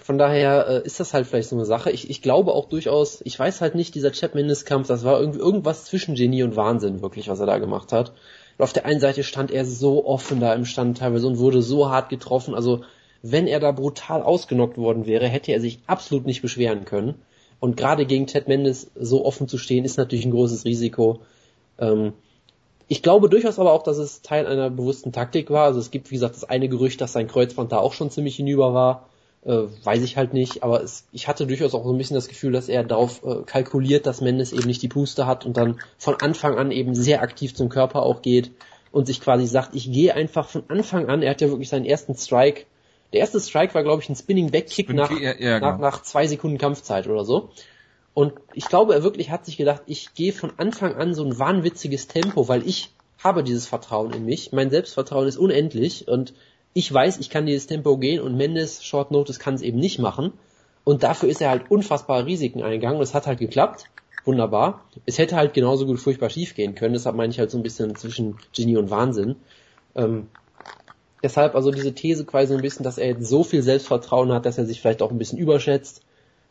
von 0.01 0.17
daher 0.17 0.67
äh, 0.67 0.85
ist 0.85 0.99
das 0.99 1.13
halt 1.13 1.25
vielleicht 1.25 1.49
so 1.49 1.55
eine 1.55 1.65
Sache. 1.65 1.91
Ich, 1.91 2.09
ich 2.09 2.21
glaube 2.21 2.53
auch 2.53 2.69
durchaus, 2.69 3.21
ich 3.23 3.37
weiß 3.37 3.61
halt 3.61 3.75
nicht, 3.75 3.95
dieser 3.95 4.11
Chap 4.11 4.35
Mendes-Kampf, 4.35 4.87
das 4.87 5.03
war 5.03 5.19
irgendwie 5.19 5.39
irgendwas 5.39 5.85
zwischen 5.85 6.15
Genie 6.15 6.43
und 6.43 6.55
Wahnsinn 6.55 7.01
wirklich, 7.01 7.27
was 7.27 7.39
er 7.39 7.45
da 7.45 7.57
gemacht 7.57 7.91
hat. 7.91 8.13
Und 8.57 8.63
auf 8.63 8.73
der 8.73 8.85
einen 8.85 8.99
Seite 8.99 9.23
stand 9.23 9.51
er 9.51 9.65
so 9.65 10.05
offen 10.05 10.39
da 10.39 10.53
im 10.53 10.65
Stand 10.65 10.97
teilweise 10.97 11.27
und 11.27 11.39
wurde 11.39 11.61
so 11.61 11.89
hart 11.89 12.09
getroffen. 12.09 12.53
Also 12.53 12.83
wenn 13.21 13.47
er 13.47 13.59
da 13.59 13.71
brutal 13.71 14.21
ausgenockt 14.21 14.77
worden 14.77 15.07
wäre, 15.07 15.27
hätte 15.27 15.51
er 15.51 15.59
sich 15.59 15.79
absolut 15.87 16.25
nicht 16.25 16.41
beschweren 16.41 16.85
können. 16.85 17.15
Und 17.59 17.77
gerade 17.77 18.05
gegen 18.05 18.27
Ted 18.27 18.47
Mendes 18.47 18.91
so 18.95 19.25
offen 19.25 19.47
zu 19.47 19.57
stehen, 19.57 19.85
ist 19.85 19.97
natürlich 19.97 20.25
ein 20.25 20.31
großes 20.31 20.65
Risiko. 20.65 21.21
Ähm, 21.79 22.13
ich 22.87 23.01
glaube 23.01 23.29
durchaus 23.29 23.59
aber 23.59 23.71
auch, 23.71 23.83
dass 23.83 23.97
es 23.97 24.21
Teil 24.21 24.47
einer 24.47 24.69
bewussten 24.69 25.11
Taktik 25.11 25.49
war. 25.49 25.65
Also 25.65 25.79
es 25.79 25.91
gibt, 25.91 26.11
wie 26.11 26.15
gesagt, 26.15 26.35
das 26.35 26.43
eine 26.43 26.69
Gerücht, 26.69 27.01
dass 27.01 27.13
sein 27.13 27.27
Kreuzband 27.27 27.71
da 27.71 27.77
auch 27.77 27.93
schon 27.93 28.11
ziemlich 28.11 28.35
hinüber 28.35 28.73
war. 28.73 29.09
Äh, 29.45 29.67
weiß 29.83 30.03
ich 30.03 30.17
halt 30.17 30.33
nicht, 30.33 30.63
aber 30.63 30.81
es, 30.81 31.05
ich 31.11 31.27
hatte 31.27 31.45
durchaus 31.45 31.75
auch 31.75 31.83
so 31.83 31.91
ein 31.91 31.97
bisschen 31.97 32.15
das 32.15 32.27
Gefühl, 32.27 32.51
dass 32.51 32.67
er 32.67 32.83
darauf 32.83 33.23
äh, 33.23 33.43
kalkuliert, 33.45 34.07
dass 34.07 34.21
Mendes 34.21 34.53
eben 34.53 34.65
nicht 34.65 34.81
die 34.81 34.87
Puste 34.87 35.27
hat 35.27 35.45
und 35.45 35.55
dann 35.55 35.79
von 35.99 36.15
Anfang 36.15 36.57
an 36.57 36.71
eben 36.71 36.95
sehr 36.95 37.21
aktiv 37.21 37.53
zum 37.53 37.69
Körper 37.69 38.01
auch 38.03 38.23
geht 38.23 38.51
und 38.91 39.05
sich 39.05 39.21
quasi 39.21 39.45
sagt, 39.45 39.75
ich 39.75 39.91
gehe 39.91 40.15
einfach 40.15 40.49
von 40.49 40.63
Anfang 40.67 41.09
an, 41.09 41.21
er 41.21 41.31
hat 41.31 41.41
ja 41.41 41.49
wirklich 41.49 41.69
seinen 41.69 41.85
ersten 41.85 42.15
Strike 42.15 42.65
der 43.15 43.21
erste 43.21 43.39
Strike 43.39 43.73
war, 43.73 43.83
glaube 43.83 44.01
ich, 44.01 44.09
ein 44.09 44.15
Spinning 44.15 44.51
Back 44.51 44.67
Kick 44.67 44.87
Spin 44.87 44.97
nach, 44.97 45.09
ja, 45.11 45.33
ja, 45.39 45.59
nach, 45.59 45.77
genau. 45.77 45.81
nach 45.81 46.01
zwei 46.01 46.27
Sekunden 46.27 46.57
Kampfzeit 46.57 47.07
oder 47.07 47.23
so. 47.23 47.49
Und 48.15 48.33
ich 48.53 48.67
glaube, 48.67 48.95
er 48.95 49.03
wirklich 49.03 49.29
hat 49.29 49.45
sich 49.45 49.57
gedacht, 49.57 49.83
ich 49.85 50.15
gehe 50.15 50.33
von 50.33 50.53
Anfang 50.57 50.95
an 50.95 51.13
so 51.13 51.23
ein 51.23 51.37
wahnwitziges 51.37 52.07
Tempo, 52.07 52.47
weil 52.47 52.67
ich 52.67 52.89
habe 53.23 53.43
dieses 53.43 53.67
Vertrauen 53.67 54.13
in 54.13 54.25
mich. 54.25 54.51
Mein 54.53 54.71
Selbstvertrauen 54.71 55.27
ist 55.27 55.37
unendlich 55.37 56.07
und 56.07 56.33
ich 56.73 56.91
weiß, 56.91 57.19
ich 57.19 57.29
kann 57.29 57.45
dieses 57.45 57.67
Tempo 57.67 57.97
gehen 57.97 58.21
und 58.21 58.35
Mendes 58.35 58.83
Short 58.83 59.11
Notice 59.11 59.37
kann 59.37 59.53
es 59.53 59.61
eben 59.61 59.79
nicht 59.79 59.99
machen. 59.99 60.33
Und 60.83 61.03
dafür 61.03 61.29
ist 61.29 61.41
er 61.41 61.49
halt 61.49 61.69
unfassbare 61.69 62.25
Risiken 62.25 62.63
eingegangen 62.63 62.97
und 62.97 63.03
es 63.03 63.13
hat 63.13 63.27
halt 63.27 63.39
geklappt. 63.39 63.85
Wunderbar. 64.23 64.83
Es 65.05 65.19
hätte 65.19 65.35
halt 65.35 65.53
genauso 65.53 65.85
gut 65.85 65.99
furchtbar 65.99 66.29
schief 66.29 66.55
gehen 66.55 66.73
können. 66.73 66.93
Deshalb 66.93 67.15
meine 67.15 67.31
ich 67.31 67.39
halt 67.39 67.51
so 67.51 67.57
ein 67.57 67.63
bisschen 67.63 67.95
zwischen 67.95 68.37
Genie 68.55 68.77
und 68.77 68.89
Wahnsinn. 68.89 69.35
Ähm, 69.95 70.27
Deshalb 71.25 71.55
also 71.55 71.71
diese 71.71 71.91
These 71.95 72.23
quasi 72.23 72.49
so 72.49 72.53
ein 72.53 72.61
bisschen, 72.61 72.83
dass 72.83 72.99
er 72.99 73.07
jetzt 73.07 73.25
so 73.25 73.43
viel 73.43 73.63
Selbstvertrauen 73.63 74.31
hat, 74.31 74.45
dass 74.45 74.59
er 74.59 74.65
sich 74.67 74.79
vielleicht 74.79 75.01
auch 75.01 75.09
ein 75.09 75.17
bisschen 75.17 75.39
überschätzt. 75.39 76.03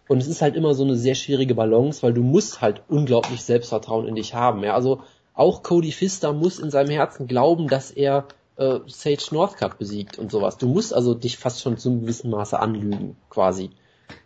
Und 0.07 0.19
es 0.19 0.29
ist 0.29 0.43
halt 0.43 0.55
immer 0.55 0.75
so 0.75 0.85
eine 0.85 0.97
sehr 0.97 1.15
schwierige 1.15 1.55
Balance, 1.55 2.03
weil 2.03 2.13
du 2.13 2.23
musst 2.23 2.61
halt 2.61 2.83
unglaublich 2.89 3.43
Selbstvertrauen 3.43 4.07
in 4.07 4.17
dich 4.17 4.35
haben. 4.35 4.63
Ja, 4.63 4.75
also 4.75 5.01
auch 5.33 5.63
Cody 5.63 5.93
Fister 5.93 6.33
muss 6.33 6.59
in 6.59 6.71
seinem 6.71 6.91
Herzen 6.91 7.27
glauben, 7.27 7.69
dass 7.69 7.91
er 7.91 8.27
äh, 8.57 8.81
Sage 8.87 9.27
Northcutt 9.33 9.79
besiegt 9.79 10.19
und 10.19 10.31
sowas. 10.31 10.59
Du 10.59 10.69
musst 10.69 10.95
also 10.95 11.15
dich 11.15 11.39
fast 11.39 11.63
schon 11.63 11.79
zu 11.79 11.89
einem 11.89 12.03
gewissen 12.03 12.31
Maße 12.31 12.59
anlügen, 12.59 13.17
quasi. 13.31 13.71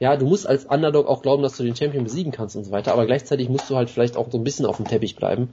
Ja, 0.01 0.17
du 0.17 0.27
musst 0.27 0.47
als 0.47 0.67
Underdog 0.67 1.07
auch 1.07 1.23
glauben, 1.23 1.43
dass 1.43 1.57
du 1.57 1.63
den 1.63 1.77
Champion 1.77 2.05
besiegen 2.05 2.33
kannst 2.33 2.57
und 2.57 2.65
so 2.65 2.73
weiter, 2.73 2.93
aber 2.93 3.07
gleichzeitig 3.07 3.49
musst 3.49 3.71
du 3.71 3.77
halt 3.77 3.89
vielleicht 3.89 4.17
auch 4.17 4.31
so 4.31 4.39
ein 4.39 4.45
bisschen 4.45 4.67
auf 4.67 4.77
dem 4.77 4.87
Teppich 4.87 5.17
bleiben. 5.17 5.51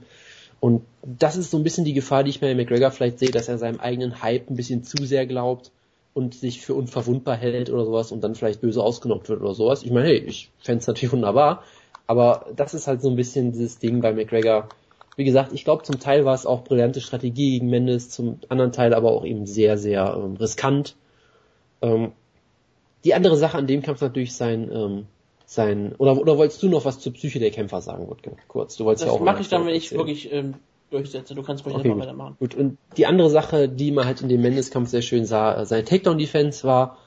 Und 0.58 0.82
das 1.02 1.36
ist 1.36 1.50
so 1.50 1.58
ein 1.58 1.62
bisschen 1.62 1.84
die 1.84 1.92
Gefahr, 1.92 2.24
die 2.24 2.30
ich 2.30 2.40
bei 2.40 2.54
McGregor 2.54 2.90
vielleicht 2.90 3.18
sehe, 3.18 3.30
dass 3.30 3.48
er 3.48 3.58
seinem 3.58 3.78
eigenen 3.78 4.22
Hype 4.22 4.50
ein 4.50 4.56
bisschen 4.56 4.82
zu 4.82 5.04
sehr 5.04 5.26
glaubt 5.26 5.70
und 6.16 6.34
sich 6.34 6.62
für 6.62 6.72
unverwundbar 6.72 7.36
hält 7.36 7.68
oder 7.68 7.84
sowas 7.84 8.10
und 8.10 8.24
dann 8.24 8.34
vielleicht 8.34 8.62
böse 8.62 8.82
ausgenockt 8.82 9.28
wird 9.28 9.42
oder 9.42 9.52
sowas. 9.52 9.82
Ich 9.82 9.90
meine, 9.90 10.06
hey, 10.06 10.16
ich 10.16 10.50
fände 10.60 10.80
es 10.80 10.86
natürlich 10.86 11.12
wunderbar, 11.12 11.62
aber 12.06 12.46
das 12.56 12.72
ist 12.72 12.86
halt 12.86 13.02
so 13.02 13.10
ein 13.10 13.16
bisschen 13.16 13.52
dieses 13.52 13.78
Ding 13.78 14.00
bei 14.00 14.14
McGregor. 14.14 14.70
Wie 15.16 15.24
gesagt, 15.24 15.52
ich 15.52 15.64
glaube, 15.64 15.82
zum 15.82 16.00
Teil 16.00 16.24
war 16.24 16.32
es 16.32 16.46
auch 16.46 16.64
brillante 16.64 17.02
Strategie 17.02 17.58
gegen 17.58 17.68
Mendes, 17.68 18.08
zum 18.08 18.40
anderen 18.48 18.72
Teil 18.72 18.94
aber 18.94 19.12
auch 19.12 19.26
eben 19.26 19.44
sehr, 19.44 19.76
sehr 19.76 20.16
ähm, 20.16 20.36
riskant. 20.36 20.96
Ähm, 21.82 22.12
die 23.04 23.12
andere 23.12 23.36
Sache 23.36 23.58
an 23.58 23.66
dem 23.66 23.82
Kampf 23.82 24.00
natürlich 24.00 24.34
sein 24.34 24.70
ähm, 24.72 25.06
sein 25.44 25.94
oder 25.98 26.18
oder 26.18 26.38
wolltest 26.38 26.62
du 26.62 26.70
noch 26.70 26.86
was 26.86 26.98
zur 26.98 27.12
Psyche 27.12 27.40
der 27.40 27.50
Kämpfer 27.50 27.82
sagen, 27.82 28.08
Wutke? 28.08 28.32
Kurz, 28.48 28.76
du 28.76 28.86
wolltest 28.86 29.02
das 29.02 29.08
ja 29.08 29.12
auch. 29.12 29.18
Das 29.18 29.26
mache 29.26 29.42
ich 29.42 29.50
dann, 29.50 29.66
wenn 29.66 29.74
ich 29.74 29.92
wirklich 29.92 30.32
ähm, 30.32 30.54
durchsetze. 30.90 31.34
Du 31.34 31.42
kannst 31.42 31.64
ruhig 31.64 31.76
okay, 31.76 31.88
einfach 31.88 32.02
weitermachen. 32.02 32.36
Gut. 32.38 32.54
Und 32.54 32.78
die 32.96 33.06
andere 33.06 33.30
Sache, 33.30 33.68
die 33.68 33.90
man 33.90 34.06
halt 34.06 34.20
in 34.20 34.28
dem 34.28 34.40
Mendes-Kampf 34.40 34.88
sehr 34.88 35.02
schön 35.02 35.24
sah, 35.24 35.64
seine 35.64 35.84
Takedown-Defense 35.84 36.64
war 36.64 36.98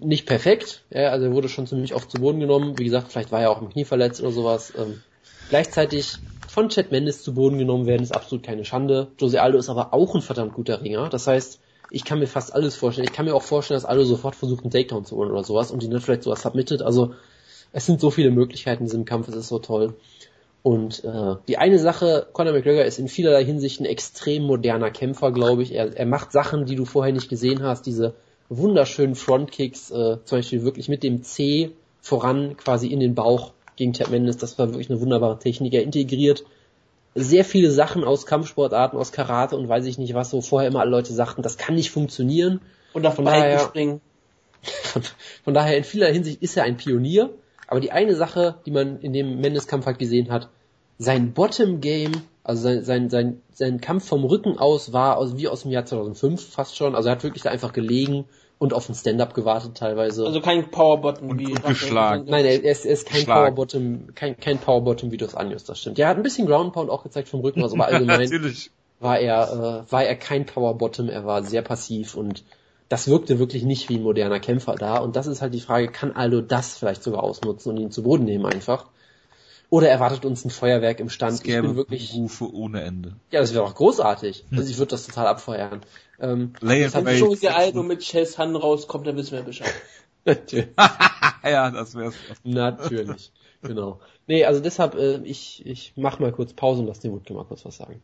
nicht 0.00 0.26
perfekt. 0.26 0.84
Ja, 0.90 1.10
also 1.10 1.26
er 1.26 1.32
wurde 1.32 1.48
schon 1.48 1.66
ziemlich 1.66 1.94
oft 1.94 2.10
zu 2.10 2.20
Boden 2.20 2.40
genommen. 2.40 2.78
Wie 2.78 2.84
gesagt, 2.84 3.10
vielleicht 3.10 3.32
war 3.32 3.40
er 3.40 3.50
auch 3.50 3.62
im 3.62 3.70
Knie 3.70 3.84
verletzt 3.84 4.20
oder 4.20 4.32
sowas. 4.32 4.72
Ähm, 4.76 5.02
gleichzeitig 5.48 6.18
von 6.48 6.68
Chad 6.68 6.92
Mendes 6.92 7.22
zu 7.22 7.34
Boden 7.34 7.58
genommen 7.58 7.86
werden, 7.86 8.02
ist 8.02 8.14
absolut 8.14 8.44
keine 8.44 8.64
Schande. 8.64 9.08
Jose 9.18 9.40
Aldo 9.40 9.58
ist 9.58 9.68
aber 9.68 9.92
auch 9.92 10.14
ein 10.14 10.22
verdammt 10.22 10.54
guter 10.54 10.82
Ringer. 10.82 11.08
Das 11.08 11.26
heißt, 11.26 11.60
ich 11.90 12.04
kann 12.04 12.18
mir 12.18 12.26
fast 12.26 12.54
alles 12.54 12.76
vorstellen. 12.76 13.06
Ich 13.08 13.14
kann 13.14 13.24
mir 13.24 13.34
auch 13.34 13.42
vorstellen, 13.42 13.76
dass 13.76 13.84
Aldo 13.84 14.04
sofort 14.04 14.36
versucht, 14.36 14.62
einen 14.62 14.70
Takedown 14.70 15.04
zu 15.04 15.16
holen 15.16 15.30
oder 15.30 15.44
sowas 15.44 15.70
und 15.70 15.82
die 15.82 15.88
dann 15.88 16.00
vielleicht 16.00 16.22
sowas 16.22 16.42
submittet. 16.42 16.82
Also 16.82 17.14
es 17.72 17.86
sind 17.86 18.00
so 18.00 18.10
viele 18.10 18.30
Möglichkeiten 18.30 18.84
in 18.84 18.86
diesem 18.86 19.04
Kampf, 19.04 19.28
es 19.28 19.34
ist 19.34 19.48
so 19.48 19.58
toll. 19.58 19.94
Und 20.64 21.04
äh, 21.04 21.36
die 21.46 21.58
eine 21.58 21.78
Sache, 21.78 22.26
Conor 22.32 22.54
McGregor 22.54 22.86
ist 22.86 22.98
in 22.98 23.06
vielerlei 23.06 23.44
Hinsicht 23.44 23.80
ein 23.80 23.84
extrem 23.84 24.44
moderner 24.44 24.90
Kämpfer, 24.90 25.30
glaube 25.30 25.62
ich. 25.62 25.74
Er, 25.74 25.94
er 25.94 26.06
macht 26.06 26.32
Sachen, 26.32 26.64
die 26.64 26.74
du 26.74 26.86
vorher 26.86 27.12
nicht 27.12 27.28
gesehen 27.28 27.62
hast, 27.62 27.84
diese 27.84 28.14
wunderschönen 28.48 29.14
Frontkicks, 29.14 29.90
äh, 29.90 30.16
zum 30.24 30.38
Beispiel 30.38 30.62
wirklich 30.62 30.88
mit 30.88 31.02
dem 31.02 31.22
C 31.22 31.72
voran 32.00 32.56
quasi 32.56 32.86
in 32.86 32.98
den 32.98 33.14
Bauch 33.14 33.52
gegen 33.76 33.92
Chad 33.92 34.08
Mendes, 34.08 34.38
das 34.38 34.58
war 34.58 34.68
wirklich 34.68 34.88
eine 34.88 35.02
wunderbare 35.02 35.38
Technik. 35.38 35.74
Er 35.74 35.82
integriert 35.82 36.44
sehr 37.14 37.44
viele 37.44 37.70
Sachen 37.70 38.02
aus 38.02 38.24
Kampfsportarten, 38.24 38.98
aus 38.98 39.12
Karate 39.12 39.58
und 39.58 39.68
weiß 39.68 39.84
ich 39.84 39.98
nicht 39.98 40.14
was, 40.14 40.32
wo 40.32 40.40
vorher 40.40 40.70
immer 40.70 40.80
alle 40.80 40.92
Leute 40.92 41.12
sagten, 41.12 41.42
das 41.42 41.58
kann 41.58 41.74
nicht 41.74 41.90
funktionieren. 41.90 42.62
Und 42.94 43.04
auf 43.04 43.16
Balken 43.16 43.58
springen. 43.58 44.00
Von, 44.62 45.02
von 45.44 45.52
daher 45.52 45.76
in 45.76 45.84
vieler 45.84 46.08
Hinsicht 46.08 46.40
ist 46.40 46.56
er 46.56 46.62
ein 46.62 46.78
Pionier 46.78 47.34
aber 47.66 47.80
die 47.80 47.92
eine 47.92 48.14
Sache, 48.14 48.56
die 48.66 48.70
man 48.70 49.00
in 49.00 49.12
dem 49.12 49.40
Mendes-Kampf 49.40 49.86
halt 49.86 49.98
gesehen 49.98 50.30
hat, 50.30 50.48
sein 50.98 51.32
Bottom-Game, 51.32 52.12
also 52.42 52.62
sein, 52.62 52.84
sein, 52.84 53.10
sein, 53.10 53.40
sein 53.52 53.80
Kampf 53.80 54.06
vom 54.06 54.24
Rücken 54.24 54.58
aus 54.58 54.92
war 54.92 55.16
aus, 55.16 55.36
wie 55.36 55.48
aus 55.48 55.62
dem 55.62 55.70
Jahr 55.70 55.84
2005 55.84 56.46
fast 56.46 56.76
schon. 56.76 56.94
Also 56.94 57.08
er 57.08 57.16
hat 57.16 57.24
wirklich 57.24 57.42
da 57.42 57.50
einfach 57.50 57.72
gelegen 57.72 58.26
und 58.58 58.72
auf 58.72 58.88
ein 58.88 58.94
Stand-up 58.94 59.34
gewartet 59.34 59.76
teilweise. 59.76 60.24
Also 60.24 60.40
kein 60.40 60.70
Power-Bottom 60.70 61.38
wie 61.38 61.52
geschlagen. 61.52 62.26
Nein, 62.28 62.44
er, 62.44 62.62
ist, 62.62 62.86
er 62.86 62.92
ist 62.92 63.06
kein 63.06 63.24
Power-Bottom, 63.24 64.14
kein, 64.14 64.36
kein 64.38 64.58
Power-Bottom 64.58 65.10
wie 65.10 65.16
Dos 65.16 65.34
Anjos, 65.34 65.64
das 65.64 65.80
stimmt. 65.80 65.98
Ja, 65.98 66.06
er 66.06 66.10
hat 66.10 66.16
ein 66.18 66.22
bisschen 66.22 66.46
Ground-Pound 66.46 66.90
auch 66.90 67.02
gezeigt 67.02 67.28
vom 67.28 67.40
Rücken, 67.40 67.62
also 67.62 67.74
aber 67.74 67.86
allgemein 67.92 68.30
war 69.00 69.18
er, 69.18 69.84
äh, 69.88 69.92
war 69.92 70.04
er 70.04 70.16
kein 70.16 70.46
Power-Bottom, 70.46 71.08
er 71.08 71.26
war 71.26 71.42
sehr 71.42 71.62
passiv 71.62 72.14
und 72.14 72.44
das 72.88 73.08
wirkte 73.08 73.38
wirklich 73.38 73.64
nicht 73.64 73.88
wie 73.88 73.96
ein 73.96 74.02
moderner 74.02 74.40
Kämpfer 74.40 74.74
da. 74.74 74.98
Und 74.98 75.16
das 75.16 75.26
ist 75.26 75.42
halt 75.42 75.54
die 75.54 75.60
Frage, 75.60 75.88
kann 75.88 76.12
Aldo 76.12 76.40
das 76.40 76.78
vielleicht 76.78 77.02
sogar 77.02 77.22
ausnutzen 77.22 77.70
und 77.70 77.78
ihn 77.78 77.90
zu 77.90 78.02
Boden 78.02 78.24
nehmen 78.24 78.46
einfach? 78.46 78.86
Oder 79.70 79.88
erwartet 79.88 80.24
uns 80.24 80.44
ein 80.44 80.50
Feuerwerk 80.50 81.00
im 81.00 81.08
Stand? 81.08 81.34
Es 81.34 81.42
gäbe 81.42 81.58
ich 81.58 81.62
bin 81.62 81.76
wirklich 81.76 82.14
Rufe 82.14 82.52
ohne 82.52 82.82
Ende. 82.82 83.16
Ja, 83.30 83.40
das 83.40 83.54
wäre 83.54 83.64
auch 83.64 83.74
großartig. 83.74 84.44
Hm. 84.50 84.58
Also 84.58 84.70
ich 84.70 84.78
würde 84.78 84.90
das 84.90 85.06
total 85.06 85.26
abfeuern. 85.26 85.80
Ähm, 86.20 86.52
das 86.60 86.94
hat 86.94 87.10
schon 87.16 87.38
der 87.40 87.56
Aldo 87.56 87.82
mit 87.82 88.00
Chess 88.00 88.38
Han 88.38 88.54
rauskommt, 88.54 89.06
dann 89.06 89.16
wissen 89.16 89.32
wir 89.32 89.42
Bescheid. 89.42 89.72
Natürlich. 90.24 90.68
ja, 91.44 91.70
das 91.70 91.94
wär's. 91.94 92.14
Natürlich. 92.44 93.32
genau. 93.62 94.00
Nee, 94.26 94.44
also 94.44 94.60
deshalb, 94.60 94.94
äh, 94.94 95.16
ich, 95.24 95.66
ich 95.66 95.92
mach 95.96 96.18
mal 96.18 96.32
kurz 96.32 96.52
Pause 96.52 96.80
und 96.80 96.86
lass 96.86 97.00
den 97.00 97.12
Wutke 97.12 97.34
mal 97.34 97.44
kurz 97.44 97.64
was 97.64 97.76
sagen. 97.76 98.02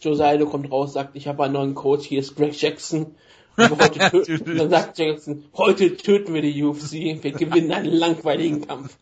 Joe 0.00 0.24
Aldo 0.24 0.46
kommt 0.46 0.70
raus, 0.70 0.92
sagt, 0.92 1.16
ich 1.16 1.28
habe 1.28 1.44
einen 1.44 1.54
neuen 1.54 1.74
Coach, 1.74 2.06
hier 2.06 2.20
ist 2.20 2.36
Greg 2.36 2.60
Jackson. 2.60 3.14
Und 3.56 3.80
dann 4.58 4.70
sagt 4.70 4.98
Jackson, 4.98 5.44
heute 5.54 5.96
töten 5.96 6.34
wir 6.34 6.42
die 6.42 6.62
UFC, 6.62 6.92
wir 7.22 7.32
gewinnen 7.32 7.72
einen 7.72 7.92
langweiligen 7.92 8.66
Kampf. 8.66 8.96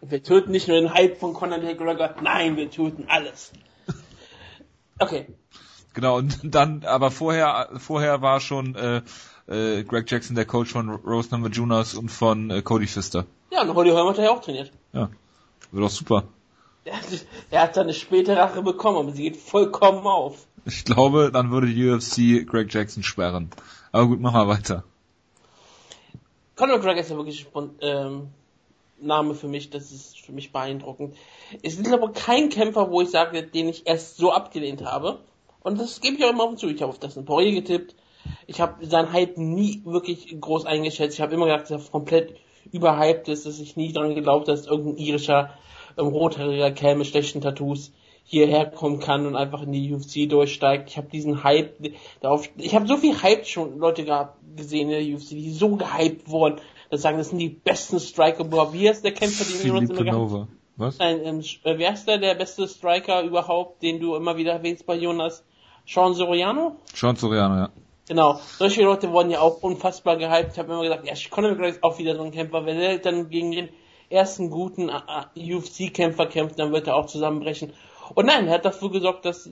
Wir 0.00 0.22
töten 0.22 0.50
nicht 0.50 0.68
nur 0.68 0.80
den 0.80 0.92
Hype 0.92 1.18
von 1.18 1.32
Conor 1.32 1.58
McGregor, 1.58 2.14
nein, 2.22 2.56
wir 2.56 2.70
töten 2.70 3.04
alles. 3.08 3.52
Okay. 4.98 5.26
Genau, 5.94 6.16
und 6.18 6.40
dann, 6.42 6.84
aber 6.84 7.10
vorher, 7.10 7.70
vorher 7.78 8.20
war 8.20 8.40
schon 8.40 8.74
äh, 8.74 9.02
äh, 9.46 9.84
Greg 9.84 10.10
Jackson 10.10 10.36
der 10.36 10.44
Coach 10.44 10.72
von 10.72 10.90
Rose 10.90 11.28
Namajunas 11.30 11.94
und 11.94 12.08
von 12.10 12.50
äh, 12.50 12.62
Cody 12.62 12.86
Fister. 12.86 13.26
Ja, 13.50 13.62
und 13.62 13.74
Holly 13.74 13.90
Holm 13.90 14.08
hat 14.08 14.18
er 14.18 14.24
ja 14.24 14.30
auch 14.30 14.40
trainiert. 14.40 14.72
Ja, 14.92 15.08
wird 15.70 15.84
doch 15.84 15.90
super. 15.90 16.24
Er, 16.84 16.98
er 17.50 17.62
hat 17.62 17.74
seine 17.74 17.94
späte 17.94 18.36
Rache 18.36 18.62
bekommen, 18.62 18.98
aber 18.98 19.12
sie 19.12 19.22
geht 19.22 19.36
vollkommen 19.36 20.06
auf. 20.06 20.47
Ich 20.68 20.84
glaube, 20.84 21.30
dann 21.32 21.50
würde 21.50 21.66
die 21.66 21.88
UFC 21.88 22.46
Greg 22.46 22.72
Jackson 22.72 23.02
sperren. 23.02 23.48
Aber 23.90 24.06
gut, 24.06 24.20
mach 24.20 24.34
mal 24.34 24.48
weiter. 24.48 24.84
Conor 26.56 26.76
McGregor 26.76 27.00
ist 27.00 27.10
ja 27.10 27.16
wirklich 27.16 27.46
ähm, 27.80 28.28
Name 29.00 29.34
für 29.34 29.48
mich, 29.48 29.70
das 29.70 29.92
ist 29.92 30.20
für 30.20 30.32
mich 30.32 30.52
beeindruckend. 30.52 31.16
Es 31.62 31.78
ist 31.78 31.90
aber 31.90 32.12
kein 32.12 32.50
Kämpfer, 32.50 32.90
wo 32.90 33.00
ich 33.00 33.10
sage, 33.10 33.42
den 33.44 33.68
ich 33.68 33.86
erst 33.86 34.18
so 34.18 34.30
abgelehnt 34.30 34.84
habe. 34.84 35.20
Und 35.60 35.80
das 35.80 36.02
gebe 36.02 36.16
ich 36.16 36.24
auch 36.24 36.30
immer 36.30 36.44
auf 36.44 36.56
zu. 36.56 36.68
Ich 36.68 36.82
habe 36.82 36.90
auf 36.90 36.98
das 36.98 37.14
Poirier 37.24 37.52
getippt. 37.52 37.94
Ich 38.46 38.60
habe 38.60 38.84
seinen 38.84 39.12
Hype 39.12 39.38
nie 39.38 39.80
wirklich 39.86 40.38
groß 40.38 40.66
eingeschätzt. 40.66 41.14
Ich 41.14 41.22
habe 41.22 41.32
immer 41.32 41.46
gedacht, 41.46 41.70
dass 41.70 41.86
er 41.86 41.90
komplett 41.90 42.36
überhyped 42.72 43.28
ist, 43.28 43.46
dass 43.46 43.58
ich 43.58 43.76
nie 43.76 43.94
daran 43.94 44.14
geglaubt, 44.14 44.48
dass 44.48 44.66
irgendein 44.66 44.98
irischer 44.98 45.54
ähm, 45.96 46.08
Rothaariger 46.08 46.72
Kerl 46.72 46.96
mit 46.96 47.06
schlechten 47.06 47.40
Tattoos 47.40 47.90
hierher 48.30 48.66
kommen 48.66 49.00
kann 49.00 49.26
und 49.26 49.36
einfach 49.36 49.62
in 49.62 49.72
die 49.72 49.90
UFC 49.90 50.28
durchsteigt. 50.28 50.90
Ich 50.90 50.98
habe 50.98 51.08
diesen 51.08 51.44
Hype 51.44 51.78
darauf, 52.20 52.46
ich 52.58 52.74
habe 52.74 52.86
so 52.86 52.98
viel 52.98 53.22
Hype 53.22 53.46
schon 53.46 53.78
Leute 53.78 54.04
gehabt, 54.04 54.36
gesehen 54.54 54.90
in 54.90 55.06
der 55.06 55.16
UFC, 55.16 55.30
die 55.30 55.50
so 55.50 55.76
gehypt 55.76 56.28
wurden, 56.28 56.60
dass 56.90 57.00
sagen, 57.00 57.16
das 57.16 57.30
sind 57.30 57.38
die 57.38 57.48
besten 57.48 57.98
Striker 57.98 58.44
überhaupt. 58.44 58.74
Wie 58.74 58.86
heißt 58.86 59.02
der 59.02 59.12
Kämpfer, 59.12 59.44
den 59.44 59.64
wir 59.64 59.74
uns 59.74 59.90
immer 59.90 60.04
gehabt 60.04 60.48
Was? 60.76 60.98
Nein, 60.98 61.20
ähm, 61.24 61.40
äh, 61.40 61.78
wer 61.78 61.94
ist 61.94 62.06
der, 62.06 62.18
der 62.18 62.34
beste 62.34 62.68
Striker 62.68 63.22
überhaupt, 63.22 63.82
den 63.82 63.98
du 63.98 64.14
immer 64.14 64.36
wieder 64.36 64.52
erwähnst 64.52 64.84
bei 64.84 64.96
Jonas? 64.96 65.42
Sean 65.86 66.12
Soriano? 66.12 66.76
Sean 66.92 67.16
Soriano, 67.16 67.54
ja. 67.54 67.70
Genau. 68.08 68.40
Solche 68.58 68.82
Leute 68.82 69.10
wurden 69.10 69.30
ja 69.30 69.40
auch 69.40 69.62
unfassbar 69.62 70.18
gehypt. 70.18 70.52
Ich 70.52 70.58
habe 70.58 70.70
immer 70.70 70.82
gesagt, 70.82 71.06
ja, 71.06 71.14
Conor 71.30 71.52
McGregor 71.52 71.70
ist 71.70 71.82
auch 71.82 71.98
wieder 71.98 72.14
so 72.14 72.24
ein 72.24 72.30
Kämpfer. 72.30 72.66
Wenn 72.66 72.78
er 72.78 72.98
dann 72.98 73.30
gegen 73.30 73.52
den 73.52 73.70
ersten 74.10 74.50
guten 74.50 74.90
äh, 74.90 75.54
UFC-Kämpfer 75.54 76.26
kämpft, 76.26 76.58
dann 76.58 76.72
wird 76.72 76.88
er 76.88 76.96
auch 76.96 77.06
zusammenbrechen. 77.06 77.72
Und 78.14 78.26
nein, 78.26 78.46
er 78.46 78.54
hat 78.54 78.64
dafür 78.64 78.90
gesorgt, 78.90 79.24
dass, 79.24 79.50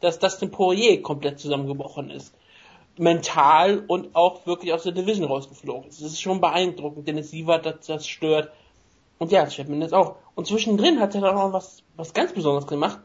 dass 0.00 0.18
Dustin 0.18 0.50
Poirier 0.50 1.02
komplett 1.02 1.38
zusammengebrochen 1.38 2.10
ist. 2.10 2.34
Mental 2.98 3.84
und 3.86 4.14
auch 4.14 4.46
wirklich 4.46 4.72
aus 4.72 4.82
der 4.82 4.92
Division 4.92 5.26
rausgeflogen 5.26 5.88
ist. 5.88 6.02
Das 6.02 6.12
ist 6.12 6.20
schon 6.20 6.40
beeindruckend. 6.40 7.08
Dennis 7.08 7.30
Sievert 7.30 7.66
hat 7.66 7.88
das 7.88 8.06
stört. 8.06 8.52
Und 9.18 9.32
ja, 9.32 9.46
Chapman 9.46 9.80
das 9.80 9.92
auch. 9.92 10.16
Und 10.34 10.46
zwischendrin 10.46 11.00
hat 11.00 11.14
er 11.14 11.22
dann 11.22 11.36
auch 11.36 11.52
was, 11.52 11.82
was 11.96 12.12
ganz 12.12 12.32
Besonderes 12.32 12.66
gemacht. 12.66 12.98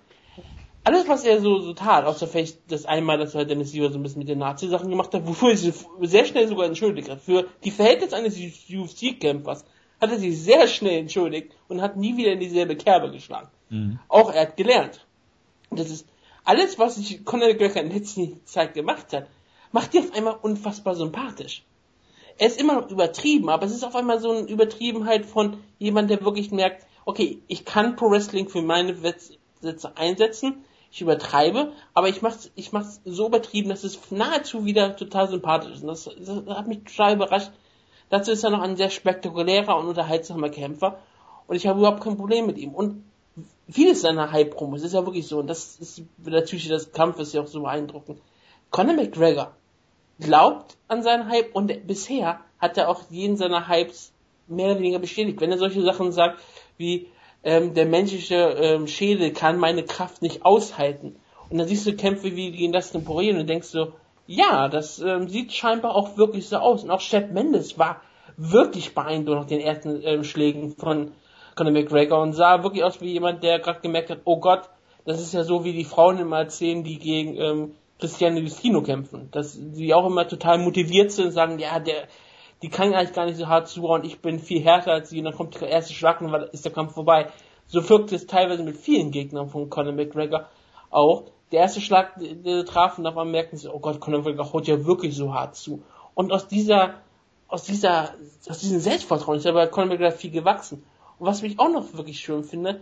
Alles, 0.84 1.08
was 1.08 1.26
er 1.26 1.42
so, 1.42 1.60
so 1.60 1.74
tat, 1.74 2.06
außer 2.06 2.28
vielleicht 2.28 2.72
das 2.72 2.86
einmal, 2.86 3.18
dass 3.18 3.36
er 3.36 3.46
Dennis 3.46 3.72
Sievert 3.72 3.92
so 3.92 4.00
ein 4.00 4.04
bisschen 4.04 4.20
mit 4.20 4.30
den 4.30 4.40
Nazi-Sachen 4.40 4.90
gemacht 4.90 5.14
hat, 5.14 5.28
wofür 5.28 5.50
er 5.50 5.58
sich 5.58 5.76
sehr 6.02 6.26
schnell 6.26 6.48
sogar 6.48 6.66
entschuldigt 6.66 7.10
hat. 7.10 7.22
Für 7.22 7.46
die 7.64 7.72
Verhältnisse 7.72 8.16
eines 8.16 8.38
UFC-Kämpfers 8.38 9.66
hat 10.00 10.12
er 10.12 10.18
sich 10.18 10.42
sehr 10.42 10.68
schnell 10.68 11.00
entschuldigt 11.00 11.54
und 11.68 11.82
hat 11.82 11.98
nie 11.98 12.16
wieder 12.16 12.32
in 12.32 12.40
dieselbe 12.40 12.76
Kerbe 12.76 13.12
geschlagen. 13.12 13.50
Mhm. 13.70 14.00
Auch 14.08 14.32
er 14.32 14.42
hat 14.42 14.58
gelernt. 14.58 15.06
Und 15.70 15.80
das 15.80 15.90
ist 15.90 16.08
alles, 16.44 16.80
was 16.80 16.96
sich 16.96 17.26
Conor 17.26 17.50
McGregor 17.50 17.82
in 17.82 17.90
der 17.90 18.00
letzten 18.00 18.46
Zeit 18.46 18.74
gemacht 18.74 19.12
hat, 19.14 19.28
macht 19.72 19.94
ihn 19.94 20.04
auf 20.04 20.14
einmal 20.14 20.38
unfassbar 20.42 20.96
sympathisch. 20.96 21.64
Er 22.38 22.48
ist 22.48 22.60
immer 22.60 22.76
noch 22.76 22.90
übertrieben, 22.90 23.50
aber 23.50 23.66
es 23.66 23.74
ist 23.74 23.84
auf 23.84 23.96
einmal 23.96 24.20
so 24.20 24.32
eine 24.32 24.48
Übertriebenheit 24.48 25.26
von 25.26 25.58
jemand, 25.80 26.10
der 26.10 26.24
wirklich 26.24 26.52
merkt, 26.52 26.86
okay, 27.06 27.42
ich 27.48 27.66
kann 27.66 27.96
Pro 27.96 28.12
Wrestling 28.12 28.48
für 28.48 28.62
meine 28.62 28.96
Sätze 28.96 29.98
einsetzen, 29.98 30.64
ich 30.92 31.02
übertreibe, 31.02 31.74
aber 31.94 32.10
ich 32.10 32.22
mach's, 32.22 32.52
ich 32.56 32.72
mach's 32.72 33.02
so 33.06 33.28
übertrieben, 33.28 33.70
dass 33.70 33.84
es 33.84 34.00
nahezu 34.12 34.66
wieder 34.66 34.96
total 34.96 35.28
sympathisch 35.30 35.74
ist. 35.74 35.82
Und 35.82 35.88
das, 35.88 36.10
das 36.18 36.58
hat 36.58 36.68
mich 36.68 36.84
total 36.84 37.16
überrascht. 37.16 37.52
Dazu 38.10 38.32
ist 38.32 38.44
er 38.44 38.52
noch 38.52 38.62
ein 38.62 38.78
sehr 38.78 38.90
spektakulärer 38.90 39.78
und 39.78 39.88
unterhaltsamer 39.88 40.50
Kämpfer. 40.50 41.00
Und 41.48 41.56
ich 41.56 41.68
habe 41.68 41.80
überhaupt 41.80 42.04
kein 42.04 42.18
Problem 42.18 42.46
mit 42.46 42.58
ihm. 42.58 42.74
Und 42.74 43.04
vieles 43.70 44.02
seiner 44.02 44.32
Hype-Promos 44.32 44.84
ist 44.84 44.94
ja 44.94 45.06
wirklich 45.06 45.28
so, 45.28 45.40
und 45.40 45.48
das 45.48 45.78
ist 45.78 46.02
natürlich 46.24 46.70
das 46.70 46.92
Kampf 46.92 47.20
ist 47.20 47.34
ja 47.34 47.42
auch 47.42 47.48
so 47.48 47.62
beeindruckend. 47.62 48.20
Conor 48.72 48.96
McGregor 48.96 49.54
glaubt 50.20 50.78
an 50.88 51.04
seinen 51.04 51.30
Hype 51.30 51.56
und 51.56 51.88
bisher 51.88 52.40
hat 52.60 52.78
er 52.78 52.90
auch 52.90 53.04
jeden 53.10 53.38
seiner 53.38 53.68
Hypes 53.68 54.12
mehr 54.48 54.68
oder 54.72 54.80
weniger 54.80 55.00
bestätigt. 55.00 55.40
Wenn 55.42 55.52
er 55.52 55.58
solche 55.58 55.82
Sachen 55.82 56.12
sagt 56.12 56.40
wie 56.78 57.08
ähm, 57.44 57.74
der 57.74 57.86
menschliche 57.86 58.36
ähm, 58.36 58.88
Schädel 58.88 59.32
kann 59.32 59.58
meine 59.58 59.84
Kraft 59.84 60.22
nicht 60.22 60.46
aushalten 60.46 61.16
und 61.50 61.58
dann 61.58 61.68
siehst 61.68 61.86
du 61.86 61.96
Kämpfe 61.96 62.36
wie 62.36 62.52
gegen 62.52 62.74
Dustin 62.74 63.04
Poirier 63.04 63.38
und 63.38 63.48
denkst 63.48 63.68
so, 63.68 63.94
ja, 64.26 64.68
das 64.68 65.00
ähm, 65.00 65.30
sieht 65.30 65.54
scheinbar 65.54 65.96
auch 65.96 66.18
wirklich 66.18 66.48
so 66.48 66.58
aus. 66.58 66.84
Und 66.84 66.92
auch 66.92 67.00
Shep 67.00 67.32
Mendes 67.32 67.80
war 67.80 68.02
wirklich 68.36 68.94
beeindruckt 68.94 69.40
nach 69.40 69.48
den 69.48 69.62
ersten 69.62 70.02
ähm, 70.04 70.24
Schlägen 70.24 70.76
von 70.76 71.14
Conor 71.58 71.74
McGregor 71.74 72.22
und 72.22 72.34
sah 72.34 72.64
wirklich 72.64 72.84
aus 72.84 73.02
wie 73.02 73.12
jemand, 73.12 73.44
der 73.44 73.60
gerade 73.60 73.82
gemerkt 73.82 74.10
hat, 74.10 74.20
oh 74.24 74.40
Gott, 74.40 74.70
das 75.06 75.20
ist 75.20 75.34
ja 75.34 75.44
so 75.44 75.64
wie 75.64 75.74
die 75.74 75.86
Frauen 75.86 76.20
immer 76.20 76.38
erzählen, 76.38 76.84
die 76.84 77.00
gegen 77.00 77.36
ähm, 77.38 77.76
Cristiano 78.00 78.40
Justino 78.40 78.82
kämpfen. 78.82 79.30
Dass 79.32 79.58
die 79.58 79.94
auch 79.94 80.06
immer 80.06 80.28
total 80.28 80.60
motiviert 80.60 81.12
sind 81.12 81.28
und 81.28 81.32
sagen, 81.32 81.60
ja, 81.60 81.80
der, 81.80 82.08
die 82.62 82.70
kann 82.70 82.94
eigentlich 82.94 83.14
gar 83.14 83.26
nicht 83.26 83.38
so 83.38 83.48
hart 83.48 83.68
zuhauen, 83.68 84.04
ich 84.04 84.20
bin 84.20 84.40
viel 84.40 84.64
härter 84.64 84.92
als 84.92 85.10
sie 85.10 85.20
und 85.20 85.26
dann 85.26 85.36
kommt 85.36 85.60
der 85.60 85.70
erste 85.70 85.94
Schlag 85.94 86.22
und 86.22 86.32
dann 86.32 86.44
ist 86.44 86.66
der 86.66 86.72
Kampf 86.72 86.94
vorbei. 86.94 87.28
So 87.68 87.88
wirkt 87.90 88.12
es 88.12 88.28
teilweise 88.28 88.64
mit 88.64 88.78
vielen 88.78 89.12
Gegnern 89.12 89.50
von 89.50 89.70
Conor 89.70 89.94
McGregor 89.94 90.46
auch. 90.90 91.24
Der 91.52 91.62
erste 91.62 91.82
Schlag, 91.82 92.18
der, 92.20 92.36
der 92.36 92.66
traf 92.66 92.98
und 92.98 93.06
auf 93.06 93.18
einmal 93.18 93.32
merken 93.32 93.58
sie, 93.58 93.74
oh 93.74 93.80
Gott, 93.80 94.00
Conor 94.00 94.20
McGregor 94.20 94.54
haut 94.54 94.68
ja 94.68 94.86
wirklich 94.86 95.16
so 95.16 95.34
hart 95.34 95.56
zu. 95.56 95.84
Und 96.14 96.32
aus 96.32 96.48
dieser, 96.48 96.96
aus 97.48 97.64
dieser, 97.64 98.14
aus 98.50 98.60
diesem 98.60 98.80
Selbstvertrauen 98.80 99.38
ist 99.38 99.46
ja 99.46 99.52
bei 99.52 99.68
Conor 99.68 99.88
McGregor 99.88 100.12
viel 100.12 100.32
gewachsen. 100.32 100.84
Und 101.20 101.28
was 101.28 101.42
mich 101.42 101.60
auch 101.60 101.70
noch 101.70 101.94
wirklich 101.94 102.20
schön 102.20 102.44
finde, 102.44 102.82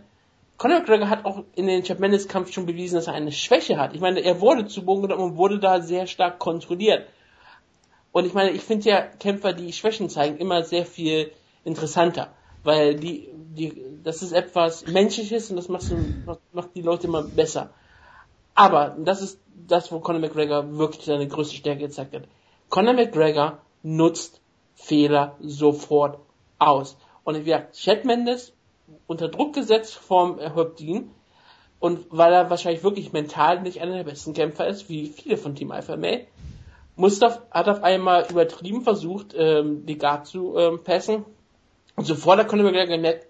Conor 0.58 0.80
McGregor 0.80 1.10
hat 1.10 1.26
auch 1.26 1.44
in 1.56 1.68
den 1.68 1.84
Chap 1.84 2.00
Mendes 2.00 2.28
Kampf 2.28 2.54
schon 2.54 2.66
bewiesen, 2.66 2.96
dass 2.96 3.08
er 3.08 3.14
eine 3.14 3.32
Schwäche 3.32 3.78
hat. 3.78 3.94
Ich 3.94 4.02
meine, 4.02 4.22
er 4.22 4.40
wurde 4.40 4.68
zu 4.68 4.86
Boden 4.86 5.04
genommen 5.04 5.32
und 5.32 5.38
wurde 5.38 5.60
da 5.60 5.82
sehr 5.82 6.08
stark 6.08 6.40
kontrolliert. 6.40 7.08
Und 8.14 8.26
ich 8.26 8.34
meine, 8.34 8.52
ich 8.52 8.62
finde 8.62 8.90
ja 8.90 9.02
Kämpfer, 9.02 9.52
die 9.52 9.74
Schwächen 9.74 10.10
zeigen, 10.10 10.38
immer 10.38 10.64
sehr 10.64 10.86
viel 10.86 11.32
interessanter, 11.66 12.30
weil 12.64 12.96
die, 12.96 13.28
die, 13.34 13.84
das 14.04 14.22
ist 14.22 14.32
etwas 14.32 14.88
Menschliches 14.88 15.50
und 15.50 15.58
das 15.58 15.68
macht, 15.68 15.86
macht 16.54 16.70
die 16.76 16.82
Leute 16.82 17.08
immer 17.08 17.24
besser. 17.24 17.72
Aber 18.54 18.96
das 18.98 19.22
ist 19.22 19.42
das, 19.68 19.92
wo 19.92 20.00
Conor 20.00 20.22
McGregor 20.22 20.78
wirklich 20.78 21.04
seine 21.04 21.28
größte 21.28 21.58
Stärke 21.58 21.82
gezeigt 21.82 22.16
hat. 22.16 22.24
Conor 22.70 22.94
McGregor 22.94 23.60
nutzt 23.84 24.40
Fehler 24.76 25.36
sofort 25.42 26.20
aus. 26.58 26.96
Und 27.26 27.36
wie 27.36 27.44
gesagt, 27.44 27.76
Chad 27.76 28.06
Mendes 28.06 28.54
unter 29.08 29.28
Druck 29.28 29.54
gesetzt 29.54 29.96
vom 29.96 30.40
Häuptling 30.40 31.12
und 31.80 32.06
weil 32.10 32.32
er 32.32 32.50
wahrscheinlich 32.50 32.84
wirklich 32.84 33.12
mental 33.12 33.62
nicht 33.62 33.82
einer 33.82 33.96
der 33.98 34.04
besten 34.04 34.34
Kämpfer 34.34 34.68
ist, 34.68 34.90
wie 34.90 35.08
viele 35.08 35.36
von 35.36 35.56
Team 35.56 35.72
Alpha 35.72 35.98
Male, 35.98 36.28
Mustaf 36.96 37.42
hat 37.52 37.68
auf 37.68 37.84
einmal 37.84 38.26
übertrieben 38.30 38.84
versucht, 38.84 39.34
ähm, 39.36 39.86
die 39.86 39.98
Guard 39.98 40.28
zu 40.28 40.56
ähm, 40.56 40.84
passen. 40.84 41.26
Und 41.96 42.06
sofort 42.06 42.40
hat 42.40 42.48
Conor 42.48 42.66
McGregor 42.66 42.96
gemerkt, 42.96 43.28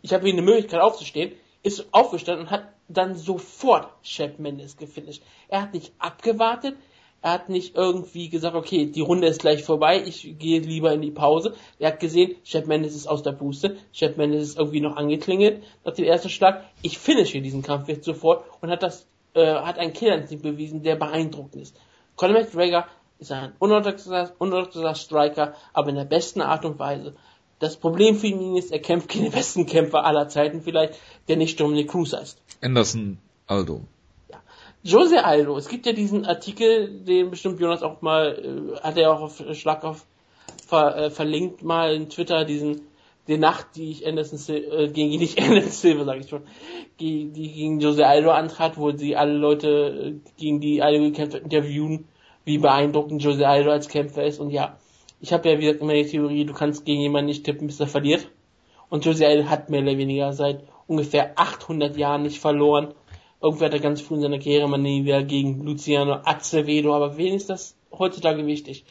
ich 0.00 0.14
habe 0.14 0.24
hier 0.24 0.32
eine 0.32 0.42
Möglichkeit 0.42 0.80
aufzustehen, 0.80 1.32
ist 1.62 1.92
aufgestanden 1.92 2.46
und 2.46 2.50
hat 2.50 2.72
dann 2.88 3.16
sofort 3.16 3.88
Chef 4.02 4.38
Mendes 4.38 4.76
gefinisht. 4.76 5.22
Er 5.48 5.62
hat 5.62 5.74
nicht 5.74 5.92
abgewartet, 5.98 6.76
er 7.24 7.32
hat 7.32 7.48
nicht 7.48 7.74
irgendwie 7.74 8.28
gesagt, 8.28 8.54
okay, 8.54 8.84
die 8.84 9.00
Runde 9.00 9.28
ist 9.28 9.40
gleich 9.40 9.64
vorbei, 9.64 10.02
ich 10.04 10.36
gehe 10.38 10.60
lieber 10.60 10.92
in 10.92 11.00
die 11.00 11.10
Pause. 11.10 11.54
Er 11.78 11.92
hat 11.92 11.98
gesehen, 11.98 12.36
Chef 12.44 12.66
Mendes 12.66 12.94
ist 12.94 13.06
aus 13.06 13.22
der 13.22 13.32
Puste, 13.32 13.78
Chef 13.94 14.18
Mendes 14.18 14.42
ist 14.42 14.58
irgendwie 14.58 14.82
noch 14.82 14.96
angeklingelt 14.96 15.62
nach 15.86 15.94
dem 15.94 16.04
ersten 16.04 16.28
Schlag. 16.28 16.64
Ich 16.82 16.98
finische 16.98 17.40
diesen 17.40 17.62
Kampf 17.62 17.88
jetzt 17.88 18.04
sofort 18.04 18.44
und 18.60 18.68
hat 18.68 18.82
das, 18.82 19.06
äh, 19.32 19.54
hat 19.54 19.78
einen 19.78 19.94
Killerinstinkt 19.94 20.42
bewiesen, 20.42 20.82
der 20.82 20.96
beeindruckend 20.96 21.62
ist. 21.62 21.80
Conor 22.16 22.42
McGregor 22.42 22.88
ist 23.18 23.32
ein 23.32 23.54
unorthodoxer, 23.58 24.32
unorthodoxer 24.38 24.94
Striker, 24.94 25.54
aber 25.72 25.88
in 25.88 25.96
der 25.96 26.04
besten 26.04 26.42
Art 26.42 26.66
und 26.66 26.78
Weise. 26.78 27.14
Das 27.58 27.78
Problem 27.78 28.16
für 28.16 28.26
ihn 28.26 28.54
ist, 28.54 28.70
er 28.70 28.80
kämpft 28.80 29.08
gegen 29.08 29.24
den 29.24 29.32
besten 29.32 29.64
Kämpfer 29.64 30.04
aller 30.04 30.28
Zeiten 30.28 30.60
vielleicht, 30.60 31.00
der 31.28 31.38
nicht 31.38 31.58
Dominic 31.58 31.88
Cruz 31.88 32.12
heißt. 32.12 32.42
Anderson 32.60 33.16
Aldo. 33.46 33.80
Jose 34.84 35.24
Aldo, 35.24 35.56
es 35.56 35.68
gibt 35.68 35.86
ja 35.86 35.92
diesen 35.92 36.26
Artikel, 36.26 36.90
den 36.90 37.30
bestimmt 37.30 37.58
Jonas 37.58 37.82
auch 37.82 38.02
mal, 38.02 38.74
äh, 38.76 38.80
hat 38.80 38.98
er 38.98 39.12
auch 39.12 39.22
auf 39.22 39.42
Schlag 39.52 39.82
auf 39.82 40.04
ver, 40.66 40.96
äh, 40.96 41.10
verlinkt 41.10 41.62
mal 41.62 41.94
in 41.94 42.10
Twitter, 42.10 42.44
diesen 42.44 42.82
die 43.26 43.38
Nacht, 43.38 43.68
die 43.76 43.90
ich 43.90 44.06
Anderson 44.06 44.36
Sil 44.36 44.60
äh, 44.68 44.88
gegen 44.88 45.10
die 45.10 45.24
ich 45.24 45.38
Anderson 45.42 45.70
Silver, 45.70 46.04
sage 46.04 46.20
ich 46.20 46.28
schon, 46.28 46.42
die, 47.00 47.30
die 47.30 47.50
gegen 47.50 47.80
Jose 47.80 48.06
Aldo 48.06 48.30
antrat, 48.30 48.76
wo 48.76 48.92
sie 48.92 49.16
alle 49.16 49.32
Leute 49.32 49.68
äh, 49.68 50.30
gegen 50.36 50.60
die 50.60 50.82
Aldo 50.82 51.04
gekämpft 51.04 51.36
interviewen, 51.36 52.06
wie 52.44 52.58
beeindruckend 52.58 53.22
Jose 53.22 53.48
Aldo 53.48 53.70
als 53.70 53.88
Kämpfer 53.88 54.24
ist 54.24 54.38
und 54.38 54.50
ja, 54.50 54.76
ich 55.24 55.32
habe 55.32 55.48
ja 55.48 55.58
wieder 55.58 55.80
immer 55.80 55.94
die 55.94 56.04
Theorie, 56.04 56.44
du 56.44 56.52
kannst 56.52 56.84
gegen 56.84 57.00
jemanden 57.00 57.28
nicht 57.28 57.44
tippen, 57.44 57.66
bis 57.66 57.80
er 57.80 57.86
verliert. 57.86 58.28
Und 58.90 59.06
Jose 59.06 59.26
Aldo 59.26 59.48
hat 59.48 59.70
mehr 59.70 59.80
oder 59.80 59.96
weniger 59.96 60.34
seit 60.34 60.64
ungefähr 60.86 61.32
800 61.36 61.96
Jahren 61.96 62.22
nicht 62.22 62.38
verloren. 62.38 62.92
Irgendwer 63.44 63.66
hat 63.66 63.74
er 63.74 63.80
ganz 63.80 64.00
früh 64.00 64.14
in 64.14 64.22
seiner 64.22 64.38
Karriere 64.38 64.66
mal 64.66 64.82
wieder 64.82 65.22
gegen 65.22 65.62
Luciano 65.66 66.14
Acevedo, 66.24 66.94
aber 66.94 67.18
wen 67.18 67.34
ist 67.34 67.50
das 67.50 67.76
heutzutage 67.92 68.46
wichtig? 68.46 68.86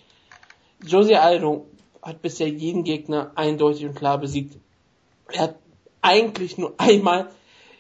Jose 0.85 1.19
Aldo 1.19 1.65
hat 2.03 2.21
bisher 2.21 2.49
jeden 2.49 2.83
Gegner 2.83 3.31
eindeutig 3.33 3.83
und 3.83 3.95
klar 3.95 4.19
besiegt. 4.19 4.59
Er 5.31 5.41
hat 5.41 5.55
eigentlich 6.03 6.59
nur 6.59 6.75
einmal 6.77 7.31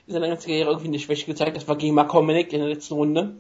in 0.07 0.13
seiner 0.13 0.27
ganzen 0.29 0.47
Karriere 0.47 0.71
irgendwie 0.71 0.87
eine 0.87 0.97
Schwäche 0.97 1.27
gezeigt, 1.27 1.55
das 1.55 1.67
war 1.67 1.75
gegen 1.75 1.93
Mark 1.93 2.11
Hominick 2.11 2.51
in 2.51 2.59
der 2.59 2.69
letzten 2.69 2.95
Runde. 2.95 3.35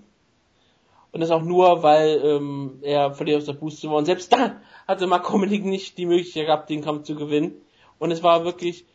Und 1.11 1.19
das 1.19 1.31
auch 1.31 1.41
nur, 1.41 1.81
weil 1.81 2.21
ähm, 2.23 2.81
er 2.83 3.13
völlig 3.15 3.35
aus 3.35 3.45
der 3.45 3.53
Puste 3.53 3.89
war. 3.89 3.97
Und 3.97 4.05
selbst 4.05 4.31
dann 4.31 4.61
hatte 4.87 5.07
Mark 5.07 5.27
Hominick 5.33 5.65
nicht 5.65 5.97
die 5.97 6.05
Möglichkeit 6.05 6.45
gehabt, 6.45 6.69
den 6.69 6.83
Kampf 6.83 7.05
zu 7.05 7.15
gewinnen. 7.15 7.55
Und 7.97 8.11
es 8.11 8.21
war 8.21 8.45
wirklich, 8.45 8.85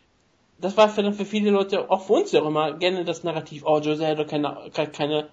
das 0.60 0.76
war 0.76 0.88
für, 0.88 1.12
für 1.12 1.24
viele 1.24 1.50
Leute, 1.50 1.90
auch 1.90 2.02
für 2.02 2.14
uns 2.14 2.32
ja 2.32 2.42
auch 2.42 2.46
immer, 2.46 2.72
gerne 2.72 3.04
das 3.04 3.24
Narrativ, 3.24 3.62
oh, 3.64 3.78
Jose 3.78 4.06
hat 4.06 4.18
doch 4.18 4.26
keine, 4.26 4.70
keine 4.72 5.28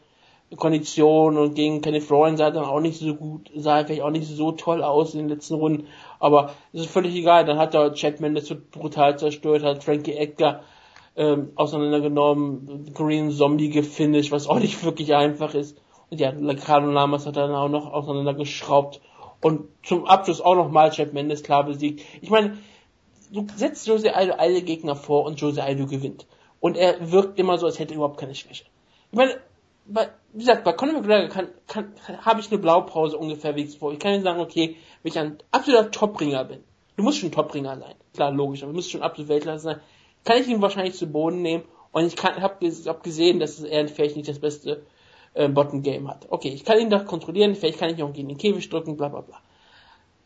Kondition 0.56 1.38
und 1.38 1.56
gegen 1.56 1.82
Kenneth 1.82 2.04
Florian 2.04 2.38
sah 2.38 2.52
dann 2.52 2.66
auch 2.66 2.80
nicht 2.80 3.00
so 3.00 3.16
gut, 3.16 3.50
sah 3.56 3.84
vielleicht 3.84 4.04
auch 4.04 4.12
nicht 4.12 4.28
so 4.28 4.52
toll 4.52 4.84
aus 4.84 5.14
in 5.14 5.22
den 5.22 5.30
letzten 5.30 5.56
Runden. 5.56 5.88
Aber 6.20 6.52
es 6.72 6.82
ist 6.82 6.92
völlig 6.92 7.16
egal. 7.16 7.46
Dann 7.46 7.58
hat 7.58 7.74
er 7.74 7.94
Chad 7.94 8.20
Mendes 8.20 8.48
so 8.48 8.56
brutal 8.72 9.18
zerstört, 9.18 9.64
hat 9.64 9.84
Frankie 9.84 10.14
Edgar 10.14 10.62
ähm, 11.16 11.52
auseinandergenommen, 11.56 12.94
Korean 12.94 13.32
Zombie 13.32 13.70
gefinisht, 13.70 14.32
was 14.32 14.48
auch 14.48 14.60
nicht 14.60 14.84
wirklich 14.84 15.16
einfach 15.16 15.56
ist. 15.56 15.82
Und 16.12 16.20
ja, 16.20 16.30
Ricardo 16.30 16.92
Lamas 16.92 17.26
hat 17.26 17.38
dann 17.38 17.56
auch 17.56 17.70
noch 17.70 17.92
auseinandergeschraubt. 17.92 19.02
Und 19.42 19.68
zum 19.84 20.06
Abschluss 20.06 20.42
auch 20.42 20.56
noch 20.56 20.70
mal 20.70 20.92
Chad 20.92 21.14
Mendes 21.14 21.44
klar 21.44 21.64
besiegt. 21.64 22.02
Ich 22.22 22.30
meine, 22.30 22.58
setzt 23.56 23.88
Jose 23.88 24.16
Aldo 24.16 24.34
alle 24.34 24.62
Gegner 24.62 24.96
vor 24.96 25.26
und 25.26 25.40
Jose 25.40 25.64
Aldo 25.64 25.88
gewinnt. 25.88 26.26
Und 26.60 26.78
er 26.78 27.12
wirkt 27.12 27.40
immer 27.40 27.58
so, 27.58 27.66
als 27.66 27.80
hätte 27.80 27.94
er 27.94 27.98
überhaupt 27.98 28.20
keine 28.20 28.36
Schwäche. 28.36 28.66
Ich 29.12 29.18
meine, 29.18 29.40
bei, 29.86 30.10
wie 30.34 30.40
gesagt, 30.40 30.64
bei 30.64 30.74
Conor 30.74 30.96
McGregor 30.96 31.30
kann, 31.30 31.50
kann, 31.68 31.94
habe 32.26 32.40
ich 32.40 32.50
eine 32.50 32.60
Blaupause 32.60 33.18
ungefähr 33.18 33.56
wie 33.56 33.68
vor. 33.68 33.92
Ich 33.94 34.00
kann 34.00 34.14
nicht 34.14 34.24
sagen, 34.24 34.40
okay, 34.40 34.76
wenn 35.04 35.12
ich 35.12 35.20
ein 35.20 35.38
absoluter 35.52 35.92
Topringer 35.92 36.44
bin, 36.46 36.64
du 36.96 37.04
musst 37.04 37.20
schon 37.20 37.32
Topringer 37.32 37.78
sein, 37.78 37.96
klar, 38.14 38.32
logisch, 38.32 38.64
aber 38.64 38.72
du 38.72 38.76
musst 38.78 38.92
schon 38.92 39.04
absolut 39.04 39.30
Weltklasse 39.30 39.64
sein, 39.64 39.80
kann 40.24 40.42
ich 40.42 40.48
ihn 40.48 40.62
wahrscheinlich 40.62 40.96
zu 40.96 41.08
Boden 41.08 41.42
nehmen 41.42 41.64
und 41.92 42.06
ich 42.06 42.22
habe 42.24 42.42
hab 42.42 43.04
gesehen, 43.04 43.40
dass 43.40 43.60
er 43.62 43.88
vielleicht 43.88 44.16
nicht 44.16 44.28
das 44.28 44.40
beste 44.40 44.86
äh, 45.34 45.48
Bottom 45.48 45.84
Game 45.84 46.08
hat. 46.08 46.28
Okay, 46.30 46.50
ich 46.50 46.66
kann 46.66 46.80
ihn 46.80 46.90
da 46.90 47.00
kontrollieren, 47.00 47.56
vielleicht 47.56 47.78
kann 47.78 47.90
ich 47.92 48.00
ihn 48.00 48.06
auch 48.06 48.14
gegen 48.14 48.30
den 48.30 48.38
Käfig 48.38 48.70
drücken, 48.70 48.98
bla 48.98 49.10
bla 49.10 49.22
bla. 49.22 49.38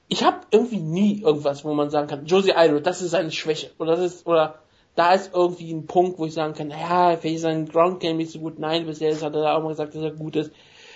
Ich 0.09 0.23
habe 0.23 0.39
irgendwie 0.51 0.79
nie 0.79 1.21
irgendwas, 1.21 1.63
wo 1.63 1.73
man 1.73 1.89
sagen 1.89 2.07
kann, 2.07 2.25
Josie 2.25 2.53
Aldo, 2.53 2.79
das 2.79 3.01
ist 3.01 3.11
seine 3.11 3.31
Schwäche 3.31 3.71
oder 3.77 3.95
das 3.95 4.15
ist 4.15 4.27
oder 4.27 4.55
da 4.95 5.13
ist 5.13 5.33
irgendwie 5.33 5.71
ein 5.71 5.85
Punkt, 5.85 6.19
wo 6.19 6.25
ich 6.25 6.33
sagen 6.33 6.53
kann, 6.53 6.67
naja, 6.67 7.15
vielleicht 7.15 7.37
ist 7.37 7.41
sein 7.43 7.67
Ground 7.67 7.99
Game 7.99 8.17
nicht 8.17 8.31
so 8.31 8.39
gut. 8.39 8.59
Nein, 8.59 8.85
bisher 8.85 9.13
hat 9.15 9.21
er 9.21 9.29
da 9.29 9.55
auch 9.55 9.61
mal 9.61 9.69
gesagt, 9.69 9.95
dass 9.95 10.01
er 10.01 10.11
gut 10.11 10.35
ist. 10.35 10.51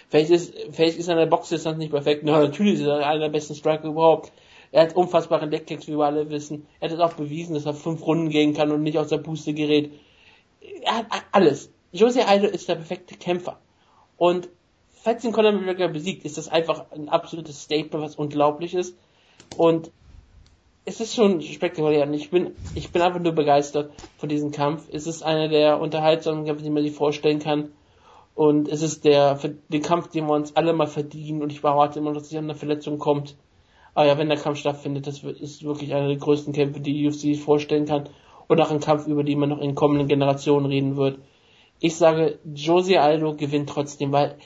Vielleicht 0.09 0.29
ist, 0.29 0.53
vielleicht 0.71 0.97
ist 0.97 1.05
seine 1.05 1.27
Boxdistanz 1.27 1.77
nicht 1.77 1.91
perfekt. 1.91 2.23
Na, 2.25 2.39
natürlich 2.39 2.81
ist 2.81 2.85
er 2.85 3.07
einer 3.07 3.21
der 3.21 3.29
besten 3.29 3.55
Striker 3.55 3.87
überhaupt. 3.87 4.31
Er 4.71 4.83
hat 4.83 4.95
unfassbare 4.95 5.47
Deckkicks, 5.47 5.87
wie 5.87 5.97
wir 5.97 6.05
alle 6.05 6.29
wissen. 6.29 6.65
Er 6.79 6.89
hat 6.89 6.95
es 6.95 7.01
auch 7.01 7.13
bewiesen, 7.13 7.53
dass 7.53 7.65
er 7.65 7.73
fünf 7.73 8.05
Runden 8.05 8.29
gehen 8.29 8.53
kann 8.53 8.71
und 8.71 8.81
nicht 8.81 8.97
aus 8.97 9.07
der 9.07 9.19
Puste 9.19 9.53
gerät. 9.53 9.91
Er 10.81 10.97
hat 10.97 11.05
alles. 11.31 11.71
Jose 11.91 12.27
Aldo 12.27 12.47
ist 12.47 12.67
der 12.67 12.75
perfekte 12.75 13.15
Kämpfer. 13.15 13.59
Und 14.17 14.49
falls 14.91 15.23
ihn 15.23 15.31
Conor 15.31 15.51
McGregor 15.51 15.89
besiegt, 15.89 16.25
ist 16.25 16.37
das 16.37 16.47
einfach 16.47 16.91
ein 16.91 17.07
absolutes 17.07 17.61
Statement, 17.61 18.03
was 18.03 18.15
unglaublich 18.15 18.73
ist. 18.73 18.97
Und 19.57 19.91
es 20.85 20.99
ist 20.99 21.15
schon 21.15 21.41
spektakulär 21.41 22.11
ich 22.11 22.29
bin, 22.29 22.51
ich 22.75 22.91
bin 22.91 23.01
einfach 23.01 23.19
nur 23.19 23.31
begeistert 23.31 23.91
von 24.17 24.29
diesem 24.29 24.51
Kampf. 24.51 24.87
Es 24.91 25.07
ist 25.07 25.23
einer 25.23 25.47
der 25.47 25.79
unterhaltsamen 25.79 26.45
Kämpfe, 26.45 26.63
die 26.63 26.69
man 26.69 26.83
sich 26.83 26.93
vorstellen 26.93 27.39
kann. 27.39 27.69
Und 28.35 28.67
es 28.67 28.81
ist 28.81 29.05
der, 29.05 29.39
den 29.69 29.81
Kampf, 29.81 30.09
den 30.09 30.25
wir 30.25 30.33
uns 30.33 30.55
alle 30.55 30.73
mal 30.73 30.87
verdienen 30.87 31.41
und 31.43 31.51
ich 31.51 31.63
erwarte 31.63 31.99
immer, 31.99 32.13
dass 32.13 32.23
es 32.23 32.33
an 32.33 32.45
eine 32.45 32.55
Verletzung 32.55 32.97
kommt. 32.97 33.35
Aber 33.93 34.07
ja, 34.07 34.17
wenn 34.17 34.27
der 34.27 34.39
Kampf 34.39 34.57
stattfindet, 34.57 35.05
das 35.05 35.23
ist 35.23 35.63
wirklich 35.63 35.93
einer 35.93 36.07
der 36.07 36.17
größten 36.17 36.51
Kämpfe, 36.51 36.79
die 36.79 36.93
die 36.93 37.07
UFC 37.07 37.19
sich 37.19 37.41
vorstellen 37.41 37.85
kann. 37.85 38.09
Und 38.47 38.59
auch 38.59 38.71
ein 38.71 38.79
Kampf, 38.79 39.07
über 39.07 39.23
den 39.23 39.39
man 39.39 39.49
noch 39.49 39.59
in 39.59 39.75
kommenden 39.75 40.07
Generationen 40.07 40.65
reden 40.65 40.97
wird. 40.97 41.19
Ich 41.79 41.95
sage, 41.95 42.39
Josie 42.53 42.97
Aldo 42.97 43.35
gewinnt 43.35 43.69
trotzdem, 43.69 44.11
weil 44.11 44.37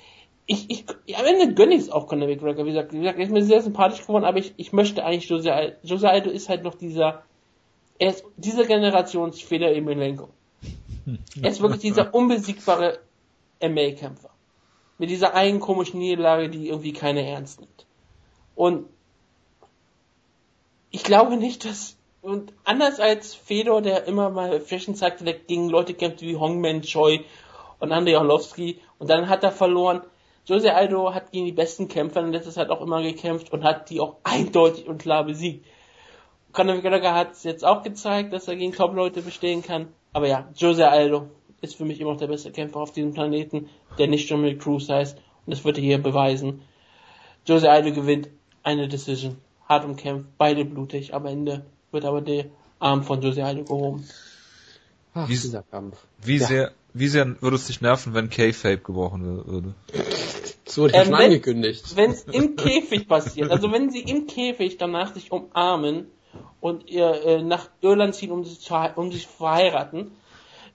ich, 0.50 0.69
ich, 0.69 1.17
am 1.17 1.26
Ende 1.26 1.53
gönne 1.53 1.76
ich 1.76 1.82
es 1.82 1.90
auch 1.90 2.08
Conor 2.08 2.30
McGregor. 2.30 2.66
Wie 2.66 2.72
gesagt, 2.72 2.93
wie 2.93 3.00
gesagt, 3.00 3.19
er 3.19 3.26
ist 3.26 3.32
mir 3.32 3.43
sehr 3.43 3.61
sympathisch 3.61 4.01
geworden, 4.01 4.24
aber 4.24 4.40
ich, 4.40 4.53
ich 4.56 4.72
möchte 4.72 5.03
eigentlich 5.03 5.30
Jose 5.30 5.53
Aldo. 5.53 5.76
Jose 5.84 6.09
Aldo 6.09 6.30
ist 6.30 6.48
halt 6.48 6.64
noch 6.64 6.76
dieser, 6.76 7.24
er 8.00 8.11
ist 8.11 8.24
dieser 8.38 8.66
Generationsfehler 8.66 9.74
im 9.74 9.90
Elenco. 9.90 10.30
Er 11.42 11.51
ist 11.51 11.61
wirklich 11.61 11.82
dieser 11.82 12.14
unbesiegbare 12.14 13.00
MA-Kämpfer. 13.61 14.30
Mit 14.98 15.09
dieser 15.09 15.34
einen 15.35 15.59
komischen 15.59 16.00
Niederlage, 16.00 16.50
die 16.50 16.69
irgendwie 16.69 16.93
keiner 16.93 17.22
ernst 17.22 17.59
nimmt. 17.59 17.85
Und 18.56 18.88
ich 20.92 21.03
glaube 21.03 21.35
nicht, 21.35 21.66
dass, 21.66 21.98
und 22.22 22.53
anders 22.64 23.01
als 23.01 23.35
Fedor, 23.35 23.82
der 23.82 24.06
immer 24.06 24.30
mal 24.30 24.61
Flächen 24.61 24.95
zeigte, 24.95 25.26
der 25.26 25.34
gegen 25.34 25.69
Leute 25.69 25.93
kämpft 25.93 26.22
wie 26.22 26.38
Hongman 26.38 26.84
Choi 26.84 27.26
und 27.80 27.92
Andrei 27.92 28.17
Orlovsky, 28.17 28.80
und 28.98 29.09
dann 29.09 29.27
hat 29.27 29.43
er 29.43 29.51
verloren, 29.51 30.01
Jose 30.48 30.74
Aldo 30.74 31.14
hat 31.14 31.32
gegen 31.34 31.45
die 31.45 31.51
besten 31.51 31.90
Kämpfer 31.90 32.22
in 32.22 32.32
letzter 32.32 32.51
Zeit 32.51 32.69
auch 32.69 32.82
immer 32.82 33.01
gekämpft 33.01 33.51
und 33.51 33.66
hat 33.66 33.90
die 33.90 34.00
auch 34.00 34.16
eindeutig 34.24 34.88
und 34.88 34.98
klar 35.01 35.26
besiegt. 35.26 35.66
Conor 36.53 36.76
McGregor 36.76 37.14
hat 37.14 37.34
es 37.34 37.43
jetzt 37.43 37.66
auch 37.66 37.84
gezeigt, 37.84 38.32
dass 38.32 38.48
er 38.48 38.56
gegen 38.56 38.72
Top-Leute 38.72 39.22
bestehen 39.22 39.61
kann. 39.61 39.90
Aber 40.14 40.27
ja, 40.27 40.48
Jose 40.56 40.88
Aldo 40.88 41.30
ist 41.59 41.76
für 41.76 41.84
mich 41.84 42.00
immer 42.00 42.14
noch 42.14 42.19
der 42.19 42.27
beste 42.27 42.51
Kämpfer 42.51 42.80
auf 42.80 42.93
diesem 42.93 43.14
Planeten, 43.14 43.69
der 43.98 44.08
nicht 44.08 44.32
Dominic 44.32 44.61
Cruz 44.61 44.88
heißt. 44.88 45.17
Und 45.17 45.51
das 45.51 45.66
wird 45.66 45.77
er 45.77 45.84
hier 45.84 46.01
beweisen. 46.01 46.61
Jose 47.45 47.69
Aldo 47.69 47.92
gewinnt 47.92 48.30
eine 48.64 48.88
Decision. 48.88 49.38
Hart 49.67 49.84
umkämpft, 49.84 50.30
beide 50.38 50.64
blutig. 50.64 51.14
Am 51.14 51.26
Ende 51.26 51.66
wird 51.92 52.06
aber 52.06 52.22
der 52.22 52.45
Arm 52.80 53.03
von 53.03 53.22
Jose 53.22 53.43
Aldo 53.43 53.66
gehoben. 53.66 54.08
Ach, 55.14 55.27
wie, 55.27 55.34
dieser 55.34 55.64
Kampf. 55.64 55.98
Wie 56.24 56.38
ja. 56.38 56.48
sehr, 56.48 56.72
wie 56.93 57.08
sehr 57.08 57.42
würde 57.42 57.58
es 57.58 57.67
dich 57.67 57.82
nerven, 57.82 58.14
wenn 58.14 58.30
K-Fape 58.30 58.77
gebrochen 58.77 59.45
würde? 59.45 59.74
So 60.78 60.84
wurde 60.84 60.94
ähm, 60.94 61.06
schon 61.06 61.16
angekündigt. 61.16 61.96
Wenn 61.96 62.12
es 62.12 62.22
im 62.26 62.56
Käfig 62.56 63.08
passiert, 63.08 63.50
also 63.50 63.72
wenn 63.72 63.90
sie 63.90 64.02
im 64.02 64.28
Käfig 64.28 64.78
danach 64.78 65.12
sich 65.12 65.32
umarmen 65.32 66.12
und 66.62 66.88
ihr 66.88 67.20
äh, 67.26 67.42
nach 67.42 67.70
Irland 67.82 68.14
ziehen, 68.14 68.32
um 68.32 68.44
sich, 68.44 68.60
zu, 68.60 68.76
um 68.96 69.12
sich 69.12 69.26
verheiraten, 69.26 70.12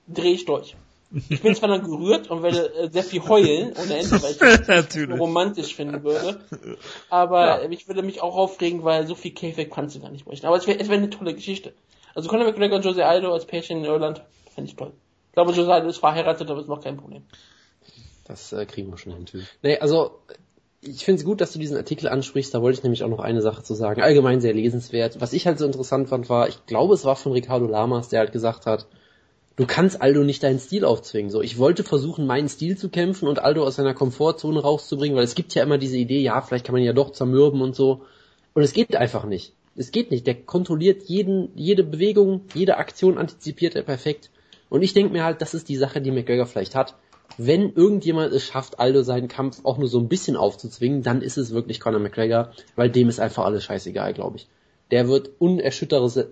drehe 0.09 0.33
ich 0.33 0.45
durch. 0.45 0.75
Ich 1.29 1.41
bin 1.41 1.55
zwar 1.55 1.69
dann 1.69 1.85
gerührt 1.85 2.33
und 2.33 2.43
werde 2.43 2.75
äh, 2.75 2.91
sehr 2.91 3.05
viel 3.05 3.23
heulen 3.23 3.75
ohne 3.81 3.97
Ende, 3.97 4.21
weil 4.21 4.33
ich 4.33 4.67
das 4.67 5.21
romantisch 5.21 5.77
finden 5.77 6.03
würde. 6.03 6.41
Aber 7.09 7.63
ja. 7.63 7.71
ich 7.71 7.87
würde 7.87 8.03
mich 8.03 8.21
auch 8.23 8.35
aufregen, 8.35 8.83
weil 8.83 9.07
so 9.07 9.15
viel 9.15 9.31
Käfig 9.31 9.71
kannst 9.71 9.95
du 9.95 10.01
gar 10.01 10.11
nicht 10.11 10.25
bräuchten. 10.25 10.47
Aber 10.47 10.57
es 10.57 10.67
wäre 10.67 10.81
es 10.81 10.89
wär 10.89 10.97
eine 10.97 11.11
tolle 11.11 11.33
Geschichte. 11.33 11.75
Also 12.13 12.29
Conor 12.29 12.47
McGregor 12.47 12.79
und 12.79 12.85
Jose 12.85 13.07
Aldo 13.07 13.33
als 13.33 13.47
Pärchen 13.47 13.79
in 13.79 13.85
Irland, 13.85 14.21
fände 14.53 14.69
ich 14.69 14.75
toll. 14.75 14.95
Ich 15.29 15.35
glaube, 15.35 15.53
Jose 15.53 15.73
Aldo 15.73 15.87
ist 15.87 15.99
verheiratet, 15.99 16.51
aber 16.51 16.61
ist 16.61 16.69
noch 16.69 16.83
kein 16.83 16.97
Problem. 16.97 17.23
Das 18.33 18.53
äh, 18.53 18.65
kriegen 18.65 18.91
wir 18.91 18.97
schon 18.97 19.13
hin. 19.13 19.27
Nee, 19.63 19.79
also 19.79 20.19
ich 20.81 21.05
finde 21.05 21.21
es 21.21 21.25
gut, 21.25 21.41
dass 21.41 21.53
du 21.53 21.59
diesen 21.59 21.77
Artikel 21.77 22.09
ansprichst. 22.09 22.55
Da 22.55 22.63
wollte 22.63 22.79
ich 22.79 22.83
nämlich 22.83 23.05
auch 23.05 23.09
noch 23.09 23.21
eine 23.21 23.43
Sache 23.43 23.63
zu 23.63 23.75
sagen. 23.75 24.01
Allgemein 24.01 24.41
sehr 24.41 24.55
lesenswert. 24.55 25.21
Was 25.21 25.35
ich 25.35 25.47
halt 25.47 25.59
so 25.59 25.67
interessant 25.67 26.09
fand, 26.09 26.29
war, 26.29 26.49
ich 26.49 26.65
glaube, 26.67 26.95
es 26.95 27.05
war 27.05 27.15
von 27.15 27.33
Ricardo 27.33 27.67
Lamas, 27.67 28.09
der 28.09 28.21
halt 28.21 28.33
gesagt 28.33 28.65
hat, 28.65 28.87
du 29.57 29.67
kannst 29.67 30.01
Aldo 30.01 30.25
nicht 30.25 30.43
deinen 30.43 30.59
Stil 30.59 30.87
aufzwingen. 30.87 31.31
So, 31.31 31.43
ich 31.43 31.59
wollte 31.59 31.85
versuchen, 31.85 32.27
meinen 32.27 32.49
Stil 32.49 32.79
zu 32.79 32.89
kämpfen 32.89 33.29
und 33.29 33.39
Aldo 33.39 33.65
aus 33.65 33.77
seiner 33.77 33.93
Komfortzone 33.93 34.61
rauszubringen, 34.61 35.17
weil 35.17 35.25
es 35.25 35.35
gibt 35.35 35.55
ja 35.55 35.63
immer 35.63 35.77
diese 35.77 35.99
Idee, 35.99 36.21
ja, 36.21 36.41
vielleicht 36.41 36.65
kann 36.65 36.73
man 36.73 36.81
ihn 36.81 36.87
ja 36.87 36.95
doch 36.95 37.13
zermürben 37.13 37.61
und 37.61 37.77
so. 37.77 38.03
Und 38.55 38.63
es 38.63 38.73
geht 38.73 38.97
einfach 38.97 39.25
nicht. 39.25 39.53
Es 39.77 39.93
geht 39.93 40.11
nicht. 40.11 40.27
Der 40.27 40.35
kontrolliert 40.35 41.03
jeden, 41.05 41.51
jede 41.55 41.85
Bewegung, 41.85 42.47
jede 42.55 42.79
Aktion 42.79 43.19
antizipiert 43.19 43.77
er 43.77 43.83
perfekt. 43.83 44.31
Und 44.71 44.83
ich 44.83 44.95
denke 44.95 45.13
mir 45.13 45.23
halt, 45.23 45.43
das 45.43 45.53
ist 45.53 45.69
die 45.69 45.77
Sache, 45.77 46.01
die 46.01 46.11
McGregor 46.11 46.47
vielleicht 46.47 46.75
hat 46.75 46.97
wenn 47.39 47.73
irgendjemand 47.73 48.33
es 48.33 48.45
schafft, 48.45 48.79
Aldo 48.79 49.03
seinen 49.03 49.29
Kampf 49.29 49.65
auch 49.65 49.79
nur 49.79 49.89
so 49.89 49.99
ein 49.99 50.09
bisschen 50.09 50.37
aufzuzwingen, 50.37 51.03
dann 51.03 51.23
ist 51.23 51.37
es 51.37 51.53
wirklich 51.53 51.81
Conor 51.81 52.01
McGregor, 52.01 52.53
weil 52.77 52.91
dem 52.91 53.09
ist 53.09 53.21
einfach 53.21 53.45
alles 53.45 53.65
scheißegal, 53.65 54.15
glaube 54.15 54.37
ich. 54.37 54.49
Der 54.91 55.09
wird 55.09 55.31
unerschüttertes, 55.39 56.27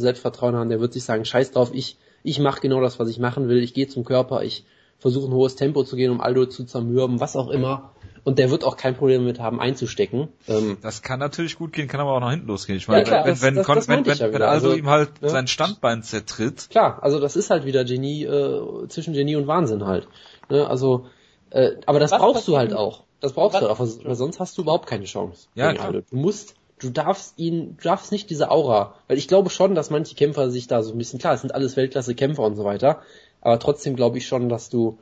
Selbstvertrauen 0.00 0.56
haben, 0.56 0.70
der 0.70 0.80
wird 0.80 0.92
sich 0.92 1.04
sagen, 1.04 1.24
scheiß 1.24 1.52
drauf, 1.52 1.70
ich, 1.72 1.96
ich 2.22 2.38
mache 2.40 2.60
genau 2.60 2.80
das, 2.80 2.98
was 2.98 3.08
ich 3.08 3.18
machen 3.18 3.48
will, 3.48 3.62
ich 3.62 3.74
gehe 3.74 3.88
zum 3.88 4.04
Körper, 4.04 4.42
ich 4.42 4.64
versuche 4.98 5.28
ein 5.28 5.34
hohes 5.34 5.56
Tempo 5.56 5.84
zu 5.84 5.96
gehen, 5.96 6.10
um 6.10 6.20
Aldo 6.20 6.46
zu 6.46 6.64
zermürben, 6.64 7.20
was 7.20 7.36
auch 7.36 7.48
immer. 7.48 7.92
und 8.24 8.38
der 8.38 8.50
wird 8.50 8.64
auch 8.64 8.76
kein 8.76 8.94
Problem 8.96 9.24
mit 9.24 9.40
haben 9.40 9.60
einzustecken. 9.60 10.28
Ähm, 10.48 10.78
das 10.80 11.02
kann 11.02 11.18
natürlich 11.18 11.58
gut 11.58 11.72
gehen, 11.72 11.88
kann 11.88 12.00
aber 12.00 12.12
auch 12.12 12.20
nach 12.20 12.30
hinten 12.30 12.46
losgehen. 12.46 12.78
Ich 12.78 12.88
meine, 12.88 13.00
ja, 13.00 13.08
klar, 13.08 13.24
wenn, 13.24 13.32
das, 13.32 13.42
wenn, 13.42 13.54
das, 13.56 13.66
das 13.66 13.88
wenn, 13.88 14.06
wenn, 14.06 14.16
ja 14.16 14.32
wenn 14.32 14.42
also, 14.42 14.68
also 14.68 14.78
ihm 14.78 14.88
halt 14.88 15.20
ne? 15.22 15.28
sein 15.28 15.46
Standbein 15.48 16.02
zertritt. 16.02 16.68
Klar, 16.70 17.02
also 17.02 17.18
das 17.18 17.36
ist 17.36 17.50
halt 17.50 17.64
wieder 17.64 17.84
Genie, 17.84 18.24
äh, 18.24 18.88
zwischen 18.88 19.14
Genie 19.14 19.36
und 19.36 19.46
Wahnsinn 19.46 19.84
halt. 19.86 20.06
Ne? 20.52 20.68
Also, 20.68 21.06
äh, 21.50 21.72
aber 21.86 21.98
das 21.98 22.12
was 22.12 22.20
brauchst 22.20 22.48
du 22.48 22.56
halt 22.56 22.72
auch. 22.72 23.02
Das 23.20 23.32
brauchst 23.32 23.54
was? 23.54 23.60
du 23.60 23.68
halt 23.68 23.80
auch, 23.80 24.06
weil 24.06 24.14
sonst 24.14 24.40
hast 24.40 24.56
du 24.56 24.62
überhaupt 24.62 24.86
keine 24.86 25.04
Chance. 25.04 25.48
Ja, 25.54 25.72
klar. 25.72 25.92
Du 25.92 26.02
musst 26.10 26.54
du 26.78 26.90
darfst 26.90 27.38
ihn, 27.38 27.76
du 27.76 27.84
darfst 27.84 28.10
nicht 28.10 28.28
diese 28.30 28.50
Aura, 28.50 28.94
weil 29.06 29.18
ich 29.18 29.28
glaube 29.28 29.50
schon, 29.50 29.74
dass 29.74 29.90
manche 29.90 30.14
Kämpfer 30.14 30.50
sich 30.50 30.66
da 30.66 30.82
so 30.82 30.92
ein 30.92 30.98
bisschen, 30.98 31.20
klar, 31.20 31.34
es 31.34 31.40
sind 31.40 31.54
alles 31.54 31.76
Weltklasse-Kämpfer 31.76 32.42
und 32.42 32.56
so 32.56 32.64
weiter, 32.64 33.02
aber 33.40 33.58
trotzdem 33.58 33.94
glaube 33.94 34.18
ich 34.18 34.26
schon, 34.26 34.48
dass 34.48 34.68
du 34.68 34.98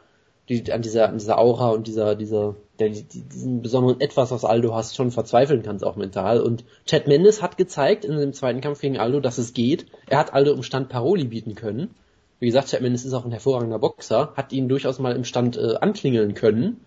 die, 0.51 0.73
an 0.73 0.83
dieser, 0.83 1.09
an 1.09 1.19
dieser 1.19 1.39
Aura 1.39 1.71
und 1.71 1.87
dieser, 1.87 2.17
dieser, 2.17 2.57
der, 2.81 2.89
diesen 2.89 3.63
besonderen 3.63 4.01
Etwas, 4.01 4.33
was 4.33 4.45
Aldo 4.45 4.75
hast, 4.75 4.97
schon 4.97 5.13
verzweifeln 5.13 5.63
kannst, 5.63 5.85
auch 5.85 5.97
mental. 5.97 6.41
Und 6.41 6.65
Chad 6.87 7.07
Mendes 7.07 7.41
hat 7.41 7.57
gezeigt 7.57 8.05
in 8.05 8.17
dem 8.17 8.33
zweiten 8.33 8.61
Kampf 8.61 8.81
gegen 8.81 8.99
Aldo, 8.99 9.21
dass 9.21 9.39
es 9.39 9.55
geht. 9.55 9.87
Er 10.09 10.19
hat 10.19 10.35
Aldo 10.35 10.53
im 10.53 10.65
Stand 10.65 10.89
Paroli 10.89 11.25
bieten 11.25 11.55
können. 11.55 11.95
Wie 12.41 12.47
gesagt, 12.47 12.69
Chad 12.69 12.81
Mendes 12.81 13.05
ist 13.05 13.13
auch 13.13 13.25
ein 13.25 13.31
hervorragender 13.31 13.79
Boxer, 13.79 14.33
hat 14.37 14.53
ihn 14.53 14.69
durchaus 14.69 14.99
mal 14.99 15.15
im 15.15 15.25
Stand 15.25 15.57
äh, 15.57 15.77
anklingeln 15.81 16.35
können. 16.35 16.81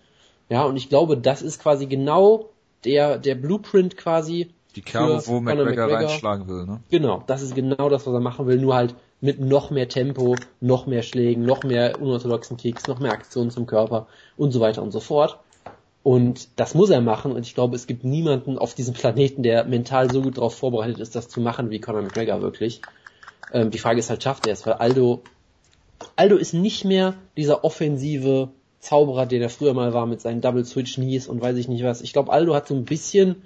Ja, 0.48 0.64
und 0.64 0.76
ich 0.76 0.88
glaube, 0.88 1.16
das 1.16 1.42
ist 1.42 1.62
quasi 1.62 1.86
genau 1.86 2.50
der, 2.84 3.18
der 3.18 3.34
Blueprint 3.36 3.96
quasi, 3.96 4.50
die 4.76 4.82
Kerbe, 4.82 5.22
wo 5.26 5.40
McGregor, 5.40 5.64
McGregor 5.66 5.98
reinschlagen 6.00 6.48
will, 6.48 6.66
ne? 6.66 6.80
Genau, 6.90 7.22
das 7.26 7.42
ist 7.42 7.54
genau 7.54 7.88
das, 7.88 8.06
was 8.06 8.12
er 8.12 8.20
machen 8.20 8.46
will, 8.46 8.58
nur 8.58 8.74
halt 8.74 8.94
mit 9.20 9.40
noch 9.40 9.70
mehr 9.70 9.88
Tempo, 9.88 10.34
noch 10.60 10.86
mehr 10.86 11.02
Schlägen, 11.02 11.46
noch 11.46 11.62
mehr 11.62 12.00
unorthodoxen 12.02 12.56
Kicks, 12.56 12.88
noch 12.88 12.98
mehr 12.98 13.12
Aktionen 13.12 13.50
zum 13.50 13.66
Körper 13.66 14.08
und 14.36 14.50
so 14.50 14.60
weiter 14.60 14.82
und 14.82 14.90
so 14.90 15.00
fort. 15.00 15.38
Und 16.02 16.60
das 16.60 16.74
muss 16.74 16.90
er 16.90 17.00
machen 17.00 17.32
und 17.32 17.46
ich 17.46 17.54
glaube, 17.54 17.76
es 17.76 17.86
gibt 17.86 18.04
niemanden 18.04 18.58
auf 18.58 18.74
diesem 18.74 18.92
Planeten, 18.92 19.42
der 19.42 19.64
mental 19.64 20.10
so 20.10 20.20
gut 20.20 20.36
darauf 20.36 20.54
vorbereitet 20.54 20.98
ist, 20.98 21.16
das 21.16 21.28
zu 21.28 21.40
machen 21.40 21.70
wie 21.70 21.80
Conor 21.80 22.02
McGregor 22.02 22.42
wirklich. 22.42 22.82
Ähm, 23.52 23.70
die 23.70 23.78
Frage 23.78 24.00
ist 24.00 24.10
halt, 24.10 24.22
schafft 24.22 24.46
er 24.46 24.52
es? 24.52 24.66
Weil 24.66 24.74
Aldo, 24.74 25.22
Aldo 26.16 26.36
ist 26.36 26.54
nicht 26.54 26.84
mehr 26.84 27.14
dieser 27.36 27.64
offensive 27.64 28.50
Zauberer, 28.80 29.26
der 29.26 29.38
der 29.38 29.50
früher 29.50 29.74
mal 29.74 29.94
war 29.94 30.06
mit 30.06 30.20
seinen 30.20 30.40
Double 30.40 30.64
Switch 30.64 30.94
Knees 30.94 31.26
und 31.26 31.40
weiß 31.40 31.56
ich 31.56 31.68
nicht 31.68 31.84
was. 31.84 32.02
Ich 32.02 32.12
glaube, 32.12 32.32
Aldo 32.32 32.54
hat 32.54 32.68
so 32.68 32.74
ein 32.74 32.84
bisschen 32.84 33.36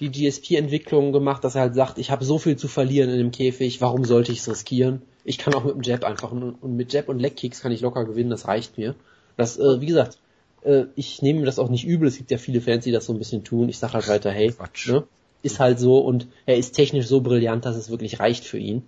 die 0.00 0.10
GSP-Entwicklung 0.10 1.12
gemacht, 1.12 1.44
dass 1.44 1.54
er 1.54 1.62
halt 1.62 1.74
sagt, 1.74 1.98
ich 1.98 2.10
habe 2.10 2.24
so 2.24 2.38
viel 2.38 2.56
zu 2.56 2.68
verlieren 2.68 3.08
in 3.10 3.18
dem 3.18 3.30
Käfig, 3.30 3.80
warum 3.80 4.04
sollte 4.04 4.32
ich 4.32 4.40
es 4.40 4.48
riskieren? 4.48 5.02
Ich 5.24 5.38
kann 5.38 5.54
auch 5.54 5.64
mit 5.64 5.74
dem 5.74 5.82
Jab 5.82 6.04
einfach 6.04 6.32
und, 6.32 6.62
mit 6.64 6.92
Jab 6.92 7.08
und 7.08 7.18
Leg-Kicks 7.18 7.60
kann 7.60 7.72
ich 7.72 7.80
locker 7.80 8.04
gewinnen, 8.04 8.30
das 8.30 8.46
reicht 8.46 8.76
mir. 8.76 8.94
Das, 9.36 9.58
äh, 9.58 9.80
wie 9.80 9.86
gesagt, 9.86 10.18
äh, 10.62 10.84
ich 10.96 11.22
nehme 11.22 11.44
das 11.44 11.58
auch 11.58 11.70
nicht 11.70 11.86
übel, 11.86 12.08
es 12.08 12.18
gibt 12.18 12.30
ja 12.30 12.38
viele 12.38 12.60
Fans, 12.60 12.84
die 12.84 12.92
das 12.92 13.06
so 13.06 13.12
ein 13.12 13.18
bisschen 13.18 13.44
tun. 13.44 13.68
Ich 13.68 13.78
sage 13.78 13.94
halt 13.94 14.08
weiter, 14.08 14.30
hey, 14.30 14.52
ne, 14.86 15.04
ist 15.42 15.60
halt 15.60 15.78
so 15.78 15.98
und 15.98 16.26
er 16.44 16.56
ist 16.56 16.72
technisch 16.72 17.06
so 17.06 17.20
brillant, 17.20 17.64
dass 17.64 17.76
es 17.76 17.90
wirklich 17.90 18.20
reicht 18.20 18.44
für 18.44 18.58
ihn. 18.58 18.82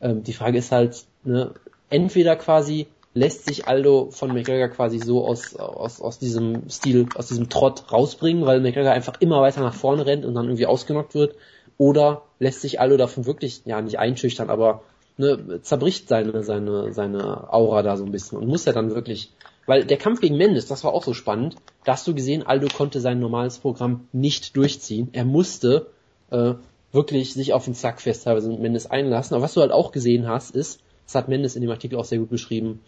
Ähm, 0.00 0.22
die 0.22 0.32
Frage 0.32 0.58
ist 0.58 0.70
halt, 0.70 1.04
ne, 1.24 1.54
entweder 1.90 2.36
quasi 2.36 2.86
lässt 3.14 3.46
sich 3.46 3.66
Aldo 3.66 4.08
von 4.10 4.32
McGregor 4.32 4.68
quasi 4.68 4.98
so 4.98 5.26
aus, 5.26 5.56
aus, 5.56 6.00
aus 6.00 6.18
diesem 6.18 6.68
Stil, 6.70 7.08
aus 7.14 7.28
diesem 7.28 7.48
Trott 7.48 7.90
rausbringen, 7.90 8.46
weil 8.46 8.60
McGregor 8.60 8.92
einfach 8.92 9.14
immer 9.20 9.40
weiter 9.40 9.60
nach 9.60 9.74
vorne 9.74 10.06
rennt 10.06 10.24
und 10.24 10.34
dann 10.34 10.46
irgendwie 10.46 10.66
ausgenockt 10.66 11.14
wird. 11.14 11.34
Oder 11.78 12.22
lässt 12.38 12.60
sich 12.60 12.80
Aldo 12.80 12.96
davon 12.96 13.26
wirklich, 13.26 13.62
ja, 13.64 13.80
nicht 13.80 13.98
einschüchtern, 13.98 14.50
aber 14.50 14.82
ne, 15.16 15.60
zerbricht 15.62 16.08
seine, 16.08 16.42
seine, 16.42 16.92
seine 16.92 17.52
Aura 17.52 17.82
da 17.82 17.96
so 17.96 18.04
ein 18.04 18.12
bisschen 18.12 18.38
und 18.38 18.48
muss 18.48 18.64
ja 18.64 18.72
dann 18.72 18.94
wirklich, 18.94 19.32
weil 19.66 19.84
der 19.84 19.96
Kampf 19.96 20.20
gegen 20.20 20.36
Mendes, 20.36 20.66
das 20.66 20.84
war 20.84 20.92
auch 20.92 21.04
so 21.04 21.14
spannend, 21.14 21.56
da 21.84 21.92
hast 21.92 22.06
du 22.06 22.14
gesehen, 22.14 22.46
Aldo 22.46 22.68
konnte 22.68 23.00
sein 23.00 23.20
normales 23.20 23.58
Programm 23.58 24.08
nicht 24.12 24.56
durchziehen. 24.56 25.08
Er 25.12 25.24
musste 25.24 25.86
äh, 26.30 26.54
wirklich 26.92 27.34
sich 27.34 27.52
auf 27.52 27.64
den 27.64 27.74
Zack 27.74 28.00
fest 28.00 28.24
teilweise 28.24 28.48
mit 28.48 28.60
Mendes 28.60 28.90
einlassen. 28.90 29.34
Aber 29.34 29.44
was 29.44 29.54
du 29.54 29.60
halt 29.60 29.72
auch 29.72 29.92
gesehen 29.92 30.26
hast, 30.28 30.54
ist, 30.54 30.80
das 31.08 31.14
hat 31.14 31.28
Mendes 31.28 31.56
in 31.56 31.62
dem 31.62 31.70
Artikel 31.70 31.98
auch 31.98 32.04
sehr 32.04 32.18
gut 32.18 32.28
beschrieben, 32.28 32.80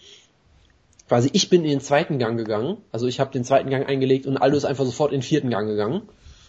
quasi 1.08 1.30
ich 1.32 1.48
bin 1.48 1.64
in 1.64 1.70
den 1.70 1.80
zweiten 1.80 2.18
Gang 2.18 2.36
gegangen, 2.36 2.76
also 2.92 3.06
ich 3.06 3.18
habe 3.18 3.32
den 3.32 3.44
zweiten 3.44 3.70
Gang 3.70 3.88
eingelegt 3.88 4.26
und 4.26 4.36
Aldo 4.36 4.58
ist 4.58 4.66
einfach 4.66 4.84
sofort 4.84 5.10
in 5.10 5.18
den 5.18 5.22
vierten 5.22 5.50
Gang 5.50 5.66
gegangen. 5.66 6.02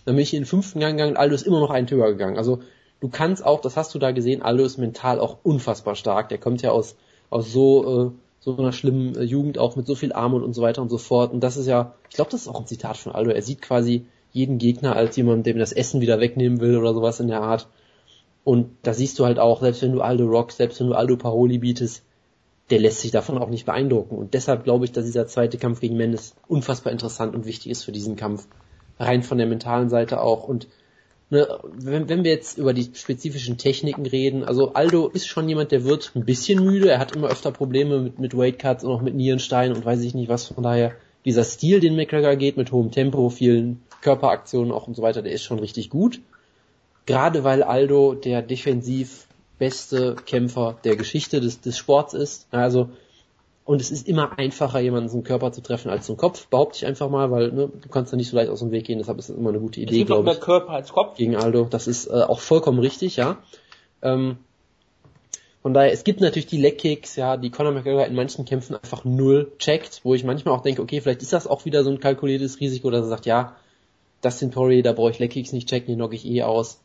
Dann 0.05 0.15
bin 0.15 0.23
ich 0.23 0.33
in 0.33 0.41
den 0.41 0.45
fünften 0.45 0.79
Gang 0.79 0.97
gegangen 0.97 1.13
und 1.13 1.17
Aldo 1.17 1.33
ist 1.33 1.47
immer 1.47 1.61
noch 1.61 1.69
einen 1.69 1.89
höher 1.89 2.11
gegangen. 2.11 2.37
Also 2.37 2.59
du 2.99 3.07
kannst 3.07 3.45
auch, 3.45 3.61
das 3.61 3.77
hast 3.77 3.95
du 3.95 3.99
da 3.99 4.11
gesehen, 4.11 4.41
Aldo 4.41 4.65
ist 4.65 4.77
mental 4.77 5.19
auch 5.19 5.37
unfassbar 5.43 5.95
stark. 5.95 6.29
Der 6.29 6.39
kommt 6.39 6.61
ja 6.61 6.71
aus, 6.71 6.95
aus 7.29 7.51
so, 7.51 8.09
äh, 8.09 8.11
so 8.39 8.57
einer 8.57 8.73
schlimmen 8.73 9.15
äh, 9.15 9.23
Jugend, 9.23 9.57
auch 9.57 9.75
mit 9.75 9.87
so 9.87 9.95
viel 9.95 10.11
Armut 10.11 10.43
und 10.43 10.53
so 10.53 10.61
weiter 10.61 10.81
und 10.81 10.89
so 10.89 10.97
fort. 10.97 11.31
Und 11.31 11.39
das 11.39 11.55
ist 11.55 11.67
ja, 11.67 11.95
ich 12.09 12.15
glaube, 12.15 12.31
das 12.31 12.41
ist 12.41 12.47
auch 12.47 12.59
ein 12.59 12.67
Zitat 12.67 12.97
von 12.97 13.13
Aldo. 13.13 13.31
Er 13.31 13.41
sieht 13.41 13.61
quasi 13.61 14.05
jeden 14.31 14.57
Gegner 14.57 14.95
als 14.95 15.15
jemand, 15.15 15.45
dem 15.45 15.57
das 15.57 15.71
Essen 15.71 16.01
wieder 16.01 16.19
wegnehmen 16.19 16.59
will 16.59 16.77
oder 16.77 16.93
sowas 16.93 17.19
in 17.19 17.27
der 17.27 17.41
Art. 17.41 17.67
Und 18.43 18.69
da 18.81 18.93
siehst 18.93 19.19
du 19.19 19.25
halt 19.25 19.39
auch, 19.39 19.61
selbst 19.61 19.81
wenn 19.81 19.91
du 19.91 20.01
Aldo 20.01 20.25
rockst, 20.25 20.57
selbst 20.57 20.79
wenn 20.79 20.87
du 20.87 20.95
Aldo 20.95 21.15
Paroli 21.15 21.59
bietest, 21.59 22.03
der 22.71 22.79
lässt 22.79 23.01
sich 23.01 23.11
davon 23.11 23.37
auch 23.37 23.49
nicht 23.49 23.65
beeindrucken. 23.65 24.15
Und 24.15 24.33
deshalb 24.33 24.63
glaube 24.63 24.85
ich, 24.85 24.91
dass 24.91 25.05
dieser 25.05 25.27
zweite 25.27 25.57
Kampf 25.57 25.81
gegen 25.81 25.97
Mendes 25.97 26.35
unfassbar 26.47 26.91
interessant 26.91 27.35
und 27.35 27.45
wichtig 27.45 27.71
ist 27.71 27.83
für 27.83 27.91
diesen 27.91 28.15
Kampf. 28.15 28.47
Rein 28.97 29.23
von 29.23 29.37
der 29.37 29.47
mentalen 29.47 29.89
Seite 29.89 30.21
auch. 30.21 30.47
Und 30.47 30.67
ne, 31.29 31.47
wenn, 31.63 32.07
wenn 32.07 32.23
wir 32.23 32.31
jetzt 32.31 32.57
über 32.57 32.73
die 32.73 32.89
spezifischen 32.93 33.57
Techniken 33.57 34.05
reden, 34.05 34.43
also 34.43 34.73
Aldo 34.73 35.07
ist 35.07 35.27
schon 35.27 35.49
jemand, 35.49 35.71
der 35.71 35.83
wird 35.83 36.11
ein 36.15 36.25
bisschen 36.25 36.63
müde. 36.63 36.89
Er 36.89 36.99
hat 36.99 37.15
immer 37.15 37.29
öfter 37.29 37.51
Probleme 37.51 37.99
mit, 37.99 38.19
mit 38.19 38.37
Weightcuts 38.37 38.83
und 38.83 38.91
auch 38.91 39.01
mit 39.01 39.15
Nierenstein 39.15 39.73
und 39.73 39.83
weiß 39.83 40.01
ich 40.01 40.13
nicht 40.13 40.29
was. 40.29 40.47
Von 40.47 40.63
daher, 40.63 40.93
dieser 41.25 41.43
Stil, 41.43 41.79
den 41.79 41.95
McGregor 41.95 42.35
geht, 42.35 42.57
mit 42.57 42.71
hohem 42.71 42.91
Tempo, 42.91 43.29
vielen 43.29 43.81
Körperaktionen 44.01 44.71
auch 44.71 44.87
und 44.87 44.95
so 44.95 45.01
weiter, 45.01 45.21
der 45.21 45.33
ist 45.33 45.43
schon 45.43 45.59
richtig 45.59 45.89
gut. 45.89 46.21
Gerade 47.05 47.43
weil 47.43 47.63
Aldo 47.63 48.13
der 48.13 48.41
defensiv 48.41 49.27
beste 49.57 50.15
Kämpfer 50.25 50.77
der 50.83 50.95
Geschichte 50.95 51.39
des, 51.41 51.61
des 51.61 51.77
Sports 51.77 52.13
ist. 52.13 52.47
Also 52.51 52.89
und 53.63 53.79
es 53.79 53.91
ist 53.91 54.07
immer 54.07 54.37
einfacher, 54.37 54.79
jemanden 54.79 55.09
zum 55.09 55.23
Körper 55.23 55.51
zu 55.51 55.61
treffen 55.61 55.89
als 55.89 56.05
zum 56.05 56.17
Kopf, 56.17 56.47
behaupte 56.47 56.77
ich 56.77 56.85
einfach 56.85 57.09
mal, 57.09 57.31
weil 57.31 57.51
ne, 57.51 57.69
du 57.69 57.89
kannst 57.89 58.11
da 58.11 58.17
nicht 58.17 58.29
so 58.29 58.35
leicht 58.35 58.49
aus 58.49 58.59
dem 58.59 58.71
Weg 58.71 58.85
gehen, 58.85 58.97
deshalb 58.97 59.19
ist 59.19 59.29
das 59.29 59.37
immer 59.37 59.49
eine 59.49 59.59
gute 59.59 59.79
Idee, 59.79 60.03
glaube 60.03 60.31
ich. 60.31 60.39
Körper 60.39 60.71
als 60.71 60.91
Kopf. 60.91 61.15
Gegen 61.15 61.35
Aldo, 61.35 61.67
das 61.69 61.87
ist 61.87 62.07
äh, 62.07 62.23
auch 62.23 62.39
vollkommen 62.39 62.79
richtig, 62.79 63.17
ja. 63.17 63.37
Ähm, 64.01 64.37
von 65.61 65.75
daher, 65.75 65.93
es 65.93 66.03
gibt 66.03 66.21
natürlich 66.21 66.47
die 66.47 66.57
Leckkicks, 66.57 67.15
ja, 67.15 67.37
die 67.37 67.51
Conor 67.51 67.71
McGregor 67.71 68.05
in 68.07 68.15
manchen 68.15 68.45
Kämpfen 68.45 68.75
einfach 68.75 69.05
null 69.05 69.51
checkt, 69.59 70.01
wo 70.03 70.15
ich 70.15 70.23
manchmal 70.23 70.55
auch 70.55 70.63
denke, 70.63 70.81
okay, 70.81 70.99
vielleicht 70.99 71.21
ist 71.21 71.33
das 71.33 71.45
auch 71.45 71.65
wieder 71.65 71.83
so 71.83 71.91
ein 71.91 71.99
kalkuliertes 71.99 72.59
Risiko, 72.59 72.89
dass 72.89 73.05
er 73.05 73.09
sagt, 73.09 73.27
ja, 73.27 73.55
das 74.21 74.39
sind 74.39 74.53
Poirier, 74.53 74.81
da 74.81 74.91
brauche 74.91 75.11
ich 75.11 75.19
Leckkicks 75.19 75.53
nicht 75.53 75.69
checken, 75.69 75.87
die 75.87 75.95
knock 75.95 76.13
ich 76.13 76.25
eh 76.25 76.41
aus. 76.41 76.81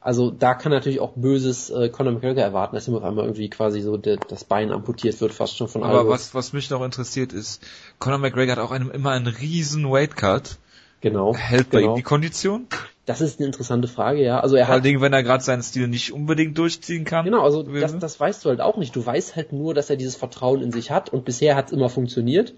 Also 0.00 0.30
da 0.30 0.54
kann 0.54 0.70
natürlich 0.70 1.00
auch 1.00 1.12
böses 1.16 1.70
äh, 1.70 1.88
Conor 1.88 2.12
McGregor 2.12 2.42
erwarten, 2.42 2.76
dass 2.76 2.86
ihm 2.86 2.94
auf 2.94 3.02
einmal 3.02 3.24
irgendwie 3.24 3.50
quasi 3.50 3.80
so 3.80 3.96
de, 3.96 4.16
das 4.28 4.44
Bein 4.44 4.70
amputiert 4.70 5.20
wird, 5.20 5.34
fast 5.34 5.56
schon 5.56 5.68
von 5.68 5.82
Aber 5.82 6.00
Albus. 6.00 6.12
was, 6.12 6.34
was 6.34 6.52
mich 6.52 6.70
noch 6.70 6.84
interessiert 6.84 7.32
ist, 7.32 7.62
Conor 7.98 8.18
McGregor 8.18 8.52
hat 8.52 8.62
auch 8.62 8.70
einem, 8.70 8.90
immer 8.90 9.10
einen 9.10 9.26
riesen 9.26 9.90
Weightcut. 9.90 10.58
Genau. 11.00 11.34
Hält 11.34 11.70
bei 11.70 11.80
genau. 11.80 11.92
ihm 11.92 11.96
die 11.96 12.02
Kondition? 12.02 12.66
Das 13.06 13.20
ist 13.20 13.38
eine 13.38 13.46
interessante 13.46 13.88
Frage, 13.88 14.22
ja. 14.22 14.40
Also 14.40 14.56
er 14.56 14.66
Vor 14.66 14.74
allem, 14.76 15.00
wenn 15.00 15.12
er 15.12 15.22
gerade 15.22 15.42
seinen 15.42 15.62
Stil 15.62 15.88
nicht 15.88 16.12
unbedingt 16.12 16.58
durchziehen 16.58 17.04
kann. 17.04 17.24
Genau, 17.24 17.42
also 17.42 17.62
das, 17.62 17.98
das 17.98 18.20
weißt 18.20 18.44
du 18.44 18.50
halt 18.50 18.60
auch 18.60 18.76
nicht. 18.76 18.94
Du 18.94 19.04
weißt 19.04 19.34
halt 19.34 19.52
nur, 19.52 19.74
dass 19.74 19.90
er 19.90 19.96
dieses 19.96 20.16
Vertrauen 20.16 20.60
in 20.60 20.72
sich 20.72 20.90
hat 20.90 21.10
und 21.12 21.24
bisher 21.24 21.56
hat 21.56 21.66
es 21.66 21.72
immer 21.72 21.88
funktioniert. 21.88 22.54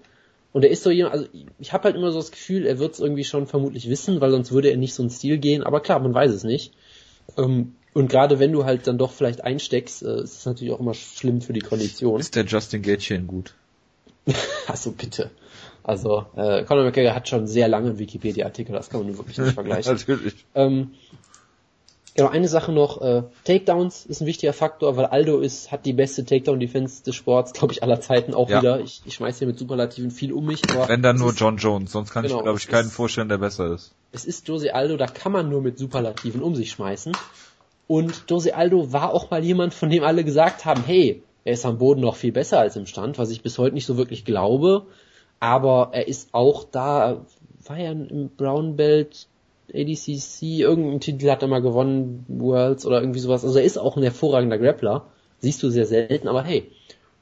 Und 0.53 0.65
er 0.65 0.69
ist 0.69 0.83
so 0.83 0.91
jemand, 0.91 1.13
also 1.13 1.27
ich 1.59 1.71
habe 1.71 1.85
halt 1.85 1.95
immer 1.95 2.11
so 2.11 2.19
das 2.19 2.31
Gefühl, 2.31 2.65
er 2.65 2.79
wird 2.79 2.93
es 2.93 2.99
irgendwie 2.99 3.23
schon 3.23 3.47
vermutlich 3.47 3.89
wissen, 3.89 4.19
weil 4.19 4.31
sonst 4.31 4.51
würde 4.51 4.69
er 4.69 4.77
nicht 4.77 4.93
so 4.93 5.03
einen 5.03 5.09
Stil 5.09 5.37
gehen. 5.37 5.63
Aber 5.63 5.79
klar, 5.79 5.99
man 5.99 6.13
weiß 6.13 6.31
es 6.31 6.43
nicht. 6.43 6.73
Ähm, 7.37 7.75
und 7.93 8.09
gerade 8.09 8.39
wenn 8.39 8.51
du 8.51 8.65
halt 8.65 8.87
dann 8.87 8.97
doch 8.97 9.11
vielleicht 9.11 9.43
einsteckst, 9.43 10.03
äh, 10.03 10.21
ist 10.23 10.39
es 10.39 10.45
natürlich 10.45 10.73
auch 10.73 10.79
immer 10.79 10.93
schlimm 10.93 11.41
für 11.41 11.53
die 11.53 11.59
Kondition. 11.61 12.19
Ist 12.19 12.35
der 12.35 12.45
Justin 12.45 12.81
Gaethje 12.81 13.19
gut? 13.21 13.53
also 14.67 14.91
bitte. 14.91 15.31
Also 15.83 16.25
äh, 16.35 16.63
Conor 16.63 16.85
McGregor 16.85 17.15
hat 17.15 17.27
schon 17.27 17.47
sehr 17.47 17.67
lange 17.67 17.97
Wikipedia-Artikel, 17.97 18.73
das 18.73 18.89
kann 18.89 19.03
man 19.03 19.17
wirklich 19.17 19.37
nicht 19.37 19.53
vergleichen. 19.53 19.93
Natürlich. 19.93 20.45
Ähm, 20.53 20.91
genau, 22.15 22.29
eine 22.29 22.47
Sache 22.47 22.71
noch, 22.71 23.01
äh, 23.01 23.23
Takedowns 23.43 24.05
ist 24.05 24.21
ein 24.21 24.27
wichtiger 24.27 24.53
Faktor, 24.53 24.97
weil 24.97 25.05
Aldo 25.05 25.39
ist, 25.39 25.71
hat 25.71 25.85
die 25.85 25.93
beste 25.93 26.25
Takedown-Defense 26.25 27.03
des 27.03 27.15
Sports, 27.15 27.53
glaube 27.53 27.73
ich, 27.73 27.83
aller 27.83 28.01
Zeiten 28.01 28.33
auch 28.33 28.49
ja. 28.49 28.59
wieder. 28.59 28.79
Ich, 28.81 29.01
ich 29.05 29.15
schmeiß 29.15 29.39
hier 29.39 29.47
mit 29.47 29.57
Superlativen 29.57 30.11
viel 30.11 30.33
um 30.33 30.45
mich. 30.45 30.61
Aber 30.69 30.87
Wenn 30.89 31.01
dann 31.01 31.17
nur 31.17 31.29
ist, 31.29 31.39
John 31.39 31.57
Jones, 31.57 31.91
sonst 31.91 32.11
kann 32.11 32.23
genau, 32.23 32.37
ich 32.37 32.43
glaube 32.43 32.59
ich, 32.59 32.67
keinen 32.67 32.87
ist, 32.87 32.93
vorstellen, 32.93 33.29
der 33.29 33.37
besser 33.37 33.73
ist. 33.73 33.93
Es 34.11 34.25
ist 34.25 34.47
Jose 34.47 34.73
Aldo, 34.73 34.97
da 34.97 35.07
kann 35.07 35.31
man 35.31 35.49
nur 35.49 35.61
mit 35.61 35.77
Superlativen 35.77 36.41
um 36.41 36.55
sich 36.55 36.71
schmeißen. 36.71 37.13
Und 37.87 38.23
Jose 38.29 38.55
Aldo 38.55 38.93
war 38.93 39.13
auch 39.13 39.31
mal 39.31 39.43
jemand, 39.43 39.73
von 39.73 39.89
dem 39.89 40.03
alle 40.03 40.23
gesagt 40.23 40.65
haben, 40.65 40.83
hey, 40.85 41.23
er 41.43 41.53
ist 41.53 41.65
am 41.65 41.77
Boden 41.77 42.01
noch 42.01 42.15
viel 42.15 42.31
besser 42.31 42.59
als 42.59 42.75
im 42.75 42.85
Stand, 42.85 43.17
was 43.17 43.31
ich 43.31 43.41
bis 43.41 43.57
heute 43.57 43.73
nicht 43.73 43.85
so 43.85 43.97
wirklich 43.97 44.25
glaube. 44.25 44.85
Aber 45.39 45.89
er 45.91 46.07
ist 46.07 46.29
auch 46.33 46.63
da, 46.63 47.25
war 47.65 47.77
ja 47.77 47.91
im 47.91 48.29
Brown 48.35 48.75
Belt 48.75 49.27
ADCC, 49.73 50.59
irgendeinen 50.59 50.99
Titel 50.99 51.29
hat 51.29 51.41
er 51.41 51.47
mal 51.47 51.61
gewonnen, 51.61 52.25
Worlds 52.27 52.85
oder 52.85 53.01
irgendwie 53.01 53.19
sowas. 53.19 53.45
Also 53.45 53.59
er 53.59 53.65
ist 53.65 53.77
auch 53.77 53.97
ein 53.97 54.03
hervorragender 54.03 54.57
Grappler. 54.57 55.07
Siehst 55.39 55.63
du 55.63 55.69
sehr 55.69 55.85
selten, 55.85 56.27
aber 56.27 56.43
hey, 56.43 56.69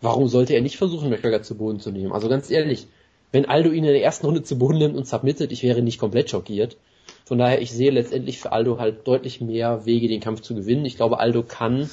warum 0.01 0.27
sollte 0.27 0.53
er 0.53 0.61
nicht 0.61 0.77
versuchen, 0.77 1.09
McGregor 1.09 1.41
zu 1.41 1.55
Boden 1.55 1.79
zu 1.79 1.91
nehmen? 1.91 2.11
Also 2.11 2.27
ganz 2.27 2.49
ehrlich, 2.49 2.87
wenn 3.31 3.45
Aldo 3.45 3.69
ihn 3.69 3.83
in 3.83 3.91
der 3.91 4.03
ersten 4.03 4.25
Runde 4.25 4.43
zu 4.43 4.57
Boden 4.57 4.79
nimmt 4.79 4.95
und 4.95 5.07
submittet, 5.07 5.51
ich 5.51 5.63
wäre 5.63 5.81
nicht 5.81 5.99
komplett 5.99 6.29
schockiert. 6.29 6.77
Von 7.25 7.37
daher, 7.37 7.61
ich 7.61 7.71
sehe 7.71 7.91
letztendlich 7.91 8.39
für 8.39 8.51
Aldo 8.51 8.79
halt 8.79 9.07
deutlich 9.07 9.39
mehr 9.41 9.85
Wege, 9.85 10.07
den 10.07 10.19
Kampf 10.19 10.41
zu 10.41 10.55
gewinnen. 10.55 10.85
Ich 10.85 10.95
glaube, 10.95 11.19
Aldo 11.19 11.43
kann 11.43 11.89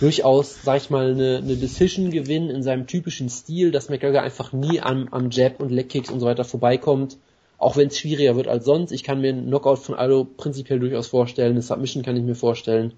durchaus, 0.00 0.62
sag 0.62 0.76
ich 0.76 0.90
mal, 0.90 1.10
eine, 1.12 1.38
eine 1.38 1.56
Decision 1.56 2.10
gewinnen 2.10 2.50
in 2.50 2.62
seinem 2.62 2.86
typischen 2.86 3.28
Stil, 3.28 3.70
dass 3.70 3.88
McGregor 3.88 4.22
einfach 4.22 4.52
nie 4.52 4.80
am, 4.80 5.08
am 5.10 5.30
Jab 5.30 5.60
und 5.60 5.70
Legkicks 5.70 6.10
und 6.10 6.20
so 6.20 6.26
weiter 6.26 6.44
vorbeikommt. 6.44 7.16
Auch 7.64 7.78
wenn 7.78 7.88
es 7.88 7.98
schwieriger 7.98 8.36
wird 8.36 8.46
als 8.46 8.66
sonst. 8.66 8.92
Ich 8.92 9.04
kann 9.04 9.22
mir 9.22 9.30
einen 9.30 9.46
Knockout 9.46 9.78
von 9.78 9.94
Aldo 9.94 10.24
prinzipiell 10.24 10.78
durchaus 10.80 11.06
vorstellen. 11.06 11.52
Eine 11.52 11.62
Submission 11.62 12.02
kann 12.02 12.14
ich 12.14 12.22
mir 12.22 12.34
vorstellen. 12.34 12.92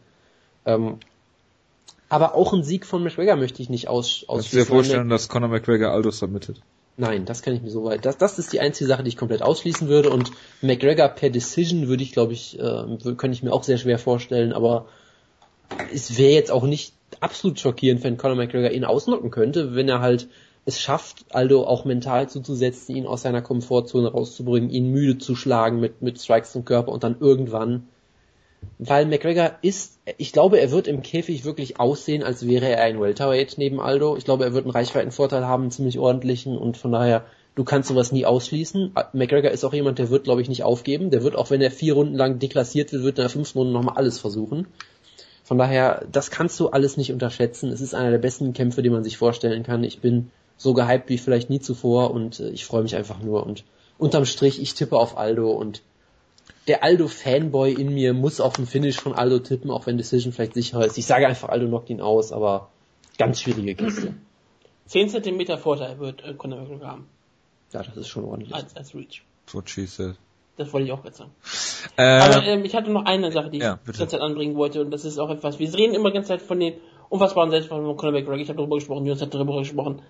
Ähm, 0.65 0.99
aber 2.09 2.35
auch 2.35 2.53
ein 2.53 2.65
Sieg 2.65 2.85
von 2.85 3.05
McGregor 3.05 3.37
möchte 3.37 3.63
ich 3.63 3.71
nicht 3.71 3.87
aus, 3.87 4.25
ausschließen. 4.27 4.35
Kannst 4.35 4.53
du 4.53 4.57
dir 4.57 4.67
vorstellen, 4.67 5.09
dass 5.09 5.29
Conor 5.29 5.51
McGregor 5.51 5.93
Aldo 5.93 6.11
submittet? 6.11 6.63
Nein, 6.97 7.27
das 7.27 7.43
kann 7.43 7.55
ich 7.55 7.63
mir 7.63 7.71
so 7.71 7.85
weit. 7.85 8.05
Das, 8.05 8.19
das 8.19 8.41
ist 8.41 8.53
die 8.53 8.59
einzige 8.59 8.89
Sache, 8.89 9.05
die 9.05 9.09
ich 9.11 9.17
komplett 9.17 9.41
ausschließen 9.41 9.87
würde. 9.87 10.11
Und 10.11 10.33
McGregor 10.63 11.11
per 11.11 11.31
Decision 11.31 11.87
würde 11.87 12.03
ich, 12.03 12.11
glaube 12.11 12.33
ich, 12.33 12.59
äh, 12.59 12.63
könnte 13.17 13.35
ich 13.35 13.45
mir 13.45 13.53
auch 13.53 13.63
sehr 13.63 13.79
schwer 13.79 14.01
vorstellen. 14.01 14.53
Aber 14.53 14.87
es 15.95 16.19
wäre 16.19 16.33
jetzt 16.33 16.51
auch 16.51 16.65
nicht 16.65 16.93
absolut 17.21 17.61
schockierend, 17.61 18.03
wenn 18.03 18.17
Conor 18.17 18.37
McGregor 18.37 18.73
ihn 18.73 18.85
ausnocken 18.85 19.31
könnte, 19.31 19.77
wenn 19.77 19.89
er 19.89 20.01
halt 20.01 20.27
es 20.67 20.81
schafft, 20.81 21.25
Aldo 21.31 21.65
auch 21.65 21.85
mental 21.85 22.29
zuzusetzen, 22.29 22.95
ihn 22.95 23.07
aus 23.07 23.23
seiner 23.23 23.41
Komfortzone 23.41 24.09
rauszubringen, 24.09 24.69
ihn 24.71 24.91
müde 24.91 25.19
zu 25.19 25.35
schlagen 25.35 25.81
mit, 25.81 26.03
mit 26.03 26.21
Strikes 26.21 26.53
zum 26.53 26.65
Körper 26.65 26.93
und 26.93 27.05
dann 27.05 27.17
irgendwann 27.21 27.89
weil 28.79 29.07
McGregor 29.07 29.53
ist, 29.63 29.99
ich 30.19 30.33
glaube, 30.33 30.61
er 30.61 30.71
wird 30.71 30.87
im 30.87 31.03
Käfig 31.03 31.45
wirklich 31.45 31.81
aussehen, 31.81 32.23
als 32.23 32.47
wäre 32.47 32.69
er 32.69 32.83
ein 32.83 33.01
Welterweight 33.01 33.55
neben 33.57 33.81
Aldo. 33.81 34.17
Ich 34.17 34.25
glaube, 34.25 34.45
er 34.45 34.53
wird 34.53 34.65
einen 34.65 34.73
Reichweitenvorteil 34.73 35.47
haben, 35.47 35.65
einen 35.65 35.71
ziemlich 35.71 35.99
ordentlichen 35.99 36.59
und 36.59 36.77
von 36.77 36.93
daher, 36.93 37.25
du 37.55 37.65
kannst 37.65 37.89
sowas 37.89 38.13
nie 38.13 38.27
ausschließen. 38.27 38.93
McGregor 39.13 39.51
ist 39.51 39.65
auch 39.65 39.73
jemand, 39.73 39.99
der 39.99 40.11
wird, 40.11 40.25
glaube 40.25 40.43
ich, 40.43 40.49
nicht 40.49 40.63
aufgeben. 40.63 41.11
Der 41.11 41.23
wird, 41.23 41.37
auch 41.37 41.51
wenn 41.51 41.63
er 41.63 41.71
vier 41.71 41.95
Runden 41.95 42.17
lang 42.17 42.39
deklassiert 42.39 42.93
wird, 42.93 43.03
wird 43.03 43.19
in 43.19 43.23
der 43.23 43.31
fünften 43.31 43.59
Runde 43.59 43.73
nochmal 43.73 43.97
alles 43.97 44.19
versuchen. 44.19 44.67
Von 45.43 45.59
daher, 45.59 46.05
das 46.11 46.31
kannst 46.31 46.59
du 46.61 46.69
alles 46.69 46.97
nicht 46.97 47.13
unterschätzen. 47.13 47.71
Es 47.71 47.81
ist 47.81 47.95
einer 47.95 48.11
der 48.11 48.19
besten 48.19 48.53
Kämpfe, 48.53 48.83
die 48.83 48.91
man 48.91 49.05
sich 49.05 49.17
vorstellen 49.17 49.63
kann. 49.63 49.85
Ich 49.85 50.01
bin 50.01 50.31
so 50.57 50.75
gehypt 50.75 51.09
wie 51.09 51.19
vielleicht 51.19 51.51
nie 51.51 51.61
zuvor 51.61 52.11
und 52.11 52.41
äh, 52.41 52.51
ich 52.51 52.65
freue 52.65 52.83
mich 52.83 52.97
einfach 52.97 53.21
nur 53.21 53.45
und 53.45 53.65
unterm 53.99 54.25
Strich, 54.25 54.61
ich 54.61 54.75
tippe 54.75 54.97
auf 54.97 55.17
Aldo 55.17 55.51
und 55.51 55.83
der 56.67 56.83
Aldo-Fanboy 56.83 57.73
in 57.73 57.95
mir 57.95 58.13
muss 58.13 58.41
auf 58.41 58.55
den 58.55 58.67
Finish 58.67 58.99
von 58.99 59.15
Aldo 59.15 59.39
tippen, 59.39 59.71
auch 59.71 59.87
wenn 59.87 59.97
Decision 59.97 60.33
vielleicht 60.33 60.55
sicher 60.55 60.85
ist. 60.85 60.99
Ich 60.99 61.07
sage 61.07 61.27
einfach, 61.27 61.49
Aldo 61.49 61.67
knockt 61.69 61.91
ihn 61.91 62.01
aus, 62.01 62.33
aber 62.33 62.71
ganz 63.19 63.41
schwierige 63.41 63.75
Kiste. 63.75 64.15
10 64.87 65.09
cm 65.09 65.59
Vorteil 65.59 65.99
wird 65.99 66.25
äh, 66.25 66.35
Conor 66.35 66.61
McGregor 66.61 66.89
haben. 66.89 67.07
Ja, 67.73 67.83
das 67.83 67.97
ist 67.97 68.09
schon 68.09 68.25
ordentlich. 68.25 68.55
Als, 68.55 68.75
als 68.77 68.95
Reach. 68.95 69.23
So 69.47 69.63
she 69.65 69.87
said. 69.87 70.17
Das 70.57 70.73
wollte 70.73 70.87
ich 70.87 70.93
auch 70.93 71.05
jetzt 71.05 71.19
sagen. 71.19 71.33
Äh, 71.97 72.03
Aber 72.03 72.43
ähm, 72.45 72.65
ich 72.65 72.75
hatte 72.75 72.91
noch 72.91 73.05
eine 73.05 73.31
Sache, 73.31 73.51
die 73.51 73.59
ja, 73.59 73.79
ich 73.85 73.93
die 73.93 73.99
ganze 73.99 74.17
Zeit 74.17 74.21
anbringen 74.21 74.57
wollte, 74.57 74.81
und 74.81 74.91
das 74.91 75.05
ist 75.05 75.19
auch 75.19 75.31
etwas, 75.31 75.59
wir 75.59 75.73
reden 75.75 75.95
immer 75.95 76.11
die 76.11 76.15
ganze 76.15 76.29
Zeit 76.29 76.43
von 76.43 76.59
den 76.59 76.75
unfassbaren 77.09 77.51
Selbstvertrauen 77.51 77.87
von 77.87 77.97
Conor 77.97 78.13
McGregor, 78.13 78.39
ich 78.39 78.49
habe 78.49 78.57
darüber 78.57 78.77
gesprochen, 78.77 79.05
Jonas 79.05 79.21
hat 79.21 79.35
darüber 79.35 79.59
gesprochen. 79.59 80.03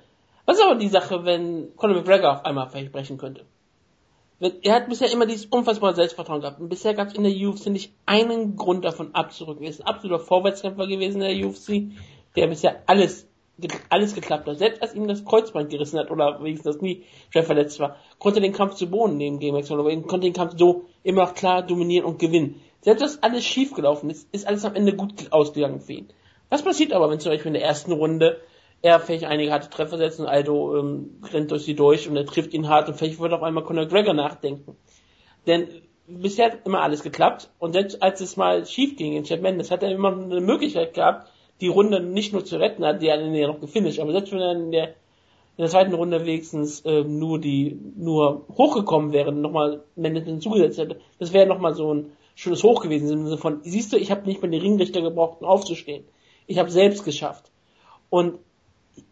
Was 0.47 0.59
ist 0.59 0.65
aber 0.65 0.77
die 0.77 0.89
Sache, 0.89 1.25
wenn 1.25 1.75
Conor 1.77 1.97
McGregor 1.97 2.33
auf 2.33 2.45
einmal 2.45 2.67
brechen 2.69 3.19
könnte? 3.19 3.45
Er 4.39 4.75
hat 4.75 4.89
bisher 4.89 5.11
immer 5.11 5.27
dieses 5.27 5.47
unfassbare 5.47 5.95
Selbstvertrauen 5.95 6.41
gehabt. 6.41 6.61
Und 6.61 6.69
bisher 6.69 6.95
gab 6.95 7.09
es 7.09 7.15
in 7.15 7.25
der 7.25 7.33
UFC 7.33 7.67
nicht 7.67 7.93
einen 8.05 8.57
Grund 8.57 8.85
davon 8.85 9.15
abzurücken. 9.15 9.65
Er 9.65 9.71
ist 9.71 9.81
ein 9.81 9.87
absoluter 9.87 10.23
Vorwärtskämpfer 10.23 10.87
gewesen 10.87 11.23
in 11.23 11.39
der 11.39 11.49
UFC, 11.49 11.97
der 12.37 12.47
bisher 12.47 12.83
alles, 12.87 13.27
alles 13.89 14.15
geklappt 14.15 14.47
hat. 14.47 14.59
Selbst 14.59 14.83
als 14.83 14.95
ihm 14.95 15.09
das 15.09 15.25
Kreuzband 15.25 15.71
gerissen 15.71 15.99
hat 15.99 16.11
oder 16.11 16.39
wenigstens 16.43 16.75
das 16.75 16.83
nie 16.83 17.05
schwer 17.31 17.45
verletzt 17.45 17.81
war, 17.81 17.97
konnte 18.19 18.39
er 18.39 18.43
den 18.43 18.53
Kampf 18.53 18.75
zu 18.75 18.89
Boden 18.89 19.17
nehmen 19.17 19.39
gegen 19.39 19.55
Max 19.55 19.71
Holloway 19.71 19.97
und 19.97 20.07
konnte 20.07 20.27
den 20.27 20.35
Kampf 20.35 20.53
so 20.57 20.85
immer 21.03 21.25
noch 21.25 21.35
klar 21.35 21.63
dominieren 21.63 22.05
und 22.05 22.19
gewinnen. 22.19 22.61
Selbst 22.83 23.03
als 23.03 23.23
alles 23.23 23.45
schief 23.45 23.73
gelaufen 23.73 24.11
ist, 24.11 24.29
ist 24.33 24.47
alles 24.47 24.67
am 24.67 24.75
Ende 24.75 24.95
gut 24.95 25.33
ausgegangen 25.33 25.81
für 25.81 25.95
ihn. 25.95 26.09
Was 26.51 26.63
passiert 26.63 26.93
aber, 26.93 27.11
wenn 27.11 27.19
zum 27.19 27.33
Beispiel 27.33 27.49
in 27.49 27.55
der 27.55 27.65
ersten 27.65 27.91
Runde 27.91 28.41
er 28.83 29.01
vielleicht 29.01 29.25
einige 29.25 29.53
harte 29.53 29.71
Treffer 29.71 29.99
setzt 29.99 30.21
und 30.21 30.27
Aldo 30.27 30.79
ähm, 30.79 31.21
rennt 31.33 31.51
durch 31.51 31.65
sie 31.65 31.75
durch 31.75 32.09
und 32.09 32.17
er 32.17 32.27
trifft 32.27 32.55
ihn 32.55 32.69
hart 32.69 32.89
und 32.89 32.97
vielleicht 32.97 33.19
wird 33.19 33.33
auf 33.33 33.43
einmal 33.43 33.65
Conor 33.65 33.87
Gregor 33.87 34.15
nachdenken. 34.15 34.77
Denn 35.47 35.69
bisher 36.07 36.47
hat 36.47 36.67
immer 36.67 36.83
alles 36.83 37.03
geklappt 37.03 37.51
und 37.59 37.73
selbst 37.73 38.03
als 38.03 38.21
es 38.21 38.37
mal 38.37 38.67
schief 38.67 38.97
ging 38.97 39.15
in 39.15 39.25
Chad 39.25 39.43
Mendes, 39.43 39.71
hat 39.71 39.83
er 39.83 39.91
immer 39.91 40.13
eine 40.13 40.41
Möglichkeit 40.41 40.95
gehabt, 40.95 41.31
die 41.61 41.69
Runde 41.69 42.01
nicht 42.01 42.33
nur 42.33 42.45
zu 42.45 42.59
retten, 42.59 42.85
hat 42.85 43.03
die 43.03 43.07
ja 43.07 43.47
noch 43.47 43.61
gefinisht, 43.61 43.99
aber 43.99 44.13
selbst 44.13 44.33
wenn 44.33 44.41
er 44.41 44.53
in 44.53 44.71
der, 44.71 44.89
in 44.89 45.63
der 45.63 45.69
zweiten 45.69 45.95
Runde 45.95 46.25
wenigstens 46.27 46.83
ähm, 46.85 47.19
nur 47.19 47.41
die 47.41 47.81
nur 47.97 48.45
hochgekommen 48.57 49.13
wäre, 49.13 49.33
nochmal 49.33 49.83
Mendes 49.97 50.25
hinzugesetzt 50.25 50.79
hätte, 50.79 51.01
das 51.19 51.33
wäre 51.33 51.47
nochmal 51.47 51.75
so 51.75 51.93
ein 51.93 52.13
schönes 52.35 52.63
Hoch 52.63 52.83
gewesen 52.83 53.11
im 53.11 53.25
Sinne 53.25 53.39
von, 53.39 53.61
siehst 53.63 53.93
du, 53.93 53.97
ich 53.97 54.11
habe 54.11 54.27
nicht 54.27 54.43
mal 54.43 54.51
den 54.51 54.61
Ringrichter 54.61 55.01
gebraucht, 55.01 55.41
um 55.41 55.49
aufzustehen. 55.49 56.05
Ich 56.47 56.59
habe 56.59 56.71
selbst 56.71 57.05
geschafft. 57.05 57.51
Und 58.11 58.39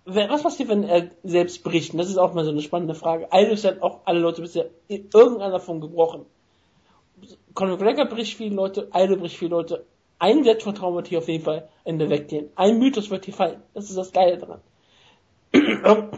was 0.05 0.43
passiert, 0.43 0.69
wenn 0.69 0.85
er 0.85 1.11
selbst 1.23 1.63
bricht? 1.65 1.93
Und 1.93 1.99
das 1.99 2.09
ist 2.09 2.19
auch 2.19 2.35
mal 2.35 2.45
so 2.45 2.51
eine 2.51 2.63
spannende 2.63 2.95
Frage. 2.95 3.33
Eigentlich 3.33 3.65
hat 3.65 3.83
auch 3.83 4.01
alle 4.05 4.21
Leute 4.21 4.43
bisher 4.43 4.67
in 4.89 5.09
irgendeiner 5.13 5.61
Form 5.61 5.81
gebrochen. 5.81 6.27
Conor 7.55 7.77
McGregor 7.77 8.07
bricht 8.07 8.37
viele 8.37 8.55
Leute, 8.55 8.89
Aldo 8.91 9.17
bricht 9.17 9.37
viele 9.37 9.51
Leute. 9.51 9.87
Ein 10.19 10.45
Selbstvertrauen 10.45 10.95
wird 10.95 11.09
hier 11.09 11.19
auf 11.19 11.29
jeden 11.29 11.45
Fall 11.45 11.69
Ende 11.85 12.09
weggehen. 12.09 12.51
Ein 12.55 12.79
Mythos 12.79 13.11
wird 13.11 13.25
hier 13.25 13.35
fallen. 13.35 13.63
Das 13.75 13.89
ist 13.89 13.97
das 13.97 14.13
Geile 14.13 14.39
dran. 14.39 14.61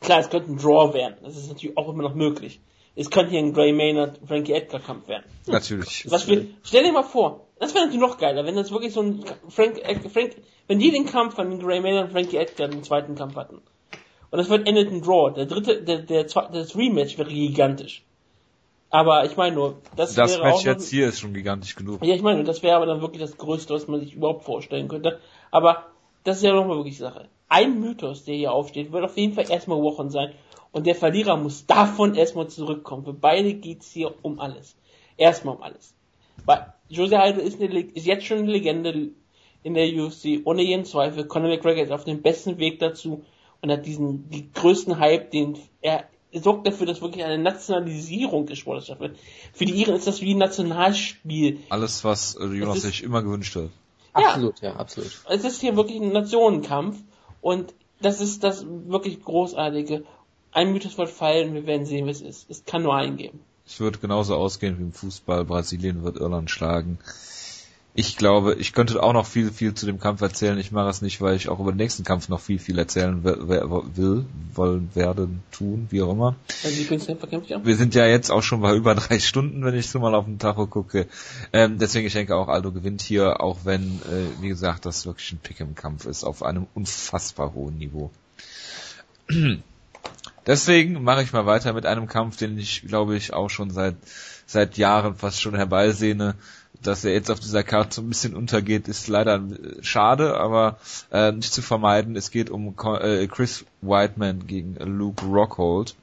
Klar, 0.00 0.20
es 0.20 0.30
könnte 0.30 0.50
ein 0.50 0.56
Draw 0.56 0.92
werden. 0.94 1.16
Das 1.22 1.36
ist 1.36 1.48
natürlich 1.48 1.76
auch 1.76 1.88
immer 1.88 2.02
noch 2.02 2.14
möglich. 2.14 2.60
Es 2.94 3.10
könnte 3.10 3.30
hier 3.30 3.40
ein 3.40 3.52
Gray 3.54 3.72
Maynard 3.72 4.20
Frankie 4.26 4.52
Edgar 4.52 4.80
Kampf 4.80 5.08
werden. 5.08 5.24
Natürlich. 5.46 6.06
Was 6.10 6.28
wir, 6.28 6.46
stell 6.62 6.84
dir 6.84 6.92
mal 6.92 7.02
vor, 7.02 7.46
das 7.58 7.74
wäre 7.74 7.84
natürlich 7.86 8.02
noch 8.02 8.18
geiler, 8.18 8.44
wenn 8.44 8.54
das 8.54 8.70
wirklich 8.70 8.92
so 8.92 9.00
ein 9.02 9.24
Frank, 9.48 9.78
äh, 9.78 10.08
Frank, 10.08 10.36
wenn 10.66 10.78
die 10.78 10.90
den 10.90 11.06
Kampf 11.06 11.34
von 11.34 11.58
Gray 11.58 11.80
Maynard 11.80 12.06
und 12.06 12.12
Frankie 12.12 12.36
Edgar 12.36 12.68
den 12.68 12.82
zweiten 12.82 13.14
Kampf 13.14 13.36
hatten. 13.36 13.62
Und 14.30 14.38
das 14.38 14.48
wird 14.48 14.66
endet 14.66 14.90
ein 14.90 15.02
Draw. 15.02 15.32
Der 15.34 15.46
dritte, 15.46 15.82
der, 15.82 15.98
der, 15.98 16.24
das 16.24 16.76
Rematch 16.76 17.18
wäre 17.18 17.28
gigantisch. 17.28 18.02
Aber 18.90 19.24
ich 19.24 19.36
meine 19.38 19.56
nur, 19.56 19.78
das, 19.96 20.14
das 20.14 20.32
wäre 20.32 20.42
Match 20.42 20.54
auch 20.54 20.64
jetzt 20.64 20.90
hier 20.90 21.08
ist 21.08 21.20
schon 21.20 21.32
gigantisch 21.32 21.76
genug. 21.76 22.04
Ja, 22.04 22.14
ich 22.14 22.20
meine, 22.20 22.44
das 22.44 22.62
wäre 22.62 22.76
aber 22.76 22.84
dann 22.84 23.00
wirklich 23.00 23.22
das 23.22 23.38
Größte, 23.38 23.72
was 23.72 23.88
man 23.88 24.00
sich 24.00 24.14
überhaupt 24.14 24.44
vorstellen 24.44 24.88
könnte. 24.88 25.18
Aber 25.50 25.86
das 26.24 26.36
ist 26.36 26.42
ja 26.42 26.52
nochmal 26.52 26.76
wirklich 26.76 26.98
Sache. 26.98 27.28
Ein 27.48 27.80
Mythos, 27.80 28.24
der 28.24 28.34
hier 28.34 28.52
aufsteht, 28.52 28.92
wird 28.92 29.04
auf 29.04 29.16
jeden 29.16 29.32
Fall 29.32 29.50
erstmal 29.50 29.80
Wochen 29.82 30.10
sein. 30.10 30.34
Und 30.72 30.86
der 30.86 30.94
Verlierer 30.94 31.36
muss 31.36 31.66
davon 31.66 32.14
erstmal 32.14 32.48
zurückkommen. 32.48 33.04
Für 33.04 33.12
beide 33.12 33.54
geht's 33.54 33.90
hier 33.92 34.14
um 34.22 34.40
alles. 34.40 34.74
Erstmal 35.16 35.56
um 35.56 35.62
alles. 35.62 35.94
Weil 36.46 36.72
Jose 36.88 37.18
Aldo 37.20 37.40
ist, 37.40 37.60
eine, 37.60 37.78
ist 37.80 38.06
jetzt 38.06 38.24
schon 38.24 38.38
eine 38.38 38.50
Legende 38.50 39.10
in 39.62 39.74
der 39.74 39.86
UFC, 39.94 40.40
ohne 40.44 40.62
jeden 40.62 40.84
Zweifel. 40.84 41.26
Conor 41.26 41.50
McGregor 41.50 41.84
ist 41.84 41.92
auf 41.92 42.04
dem 42.04 42.22
besten 42.22 42.58
Weg 42.58 42.78
dazu 42.80 43.22
und 43.60 43.70
hat 43.70 43.86
diesen 43.86 44.28
die 44.30 44.50
größten 44.52 44.98
Hype, 44.98 45.30
den 45.30 45.56
er 45.82 46.04
sorgt 46.34 46.66
dafür, 46.66 46.86
dass 46.86 47.02
wirklich 47.02 47.22
eine 47.24 47.36
Nationalisierung 47.38 48.46
des 48.46 48.58
Sportes 48.58 48.86
stattfindet. 48.86 49.18
Für 49.52 49.66
die 49.66 49.74
Iren 49.74 49.94
ist 49.96 50.06
das 50.06 50.22
wie 50.22 50.32
ein 50.34 50.38
Nationalspiel. 50.38 51.60
Alles, 51.68 52.02
was 52.04 52.34
äh, 52.36 52.44
Jonas 52.46 52.78
ist- 52.78 52.82
sich 52.84 53.02
immer 53.02 53.22
gewünscht 53.22 53.54
hat. 53.56 53.68
Absolut, 54.14 54.60
ja, 54.62 54.74
absolut. 54.76 55.10
Es 55.28 55.44
ist 55.44 55.60
hier 55.60 55.76
wirklich 55.76 56.00
ein 56.00 56.12
Nationenkampf 56.12 56.98
und 57.40 57.74
das 58.00 58.20
ist 58.20 58.42
das 58.44 58.66
wirklich 58.66 59.22
Großartige. 59.22 60.04
Ein 60.52 60.72
Mythos 60.72 60.98
wird 60.98 61.10
fallen 61.10 61.48
und 61.48 61.54
wir 61.54 61.66
werden 61.66 61.86
sehen, 61.86 62.06
wie 62.06 62.10
es 62.10 62.20
ist. 62.20 62.50
Es 62.50 62.64
kann 62.64 62.82
nur 62.82 62.94
einen 62.94 63.16
geben. 63.16 63.40
Es 63.66 63.80
wird 63.80 64.00
genauso 64.00 64.36
ausgehen 64.36 64.78
wie 64.78 64.82
im 64.82 64.92
Fußball. 64.92 65.44
Brasilien 65.44 66.04
wird 66.04 66.18
Irland 66.18 66.50
schlagen. 66.50 66.98
Ich 67.94 68.16
glaube, 68.16 68.54
ich 68.54 68.72
könnte 68.72 69.02
auch 69.02 69.12
noch 69.12 69.26
viel, 69.26 69.50
viel 69.50 69.74
zu 69.74 69.84
dem 69.84 69.98
Kampf 69.98 70.22
erzählen. 70.22 70.58
Ich 70.58 70.72
mache 70.72 70.88
es 70.88 71.02
nicht, 71.02 71.20
weil 71.20 71.36
ich 71.36 71.50
auch 71.50 71.60
über 71.60 71.72
den 71.72 71.76
nächsten 71.76 72.04
Kampf 72.04 72.30
noch 72.30 72.40
viel, 72.40 72.58
viel 72.58 72.78
erzählen 72.78 73.22
will, 73.22 74.24
wollen, 74.54 74.90
werden, 74.94 75.42
tun, 75.52 75.88
wie 75.90 76.00
auch 76.00 76.12
immer. 76.12 76.36
Also. 76.64 77.66
Wir 77.66 77.76
sind 77.76 77.94
ja 77.94 78.06
jetzt 78.06 78.30
auch 78.30 78.42
schon 78.42 78.62
bei 78.62 78.74
über 78.74 78.94
drei 78.94 79.18
Stunden, 79.18 79.62
wenn 79.62 79.74
ich 79.74 79.90
so 79.90 80.00
mal 80.00 80.14
auf 80.14 80.24
den 80.24 80.38
Tacho 80.38 80.66
gucke. 80.66 81.06
Ähm, 81.52 81.78
deswegen, 81.78 82.06
ich 82.06 82.14
denke 82.14 82.34
auch, 82.34 82.48
Aldo 82.48 82.72
gewinnt 82.72 83.02
hier, 83.02 83.42
auch 83.42 83.58
wenn, 83.64 84.00
äh, 84.10 84.42
wie 84.42 84.48
gesagt, 84.48 84.86
das 84.86 85.04
wirklich 85.04 85.32
ein 85.32 85.38
Pick 85.42 85.60
im 85.60 85.74
Kampf 85.74 86.06
ist, 86.06 86.24
auf 86.24 86.42
einem 86.42 86.66
unfassbar 86.74 87.52
hohen 87.52 87.76
Niveau. 87.76 88.10
Deswegen 90.46 91.02
mache 91.02 91.22
ich 91.22 91.32
mal 91.32 91.46
weiter 91.46 91.72
mit 91.72 91.86
einem 91.86 92.08
Kampf, 92.08 92.36
den 92.36 92.58
ich, 92.58 92.82
glaube 92.86 93.16
ich, 93.16 93.32
auch 93.32 93.48
schon 93.48 93.70
seit 93.70 93.96
seit 94.46 94.76
Jahren 94.76 95.16
fast 95.16 95.40
schon 95.40 95.54
herbeisehne. 95.54 96.34
Dass 96.82 97.04
er 97.04 97.12
jetzt 97.12 97.30
auf 97.30 97.38
dieser 97.38 97.62
Karte 97.62 97.94
so 97.94 98.02
ein 98.02 98.08
bisschen 98.08 98.34
untergeht, 98.34 98.88
ist 98.88 99.06
leider 99.06 99.36
äh, 99.36 99.82
schade, 99.82 100.36
aber 100.36 100.78
äh, 101.12 101.30
nicht 101.30 101.52
zu 101.52 101.62
vermeiden. 101.62 102.16
Es 102.16 102.30
geht 102.32 102.50
um 102.50 102.74
äh, 103.00 103.26
Chris 103.28 103.64
Whiteman 103.82 104.46
gegen 104.48 104.74
Luke 104.76 105.24
Rockhold. 105.24 105.94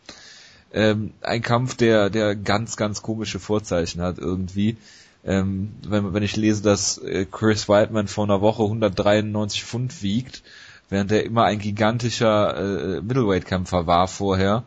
Ähm, 0.71 1.11
ein 1.21 1.41
Kampf, 1.41 1.75
der, 1.75 2.09
der 2.09 2.35
ganz, 2.35 2.77
ganz 2.77 3.01
komische 3.01 3.39
Vorzeichen 3.39 4.01
hat 4.01 4.19
irgendwie. 4.19 4.77
Ähm, 5.25 5.73
wenn, 5.85 6.13
wenn 6.13 6.23
ich 6.23 6.37
lese, 6.37 6.61
dass 6.61 6.97
äh, 6.99 7.25
Chris 7.29 7.67
Whiteman 7.67 8.07
vor 8.07 8.23
einer 8.23 8.39
Woche 8.39 8.63
193 8.63 9.65
Pfund 9.65 10.01
wiegt, 10.01 10.43
während 10.89 11.11
er 11.11 11.23
immer 11.23 11.45
ein 11.45 11.59
gigantischer 11.59 12.57
äh, 12.97 13.01
Middleweight-Kämpfer 13.01 13.87
war 13.87 14.07
vorher 14.07 14.63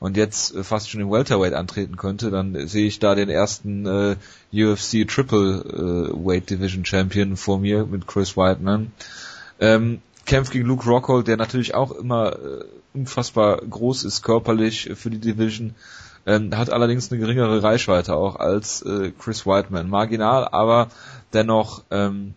und 0.00 0.16
jetzt 0.16 0.54
äh, 0.54 0.64
fast 0.64 0.90
schon 0.90 1.00
im 1.00 1.10
Welterweight 1.10 1.52
antreten 1.52 1.96
könnte, 1.96 2.30
dann 2.30 2.66
sehe 2.66 2.86
ich 2.86 2.98
da 2.98 3.14
den 3.14 3.28
ersten 3.28 3.86
äh, 3.86 4.16
UFC 4.52 5.06
Triple 5.06 5.62
äh, 5.62 6.26
Weight 6.26 6.50
Division 6.50 6.84
Champion 6.84 7.36
vor 7.36 7.58
mir 7.58 7.86
mit 7.86 8.06
Chris 8.06 8.36
Whiteman. 8.36 8.92
Ähm, 9.60 10.00
kämpft 10.24 10.52
gegen 10.52 10.66
Luke 10.66 10.88
Rockhold, 10.88 11.28
der 11.28 11.36
natürlich 11.36 11.74
auch 11.74 11.92
immer 11.92 12.32
äh, 12.32 12.64
unfassbar 12.94 13.58
groß 13.58 14.04
ist 14.04 14.22
körperlich 14.22 14.90
für 14.94 15.10
die 15.10 15.18
Division. 15.18 15.74
Ähm, 16.26 16.56
hat 16.56 16.70
allerdings 16.70 17.10
eine 17.10 17.20
geringere 17.20 17.62
Reichweite 17.62 18.14
auch 18.14 18.36
als 18.36 18.82
äh, 18.82 19.12
Chris 19.18 19.46
Whiteman. 19.46 19.88
Marginal, 19.88 20.48
aber 20.50 20.88
dennoch 21.32 21.82
ähm, 21.90 22.34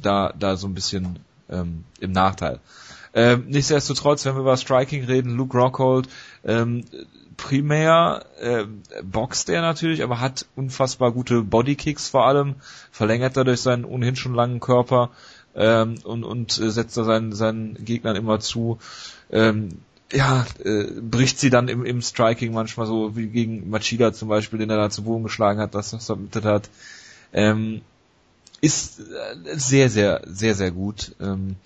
da, 0.00 0.32
da 0.38 0.56
so 0.56 0.66
ein 0.66 0.74
bisschen 0.74 1.18
ähm, 1.52 1.84
im 2.00 2.12
Nachteil. 2.12 2.60
Ähm, 3.14 3.44
nichtsdestotrotz, 3.48 4.24
wenn 4.24 4.34
wir 4.34 4.40
über 4.40 4.56
Striking 4.56 5.04
reden, 5.04 5.36
Luke 5.36 5.56
Rockhold, 5.56 6.08
ähm, 6.44 6.84
primär 7.36 8.24
äh, 8.40 8.64
boxt 9.02 9.48
er 9.50 9.62
natürlich, 9.62 10.02
aber 10.02 10.20
hat 10.20 10.46
unfassbar 10.56 11.12
gute 11.12 11.42
Bodykicks 11.42 12.08
vor 12.08 12.26
allem, 12.26 12.56
verlängert 12.90 13.36
dadurch 13.36 13.60
seinen 13.60 13.84
ohnehin 13.84 14.16
schon 14.16 14.34
langen 14.34 14.60
Körper 14.60 15.10
ähm, 15.54 15.96
und, 16.04 16.24
und 16.24 16.58
äh, 16.58 16.70
setzt 16.70 16.96
da 16.96 17.04
seinen, 17.04 17.32
seinen 17.32 17.84
Gegnern 17.84 18.16
immer 18.16 18.40
zu. 18.40 18.78
Ähm, 19.30 19.80
ja, 20.12 20.46
äh, 20.62 20.84
bricht 21.00 21.38
sie 21.38 21.50
dann 21.50 21.68
im, 21.68 21.84
im 21.84 22.02
Striking 22.02 22.52
manchmal 22.52 22.86
so 22.86 23.16
wie 23.16 23.28
gegen 23.28 23.70
Machida 23.70 24.12
zum 24.12 24.28
Beispiel, 24.28 24.58
den 24.58 24.70
er 24.70 24.76
da 24.76 24.90
zu 24.90 25.04
Boden 25.04 25.22
geschlagen 25.22 25.60
hat, 25.60 25.74
das 25.74 25.92
was 25.92 26.06
submitted 26.06 26.44
hat. 26.44 26.68
Ähm, 27.32 27.80
ist 28.62 29.00
äh, 29.00 29.58
sehr, 29.58 29.90
sehr, 29.90 30.22
sehr, 30.24 30.54
sehr 30.54 30.70
gut. 30.70 31.14
Ähm, 31.20 31.56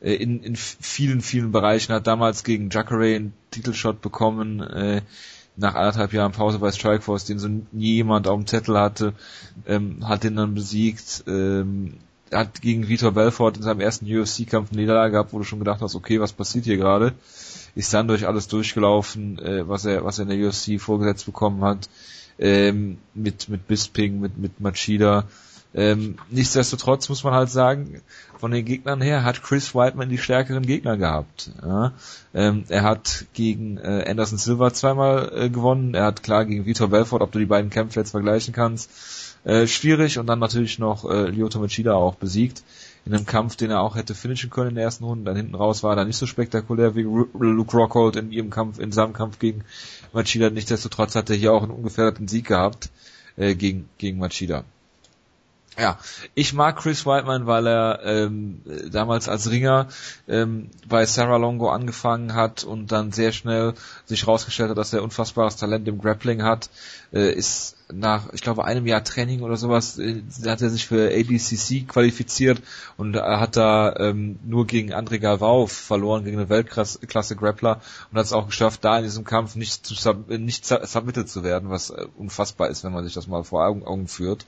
äh, 0.00 0.14
in, 0.14 0.42
in 0.42 0.54
vielen, 0.54 1.22
vielen 1.22 1.50
Bereichen 1.50 1.92
hat 1.92 2.06
damals 2.06 2.44
gegen 2.44 2.70
Jacare 2.70 3.16
einen 3.16 3.32
Titelshot 3.50 4.00
bekommen, 4.00 4.60
äh, 4.60 5.02
nach 5.56 5.74
anderthalb 5.74 6.12
Jahren 6.12 6.32
Pause 6.32 6.58
bei 6.58 6.70
Strikeforce, 6.70 7.24
den 7.24 7.38
so 7.38 7.48
nie 7.48 7.94
jemand 7.94 8.28
auf 8.28 8.38
dem 8.38 8.46
Zettel 8.46 8.78
hatte, 8.78 9.14
ähm, 9.66 10.06
hat 10.06 10.24
den 10.24 10.36
dann 10.36 10.54
besiegt, 10.54 11.24
ähm, 11.26 11.94
hat 12.32 12.60
gegen 12.60 12.88
Vitor 12.88 13.12
Belfort 13.12 13.56
in 13.56 13.62
seinem 13.62 13.80
ersten 13.80 14.06
UFC-Kampf 14.06 14.72
eine 14.72 14.80
Niederlage 14.80 15.12
gehabt, 15.12 15.32
wo 15.32 15.38
du 15.38 15.44
schon 15.44 15.60
gedacht 15.60 15.80
hast, 15.80 15.94
okay, 15.94 16.20
was 16.20 16.32
passiert 16.32 16.64
hier 16.64 16.76
gerade? 16.76 17.12
Ist 17.76 17.94
dann 17.94 18.08
durch 18.08 18.26
alles 18.26 18.48
durchgelaufen, 18.48 19.38
äh, 19.38 19.66
was 19.68 19.84
er, 19.84 20.04
was 20.04 20.18
er 20.18 20.28
in 20.28 20.38
der 20.38 20.48
UFC 20.48 20.80
vorgesetzt 20.80 21.26
bekommen 21.26 21.64
hat, 21.64 21.88
ähm, 22.38 22.98
mit, 23.14 23.48
mit 23.48 23.66
Bisping, 23.66 24.20
mit, 24.20 24.36
mit 24.36 24.60
Machida. 24.60 25.26
Ähm, 25.74 26.16
nichtsdestotrotz 26.30 27.08
muss 27.08 27.24
man 27.24 27.34
halt 27.34 27.50
sagen, 27.50 28.00
von 28.38 28.52
den 28.52 28.64
Gegnern 28.64 29.00
her 29.00 29.24
hat 29.24 29.42
Chris 29.42 29.74
Whiteman 29.74 30.08
die 30.08 30.18
stärkeren 30.18 30.64
Gegner 30.64 30.96
gehabt. 30.96 31.50
Ja? 31.62 31.92
Ähm, 32.32 32.64
er 32.68 32.82
hat 32.82 33.26
gegen 33.34 33.78
äh, 33.78 34.04
Anderson 34.08 34.38
Silva 34.38 34.72
zweimal 34.72 35.32
äh, 35.34 35.50
gewonnen, 35.50 35.94
er 35.94 36.04
hat 36.04 36.22
klar 36.22 36.44
gegen 36.44 36.64
Vitor 36.64 36.88
Belfort, 36.88 37.22
ob 37.22 37.32
du 37.32 37.40
die 37.40 37.46
beiden 37.46 37.70
Kämpfe 37.70 37.98
jetzt 37.98 38.12
vergleichen 38.12 38.54
kannst, 38.54 38.90
äh, 39.44 39.66
schwierig 39.66 40.18
und 40.18 40.26
dann 40.26 40.38
natürlich 40.38 40.78
noch 40.78 41.10
äh, 41.10 41.28
Lyoto 41.30 41.58
Machida 41.58 41.94
auch 41.94 42.14
besiegt 42.14 42.62
in 43.06 43.12
einem 43.12 43.26
Kampf, 43.26 43.56
den 43.56 43.70
er 43.70 43.80
auch 43.80 43.96
hätte 43.96 44.14
finishen 44.14 44.50
können 44.50 44.70
in 44.70 44.74
der 44.76 44.84
ersten 44.84 45.04
Runde. 45.04 45.24
Dann 45.24 45.36
hinten 45.36 45.54
raus 45.54 45.82
war 45.82 45.96
er 45.96 46.04
nicht 46.04 46.16
so 46.16 46.26
spektakulär 46.26 46.94
wie 46.94 47.02
Luke 47.02 47.76
Rockhold 47.76 48.16
in 48.16 48.32
ihrem 48.32 48.50
Kampf, 48.50 48.78
in 48.78 48.92
seinem 48.92 49.12
Kampf 49.12 49.38
gegen 49.38 49.64
Machida. 50.12 50.50
Nichtsdestotrotz 50.50 51.14
hat 51.14 51.28
er 51.28 51.36
hier 51.36 51.52
auch 51.52 51.62
einen 51.62 51.72
ungefährdeten 51.72 52.28
Sieg 52.28 52.46
gehabt 52.46 52.90
äh, 53.36 53.54
gegen, 53.54 53.88
gegen 53.98 54.18
Machida. 54.18 54.64
Ja, 55.76 55.98
ich 56.34 56.52
mag 56.52 56.76
Chris 56.76 57.04
Whiteman, 57.04 57.46
weil 57.46 57.66
er 57.66 58.00
ähm, 58.04 58.62
damals 58.92 59.28
als 59.28 59.50
Ringer 59.50 59.88
ähm, 60.28 60.70
bei 60.88 61.04
Sarah 61.04 61.36
Longo 61.36 61.68
angefangen 61.68 62.34
hat 62.34 62.62
und 62.62 62.92
dann 62.92 63.10
sehr 63.10 63.32
schnell 63.32 63.74
sich 64.04 64.22
herausgestellt 64.22 64.70
hat, 64.70 64.78
dass 64.78 64.92
er 64.92 65.02
unfassbares 65.02 65.56
Talent 65.56 65.88
im 65.88 66.00
Grappling 66.00 66.44
hat. 66.44 66.70
Äh, 67.12 67.32
ist 67.32 67.76
nach, 67.92 68.32
ich 68.32 68.40
glaube, 68.40 68.64
einem 68.64 68.86
Jahr 68.86 69.02
Training 69.02 69.42
oder 69.42 69.56
sowas, 69.56 69.98
äh, 69.98 70.22
hat 70.46 70.62
er 70.62 70.70
sich 70.70 70.86
für 70.86 71.10
ADCC 71.12 71.88
qualifiziert 71.88 72.62
und 72.96 73.16
er 73.16 73.40
hat 73.40 73.56
da 73.56 73.94
ähm, 73.96 74.38
nur 74.44 74.66
gegen 74.66 74.94
André 74.94 75.18
Galvao 75.18 75.66
verloren, 75.66 76.24
gegen 76.24 76.38
eine 76.38 76.48
Weltklasse 76.48 77.36
Grappler 77.36 77.80
und 78.10 78.18
hat 78.18 78.26
es 78.26 78.32
auch 78.32 78.46
geschafft, 78.46 78.84
da 78.84 78.98
in 78.98 79.04
diesem 79.04 79.24
Kampf 79.24 79.56
nicht, 79.56 79.86
zu, 79.86 79.94
nicht 80.28 80.66
submitted 80.66 81.28
zu 81.28 81.42
werden, 81.42 81.68
was 81.68 81.90
äh, 81.90 82.06
unfassbar 82.16 82.68
ist, 82.68 82.84
wenn 82.84 82.92
man 82.92 83.04
sich 83.04 83.14
das 83.14 83.26
mal 83.26 83.42
vor 83.42 83.66
Augen, 83.66 83.84
Augen 83.84 84.06
führt. 84.06 84.46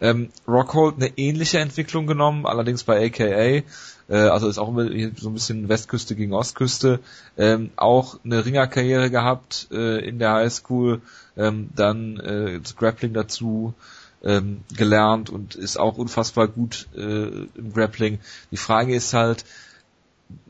Ähm, 0.00 0.30
Rockhold 0.48 0.96
eine 0.96 1.18
ähnliche 1.18 1.58
Entwicklung 1.58 2.06
genommen, 2.06 2.46
allerdings 2.46 2.84
bei 2.84 3.06
AKA, 3.06 3.62
äh, 4.08 4.28
also 4.28 4.48
ist 4.48 4.58
auch 4.58 4.68
immer 4.68 4.88
so 5.16 5.28
ein 5.28 5.34
bisschen 5.34 5.68
Westküste 5.68 6.14
gegen 6.14 6.32
Ostküste, 6.32 7.00
ähm, 7.36 7.70
auch 7.76 8.18
eine 8.24 8.44
Ringerkarriere 8.44 9.10
gehabt 9.10 9.68
äh, 9.70 10.06
in 10.06 10.18
der 10.18 10.32
Highschool, 10.32 11.02
ähm, 11.36 11.70
dann 11.74 12.18
äh, 12.18 12.60
das 12.60 12.76
Grappling 12.76 13.12
dazu 13.12 13.74
ähm, 14.22 14.62
gelernt 14.76 15.30
und 15.30 15.54
ist 15.54 15.78
auch 15.78 15.96
unfassbar 15.96 16.48
gut 16.48 16.88
äh, 16.94 17.28
im 17.54 17.72
Grappling. 17.72 18.18
Die 18.50 18.56
Frage 18.56 18.94
ist 18.94 19.14
halt, 19.14 19.44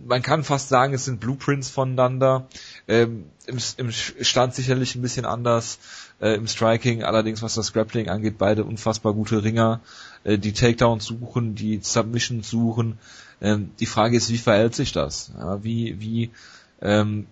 man 0.07 0.23
kann 0.23 0.45
fast 0.45 0.69
sagen, 0.69 0.95
es 0.95 1.05
sind 1.05 1.21
Blueprints 1.21 1.71
voneinander. 1.71 2.47
Ähm, 2.89 3.27
im, 3.47 3.59
Im 3.77 3.91
Stand 3.93 4.55
sicherlich 4.55 4.95
ein 4.95 5.03
bisschen 5.03 5.25
anders 5.25 5.79
äh, 6.21 6.35
im 6.35 6.47
Striking, 6.47 7.03
allerdings 7.03 7.43
was 7.43 7.55
das 7.55 7.73
Grappling 7.73 8.09
angeht, 8.09 8.39
beide 8.39 8.65
unfassbar 8.65 9.15
gute 9.15 9.43
Ringer, 9.43 9.81
äh, 10.25 10.39
die 10.39 10.53
Takedowns 10.53 11.07
suchen, 11.07 11.55
die 11.55 11.81
Submissions 11.83 12.49
suchen. 12.49 12.99
Ähm, 13.41 13.71
die 13.81 13.87
Frage 13.87 14.17
ist, 14.17 14.31
wie 14.31 14.39
verhält 14.39 14.75
sich 14.75 14.93
das? 14.93 15.33
Ja, 15.37 15.63
wie 15.65 16.01
wie 16.01 16.31
ähm, 16.83 17.27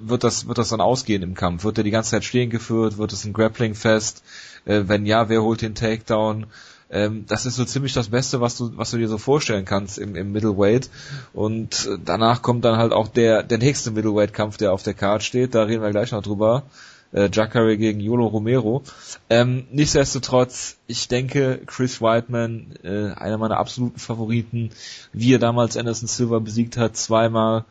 wird 0.00 0.24
das 0.24 0.46
wird 0.46 0.58
das 0.58 0.68
dann 0.68 0.80
ausgehen 0.80 1.22
im 1.22 1.34
Kampf? 1.34 1.64
Wird 1.64 1.78
er 1.78 1.84
die 1.84 1.90
ganze 1.90 2.12
Zeit 2.12 2.24
stehen 2.24 2.50
geführt? 2.50 2.98
Wird 2.98 3.12
es 3.12 3.24
ein 3.24 3.32
Grappling 3.32 3.74
fest? 3.74 4.22
Äh, 4.64 4.84
wenn 4.86 5.06
ja, 5.06 5.28
wer 5.28 5.42
holt 5.42 5.62
den 5.62 5.74
Takedown? 5.74 6.46
Ähm, 6.90 7.24
das 7.26 7.46
ist 7.46 7.56
so 7.56 7.64
ziemlich 7.64 7.94
das 7.94 8.10
Beste, 8.10 8.42
was 8.42 8.58
du, 8.58 8.76
was 8.76 8.90
du 8.90 8.98
dir 8.98 9.08
so 9.08 9.16
vorstellen 9.16 9.64
kannst 9.64 9.98
im, 9.98 10.14
im 10.14 10.30
Middleweight. 10.30 10.90
Und 11.32 11.86
äh, 11.86 11.98
danach 12.04 12.42
kommt 12.42 12.64
dann 12.64 12.76
halt 12.76 12.92
auch 12.92 13.08
der, 13.08 13.42
der 13.42 13.58
nächste 13.58 13.90
Middleweight-Kampf, 13.90 14.58
der 14.58 14.72
auf 14.72 14.82
der 14.82 14.94
Card 14.94 15.22
steht. 15.22 15.54
Da 15.54 15.62
reden 15.62 15.82
wir 15.82 15.90
gleich 15.90 16.12
noch 16.12 16.22
drüber. 16.22 16.64
Äh, 17.12 17.28
Jacare 17.32 17.76
gegen 17.76 18.00
Yolo 18.00 18.26
Romero. 18.26 18.82
Ähm, 19.28 19.64
nichtsdestotrotz, 19.70 20.76
ich 20.86 21.08
denke, 21.08 21.60
Chris 21.66 22.00
Whiteman, 22.00 22.74
äh, 22.82 23.12
einer 23.12 23.38
meiner 23.38 23.58
absoluten 23.58 23.98
Favoriten, 23.98 24.70
wie 25.12 25.34
er 25.34 25.38
damals 25.38 25.76
Anderson 25.76 26.08
Silva 26.08 26.38
besiegt 26.38 26.76
hat, 26.76 26.96
zweimal, 26.96 27.64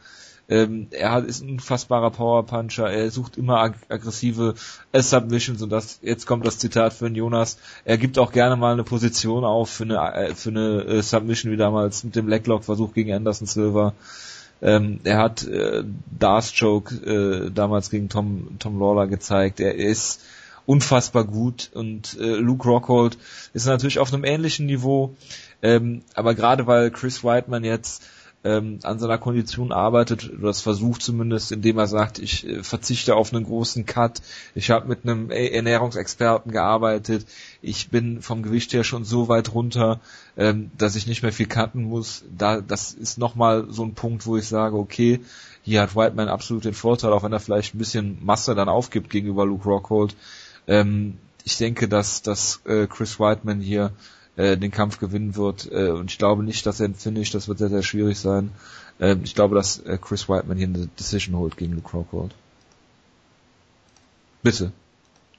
ähm, 0.51 0.87
er 0.91 1.11
hat, 1.11 1.25
ist 1.25 1.41
ein 1.41 1.51
unfassbarer 1.51 2.11
Powerpuncher, 2.11 2.91
er 2.91 3.09
sucht 3.09 3.37
immer 3.37 3.59
ag 3.59 3.75
aggressive 3.87 4.55
Submissions 4.93 5.61
und 5.61 5.69
das, 5.69 5.99
jetzt 6.01 6.27
kommt 6.27 6.45
das 6.45 6.59
Zitat 6.59 6.99
den 6.99 7.15
Jonas, 7.15 7.57
er 7.85 7.97
gibt 7.97 8.19
auch 8.19 8.33
gerne 8.33 8.57
mal 8.57 8.73
eine 8.73 8.83
Position 8.83 9.45
auf 9.45 9.69
für 9.69 9.85
eine, 9.85 10.13
äh, 10.13 10.35
für 10.35 10.49
eine 10.49 10.83
äh, 10.83 11.01
Submission 11.01 11.53
wie 11.53 11.57
damals 11.57 12.03
mit 12.03 12.15
dem 12.15 12.27
Leglock-Versuch 12.27 12.93
gegen 12.93 13.13
Anderson 13.13 13.47
Silva. 13.47 13.93
Ähm, 14.61 14.99
er 15.03 15.17
hat 15.17 15.43
äh, 15.43 15.83
Choke 16.57 16.95
äh, 16.95 17.51
damals 17.51 17.89
gegen 17.89 18.09
Tom, 18.09 18.57
Tom 18.59 18.79
Lawler 18.79 19.07
gezeigt. 19.07 19.59
Er 19.59 19.75
ist 19.75 20.21
unfassbar 20.65 21.23
gut 21.23 21.71
und 21.73 22.17
äh, 22.19 22.35
Luke 22.35 22.67
Rockhold 22.67 23.17
ist 23.53 23.65
natürlich 23.65 23.99
auf 23.99 24.13
einem 24.13 24.23
ähnlichen 24.23 24.67
Niveau. 24.67 25.15
Ähm, 25.63 26.03
aber 26.13 26.35
gerade 26.35 26.67
weil 26.67 26.91
Chris 26.91 27.23
Whiteman 27.23 27.63
jetzt 27.63 28.03
ähm, 28.43 28.79
an 28.83 28.97
seiner 28.97 29.17
Kondition 29.17 29.71
arbeitet, 29.71 30.31
oder 30.33 30.47
das 30.47 30.61
versucht 30.61 31.03
zumindest, 31.03 31.51
indem 31.51 31.77
er 31.77 31.87
sagt, 31.87 32.17
ich 32.17 32.47
äh, 32.47 32.63
verzichte 32.63 33.15
auf 33.15 33.33
einen 33.33 33.45
großen 33.45 33.85
Cut, 33.85 34.21
ich 34.55 34.71
habe 34.71 34.87
mit 34.87 35.03
einem 35.03 35.29
Ernährungsexperten 35.29 36.51
gearbeitet, 36.51 37.27
ich 37.61 37.89
bin 37.89 38.21
vom 38.21 38.41
Gewicht 38.41 38.73
her 38.73 38.83
schon 38.83 39.05
so 39.05 39.27
weit 39.27 39.53
runter, 39.53 39.99
ähm, 40.37 40.71
dass 40.77 40.95
ich 40.95 41.05
nicht 41.05 41.21
mehr 41.21 41.33
viel 41.33 41.45
cutten 41.45 41.83
muss. 41.83 42.23
Da, 42.35 42.61
das 42.61 42.93
ist 42.93 43.19
nochmal 43.19 43.67
so 43.69 43.83
ein 43.83 43.93
Punkt, 43.93 44.25
wo 44.25 44.37
ich 44.37 44.47
sage, 44.47 44.75
okay, 44.75 45.19
hier 45.63 45.81
hat 45.81 45.95
Whiteman 45.95 46.27
absolut 46.27 46.65
den 46.65 46.73
Vorteil, 46.73 47.13
auch 47.13 47.23
wenn 47.23 47.33
er 47.33 47.39
vielleicht 47.39 47.75
ein 47.75 47.79
bisschen 47.79 48.17
Masse 48.23 48.55
dann 48.55 48.69
aufgibt 48.69 49.11
gegenüber 49.11 49.45
Luke 49.45 49.65
Rockhold. 49.65 50.15
Ähm, 50.67 51.17
ich 51.43 51.57
denke, 51.57 51.87
dass, 51.87 52.21
dass 52.23 52.61
äh, 52.65 52.87
Chris 52.87 53.19
Whiteman 53.19 53.61
hier 53.61 53.91
äh, 54.41 54.57
den 54.57 54.71
Kampf 54.71 54.99
gewinnen 54.99 55.35
wird. 55.35 55.71
Äh, 55.71 55.89
und 55.89 56.11
ich 56.11 56.17
glaube 56.17 56.43
nicht, 56.43 56.65
dass 56.65 56.79
er 56.79 56.87
ein 56.87 56.95
Finish, 56.95 57.31
das 57.31 57.47
wird 57.47 57.59
sehr, 57.59 57.69
sehr 57.69 57.83
schwierig 57.83 58.19
sein. 58.19 58.51
Äh, 58.99 59.15
ich 59.23 59.35
glaube, 59.35 59.55
dass 59.55 59.79
äh, 59.79 59.97
Chris 60.01 60.27
Whiteman 60.27 60.57
hier 60.57 60.67
eine 60.67 60.87
Decision 60.87 61.37
holt 61.37 61.57
gegen 61.57 61.73
Luke 61.73 61.91
Rockhold. 61.91 62.33
Bitte. 64.41 64.71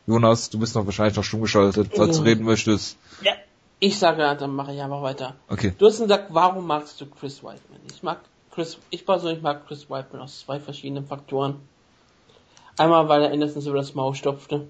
Jonas, 0.06 0.50
du 0.50 0.58
bist 0.58 0.74
noch 0.74 0.86
wahrscheinlich 0.86 1.16
noch 1.16 1.24
stumm 1.24 1.42
geschaltet, 1.42 1.90
falls 1.94 2.18
du 2.18 2.22
reden 2.22 2.44
möchtest. 2.44 2.96
Ja, 3.22 3.32
ich 3.78 3.98
sage, 3.98 4.36
dann 4.38 4.54
mache 4.54 4.72
ich 4.72 4.80
einfach 4.80 5.02
weiter. 5.02 5.34
Okay. 5.48 5.74
Du 5.76 5.86
hast 5.86 6.00
gesagt, 6.00 6.26
warum 6.30 6.66
magst 6.66 7.00
du 7.00 7.06
Chris 7.06 7.42
Whiteman? 7.42 7.80
Ich 7.92 8.02
mag 8.02 8.20
Chris, 8.52 8.78
ich 8.90 9.06
persönlich 9.06 9.42
mag 9.42 9.66
Chris 9.66 9.88
Whiteman 9.88 10.22
aus 10.22 10.40
zwei 10.40 10.60
verschiedenen 10.60 11.06
Faktoren. 11.06 11.56
Einmal, 12.76 13.08
weil 13.08 13.22
er 13.22 13.32
Anderson 13.32 13.62
so 13.62 13.72
das 13.72 13.94
Maul 13.94 14.14
stopfte. 14.14 14.66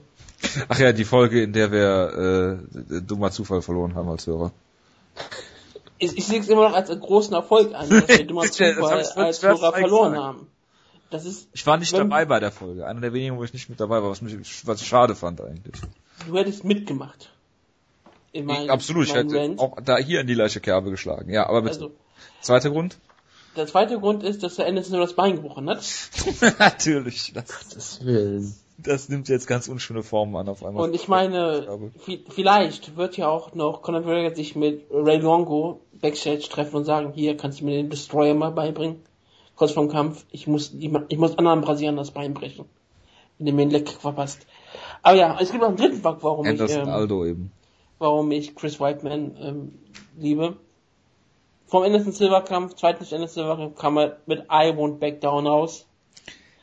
Ach 0.69 0.79
ja, 0.79 0.93
die 0.93 1.05
Folge, 1.05 1.43
in 1.43 1.53
der 1.53 1.71
wir 1.71 2.59
äh, 2.91 3.01
dummer 3.03 3.31
Zufall 3.31 3.63
verloren 3.63 3.95
haben 3.95 4.09
als 4.09 4.27
Hörer. 4.27 4.53
Ich, 5.99 6.17
ich 6.19 6.27
sehe 6.27 6.41
es 6.41 6.49
immer 6.49 6.69
noch 6.69 6.75
als 6.75 6.91
einen 6.91 7.01
großen 7.01 7.33
Erfolg 7.33 7.75
an, 7.75 7.89
dass 7.89 8.09
wir 8.09 8.27
dummer 8.27 8.43
Zufall 8.43 9.05
als 9.15 9.43
Hörer 9.43 9.73
verloren 9.73 10.15
sagen. 10.15 10.25
haben. 10.25 10.47
Das 11.11 11.27
ist, 11.27 11.49
ich 11.53 11.67
war 11.67 11.77
nicht 11.77 11.93
dabei 11.93 12.25
bei 12.25 12.41
der 12.41 12.51
Folge. 12.51 12.87
Einer 12.87 13.01
der 13.01 13.13
wenigen, 13.13 13.37
wo 13.37 13.45
ich 13.45 13.53
nicht 13.53 13.69
mit 13.69 13.79
dabei 13.79 14.03
war, 14.03 14.11
was 14.11 14.23
mich 14.23 14.67
was 14.67 14.81
ich 14.81 14.89
schade 14.89 15.15
fand 15.15 15.43
eigentlich. 15.43 15.77
Du 16.27 16.37
hättest 16.37 16.65
mitgemacht. 16.65 17.31
In 18.33 18.47
mein, 18.47 18.71
Absolut, 18.71 19.05
ich 19.05 19.15
hätte 19.15 19.37
Rant. 19.37 19.59
auch 19.61 19.79
da 19.85 19.99
hier 19.99 20.21
in 20.23 20.27
die 20.27 20.35
gleiche 20.35 20.61
Kerbe 20.61 20.91
geschlagen. 20.91 21.31
Ja, 21.31 21.47
aber 21.49 21.61
bitte. 21.63 21.75
Also, 21.75 21.93
Zweiter 22.41 22.71
Grund? 22.71 22.97
Der 23.57 23.67
zweite 23.67 23.99
Grund 23.99 24.23
ist, 24.23 24.43
dass 24.43 24.57
der 24.57 24.67
Anderson 24.67 24.93
nur 24.93 25.03
das 25.03 25.15
Bein 25.15 25.37
gebrochen 25.37 25.69
hat. 25.69 25.85
Natürlich. 26.59 27.33
Das, 27.35 27.47
das, 27.75 28.01
das, 28.79 29.09
nimmt 29.09 29.29
jetzt 29.29 29.47
ganz 29.47 29.69
unschöne 29.69 30.03
Formen 30.03 30.35
an 30.37 30.49
auf 30.49 30.65
einmal. 30.65 30.83
Und 30.85 30.95
ich 30.95 31.07
meine, 31.09 31.91
vielleicht 32.31 32.97
wird 32.97 33.17
ja 33.19 33.29
auch 33.29 33.55
noch 33.55 33.83
Conor 33.83 34.01
McGregor 34.01 34.35
sich 34.35 34.57
mit 34.57 34.87
Ray 34.91 35.19
Longo 35.19 35.81
Backstage 36.01 36.49
treffen 36.49 36.77
und 36.77 36.85
sagen, 36.85 37.13
hier 37.15 37.37
kannst 37.37 37.61
du 37.61 37.67
mir 37.67 37.77
den 37.77 37.91
Destroyer 37.91 38.35
mal 38.35 38.51
beibringen. 38.51 39.03
Kurz 39.55 39.73
vorm 39.73 39.91
Kampf, 39.91 40.25
ich 40.31 40.47
muss, 40.47 40.73
ich 40.73 41.19
muss 41.19 41.37
anderen 41.37 41.61
Brasilianern 41.61 41.99
das 41.99 42.11
Bein 42.11 42.33
brechen. 42.33 42.65
Wenn 43.37 43.47
der 43.47 43.55
mir 43.55 43.67
den 43.67 43.71
Leck 43.71 43.91
verpasst. 43.91 44.47
Aber 45.03 45.17
ja, 45.17 45.39
es 45.39 45.51
gibt 45.51 45.61
noch 45.61 45.69
einen 45.69 45.77
dritten 45.77 46.01
Fakt, 46.01 46.23
warum 46.23 46.47
Anderson 46.47 46.83
ich, 46.83 46.87
ähm, 46.87 46.93
Aldo 46.93 47.27
eben. 47.27 47.53
warum 47.99 48.31
ich 48.31 48.55
Chris 48.55 48.81
Whiteman 48.81 49.37
ähm, 49.41 49.73
liebe 50.19 50.57
vom 51.73 51.85
Anderson 51.85 52.13
Silver 52.13 52.43
Kampf, 52.43 52.75
zweiten 52.75 53.03
Anderson 53.03 53.29
Silver 53.29 53.57
Kampf 53.57 53.79
kam 53.79 53.97
er 53.97 54.19
mit 54.27 54.41
I 54.41 54.75
Won't 54.77 54.99
Back 54.99 55.23
Down 55.23 55.47
raus. 55.47 55.87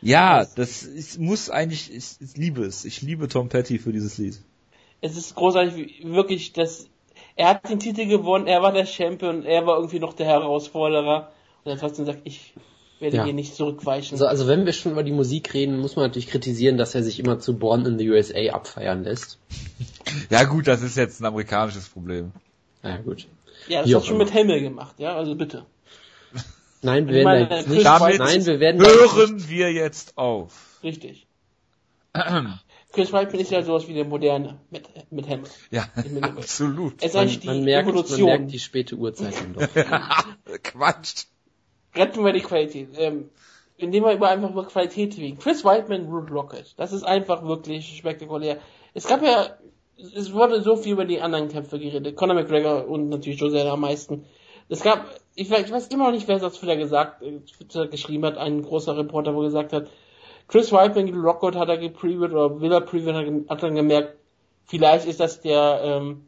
Ja, 0.03 0.45
das 0.45 0.83
ist, 0.83 1.19
muss 1.19 1.49
eigentlich, 1.49 1.91
ich, 1.91 2.17
ich 2.21 2.38
liebe 2.38 2.63
es. 2.63 2.85
Ich 2.85 3.01
liebe 3.01 3.27
Tom 3.27 3.49
Petty 3.49 3.79
für 3.79 3.91
dieses 3.91 4.19
Lied. 4.19 4.39
Es 5.01 5.17
ist 5.17 5.33
großartig, 5.33 6.03
wirklich, 6.05 6.53
dass 6.53 6.85
er 7.35 7.49
hat 7.49 7.67
den 7.67 7.79
Titel 7.79 8.05
gewonnen, 8.05 8.45
er 8.45 8.61
war 8.61 8.71
der 8.71 8.85
Champion, 8.85 9.45
er 9.45 9.65
war 9.65 9.77
irgendwie 9.77 9.99
noch 9.99 10.13
der 10.13 10.27
Herausforderer. 10.27 11.31
Und 11.63 11.71
er 11.71 11.79
trotzdem 11.79 12.05
sagt, 12.05 12.21
ich 12.25 12.53
werde 12.99 13.17
ja. 13.17 13.23
hier 13.23 13.33
nicht 13.33 13.55
zurückweichen. 13.55 14.13
Also, 14.13 14.27
also 14.27 14.47
wenn 14.47 14.67
wir 14.67 14.73
schon 14.73 14.91
über 14.91 15.01
die 15.01 15.11
Musik 15.11 15.55
reden, 15.55 15.79
muss 15.79 15.95
man 15.95 16.05
natürlich 16.05 16.27
kritisieren, 16.27 16.77
dass 16.77 16.93
er 16.93 17.01
sich 17.01 17.19
immer 17.19 17.39
zu 17.39 17.57
Born 17.57 17.83
in 17.88 17.97
the 17.97 18.07
USA 18.11 18.53
abfeiern 18.53 19.03
lässt. 19.05 19.39
ja 20.29 20.43
gut, 20.43 20.67
das 20.67 20.83
ist 20.83 20.97
jetzt 20.97 21.19
ein 21.19 21.25
amerikanisches 21.25 21.89
Problem. 21.89 22.31
Ja 22.83 22.97
gut. 22.97 23.27
Ja, 23.67 23.81
das 23.83 23.93
hat 23.93 24.05
schon 24.05 24.17
mit 24.17 24.33
Hemmel 24.33 24.61
gemacht, 24.61 24.95
ja, 24.99 25.15
also 25.15 25.35
bitte. 25.35 25.65
Nein, 26.81 27.07
wir 27.07 27.15
werden 27.15 27.25
meine, 27.25 27.67
nicht, 27.67 27.85
damit 27.85 28.19
nein, 28.19 28.45
wir 28.45 28.59
werden 28.59 28.81
hören 28.81 29.35
nicht. 29.35 29.49
wir 29.49 29.73
jetzt 29.73 30.17
auf. 30.17 30.79
Richtig. 30.81 31.27
Chris 32.91 33.13
Weidman 33.13 33.41
ist 33.41 33.51
ja 33.51 33.61
sowas 33.61 33.88
wie 33.88 33.93
der 33.93 34.05
moderne 34.05 34.59
mit, 34.71 34.89
mit 35.11 35.27
Hemmel. 35.27 35.49
Ja, 35.69 35.88
absolut. 36.21 36.95
Es 36.99 37.11
ist 37.11 37.15
eigentlich 37.15 37.43
man, 37.43 37.57
die 37.57 37.61
merkt, 37.61 37.88
Evolution. 37.88 38.21
Man 38.21 38.39
merkt 38.39 38.51
die 38.53 38.59
späte 38.59 38.95
Uhrzeit 38.95 39.35
doch. 39.53 39.67
Quatsch. 40.63 41.25
Retten 41.95 42.23
wir 42.25 42.33
die 42.33 42.41
Qualität. 42.41 42.89
Ähm, 42.97 43.29
indem 43.77 44.03
wir 44.03 44.13
über 44.13 44.29
einfach 44.29 44.49
über 44.49 44.65
Qualität 44.65 45.17
reden. 45.17 45.38
Chris 45.38 45.63
Whiteman, 45.63 46.07
Root 46.07 46.31
Rocket. 46.31 46.73
Das 46.77 46.91
ist 46.91 47.03
einfach 47.03 47.43
wirklich 47.43 47.97
spektakulär. 47.97 48.57
Es 48.93 49.07
gab 49.07 49.21
ja 49.21 49.57
es 50.15 50.33
wurde 50.33 50.61
so 50.61 50.75
viel 50.75 50.93
über 50.93 51.05
die 51.05 51.21
anderen 51.21 51.49
Kämpfe 51.49 51.79
geredet. 51.79 52.15
Conor 52.15 52.35
McGregor 52.35 52.87
und 52.87 53.09
natürlich 53.09 53.39
Jose 53.39 53.69
am 53.69 53.81
meisten. 53.81 54.25
Es 54.69 54.81
gab, 54.81 55.05
ich 55.35 55.49
weiß, 55.49 55.65
ich 55.65 55.71
weiß 55.71 55.87
immer 55.87 56.05
noch 56.05 56.11
nicht, 56.11 56.27
wer 56.27 56.39
das 56.39 56.61
wieder 56.61 56.77
gesagt, 56.77 57.23
äh, 57.23 57.87
geschrieben 57.87 58.25
hat, 58.25 58.37
ein 58.37 58.61
großer 58.61 58.95
Reporter, 58.97 59.35
wo 59.35 59.41
gesagt 59.41 59.73
hat, 59.73 59.89
Chris 60.47 60.71
Weidman 60.71 61.05
gegen 61.05 61.21
Rockwood 61.21 61.55
hat 61.55 61.69
er 61.69 61.77
gepreviewt 61.77 62.31
oder 62.31 62.59
will 62.61 62.71
er 62.71 62.81
previewt, 62.81 63.49
hat 63.49 63.63
dann 63.63 63.75
gemerkt, 63.75 64.15
vielleicht 64.65 65.07
ist 65.07 65.19
das 65.19 65.41
der 65.41 65.81
ähm, 65.83 66.25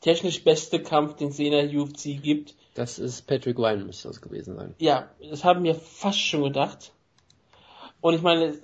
technisch 0.00 0.44
beste 0.44 0.82
Kampf, 0.82 1.16
den 1.16 1.28
es 1.28 1.38
in 1.38 1.52
der 1.52 1.68
UFC 1.68 2.20
gibt. 2.22 2.54
Das 2.74 2.98
ist 2.98 3.26
Patrick 3.26 3.58
Ryan, 3.58 3.86
müsste 3.86 4.08
das 4.08 4.20
gewesen 4.20 4.56
sein. 4.56 4.74
Ja, 4.78 5.10
das 5.30 5.44
haben 5.44 5.64
wir 5.64 5.74
fast 5.74 6.20
schon 6.20 6.44
gedacht. 6.44 6.92
Und 8.00 8.14
ich 8.14 8.22
meine, 8.22 8.54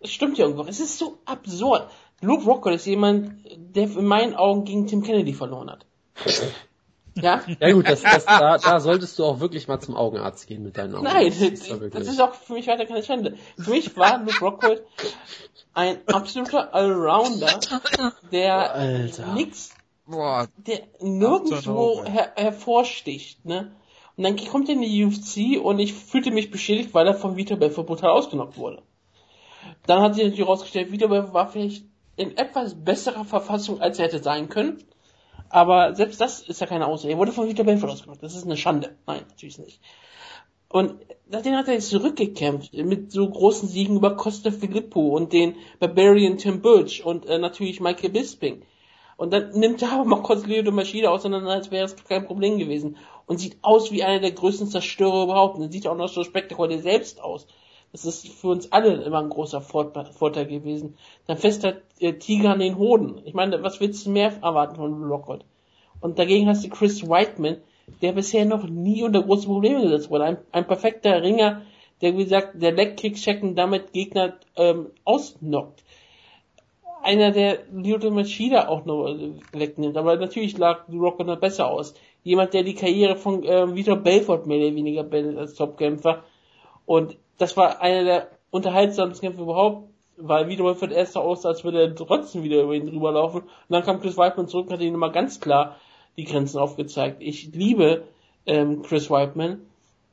es 0.00 0.12
stimmt 0.12 0.36
ja 0.36 0.44
irgendwo. 0.44 0.64
Es 0.68 0.80
ist 0.80 0.98
so 0.98 1.18
absurd. 1.24 1.88
Luke 2.24 2.44
Rockhold 2.44 2.76
ist 2.76 2.86
jemand, 2.86 3.44
der 3.74 3.84
in 3.84 4.06
meinen 4.06 4.34
Augen 4.34 4.64
gegen 4.64 4.86
Tim 4.86 5.02
Kennedy 5.02 5.32
verloren 5.32 5.70
hat. 5.70 5.86
Ja? 7.14 7.42
Ja 7.60 7.72
gut, 7.72 7.88
das, 7.88 8.02
das, 8.02 8.24
da, 8.24 8.58
da 8.58 8.80
solltest 8.80 9.18
du 9.18 9.24
auch 9.24 9.40
wirklich 9.40 9.68
mal 9.68 9.80
zum 9.80 9.96
Augenarzt 9.96 10.46
gehen 10.46 10.62
mit 10.62 10.76
deinen 10.76 10.94
Augen. 10.96 11.04
Nein, 11.04 11.26
das 11.26 11.40
ist, 11.40 11.70
das 11.70 12.08
ist 12.08 12.20
auch 12.20 12.34
für 12.34 12.54
mich 12.54 12.66
weiter 12.66 12.86
keine 12.86 13.02
Schande. 13.02 13.36
Für 13.56 13.70
mich 13.70 13.96
war 13.96 14.18
Luke 14.18 14.40
Rockhold 14.40 14.82
ein 15.74 16.06
absoluter 16.08 16.74
Allrounder, 16.74 17.60
der 18.32 18.74
Alter. 18.74 19.34
nix, 19.34 19.70
Boah. 20.06 20.48
der 20.56 20.82
nirgendwo 21.00 22.04
her 22.04 22.32
hervorsticht, 22.36 23.44
ne? 23.44 23.72
Und 24.16 24.22
dann 24.22 24.36
kommt 24.36 24.68
er 24.68 24.76
in 24.76 24.82
die 24.82 25.04
UFC 25.04 25.60
und 25.60 25.80
ich 25.80 25.92
fühlte 25.92 26.30
mich 26.30 26.52
beschädigt, 26.52 26.94
weil 26.94 27.06
er 27.06 27.14
vom 27.14 27.36
Vito 27.36 27.56
Belfort 27.56 27.86
brutal 27.86 28.10
ausgenockt 28.10 28.56
wurde. 28.56 28.82
Dann 29.86 30.02
hat 30.02 30.14
sich 30.14 30.22
natürlich 30.22 30.44
herausgestellt, 30.44 30.92
Vito 30.92 31.08
Belfort 31.08 31.34
war 31.34 31.48
vielleicht 31.48 31.84
in 32.16 32.36
etwas 32.36 32.74
besserer 32.74 33.24
Verfassung, 33.24 33.80
als 33.80 33.98
er 33.98 34.06
hätte 34.06 34.22
sein 34.22 34.48
können. 34.48 34.82
Aber 35.48 35.94
selbst 35.94 36.20
das 36.20 36.40
ist 36.40 36.60
ja 36.60 36.66
keine 36.66 36.86
Ausrede. 36.86 37.14
Er 37.14 37.18
wurde 37.18 37.32
von 37.32 37.48
Victor 37.48 37.64
Belfort 37.64 37.90
ausgemacht. 37.90 38.22
Das 38.22 38.34
ist 38.34 38.44
eine 38.44 38.56
Schande. 38.56 38.96
Nein, 39.06 39.22
natürlich 39.28 39.58
nicht. 39.58 39.80
Und 40.68 40.96
nachdem 41.28 41.54
hat 41.54 41.68
er 41.68 41.74
jetzt 41.74 41.90
zurückgekämpft 41.90 42.72
mit 42.72 43.12
so 43.12 43.28
großen 43.28 43.68
Siegen 43.68 43.96
über 43.96 44.16
Costa 44.16 44.50
Filippo 44.50 45.16
und 45.16 45.32
den 45.32 45.54
Barbarian 45.78 46.38
Tim 46.38 46.62
Birch 46.62 47.04
und 47.04 47.26
äh, 47.26 47.38
natürlich 47.38 47.80
Michael 47.80 48.10
Bisping. 48.10 48.62
Und 49.16 49.32
dann 49.32 49.52
nimmt 49.52 49.80
er 49.82 49.92
aber 49.92 50.04
mal 50.04 50.22
kurz 50.22 50.44
Leo 50.46 50.62
de 50.62 50.72
Maschine 50.72 51.10
auseinander, 51.10 51.50
als 51.50 51.70
wäre 51.70 51.84
es 51.84 51.94
kein 52.04 52.26
Problem 52.26 52.58
gewesen. 52.58 52.96
Und 53.26 53.38
sieht 53.38 53.58
aus 53.62 53.92
wie 53.92 54.02
einer 54.02 54.20
der 54.20 54.32
größten 54.32 54.66
Zerstörer 54.66 55.22
überhaupt. 55.24 55.56
Und 55.56 55.70
sieht 55.70 55.86
auch 55.86 55.96
noch 55.96 56.08
so 56.08 56.24
spektakulär 56.24 56.80
selbst 56.80 57.22
aus. 57.22 57.46
Das 57.94 58.04
ist 58.04 58.26
für 58.26 58.48
uns 58.48 58.72
alle 58.72 59.04
immer 59.04 59.20
ein 59.20 59.28
großer 59.28 59.60
Vorteil 59.60 60.46
gewesen. 60.46 60.96
Dann 61.28 61.36
fester 61.36 61.76
äh, 62.00 62.14
Tiger 62.14 62.50
an 62.50 62.58
den 62.58 62.76
Hoden. 62.76 63.22
Ich 63.24 63.34
meine, 63.34 63.62
was 63.62 63.78
willst 63.78 64.04
du 64.04 64.10
mehr 64.10 64.32
erwarten 64.42 64.74
von 64.74 65.04
Rockwood? 65.04 65.44
Und 66.00 66.18
dagegen 66.18 66.48
hast 66.48 66.64
du 66.64 66.70
Chris 66.70 67.08
Whiteman, 67.08 67.58
der 68.02 68.10
bisher 68.10 68.46
noch 68.46 68.68
nie 68.68 69.04
unter 69.04 69.22
große 69.22 69.46
Probleme 69.46 69.80
gesetzt 69.80 70.10
wurde. 70.10 70.24
Ein, 70.24 70.38
ein 70.50 70.66
perfekter 70.66 71.22
Ringer, 71.22 71.62
der, 72.00 72.18
wie 72.18 72.24
gesagt, 72.24 72.60
der 72.60 72.72
Leg-Kick 72.72 73.14
checken 73.14 73.54
damit 73.54 73.92
Gegner 73.92 74.40
ähm, 74.56 74.88
ausnockt. 75.04 75.84
Einer, 77.00 77.30
der 77.30 77.58
Lyoto 77.72 78.10
Machida 78.10 78.66
auch 78.66 78.84
noch 78.86 79.06
äh, 79.06 79.34
wegnimmt. 79.52 79.96
Aber 79.96 80.16
natürlich 80.16 80.58
lag 80.58 80.88
Rockwood 80.92 81.28
noch 81.28 81.38
besser 81.38 81.68
aus. 81.68 81.94
Jemand, 82.24 82.54
der 82.54 82.64
die 82.64 82.74
Karriere 82.74 83.14
von 83.14 83.44
äh, 83.44 83.72
Vitor 83.72 83.98
Belfort 83.98 84.46
mehr 84.46 84.58
oder 84.58 84.74
weniger 84.74 85.04
beendet 85.04 85.38
als 85.38 85.54
Topkämpfer. 85.54 86.24
Und 86.86 87.16
das 87.38 87.56
war 87.56 87.80
einer 87.80 88.04
der 88.04 88.28
unterhaltsamsten 88.50 89.28
Kämpfe 89.28 89.42
überhaupt, 89.42 89.88
weil 90.16 90.48
wieder 90.48 90.64
Wolford 90.64 90.92
erst 90.92 91.16
aus, 91.16 91.44
als 91.44 91.64
würde 91.64 91.82
er 91.82 91.94
trotzdem 91.94 92.42
wieder 92.42 92.62
über 92.62 92.74
ihn 92.74 92.86
drüber 92.86 93.12
laufen. 93.12 93.40
Und 93.40 93.48
dann 93.68 93.82
kam 93.82 94.00
Chris 94.00 94.16
Weidman 94.16 94.48
zurück 94.48 94.68
und 94.68 94.74
hat 94.74 94.80
ihm 94.80 94.92
nochmal 94.92 95.12
ganz 95.12 95.40
klar 95.40 95.76
die 96.16 96.24
Grenzen 96.24 96.58
aufgezeigt. 96.58 97.16
Ich 97.20 97.52
liebe 97.52 98.04
ähm, 98.46 98.82
Chris 98.82 99.10
Weidman 99.10 99.60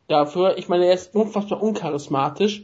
dafür. 0.08 0.58
Ich 0.58 0.69
meine, 0.69 0.85
er 0.85 0.93
ist 0.93 1.14
unfassbar 1.16 1.61
uncharismatisch. 1.61 2.64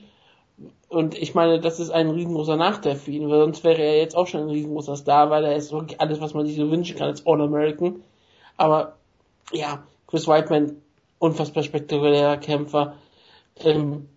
Und 0.90 1.16
ich 1.18 1.36
meine, 1.36 1.60
das 1.60 1.80
ist 1.80 1.92
ein 1.92 2.10
riesengroßer 2.10 2.56
Nachteil 2.56 2.96
für 2.96 3.12
ihn, 3.12 3.30
weil 3.30 3.42
sonst 3.42 3.64
wäre 3.64 3.82
er 3.82 3.98
jetzt 3.98 4.16
auch 4.16 4.26
schon 4.26 4.42
ein 4.42 4.50
riesengroßer 4.50 4.96
Star, 4.96 5.30
weil 5.30 5.44
er 5.44 5.56
ist 5.56 5.72
wirklich 5.72 6.00
alles, 6.00 6.22
was 6.22 6.34
man 6.34 6.46
sich 6.46 6.56
so 6.56 6.72
wünschen 6.72 6.98
kann 6.98 7.10
als 7.10 7.26
All-American. 7.26 8.02
Aber 8.56 8.96
ja, 9.52 9.84
Chris 10.08 10.28
Weidman, 10.28 10.82
unfassbar 11.20 11.64
spektakulärer 11.64 12.38
Kämpfer. 12.38 12.94
Ähm, 13.64 14.08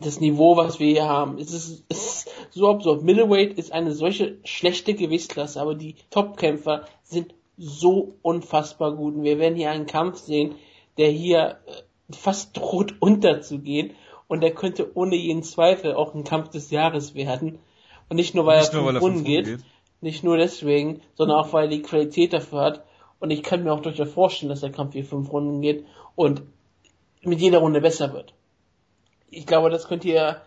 das 0.00 0.20
Niveau, 0.20 0.56
was 0.56 0.78
wir 0.80 0.88
hier 0.88 1.08
haben, 1.08 1.38
es 1.38 1.52
ist, 1.52 1.84
es 1.88 2.06
ist 2.06 2.28
so 2.50 2.68
absurd. 2.68 3.02
Middleweight 3.02 3.54
ist 3.54 3.72
eine 3.72 3.92
solche 3.92 4.38
schlechte 4.44 4.94
Gewichtsklasse, 4.94 5.60
aber 5.60 5.74
die 5.74 5.94
Topkämpfer 6.10 6.86
sind 7.02 7.34
so 7.56 8.14
unfassbar 8.22 8.92
gut. 8.94 9.14
Und 9.14 9.22
wir 9.22 9.38
werden 9.38 9.56
hier 9.56 9.70
einen 9.70 9.86
Kampf 9.86 10.18
sehen, 10.18 10.56
der 10.98 11.10
hier 11.10 11.58
äh, 11.66 12.12
fast 12.12 12.56
droht 12.56 12.96
unterzugehen. 13.00 13.92
Und 14.28 14.42
der 14.42 14.52
könnte 14.52 14.90
ohne 14.94 15.14
jeden 15.14 15.44
Zweifel 15.44 15.94
auch 15.94 16.14
ein 16.14 16.24
Kampf 16.24 16.48
des 16.50 16.70
Jahres 16.70 17.14
werden. 17.14 17.60
Und 18.08 18.16
nicht 18.16 18.34
nur, 18.34 18.44
weil 18.44 18.58
nicht 18.58 18.74
er 18.74 18.82
fünf 18.82 19.00
Runden 19.00 19.24
geht, 19.24 19.44
geht, 19.46 19.60
nicht 20.00 20.24
nur 20.24 20.36
deswegen, 20.36 21.00
sondern 21.14 21.38
auch, 21.38 21.52
weil 21.52 21.64
er 21.64 21.70
die 21.70 21.82
Qualität 21.82 22.32
dafür 22.32 22.60
hat. 22.60 22.84
Und 23.20 23.30
ich 23.30 23.42
kann 23.42 23.62
mir 23.62 23.72
auch 23.72 23.80
durchaus 23.80 24.10
vorstellen, 24.10 24.50
dass 24.50 24.60
der 24.60 24.72
Kampf 24.72 24.92
hier 24.94 25.04
fünf 25.04 25.32
Runden 25.32 25.62
geht 25.62 25.86
und 26.16 26.42
mit 27.22 27.40
jeder 27.40 27.58
Runde 27.58 27.80
besser 27.80 28.12
wird 28.12 28.34
ich 29.30 29.46
glaube, 29.46 29.70
das 29.70 29.88
könnte 29.88 30.08
ja 30.08 30.42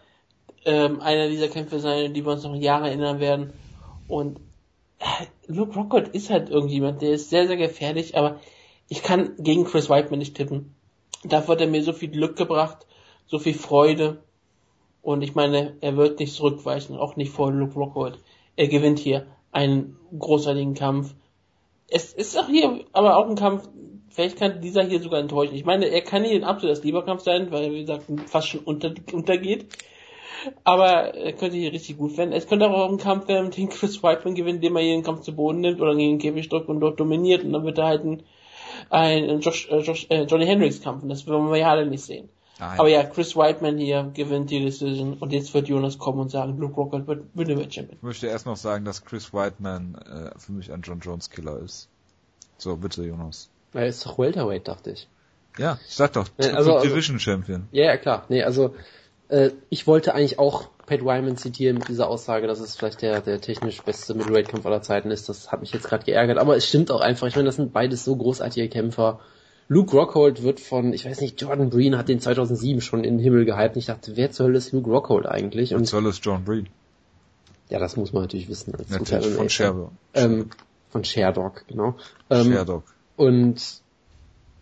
ähm, 0.65 1.01
einer 1.01 1.29
dieser 1.29 1.47
Kämpfe 1.47 1.79
sein, 1.79 2.13
die 2.13 2.25
wir 2.25 2.33
uns 2.33 2.43
noch 2.43 2.55
Jahre 2.55 2.87
erinnern 2.87 3.19
werden. 3.19 3.53
Und 4.07 4.39
äh, 4.99 5.25
Luke 5.47 5.73
Rockhold 5.73 6.09
ist 6.09 6.29
halt 6.29 6.49
irgendjemand, 6.49 7.01
der 7.01 7.11
ist 7.11 7.29
sehr, 7.29 7.47
sehr 7.47 7.57
gefährlich, 7.57 8.17
aber 8.17 8.39
ich 8.87 9.03
kann 9.03 9.33
gegen 9.37 9.65
Chris 9.65 9.89
Whiteman 9.89 10.19
nicht 10.19 10.35
tippen. 10.35 10.73
Dafür 11.23 11.55
hat 11.55 11.61
er 11.61 11.67
mir 11.67 11.83
so 11.83 11.93
viel 11.93 12.09
Glück 12.09 12.35
gebracht, 12.35 12.85
so 13.27 13.39
viel 13.39 13.53
Freude. 13.53 14.23
Und 15.01 15.21
ich 15.21 15.35
meine, 15.35 15.75
er 15.81 15.95
wird 15.95 16.19
nicht 16.19 16.33
zurückweichen, 16.33 16.97
auch 16.97 17.15
nicht 17.15 17.31
vor 17.31 17.51
Luke 17.51 17.75
Rockhold. 17.75 18.19
Er 18.55 18.67
gewinnt 18.67 18.99
hier 18.99 19.27
einen 19.51 19.97
großartigen 20.17 20.73
Kampf. 20.73 21.13
Es 21.87 22.13
ist 22.13 22.37
auch 22.37 22.47
hier 22.47 22.85
aber 22.91 23.17
auch 23.17 23.29
ein 23.29 23.35
Kampf, 23.35 23.67
vielleicht 24.09 24.37
kann 24.37 24.61
dieser 24.61 24.83
hier 24.83 24.99
sogar 24.99 25.19
enttäuschen. 25.19 25.55
Ich 25.55 25.65
meine, 25.65 25.87
er 25.87 26.01
kann 26.01 26.23
hier 26.23 26.35
ein 26.35 26.43
absolutes 26.43 26.83
Lieberkampf 26.83 27.23
sein, 27.23 27.51
weil, 27.51 27.71
wie 27.73 27.81
gesagt, 27.81 28.05
fast 28.27 28.47
schon 28.47 28.61
unter, 28.61 28.93
untergeht. 29.11 29.67
Aber 30.63 31.13
er 31.15 31.33
könnte 31.33 31.57
hier 31.57 31.73
richtig 31.73 31.97
gut 31.97 32.17
werden. 32.17 32.31
Es 32.31 32.47
könnte 32.47 32.69
auch 32.69 32.89
ein 32.89 32.97
Kampf 32.97 33.27
werden, 33.27 33.51
den 33.51 33.69
Chris 33.69 34.01
Whiteman 34.01 34.35
gewinnt, 34.35 34.57
indem 34.57 34.77
er 34.77 34.81
jeden 34.81 35.03
Kampf 35.03 35.21
zu 35.21 35.35
Boden 35.35 35.59
nimmt 35.59 35.81
oder 35.81 35.95
gegen 35.95 36.17
den 36.17 36.19
Käfig 36.19 36.49
drückt 36.49 36.69
und 36.69 36.79
dort 36.79 36.99
dominiert 36.99 37.43
und 37.43 37.53
dann 37.53 37.65
wird 37.65 37.77
er 37.77 37.85
halt 37.85 38.05
ein, 38.05 38.23
ein 38.89 39.39
Josh, 39.41 39.69
äh, 39.69 39.79
Josh, 39.79 40.07
äh, 40.09 40.23
Johnny 40.23 40.45
Hendricks 40.45 40.81
Kampf 40.81 41.03
und 41.03 41.09
das 41.09 41.27
wollen 41.27 41.49
wir 41.49 41.57
ja 41.57 41.69
alle 41.69 41.85
nicht 41.85 42.03
sehen. 42.03 42.29
Nein. 42.59 42.79
Aber 42.79 42.89
ja, 42.89 43.03
Chris 43.03 43.35
Whiteman 43.37 43.77
hier 43.77 44.11
gewinnt 44.13 44.49
die 44.49 44.59
Decision 44.59 45.13
und 45.13 45.31
jetzt 45.31 45.53
wird 45.53 45.69
Jonas 45.69 45.97
kommen 45.97 46.19
und 46.19 46.29
sagen, 46.29 46.57
Luke 46.57 46.75
Rockhold 46.75 47.07
wird 47.07 47.25
Winnerweight 47.33 47.73
Champion. 47.73 47.97
Ich 47.97 48.03
möchte 48.03 48.27
erst 48.27 48.45
noch 48.45 48.57
sagen, 48.57 48.83
dass 48.83 49.05
Chris 49.05 49.33
Whiteman 49.33 49.95
äh, 49.95 50.37
für 50.37 50.51
mich 50.51 50.71
ein 50.71 50.81
John 50.81 50.99
Jones 50.99 51.29
Killer 51.29 51.57
ist. 51.59 51.89
So, 52.57 52.75
bitte 52.75 53.05
Jonas. 53.05 53.49
Er 53.73 53.87
ist 53.87 54.05
doch 54.05 54.17
Welterweight, 54.17 54.67
dachte 54.67 54.91
ich. 54.91 55.07
Ja, 55.57 55.77
ich 55.87 55.95
sag 55.95 56.13
doch, 56.13 56.27
nee, 56.37 56.47
also, 56.47 56.75
also, 56.75 56.87
Division 56.87 57.19
Champion. 57.19 57.67
Ja, 57.71 57.85
ja, 57.85 57.97
klar. 57.97 58.25
Nee, 58.29 58.43
also 58.43 58.75
äh, 59.29 59.51
ich 59.69 59.87
wollte 59.87 60.13
eigentlich 60.13 60.39
auch 60.39 60.69
Pat 60.85 61.01
Wyman 61.01 61.37
zitieren 61.37 61.77
mit 61.77 61.87
dieser 61.87 62.07
Aussage, 62.07 62.47
dass 62.47 62.59
es 62.59 62.75
vielleicht 62.75 63.01
der, 63.01 63.21
der 63.21 63.41
technisch 63.41 63.81
beste 63.81 64.13
Middleweight-Kampf 64.13 64.65
aller 64.65 64.81
Zeiten 64.81 65.11
ist. 65.11 65.29
Das 65.29 65.51
hat 65.51 65.61
mich 65.61 65.71
jetzt 65.71 65.87
gerade 65.87 66.05
geärgert, 66.05 66.37
aber 66.37 66.55
es 66.55 66.67
stimmt 66.67 66.91
auch 66.91 67.01
einfach. 67.01 67.27
Ich 67.27 67.35
meine, 67.35 67.47
das 67.47 67.57
sind 67.57 67.73
beides 67.73 68.05
so 68.05 68.15
großartige 68.15 68.69
Kämpfer 68.69 69.19
Luke 69.71 69.95
Rockhold 69.95 70.41
wird 70.41 70.59
von, 70.59 70.93
ich 70.93 71.05
weiß 71.05 71.21
nicht, 71.21 71.39
Jordan 71.39 71.69
Breen 71.69 71.95
hat 71.95 72.09
den 72.09 72.19
2007 72.19 72.81
schon 72.81 73.03
in 73.03 73.17
den 73.17 73.23
Himmel 73.23 73.45
gehypt. 73.45 73.77
Ich 73.77 73.85
dachte, 73.85 74.17
wer 74.17 74.31
zur 74.31 74.47
Hölle 74.47 74.57
ist 74.57 74.71
Luke 74.71 74.89
Rockhold 74.89 75.27
eigentlich? 75.27 75.75
Und 75.75 75.85
zur 75.85 75.99
Hölle 75.99 76.09
ist 76.09 76.25
John 76.25 76.43
Breen? 76.43 76.67
Ja, 77.69 77.77
das 77.77 77.95
muss 77.95 78.11
man 78.11 78.23
natürlich 78.23 78.49
wissen. 78.49 78.73
Als 78.73 78.89
natürlich, 78.89 79.35
von 79.35 79.47
Sherdog. 79.47 79.91
Ähm, 80.15 80.49
von 80.89 81.03
Sherdog, 81.03 81.65
genau. 81.67 81.95
Ähm, 82.31 82.51
Sherdog. 82.51 82.83
Und 83.19 83.81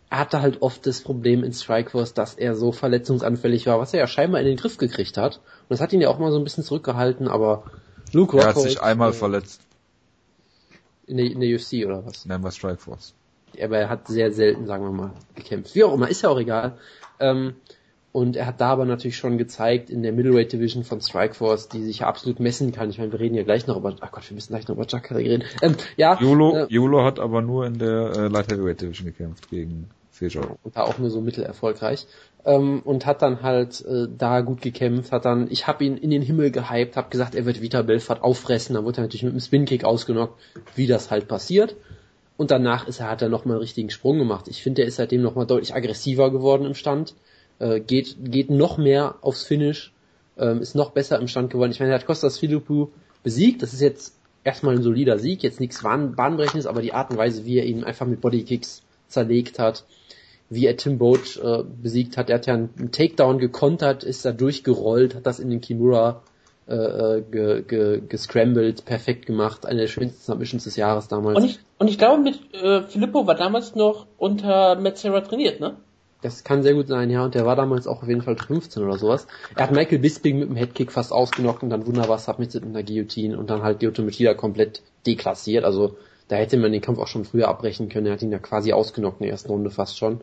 er 0.09 0.19
hatte 0.19 0.41
halt 0.41 0.63
oft 0.63 0.87
das 0.87 1.01
Problem 1.01 1.43
in 1.43 1.53
Strikeforce, 1.53 2.15
dass 2.15 2.33
er 2.33 2.55
so 2.55 2.71
verletzungsanfällig 2.71 3.67
war, 3.67 3.79
was 3.79 3.93
er 3.93 3.99
ja 3.99 4.07
scheinbar 4.07 4.41
in 4.41 4.47
den 4.47 4.57
Griff 4.57 4.77
gekriegt 4.77 5.15
hat. 5.17 5.35
Und 5.37 5.69
das 5.69 5.79
hat 5.79 5.93
ihn 5.93 6.01
ja 6.01 6.09
auch 6.09 6.17
mal 6.17 6.31
so 6.31 6.39
ein 6.39 6.43
bisschen 6.43 6.63
zurückgehalten, 6.63 7.27
aber 7.27 7.65
Luke 8.13 8.35
Rockhold... 8.35 8.55
Er 8.55 8.63
hat 8.63 8.69
sich 8.69 8.81
einmal 8.81 9.11
äh, 9.11 9.13
verletzt. 9.13 9.61
In 11.05 11.17
der, 11.17 11.27
in 11.27 11.39
der 11.39 11.55
UFC 11.55 11.85
oder 11.85 12.03
was? 12.03 12.25
Nein, 12.25 12.41
bei 12.41 12.49
Strikeforce 12.49 13.13
aber 13.61 13.77
er 13.77 13.89
hat 13.89 14.07
sehr 14.07 14.31
selten, 14.31 14.65
sagen 14.65 14.83
wir 14.83 14.91
mal, 14.91 15.11
gekämpft. 15.35 15.75
Wie 15.75 15.83
auch 15.83 15.93
immer, 15.93 16.09
ist 16.09 16.21
ja 16.21 16.29
auch 16.29 16.39
egal. 16.39 16.77
Ähm, 17.19 17.55
und 18.17 18.35
er 18.35 18.47
hat 18.47 18.59
da 18.61 18.69
aber 18.69 18.85
natürlich 18.85 19.15
schon 19.15 19.37
gezeigt 19.37 19.91
in 19.91 20.01
der 20.01 20.11
Middleweight 20.11 20.51
Division 20.51 20.83
von 20.83 20.99
Strikeforce, 20.99 21.69
die 21.69 21.83
sich 21.83 21.99
ja 21.99 22.07
absolut 22.07 22.39
messen 22.39 22.71
kann. 22.71 22.89
Ich 22.89 22.97
meine, 22.97 23.11
wir 23.11 23.19
reden 23.19 23.35
ja 23.35 23.43
gleich 23.43 23.67
noch 23.67 23.77
über, 23.77 23.95
ach 23.99 24.11
Gott, 24.11 24.27
wir 24.27 24.33
müssen 24.33 24.53
gleich 24.53 24.67
noch 24.67 24.73
über 24.73 24.87
Jacare 24.87 25.19
reden. 25.19 25.43
Ähm, 25.61 25.75
ja. 25.97 26.19
Jolo, 26.19 26.55
äh, 26.55 26.65
Jolo 26.67 27.03
hat 27.03 27.19
aber 27.19 27.43
nur 27.43 27.67
in 27.67 27.77
der 27.77 28.13
äh, 28.15 28.27
Light 28.27 28.51
Heavyweight 28.51 28.81
Division 28.81 29.05
gekämpft 29.05 29.51
gegen 29.51 29.91
Fischer. 30.09 30.57
Und 30.63 30.75
da 30.75 30.85
auch 30.85 30.97
nur 30.97 31.11
so 31.11 31.21
mittelerfolgreich. 31.21 32.07
Ähm, 32.43 32.81
und 32.85 33.05
hat 33.05 33.21
dann 33.21 33.43
halt 33.43 33.85
äh, 33.85 34.07
da 34.09 34.41
gut 34.41 34.61
gekämpft, 34.61 35.11
hat 35.11 35.25
dann, 35.25 35.47
ich 35.51 35.67
habe 35.67 35.85
ihn 35.85 35.95
in 35.95 36.09
den 36.09 36.23
Himmel 36.23 36.49
gehypt, 36.49 36.97
habe 36.97 37.11
gesagt, 37.11 37.35
er 37.35 37.45
wird 37.45 37.61
Vita 37.61 37.83
Belfort 37.83 38.23
auffressen, 38.23 38.73
dann 38.73 38.83
wurde 38.83 39.01
er 39.01 39.03
natürlich 39.03 39.25
mit 39.25 39.33
einem 39.33 39.41
Spin-Kick 39.41 39.83
ausgenockt, 39.83 40.41
wie 40.73 40.87
das 40.87 41.11
halt 41.11 41.27
passiert. 41.27 41.75
Und 42.35 42.49
danach 42.49 42.87
ist 42.87 42.99
er, 42.99 43.11
hat 43.11 43.21
er 43.21 43.29
nochmal 43.29 43.57
einen 43.57 43.61
richtigen 43.61 43.91
Sprung 43.91 44.17
gemacht. 44.17 44.47
Ich 44.47 44.63
finde, 44.63 44.81
er 44.81 44.87
ist 44.87 44.95
seitdem 44.95 45.21
nochmal 45.21 45.45
deutlich 45.45 45.75
aggressiver 45.75 46.31
geworden 46.31 46.65
im 46.65 46.73
Stand, 46.73 47.13
äh, 47.59 47.79
geht, 47.79 48.17
geht 48.19 48.49
noch 48.49 48.77
mehr 48.77 49.15
aufs 49.21 49.43
Finish, 49.43 49.93
ähm, 50.37 50.61
ist 50.61 50.75
noch 50.75 50.91
besser 50.91 51.19
im 51.19 51.27
Stand 51.27 51.49
geworden. 51.49 51.71
Ich 51.71 51.79
meine, 51.79 51.91
er 51.91 51.99
hat 51.99 52.05
Kostas 52.05 52.37
Philippou 52.37 52.89
besiegt. 53.23 53.61
Das 53.61 53.73
ist 53.73 53.81
jetzt 53.81 54.17
erstmal 54.43 54.75
ein 54.75 54.83
solider 54.83 55.19
Sieg, 55.19 55.43
jetzt 55.43 55.59
nichts 55.59 55.83
Bahnbrechendes, 55.83 56.67
aber 56.67 56.81
die 56.81 56.93
Art 56.93 57.11
und 57.11 57.17
Weise, 57.17 57.45
wie 57.45 57.57
er 57.57 57.65
ihn 57.65 57.83
einfach 57.83 58.05
mit 58.05 58.21
Bodykicks 58.21 58.83
zerlegt 59.07 59.59
hat, 59.59 59.85
wie 60.49 60.65
er 60.65 60.77
Tim 60.77 60.97
Boach 60.97 61.37
äh, 61.41 61.63
besiegt 61.81 62.17
hat. 62.17 62.29
Er 62.29 62.35
hat 62.35 62.45
ja 62.45 62.53
einen 62.53 62.91
Takedown 62.91 63.39
gekontert, 63.39 64.03
ist 64.03 64.23
da 64.23 64.31
durchgerollt, 64.31 65.15
hat 65.15 65.25
das 65.25 65.39
in 65.39 65.49
den 65.49 65.61
Kimura 65.61 66.23
äh, 66.67 66.75
äh, 66.75 67.21
ge, 67.21 67.61
ge, 67.63 68.01
gescrambled, 68.07 68.85
perfekt 68.85 69.25
gemacht, 69.25 69.65
eine 69.65 69.81
der 69.81 69.87
schönsten 69.87 70.21
Submissions 70.21 70.65
des 70.65 70.75
Jahres 70.75 71.07
damals. 71.07 71.37
Und 71.37 71.45
ich, 71.45 71.59
und 71.77 71.89
ich 71.89 71.97
glaube, 71.97 72.21
mit 72.21 72.53
äh, 72.53 72.83
Filippo 72.83 73.25
war 73.25 73.35
damals 73.35 73.75
noch 73.75 74.05
unter 74.17 74.75
Metzera 74.75 75.21
trainiert, 75.21 75.59
ne? 75.59 75.77
Das 76.21 76.43
kann 76.43 76.63
sehr 76.63 76.73
gut 76.73 76.87
sein, 76.87 77.11
ja, 77.11 77.23
und 77.23 77.35
der 77.35 77.45
war 77.45 77.55
damals 77.55 77.85
auch 77.85 78.01
auf 78.01 78.07
jeden 78.07 78.23
Fall 78.23 78.35
15 78.37 78.83
oder 78.83 78.97
sowas. 78.97 79.27
Er 79.55 79.65
hat 79.65 79.71
Michael 79.71 79.99
Bisping 79.99 80.39
mit 80.39 80.49
dem 80.49 80.55
Headkick 80.55 80.91
fast 80.91 81.11
ausgenockt 81.11 81.61
und 81.61 81.69
dann 81.69 81.85
wunderbar 81.85 82.17
submitted 82.17 82.63
in 82.63 82.73
der 82.73 82.83
Guillotine 82.83 83.37
und 83.37 83.49
dann 83.49 83.61
halt 83.61 83.81
die 83.81 83.87
Automatia 83.87 84.33
komplett 84.33 84.81
deklassiert, 85.05 85.63
also 85.63 85.95
da 86.27 86.35
hätte 86.35 86.57
man 86.57 86.71
den 86.71 86.81
Kampf 86.81 86.99
auch 86.99 87.07
schon 87.07 87.23
früher 87.23 87.47
abbrechen 87.47 87.87
können, 87.87 88.07
er 88.07 88.13
hat 88.13 88.21
ihn 88.21 88.31
ja 88.31 88.39
quasi 88.39 88.73
ausgenockt 88.73 89.21
in 89.21 89.25
der 89.25 89.31
ersten 89.31 89.51
Runde 89.51 89.69
fast 89.69 89.97
schon. 89.97 90.21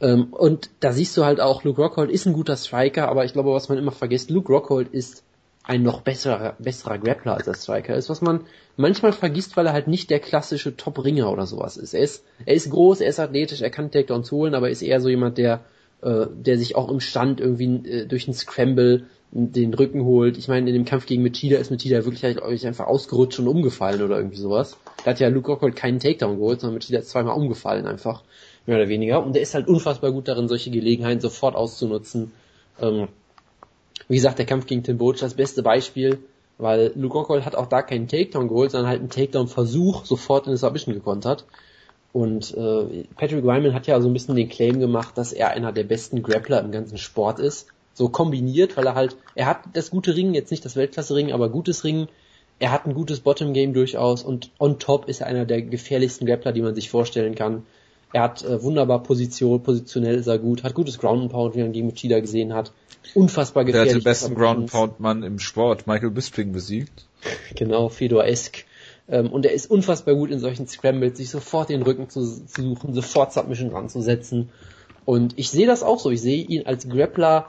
Ähm, 0.00 0.32
und 0.32 0.70
da 0.80 0.92
siehst 0.92 1.16
du 1.16 1.24
halt 1.24 1.40
auch, 1.40 1.64
Luke 1.64 1.80
Rockhold 1.80 2.10
ist 2.10 2.26
ein 2.26 2.32
guter 2.32 2.56
Striker, 2.56 3.08
aber 3.08 3.24
ich 3.24 3.32
glaube, 3.32 3.52
was 3.52 3.68
man 3.68 3.78
immer 3.78 3.92
vergisst, 3.92 4.30
Luke 4.30 4.52
Rockhold 4.52 4.88
ist 4.88 5.22
ein 5.64 5.82
noch 5.82 6.00
besserer, 6.00 6.56
besserer 6.58 6.98
Grappler 6.98 7.34
als 7.34 7.44
der 7.44 7.54
Striker 7.54 7.94
ist, 7.94 8.10
was 8.10 8.20
man 8.20 8.40
manchmal 8.76 9.12
vergisst, 9.12 9.56
weil 9.56 9.66
er 9.66 9.72
halt 9.72 9.86
nicht 9.86 10.10
der 10.10 10.18
klassische 10.18 10.76
Top-Ringer 10.76 11.30
oder 11.30 11.46
sowas 11.46 11.76
ist. 11.76 11.94
Er 11.94 12.00
ist, 12.00 12.24
er 12.44 12.54
ist 12.54 12.70
groß, 12.70 13.00
er 13.00 13.08
ist 13.08 13.20
athletisch, 13.20 13.62
er 13.62 13.70
kann 13.70 13.90
Takedowns 13.90 14.32
holen, 14.32 14.54
aber 14.54 14.70
ist 14.70 14.82
eher 14.82 15.00
so 15.00 15.08
jemand, 15.08 15.38
der, 15.38 15.60
äh, 16.02 16.26
der 16.32 16.58
sich 16.58 16.74
auch 16.74 16.90
im 16.90 17.00
Stand 17.00 17.40
irgendwie 17.40 17.88
äh, 17.88 18.06
durch 18.06 18.26
einen 18.26 18.34
Scramble 18.34 19.06
den 19.34 19.72
Rücken 19.72 20.04
holt. 20.04 20.36
Ich 20.36 20.48
meine, 20.48 20.68
in 20.68 20.74
dem 20.74 20.84
Kampf 20.84 21.06
gegen 21.06 21.22
Machida 21.22 21.56
ist 21.56 21.70
Machida 21.70 22.04
wirklich 22.04 22.22
halt, 22.22 22.42
einfach 22.42 22.86
ausgerutscht 22.86 23.38
und 23.38 23.48
umgefallen 23.48 24.02
oder 24.02 24.18
irgendwie 24.18 24.36
sowas. 24.36 24.76
Da 25.04 25.12
hat 25.12 25.20
ja 25.20 25.28
Luke 25.28 25.50
Rockhold 25.50 25.74
keinen 25.74 26.00
Takedown 26.00 26.36
geholt, 26.36 26.60
sondern 26.60 26.78
Machida 26.78 26.98
ist 26.98 27.08
zweimal 27.08 27.34
umgefallen 27.34 27.86
einfach, 27.86 28.24
mehr 28.66 28.76
oder 28.76 28.88
weniger. 28.88 29.24
Und 29.24 29.34
er 29.34 29.42
ist 29.42 29.54
halt 29.54 29.68
unfassbar 29.68 30.12
gut 30.12 30.28
darin, 30.28 30.48
solche 30.48 30.70
Gelegenheiten 30.70 31.20
sofort 31.20 31.54
auszunutzen. 31.54 32.32
Ähm, 32.78 33.08
wie 34.08 34.16
gesagt, 34.16 34.38
der 34.38 34.46
Kampf 34.46 34.66
gegen 34.66 34.82
Tim 34.82 34.98
Boach 34.98 35.16
das 35.18 35.34
beste 35.34 35.62
Beispiel, 35.62 36.18
weil 36.58 36.92
Luke 36.94 37.16
Rockhold 37.16 37.44
hat 37.44 37.56
auch 37.56 37.66
da 37.66 37.82
keinen 37.82 38.08
Takedown 38.08 38.48
geholt, 38.48 38.70
sondern 38.70 38.88
halt 38.88 39.00
einen 39.00 39.10
Takedown-Versuch 39.10 40.04
sofort 40.04 40.46
in 40.46 40.50
eine 40.50 40.58
Submission 40.58 40.94
gekontert. 40.94 41.44
Und 42.12 42.54
äh, 42.56 43.04
Patrick 43.16 43.42
Wyman 43.42 43.74
hat 43.74 43.86
ja 43.86 44.00
so 44.00 44.08
ein 44.08 44.12
bisschen 44.12 44.36
den 44.36 44.48
Claim 44.48 44.80
gemacht, 44.80 45.16
dass 45.16 45.32
er 45.32 45.50
einer 45.50 45.72
der 45.72 45.84
besten 45.84 46.22
Grappler 46.22 46.60
im 46.60 46.70
ganzen 46.70 46.98
Sport 46.98 47.38
ist. 47.38 47.68
So 47.94 48.08
kombiniert, 48.08 48.76
weil 48.76 48.86
er 48.86 48.94
halt, 48.94 49.16
er 49.34 49.46
hat 49.46 49.62
das 49.72 49.90
gute 49.90 50.14
Ringen, 50.14 50.34
jetzt 50.34 50.50
nicht 50.50 50.64
das 50.64 50.76
Weltklasse-Ringen, 50.76 51.32
aber 51.32 51.48
gutes 51.48 51.84
Ringen. 51.84 52.08
Er 52.58 52.70
hat 52.70 52.86
ein 52.86 52.94
gutes 52.94 53.20
Bottom-Game 53.20 53.72
durchaus 53.72 54.22
und 54.22 54.50
on 54.58 54.78
top 54.78 55.08
ist 55.08 55.20
er 55.20 55.26
einer 55.26 55.46
der 55.46 55.62
gefährlichsten 55.62 56.26
Grappler, 56.26 56.52
die 56.52 56.62
man 56.62 56.74
sich 56.74 56.90
vorstellen 56.90 57.34
kann. 57.34 57.64
Er 58.12 58.22
hat 58.22 58.44
äh, 58.44 58.62
wunderbar 58.62 59.02
Position, 59.02 59.62
positionell 59.62 60.16
ist 60.16 60.26
er 60.26 60.38
gut, 60.38 60.64
hat 60.64 60.74
gutes 60.74 60.98
Ground 60.98 61.22
and 61.22 61.32
Pound, 61.32 61.54
wie 61.56 61.62
man 61.62 61.72
gegen 61.72 61.88
Machida 61.88 62.20
gesehen 62.20 62.52
hat. 62.52 62.72
Unfassbar 63.14 63.64
gefährlich. 63.64 63.90
Der 63.90 63.96
hat 63.96 64.02
den 64.02 64.04
besten 64.04 64.34
Ground 64.34 64.70
Pound 64.70 65.00
Mann 65.00 65.22
im 65.22 65.38
Sport, 65.38 65.86
Michael 65.86 66.10
Bisping 66.10 66.52
besiegt. 66.52 67.06
Genau, 67.54 67.88
Fedor-esk. 67.88 68.64
Ähm, 69.08 69.32
und 69.32 69.44
er 69.44 69.52
ist 69.52 69.70
unfassbar 69.70 70.14
gut 70.14 70.30
in 70.30 70.38
solchen 70.38 70.66
Scrambles, 70.66 71.18
sich 71.18 71.30
sofort 71.30 71.68
den 71.68 71.82
Rücken 71.82 72.08
zu, 72.08 72.24
zu 72.46 72.62
suchen, 72.62 72.94
sofort 72.94 73.32
Submission 73.32 73.70
ranzusetzen. 73.70 74.50
Und 75.04 75.38
ich 75.38 75.50
sehe 75.50 75.66
das 75.66 75.82
auch 75.82 75.98
so. 75.98 76.10
Ich 76.10 76.20
sehe 76.20 76.44
ihn 76.44 76.66
als 76.66 76.88
Grappler 76.88 77.46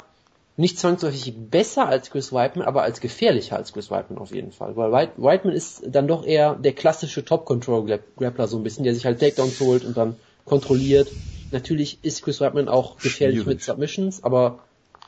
nicht 0.55 0.77
zwangsläufig 0.77 1.33
besser 1.49 1.87
als 1.87 2.11
Chris 2.11 2.31
Whiteman, 2.31 2.67
aber 2.67 2.83
als 2.83 3.01
gefährlicher 3.01 3.55
als 3.55 3.73
Chris 3.73 3.89
Whiteman 3.89 4.19
auf 4.19 4.33
jeden 4.33 4.51
Fall. 4.51 4.75
Weil 4.75 4.91
White, 4.91 5.13
Whiteman 5.17 5.55
ist 5.55 5.83
dann 5.87 6.07
doch 6.07 6.25
eher 6.25 6.55
der 6.55 6.73
klassische 6.73 7.25
Top-Control-Grappler 7.25 8.47
so 8.47 8.57
ein 8.57 8.63
bisschen, 8.63 8.83
der 8.83 8.93
sich 8.93 9.05
halt 9.05 9.19
Takedowns 9.19 9.59
holt 9.59 9.83
und 9.83 9.97
dann 9.97 10.15
kontrolliert. 10.45 11.07
Natürlich 11.51 11.99
ist 12.03 12.23
Chris 12.23 12.41
Weidman 12.41 12.67
auch 12.67 12.97
gefährlich 12.97 13.41
Schwierig. 13.41 13.59
mit 13.59 13.63
Submissions, 13.63 14.23
aber 14.23 14.59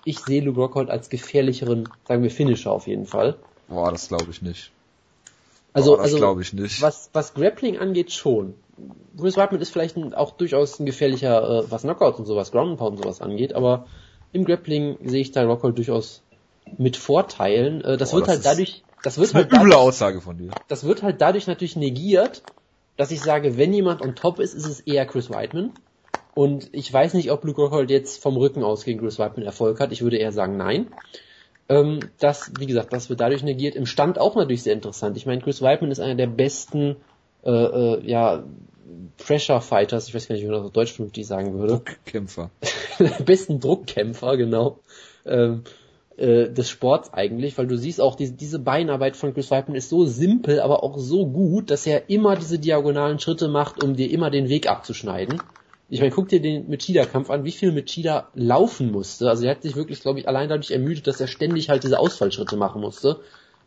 ich 0.06 0.20
sehe 0.20 0.42
Luke 0.42 0.60
Rockhold 0.60 0.90
als 0.90 1.10
gefährlicheren, 1.10 1.90
sagen 2.08 2.24
wir, 2.24 2.32
Finisher 2.32 2.72
auf 2.72 2.88
jeden 2.88 3.06
Fall. 3.06 3.36
Boah, 3.68 3.92
das 3.92 4.08
glaube 4.08 4.28
ich 4.30 4.42
nicht. 4.42 4.72
Also, 5.74 5.98
Boah, 5.98 6.04
also 6.04 6.18
glaube 6.18 6.42
ich 6.42 6.54
nicht. 6.54 6.82
Was, 6.82 7.10
was 7.12 7.34
Grappling 7.34 7.78
angeht, 7.78 8.14
schon. 8.14 8.54
Chris 9.18 9.36
Weidman 9.36 9.60
ist 9.62 9.72
vielleicht 9.72 9.98
auch 10.16 10.32
durchaus 10.32 10.80
ein 10.80 10.86
gefährlicher, 10.86 11.64
äh, 11.64 11.72
was 11.72 11.82
Knockouts 11.82 12.20
und 12.20 12.26
sowas, 12.26 12.52
Ground 12.52 12.78
Pound 12.78 12.98
und 12.98 13.04
sowas 13.04 13.22
angeht, 13.22 13.54
aber 13.54 13.88
im 14.32 14.46
Grappling 14.46 14.98
sehe 15.04 15.22
ich 15.22 15.32
da 15.32 15.44
Rockhold 15.44 15.78
durchaus 15.78 16.22
mit 16.78 16.98
Vorteilen. 16.98 17.82
Äh, 17.82 17.98
das 17.98 18.12
Boah, 18.12 18.18
wird 18.18 18.28
das 18.28 18.36
halt 18.36 18.46
dadurch, 18.46 18.84
das 19.04 19.18
wird 19.18 19.30
das 19.30 19.36
halt 19.36 19.54
eine 19.54 19.64
üble 19.64 19.76
Aussage 19.76 20.22
von 20.22 20.38
dir. 20.38 20.52
Das 20.68 20.86
wird 20.86 21.04
halt 21.04 21.22
dadurch 21.22 21.48
natürlich 21.48 21.76
negiert, 21.76 22.44
dass 22.98 23.12
ich 23.12 23.22
sage, 23.22 23.58
wenn 23.58 23.74
jemand 23.74 24.02
on 24.02 24.16
top 24.16 24.40
ist, 24.40 24.54
ist 24.54 24.68
es 24.68 24.82
eher 24.82 25.06
Chris 25.06 25.30
Whiteman. 25.30 25.72
Und 26.36 26.70
ich 26.74 26.92
weiß 26.92 27.14
nicht, 27.14 27.32
ob 27.32 27.46
Luke 27.46 27.62
Rockhold 27.62 27.90
jetzt 27.90 28.22
vom 28.22 28.36
Rücken 28.36 28.62
aus 28.62 28.84
gegen 28.84 29.00
Chris 29.00 29.18
Whiteman 29.18 29.46
Erfolg 29.46 29.80
hat. 29.80 29.92
Ich 29.94 30.02
würde 30.02 30.18
eher 30.18 30.34
sagen, 30.34 30.58
nein. 30.58 30.88
Ähm, 31.70 32.02
das, 32.20 32.52
wie 32.60 32.68
gesagt, 32.68 32.94
das 32.94 33.10
wird 33.10 33.22
dadurch 33.22 33.42
negiert. 33.42 33.76
Im 33.76 33.86
Stand 33.86 34.20
auch 34.20 34.36
natürlich 34.36 34.62
sehr 34.62 34.74
interessant. 34.74 35.16
Ich 35.16 35.26
meine, 35.26 35.42
Chris 35.42 35.62
Whiteman 35.62 35.92
ist 35.92 36.02
einer 36.02 36.16
der 36.16 36.28
besten, 36.28 36.98
äh, 37.44 37.50
äh, 37.50 38.06
ja, 38.06 38.44
Pressure 39.18 39.62
Fighters, 39.62 40.10
ich 40.10 40.14
weiß 40.14 40.28
gar 40.28 40.36
nicht, 40.36 40.44
wie 40.44 40.48
man 40.48 40.58
das 40.58 40.66
auf 40.66 40.74
Deutsch 40.74 40.92
vernünftig 40.92 41.26
sagen 41.26 41.58
würde. 41.58 41.82
Druckkämpfer. 41.86 42.52
besten 43.26 43.62
Druckkämpfer, 43.62 44.36
genau. 44.36 44.80
Ähm, 45.26 45.64
äh, 46.18 46.50
des 46.50 46.70
Sports 46.70 47.14
eigentlich, 47.14 47.58
weil 47.58 47.68
du 47.68 47.78
siehst 47.78 48.02
auch, 48.02 48.16
diese, 48.16 48.34
diese 48.34 48.60
Beinarbeit 48.60 49.16
von 49.16 49.34
Chris 49.34 49.52
Weidman 49.52 49.78
ist 49.78 49.90
so 49.90 50.06
simpel, 50.06 50.60
aber 50.60 50.84
auch 50.84 50.98
so 50.98 51.28
gut, 51.28 51.72
dass 51.72 51.88
er 51.88 52.10
immer 52.10 52.36
diese 52.36 52.60
diagonalen 52.60 53.20
Schritte 53.20 53.48
macht, 53.48 53.84
um 53.84 53.96
dir 53.96 54.12
immer 54.12 54.30
den 54.30 54.50
Weg 54.50 54.70
abzuschneiden. 54.70 55.42
Ich 55.88 56.00
meine, 56.00 56.12
guck 56.12 56.30
dir 56.30 56.42
den 56.42 56.70
Machida-Kampf 56.70 57.30
an, 57.30 57.44
wie 57.44 57.52
viel 57.52 57.72
Machida 57.72 58.30
laufen 58.34 58.92
musste. 58.92 59.30
Also 59.30 59.46
er 59.46 59.52
hat 59.52 59.62
sich 59.62 59.76
wirklich, 59.76 60.02
glaube 60.02 60.20
ich, 60.20 60.28
allein 60.28 60.50
dadurch 60.50 60.72
ermüdet, 60.72 61.06
dass 61.06 61.22
er 61.22 61.28
ständig 61.28 61.70
halt 61.70 61.84
diese 61.84 62.00
Ausfallschritte 62.00 62.58
machen 62.58 62.82
musste 62.82 63.20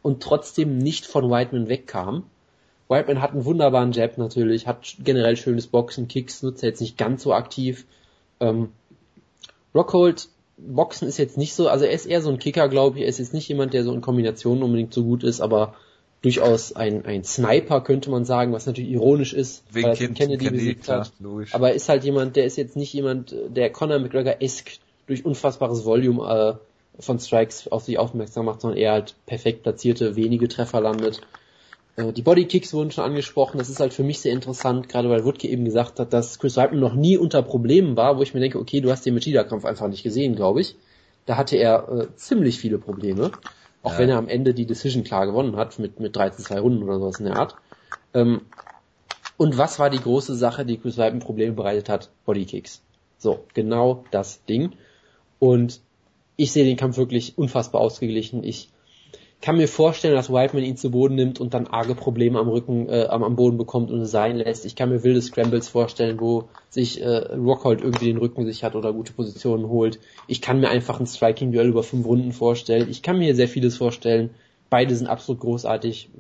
und 0.03 0.23
trotzdem 0.23 0.79
nicht 0.79 1.07
von 1.07 1.31
Whiteman 1.31 1.69
wegkam. 1.69 2.25
Whiteman 2.89 3.21
hat 3.21 3.33
einen 3.33 3.45
wunderbaren 3.45 3.93
Jab 3.93 4.19
natürlich, 4.19 4.67
hat 4.67 4.97
generell 5.05 5.37
schönes 5.37 5.67
Boxen, 5.67 6.09
Kicks, 6.09 6.43
nutzt 6.43 6.63
er 6.63 6.71
jetzt 6.71 6.81
nicht 6.81 6.99
ganz 6.99 7.23
so 7.23 7.35
aktiv. 7.35 7.85
Ähm, 8.41 8.71
Rockhold, 9.75 10.29
Boxen 10.57 11.07
ist 11.07 11.19
jetzt 11.19 11.37
nicht 11.37 11.55
so, 11.55 11.69
also 11.69 11.85
er 11.85 11.93
ist 11.93 12.07
eher 12.07 12.23
so 12.23 12.31
ein 12.31 12.39
Kicker, 12.39 12.69
glaube 12.69 12.99
ich. 12.99 13.05
Er 13.05 13.09
ist 13.09 13.19
jetzt 13.19 13.35
nicht 13.35 13.49
jemand, 13.49 13.75
der 13.75 13.85
so 13.85 13.93
in 13.93 14.01
Kombinationen 14.01 14.63
unbedingt 14.63 14.93
so 14.93 15.05
gut 15.05 15.23
ist, 15.23 15.41
aber 15.41 15.75
durchaus 16.23 16.75
ein, 16.75 17.05
ein 17.05 17.25
Sniper, 17.25 17.81
könnte 17.81 18.11
man 18.11 18.25
sagen, 18.25 18.53
was 18.53 18.67
natürlich 18.67 18.91
ironisch 18.91 19.33
ist, 19.33 19.63
Wegen 19.71 19.89
weil 19.89 19.93
er 19.93 19.97
Kennedy 19.97 20.15
Kennedy, 20.15 20.51
besiegt 20.51 20.85
klar, 20.85 21.01
hat. 21.01 21.13
logisch. 21.21 21.55
Aber 21.55 21.69
er 21.69 21.75
ist 21.75 21.89
halt 21.89 22.05
jemand, 22.05 22.37
der 22.37 22.45
ist 22.45 22.57
jetzt 22.57 22.77
nicht 22.77 22.93
jemand, 22.93 23.35
der 23.49 23.71
Conor 23.71 24.01
McGregor-esque 24.01 24.79
durch 25.07 25.25
unfassbares 25.25 25.85
Volume 25.85 26.59
äh, 26.99 27.03
von 27.03 27.19
Strikes 27.19 27.69
auf 27.69 27.85
sich 27.85 27.99
aufmerksam 27.99 28.47
macht, 28.47 28.61
sondern 28.61 28.79
eher 28.79 28.93
halt 28.93 29.15
perfekt 29.27 29.63
platzierte, 29.63 30.17
wenige 30.17 30.49
Treffer 30.49 30.81
landet. 30.81 31.21
Äh, 31.97 32.13
die 32.13 32.23
Bodykicks 32.23 32.75
wurden 32.75 32.91
schon 32.91 33.05
angesprochen, 33.05 33.59
das 33.59 33.69
ist 33.69 33.79
halt 33.81 33.95
für 33.95 34.03
mich 34.03 34.21
sehr 34.21 34.33
interessant, 34.33 34.89
gerade 34.89 35.09
weil 35.09 35.25
Woodke 35.25 35.49
eben 35.49 35.65
gesagt 35.65 36.01
hat, 36.01 36.13
dass 36.13 36.39
Chris 36.41 36.57
Weidman 36.57 36.81
noch 36.81 36.95
nie 36.95 37.17
unter 37.17 37.43
Problemen 37.43 37.97
war, 37.97 38.19
wo 38.19 38.23
ich 38.23 38.35
mir 38.35 38.41
denke, 38.41 38.59
okay, 38.59 38.81
du 38.81 38.91
hast 38.91 39.07
den 39.07 39.15
Machida-Kampf 39.15 39.65
einfach 39.65 39.89
nicht 39.89 40.03
gesehen, 40.03 40.35
glaube 40.35 40.61
ich. 40.61 40.75
Da 41.27 41.37
hatte 41.37 41.57
er 41.57 41.89
äh, 41.89 42.07
ziemlich 42.17 42.59
viele 42.59 42.79
Probleme. 42.79 43.31
Auch 43.89 43.93
Ja. 43.93 43.99
wenn 44.01 44.11
er 44.11 44.19
am 44.19 44.29
Ende 44.29 44.53
die 44.53 44.67
Decision 44.67 45.03
klar 45.03 45.25
gewonnen 45.25 45.57
hat, 45.57 45.79
mit, 45.79 45.99
mit 45.99 46.15
13-2 46.15 46.61
Runden 46.61 46.83
oder 46.83 46.99
sowas 46.99 47.21
in 47.21 47.25
der 47.25 47.37
Art. 47.37 47.57
Ähm, 48.13 48.43
und 49.39 49.57
was 49.57 49.79
war 49.79 49.89
die 49.89 50.01
große 50.01 50.35
Sache, 50.35 50.67
die 50.67 50.77
Chris 50.77 50.99
Weidman 50.99 51.23
Probleme 51.23 51.55
bereitet 51.55 51.89
hat? 51.89 52.11
Bodykicks. 52.27 52.83
So, 53.17 53.47
genau 53.55 54.05
das 54.11 54.45
Ding. 54.45 54.73
Und 55.39 55.81
ich 56.37 56.53
sehe 56.53 56.65
den 56.67 56.77
Kampf 56.77 56.99
wirklich 56.99 57.39
unfassbar 57.39 57.81
ausgeglichen. 57.81 58.45
Ich 58.45 58.69
kann 59.41 59.57
mir 59.57 59.69
vorstellen, 59.69 60.15
dass 60.15 60.33
Whiteman 60.33 60.65
ihn 60.65 60.77
zu 60.77 60.91
Boden 60.91 61.15
nimmt 61.15 61.41
und 61.41 61.55
dann 61.55 61.69
arge 61.69 61.95
Probleme 61.95 62.39
am 62.39 62.49
Rücken, 62.49 62.89
äh, 62.89 63.07
am, 63.09 63.37
Boden 63.37 63.57
bekommt 63.57 63.91
und 63.91 64.05
sein 64.05 64.37
lässt. 64.37 64.65
Ich 64.65 64.75
kann 64.75 64.89
mir 64.89 65.05
wilde 65.05 65.23
Scrambles 65.23 65.69
vorstellen, 65.69 66.19
wo 66.21 66.49
sich 66.71 67.01
äh, 67.01 67.35
Rockhold 67.35 67.81
irgendwie 67.81 68.07
den 68.07 68.17
Rücken 68.17 68.45
sichert 68.47 68.75
oder 68.75 68.93
gute 68.93 69.13
Positionen 69.13 69.69
holt. 69.69 70.01
Ich 70.27 70.43
kann 70.43 70.59
mir 70.59 70.71
einfach 70.71 70.99
ein 70.99 71.07
Striking-Duell 71.07 71.69
über 71.69 71.85
fünf 71.85 72.07
Runden 72.07 72.33
vorstellen. 72.33 72.89
Ich 72.91 73.03
kann 73.03 73.19
mir 73.19 73.35
sehr 73.37 73.49
vieles 73.49 73.77
vorstellen. 73.77 74.31
Beide 74.71 74.97
sind 74.97 75.07
absolut 75.07 75.41
großartig. 75.41 76.11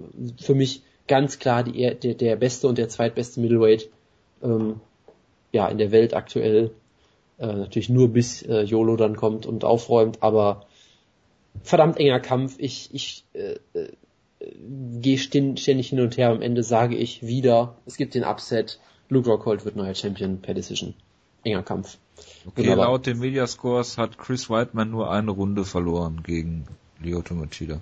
Für 0.41 0.55
mich 0.55 0.83
ganz 1.09 1.41
klar 1.41 1.65
die, 1.65 1.95
der, 1.95 2.15
der 2.15 2.37
beste 2.37 2.69
und 2.69 2.79
der 2.79 2.89
zweitbeste 2.89 3.41
Middleweight 3.41 3.89
ähm, 4.45 4.81
ja, 5.53 5.67
in 5.67 5.79
der 5.79 5.91
Welt 5.91 6.15
aktuell. 6.15 6.71
Äh, 7.39 7.47
natürlich 7.47 7.89
nur 7.89 8.09
bis 8.09 8.43
äh, 8.43 8.63
YOLO 8.63 8.97
dann 8.97 9.17
kommt 9.17 9.45
und 9.45 9.65
aufräumt, 9.65 10.23
aber 10.23 10.67
verdammt 11.63 11.99
enger 11.99 12.21
Kampf. 12.21 12.57
Ich, 12.59 12.91
ich 12.93 13.25
äh, 13.33 13.57
äh, 13.79 13.89
gehe 15.01 15.19
ständig 15.19 15.89
hin 15.89 16.01
und 16.01 16.17
her. 16.17 16.31
Am 16.31 16.43
Ende 16.43 16.63
sage 16.63 16.97
ich 16.97 17.27
wieder, 17.27 17.77
es 17.87 17.97
gibt 17.97 18.15
den 18.15 18.25
Upset. 18.25 18.79
Luke 19.09 19.29
Rockhold 19.29 19.65
wird 19.65 19.77
neuer 19.77 19.95
Champion 19.95 20.41
per 20.41 20.55
Decision. 20.55 20.95
Enger 21.45 21.63
Kampf. 21.63 21.99
Okay, 22.47 22.63
Wunderbar. 22.63 22.87
laut 22.87 23.07
den 23.07 23.19
Mediascores 23.19 23.97
hat 23.97 24.19
Chris 24.19 24.51
Whiteman 24.51 24.91
nur 24.91 25.11
eine 25.11 25.31
Runde 25.31 25.65
verloren 25.65 26.23
gegen 26.23 26.67
Lyoto 27.01 27.35
Machida. 27.35 27.81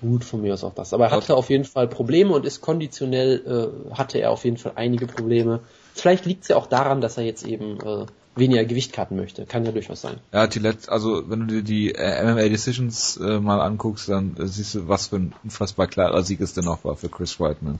Gut, 0.00 0.24
von 0.24 0.42
mir 0.42 0.54
aus 0.54 0.64
auch 0.64 0.74
das. 0.74 0.92
Aber 0.92 1.06
er 1.06 1.10
hatte 1.12 1.36
auf 1.36 1.48
jeden 1.48 1.64
Fall 1.64 1.86
Probleme 1.86 2.34
und 2.34 2.44
ist 2.44 2.60
konditionell, 2.60 3.72
äh, 3.90 3.94
hatte 3.94 4.18
er 4.18 4.30
auf 4.30 4.44
jeden 4.44 4.56
Fall 4.56 4.72
einige 4.74 5.06
Probleme. 5.06 5.60
Vielleicht 5.94 6.26
liegt 6.26 6.42
es 6.42 6.48
ja 6.48 6.56
auch 6.56 6.66
daran, 6.66 7.00
dass 7.00 7.18
er 7.18 7.24
jetzt 7.24 7.46
eben 7.46 7.78
äh, 7.80 8.06
weniger 8.34 8.64
Gewicht 8.64 8.92
cutten 8.92 9.16
möchte. 9.16 9.44
Kann 9.44 9.64
ja 9.64 9.72
durchaus 9.72 10.00
sein. 10.00 10.16
Hat 10.32 10.54
die 10.54 10.58
letzte, 10.58 10.90
also 10.90 11.28
wenn 11.28 11.40
du 11.40 11.46
dir 11.46 11.62
die 11.62 11.94
äh, 11.94 12.24
MMA 12.24 12.48
Decisions 12.48 13.18
äh, 13.18 13.38
mal 13.38 13.60
anguckst, 13.60 14.08
dann 14.08 14.36
äh, 14.38 14.46
siehst 14.46 14.74
du, 14.74 14.88
was 14.88 15.08
für 15.08 15.16
ein 15.16 15.34
unfassbar 15.44 15.86
klarer 15.86 16.22
Sieg 16.22 16.40
es 16.40 16.54
denn 16.54 16.64
noch 16.64 16.84
war 16.84 16.96
für 16.96 17.10
Chris 17.10 17.38
Whiteman. 17.38 17.78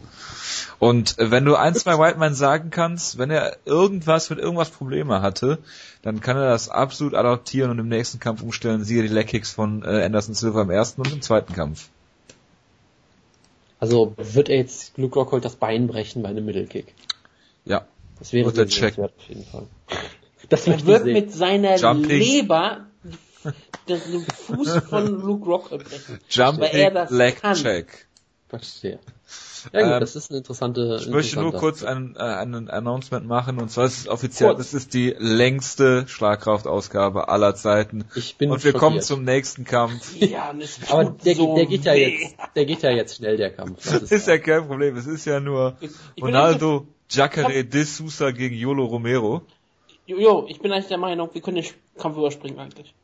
Und 0.78 1.18
äh, 1.18 1.30
wenn 1.30 1.44
du 1.44 1.56
ein, 1.56 1.74
zwei 1.74 1.98
Whiteman 1.98 2.34
sagen 2.34 2.70
kannst, 2.70 3.16
wenn 3.18 3.30
er 3.30 3.56
irgendwas 3.64 4.28
mit 4.28 4.38
irgendwas 4.38 4.70
Probleme 4.70 5.22
hatte, 5.22 5.58
dann 6.02 6.20
kann 6.20 6.36
er 6.36 6.50
das 6.50 6.68
absolut 6.68 7.14
adaptieren 7.14 7.70
und 7.70 7.78
im 7.78 7.88
nächsten 7.88 8.20
Kampf 8.20 8.42
umstellen. 8.42 8.84
Siehe 8.84 9.02
die 9.02 9.08
Leg 9.08 9.28
Kicks 9.28 9.52
von 9.52 9.82
äh, 9.84 10.02
Anderson 10.04 10.34
Silva 10.34 10.62
im 10.62 10.70
ersten 10.70 11.00
und 11.00 11.12
im 11.12 11.22
zweiten 11.22 11.54
Kampf. 11.54 11.88
Also 13.80 14.14
wird 14.16 14.48
er 14.48 14.58
jetzt 14.58 14.96
Luke 14.98 15.18
Rockhold 15.18 15.44
das 15.44 15.56
Bein 15.56 15.88
brechen 15.88 16.22
bei 16.22 16.28
einem 16.28 16.44
Middlekick? 16.44 16.94
Ja. 17.64 17.86
Das 18.18 18.32
wäre 18.32 18.52
der 18.52 18.68
Check. 18.68 18.98
auf 18.98 19.10
jeden 19.26 19.44
Fall. 19.44 19.66
Das 20.48 20.66
Er 20.66 20.76
ich 20.76 20.86
wird 20.86 21.04
sehen. 21.04 21.12
mit 21.12 21.32
seiner 21.32 21.76
Jumping. 21.76 22.18
Leber 22.18 22.86
den 23.88 24.24
Fuß 24.46 24.76
von 24.88 25.06
Luke 25.20 25.44
Rockhold 25.46 25.84
brechen. 25.84 26.18
Jumping 26.28 26.60
Weil 26.62 26.74
er 26.76 26.90
das 26.92 27.10
Leg 27.10 27.40
kann. 27.40 27.56
Check. 27.56 28.06
Verstehe. 28.48 28.98
Ja 29.72 29.80
gut, 29.82 29.92
Ähm, 29.92 30.00
das 30.00 30.16
ist 30.16 30.30
eine 30.30 30.38
interessante. 30.38 30.98
Ich 31.00 31.08
möchte 31.08 31.40
nur 31.40 31.52
kurz 31.52 31.82
ein, 31.84 32.16
äh, 32.16 32.20
einen 32.20 32.68
Announcement 32.68 33.26
machen 33.26 33.58
und 33.60 33.70
zwar 33.70 33.84
ist 33.86 33.98
es 34.00 34.08
offiziell, 34.08 34.50
Kurz. 34.50 34.58
das 34.58 34.74
ist 34.74 34.92
die 34.92 35.14
längste 35.18 36.06
Schlagkraftausgabe 36.08 37.28
aller 37.28 37.54
Zeiten. 37.54 38.04
Ich 38.16 38.36
bin 38.36 38.50
und 38.50 38.62
wir 38.64 38.72
kommen 38.72 38.96
schockiert. 38.96 39.04
zum 39.04 39.24
nächsten 39.24 39.64
Kampf. 39.64 40.14
Ja, 40.20 40.52
Aber 40.90 41.04
der, 41.24 41.34
so 41.36 41.54
der 41.56 41.66
geht 41.66 41.84
ja 41.84 41.94
jetzt, 41.94 42.34
der 42.56 42.64
geht 42.66 42.82
ja 42.82 42.90
jetzt 42.90 43.16
schnell 43.16 43.36
der 43.36 43.50
Kampf. 43.50 43.84
Das 43.84 44.00
Das 44.00 44.10
ist 44.12 44.26
ja 44.26 44.38
kein 44.38 44.66
Problem, 44.66 44.96
es 44.96 45.06
ist 45.06 45.24
ja 45.24 45.38
nur 45.40 45.76
Ich 45.80 45.90
bin 46.16 46.24
Ronaldo 46.24 46.86
Jacare 47.08 47.64
de 47.64 47.84
Sousa 47.84 48.32
gegen 48.32 48.56
Yolo 48.56 48.84
Romero. 48.84 49.42
Jo, 50.06 50.46
ich 50.48 50.60
bin 50.60 50.72
eigentlich 50.72 50.88
der 50.88 50.98
Meinung, 50.98 51.30
wir 51.32 51.40
können 51.40 51.56
den 51.62 51.66
Kampf 51.98 52.16
überspringen 52.16 52.58
eigentlich. 52.58 52.94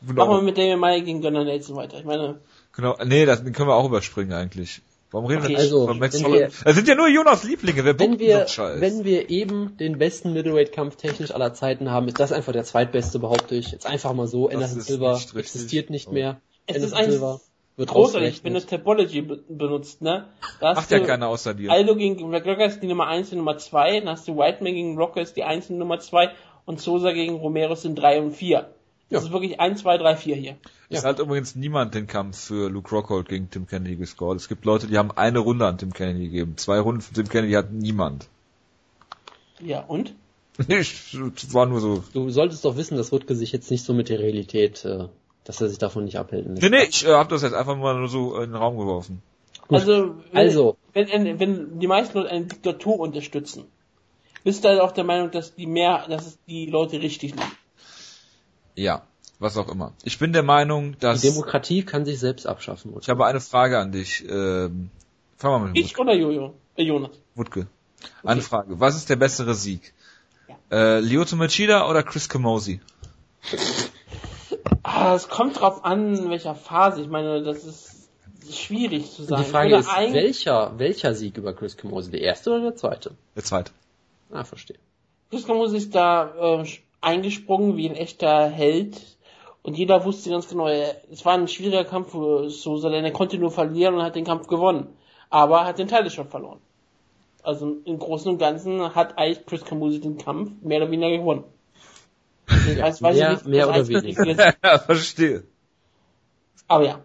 Machen 0.00 0.16
wir 0.16 0.22
Wunderbar. 0.22 0.42
mit 0.42 0.56
Damian 0.58 0.78
Maya 0.78 1.00
gegen 1.00 1.20
Gunnar 1.20 1.44
Nelson 1.44 1.76
weiter. 1.76 1.98
Ich 1.98 2.04
meine, 2.04 2.40
Genau, 2.72 2.96
nee, 3.04 3.26
das, 3.26 3.42
den 3.42 3.52
können 3.52 3.68
wir 3.68 3.74
auch 3.74 3.86
überspringen 3.86 4.32
eigentlich. 4.32 4.80
Warum 5.10 5.26
reden 5.26 5.40
Okay, 5.42 5.50
wir 5.50 5.58
also, 5.58 5.86
von 5.88 5.98
Max 5.98 6.22
Holloway? 6.22 6.48
Das 6.64 6.74
sind 6.76 6.86
ja 6.86 6.94
nur 6.94 7.08
Jonas 7.08 7.42
Lieblinge, 7.42 7.84
wer 7.84 7.98
wenn 7.98 8.20
wir, 8.20 8.28
so 8.32 8.38
einen 8.38 8.48
Scheiß? 8.48 8.80
wenn 8.80 9.04
wir 9.04 9.28
eben 9.28 9.76
den 9.76 9.98
besten 9.98 10.32
Middleweight-Kampf 10.32 10.94
technisch 10.96 11.32
aller 11.32 11.52
Zeiten 11.52 11.90
haben, 11.90 12.06
ist 12.06 12.20
das 12.20 12.30
einfach 12.30 12.52
der 12.52 12.62
zweitbeste, 12.62 13.18
behaupte 13.18 13.56
ich. 13.56 13.72
Jetzt 13.72 13.86
einfach 13.86 14.12
mal 14.14 14.28
so. 14.28 14.48
Anderson 14.48 14.80
Silva 14.80 15.14
nicht 15.14 15.34
existiert 15.34 15.90
nicht 15.90 16.06
Oh. 16.08 16.12
mehr. 16.12 16.40
Es 16.66 16.76
Anderson 16.76 17.00
ist 17.00 17.10
Silva 17.10 17.40
wird 17.80 17.90
großartig, 17.90 18.44
wenn 18.44 18.52
du 18.52 18.58
rausgerechnet. 18.60 18.84
Topology 18.84 19.20
be 19.22 19.36
benutzt, 19.48 20.02
ne? 20.02 20.26
Da 20.60 20.74
Macht 20.74 20.90
ja 20.90 21.00
keiner 21.00 21.28
außer 21.28 21.54
dir. 21.54 21.70
Aldo 21.72 21.96
gegen 21.96 22.30
McGregor 22.30 22.66
ist 22.66 22.80
die 22.80 22.86
Nummer 22.86 23.08
1 23.08 23.32
und 23.32 23.38
Nummer 23.38 23.58
2, 23.58 24.00
dann 24.00 24.10
hast 24.10 24.28
du 24.28 24.36
Whiteman 24.36 24.74
gegen 24.74 24.96
Rocker 24.96 25.20
ist 25.20 25.36
die 25.36 25.42
1 25.44 25.70
und 25.70 25.78
Nummer 25.78 25.98
2 25.98 26.30
und 26.66 26.80
Sosa 26.80 27.12
gegen 27.12 27.34
Romero 27.36 27.74
sind 27.74 27.96
3 27.96 28.20
und 28.20 28.32
4. 28.32 28.68
Das 29.08 29.22
Ja. 29.22 29.26
ist 29.26 29.32
wirklich 29.32 29.58
1, 29.58 29.80
2, 29.80 29.98
3, 29.98 30.14
4 30.16 30.36
hier. 30.36 30.56
Es 30.88 31.04
hat 31.04 31.18
übrigens 31.18 31.56
niemand 31.56 31.94
den 31.94 32.06
Kampf 32.06 32.38
für 32.38 32.68
Luke 32.68 32.90
Rockhold 32.94 33.28
gegen 33.28 33.50
Tim 33.50 33.66
Kennedy 33.66 33.96
gescored. 33.96 34.36
Es 34.36 34.48
gibt 34.48 34.64
Leute, 34.64 34.86
die 34.86 34.98
haben 34.98 35.10
eine 35.12 35.40
Runde 35.40 35.66
an 35.66 35.78
Tim 35.78 35.92
Kennedy 35.92 36.26
gegeben. 36.26 36.56
Zwei 36.56 36.78
Runden 36.78 37.00
für 37.00 37.14
Tim 37.14 37.28
Kennedy 37.28 37.54
hat 37.54 37.72
niemand. 37.72 38.28
Ja, 39.60 39.80
und? 39.84 40.14
Ich, 40.68 41.16
das 41.34 41.54
war 41.54 41.64
nur 41.66 41.80
so. 41.80 42.04
Du 42.12 42.28
solltest 42.28 42.64
doch 42.66 42.76
wissen, 42.76 42.96
dass 42.98 43.12
Rutke 43.12 43.34
sich 43.34 43.50
jetzt 43.52 43.70
nicht 43.70 43.82
so 43.82 43.94
mit 43.94 44.10
der 44.10 44.18
Realität, 44.18 44.84
äh, 44.84 45.06
dass 45.50 45.60
er 45.60 45.68
sich 45.68 45.78
davon 45.78 46.04
nicht 46.04 46.16
abhalten 46.16 46.54
lässt. 46.54 46.62
Nee, 46.62 46.70
nee, 46.70 46.84
ich 46.88 47.04
äh, 47.04 47.10
hab 47.10 47.28
das 47.28 47.42
jetzt 47.42 47.54
einfach 47.54 47.76
mal 47.76 47.96
nur 47.96 48.08
so 48.08 48.36
in 48.36 48.52
den 48.52 48.54
Raum 48.54 48.78
geworfen. 48.78 49.20
Gut. 49.66 49.80
Also, 49.80 50.14
wenn, 50.30 50.38
Also. 50.38 50.76
wenn, 50.92 51.08
wenn, 51.08 51.40
wenn 51.40 51.80
die 51.80 51.88
meisten 51.88 52.16
Leute 52.18 52.30
eine 52.30 52.44
Diktatur 52.44 53.00
unterstützen, 53.00 53.64
bist 54.44 54.62
du 54.62 54.68
halt 54.68 54.80
auch 54.80 54.92
der 54.92 55.02
Meinung, 55.02 55.32
dass 55.32 55.56
die 55.56 55.66
mehr, 55.66 56.06
dass 56.08 56.24
es 56.28 56.38
die 56.46 56.66
Leute 56.66 57.02
richtig 57.02 57.32
liegen. 57.32 57.50
Ja, 58.76 59.02
was 59.40 59.56
auch 59.56 59.68
immer. 59.68 59.92
Ich 60.04 60.20
bin 60.20 60.32
der 60.32 60.44
Meinung, 60.44 60.96
dass... 61.00 61.20
Die 61.20 61.30
Demokratie 61.30 61.82
kann 61.82 62.04
sich 62.04 62.20
selbst 62.20 62.46
abschaffen. 62.46 62.94
Ich 63.00 63.08
habe 63.08 63.26
eine 63.26 63.40
Frage 63.40 63.80
an 63.80 63.90
dich. 63.90 64.24
Ähm, 64.28 64.90
fang 65.36 65.50
mal 65.50 65.66
mit 65.66 65.78
Ich 65.78 65.98
oder 65.98 66.14
Jojo? 66.14 66.54
Äh, 66.76 66.84
Jonas? 66.84 67.10
Wutke. 67.34 67.66
Eine 68.22 68.40
Okay. 68.40 68.48
Frage. 68.48 68.78
Was 68.78 68.94
ist 68.94 69.10
der 69.10 69.16
bessere 69.16 69.54
Sieg? 69.56 69.92
Äh, 70.70 71.00
Lyoto 71.00 71.34
Machida 71.34 71.90
oder 71.90 72.04
Chris 72.04 72.28
Camosi? 72.28 72.80
Ah, 74.82 75.14
es 75.14 75.28
kommt 75.28 75.60
drauf 75.60 75.84
an, 75.84 76.14
in 76.14 76.30
welcher 76.30 76.54
Phase. 76.54 77.02
Ich 77.02 77.08
meine, 77.08 77.42
das 77.42 77.64
ist 77.64 78.08
schwierig 78.50 79.10
zu 79.10 79.24
sagen. 79.24 79.42
Die 79.44 79.50
Frage 79.50 79.76
ist, 79.76 79.88
welcher, 80.12 80.78
welcher 80.78 81.14
Sieg 81.14 81.36
über 81.36 81.52
Chris 81.52 81.76
Camose? 81.76 82.10
Der 82.10 82.20
erste 82.20 82.50
oder 82.50 82.62
der 82.62 82.76
zweite? 82.76 83.12
Der 83.36 83.44
zweite. 83.44 83.72
Ah, 84.32 84.44
verstehe. 84.44 84.78
Chris 85.30 85.44
ist 85.72 85.94
da 85.94 86.60
äh, 86.60 86.64
eingesprungen 87.00 87.76
wie 87.76 87.88
ein 87.88 87.96
echter 87.96 88.48
Held. 88.48 89.00
Und 89.62 89.76
jeder 89.76 90.04
wusste 90.04 90.30
ganz 90.30 90.48
genau, 90.48 90.68
es 90.68 91.24
war 91.24 91.34
ein 91.34 91.46
schwieriger 91.46 91.84
Kampf 91.84 92.12
für 92.12 92.48
Sosa, 92.48 92.88
denn 92.88 93.04
er 93.04 93.12
konnte 93.12 93.36
nur 93.38 93.50
verlieren 93.50 93.94
und 93.94 94.02
hat 94.02 94.16
den 94.16 94.24
Kampf 94.24 94.46
gewonnen. 94.46 94.86
Aber 95.28 95.58
er 95.60 95.66
hat 95.66 95.78
den 95.78 95.88
Title 95.88 96.10
schon 96.10 96.28
verloren. 96.28 96.60
Also 97.42 97.76
im 97.84 97.98
Großen 97.98 98.30
und 98.32 98.38
Ganzen 98.38 98.94
hat 98.94 99.18
eigentlich 99.18 99.46
Chris 99.46 99.64
Camuse 99.64 100.00
den 100.00 100.18
Kampf 100.18 100.50
mehr 100.62 100.82
oder 100.82 100.90
weniger 100.90 101.18
gewonnen. 101.18 101.44
Ich 102.50 102.78
weiß, 102.80 103.02
weiß 103.02 103.16
Mehr- 103.16 103.32
ich 103.32 103.36
nicht, 103.38 103.46
mehr 103.46 103.68
oder 103.68 103.88
weniger. 103.88 104.54
ja, 104.62 104.78
verstehe. 104.86 105.44
Aber 106.68 106.84
ja. 106.84 107.00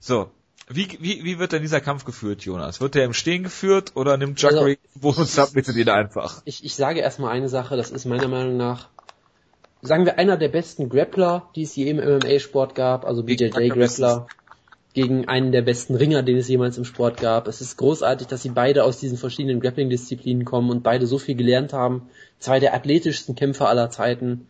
So. 0.00 0.30
Wie, 0.68 0.88
wie, 1.00 1.24
wie 1.24 1.38
wird 1.38 1.52
denn 1.52 1.60
dieser 1.62 1.80
Kampf 1.80 2.04
geführt, 2.04 2.42
Jonas? 2.44 2.80
Wird 2.80 2.94
der 2.94 3.04
im 3.04 3.12
Stehen 3.12 3.42
geführt 3.42 3.92
oder 3.94 4.16
nimmt 4.16 4.40
Jackery 4.40 4.78
also, 4.94 5.14
Bonus 5.14 5.34
submittet 5.34 5.76
ihn 5.76 5.88
einfach? 5.88 6.40
Ich, 6.44 6.64
ich 6.64 6.74
sage 6.74 7.00
erstmal 7.00 7.32
eine 7.32 7.48
Sache, 7.48 7.76
das 7.76 7.90
ist 7.90 8.06
meiner 8.06 8.28
Meinung 8.28 8.56
nach, 8.56 8.88
sagen 9.82 10.06
wir, 10.06 10.18
einer 10.18 10.36
der 10.38 10.48
besten 10.48 10.88
Grappler, 10.88 11.50
die 11.56 11.62
es 11.62 11.76
je 11.76 11.90
im 11.90 11.96
MMA-Sport 11.98 12.74
gab, 12.74 13.04
also 13.04 13.22
BJJ-Grappler, 13.22 14.26
gegen 14.94 15.26
einen 15.28 15.52
der 15.52 15.62
besten 15.62 15.94
Ringer, 15.94 16.22
den 16.22 16.36
es 16.36 16.48
jemals 16.48 16.76
im 16.76 16.84
Sport 16.84 17.18
gab. 17.20 17.48
Es 17.48 17.60
ist 17.60 17.76
großartig, 17.76 18.26
dass 18.26 18.42
sie 18.42 18.50
beide 18.50 18.84
aus 18.84 18.98
diesen 18.98 19.16
verschiedenen 19.16 19.60
Grappling-Disziplinen 19.60 20.44
kommen 20.44 20.70
und 20.70 20.82
beide 20.82 21.06
so 21.06 21.18
viel 21.18 21.34
gelernt 21.34 21.72
haben. 21.72 22.08
Zwei 22.38 22.60
der 22.60 22.74
athletischsten 22.74 23.34
Kämpfer 23.34 23.68
aller 23.68 23.90
Zeiten. 23.90 24.48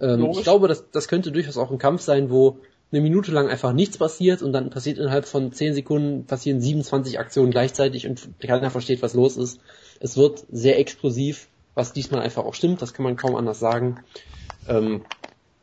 Ähm, 0.00 0.28
ich 0.32 0.42
glaube, 0.42 0.66
das, 0.68 0.90
das 0.90 1.08
könnte 1.08 1.30
durchaus 1.30 1.56
auch 1.56 1.70
ein 1.70 1.78
Kampf 1.78 2.02
sein, 2.02 2.30
wo 2.30 2.58
eine 2.90 3.00
Minute 3.00 3.32
lang 3.32 3.48
einfach 3.48 3.72
nichts 3.72 3.98
passiert 3.98 4.42
und 4.42 4.52
dann 4.52 4.70
passiert 4.70 4.98
innerhalb 4.98 5.26
von 5.26 5.52
10 5.52 5.74
Sekunden 5.74 6.26
passieren 6.26 6.60
27 6.60 7.18
Aktionen 7.18 7.50
gleichzeitig 7.50 8.06
und 8.06 8.28
keiner 8.40 8.70
versteht, 8.70 9.02
was 9.02 9.14
los 9.14 9.36
ist. 9.36 9.60
Es 10.00 10.16
wird 10.16 10.44
sehr 10.50 10.78
explosiv, 10.78 11.48
was 11.74 11.92
diesmal 11.92 12.20
einfach 12.20 12.44
auch 12.44 12.54
stimmt, 12.54 12.82
das 12.82 12.94
kann 12.94 13.04
man 13.04 13.16
kaum 13.16 13.34
anders 13.34 13.58
sagen. 13.58 14.00
Ähm, 14.68 15.02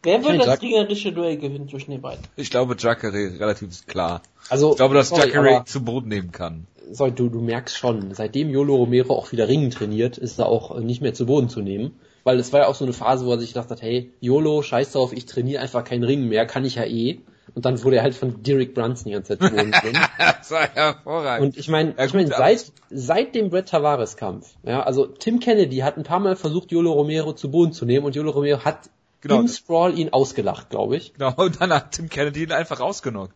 Wer 0.04 0.24
wird 0.24 0.46
das 0.46 0.62
ringerische 0.62 1.12
Duell 1.12 1.38
gewinnen 1.38 1.70
zwischen 1.70 1.92
den 1.92 2.02
beiden? 2.02 2.24
Ich 2.36 2.50
glaube, 2.50 2.76
Jacare 2.78 3.40
relativ 3.40 3.86
klar. 3.86 4.22
Also, 4.50 4.72
ich 4.72 4.78
glaube, 4.78 4.96
dass 4.96 5.12
Jacare 5.12 5.64
zu 5.66 5.84
Boden 5.84 6.10
nehmen 6.10 6.32
kann. 6.32 6.66
Sorry, 6.92 7.12
du, 7.12 7.30
du 7.30 7.40
merkst 7.40 7.78
schon, 7.78 8.14
seitdem 8.14 8.50
Yolo 8.50 8.76
Romero 8.76 9.14
auch 9.14 9.32
wieder 9.32 9.48
Ringen 9.48 9.70
trainiert, 9.70 10.18
ist 10.18 10.40
er 10.40 10.48
auch 10.48 10.78
nicht 10.80 11.02
mehr 11.02 11.14
zu 11.14 11.26
Boden 11.26 11.50
zu 11.50 11.62
nehmen. 11.62 12.00
Weil 12.24 12.40
es 12.40 12.54
war 12.54 12.62
ja 12.62 12.68
auch 12.68 12.76
so 12.76 12.86
eine 12.86 12.94
Phase, 12.94 13.26
wo 13.26 13.32
er 13.32 13.40
sich 13.40 13.54
gedacht 13.54 13.70
hat, 13.70 13.82
hey, 13.82 14.12
YOLO, 14.20 14.62
scheiß 14.62 14.92
drauf, 14.92 15.12
ich 15.14 15.26
trainiere 15.26 15.62
einfach 15.62 15.84
keinen 15.84 16.04
Ring 16.04 16.28
mehr, 16.28 16.46
kann 16.46 16.66
ich 16.66 16.76
ja 16.76 16.86
eh. 16.86 17.20
Und 17.56 17.66
dann 17.66 17.84
wurde 17.84 17.98
er 17.98 18.04
halt 18.04 18.16
von 18.16 18.44
Derek 18.44 18.74
Brunson 18.74 19.06
die 19.06 19.12
ganze 19.14 19.38
Zeit 19.38 19.52
gewohnt. 19.52 19.76
das 20.18 20.52
war 20.52 20.70
hervorragend. 20.74 21.48
Und 21.48 21.58
ich 21.58 21.68
meine, 21.68 21.96
ja, 21.98 22.06
ich 22.06 22.14
mein, 22.14 22.28
seit, 22.28 22.72
seit 22.90 23.36
dem 23.36 23.50
Brett 23.50 23.70
Tavares 23.70 24.16
Kampf, 24.18 24.56
ja, 24.64 24.84
also 24.84 25.06
Tim 25.06 25.40
Kennedy 25.40 25.78
hat 25.78 25.98
ein 25.98 26.04
paar 26.04 26.20
Mal 26.20 26.36
versucht, 26.36 26.72
Yolo 26.72 26.92
Romero 26.94 27.34
zu 27.34 27.50
Boden 27.50 27.74
zu 27.74 27.86
nehmen 27.86 28.06
und 28.06 28.16
Yolo 28.16 28.32
Romero 28.32 28.64
hat 28.64 28.90
genau. 29.22 29.40
im 29.40 29.48
Sprawl 29.48 29.98
ihn 29.98 30.10
ausgelacht, 30.14 30.70
glaube 30.70 30.98
ich. 30.98 31.14
Genau, 31.14 31.34
und 31.36 31.62
dann 31.62 31.72
hat 31.72 31.94
Tim 31.94 32.10
Kennedy 32.10 32.44
ihn 32.44 32.52
einfach 32.52 32.80
rausgenockt. 32.80 33.36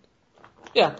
Ja, 0.73 0.95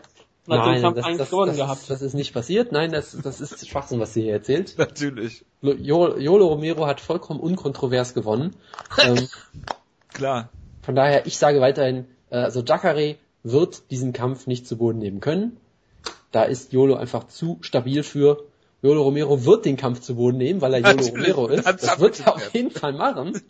Nein, 0.48 0.82
das, 0.82 0.94
das, 1.18 1.30
das, 1.30 1.58
gehabt. 1.58 1.90
das 1.90 2.02
ist 2.02 2.14
nicht 2.14 2.34
passiert. 2.34 2.72
Nein, 2.72 2.92
das, 2.92 3.18
das 3.20 3.42
ist 3.42 3.68
Schwachsinn, 3.68 4.00
was 4.00 4.14
sie 4.14 4.24
hier 4.24 4.34
erzählt. 4.34 4.76
Natürlich. 4.78 5.44
Jolo 5.62 6.48
Romero 6.48 6.86
hat 6.86 7.02
vollkommen 7.02 7.40
unkontrovers 7.40 8.14
gewonnen. 8.14 8.56
ähm, 9.04 9.28
Klar. 10.14 10.50
Von 10.84 10.96
daher, 10.96 11.26
ich 11.26 11.38
sage 11.38 11.62
weiterhin, 11.62 12.06
äh, 12.30 12.38
also 12.38 12.62
Jacare 12.64 13.16
wird 13.42 13.90
diesen 13.90 14.14
Kampf 14.14 14.46
nicht 14.46 14.68
zu 14.68 14.78
Boden 14.78 15.00
nehmen 15.00 15.20
können. 15.20 15.58
Da 16.32 16.44
ist 16.44 16.74
Jolo 16.74 16.96
einfach 16.96 17.28
zu 17.28 17.58
stabil 17.62 18.04
für. 18.04 18.44
Jolo 18.86 19.02
Romero 19.02 19.46
wird 19.46 19.66
den 19.66 19.78
Kampf 19.78 20.02
zu 20.02 20.16
Boden 20.16 20.38
nehmen, 20.38 20.62
weil 20.62 20.76
er 20.76 20.80
Jolo 20.82 21.08
Romero 21.08 21.48
ist. 21.48 21.66
Das 21.66 22.00
wird 22.00 22.20
er 22.20 22.36
auf 22.36 22.54
jeden 22.54 22.70
Fall 22.70 22.94
machen. 22.94 23.42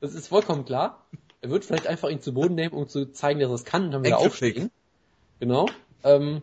Das 0.00 0.14
ist 0.14 0.28
vollkommen 0.28 0.66
klar. 0.66 1.06
Er 1.40 1.48
wird 1.48 1.64
vielleicht 1.64 1.86
einfach 1.86 2.10
ihn 2.10 2.20
zu 2.20 2.34
Boden 2.34 2.54
nehmen, 2.54 2.74
um 2.74 2.86
zu 2.88 3.10
zeigen, 3.10 3.40
dass 3.40 3.50
er 3.50 3.54
es 3.54 3.64
kann 3.64 3.86
und 3.86 3.92
dann 3.92 4.04
wieder 4.04 4.18
aufstehen. 4.18 4.70
Genau. 5.40 5.66
Ähm, 6.04 6.42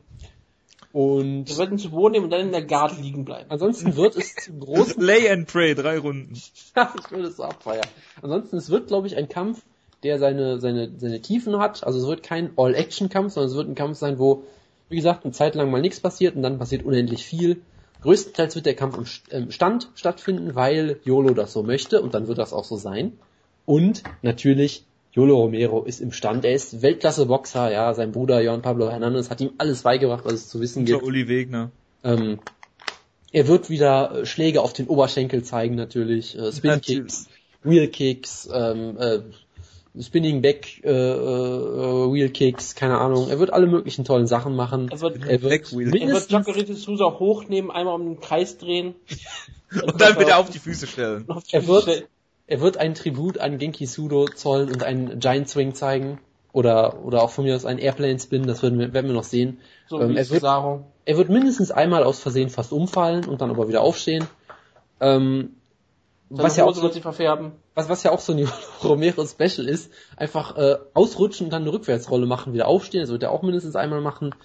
und 0.91 1.47
wir 1.47 1.53
sollten 1.53 1.77
zu 1.77 1.91
Boden 1.91 2.13
nehmen 2.13 2.25
und 2.25 2.31
dann 2.31 2.41
in 2.41 2.51
der 2.51 2.65
Guard 2.65 2.99
liegen 2.99 3.23
bleiben. 3.23 3.51
Ansonsten 3.51 3.95
wird 3.95 4.15
es 4.15 4.33
zu 4.33 4.53
groß. 4.53 4.97
Lay 4.97 5.29
and 5.29 5.47
Pray, 5.47 5.75
drei 5.75 5.99
Runden. 5.99 6.33
ich 6.33 7.11
würde 7.11 7.27
es 7.27 7.37
so 7.37 7.43
abfeiern. 7.43 7.85
Ansonsten, 8.23 8.57
es 8.57 8.71
wird, 8.71 8.87
glaube 8.87 9.05
ich, 9.05 9.15
ein 9.15 9.29
Kampf, 9.29 9.61
der 10.01 10.17
seine, 10.17 10.59
seine, 10.59 10.91
seine 10.97 11.21
Tiefen 11.21 11.59
hat. 11.59 11.83
Also 11.83 11.99
es 11.99 12.07
wird 12.07 12.23
kein 12.23 12.51
All-Action-Kampf, 12.57 13.33
sondern 13.33 13.51
es 13.51 13.55
wird 13.55 13.69
ein 13.69 13.75
Kampf 13.75 13.99
sein, 13.99 14.17
wo, 14.17 14.43
wie 14.89 14.95
gesagt, 14.95 15.23
eine 15.23 15.33
Zeit 15.33 15.53
lang 15.53 15.69
mal 15.69 15.81
nichts 15.81 15.99
passiert 15.99 16.35
und 16.35 16.41
dann 16.41 16.57
passiert 16.57 16.83
unendlich 16.83 17.23
viel. 17.23 17.61
Größtenteils 18.01 18.55
wird 18.55 18.65
der 18.65 18.75
Kampf 18.75 19.21
im 19.29 19.51
Stand 19.51 19.89
stattfinden, 19.95 20.55
weil 20.55 20.99
YOLO 21.03 21.33
das 21.33 21.53
so 21.53 21.63
möchte 21.63 22.01
und 22.01 22.13
dann 22.13 22.27
wird 22.27 22.37
das 22.37 22.53
auch 22.53 22.63
so 22.63 22.77
sein. 22.77 23.13
Und 23.65 24.03
natürlich 24.21 24.85
Jolo 25.11 25.37
Romero 25.37 25.83
ist 25.83 26.01
im 26.01 26.11
Stand. 26.11 26.45
Er 26.45 26.53
ist 26.53 26.81
Weltklasse-Boxer, 26.81 27.71
ja. 27.71 27.93
Sein 27.93 28.11
Bruder 28.11 28.41
Juan 28.41 28.61
Pablo 28.61 28.89
Hernandez 28.89 29.29
hat 29.29 29.41
ihm 29.41 29.51
alles 29.57 29.81
beigebracht, 29.81 30.23
was 30.23 30.33
es 30.33 30.49
zu 30.49 30.61
wissen 30.61 30.85
gibt. 30.85 31.01
Uli 31.01 31.27
Wegner. 31.27 31.71
Ähm, 32.03 32.39
er 33.31 33.47
wird 33.47 33.69
wieder 33.69 34.21
äh, 34.21 34.25
Schläge 34.25 34.61
auf 34.61 34.73
den 34.73 34.87
Oberschenkel 34.87 35.43
zeigen, 35.43 35.75
natürlich. 35.75 36.37
Äh, 36.37 36.51
Spin 36.51 36.79
Kicks, 36.81 37.27
Wheel 37.63 37.87
Kicks, 37.87 38.47
ähm, 38.53 38.97
äh, 38.97 39.19
Spinning 39.97 40.41
Back 40.41 40.83
äh, 40.83 40.89
äh, 40.89 42.13
Wheel 42.13 42.29
Kicks, 42.29 42.75
keine 42.75 42.99
Ahnung. 42.99 43.29
Er 43.29 43.39
wird 43.39 43.51
alle 43.51 43.67
möglichen 43.67 44.05
tollen 44.05 44.27
Sachen 44.27 44.55
machen. 44.55 44.89
Er 44.91 45.01
wird, 45.01 45.25
er 45.25 45.41
wird, 45.41 45.71
er 45.71 46.45
wird 46.45 46.77
Sousa 46.77 47.05
hochnehmen, 47.05 47.71
einmal 47.71 47.95
um 47.95 48.05
den 48.05 48.19
Kreis 48.19 48.57
drehen. 48.57 48.95
und 49.83 49.99
dann 49.99 50.19
wieder 50.19 50.37
auf 50.37 50.49
die 50.49 50.59
Füße 50.59 50.87
stellen. 50.87 51.27
Er 51.51 51.67
wird, 51.67 52.07
er 52.47 52.61
wird 52.61 52.77
ein 52.77 52.93
Tribut 52.93 53.39
an 53.39 53.57
Genki 53.57 53.85
Sudo 53.85 54.25
zollen 54.27 54.69
und 54.69 54.83
einen 54.83 55.19
Giant 55.19 55.49
Swing 55.49 55.73
zeigen. 55.73 56.19
Oder, 56.51 57.03
oder 57.05 57.21
auch 57.21 57.29
von 57.29 57.45
mir 57.45 57.55
aus 57.55 57.65
einen 57.65 57.77
Airplane 57.77 58.19
Spin, 58.19 58.47
das 58.47 58.63
werden 58.63 58.79
wir, 58.79 58.91
werden 58.91 59.05
wir 59.05 59.13
noch 59.13 59.23
sehen. 59.23 59.59
So 59.87 60.01
ähm, 60.01 60.17
er, 60.17 60.29
wird, 60.31 60.43
er 60.43 61.17
wird 61.17 61.29
mindestens 61.29 61.69
einmal 61.69 62.03
aus 62.03 62.19
Versehen 62.19 62.49
fast 62.49 62.73
umfallen 62.73 63.25
und 63.25 63.41
dann 63.41 63.51
aber 63.51 63.67
wieder 63.67 63.81
aufstehen. 63.81 64.25
Ähm, 64.99 65.51
was 66.29 66.57
ja, 66.57 66.65
auch 66.65 66.75
so, 66.75 66.89
verfärben. 66.89 67.53
Was, 67.73 67.89
was 67.89 68.03
ja 68.03 68.11
auch 68.11 68.19
so 68.19 68.33
ein 68.33 68.47
Romero 68.83 69.25
Special 69.25 69.67
ist, 69.67 69.91
einfach 70.15 70.55
äh, 70.57 70.77
ausrutschen 70.93 71.47
und 71.47 71.51
dann 71.51 71.63
eine 71.63 71.73
Rückwärtsrolle 71.73 72.25
machen, 72.25 72.53
wieder 72.53 72.67
aufstehen, 72.67 73.01
das 73.01 73.09
wird 73.09 73.23
er 73.23 73.31
auch 73.31 73.41
mindestens 73.41 73.75
einmal 73.75 74.01
machen. 74.01 74.35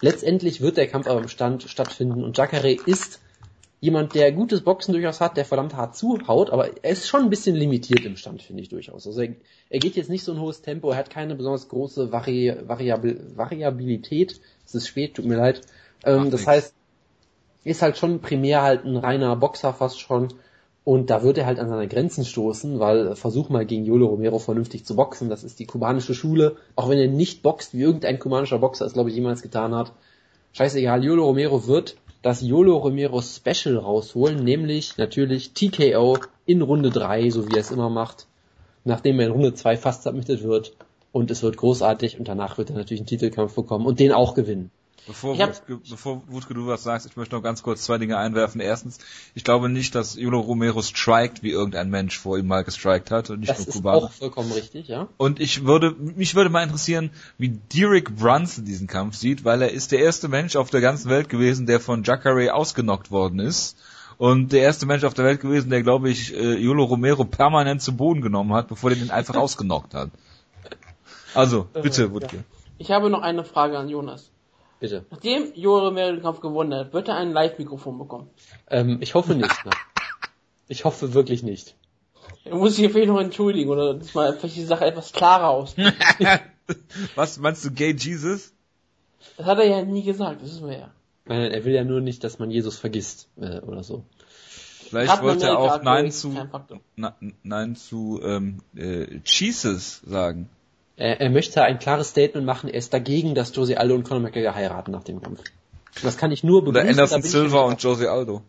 Letztendlich 0.00 0.60
wird 0.60 0.76
der 0.76 0.88
Kampf 0.88 1.06
aber 1.06 1.20
im 1.20 1.28
Stand 1.28 1.64
stattfinden 1.64 2.24
und 2.24 2.36
Jacare 2.36 2.72
ist 2.72 3.20
jemand, 3.80 4.14
der 4.14 4.32
gutes 4.32 4.62
Boxen 4.62 4.94
durchaus 4.94 5.20
hat, 5.20 5.36
der 5.36 5.44
verdammt 5.44 5.74
hart 5.74 5.94
zuhaut, 5.94 6.48
aber 6.48 6.82
er 6.82 6.90
ist 6.90 7.06
schon 7.06 7.20
ein 7.20 7.30
bisschen 7.30 7.54
limitiert 7.54 8.06
im 8.06 8.16
Stand, 8.16 8.42
finde 8.42 8.62
ich 8.62 8.70
durchaus. 8.70 9.06
Also 9.06 9.20
er, 9.20 9.34
er, 9.68 9.78
geht 9.78 9.96
jetzt 9.96 10.08
nicht 10.08 10.24
so 10.24 10.32
ein 10.32 10.40
hohes 10.40 10.62
Tempo, 10.62 10.90
er 10.90 10.96
hat 10.96 11.10
keine 11.10 11.34
besonders 11.34 11.68
große 11.68 12.10
Vari 12.10 12.56
Variabil 12.66 13.20
Variabilität. 13.36 14.40
Es 14.64 14.74
ist 14.74 14.88
spät, 14.88 15.14
tut 15.14 15.26
mir 15.26 15.36
leid. 15.36 15.60
Ähm, 16.02 16.30
das 16.30 16.46
heißt, 16.46 16.74
ist 17.64 17.82
halt 17.82 17.98
schon 17.98 18.20
primär 18.20 18.62
halt 18.62 18.86
ein 18.86 18.96
reiner 18.96 19.36
Boxer 19.36 19.74
fast 19.74 20.00
schon. 20.00 20.28
Und 20.84 21.08
da 21.08 21.22
wird 21.22 21.38
er 21.38 21.46
halt 21.46 21.58
an 21.58 21.70
seine 21.70 21.88
Grenzen 21.88 22.26
stoßen, 22.26 22.78
weil 22.78 23.08
äh, 23.08 23.16
versuch 23.16 23.48
mal 23.48 23.64
gegen 23.64 23.86
Jolo 23.86 24.06
Romero 24.06 24.38
vernünftig 24.38 24.84
zu 24.84 24.94
boxen. 24.96 25.30
Das 25.30 25.42
ist 25.42 25.58
die 25.58 25.66
kubanische 25.66 26.14
Schule. 26.14 26.56
Auch 26.76 26.90
wenn 26.90 26.98
er 26.98 27.08
nicht 27.08 27.42
boxt, 27.42 27.72
wie 27.72 27.82
irgendein 27.82 28.18
kubanischer 28.18 28.58
Boxer 28.58 28.84
es, 28.84 28.92
glaube 28.92 29.08
ich, 29.08 29.16
jemals 29.16 29.40
getan 29.40 29.74
hat. 29.74 29.92
Scheißegal, 30.52 31.02
Jolo 31.02 31.24
Romero 31.24 31.66
wird 31.66 31.96
das 32.20 32.42
Yolo 32.42 32.76
Romero 32.76 33.20
Special 33.20 33.76
rausholen, 33.76 34.44
nämlich 34.44 34.96
natürlich 34.96 35.52
TKO 35.52 36.18
in 36.46 36.62
Runde 36.62 36.90
3, 36.90 37.28
so 37.30 37.48
wie 37.48 37.54
er 37.54 37.60
es 37.60 37.70
immer 37.70 37.90
macht, 37.90 38.26
nachdem 38.84 39.20
er 39.20 39.26
in 39.26 39.32
Runde 39.32 39.54
2 39.54 39.76
fast 39.76 40.04
submitted 40.04 40.42
wird. 40.42 40.74
Und 41.12 41.30
es 41.30 41.42
wird 41.42 41.56
großartig 41.56 42.18
und 42.18 42.28
danach 42.28 42.56
wird 42.58 42.70
er 42.70 42.76
natürlich 42.76 43.00
einen 43.00 43.06
Titelkampf 43.06 43.54
bekommen 43.54 43.86
und 43.86 44.00
den 44.00 44.12
auch 44.12 44.34
gewinnen. 44.34 44.70
Bevor, 45.06 45.38
Wutke, 45.38 45.80
bevor 45.90 46.22
Wutke 46.28 46.54
du 46.54 46.66
was 46.66 46.82
sagst, 46.82 47.06
ich 47.06 47.16
möchte 47.16 47.34
noch 47.34 47.42
ganz 47.42 47.62
kurz 47.62 47.82
zwei 47.82 47.98
Dinge 47.98 48.16
einwerfen. 48.16 48.60
Erstens, 48.60 48.98
ich 49.34 49.44
glaube 49.44 49.68
nicht, 49.68 49.94
dass 49.94 50.16
Yolo 50.16 50.40
Romero 50.40 50.80
strikt, 50.80 51.42
wie 51.42 51.50
irgendein 51.50 51.90
Mensch 51.90 52.18
vor 52.18 52.38
ihm 52.38 52.46
mal 52.46 52.64
gestrikt 52.64 53.10
hat 53.10 53.28
und 53.28 53.40
nicht 53.40 53.50
das 53.50 53.66
nur 53.66 53.74
Kubaner. 53.74 54.00
Das 54.00 54.10
ist 54.10 54.16
auch 54.16 54.18
vollkommen 54.18 54.52
richtig, 54.52 54.88
ja. 54.88 55.08
Und 55.18 55.40
ich 55.40 55.66
würde, 55.66 55.94
mich 55.98 56.34
würde 56.34 56.48
mal 56.48 56.62
interessieren, 56.62 57.10
wie 57.36 57.50
Derek 57.50 58.16
Brunson 58.16 58.64
diesen 58.64 58.86
Kampf 58.86 59.16
sieht, 59.16 59.44
weil 59.44 59.60
er 59.60 59.72
ist 59.72 59.92
der 59.92 59.98
erste 59.98 60.28
Mensch 60.28 60.56
auf 60.56 60.70
der 60.70 60.80
ganzen 60.80 61.10
Welt 61.10 61.28
gewesen, 61.28 61.66
der 61.66 61.80
von 61.80 62.02
Jacare 62.02 62.54
ausgenockt 62.54 63.10
worden 63.10 63.40
ist. 63.40 63.76
Und 64.16 64.52
der 64.52 64.62
erste 64.62 64.86
Mensch 64.86 65.04
auf 65.04 65.12
der 65.12 65.26
Welt 65.26 65.40
gewesen, 65.40 65.68
der, 65.68 65.82
glaube 65.82 66.08
ich, 66.08 66.34
äh, 66.34 66.54
Yolo 66.54 66.84
Romero 66.84 67.24
permanent 67.24 67.82
zu 67.82 67.94
Boden 67.94 68.22
genommen 68.22 68.54
hat, 68.54 68.68
bevor 68.68 68.90
er 68.90 68.96
den 68.96 69.10
einfach 69.10 69.34
ausgenockt 69.36 69.92
hat. 69.92 70.10
Also, 71.34 71.66
bitte, 71.82 72.12
Wutke. 72.12 72.44
Ich 72.78 72.90
habe 72.90 73.10
noch 73.10 73.22
eine 73.22 73.44
Frage 73.44 73.76
an 73.76 73.88
Jonas. 73.88 74.30
Bitte. 74.84 75.06
Nachdem 75.10 75.54
Jure 75.54 75.86
Romero 75.86 76.12
den 76.12 76.20
Kampf 76.20 76.40
gewonnen 76.40 76.74
hat, 76.74 76.92
wird 76.92 77.08
er 77.08 77.16
ein 77.16 77.32
Live-Mikrofon 77.32 77.96
bekommen? 77.96 78.28
Ähm, 78.68 78.98
ich 79.00 79.14
hoffe 79.14 79.34
nicht. 79.34 79.64
Ne? 79.64 79.70
Ich 80.68 80.84
hoffe 80.84 81.14
wirklich 81.14 81.42
nicht. 81.42 81.74
Er 82.44 82.54
muss 82.54 82.76
sich 82.76 82.92
vielleicht 82.92 83.08
noch 83.08 83.18
entschuldigen 83.18 83.70
oder 83.70 83.98
mal 84.12 84.34
vielleicht 84.34 84.56
die 84.56 84.64
Sache 84.64 84.84
etwas 84.84 85.12
klarer 85.12 85.48
aus. 85.48 85.74
Was 87.14 87.38
meinst 87.38 87.64
du, 87.64 87.70
Gay 87.70 87.94
Jesus? 87.98 88.52
Das 89.38 89.46
hat 89.46 89.56
er 89.56 89.64
ja 89.64 89.82
nie 89.82 90.02
gesagt, 90.02 90.42
das 90.42 90.50
wissen 90.50 90.68
wir 90.68 90.76
ja. 90.76 90.90
Nein, 91.24 91.50
er 91.50 91.64
will 91.64 91.72
ja 91.72 91.84
nur 91.84 92.02
nicht, 92.02 92.22
dass 92.22 92.38
man 92.38 92.50
Jesus 92.50 92.76
vergisst 92.76 93.30
äh, 93.40 93.60
oder 93.60 93.82
so. 93.82 94.04
Vielleicht 94.90 95.22
wollte 95.22 95.46
er 95.46 95.58
auch 95.58 95.82
Nein 95.82 96.12
zu 96.12 96.36
Nein 97.42 97.76
zu 97.76 98.20
ähm, 98.22 98.58
äh, 98.76 99.18
Jesus 99.24 100.02
sagen. 100.04 100.50
Er, 100.96 101.20
er 101.20 101.30
möchte 101.30 101.62
ein 101.62 101.78
klares 101.78 102.10
Statement 102.10 102.46
machen, 102.46 102.68
er 102.68 102.78
ist 102.78 102.92
dagegen, 102.92 103.34
dass 103.34 103.54
Josie 103.54 103.76
Aldo 103.76 103.94
und 103.94 104.04
Conor 104.04 104.22
McGregor 104.22 104.54
heiraten 104.54 104.92
nach 104.92 105.04
dem 105.04 105.20
Kampf. 105.20 105.42
Das 106.02 106.16
kann 106.16 106.32
ich 106.32 106.44
nur 106.44 106.64
begrüßen. 106.64 106.82
Oder 106.82 106.90
Anderson 106.90 107.22
Silva 107.22 107.60
und 107.62 107.82
Josie 107.82 108.06
Aldo. 108.06 108.42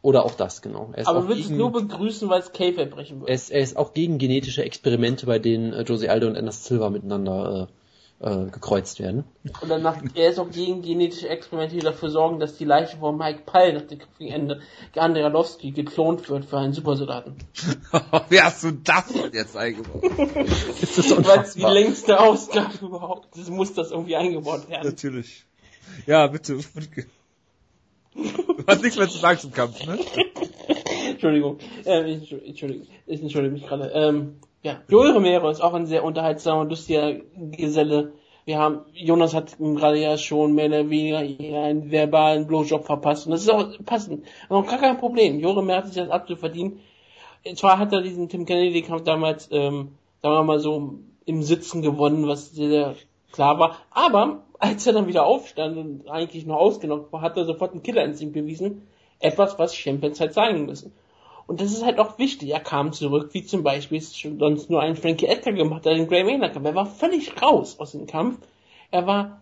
Oder 0.00 0.24
auch 0.24 0.34
das, 0.34 0.62
genau. 0.62 0.92
Aber 1.04 1.22
du 1.22 1.28
würdest 1.28 1.50
es 1.50 1.56
nur 1.56 1.72
begrüßen, 1.72 2.28
weil 2.28 2.40
es 2.40 2.52
Käfer 2.52 2.86
brechen 2.86 3.20
würde. 3.20 3.30
Er 3.30 3.34
ist, 3.34 3.50
er 3.50 3.60
ist 3.60 3.76
auch 3.76 3.94
gegen 3.94 4.18
genetische 4.18 4.62
Experimente, 4.64 5.26
bei 5.26 5.38
denen 5.38 5.72
äh, 5.72 5.82
Josie 5.82 6.08
Aldo 6.08 6.28
und 6.28 6.36
Anderson 6.36 6.62
Silva 6.62 6.90
miteinander 6.90 7.68
äh, 8.20 8.46
gekreuzt 8.46 8.98
werden. 8.98 9.24
Und 9.60 9.68
dann 9.68 9.82
macht 9.82 10.00
er 10.16 10.30
ist 10.30 10.38
auch 10.38 10.50
gegen 10.50 10.82
genetische 10.82 11.28
Experimente, 11.28 11.76
die 11.76 11.82
dafür 11.82 12.10
sorgen, 12.10 12.40
dass 12.40 12.56
die 12.56 12.64
Leiche 12.64 12.96
von 12.96 13.16
Mike 13.16 13.42
Pyle 13.46 13.74
nach 13.74 13.82
dem 13.82 14.00
Ende 14.18 14.60
Andrelowski 14.96 15.70
geklont 15.70 16.28
wird 16.28 16.44
für 16.44 16.58
einen 16.58 16.72
Supersoldaten. 16.72 17.36
Wie 18.28 18.40
hast 18.40 18.64
du 18.64 18.72
das 18.72 19.14
jetzt 19.32 19.56
eingebaut? 19.56 20.02
Ist 20.82 20.98
das 20.98 21.10
Weil 21.26 21.40
es 21.40 21.54
die 21.54 21.62
längste 21.62 22.18
Ausgabe 22.18 22.72
überhaupt. 22.84 23.36
Das 23.36 23.48
muss 23.50 23.74
das 23.74 23.92
irgendwie 23.92 24.16
eingebaut 24.16 24.68
werden. 24.68 24.88
Natürlich. 24.88 25.44
Ja, 26.06 26.26
bitte. 26.26 26.58
Du 28.14 28.64
hast 28.66 28.82
nichts 28.82 28.98
mehr 28.98 29.08
zu 29.08 29.18
sagen 29.18 29.38
zum 29.38 29.52
Kampf, 29.52 29.86
ne? 29.86 29.98
Entschuldigung. 31.10 31.58
Äh, 31.84 32.14
ich, 32.14 32.32
Entschuldigung. 32.32 32.86
Ich 33.06 33.22
entschuldige 33.22 33.54
mich 33.54 33.66
gerade. 33.66 33.90
Ähm, 33.94 34.40
ja, 34.62 34.82
Joel 34.88 35.12
Romero 35.12 35.48
ist 35.50 35.60
auch 35.60 35.74
ein 35.74 35.86
sehr 35.86 36.04
unterhaltsamer 36.04 36.62
und 36.62 36.70
lustiger 36.70 37.14
Geselle. 37.36 38.12
Wir 38.44 38.58
haben, 38.58 38.80
Jonas 38.94 39.34
hat 39.34 39.58
gerade 39.58 39.98
ja 39.98 40.16
schon 40.16 40.54
mehr 40.54 40.66
oder 40.66 40.88
weniger 40.90 41.18
einen 41.18 41.90
verbalen 41.90 42.46
Blowjob 42.46 42.84
verpasst. 42.86 43.26
Und 43.26 43.32
das 43.32 43.42
ist 43.42 43.50
auch 43.50 43.68
passend. 43.84 44.24
Aber 44.48 44.64
gar 44.64 44.78
kein 44.78 44.98
Problem. 44.98 45.38
Joel 45.38 45.56
Romero 45.56 45.78
hat 45.78 45.86
sich 45.86 45.96
das 45.96 46.10
absolut 46.10 46.40
verdient. 46.40 46.80
Zwar 47.54 47.78
hat 47.78 47.92
er 47.92 48.00
diesen 48.00 48.28
Tim 48.28 48.46
Kennedy-Kampf 48.46 49.04
damals, 49.04 49.48
ähm, 49.52 49.92
sagen 50.22 50.34
wir 50.34 50.42
mal 50.44 50.58
so, 50.58 50.94
im 51.24 51.42
Sitzen 51.42 51.82
gewonnen, 51.82 52.26
was 52.26 52.50
sehr, 52.52 52.68
sehr 52.68 52.94
klar 53.32 53.58
war. 53.58 53.76
Aber 53.90 54.44
als 54.58 54.86
er 54.86 54.92
dann 54.92 55.06
wieder 55.06 55.26
aufstand 55.26 55.76
und 55.76 56.08
eigentlich 56.08 56.46
nur 56.46 56.58
ausgenockt 56.58 57.12
war, 57.12 57.20
hat 57.20 57.36
er 57.36 57.44
sofort 57.44 57.72
einen 57.72 57.82
Killerinstinkt 57.82 58.34
bewiesen. 58.34 58.88
Etwas, 59.20 59.58
was 59.58 59.74
Champions 59.74 60.20
halt 60.20 60.32
zeigen 60.32 60.66
müssen. 60.66 60.92
Und 61.48 61.62
das 61.62 61.72
ist 61.72 61.82
halt 61.82 61.98
auch 61.98 62.18
wichtig. 62.18 62.50
Er 62.50 62.60
kam 62.60 62.92
zurück, 62.92 63.30
wie 63.32 63.42
zum 63.42 63.62
Beispiel 63.62 64.02
sonst 64.02 64.68
nur 64.68 64.82
ein 64.82 64.96
Frankie 64.96 65.26
Edgar 65.26 65.54
gemacht 65.54 65.86
hat, 65.86 65.94
den 65.94 66.06
Gray 66.06 66.22
Maynard 66.22 66.52
Kampf. 66.52 66.66
Er 66.66 66.74
war 66.74 66.84
völlig 66.84 67.40
raus 67.40 67.76
aus 67.80 67.92
dem 67.92 68.06
Kampf. 68.06 68.38
Er 68.90 69.06
war, 69.06 69.40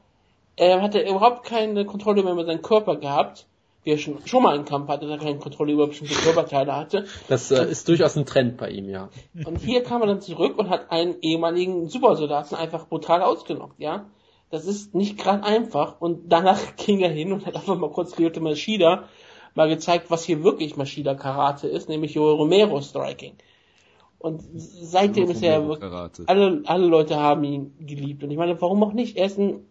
er 0.54 0.82
hatte 0.82 1.00
überhaupt 1.00 1.44
keine 1.44 1.84
Kontrolle 1.84 2.22
mehr 2.22 2.32
über 2.32 2.44
seinen 2.44 2.62
Körper 2.62 2.94
gehabt. 2.94 3.46
Wie 3.82 3.90
er 3.90 3.98
schon, 3.98 4.24
schon 4.24 4.44
mal 4.44 4.54
einen 4.54 4.64
Kampf 4.64 4.86
hatte, 4.86 5.08
dass 5.08 5.18
er 5.18 5.24
keine 5.24 5.40
Kontrolle 5.40 5.72
über 5.72 5.88
bestimmte 5.88 6.14
Körperteile 6.14 6.76
hatte. 6.76 7.06
Das 7.26 7.50
äh, 7.50 7.68
ist 7.68 7.88
durchaus 7.88 8.16
ein 8.16 8.24
Trend 8.24 8.56
bei 8.56 8.70
ihm, 8.70 8.88
ja. 8.88 9.08
Und 9.44 9.58
hier 9.58 9.82
kam 9.82 10.00
er 10.02 10.06
dann 10.06 10.20
zurück 10.20 10.58
und 10.58 10.70
hat 10.70 10.92
einen 10.92 11.16
ehemaligen 11.22 11.88
Supersoldaten 11.88 12.56
einfach 12.56 12.86
brutal 12.86 13.22
ausgenockt, 13.22 13.80
ja. 13.80 14.06
Das 14.50 14.64
ist 14.66 14.94
nicht 14.94 15.18
gerade 15.18 15.42
einfach. 15.42 16.00
Und 16.00 16.28
danach 16.28 16.60
ging 16.76 17.00
er 17.00 17.10
hin 17.10 17.32
und 17.32 17.46
hat 17.46 17.56
einfach 17.56 17.76
mal 17.76 17.90
kurz 17.90 18.16
Ryota 18.16 18.40
Machida 18.40 19.08
mal 19.56 19.68
gezeigt, 19.68 20.10
was 20.10 20.24
hier 20.24 20.42
wirklich 20.42 20.76
Machida 20.76 21.14
Karate 21.14 21.68
ist, 21.68 21.88
nämlich 21.88 22.14
Joe 22.14 22.32
Romero 22.32 22.80
Striking. 22.80 23.34
Und 24.18 24.42
seitdem 24.54 25.30
ist 25.30 25.42
er 25.42 25.68
wirklich, 25.68 26.28
alle, 26.28 26.62
alle 26.64 26.86
Leute 26.86 27.16
haben 27.16 27.44
ihn 27.44 27.74
geliebt. 27.80 28.24
Und 28.24 28.30
ich 28.30 28.36
meine, 28.36 28.60
warum 28.60 28.82
auch 28.82 28.92
nicht? 28.92 29.16
Er 29.16 29.26
ist 29.26 29.38
ein 29.38 29.66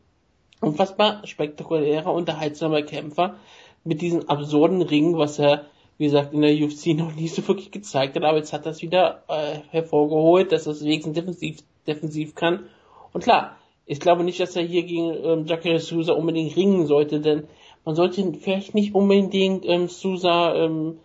unfassbar 0.62 1.26
spektakulärer, 1.26 2.14
unterhaltsamer 2.14 2.82
Kämpfer 2.84 3.36
mit 3.84 4.02
diesen 4.02 4.30
absurden 4.30 4.82
Ringen, 4.82 5.18
was 5.18 5.40
er, 5.40 5.66
wie 5.98 6.06
gesagt, 6.06 6.34
in 6.34 6.42
der 6.42 6.54
UFC 6.56 6.88
noch 6.88 7.14
nie 7.14 7.28
so 7.28 7.48
wirklich 7.48 7.72
gezeigt 7.72 8.16
hat. 8.16 8.24
Aber 8.24 8.38
jetzt 8.38 8.54
hat 8.54 8.66
er 8.66 8.72
es 8.72 8.82
wieder 8.82 9.24
äh, 9.28 9.60
hervorgeholt, 9.70 10.52
dass 10.52 10.68
er 10.68 10.74
es 10.74 10.84
wenigstens 10.84 11.16
defensiv, 11.16 11.58
defensiv 11.88 12.36
kann. 12.36 12.68
Und 13.14 13.24
klar, 13.24 13.58
ich 13.86 14.00
glaube 14.00 14.24
nicht, 14.24 14.40
dass 14.40 14.56
er 14.56 14.64
hier 14.64 14.84
gegen 14.84 15.14
ähm, 15.24 15.46
Jacare 15.46 15.80
Souza 15.80 16.14
unbedingt 16.14 16.56
ringen 16.56 16.88
sollte, 16.88 17.20
denn 17.20 17.48
man 17.86 17.96
sollte 17.96 18.34
vielleicht 18.34 18.74
nicht 18.74 18.96
unbedingt 18.96 19.66
ähm, 19.66 19.88
Sousa 19.88 20.56
ähm, 20.56 21.00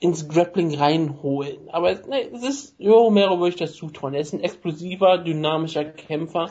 ins 0.00 0.28
Grappling 0.28 0.74
reinholen. 0.74 1.68
Aber 1.70 1.94
ne, 1.94 2.30
es 2.32 2.42
ist, 2.42 2.74
Jo 2.78 3.04
Romero 3.04 3.38
würde 3.38 3.50
ich 3.50 3.56
das 3.56 3.74
zutrauen. 3.74 4.14
Er 4.14 4.20
ist 4.20 4.32
ein 4.32 4.40
explosiver, 4.40 5.18
dynamischer 5.18 5.84
Kämpfer, 5.84 6.50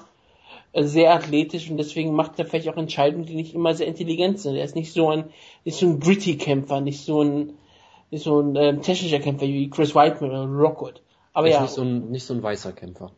äh, 0.73 0.83
sehr 0.83 1.13
athletisch 1.13 1.69
und 1.69 1.77
deswegen 1.77 2.13
macht 2.13 2.37
er 2.39 2.45
vielleicht 2.45 2.67
auch 2.69 2.77
Entscheidungen, 2.77 3.25
die 3.25 3.35
nicht 3.35 3.53
immer 3.53 3.73
sehr 3.73 3.87
intelligent 3.87 4.39
sind. 4.39 4.55
Er 4.55 4.65
ist 4.65 4.75
nicht 4.75 4.91
so 4.91 5.09
ein, 5.09 5.25
nicht 5.63 5.77
so 5.77 5.85
ein 5.85 5.99
gritty 5.99 6.37
Kämpfer, 6.37 6.81
nicht 6.81 7.05
so 7.05 7.21
ein, 7.21 7.53
nicht 8.09 8.23
so 8.23 8.41
ein 8.41 8.55
ähm, 8.55 8.81
technischer 8.81 9.19
Kämpfer 9.19 9.45
wie 9.45 9.69
Chris 9.69 9.95
Whiteman 9.95 10.31
oder 10.31 10.45
Rockwood. 10.45 11.01
Aber 11.33 11.47
ja. 11.47 11.61
Nicht 11.61 11.71
so, 11.73 11.83
ein, 11.83 12.09
nicht 12.09 12.25
so 12.25 12.33
ein 12.33 12.41
weißer 12.41 12.71
Kämpfer. 12.71 13.11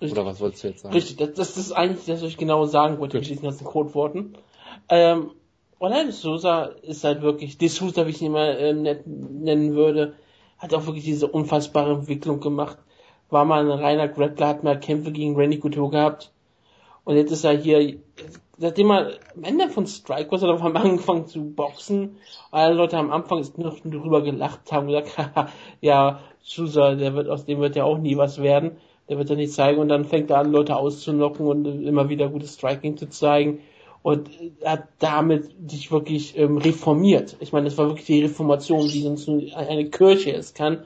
Richtig, 0.00 0.18
Oder 0.18 0.26
was 0.26 0.40
wolltest 0.40 0.64
du 0.64 0.68
jetzt 0.68 0.80
sagen? 0.80 0.94
Richtig, 0.94 1.18
das, 1.18 1.32
das 1.34 1.56
ist 1.58 1.72
eigentlich 1.72 2.06
das, 2.06 2.22
was 2.22 2.30
ich 2.30 2.38
genau 2.38 2.64
sagen 2.64 2.98
wollte 2.98 3.18
mit 3.18 3.28
diesen 3.28 3.42
ganzen 3.42 3.66
Codeworten. 3.66 4.34
Ähm, 4.88 5.32
Orlando 5.80 6.12
Sousa 6.12 6.64
ist 6.82 7.04
halt 7.04 7.22
wirklich, 7.22 7.56
De 7.56 7.68
Sousa, 7.68 8.06
wie 8.06 8.10
ich 8.10 8.20
ihn 8.20 8.26
immer 8.26 8.48
äh, 8.48 8.74
nennen 8.74 9.74
würde, 9.74 10.12
hat 10.58 10.74
auch 10.74 10.84
wirklich 10.84 11.04
diese 11.04 11.26
unfassbare 11.26 11.94
Entwicklung 11.94 12.38
gemacht. 12.40 12.76
War 13.30 13.46
mal 13.46 13.64
ein 13.64 13.78
reiner 13.78 14.06
Grappler, 14.06 14.48
hat 14.48 14.62
mal 14.62 14.78
Kämpfe 14.78 15.10
gegen 15.10 15.36
Randy 15.36 15.58
Couture 15.58 15.88
gehabt. 15.88 16.32
Und 17.04 17.16
jetzt 17.16 17.32
ist 17.32 17.44
er 17.44 17.56
hier, 17.56 17.98
seitdem 18.58 18.90
er 18.90 19.12
am 19.34 19.42
Ende 19.42 19.70
von 19.70 19.86
Strike 19.86 20.30
was 20.30 20.42
hat 20.42 20.50
er 20.50 20.76
angefangen 20.76 21.26
zu 21.26 21.42
boxen. 21.42 22.18
Alle 22.50 22.74
Leute 22.74 22.98
am 22.98 23.10
Anfang 23.10 23.42
noch 23.56 23.80
drüber 23.80 24.20
gelacht, 24.20 24.70
haben 24.70 24.88
gesagt, 24.88 25.16
ja, 25.80 26.20
Sousa, 26.42 26.94
der 26.94 27.14
wird, 27.14 27.30
aus 27.30 27.46
dem 27.46 27.58
wird 27.60 27.74
ja 27.74 27.84
auch 27.84 27.96
nie 27.96 28.18
was 28.18 28.42
werden. 28.42 28.72
Der 29.08 29.16
wird 29.16 29.30
ja 29.30 29.34
nicht 29.34 29.54
zeigen 29.54 29.80
und 29.80 29.88
dann 29.88 30.04
fängt 30.04 30.28
er 30.28 30.40
an, 30.40 30.52
Leute 30.52 30.76
auszunocken 30.76 31.46
und 31.46 31.64
immer 31.64 32.10
wieder 32.10 32.28
gutes 32.28 32.52
Striking 32.56 32.98
zu 32.98 33.08
zeigen 33.08 33.60
und 34.02 34.30
hat 34.64 34.88
damit 34.98 35.50
sich 35.70 35.92
wirklich 35.92 36.36
ähm, 36.38 36.56
reformiert. 36.56 37.36
Ich 37.40 37.52
meine, 37.52 37.66
das 37.66 37.76
war 37.76 37.88
wirklich 37.88 38.06
die 38.06 38.22
Reformation, 38.22 38.88
die 38.88 39.02
sonst 39.02 39.28
nur 39.28 39.42
eine 39.56 39.90
Kirche 39.90 40.30
ist 40.30 40.54
kann. 40.54 40.84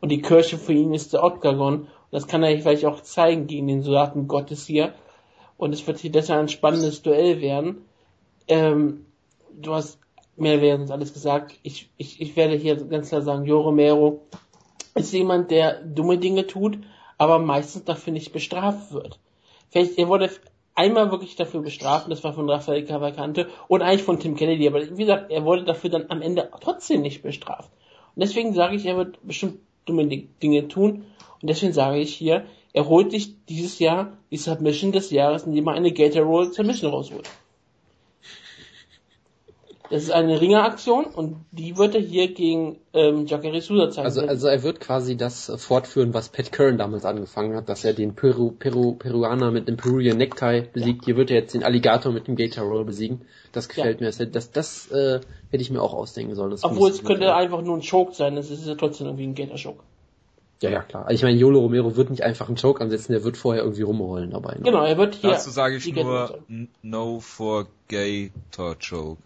Und 0.00 0.10
die 0.10 0.22
Kirche 0.22 0.58
für 0.58 0.72
ihn 0.72 0.94
ist 0.94 1.12
der 1.12 1.22
Octagon. 1.22 1.80
Und 1.82 1.88
das 2.10 2.26
kann 2.26 2.42
er 2.42 2.56
vielleicht 2.58 2.84
auch 2.84 3.00
zeigen 3.00 3.46
gegen 3.46 3.66
den 3.66 3.82
Soldaten 3.82 4.28
Gottes 4.28 4.66
hier. 4.66 4.94
Und 5.56 5.72
es 5.72 5.86
wird 5.86 5.98
hier 5.98 6.12
deshalb 6.12 6.40
ein 6.40 6.48
spannendes 6.48 7.02
Duell 7.02 7.40
werden. 7.40 7.84
Ähm, 8.48 9.06
du 9.52 9.74
hast 9.74 9.98
mehr 10.36 10.60
während 10.60 10.90
alles 10.90 11.12
gesagt. 11.12 11.58
Ich, 11.62 11.90
ich, 11.96 12.20
ich 12.20 12.36
werde 12.36 12.56
hier 12.56 12.76
ganz 12.76 13.10
klar 13.10 13.22
sagen, 13.22 13.44
Jo 13.44 13.60
Romero 13.60 14.22
ist 14.94 15.12
jemand, 15.12 15.50
der 15.50 15.82
dumme 15.82 16.18
Dinge 16.18 16.46
tut, 16.46 16.78
aber 17.18 17.38
meistens 17.38 17.84
dafür 17.84 18.12
nicht 18.12 18.32
bestraft 18.32 18.92
wird. 18.92 19.18
Vielleicht, 19.70 19.98
er 19.98 20.08
wurde 20.08 20.30
einmal 20.74 21.10
wirklich 21.10 21.36
dafür 21.36 21.62
bestraft, 21.62 22.10
das 22.10 22.24
war 22.24 22.32
von 22.32 22.48
Rafael 22.48 22.84
Cavalcante 22.84 23.48
und 23.68 23.82
eigentlich 23.82 24.02
von 24.02 24.18
Tim 24.18 24.36
Kennedy, 24.36 24.66
aber 24.66 24.82
wie 24.82 25.02
gesagt, 25.02 25.30
er 25.30 25.44
wurde 25.44 25.64
dafür 25.64 25.90
dann 25.90 26.06
am 26.08 26.22
Ende 26.22 26.50
trotzdem 26.60 27.02
nicht 27.02 27.22
bestraft. 27.22 27.70
Und 28.14 28.22
deswegen 28.22 28.54
sage 28.54 28.76
ich, 28.76 28.86
er 28.86 28.96
wird 28.96 29.18
bestimmt 29.22 29.60
dumme 29.86 30.06
Dinge 30.06 30.68
tun 30.68 31.04
und 31.40 31.50
deswegen 31.50 31.72
sage 31.72 31.98
ich 31.98 32.14
hier, 32.14 32.46
er 32.72 32.88
holt 32.88 33.12
sich 33.12 33.44
dieses 33.46 33.78
Jahr 33.78 34.16
die 34.30 34.36
Submission 34.36 34.92
des 34.92 35.10
Jahres, 35.10 35.44
indem 35.44 35.68
er 35.68 35.74
eine 35.74 35.92
Gator 35.92 36.22
Roll 36.22 36.52
Submission 36.52 36.90
rausholt. 36.90 37.28
Das 39.90 40.02
ist 40.02 40.12
eine 40.12 40.40
Ringeraktion 40.40 41.04
und 41.04 41.44
die 41.52 41.76
wird 41.76 41.94
er 41.94 42.00
hier 42.00 42.32
gegen 42.32 42.78
ähm, 42.94 43.26
Jacare 43.26 43.60
Souza 43.60 43.90
zeigen. 43.90 44.06
Also, 44.06 44.22
also 44.22 44.48
er 44.48 44.62
wird 44.62 44.80
quasi 44.80 45.16
das 45.16 45.52
fortführen, 45.56 46.14
was 46.14 46.30
Pat 46.30 46.52
Curran 46.52 46.78
damals 46.78 47.04
angefangen 47.04 47.54
hat, 47.54 47.68
dass 47.68 47.84
er 47.84 47.92
den 47.92 48.14
Peru, 48.14 48.50
Peru, 48.50 48.94
Peruaner 48.94 49.50
mit 49.50 49.68
dem 49.68 49.76
Peruvian 49.76 50.16
Necktie 50.16 50.62
besiegt. 50.72 51.02
Ja. 51.02 51.04
Hier 51.04 51.16
wird 51.16 51.30
er 51.30 51.36
jetzt 51.36 51.52
den 51.52 51.64
Alligator 51.64 52.12
mit 52.12 52.28
dem 52.28 52.36
Gator 52.36 52.64
Roll 52.64 52.86
besiegen. 52.86 53.26
Das 53.52 53.68
gefällt 53.68 54.00
ja. 54.00 54.06
mir. 54.06 54.26
Das, 54.26 54.50
das, 54.50 54.90
äh, 54.90 55.20
hätte 55.50 55.62
ich 55.62 55.70
mir 55.70 55.82
auch 55.82 55.92
ausdenken 55.92 56.34
sollen. 56.34 56.52
Das 56.52 56.64
Obwohl 56.64 56.90
es 56.90 57.04
könnte 57.04 57.34
einfach 57.34 57.60
nur 57.60 57.76
ein 57.76 57.82
Choke 57.82 58.14
sein, 58.14 58.38
es 58.38 58.50
ist 58.50 58.66
ja 58.66 58.76
trotzdem 58.76 59.06
irgendwie 59.08 59.26
ein 59.26 59.34
Gator 59.34 59.58
Choke. 59.62 59.82
Ja, 60.62 60.70
ja, 60.70 60.82
klar. 60.82 61.10
Ich 61.10 61.22
meine, 61.22 61.36
Yolo 61.36 61.60
Romero 61.60 61.94
wird 61.94 62.08
nicht 62.08 62.22
einfach 62.22 62.48
einen 62.48 62.56
Choke 62.56 62.80
ansetzen, 62.80 63.12
der 63.12 63.22
wird 63.22 63.36
vorher 63.36 63.62
irgendwie 63.62 63.82
rumrollen 63.82 64.30
dabei. 64.30 64.54
Ne? 64.54 64.62
Genau, 64.62 64.82
er 64.82 64.96
wird 64.96 65.16
hier. 65.16 65.30
Dazu 65.30 65.50
sage 65.50 65.76
ich 65.76 65.94
nur 65.94 66.38
No 66.80 67.20
for 67.20 67.66
Gator 67.88 68.76
Choke. 68.78 69.20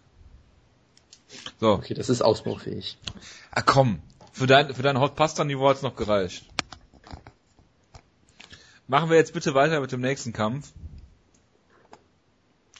So. 1.59 1.73
Okay, 1.73 1.93
das 1.93 2.09
ist 2.09 2.21
ausbaufähig. 2.21 2.97
Ah 3.51 3.61
komm, 3.61 4.01
für 4.31 4.47
dein, 4.47 4.73
für 4.73 4.81
dein 4.81 4.99
Hot 4.99 5.15
Pasta 5.15 5.43
Niveau 5.43 5.69
hat's 5.69 5.81
noch 5.81 5.95
gereicht. 5.95 6.45
Machen 8.87 9.09
wir 9.09 9.17
jetzt 9.17 9.33
bitte 9.33 9.53
weiter 9.53 9.79
mit 9.81 9.91
dem 9.91 10.01
nächsten 10.01 10.33
Kampf. 10.33 10.71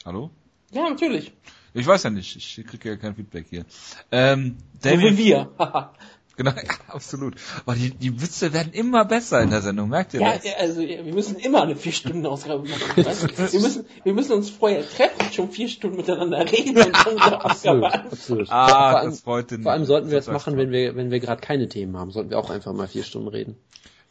Hallo? 0.04 0.30
Ja, 0.72 0.88
natürlich. 0.88 1.32
Ich 1.72 1.86
weiß 1.86 2.02
ja 2.02 2.10
nicht, 2.10 2.34
ich 2.36 2.66
kriege 2.66 2.88
ja 2.88 2.96
kein 2.96 3.14
Feedback 3.14 3.46
hier. 3.48 3.64
Ähm, 4.10 4.56
Damien, 4.80 5.00
so 5.00 5.18
wie 5.18 5.24
wir. 5.24 5.52
Genau, 6.36 6.50
ja, 6.56 6.62
absolut. 6.88 7.34
Aber 7.66 7.74
die, 7.74 7.90
die 7.90 8.20
Witze 8.20 8.52
werden 8.52 8.72
immer 8.72 9.04
besser 9.04 9.42
in 9.42 9.50
der 9.50 9.62
Sendung, 9.62 9.88
merkt 9.88 10.14
ihr 10.14 10.20
ja, 10.20 10.34
das? 10.34 10.44
Ja, 10.44 10.52
also 10.58 10.80
wir 10.80 11.02
müssen 11.14 11.36
immer 11.36 11.62
eine 11.62 11.76
vier 11.76 11.92
Stunden 11.92 12.24
Ausgabe 12.26 12.68
machen. 12.68 12.96
Weißt? 13.04 13.52
wir 13.52 13.60
müssen, 13.60 13.84
wir 14.04 14.14
müssen 14.14 14.32
uns 14.32 14.50
vorher 14.50 14.88
treffen, 14.88 15.32
schon 15.32 15.50
vier 15.50 15.68
Stunden 15.68 15.96
miteinander 15.96 16.40
reden 16.50 16.76
und 16.76 16.94
dann 16.94 17.06
unsere 17.14 17.44
Ausgabe 17.44 17.92
absolut, 17.92 18.12
absolut. 18.12 18.48
Ah, 18.50 18.68
vor 18.68 18.98
allem, 19.00 19.10
das 19.10 19.20
freut 19.20 19.50
den, 19.50 19.62
Vor 19.62 19.72
allem 19.72 19.84
sollten 19.84 20.10
wir 20.10 20.18
es 20.18 20.28
machen, 20.28 20.56
wenn 20.56 20.70
wir, 20.70 20.96
wenn 20.96 21.10
wir 21.10 21.20
gerade 21.20 21.40
keine 21.40 21.68
Themen 21.68 21.96
haben, 21.96 22.10
sollten 22.10 22.30
wir 22.30 22.38
auch 22.38 22.50
einfach 22.50 22.72
mal 22.72 22.88
vier 22.88 23.04
Stunden 23.04 23.28
reden. 23.28 23.56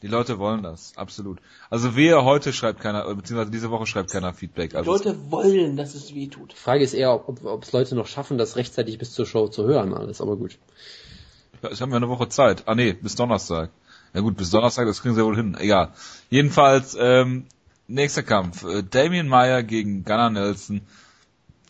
Die 0.01 0.07
Leute 0.07 0.39
wollen 0.39 0.63
das, 0.63 0.93
absolut. 0.95 1.39
Also 1.69 1.95
wer 1.97 2.23
heute 2.23 2.53
schreibt 2.53 2.79
keiner, 2.79 3.13
beziehungsweise 3.13 3.51
diese 3.51 3.69
Woche 3.69 3.85
schreibt 3.85 4.11
keiner 4.11 4.33
Feedback. 4.33 4.73
Also 4.73 4.97
die 4.97 5.09
Leute 5.09 5.31
wollen, 5.31 5.75
dass 5.75 5.93
es 5.93 6.15
weh 6.15 6.27
tut. 6.27 6.53
Die 6.53 6.55
Frage 6.55 6.85
ist 6.85 6.93
eher, 6.93 7.27
ob, 7.27 7.43
ob 7.43 7.63
es 7.63 7.73
Leute 7.73 7.95
noch 7.95 8.07
schaffen, 8.07 8.37
das 8.37 8.55
rechtzeitig 8.55 8.97
bis 8.97 9.11
zur 9.11 9.25
Show 9.25 9.49
zu 9.49 9.65
hören, 9.65 9.93
alles, 9.93 10.21
aber 10.21 10.37
gut. 10.37 10.57
Ich 11.71 11.81
habe 11.81 11.91
ja 11.91 11.97
eine 11.97 12.09
Woche 12.09 12.29
Zeit. 12.29 12.63
Ah 12.67 12.75
nee, 12.75 12.93
bis 12.93 13.15
Donnerstag. 13.15 13.69
Ja 14.13 14.21
gut, 14.21 14.37
bis 14.37 14.49
Donnerstag, 14.49 14.85
das 14.87 15.01
kriegen 15.01 15.15
sie 15.15 15.23
wohl 15.23 15.35
hin. 15.35 15.55
Egal. 15.59 15.93
Jedenfalls, 16.29 16.97
ähm, 16.99 17.45
nächster 17.87 18.23
Kampf. 18.23 18.63
Äh, 18.63 18.83
Damien 18.83 19.27
Meyer 19.27 19.63
gegen 19.63 20.03
Gunnar 20.03 20.29
Nelson. 20.29 20.81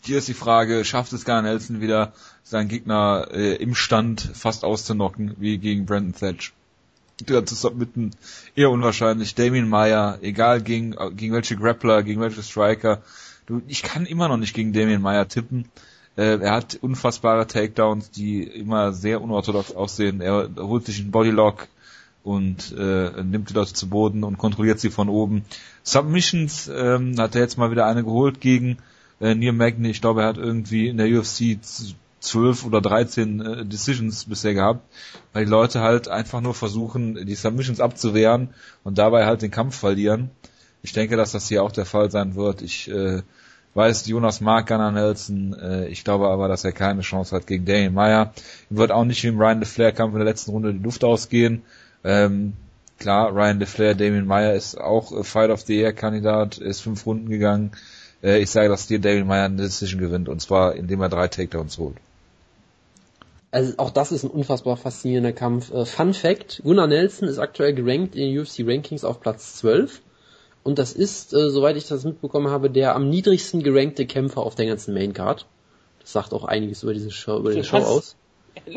Hier 0.02 0.18
ist 0.18 0.28
die 0.28 0.34
Frage, 0.34 0.84
schafft 0.84 1.12
es 1.12 1.24
Gunnar 1.24 1.42
Nelson 1.42 1.80
wieder, 1.80 2.12
seinen 2.42 2.68
Gegner 2.68 3.28
äh, 3.32 3.56
im 3.56 3.74
Stand 3.74 4.30
fast 4.34 4.64
auszunocken, 4.64 5.34
wie 5.38 5.58
gegen 5.58 5.86
Brandon 5.86 6.14
Thatch? 6.14 6.52
zu 7.26 7.54
submitten, 7.54 8.12
eher 8.54 8.70
unwahrscheinlich. 8.70 9.34
Damien 9.34 9.68
Meyer, 9.68 10.18
egal 10.22 10.62
gegen, 10.62 10.96
gegen 11.16 11.34
welche 11.34 11.56
Grappler, 11.56 12.02
gegen 12.02 12.20
welche 12.20 12.42
Striker. 12.42 13.02
Du, 13.46 13.60
ich 13.68 13.82
kann 13.82 14.06
immer 14.06 14.28
noch 14.28 14.38
nicht 14.38 14.54
gegen 14.54 14.72
Damien 14.72 15.02
Meyer 15.02 15.28
tippen. 15.28 15.66
Äh, 16.20 16.38
er 16.42 16.52
hat 16.52 16.78
unfassbare 16.82 17.46
Takedowns, 17.46 18.10
die 18.10 18.42
immer 18.42 18.92
sehr 18.92 19.22
unorthodox 19.22 19.74
aussehen. 19.74 20.20
Er 20.20 20.50
holt 20.58 20.84
sich 20.84 21.00
einen 21.00 21.12
Bodylock 21.12 21.68
und 22.22 22.76
äh, 22.76 23.22
nimmt 23.22 23.48
die 23.48 23.54
Leute 23.54 23.72
zu 23.72 23.88
Boden 23.88 24.22
und 24.22 24.36
kontrolliert 24.36 24.80
sie 24.80 24.90
von 24.90 25.08
oben. 25.08 25.46
Submissions 25.82 26.68
ähm, 26.68 27.18
hat 27.18 27.34
er 27.36 27.40
jetzt 27.40 27.56
mal 27.56 27.70
wieder 27.70 27.86
eine 27.86 28.04
geholt 28.04 28.42
gegen 28.42 28.76
äh, 29.22 29.34
Neil 29.34 29.52
Magny. 29.52 29.88
Ich 29.88 30.02
glaube, 30.02 30.20
er 30.20 30.28
hat 30.28 30.36
irgendwie 30.36 30.88
in 30.88 30.98
der 30.98 31.06
UFC 31.06 31.58
zwölf 32.20 32.66
oder 32.66 32.82
dreizehn 32.82 33.40
äh, 33.40 33.64
Decisions 33.64 34.26
bisher 34.26 34.52
gehabt, 34.52 34.86
weil 35.32 35.46
die 35.46 35.50
Leute 35.50 35.80
halt 35.80 36.08
einfach 36.08 36.42
nur 36.42 36.52
versuchen, 36.52 37.14
die 37.24 37.34
Submissions 37.34 37.80
abzuwehren 37.80 38.50
und 38.84 38.98
dabei 38.98 39.24
halt 39.24 39.40
den 39.40 39.50
Kampf 39.50 39.74
verlieren. 39.74 40.30
Ich 40.82 40.92
denke, 40.92 41.16
dass 41.16 41.32
das 41.32 41.48
hier 41.48 41.62
auch 41.62 41.72
der 41.72 41.86
Fall 41.86 42.10
sein 42.10 42.34
wird. 42.34 42.60
Ich 42.60 42.90
äh, 42.90 43.22
weiß, 43.74 44.06
Jonas 44.06 44.40
mag 44.40 44.66
Gunnar 44.66 44.92
Nelson. 44.92 45.54
Äh, 45.54 45.86
ich 45.88 46.04
glaube 46.04 46.28
aber, 46.28 46.48
dass 46.48 46.64
er 46.64 46.72
keine 46.72 47.02
Chance 47.02 47.34
hat 47.34 47.46
gegen 47.46 47.64
Daniel 47.64 47.90
Meyer. 47.90 48.32
Ihm 48.70 48.76
wird 48.76 48.92
auch 48.92 49.04
nicht 49.04 49.22
wie 49.22 49.28
im 49.28 49.38
Ryan 49.38 49.60
LeFlair 49.60 49.92
Kampf 49.92 50.12
in 50.12 50.18
der 50.18 50.28
letzten 50.28 50.50
Runde 50.50 50.72
die 50.72 50.82
Luft 50.82 51.04
ausgehen. 51.04 51.62
Ähm, 52.04 52.54
klar, 52.98 53.34
Ryan 53.34 53.60
LeFlair, 53.60 53.94
Damien 53.94 54.26
Meyer 54.26 54.54
ist 54.54 54.78
auch 54.80 55.24
Fight 55.24 55.50
of 55.50 55.60
the 55.62 55.76
Year 55.76 55.92
Kandidat, 55.92 56.58
ist 56.58 56.80
fünf 56.80 57.06
Runden 57.06 57.28
gegangen. 57.28 57.72
Äh, 58.22 58.38
ich 58.40 58.50
sage, 58.50 58.68
dass 58.68 58.86
dir 58.86 59.00
Damien 59.00 59.26
Meyer 59.26 59.44
eine 59.44 59.56
Decision 59.56 60.00
gewinnt 60.00 60.28
und 60.28 60.40
zwar 60.40 60.74
indem 60.74 61.00
er 61.00 61.08
drei 61.08 61.28
Takedowns 61.28 61.78
holt. 61.78 61.96
Also 63.52 63.74
auch 63.78 63.90
das 63.90 64.12
ist 64.12 64.22
ein 64.22 64.30
unfassbar 64.30 64.76
faszinierender 64.76 65.32
Kampf. 65.32 65.72
Äh, 65.72 65.84
Fun 65.84 66.14
Fact, 66.14 66.60
Gunnar 66.62 66.86
Nelson 66.86 67.28
ist 67.28 67.38
aktuell 67.38 67.74
gerankt 67.74 68.14
in 68.14 68.32
den 68.32 68.38
UFC 68.38 68.60
Rankings 68.60 69.04
auf 69.04 69.20
Platz 69.20 69.56
12. 69.56 70.00
Und 70.62 70.78
das 70.78 70.92
ist, 70.92 71.32
äh, 71.32 71.50
soweit 71.50 71.76
ich 71.76 71.86
das 71.88 72.04
mitbekommen 72.04 72.48
habe, 72.48 72.70
der 72.70 72.94
am 72.94 73.08
niedrigsten 73.08 73.62
gerankte 73.62 74.06
Kämpfer 74.06 74.42
auf 74.42 74.54
der 74.54 74.66
ganzen 74.66 74.94
Maincard. 74.94 75.46
Das 76.00 76.12
sagt 76.12 76.32
auch 76.34 76.44
einiges 76.44 76.82
über 76.82 76.92
diese 76.92 77.10
Show, 77.10 77.38
über 77.38 77.54
die 77.54 77.64
Show 77.64 77.78
aus. 77.78 78.16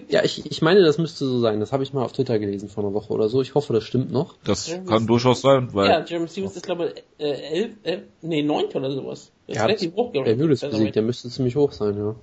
Ja, 0.07 0.23
ich, 0.23 0.49
ich 0.49 0.61
meine, 0.61 0.83
das 0.83 0.97
müsste 0.97 1.25
so 1.25 1.39
sein. 1.39 1.59
Das 1.59 1.71
habe 1.71 1.83
ich 1.83 1.93
mal 1.93 2.03
auf 2.03 2.13
Twitter 2.13 2.39
gelesen 2.39 2.69
vor 2.69 2.83
einer 2.83 2.93
Woche 2.93 3.11
oder 3.11 3.27
so. 3.27 3.41
Ich 3.41 3.55
hoffe, 3.55 3.73
das 3.73 3.83
stimmt 3.83 4.11
noch. 4.11 4.35
Das 4.43 4.67
Jeremy 4.67 4.87
kann 4.87 5.07
durchaus 5.07 5.41
sein, 5.41 5.69
weil. 5.73 5.89
Ja, 5.89 6.05
Jeremy 6.05 6.27
Stevens 6.27 6.55
ist 6.55 6.65
glaube 6.65 6.93
ich 6.95 7.25
äh, 7.25 7.31
elf, 7.31 7.71
äh, 7.83 7.99
nee, 8.21 8.43
neunte 8.43 8.77
oder 8.77 8.91
sowas. 8.91 9.31
Das 9.47 9.57
ja, 9.57 9.63
ist 9.63 9.67
relativ 9.67 9.95
hoch 9.95 10.13
Der 10.13 10.35
Mules 10.37 10.61
besiegt, 10.61 10.95
der 10.95 11.01
müsste 11.01 11.29
ziemlich 11.29 11.55
hoch 11.55 11.71
sein, 11.71 11.97
ja. 11.97 12.15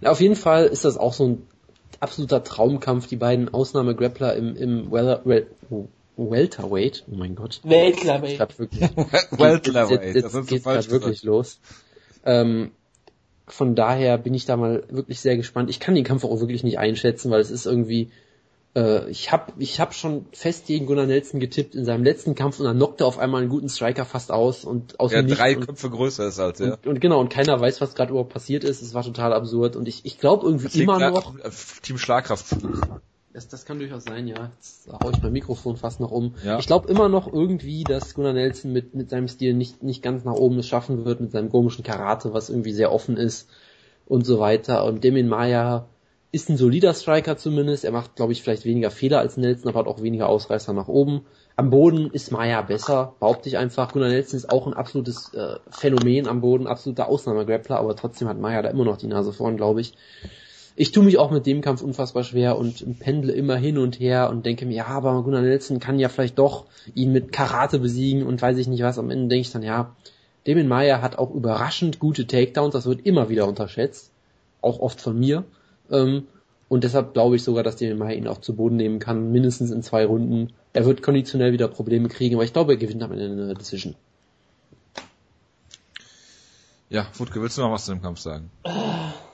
Na, 0.00 0.10
auf 0.10 0.20
jeden 0.20 0.36
Fall 0.36 0.66
ist 0.66 0.84
das 0.84 0.96
auch 0.96 1.12
so 1.12 1.26
ein 1.26 1.46
absoluter 2.00 2.42
Traumkampf, 2.42 3.06
die 3.06 3.16
beiden 3.16 3.52
Ausnahmegrappler 3.52 4.34
im, 4.34 4.56
im 4.56 4.90
Weather, 4.90 5.20
well, 5.24 5.46
oh, 5.70 5.86
Welterweight, 6.28 7.04
oh 7.10 7.16
mein 7.16 7.34
Gott. 7.34 7.60
Welterweight. 7.64 8.38
Welterweight. 9.30 10.14
Jetzt, 10.14 10.34
jetzt 10.34 10.48
geht 10.48 10.64
gerade 10.64 10.90
wirklich 10.90 11.22
los. 11.22 11.60
Ähm, 12.24 12.72
von 13.46 13.74
daher 13.74 14.18
bin 14.18 14.34
ich 14.34 14.44
da 14.44 14.56
mal 14.56 14.84
wirklich 14.90 15.20
sehr 15.20 15.36
gespannt. 15.36 15.70
Ich 15.70 15.80
kann 15.80 15.94
den 15.94 16.04
Kampf 16.04 16.24
auch 16.24 16.40
wirklich 16.40 16.62
nicht 16.62 16.78
einschätzen, 16.78 17.30
weil 17.30 17.40
es 17.40 17.50
ist 17.50 17.66
irgendwie, 17.66 18.10
äh, 18.76 19.08
ich 19.10 19.32
habe 19.32 19.52
ich 19.58 19.80
hab 19.80 19.94
schon 19.94 20.26
fest 20.32 20.66
gegen 20.66 20.86
Gunnar 20.86 21.06
Nelson 21.06 21.40
getippt 21.40 21.74
in 21.74 21.84
seinem 21.84 22.04
letzten 22.04 22.34
Kampf 22.34 22.60
und 22.60 22.66
dann 22.66 22.76
knockte 22.76 23.04
auf 23.04 23.18
einmal 23.18 23.40
einen 23.40 23.50
guten 23.50 23.68
Striker 23.68 24.04
fast 24.04 24.30
aus 24.30 24.64
und 24.64 25.00
aus 25.00 25.12
ja, 25.12 25.22
dem 25.22 25.30
drei 25.30 25.56
und, 25.56 25.66
Köpfe 25.66 25.90
größer 25.90 26.28
ist 26.28 26.38
als 26.38 26.60
ja. 26.60 26.74
Und, 26.74 26.86
und, 26.86 27.00
genau, 27.00 27.20
und 27.20 27.28
keiner 27.30 27.58
weiß, 27.60 27.80
was 27.80 27.94
gerade 27.94 28.10
überhaupt 28.10 28.32
passiert 28.32 28.64
ist. 28.64 28.82
Es 28.82 28.94
war 28.94 29.02
total 29.02 29.32
absurd 29.32 29.76
und 29.76 29.88
ich, 29.88 30.04
ich 30.04 30.18
glaube 30.18 30.46
irgendwie 30.46 30.82
immer 30.82 31.10
noch. 31.10 31.34
Team 31.82 31.98
Schlagkraft. 31.98 32.56
Das, 33.32 33.46
das 33.46 33.64
kann 33.64 33.78
durchaus 33.78 34.04
sein, 34.04 34.26
ja. 34.26 34.50
Jetzt 34.56 34.88
hau 34.92 35.10
ich 35.10 35.22
mein 35.22 35.32
Mikrofon 35.32 35.76
fast 35.76 36.00
noch 36.00 36.10
um. 36.10 36.34
Ja. 36.44 36.58
Ich 36.58 36.66
glaube 36.66 36.88
immer 36.88 37.08
noch 37.08 37.32
irgendwie, 37.32 37.84
dass 37.84 38.14
Gunnar 38.14 38.32
Nelson 38.32 38.72
mit, 38.72 38.94
mit 38.94 39.10
seinem 39.10 39.28
Stil 39.28 39.54
nicht, 39.54 39.84
nicht 39.84 40.02
ganz 40.02 40.24
nach 40.24 40.34
oben 40.34 40.58
es 40.58 40.66
schaffen 40.66 41.04
wird, 41.04 41.20
mit 41.20 41.30
seinem 41.30 41.48
komischen 41.48 41.84
Karate, 41.84 42.32
was 42.32 42.50
irgendwie 42.50 42.72
sehr 42.72 42.90
offen 42.92 43.16
ist 43.16 43.48
und 44.06 44.26
so 44.26 44.40
weiter. 44.40 44.84
Und 44.84 45.04
Demin 45.04 45.28
Maya 45.28 45.86
ist 46.32 46.48
ein 46.48 46.56
solider 46.56 46.92
Striker 46.92 47.36
zumindest. 47.36 47.84
Er 47.84 47.92
macht, 47.92 48.16
glaube 48.16 48.32
ich, 48.32 48.42
vielleicht 48.42 48.64
weniger 48.64 48.90
Fehler 48.90 49.20
als 49.20 49.36
Nelson, 49.36 49.68
aber 49.68 49.80
hat 49.80 49.86
auch 49.86 50.02
weniger 50.02 50.28
Ausreißer 50.28 50.72
nach 50.72 50.88
oben. 50.88 51.22
Am 51.54 51.70
Boden 51.70 52.10
ist 52.10 52.32
Maya 52.32 52.62
besser, 52.62 53.14
behaupte 53.20 53.48
ich 53.48 53.58
einfach. 53.58 53.92
Gunnar 53.92 54.08
Nelson 54.08 54.38
ist 54.38 54.50
auch 54.50 54.66
ein 54.66 54.74
absolutes 54.74 55.32
äh, 55.34 55.56
Phänomen 55.70 56.26
am 56.26 56.40
Boden, 56.40 56.66
absoluter 56.66 57.08
Ausnahmegrappler, 57.08 57.78
aber 57.78 57.94
trotzdem 57.94 58.28
hat 58.28 58.40
Maya 58.40 58.62
da 58.62 58.70
immer 58.70 58.84
noch 58.84 58.96
die 58.96 59.08
Nase 59.08 59.32
vorn, 59.32 59.56
glaube 59.56 59.80
ich. 59.80 59.94
Ich 60.80 60.92
tue 60.92 61.04
mich 61.04 61.18
auch 61.18 61.30
mit 61.30 61.44
dem 61.44 61.60
Kampf 61.60 61.82
unfassbar 61.82 62.24
schwer 62.24 62.56
und 62.56 63.00
pendle 63.00 63.34
immer 63.34 63.56
hin 63.56 63.76
und 63.76 64.00
her 64.00 64.30
und 64.30 64.46
denke 64.46 64.64
mir, 64.64 64.76
ja, 64.76 64.86
aber 64.86 65.22
Gunnar 65.22 65.42
Nelson 65.42 65.78
kann 65.78 65.98
ja 65.98 66.08
vielleicht 66.08 66.38
doch 66.38 66.64
ihn 66.94 67.12
mit 67.12 67.32
Karate 67.32 67.80
besiegen 67.80 68.22
und 68.22 68.40
weiß 68.40 68.56
ich 68.56 68.66
nicht 68.66 68.82
was. 68.82 68.98
Am 68.98 69.10
Ende 69.10 69.28
denke 69.28 69.42
ich 69.42 69.52
dann, 69.52 69.62
ja, 69.62 69.94
Damien 70.46 70.68
Maya 70.68 71.02
hat 71.02 71.18
auch 71.18 71.34
überraschend 71.34 71.98
gute 71.98 72.26
Takedowns, 72.26 72.72
das 72.72 72.86
wird 72.86 73.04
immer 73.04 73.28
wieder 73.28 73.46
unterschätzt. 73.46 74.10
Auch 74.62 74.80
oft 74.80 75.02
von 75.02 75.18
mir. 75.18 75.44
Ähm, 75.90 76.28
und 76.70 76.82
deshalb 76.82 77.12
glaube 77.12 77.36
ich 77.36 77.42
sogar, 77.42 77.62
dass 77.62 77.76
Daniel 77.76 77.98
Mayer 77.98 78.16
ihn 78.16 78.26
auch 78.26 78.40
zu 78.40 78.56
Boden 78.56 78.76
nehmen 78.76 79.00
kann, 79.00 79.32
mindestens 79.32 79.70
in 79.70 79.82
zwei 79.82 80.06
Runden. 80.06 80.54
Er 80.72 80.86
wird 80.86 81.02
konditionell 81.02 81.52
wieder 81.52 81.68
Probleme 81.68 82.08
kriegen, 82.08 82.36
aber 82.36 82.44
ich 82.44 82.54
glaube, 82.54 82.72
er 82.72 82.78
gewinnt 82.78 83.02
am 83.02 83.12
Ende 83.12 83.26
eine 83.26 83.52
Decision. 83.52 83.96
Ja, 86.88 87.06
Wutke, 87.18 87.42
willst 87.42 87.58
du 87.58 87.60
noch 87.60 87.70
was 87.70 87.84
zu 87.84 87.92
dem 87.92 88.00
Kampf 88.00 88.20
sagen? 88.20 88.50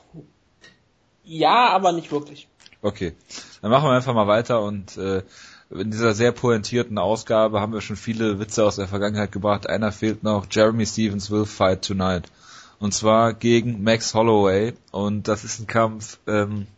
Ja, 1.26 1.70
aber 1.70 1.92
nicht 1.92 2.10
wirklich. 2.10 2.48
Okay, 2.82 3.14
dann 3.60 3.70
machen 3.70 3.88
wir 3.88 3.92
einfach 3.92 4.14
mal 4.14 4.28
weiter 4.28 4.62
und 4.62 4.96
äh, 4.96 5.22
in 5.70 5.90
dieser 5.90 6.14
sehr 6.14 6.32
pointierten 6.32 6.98
Ausgabe 6.98 7.60
haben 7.60 7.72
wir 7.72 7.80
schon 7.80 7.96
viele 7.96 8.38
Witze 8.38 8.64
aus 8.64 8.76
der 8.76 8.86
Vergangenheit 8.86 9.32
gebracht. 9.32 9.68
Einer 9.68 9.90
fehlt 9.90 10.22
noch. 10.22 10.46
Jeremy 10.48 10.86
Stevens 10.86 11.30
will 11.30 11.44
fight 11.44 11.82
tonight. 11.82 12.30
Und 12.78 12.94
zwar 12.94 13.34
gegen 13.34 13.82
Max 13.82 14.14
Holloway. 14.14 14.74
Und 14.92 15.26
das 15.26 15.42
ist 15.42 15.58
ein 15.58 15.66
Kampf, 15.66 16.18
ähm, 16.28 16.68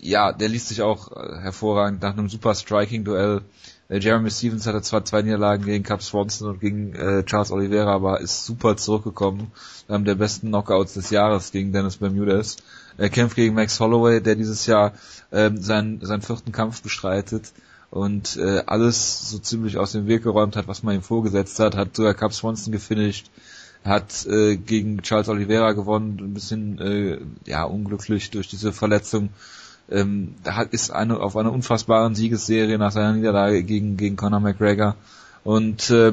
ja, 0.00 0.32
der 0.32 0.48
liest 0.48 0.68
sich 0.68 0.82
auch 0.82 1.12
äh, 1.12 1.40
hervorragend 1.40 2.02
nach 2.02 2.12
einem 2.12 2.28
super 2.28 2.54
Striking-Duell. 2.54 3.42
Äh, 3.88 3.98
Jeremy 3.98 4.30
Stevens 4.30 4.66
hatte 4.66 4.82
zwar 4.82 5.04
zwei 5.04 5.22
Niederlagen 5.22 5.64
gegen 5.64 5.84
Cap 5.84 6.02
Swanson 6.02 6.50
und 6.50 6.60
gegen 6.60 6.94
äh, 6.94 7.24
Charles 7.24 7.52
Oliveira, 7.52 7.92
aber 7.92 8.20
ist 8.20 8.44
super 8.44 8.76
zurückgekommen. 8.76 9.52
Einem 9.88 10.04
der 10.04 10.16
besten 10.16 10.48
Knockouts 10.48 10.94
des 10.94 11.10
Jahres 11.10 11.52
gegen 11.52 11.72
Dennis 11.72 11.98
Bermudez. 11.98 12.56
Er 12.98 13.10
kämpft 13.10 13.36
gegen 13.36 13.54
Max 13.54 13.78
Holloway, 13.80 14.20
der 14.20 14.36
dieses 14.36 14.66
Jahr 14.66 14.92
ähm, 15.32 15.60
seinen, 15.60 16.04
seinen 16.04 16.22
vierten 16.22 16.52
Kampf 16.52 16.82
bestreitet 16.82 17.52
und 17.90 18.36
äh, 18.36 18.62
alles 18.66 19.30
so 19.30 19.38
ziemlich 19.38 19.78
aus 19.78 19.92
dem 19.92 20.06
Weg 20.06 20.22
geräumt 20.22 20.56
hat, 20.56 20.68
was 20.68 20.82
man 20.82 20.94
ihm 20.94 21.02
vorgesetzt 21.02 21.58
hat, 21.60 21.76
hat 21.76 21.96
sogar 21.96 22.14
Cap 22.14 22.32
Swanson 22.32 22.72
gefinisht, 22.72 23.30
hat 23.84 24.26
äh, 24.26 24.56
gegen 24.56 25.02
Charles 25.02 25.28
Oliveira 25.28 25.72
gewonnen, 25.72 26.18
ein 26.20 26.34
bisschen 26.34 26.80
äh, 26.80 27.18
ja 27.46 27.64
unglücklich 27.64 28.30
durch 28.30 28.48
diese 28.48 28.72
Verletzung. 28.72 29.30
Ähm, 29.88 30.34
hat, 30.44 30.72
ist 30.72 30.90
eine 30.90 31.20
auf 31.20 31.36
einer 31.36 31.52
unfassbaren 31.52 32.16
Siegesserie 32.16 32.76
nach 32.76 32.90
seiner 32.90 33.12
Niederlage 33.12 33.62
gegen 33.62 33.96
gegen 33.96 34.16
Conor 34.16 34.40
McGregor 34.40 34.96
und 35.44 35.90
äh, 35.90 36.12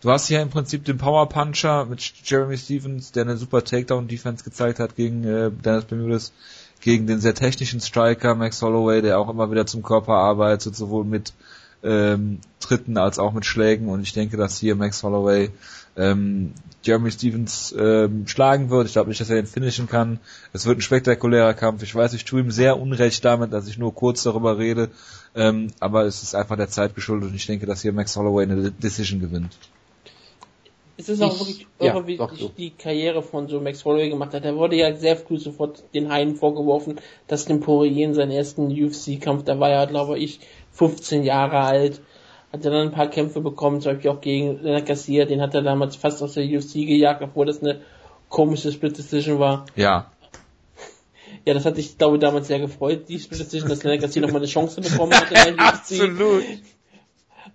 du 0.00 0.10
hast 0.10 0.26
hier 0.26 0.42
im 0.42 0.50
Prinzip 0.50 0.84
den 0.84 0.98
Power 0.98 1.28
Puncher 1.28 1.84
mit 1.84 2.00
Jeremy 2.24 2.56
Stevens, 2.56 3.12
der 3.12 3.24
eine 3.24 3.36
super 3.36 3.64
Takedown 3.64 4.08
Defense 4.08 4.44
gezeigt 4.44 4.78
hat 4.78 4.96
gegen 4.96 5.24
äh, 5.24 5.50
Dennis 5.50 5.84
Bermudez, 5.84 6.32
gegen 6.80 7.06
den 7.06 7.20
sehr 7.20 7.34
technischen 7.34 7.80
Striker 7.80 8.34
Max 8.34 8.62
Holloway, 8.62 9.02
der 9.02 9.18
auch 9.18 9.28
immer 9.28 9.50
wieder 9.50 9.66
zum 9.66 9.82
Körper 9.82 10.14
arbeitet, 10.14 10.74
sowohl 10.76 11.04
mit 11.04 11.32
ähm, 11.82 12.40
Tritten 12.58 12.98
als 12.98 13.18
auch 13.18 13.32
mit 13.32 13.46
Schlägen 13.46 13.88
und 13.88 14.02
ich 14.02 14.12
denke, 14.12 14.36
dass 14.36 14.58
hier 14.58 14.76
Max 14.76 15.02
Holloway 15.02 15.50
ähm, 15.96 16.52
Jeremy 16.82 17.10
Stevens 17.10 17.74
ähm, 17.78 18.26
schlagen 18.26 18.70
wird. 18.70 18.86
Ich 18.86 18.92
glaube 18.92 19.08
nicht, 19.08 19.20
dass 19.20 19.28
er 19.28 19.36
den 19.36 19.46
finishen 19.46 19.86
kann. 19.86 20.18
Es 20.52 20.66
wird 20.66 20.78
ein 20.78 20.82
spektakulärer 20.82 21.54
Kampf. 21.54 21.82
Ich 21.82 21.94
weiß, 21.94 22.14
ich 22.14 22.24
tue 22.24 22.40
ihm 22.40 22.50
sehr 22.50 22.78
unrecht 22.78 23.24
damit, 23.24 23.52
dass 23.52 23.66
ich 23.66 23.76
nur 23.76 23.94
kurz 23.94 24.22
darüber 24.22 24.56
rede. 24.58 24.88
Ähm, 25.34 25.68
aber 25.78 26.04
es 26.04 26.22
ist 26.22 26.34
einfach 26.34 26.56
der 26.56 26.68
Zeit 26.68 26.94
geschuldet 26.94 27.30
und 27.30 27.34
ich 27.34 27.46
denke, 27.46 27.66
dass 27.66 27.82
hier 27.82 27.92
Max 27.92 28.16
Holloway 28.16 28.44
eine 28.44 28.70
Decision 28.70 29.20
gewinnt. 29.20 29.56
Es 31.00 31.08
ist 31.08 31.22
auch 31.22 31.34
ich, 31.34 31.40
wirklich 31.40 31.66
irre, 31.80 32.06
wie 32.06 32.16
doch, 32.16 32.34
so. 32.34 32.50
die 32.56 32.70
Karriere 32.70 33.22
von 33.22 33.48
so 33.48 33.60
Max 33.60 33.84
Holloway 33.84 34.08
gemacht 34.08 34.34
hat. 34.34 34.44
Er 34.44 34.56
wurde 34.56 34.76
ja 34.76 34.94
sehr 34.94 35.16
früh 35.16 35.38
sofort 35.38 35.82
den 35.94 36.10
Heiden 36.10 36.36
vorgeworfen, 36.36 37.00
dass 37.26 37.46
dem 37.46 37.60
Poirier 37.60 38.06
in 38.06 38.14
seinen 38.14 38.30
ersten 38.30 38.70
UFC-Kampf, 38.70 39.44
da 39.44 39.58
war 39.58 39.70
er, 39.70 39.86
glaube 39.86 40.18
ich, 40.18 40.40
15 40.72 41.24
Jahre 41.24 41.58
alt 41.58 42.00
hat 42.52 42.64
er 42.64 42.70
dann 42.70 42.88
ein 42.88 42.92
paar 42.92 43.08
Kämpfe 43.08 43.40
bekommen, 43.40 43.80
zum 43.80 43.92
Beispiel 43.92 44.10
auch 44.10 44.20
gegen 44.20 44.62
Leonard 44.62 44.86
Garcia, 44.86 45.24
den 45.24 45.40
hat 45.40 45.54
er 45.54 45.62
damals 45.62 45.96
fast 45.96 46.22
aus 46.22 46.34
der 46.34 46.44
UFC 46.44 46.74
gejagt, 46.74 47.22
obwohl 47.22 47.46
das 47.46 47.62
eine 47.62 47.80
komische 48.28 48.72
Split 48.72 48.98
Decision 48.98 49.38
war. 49.38 49.66
Ja. 49.76 50.10
Ja, 51.46 51.54
das 51.54 51.64
hat 51.64 51.78
dich, 51.78 51.96
glaube 51.96 52.16
ich, 52.16 52.20
damals 52.20 52.48
sehr 52.48 52.58
gefreut, 52.58 53.08
die 53.08 53.18
Split 53.18 53.40
Decision, 53.40 53.70
dass 53.70 53.82
Leonard 53.82 54.02
Garcia 54.02 54.20
nochmal 54.20 54.42
eine 54.42 54.46
Chance 54.46 54.82
bekommen 54.82 55.14
hat 55.14 55.30
in 55.30 55.34
der 55.34 55.52
UFC. 55.54 55.58
Absolut. 55.58 56.44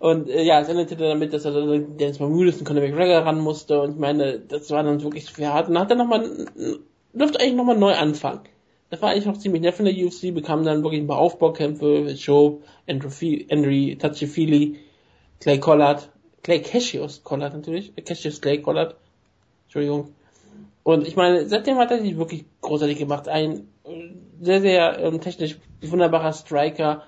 Und 0.06 0.30
äh, 0.30 0.44
ja, 0.44 0.62
es 0.62 0.70
endete 0.70 0.96
damit, 0.98 1.34
dass 1.34 1.46
er 1.46 1.52
dann 1.52 1.98
Dennis 1.98 2.20
Bermudes 2.20 2.60
und 2.60 2.66
Conor 2.66 2.84
McGregor 2.84 3.26
ran 3.26 3.40
musste. 3.40 3.82
Und 3.82 3.94
ich 3.94 3.98
meine, 3.98 4.38
das 4.38 4.70
war 4.70 4.84
dann 4.84 5.02
wirklich 5.02 5.28
schwer 5.28 5.52
hart. 5.52 5.68
Und 5.68 5.74
dann 5.74 5.82
hat 5.82 5.90
er 5.90 5.98
nochmal, 5.98 6.46
durfte 7.12 7.40
eigentlich 7.40 7.56
nochmal 7.56 7.76
neu 7.76 7.92
anfangen. 7.92 8.42
Das 8.92 9.02
war 9.02 9.10
eigentlich 9.10 9.26
noch 9.26 9.40
ziemlich 9.40 9.64
nett 9.64 9.74
von 9.74 9.86
der 9.86 9.96
UFC, 9.96 10.32
bekam 10.32 10.64
dann 10.64 10.84
wirklich 10.84 11.02
ein 11.02 11.08
paar 11.08 11.18
Aufbaukämpfe, 11.18 12.12
Joe, 12.12 12.60
Andrew, 12.88 13.10
Andrew 13.50 13.96
Tachifili, 13.96 14.78
Clay 15.40 15.60
Collard, 15.60 16.08
Clay 16.44 16.62
Cassius 16.62 17.24
Collard 17.24 17.56
natürlich, 17.56 17.92
Cassius 18.06 18.40
Clay 18.42 18.62
Collard, 18.62 18.96
Entschuldigung. 19.64 20.14
Und 20.84 21.08
ich 21.08 21.16
meine, 21.16 21.50
seitdem 21.50 21.78
hat 21.78 21.90
er 21.90 22.00
sich 22.00 22.16
wirklich 22.16 22.46
großartig 22.62 23.00
gemacht. 23.00 23.28
Ein 23.28 23.70
äh, 23.86 24.12
sehr, 24.40 24.62
sehr 24.62 25.00
ähm, 25.00 25.20
technisch 25.20 25.58
wunderbarer 25.82 26.32
Striker, 26.32 27.02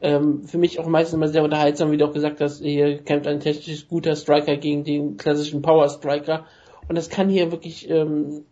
ähm, 0.00 0.44
für 0.44 0.58
mich 0.58 0.78
auch 0.78 0.86
meistens 0.86 1.14
immer 1.14 1.28
sehr 1.28 1.44
unterhaltsam, 1.44 1.90
wie 1.90 1.96
du 1.96 2.06
auch 2.06 2.12
gesagt 2.12 2.40
hast, 2.40 2.62
hier 2.62 2.98
kämpft 2.98 3.26
ein 3.26 3.40
technisch 3.40 3.88
guter 3.88 4.14
Striker 4.16 4.56
gegen 4.56 4.84
den 4.84 5.16
klassischen 5.16 5.62
Power 5.62 5.88
Striker. 5.88 6.46
Und 6.88 6.96
das 6.96 7.08
kann 7.08 7.28
hier 7.28 7.50
wirklich 7.50 7.88
ähm, 7.90 8.44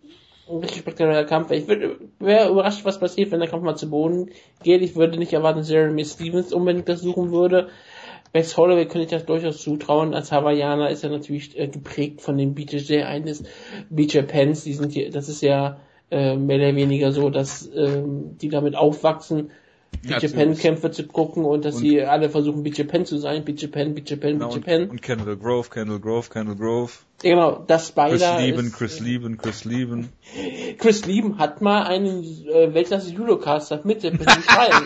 ein 0.49 0.59
richtig 0.59 0.79
spektakulärer 0.79 1.25
Kampf. 1.25 1.51
Ich 1.51 1.67
wäre 1.69 2.51
überrascht, 2.51 2.85
was 2.85 3.01
passiert, 3.01 3.31
wenn 3.31 3.41
der 3.41 3.49
Kampf 3.49 3.65
mal 3.65 3.77
zu 3.77 3.91
Boden 3.91 4.31
geht. 4.63 4.83
Ich 4.83 4.97
würde 4.97 5.19
nicht 5.19 5.33
erwarten, 5.33 5.59
dass 5.59 5.71
Jeremy 5.71 6.05
Stevens 6.05 6.53
unbedingt 6.53 6.89
das 6.89 7.01
suchen 7.01 7.33
würde. 7.33 7.69
Max 8.33 8.57
Holloway 8.57 8.85
könnte 8.85 9.05
ich 9.05 9.11
das 9.11 9.25
durchaus 9.25 9.63
zutrauen. 9.63 10.15
Als 10.15 10.33
Hawaiianer 10.33 10.91
ist 10.91 11.05
er 11.05 11.11
natürlich 11.11 11.59
äh, 11.59 11.69
geprägt 11.69 12.21
von 12.21 12.37
dem 12.37 12.55
BJJ 12.55 13.03
eines 13.03 13.45
BJ 13.89 14.21
Pence. 14.21 14.65
Die 14.65 14.75
sind 14.75 14.93
hier, 14.93 15.11
das 15.11 15.29
ist 15.29 15.43
ja 15.43 15.79
äh, 16.11 16.37
mehr 16.37 16.59
oder 16.59 16.77
weniger 16.77 17.13
so, 17.13 17.31
dass 17.31 17.71
ähm, 17.75 18.37
die 18.39 18.49
damit 18.49 18.77
aufwachsen 18.77 19.51
BJ 20.03 20.27
Penn 20.29 20.57
Kämpfe 20.57 20.91
zu 20.91 21.07
gucken 21.07 21.45
und 21.45 21.65
dass 21.65 21.77
und 21.77 21.81
sie 21.83 22.03
alle 22.03 22.31
versuchen 22.31 22.63
BJ 22.63 22.83
Penn 22.83 23.07
zu 23.07 23.19
sein, 23.19 23.45
BJ 23.45 23.67
Penn, 23.67 23.95
BJ 23.95 24.15
Penn, 24.17 24.39
genau, 24.39 24.49
BJ 24.51 24.61
Penn. 24.61 24.83
Und, 24.83 24.91
und 24.91 25.03
Kendall 25.03 25.37
Grove, 25.37 25.69
Kendall 25.71 26.01
Grove, 26.01 26.29
Kendall 26.31 26.57
Grove. 26.57 26.93
Ja, 27.23 27.31
genau, 27.31 27.65
das 27.67 27.93
beider 27.93 28.37
Chris 28.37 28.41
Lieben, 28.41 28.73
Chris 28.73 29.01
Lieben, 29.01 29.39
Chris 29.39 29.65
Lieben. 29.65 30.09
Chris 30.79 31.07
Lieben 31.07 31.39
hat 31.39 31.63
mal 31.63 31.85
einen 31.85 32.25
äh, 32.47 32.75
Weltklasse 32.75 33.11
Judocaster 33.11 33.81
mit 33.85 34.03
dem 34.03 34.19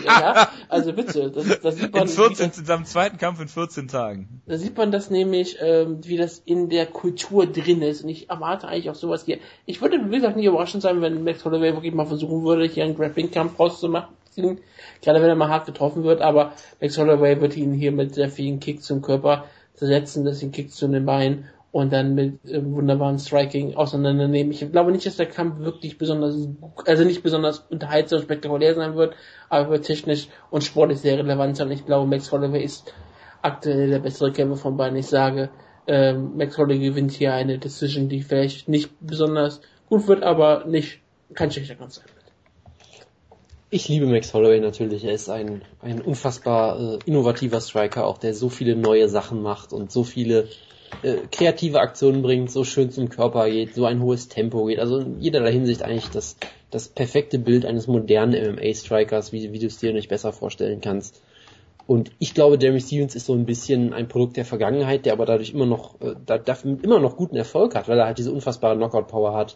ja? 0.05 0.49
Also 0.69 0.93
bitte, 0.93 1.29
das, 1.29 1.59
das 1.59 1.75
sieht 1.75 1.93
man. 1.93 2.03
In 2.03 2.07
14, 2.07 2.47
das, 2.47 2.57
in 2.57 2.65
seinem 2.65 2.85
zweiten 2.85 3.17
Kampf 3.17 3.41
in 3.41 3.49
14 3.49 3.89
Tagen. 3.89 4.41
Da 4.45 4.57
sieht 4.57 4.77
man 4.77 4.91
das 4.91 5.09
nämlich, 5.09 5.57
ähm, 5.59 5.99
wie 6.05 6.15
das 6.15 6.41
in 6.45 6.69
der 6.69 6.85
Kultur 6.85 7.47
drin 7.47 7.81
ist. 7.81 8.03
Und 8.03 8.09
ich 8.09 8.29
erwarte 8.29 8.69
eigentlich 8.69 8.89
auch 8.89 8.95
sowas 8.95 9.25
hier. 9.25 9.39
Ich 9.65 9.81
würde, 9.81 9.99
wie 10.09 10.15
gesagt, 10.15 10.37
nicht 10.37 10.45
überraschend 10.45 10.83
sein, 10.83 11.01
wenn 11.01 11.25
Max 11.25 11.43
Holloway 11.43 11.73
wirklich 11.73 11.93
mal 11.93 12.05
versuchen 12.05 12.45
würde, 12.45 12.65
hier 12.65 12.85
einen 12.85 12.95
Grappling-Kampf 12.95 13.59
rauszumachen 13.59 14.59
gerade 15.01 15.21
wenn 15.21 15.29
er 15.29 15.35
mal 15.35 15.49
hart 15.49 15.65
getroffen 15.65 16.03
wird, 16.03 16.21
aber 16.21 16.53
Max 16.79 16.97
Holloway 16.97 17.39
wird 17.41 17.57
ihn 17.57 17.73
hier 17.73 17.91
mit 17.91 18.15
sehr 18.15 18.29
vielen 18.29 18.59
Kicks 18.59 18.83
zum 18.83 19.01
Körper 19.01 19.45
zersetzen, 19.73 20.25
das 20.25 20.39
sind 20.39 20.53
Kicks 20.53 20.75
zu 20.75 20.87
den 20.87 21.05
Beinen 21.05 21.45
und 21.71 21.93
dann 21.93 22.15
mit 22.15 22.43
äh, 22.45 22.63
wunderbaren 22.63 23.17
Striking 23.17 23.75
auseinandernehmen. 23.75 24.51
Ich 24.51 24.71
glaube 24.71 24.91
nicht, 24.91 25.05
dass 25.05 25.15
der 25.15 25.27
Kampf 25.27 25.59
wirklich 25.59 25.97
besonders, 25.97 26.35
also 26.85 27.03
nicht 27.03 27.23
besonders 27.23 27.59
unterhaltsam 27.69 28.21
spektakulär 28.21 28.75
sein 28.75 28.95
wird, 28.95 29.15
aber 29.49 29.69
wird 29.69 29.85
technisch 29.85 30.27
und 30.49 30.63
sportlich 30.63 30.99
sehr 30.99 31.17
relevant 31.17 31.57
sein. 31.57 31.71
Ich 31.71 31.85
glaube, 31.85 32.07
Max 32.07 32.31
Holloway 32.31 32.63
ist 32.63 32.93
aktuell 33.41 33.89
der 33.89 33.99
bessere 33.99 34.31
Kämpfer 34.31 34.57
von 34.57 34.77
beiden. 34.77 34.97
Ich 34.97 35.07
sage, 35.07 35.49
äh, 35.87 36.13
Max 36.13 36.57
Holloway 36.57 36.79
gewinnt 36.79 37.11
hier 37.11 37.33
eine 37.33 37.57
Decision, 37.57 38.09
die 38.09 38.21
vielleicht 38.21 38.67
nicht 38.67 38.91
besonders 38.99 39.61
gut 39.87 40.07
wird, 40.07 40.23
aber 40.23 40.65
nicht 40.65 40.99
kein 41.33 41.51
schlechter 41.51 41.75
Kampf 41.75 41.93
sein 41.93 42.05
wird. 42.05 42.20
Ich 43.73 43.87
liebe 43.87 44.05
Max 44.05 44.33
Holloway 44.33 44.59
natürlich. 44.59 45.05
Er 45.05 45.13
ist 45.13 45.29
ein, 45.29 45.61
ein 45.81 46.01
unfassbar 46.01 46.77
äh, 46.77 46.99
innovativer 47.05 47.61
Striker, 47.61 48.05
auch 48.05 48.17
der 48.17 48.33
so 48.33 48.49
viele 48.49 48.75
neue 48.75 49.07
Sachen 49.07 49.41
macht 49.41 49.71
und 49.71 49.93
so 49.93 50.03
viele 50.03 50.49
äh, 51.03 51.15
kreative 51.31 51.79
Aktionen 51.79 52.21
bringt, 52.21 52.51
so 52.51 52.65
schön 52.65 52.91
zum 52.91 53.07
Körper 53.07 53.49
geht, 53.49 53.73
so 53.73 53.85
ein 53.85 54.01
hohes 54.01 54.27
Tempo 54.27 54.65
geht. 54.65 54.79
Also 54.79 54.97
in 54.97 55.21
jederlei 55.21 55.53
Hinsicht 55.53 55.83
eigentlich 55.83 56.09
das, 56.09 56.35
das 56.69 56.89
perfekte 56.89 57.39
Bild 57.39 57.65
eines 57.65 57.87
modernen 57.87 58.55
MMA-Strikers, 58.55 59.31
wie, 59.31 59.53
wie 59.53 59.59
du 59.59 59.67
es 59.67 59.77
dir 59.77 59.93
nicht 59.93 60.09
besser 60.09 60.33
vorstellen 60.33 60.81
kannst. 60.81 61.21
Und 61.87 62.11
ich 62.19 62.33
glaube, 62.33 62.57
Jeremy 62.59 62.81
Stevens 62.81 63.15
ist 63.15 63.25
so 63.25 63.33
ein 63.33 63.45
bisschen 63.45 63.93
ein 63.93 64.09
Produkt 64.09 64.35
der 64.35 64.43
Vergangenheit, 64.43 65.05
der 65.05 65.13
aber 65.13 65.25
dadurch 65.25 65.53
immer 65.53 65.65
noch, 65.65 65.95
äh, 66.01 66.15
da, 66.25 66.35
immer 66.83 66.99
noch 66.99 67.15
guten 67.15 67.37
Erfolg 67.37 67.73
hat, 67.75 67.87
weil 67.87 67.99
er 67.99 68.07
halt 68.07 68.17
diese 68.17 68.33
unfassbare 68.33 68.75
Knockout-Power 68.75 69.33
hat 69.33 69.55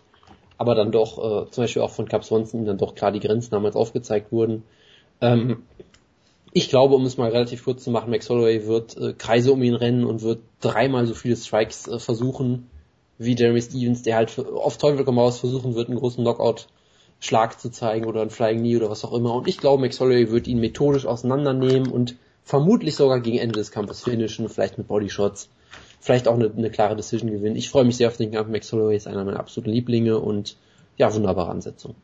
aber 0.57 0.75
dann 0.75 0.91
doch, 0.91 1.17
äh, 1.17 1.49
zum 1.51 1.63
Beispiel 1.63 1.81
auch 1.81 1.91
von 1.91 2.07
Cap 2.07 2.23
Swanson, 2.23 2.65
dann 2.65 2.77
doch 2.77 2.95
klar 2.95 3.11
die 3.11 3.19
Grenzen 3.19 3.51
damals 3.51 3.75
aufgezeigt 3.75 4.31
wurden. 4.31 4.63
Ähm, 5.21 5.63
ich 6.51 6.69
glaube, 6.69 6.95
um 6.95 7.05
es 7.05 7.17
mal 7.17 7.31
relativ 7.31 7.65
kurz 7.65 7.83
zu 7.83 7.91
machen, 7.91 8.11
Max 8.11 8.29
Holloway 8.29 8.65
wird 8.65 8.95
äh, 8.97 9.13
Kreise 9.13 9.51
um 9.51 9.61
ihn 9.61 9.75
rennen 9.75 10.05
und 10.05 10.21
wird 10.21 10.39
dreimal 10.61 11.05
so 11.05 11.13
viele 11.13 11.35
Strikes 11.35 11.87
äh, 11.87 11.99
versuchen 11.99 12.69
wie 13.17 13.35
Jeremy 13.35 13.61
Stevens, 13.61 14.03
der 14.03 14.15
halt 14.15 14.37
auf 14.39 14.77
Teufel 14.77 15.05
komm 15.05 15.19
raus 15.19 15.39
versuchen 15.39 15.75
wird, 15.75 15.89
einen 15.89 15.99
großen 15.99 16.23
Knockout-Schlag 16.23 17.59
zu 17.59 17.71
zeigen 17.71 18.05
oder 18.05 18.21
ein 18.21 18.29
Flying 18.29 18.59
Knee 18.59 18.77
oder 18.77 18.89
was 18.89 19.03
auch 19.05 19.13
immer. 19.13 19.33
Und 19.33 19.47
ich 19.47 19.57
glaube, 19.57 19.81
Max 19.81 19.99
Holloway 19.99 20.31
wird 20.31 20.47
ihn 20.47 20.59
methodisch 20.59 21.05
auseinandernehmen 21.05 21.91
und 21.91 22.15
vermutlich 22.43 22.95
sogar 22.95 23.19
gegen 23.19 23.37
Ende 23.37 23.59
des 23.59 23.71
Kampfes 23.71 24.03
finishen, 24.03 24.47
vielleicht 24.47 24.77
mit 24.77 24.87
Bodyshots 24.87 25.49
vielleicht 25.99 26.27
auch 26.27 26.35
eine, 26.35 26.51
eine 26.55 26.69
klare 26.69 26.95
Decision 26.95 27.31
gewinnen. 27.31 27.55
Ich 27.55 27.69
freue 27.69 27.85
mich 27.85 27.97
sehr 27.97 28.07
auf 28.07 28.17
den 28.17 28.31
Kampf. 28.31 28.49
Max 28.49 28.71
Holloway 28.71 28.95
ist 28.95 29.07
einer 29.07 29.23
meiner 29.23 29.39
absoluten 29.39 29.71
Lieblinge 29.71 30.19
und 30.19 30.57
ja, 30.97 31.13
wunderbare 31.13 31.49
Ansetzung. 31.49 31.95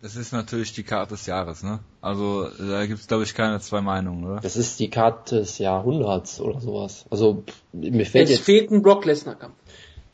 Das 0.00 0.14
ist 0.14 0.32
natürlich 0.32 0.72
die 0.72 0.84
Karte 0.84 1.14
des 1.14 1.26
Jahres, 1.26 1.64
ne? 1.64 1.80
Also 2.00 2.48
da 2.48 2.86
gibt 2.86 3.00
es, 3.00 3.08
glaube 3.08 3.24
ich, 3.24 3.34
keine 3.34 3.58
zwei 3.58 3.80
Meinungen, 3.80 4.24
oder? 4.24 4.40
Das 4.40 4.56
ist 4.56 4.78
die 4.78 4.90
Karte 4.90 5.40
des 5.40 5.58
Jahrhunderts 5.58 6.40
oder 6.40 6.60
sowas. 6.60 7.04
Also 7.10 7.42
mir 7.72 8.06
fällt 8.06 8.26
es 8.26 8.36
jetzt... 8.36 8.44
fehlt 8.44 8.70
ein 8.70 8.82
Brock 8.82 9.04
Lesnar-Kampf. 9.04 9.56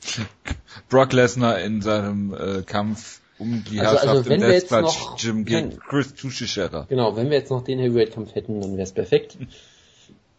Brock 0.89 1.13
Lesnar 1.13 1.61
in 1.61 1.83
seinem 1.83 2.33
äh, 2.33 2.63
Kampf 2.63 3.21
um 3.39 3.63
die 3.65 3.81
also, 3.81 3.93
Herrschaft 3.93 4.09
also 4.09 4.31
wenn 4.31 4.43
im 4.43 4.49
Deathmatch 4.49 4.99
Jim 5.19 5.45
gegen 5.45 5.79
Chris 5.79 6.15
Tuchischera. 6.15 6.87
Genau, 6.89 7.17
wenn 7.17 7.31
wir 7.31 7.39
jetzt 7.39 7.51
noch 7.51 7.63
den 7.63 7.79
Heavyweight-Kampf 7.79 8.35
hätten, 8.35 8.61
dann 8.61 8.73
wäre 8.73 8.83
es 8.83 8.93
perfekt. 8.93 9.37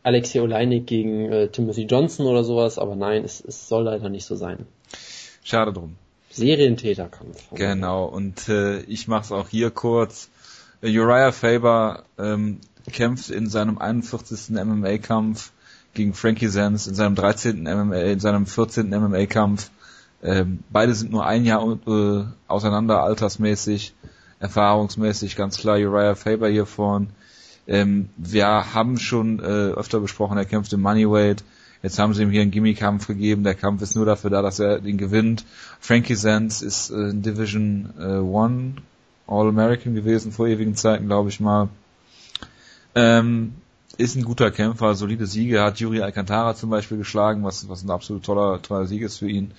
Alexei 0.06 0.40
Oleinik 0.40 0.86
gegen 0.86 1.32
äh, 1.32 1.48
Timothy 1.48 1.84
Johnson 1.84 2.28
oder 2.28 2.44
sowas, 2.44 2.78
aber 2.78 2.96
nein, 2.96 3.24
es, 3.24 3.44
es 3.44 3.68
soll 3.68 3.86
leider 3.86 4.08
nicht 4.08 4.26
so 4.26 4.36
sein. 4.36 4.68
Schade 5.44 5.74
drum. 5.74 5.96
Serientäterkampf. 6.30 7.44
Genau, 7.56 8.06
und 8.06 8.48
äh, 8.48 8.82
ich 8.82 9.08
mach's 9.08 9.32
auch 9.32 9.50
hier 9.50 9.72
kurz. 9.72 10.30
Uriah 10.84 11.32
Faber 11.32 12.04
ähm, 12.20 12.60
kämpft 12.92 13.32
in 13.32 13.50
seinem 13.50 13.80
41. 13.80 14.52
MMA-Kampf 14.52 15.52
gegen 15.96 16.14
Frankie 16.14 16.50
Sands, 16.50 16.86
in 16.86 16.94
seinem 16.94 17.16
13. 17.16 17.64
MMA, 17.64 17.96
in 17.96 18.20
seinem 18.20 18.46
14. 18.46 18.88
MMA-Kampf. 18.90 19.72
Ähm, 20.22 20.60
beide 20.70 20.94
sind 20.94 21.10
nur 21.12 21.26
ein 21.26 21.46
Jahr 21.46 21.80
äh, 21.88 22.26
auseinander, 22.48 23.02
altersmäßig, 23.02 23.96
erfahrungsmäßig, 24.40 25.36
ganz 25.36 25.58
klar 25.58 25.78
Uriah 25.78 26.14
Faber 26.14 26.48
hier 26.48 26.68
vorn. 26.68 27.10
Ähm, 27.68 28.10
wir 28.18 28.46
haben 28.48 28.98
schon 28.98 29.40
äh, 29.40 29.44
öfter 29.44 30.00
besprochen, 30.00 30.38
er 30.38 30.46
kämpft 30.46 30.72
im 30.74 30.82
Moneyweight. 30.82 31.44
Jetzt 31.82 32.00
haben 32.00 32.14
sie 32.14 32.24
ihm 32.24 32.32
hier 32.32 32.42
einen 32.42 32.52
Gimmie-Kampf 32.52 33.08
gegeben. 33.08 33.44
Der 33.44 33.56
Kampf 33.56 33.82
ist 33.82 33.96
nur 33.96 34.06
dafür 34.06 34.30
da, 34.30 34.42
dass 34.42 34.60
er 34.60 34.80
den 34.80 34.98
gewinnt. 34.98 35.46
Frankie 35.80 36.16
Sands 36.16 36.62
ist 36.62 36.90
äh, 36.90 37.10
in 37.10 37.22
Division 37.22 37.94
äh, 38.00 38.18
One 38.18 38.76
All-American 39.28 39.96
gewesen 39.96 40.32
vor 40.32 40.48
ewigen 40.48 40.76
Zeiten, 40.76 41.08
glaube 41.08 41.30
ich 41.30 41.40
mal. 41.40 41.70
Ähm, 42.94 43.54
ist 43.98 44.16
ein 44.16 44.24
guter 44.24 44.52
Kämpfer, 44.52 44.96
solide 44.96 45.26
Siege, 45.26 45.62
hat 45.62 45.80
Yuri 45.80 46.02
Alcantara 46.02 46.56
zum 46.56 46.70
Beispiel 46.70 46.98
geschlagen, 46.98 47.44
was, 47.44 47.68
was 47.70 47.84
ein 47.84 47.90
absolut 47.90 48.24
toller, 48.24 48.62
toller 48.62 48.88
Sieg 48.88 49.02
ist 49.02 49.20
für 49.20 49.30
ihn. 49.30 49.52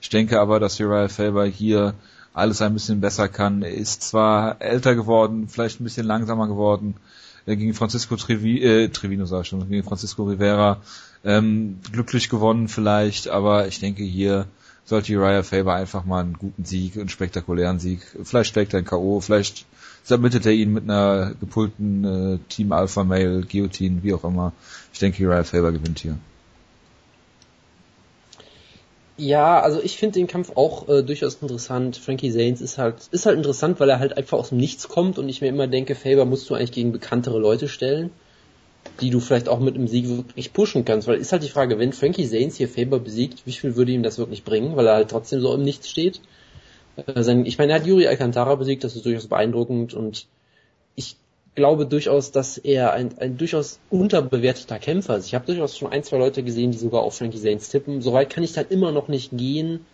Ich 0.00 0.08
denke 0.08 0.40
aber, 0.40 0.60
dass 0.60 0.80
Uriah 0.80 1.08
Faber 1.08 1.44
hier 1.44 1.94
alles 2.34 2.62
ein 2.62 2.72
bisschen 2.72 3.00
besser 3.00 3.28
kann. 3.28 3.62
Er 3.62 3.72
ist 3.72 4.02
zwar 4.02 4.60
älter 4.60 4.94
geworden, 4.94 5.48
vielleicht 5.48 5.80
ein 5.80 5.84
bisschen 5.84 6.06
langsamer 6.06 6.48
geworden, 6.48 6.94
gegen 7.46 7.74
Francisco 7.74 8.16
Trevi, 8.16 8.62
äh, 8.62 8.88
Trevino 8.88 9.26
sag 9.26 9.42
ich 9.42 9.48
schon, 9.48 9.68
gegen 9.68 9.84
Francisco 9.84 10.24
Rivera 10.24 10.80
ähm, 11.24 11.78
glücklich 11.90 12.28
gewonnen 12.28 12.68
vielleicht, 12.68 13.28
aber 13.28 13.68
ich 13.68 13.80
denke 13.80 14.02
hier 14.02 14.46
sollte 14.84 15.16
Uriah 15.16 15.42
Faber 15.42 15.74
einfach 15.74 16.04
mal 16.04 16.20
einen 16.20 16.34
guten 16.34 16.64
Sieg, 16.64 16.96
einen 16.96 17.08
spektakulären 17.08 17.78
Sieg, 17.78 18.00
vielleicht 18.22 18.50
schlägt 18.50 18.74
er 18.74 18.78
ein 18.78 18.84
K.O., 18.84 19.20
vielleicht 19.20 19.66
submittet 20.02 20.46
er 20.46 20.52
ihn 20.52 20.72
mit 20.72 20.84
einer 20.84 21.34
gepulten 21.38 22.04
äh, 22.04 22.38
Team 22.48 22.72
Alpha 22.72 23.04
Male, 23.04 23.42
Guillotine, 23.42 24.02
wie 24.02 24.14
auch 24.14 24.24
immer. 24.24 24.52
Ich 24.92 24.98
denke 24.98 25.24
Uriah 25.24 25.44
Faber 25.44 25.70
gewinnt 25.70 26.00
hier. 26.00 26.18
Ja, 29.22 29.60
also 29.60 29.80
ich 29.80 29.98
finde 29.98 30.18
den 30.18 30.26
Kampf 30.26 30.50
auch 30.56 30.88
äh, 30.88 31.04
durchaus 31.04 31.36
interessant. 31.36 31.96
Frankie 31.96 32.32
Zanes 32.32 32.60
ist 32.60 32.76
halt 32.76 33.06
ist 33.12 33.24
halt 33.24 33.36
interessant, 33.36 33.78
weil 33.78 33.88
er 33.88 34.00
halt 34.00 34.16
einfach 34.16 34.36
aus 34.36 34.48
dem 34.48 34.58
Nichts 34.58 34.88
kommt 34.88 35.16
und 35.16 35.28
ich 35.28 35.40
mir 35.40 35.46
immer 35.46 35.68
denke, 35.68 35.94
Faber 35.94 36.24
musst 36.24 36.50
du 36.50 36.54
eigentlich 36.54 36.72
gegen 36.72 36.90
bekanntere 36.90 37.38
Leute 37.38 37.68
stellen, 37.68 38.10
die 39.00 39.10
du 39.10 39.20
vielleicht 39.20 39.48
auch 39.48 39.60
mit 39.60 39.76
einem 39.76 39.86
Sieg 39.86 40.08
wirklich 40.08 40.52
pushen 40.52 40.84
kannst. 40.84 41.06
Weil 41.06 41.18
ist 41.18 41.30
halt 41.30 41.44
die 41.44 41.48
Frage, 41.50 41.78
wenn 41.78 41.92
Frankie 41.92 42.28
Zanes 42.28 42.56
hier 42.56 42.68
Faber 42.68 42.98
besiegt, 42.98 43.46
wie 43.46 43.52
viel 43.52 43.76
würde 43.76 43.92
ihm 43.92 44.02
das 44.02 44.18
wirklich 44.18 44.42
bringen, 44.42 44.74
weil 44.76 44.88
er 44.88 44.94
halt 44.94 45.10
trotzdem 45.10 45.40
so 45.40 45.54
im 45.54 45.62
Nichts 45.62 45.88
steht. 45.88 46.20
Äh, 46.96 47.42
ich 47.44 47.58
meine, 47.58 47.74
er 47.74 47.78
hat 47.80 47.86
Yuri 47.86 48.08
Alcantara 48.08 48.56
besiegt, 48.56 48.82
das 48.82 48.96
ist 48.96 49.06
durchaus 49.06 49.28
beeindruckend 49.28 49.94
und 49.94 50.26
ich 50.96 51.16
glaube 51.54 51.86
durchaus, 51.86 52.32
dass 52.32 52.56
er 52.58 52.92
ein, 52.92 53.18
ein 53.18 53.36
durchaus 53.36 53.78
unterbewerteter 53.90 54.78
Kämpfer 54.78 55.16
ist. 55.16 55.26
Ich 55.26 55.34
habe 55.34 55.46
durchaus 55.46 55.76
schon 55.76 55.92
ein, 55.92 56.02
zwei 56.02 56.18
Leute 56.18 56.42
gesehen, 56.42 56.70
die 56.70 56.78
sogar 56.78 57.02
auf 57.02 57.18
Frankie 57.18 57.40
Zanes 57.40 57.68
tippen. 57.68 58.00
Soweit 58.00 58.30
kann 58.30 58.44
ich 58.44 58.52
dann 58.52 58.66
immer 58.68 58.92
noch 58.92 59.08
nicht 59.08 59.30
gehen, 59.36 59.84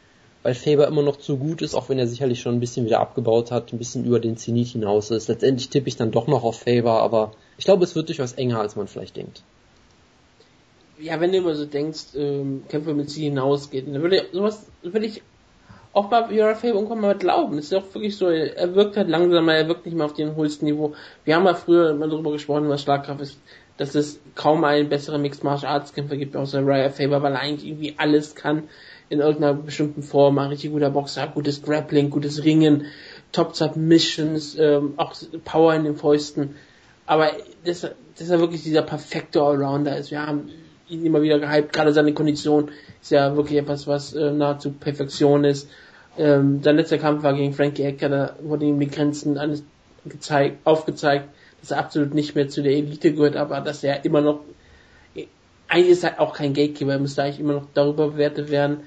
weil 0.42 0.54
Faber 0.54 0.86
immer 0.86 1.02
noch 1.02 1.16
zu 1.16 1.36
gut 1.36 1.62
ist, 1.62 1.74
auch 1.74 1.88
wenn 1.88 1.98
er 1.98 2.06
sicherlich 2.06 2.40
schon 2.40 2.54
ein 2.54 2.60
bisschen 2.60 2.86
wieder 2.86 3.00
abgebaut 3.00 3.50
hat, 3.50 3.72
ein 3.72 3.78
bisschen 3.78 4.04
über 4.04 4.20
den 4.20 4.36
Zenit 4.36 4.68
hinaus 4.68 5.10
ist. 5.10 5.28
Letztendlich 5.28 5.68
tippe 5.68 5.88
ich 5.88 5.96
dann 5.96 6.12
doch 6.12 6.28
noch 6.28 6.44
auf 6.44 6.60
Faber, 6.60 7.02
aber 7.02 7.32
ich 7.56 7.64
glaube, 7.64 7.84
es 7.84 7.96
wird 7.96 8.08
durchaus 8.08 8.32
enger, 8.32 8.60
als 8.60 8.76
man 8.76 8.86
vielleicht 8.86 9.16
denkt. 9.16 9.42
Ja, 11.00 11.20
wenn 11.20 11.32
du 11.32 11.38
immer 11.38 11.54
so 11.54 11.64
denkst, 11.64 12.14
ähm, 12.16 12.64
Kämpfer 12.68 12.92
mit 12.92 13.10
sie 13.10 13.24
hinausgeht, 13.24 13.86
dann 13.86 14.02
würde 14.02 14.16
ich, 14.16 14.22
sowas 14.32 14.66
würde 14.82 15.06
ich 15.06 15.22
auch 15.92 16.08
bei 16.08 16.24
Vera 16.24 16.54
Faber 16.54 16.74
irgendwann 16.74 17.00
mal 17.00 17.16
glauben. 17.16 17.58
Es 17.58 17.66
ist 17.66 17.74
auch 17.74 17.94
wirklich 17.94 18.16
so, 18.16 18.28
er 18.28 18.74
wirkt 18.74 18.96
halt 18.96 19.08
langsamer, 19.08 19.54
er 19.54 19.68
wirkt 19.68 19.86
nicht 19.86 19.96
mehr 19.96 20.06
auf 20.06 20.12
dem 20.12 20.36
höchsten 20.36 20.66
Niveau. 20.66 20.94
Wir 21.24 21.36
haben 21.36 21.46
ja 21.46 21.54
früher 21.54 21.94
mal 21.94 22.08
darüber 22.08 22.32
gesprochen, 22.32 22.68
was 22.68 22.82
Schlagkraft 22.82 23.20
ist, 23.20 23.38
dass 23.78 23.94
es 23.94 24.20
kaum 24.34 24.64
einen 24.64 24.88
besseren 24.88 25.22
Mixed 25.22 25.44
Martial 25.44 25.72
Arts 25.72 25.92
Kämpfer 25.92 26.16
gibt, 26.16 26.36
außer 26.36 26.66
Raya 26.66 26.90
Faber, 26.90 27.22
weil 27.22 27.32
er 27.32 27.40
eigentlich 27.40 27.68
irgendwie 27.68 27.94
alles 27.96 28.34
kann 28.34 28.64
in 29.08 29.20
irgendeiner 29.20 29.54
bestimmten 29.54 30.02
Form. 30.02 30.38
Ein 30.38 30.48
richtig 30.48 30.72
guter 30.72 30.90
Boxer, 30.90 31.28
gutes 31.28 31.62
Grappling, 31.62 32.10
gutes 32.10 32.44
Ringen, 32.44 32.86
Top 33.32 33.56
Submissions, 33.56 34.58
ähm, 34.58 34.94
auch 34.96 35.14
Power 35.44 35.74
in 35.74 35.84
den 35.84 35.96
Fäusten. 35.96 36.56
Aber 37.06 37.30
dass, 37.64 37.80
dass 38.18 38.30
er 38.30 38.40
wirklich 38.40 38.62
dieser 38.62 38.82
perfekte 38.82 39.40
Allrounder 39.40 39.96
ist. 39.96 40.10
Wir 40.10 40.26
haben 40.26 40.50
ihn 40.88 41.04
immer 41.04 41.22
wieder 41.22 41.38
gehypt, 41.38 41.72
gerade 41.72 41.92
seine 41.92 42.12
Kondition 42.12 42.70
ist 43.02 43.10
ja 43.10 43.36
wirklich 43.36 43.58
etwas, 43.58 43.86
was 43.86 44.14
äh, 44.14 44.30
nahezu 44.30 44.72
Perfektion 44.72 45.44
ist. 45.44 45.68
Ähm, 46.16 46.62
sein 46.62 46.76
letzter 46.76 46.98
Kampf 46.98 47.22
war 47.22 47.34
gegen 47.34 47.52
Frankie 47.52 47.84
Ecker, 47.84 48.08
da 48.08 48.36
wurden 48.42 48.68
ihm 48.68 48.80
die 48.80 48.88
Grenzen 48.88 49.38
eines 49.38 49.62
gezeigt, 50.04 50.58
aufgezeigt, 50.64 51.28
dass 51.60 51.70
er 51.70 51.78
absolut 51.78 52.14
nicht 52.14 52.34
mehr 52.34 52.48
zu 52.48 52.62
der 52.62 52.72
Elite 52.72 53.12
gehört, 53.12 53.36
aber 53.36 53.60
dass 53.60 53.84
er 53.84 54.04
immer 54.04 54.20
noch, 54.20 54.40
eigentlich 55.68 55.90
ist 55.90 56.04
er 56.04 56.20
auch 56.20 56.34
kein 56.34 56.54
Gatekeeper, 56.54 56.92
er 56.92 56.98
müsste 56.98 57.22
eigentlich 57.22 57.40
immer 57.40 57.54
noch 57.54 57.66
darüber 57.74 58.10
bewertet 58.10 58.50
werden, 58.50 58.78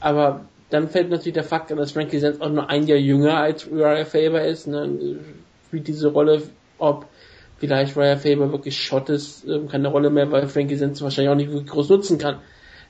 aber 0.00 0.42
dann 0.70 0.88
fällt 0.88 1.10
natürlich 1.10 1.34
der 1.34 1.44
Fakt 1.44 1.70
an, 1.70 1.78
dass 1.78 1.92
Frankie 1.92 2.18
Sense 2.18 2.40
auch 2.40 2.48
nur 2.48 2.70
ein 2.70 2.86
Jahr 2.86 2.98
jünger 2.98 3.36
als 3.36 3.66
Uriah 3.66 4.04
Faber 4.04 4.44
ist, 4.44 4.66
ne, 4.66 5.18
spielt 5.66 5.88
diese 5.88 6.08
Rolle, 6.08 6.42
ob 6.78 7.06
vielleicht 7.58 7.96
Uriah 7.96 8.16
Faber 8.16 8.50
wirklich 8.50 8.80
Schott 8.80 9.10
ist, 9.10 9.46
ähm, 9.46 9.68
keine 9.68 9.88
Rolle 9.88 10.10
mehr, 10.10 10.30
weil 10.32 10.48
Frankie 10.48 10.76
Sense 10.76 11.04
wahrscheinlich 11.04 11.30
auch 11.30 11.36
nicht 11.36 11.50
wirklich 11.50 11.70
groß 11.70 11.90
nutzen 11.90 12.18
kann. 12.18 12.38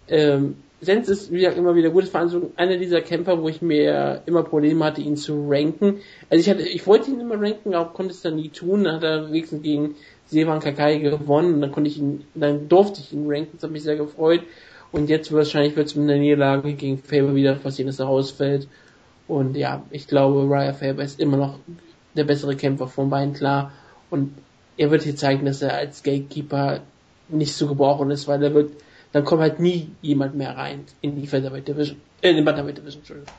Ähm, 0.08 0.56
Sens 0.82 1.08
ist 1.08 1.30
wie 1.30 1.36
gesagt, 1.36 1.58
immer 1.58 1.76
wieder 1.76 1.90
gutes 1.90 2.10
Veranstaltung. 2.10 2.50
Einer 2.56 2.76
dieser 2.76 3.00
Kämpfer, 3.02 3.40
wo 3.40 3.48
ich 3.48 3.62
mir 3.62 4.22
immer 4.26 4.42
Probleme 4.42 4.84
hatte, 4.84 5.00
ihn 5.00 5.16
zu 5.16 5.46
ranken. 5.48 6.00
Also 6.28 6.40
ich 6.40 6.50
hatte, 6.50 6.68
ich 6.68 6.84
wollte 6.88 7.10
ihn 7.10 7.20
immer 7.20 7.40
ranken, 7.40 7.74
aber 7.74 7.92
konnte 7.92 8.12
es 8.12 8.20
dann 8.20 8.34
nie 8.34 8.48
tun. 8.48 8.82
Dann 8.82 8.96
hat 8.96 9.04
er 9.04 9.28
wenigstens 9.28 9.62
gegen 9.62 9.94
Sevan 10.26 10.58
Kakai 10.58 10.98
gewonnen 10.98 11.54
und 11.54 11.60
dann 11.60 11.70
konnte 11.70 11.88
ich 11.88 11.98
ihn, 11.98 12.24
dann 12.34 12.68
durfte 12.68 13.00
ich 13.00 13.12
ihn 13.12 13.30
ranken. 13.30 13.52
Das 13.54 13.62
hat 13.62 13.70
mich 13.70 13.84
sehr 13.84 13.94
gefreut. 13.94 14.40
Und 14.90 15.08
jetzt 15.08 15.32
wahrscheinlich 15.32 15.76
wird 15.76 15.86
es 15.86 15.94
mit 15.94 16.10
einer 16.10 16.18
Niederlage 16.18 16.74
gegen 16.74 16.98
Faber 16.98 17.36
wieder 17.36 17.54
passieren, 17.54 17.86
dass 17.86 18.00
er 18.00 18.06
rausfällt. 18.06 18.66
Und 19.28 19.56
ja, 19.56 19.84
ich 19.90 20.08
glaube, 20.08 20.50
Raya 20.50 20.72
Faber 20.72 21.04
ist 21.04 21.20
immer 21.20 21.36
noch 21.36 21.60
der 22.16 22.24
bessere 22.24 22.56
Kämpfer 22.56 22.88
von 22.88 23.08
beiden, 23.08 23.34
klar. 23.34 23.72
Und 24.10 24.34
er 24.76 24.90
wird 24.90 25.04
hier 25.04 25.14
zeigen, 25.14 25.46
dass 25.46 25.62
er 25.62 25.74
als 25.74 26.02
Gatekeeper 26.02 26.80
nicht 27.28 27.54
zu 27.54 27.68
gebrauchen 27.68 28.10
ist, 28.10 28.26
weil 28.26 28.42
er 28.42 28.52
wird 28.52 28.72
dann 29.12 29.24
kommt 29.24 29.42
halt 29.42 29.60
nie 29.60 29.90
jemand 30.00 30.34
mehr 30.34 30.56
rein 30.56 30.84
in 31.00 31.20
die 31.20 31.26
Featherweight 31.26 31.68
Division, 31.68 32.00
äh, 32.22 32.30
in 32.30 32.36
die 32.36 32.42
Bantamweight 32.42 32.78
Division, 32.78 33.00
Entschuldigung. 33.00 33.34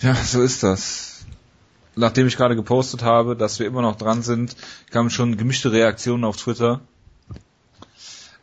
Ja, 0.00 0.14
so 0.14 0.42
ist 0.42 0.62
das. 0.62 1.26
Nachdem 1.96 2.26
ich 2.26 2.36
gerade 2.36 2.56
gepostet 2.56 3.02
habe, 3.02 3.36
dass 3.36 3.58
wir 3.58 3.66
immer 3.66 3.82
noch 3.82 3.96
dran 3.96 4.22
sind, 4.22 4.56
kamen 4.90 5.10
schon 5.10 5.36
gemischte 5.36 5.72
Reaktionen 5.72 6.24
auf 6.24 6.36
Twitter. 6.36 6.80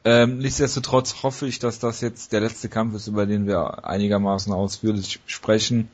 Ähm, 0.03 0.37
nichtsdestotrotz 0.37 1.23
hoffe 1.23 1.47
ich, 1.47 1.59
dass 1.59 1.79
das 1.79 2.01
jetzt 2.01 2.31
der 2.31 2.41
letzte 2.41 2.69
Kampf 2.69 2.95
ist, 2.95 3.07
über 3.07 3.25
den 3.25 3.47
wir 3.47 3.85
einigermaßen 3.85 4.53
ausführlich 4.53 5.19
sprechen. 5.25 5.89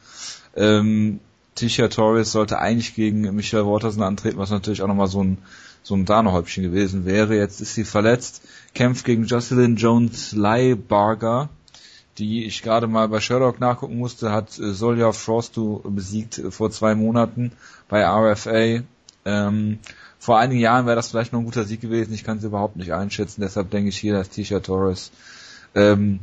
Ähm, 0.56 1.20
Tisha 1.56 1.88
Torres 1.88 2.32
sollte 2.32 2.60
eigentlich 2.60 2.96
gegen 2.96 3.34
Michael 3.36 3.66
Waterson 3.66 4.04
antreten, 4.04 4.38
was 4.38 4.50
natürlich 4.50 4.82
auch 4.82 4.88
nochmal 4.88 5.08
so 5.08 5.24
ein 5.24 5.38
so 5.84 5.96
ein 5.96 6.08
Sahnehäubchen 6.08 6.64
gewesen 6.64 7.06
wäre. 7.06 7.36
Jetzt 7.36 7.62
ist 7.62 7.76
sie 7.76 7.84
verletzt, 7.84 8.42
kämpft 8.74 9.06
gegen 9.06 9.26
Jocelyn 9.26 9.76
Jones 9.76 10.34
Leibarger, 10.34 11.50
die 12.18 12.46
ich 12.46 12.62
gerade 12.62 12.88
mal 12.88 13.08
bei 13.08 13.20
Sherlock 13.20 13.60
nachgucken 13.60 13.98
musste, 13.98 14.32
hat 14.32 14.58
äh, 14.60 14.74
Solja 14.74 15.12
Frostu 15.12 15.82
besiegt 15.84 16.38
äh, 16.38 16.52
vor 16.52 16.72
zwei 16.72 16.96
Monaten 16.96 17.52
bei 17.88 18.06
RFA. 18.06 18.84
Ähm, 19.26 19.80
vor 20.20 20.40
einigen 20.40 20.62
Jahren 20.62 20.86
wäre 20.86 20.96
das 20.96 21.10
vielleicht 21.10 21.34
noch 21.34 21.40
ein 21.40 21.46
guter 21.46 21.66
Sieg 21.66 21.82
gewesen. 21.82 22.14
Ich 22.14 22.24
kann 22.24 22.40
sie 22.40 22.48
überhaupt 22.48 22.76
nicht 22.76 22.94
einschätzen. 22.94 23.42
Deshalb 23.42 23.72
denke 23.72 23.90
ich 23.90 23.98
hier, 23.98 24.14
dass 24.14 24.30
Tisha 24.30 24.60
Torres 24.60 25.12
ähm, 25.76 26.20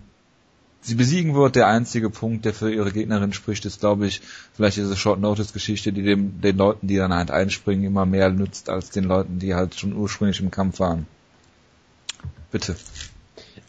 sie 0.80 0.94
besiegen 0.94 1.34
wird. 1.34 1.56
Der 1.56 1.66
einzige 1.66 2.08
Punkt, 2.08 2.44
der 2.44 2.54
für 2.54 2.72
ihre 2.72 2.92
Gegnerin 2.92 3.32
spricht, 3.32 3.64
ist, 3.66 3.80
glaube 3.80 4.06
ich, 4.06 4.22
vielleicht 4.54 4.76
diese 4.76 4.96
Short-Notice-Geschichte, 4.96 5.92
die 5.92 6.02
dem, 6.02 6.40
den 6.40 6.56
Leuten, 6.56 6.86
die 6.86 6.96
dann 6.96 7.12
halt 7.12 7.30
einspringen, 7.30 7.84
immer 7.84 8.06
mehr 8.06 8.30
nützt, 8.30 8.70
als 8.70 8.90
den 8.90 9.04
Leuten, 9.04 9.38
die 9.38 9.54
halt 9.54 9.74
schon 9.74 9.94
ursprünglich 9.94 10.40
im 10.40 10.50
Kampf 10.50 10.80
waren. 10.80 11.06
Bitte. 12.50 12.76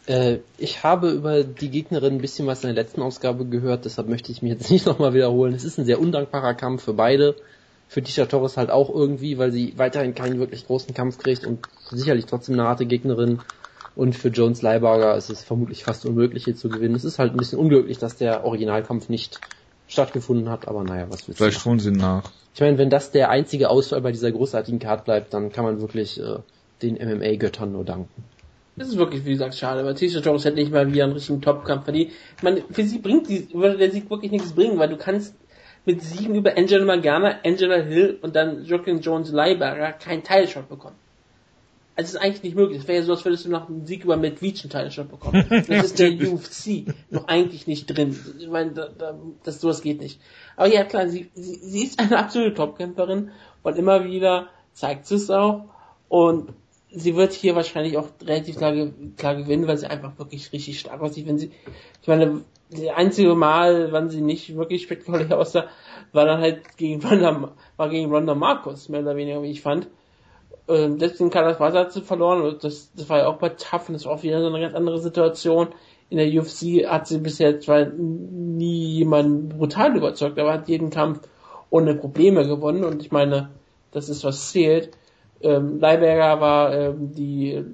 Äh, 0.06 0.38
ich 0.58 0.82
habe 0.82 1.10
über 1.10 1.44
die 1.44 1.70
Gegnerin 1.70 2.14
ein 2.14 2.20
bisschen 2.20 2.46
was 2.46 2.64
in 2.64 2.74
der 2.74 2.82
letzten 2.82 3.02
Ausgabe 3.02 3.46
gehört, 3.46 3.84
deshalb 3.84 4.08
möchte 4.08 4.32
ich 4.32 4.42
mich 4.42 4.52
jetzt 4.52 4.70
nicht 4.70 4.86
nochmal 4.86 5.14
wiederholen. 5.14 5.54
Es 5.54 5.64
ist 5.64 5.78
ein 5.78 5.84
sehr 5.84 6.00
undankbarer 6.00 6.54
Kampf 6.54 6.84
für 6.84 6.94
beide. 6.94 7.36
Für 7.88 8.02
Tisha 8.02 8.24
Torres 8.24 8.56
halt 8.56 8.70
auch 8.70 8.88
irgendwie, 8.88 9.36
weil 9.36 9.52
sie 9.52 9.74
weiterhin 9.76 10.14
keinen 10.14 10.38
wirklich 10.38 10.66
großen 10.66 10.94
Kampf 10.94 11.18
kriegt 11.18 11.44
und 11.44 11.58
sicherlich 11.90 12.24
trotzdem 12.24 12.54
eine 12.58 12.66
harte 12.66 12.86
Gegnerin 12.86 13.40
und 13.94 14.16
für 14.16 14.28
Jones 14.28 14.62
Leibarger 14.62 15.14
ist 15.16 15.28
es 15.28 15.44
vermutlich 15.44 15.84
fast 15.84 16.06
unmöglich 16.06 16.44
hier 16.44 16.56
zu 16.56 16.70
gewinnen. 16.70 16.94
Es 16.94 17.04
ist 17.04 17.18
halt 17.18 17.32
ein 17.32 17.38
bisschen 17.38 17.58
unglücklich, 17.58 17.98
dass 17.98 18.16
der 18.16 18.44
Originalkampf 18.44 19.10
nicht 19.10 19.40
stattgefunden 19.88 20.48
hat, 20.48 20.68
aber 20.68 20.84
naja, 20.84 21.06
was 21.10 21.28
willst 21.28 21.38
Vielleicht 21.38 21.62
tun 21.62 21.78
sie 21.78 21.90
nach. 21.90 22.30
Ich 22.54 22.60
meine, 22.60 22.78
wenn 22.78 22.88
das 22.88 23.10
der 23.10 23.28
einzige 23.28 23.68
Ausfall 23.68 24.00
bei 24.00 24.12
dieser 24.12 24.32
großartigen 24.32 24.78
Card 24.78 25.04
bleibt, 25.04 25.34
dann 25.34 25.52
kann 25.52 25.64
man 25.64 25.80
wirklich 25.80 26.18
äh, 26.18 26.38
den 26.80 26.94
MMA-Göttern 26.94 27.72
nur 27.72 27.84
danken. 27.84 28.24
Das 28.76 28.88
ist 28.88 28.96
wirklich, 28.96 29.24
wie 29.24 29.32
gesagt, 29.32 29.54
schade, 29.54 29.84
weil 29.84 29.94
Tisha 29.94 30.20
Jones 30.20 30.44
hätte 30.44 30.56
nicht 30.56 30.72
mal 30.72 30.90
wieder 30.90 31.04
einen 31.04 31.12
richtigen 31.12 31.42
Top-Kampf 31.42 31.84
verdient. 31.84 32.12
Ich 32.36 32.42
meine, 32.42 32.62
für 32.70 32.84
sie 32.84 32.98
bringt 32.98 33.28
die, 33.28 33.52
würde 33.52 33.76
der 33.76 33.90
Sieg 33.90 34.08
wirklich 34.08 34.32
nichts 34.32 34.52
bringen, 34.52 34.78
weil 34.78 34.88
du 34.88 34.96
kannst 34.96 35.34
mit 35.84 36.00
Siegen 36.00 36.34
über 36.34 36.56
Angela 36.56 36.84
Magana, 36.84 37.40
Angela 37.44 37.76
Hill 37.76 38.18
und 38.22 38.34
dann 38.34 38.64
Joaquin 38.64 39.00
Jones 39.00 39.30
Leiberger 39.30 39.92
keinen 39.92 40.22
Teilshot 40.22 40.68
bekommen. 40.68 40.96
Also 41.94 42.08
es 42.08 42.14
ist 42.14 42.20
eigentlich 42.20 42.42
nicht 42.42 42.56
möglich. 42.56 42.78
Es 42.80 42.88
wäre 42.88 43.00
ja 43.00 43.04
so, 43.04 43.12
als 43.12 43.24
würdest 43.24 43.44
du 43.44 43.50
noch 43.50 43.68
einen 43.68 43.84
Sieg 43.84 44.04
über 44.04 44.16
Veach 44.16 44.62
einen 44.62 44.70
Teilshot 44.70 45.10
bekommen. 45.10 45.44
Das 45.68 45.84
ist 45.84 45.98
der 45.98 46.12
UFC 46.12 46.86
noch 47.10 47.28
eigentlich 47.28 47.66
nicht 47.66 47.86
drin. 47.86 48.18
Ich 48.38 48.48
meine, 48.48 48.70
da, 48.72 48.88
da, 48.88 49.18
das 49.44 49.60
sowas 49.60 49.82
geht 49.82 50.00
nicht. 50.00 50.18
Aber 50.56 50.68
ja 50.68 50.84
klar, 50.84 51.08
sie, 51.08 51.30
sie, 51.34 51.56
sie 51.56 51.84
ist 51.84 51.98
eine 51.98 52.16
absolute 52.16 52.54
Topkämpferin 52.54 53.30
und 53.62 53.76
immer 53.76 54.04
wieder 54.04 54.48
zeigt 54.72 55.06
sie 55.06 55.16
es 55.16 55.30
auch. 55.30 55.66
Und 56.08 56.54
sie 56.94 57.16
wird 57.16 57.32
hier 57.32 57.54
wahrscheinlich 57.54 57.96
auch 57.96 58.08
relativ 58.24 58.56
klar, 58.56 58.74
klar 59.16 59.36
gewinnen, 59.36 59.66
weil 59.66 59.78
sie 59.78 59.90
einfach 59.90 60.18
wirklich 60.18 60.52
richtig 60.52 60.78
stark 60.78 61.00
aussieht. 61.00 61.26
Wenn 61.26 61.38
sie, 61.38 61.50
ich 62.00 62.08
meine, 62.08 62.42
das 62.70 62.80
einzige 62.94 63.34
Mal, 63.34 63.92
wann 63.92 64.10
sie 64.10 64.20
nicht 64.20 64.56
wirklich 64.56 64.82
spektakulär 64.82 65.38
aussah, 65.38 65.66
war 66.12 66.26
dann 66.26 66.40
halt 66.40 66.76
gegen 66.76 67.04
Ronda, 67.04 67.52
war 67.76 67.88
gegen 67.88 68.12
Ronda 68.12 68.34
Marcos, 68.34 68.88
mehr 68.88 69.00
oder 69.00 69.16
weniger, 69.16 69.42
wie 69.42 69.50
ich 69.50 69.62
fand. 69.62 69.88
Ähm, 70.68 70.98
deswegen 70.98 71.32
Vaza 71.32 71.78
hat 71.78 71.92
sie 71.92 72.02
verloren 72.02 72.56
das, 72.60 72.92
das 72.94 73.08
war 73.08 73.18
ja 73.18 73.26
auch 73.26 73.38
bei 73.38 73.48
und 73.50 73.92
das 73.94 74.04
war 74.04 74.12
auch 74.12 74.22
wieder 74.22 74.40
so 74.40 74.46
eine 74.46 74.60
ganz 74.60 74.74
andere 74.74 75.00
Situation. 75.00 75.68
In 76.08 76.18
der 76.18 76.28
UFC 76.28 76.86
hat 76.86 77.08
sie 77.08 77.18
bisher 77.18 77.58
zwar 77.60 77.86
nie 77.86 78.98
jemanden 78.98 79.48
brutal 79.48 79.96
überzeugt, 79.96 80.38
aber 80.38 80.52
hat 80.52 80.68
jeden 80.68 80.90
Kampf 80.90 81.20
ohne 81.70 81.94
Probleme 81.94 82.46
gewonnen 82.46 82.84
und 82.84 83.02
ich 83.02 83.10
meine, 83.10 83.50
das 83.92 84.08
ist 84.08 84.24
was 84.24 84.52
zählt. 84.52 84.90
Ähm, 85.42 85.80
Leiberger 85.80 86.40
war 86.40 86.74
ähm, 86.74 87.14
die, 87.14 87.64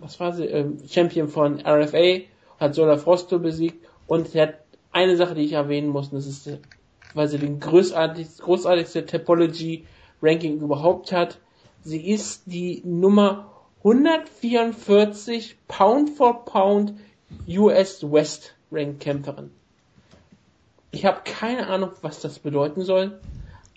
was 0.00 0.18
war 0.20 0.32
sie, 0.32 0.46
ähm, 0.46 0.78
Champion 0.88 1.28
von 1.28 1.60
RFA, 1.60 2.22
hat 2.58 2.74
Sola 2.74 2.96
Frosto 2.96 3.38
besiegt 3.38 3.86
und 4.06 4.28
sie 4.28 4.40
hat 4.40 4.54
eine 4.92 5.16
Sache, 5.16 5.34
die 5.34 5.42
ich 5.42 5.52
erwähnen 5.52 5.88
muss, 5.88 6.08
und 6.08 6.16
das 6.16 6.26
ist, 6.26 6.58
weil 7.14 7.28
sie 7.28 7.38
den 7.38 7.60
großartigste, 7.60 8.42
großartigste 8.42 9.06
Topology 9.06 9.86
Ranking 10.20 10.60
überhaupt 10.60 11.12
hat. 11.12 11.38
Sie 11.82 12.10
ist 12.10 12.42
die 12.46 12.82
Nummer 12.84 13.50
144 13.78 15.56
Pound 15.66 16.10
for 16.10 16.44
Pound 16.44 16.94
US 17.48 18.02
West 18.02 18.54
Rank 18.70 19.00
Kämpferin. 19.00 19.50
Ich 20.92 21.04
habe 21.06 21.22
keine 21.24 21.66
Ahnung, 21.66 21.90
was 22.02 22.20
das 22.20 22.38
bedeuten 22.38 22.82
soll. 22.82 23.18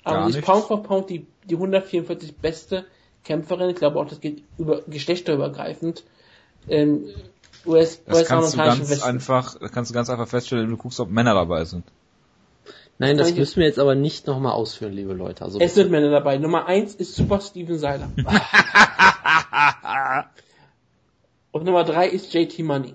Aber 0.03 0.30
sie 0.30 0.40
ist 0.40 0.45
Pound 0.45 0.65
for 0.65 0.83
Pound 0.83 1.09
die, 1.09 1.25
die 1.45 1.56
144 1.56 2.38
beste 2.38 2.85
Kämpferin. 3.25 3.71
Ich 3.71 3.75
glaube 3.75 3.99
auch, 3.99 4.07
das 4.07 4.21
geht 4.21 4.43
über 4.57 4.83
geschlechterübergreifend. 4.83 6.03
Ähm, 6.69 7.09
US, 7.65 8.01
das 8.05 8.19
US 8.19 8.27
kannst 8.27 8.53
du 8.53 8.57
ganz 8.57 9.03
einfach, 9.03 9.57
kannst 9.73 9.91
du 9.91 9.93
ganz 9.93 10.09
einfach 10.09 10.27
feststellen, 10.27 10.63
wenn 10.65 10.71
du 10.71 10.77
guckst, 10.77 11.01
ob 11.01 11.09
Männer 11.09 11.33
dabei 11.33 11.65
sind. 11.65 11.83
Nein, 12.97 13.17
das 13.17 13.35
müssen 13.35 13.59
wir 13.59 13.65
jetzt 13.65 13.79
aber 13.79 13.93
nicht 13.93 14.25
nochmal 14.25 14.53
ausführen, 14.53 14.93
liebe 14.93 15.13
Leute. 15.13 15.43
Also 15.43 15.59
es 15.59 15.75
sind 15.75 15.91
Männer 15.91 16.11
dabei. 16.11 16.37
Nummer 16.37 16.65
eins 16.65 16.95
ist 16.95 17.13
Super 17.15 17.41
Steven 17.41 17.77
Seiler. 17.77 18.09
Und 21.51 21.65
Nummer 21.65 21.83
drei 21.83 22.07
ist 22.07 22.33
JT 22.33 22.59
Money. 22.59 22.93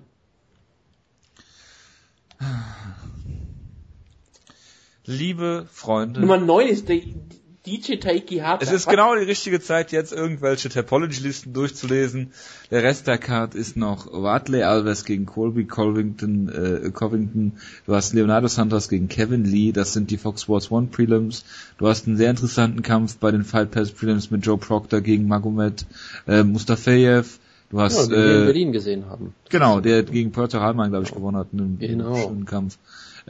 Liebe 5.04 5.66
Freunde. 5.70 6.20
Nummer 6.20 6.38
neun 6.38 6.68
ist 6.68 6.88
die, 6.88 7.14
DJ 7.70 7.96
Taiki 7.96 8.38
Hata. 8.38 8.64
Es 8.64 8.72
ist 8.72 8.88
genau 8.88 9.14
die 9.14 9.22
richtige 9.22 9.60
Zeit, 9.60 9.92
jetzt 9.92 10.12
irgendwelche 10.12 10.68
Topology-Listen 10.68 11.52
durchzulesen. 11.52 12.32
Der 12.70 12.82
Rest 12.82 13.06
der 13.06 13.18
Card 13.18 13.54
ist 13.54 13.76
noch 13.76 14.08
Watley 14.12 14.64
Alves 14.64 15.04
gegen 15.04 15.26
Colby 15.26 15.66
Covington, 15.66 16.48
äh, 16.48 16.90
Covington. 16.90 17.52
Du 17.86 17.94
hast 17.94 18.12
Leonardo 18.12 18.48
Santos 18.48 18.88
gegen 18.88 19.08
Kevin 19.08 19.44
Lee. 19.44 19.70
Das 19.70 19.92
sind 19.92 20.10
die 20.10 20.18
Fox 20.18 20.42
Sports 20.42 20.70
One 20.70 20.88
Prelims. 20.88 21.44
Du 21.78 21.86
hast 21.86 22.08
einen 22.08 22.16
sehr 22.16 22.30
interessanten 22.30 22.82
Kampf 22.82 23.18
bei 23.18 23.30
den 23.30 23.44
Fight 23.44 23.70
Pass 23.70 23.92
Prelims 23.92 24.30
mit 24.32 24.44
Joe 24.44 24.58
Proctor 24.58 25.00
gegen 25.00 25.28
Magomed 25.28 25.86
äh, 26.26 26.42
Mustafayev. 26.42 27.38
Du 27.70 27.80
hast, 27.80 27.96
ja, 27.96 28.06
den 28.06 28.14
äh, 28.14 28.16
wir 28.16 28.38
in 28.40 28.46
Berlin 28.46 28.72
gesehen 28.72 29.06
haben. 29.08 29.32
Genau, 29.48 29.80
der 29.80 30.02
gegen 30.02 30.32
Puerto 30.32 30.58
Hallman, 30.58 30.90
glaube 30.90 31.04
ich, 31.04 31.12
gewonnen 31.12 31.36
hat 31.36 31.48
in 31.52 31.60
einem 31.60 31.78
genau. 31.78 32.16
schönen 32.16 32.44
Kampf. 32.44 32.78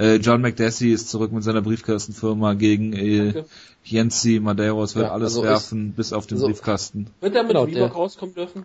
Äh, 0.01 0.17
John 0.17 0.41
McDessie 0.41 0.93
ist 0.93 1.11
zurück 1.11 1.31
mit 1.31 1.45
seiner 1.45 1.61
Briefkastenfirma 1.61 2.55
gegen 2.55 2.95
äh, 2.95 3.45
Jensi 3.85 4.41
Madeiros, 4.41 4.97
wird 4.97 5.07
ja, 5.07 5.13
alles 5.13 5.37
also 5.37 5.43
werfen, 5.43 5.93
bis 5.93 6.15
auf 6.15 6.27
den 6.27 6.39
also 6.39 6.47
Briefkasten. 6.47 7.09
Wird 7.21 7.37
er 7.37 7.43
mit 7.43 7.51
genau, 7.53 7.65
Reebok 7.65 7.95
rauskommen 7.95 8.35
dürfen? 8.35 8.65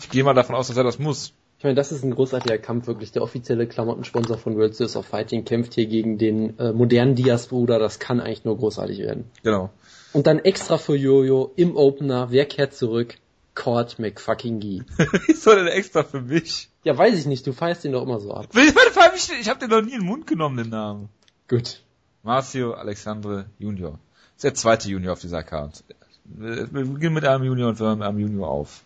Ich 0.00 0.10
gehe 0.10 0.24
mal 0.24 0.34
davon 0.34 0.56
aus, 0.56 0.66
dass 0.66 0.76
er 0.76 0.82
das 0.82 0.98
muss. 0.98 1.32
Ich 1.58 1.64
meine, 1.64 1.76
das 1.76 1.92
ist 1.92 2.02
ein 2.02 2.10
großartiger 2.10 2.58
Kampf, 2.58 2.88
wirklich. 2.88 3.12
Der 3.12 3.22
offizielle 3.22 3.68
Klamottensponsor 3.68 4.36
von 4.36 4.56
World 4.56 4.74
Series 4.74 4.96
of 4.96 5.06
Fighting 5.06 5.44
kämpft 5.44 5.74
hier 5.74 5.86
gegen 5.86 6.18
den 6.18 6.58
äh, 6.58 6.72
modernen 6.72 7.14
Diaz-Bruder. 7.14 7.78
Das 7.78 8.00
kann 8.00 8.18
eigentlich 8.18 8.44
nur 8.44 8.58
großartig 8.58 8.98
werden. 8.98 9.30
Genau. 9.44 9.70
Und 10.12 10.26
dann 10.26 10.40
extra 10.40 10.76
für 10.76 10.96
Jojo 10.96 11.52
im 11.54 11.76
Opener. 11.76 12.32
Wer 12.32 12.46
kehrt 12.46 12.74
zurück? 12.74 13.14
Cord 13.54 14.00
McFucking 14.00 14.58
Gee. 14.58 14.82
Wieso 15.28 15.54
denn 15.54 15.68
extra 15.68 16.02
für 16.02 16.20
mich? 16.20 16.68
Ja, 16.84 16.98
weiß 16.98 17.16
ich 17.18 17.26
nicht, 17.26 17.46
du 17.46 17.52
feierst 17.52 17.84
ihn 17.84 17.92
doch 17.92 18.02
immer 18.02 18.18
so 18.18 18.34
ab. 18.34 18.48
Ich, 18.54 19.32
ich 19.40 19.48
hab 19.48 19.60
den 19.60 19.70
noch 19.70 19.82
nie 19.82 19.92
in 19.92 20.00
den 20.00 20.06
Mund 20.06 20.26
genommen, 20.26 20.56
den 20.56 20.70
Namen. 20.70 21.08
Gut. 21.48 21.82
Marcio 22.22 22.74
Alexandre 22.74 23.46
Junior. 23.58 23.92
Das 23.92 24.36
ist 24.36 24.44
der 24.44 24.54
zweite 24.54 24.88
Junior 24.88 25.12
auf 25.12 25.20
dieser 25.20 25.42
Karte. 25.42 25.82
Wir 26.24 26.66
beginnen 26.66 27.14
mit 27.14 27.24
einem 27.24 27.44
Junior 27.44 27.68
und 27.68 27.78
hören 27.78 27.98
mit 27.98 28.08
einem 28.08 28.18
Junior 28.18 28.48
auf. 28.48 28.82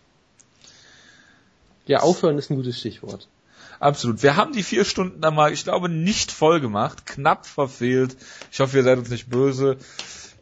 Ja, 1.86 2.00
aufhören 2.00 2.36
ist 2.39 2.50
ein 2.50 2.57
gutes 2.57 2.78
Stichwort. 2.78 3.28
Absolut. 3.78 4.23
Wir 4.23 4.36
haben 4.36 4.52
die 4.52 4.62
vier 4.62 4.84
Stunden 4.84 5.20
da 5.20 5.31
mal, 5.31 5.52
ich 5.52 5.65
glaube, 5.65 5.89
nicht 5.89 6.33
voll 6.33 6.60
gemacht, 6.60 7.07
knapp 7.07 7.47
verfehlt. 7.47 8.16
Ich 8.50 8.60
hoffe, 8.60 8.76
ihr 8.76 8.83
seid 8.83 8.99
uns 8.99 9.10
nicht 9.10 9.28
böse. 9.28 9.76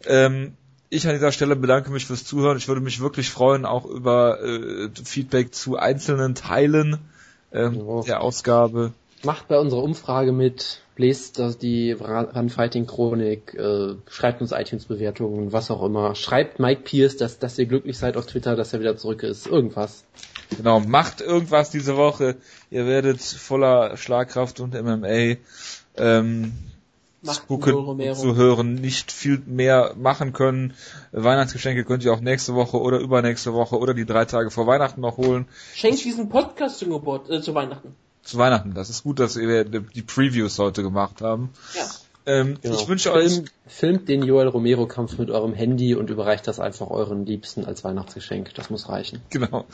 Ähm, 0.06 0.56
ich 0.88 1.06
an 1.06 1.14
dieser 1.14 1.32
Stelle 1.32 1.56
bedanke 1.56 1.90
mich 1.90 2.06
fürs 2.06 2.24
Zuhören. 2.24 2.56
Ich 2.56 2.68
würde 2.68 2.80
mich 2.80 3.00
wirklich 3.00 3.30
freuen, 3.30 3.64
auch 3.64 3.84
über 3.84 4.42
äh, 4.42 4.88
Feedback 5.04 5.54
zu 5.54 5.76
einzelnen 5.76 6.34
Teilen 6.34 6.98
ähm, 7.54 8.02
der 8.06 8.20
Ausgabe. 8.20 8.92
Macht 9.22 9.48
bei 9.48 9.58
unserer 9.58 9.82
Umfrage 9.82 10.32
mit, 10.32 10.80
lest 10.96 11.38
das 11.38 11.56
die 11.56 11.92
Runfighting 11.92 12.86
Chronik, 12.86 13.54
äh, 13.54 13.94
schreibt 14.08 14.42
uns 14.42 14.52
iTunes-Bewertungen, 14.52 15.52
was 15.52 15.70
auch 15.70 15.82
immer. 15.82 16.14
Schreibt 16.14 16.58
Mike 16.58 16.82
Pierce, 16.82 17.16
dass, 17.16 17.38
dass 17.38 17.58
ihr 17.58 17.66
glücklich 17.66 17.96
seid 17.96 18.16
auf 18.18 18.26
Twitter, 18.26 18.54
dass 18.54 18.74
er 18.74 18.80
wieder 18.80 18.96
zurück 18.96 19.22
ist. 19.22 19.46
Irgendwas. 19.46 20.04
Genau, 20.56 20.80
macht 20.80 21.20
irgendwas 21.22 21.70
diese 21.70 21.96
Woche. 21.96 22.36
Ihr 22.70 22.86
werdet 22.86 23.20
voller 23.20 23.96
Schlagkraft 23.96 24.60
und 24.60 24.74
MMA. 24.74 25.36
Ähm, 25.96 26.52
Spuken 27.32 28.14
zu 28.14 28.36
hören, 28.36 28.74
nicht 28.74 29.12
viel 29.12 29.42
mehr 29.46 29.94
machen 29.96 30.32
können. 30.32 30.74
Weihnachtsgeschenke 31.12 31.84
könnt 31.84 32.04
ihr 32.04 32.12
auch 32.12 32.20
nächste 32.20 32.54
Woche 32.54 32.80
oder 32.80 32.98
übernächste 32.98 33.54
Woche 33.54 33.78
oder 33.78 33.94
die 33.94 34.06
drei 34.06 34.24
Tage 34.24 34.50
vor 34.50 34.66
Weihnachten 34.66 35.00
noch 35.00 35.16
holen. 35.16 35.46
Schenkt 35.74 36.04
diesen 36.04 36.28
Podcast 36.28 36.78
zu, 36.78 36.88
Geburt, 36.88 37.30
äh, 37.30 37.40
zu 37.40 37.54
Weihnachten. 37.54 37.94
Zu 38.22 38.38
Weihnachten. 38.38 38.74
Das 38.74 38.90
ist 38.90 39.02
gut, 39.02 39.18
dass 39.18 39.36
wir 39.36 39.64
die 39.64 40.02
Previews 40.02 40.58
heute 40.58 40.82
gemacht 40.82 41.20
haben. 41.20 41.50
Ja. 41.74 41.84
Ähm, 42.26 42.58
genau. 42.60 42.74
Ich 42.74 42.88
wünsche 42.88 43.12
euch. 43.12 43.42
Filmt 43.66 44.08
den 44.08 44.22
Joel 44.22 44.48
Romero 44.48 44.86
Kampf 44.86 45.18
mit 45.18 45.30
eurem 45.30 45.52
Handy 45.54 45.94
und 45.94 46.10
überreicht 46.10 46.46
das 46.46 46.60
einfach 46.60 46.90
euren 46.90 47.26
Liebsten 47.26 47.64
als 47.64 47.84
Weihnachtsgeschenk. 47.84 48.54
Das 48.54 48.70
muss 48.70 48.88
reichen. 48.88 49.20
Genau. 49.30 49.66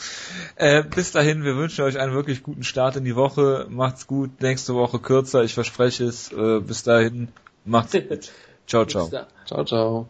Äh, 0.56 0.82
bis 0.84 1.12
dahin, 1.12 1.44
wir 1.44 1.56
wünschen 1.56 1.84
euch 1.84 1.98
einen 1.98 2.12
wirklich 2.12 2.42
guten 2.42 2.64
Start 2.64 2.96
in 2.96 3.04
die 3.04 3.16
Woche. 3.16 3.66
Macht's 3.68 4.06
gut. 4.06 4.40
Nächste 4.40 4.74
Woche 4.74 4.98
kürzer, 4.98 5.44
ich 5.44 5.54
verspreche 5.54 6.04
es. 6.04 6.32
Äh, 6.32 6.60
bis 6.60 6.82
dahin, 6.82 7.28
macht's 7.64 7.92
gut. 8.08 8.30
Ciao, 8.66 8.84
ciao. 8.84 9.10
Ciao, 9.46 9.64
ciao. 9.64 10.08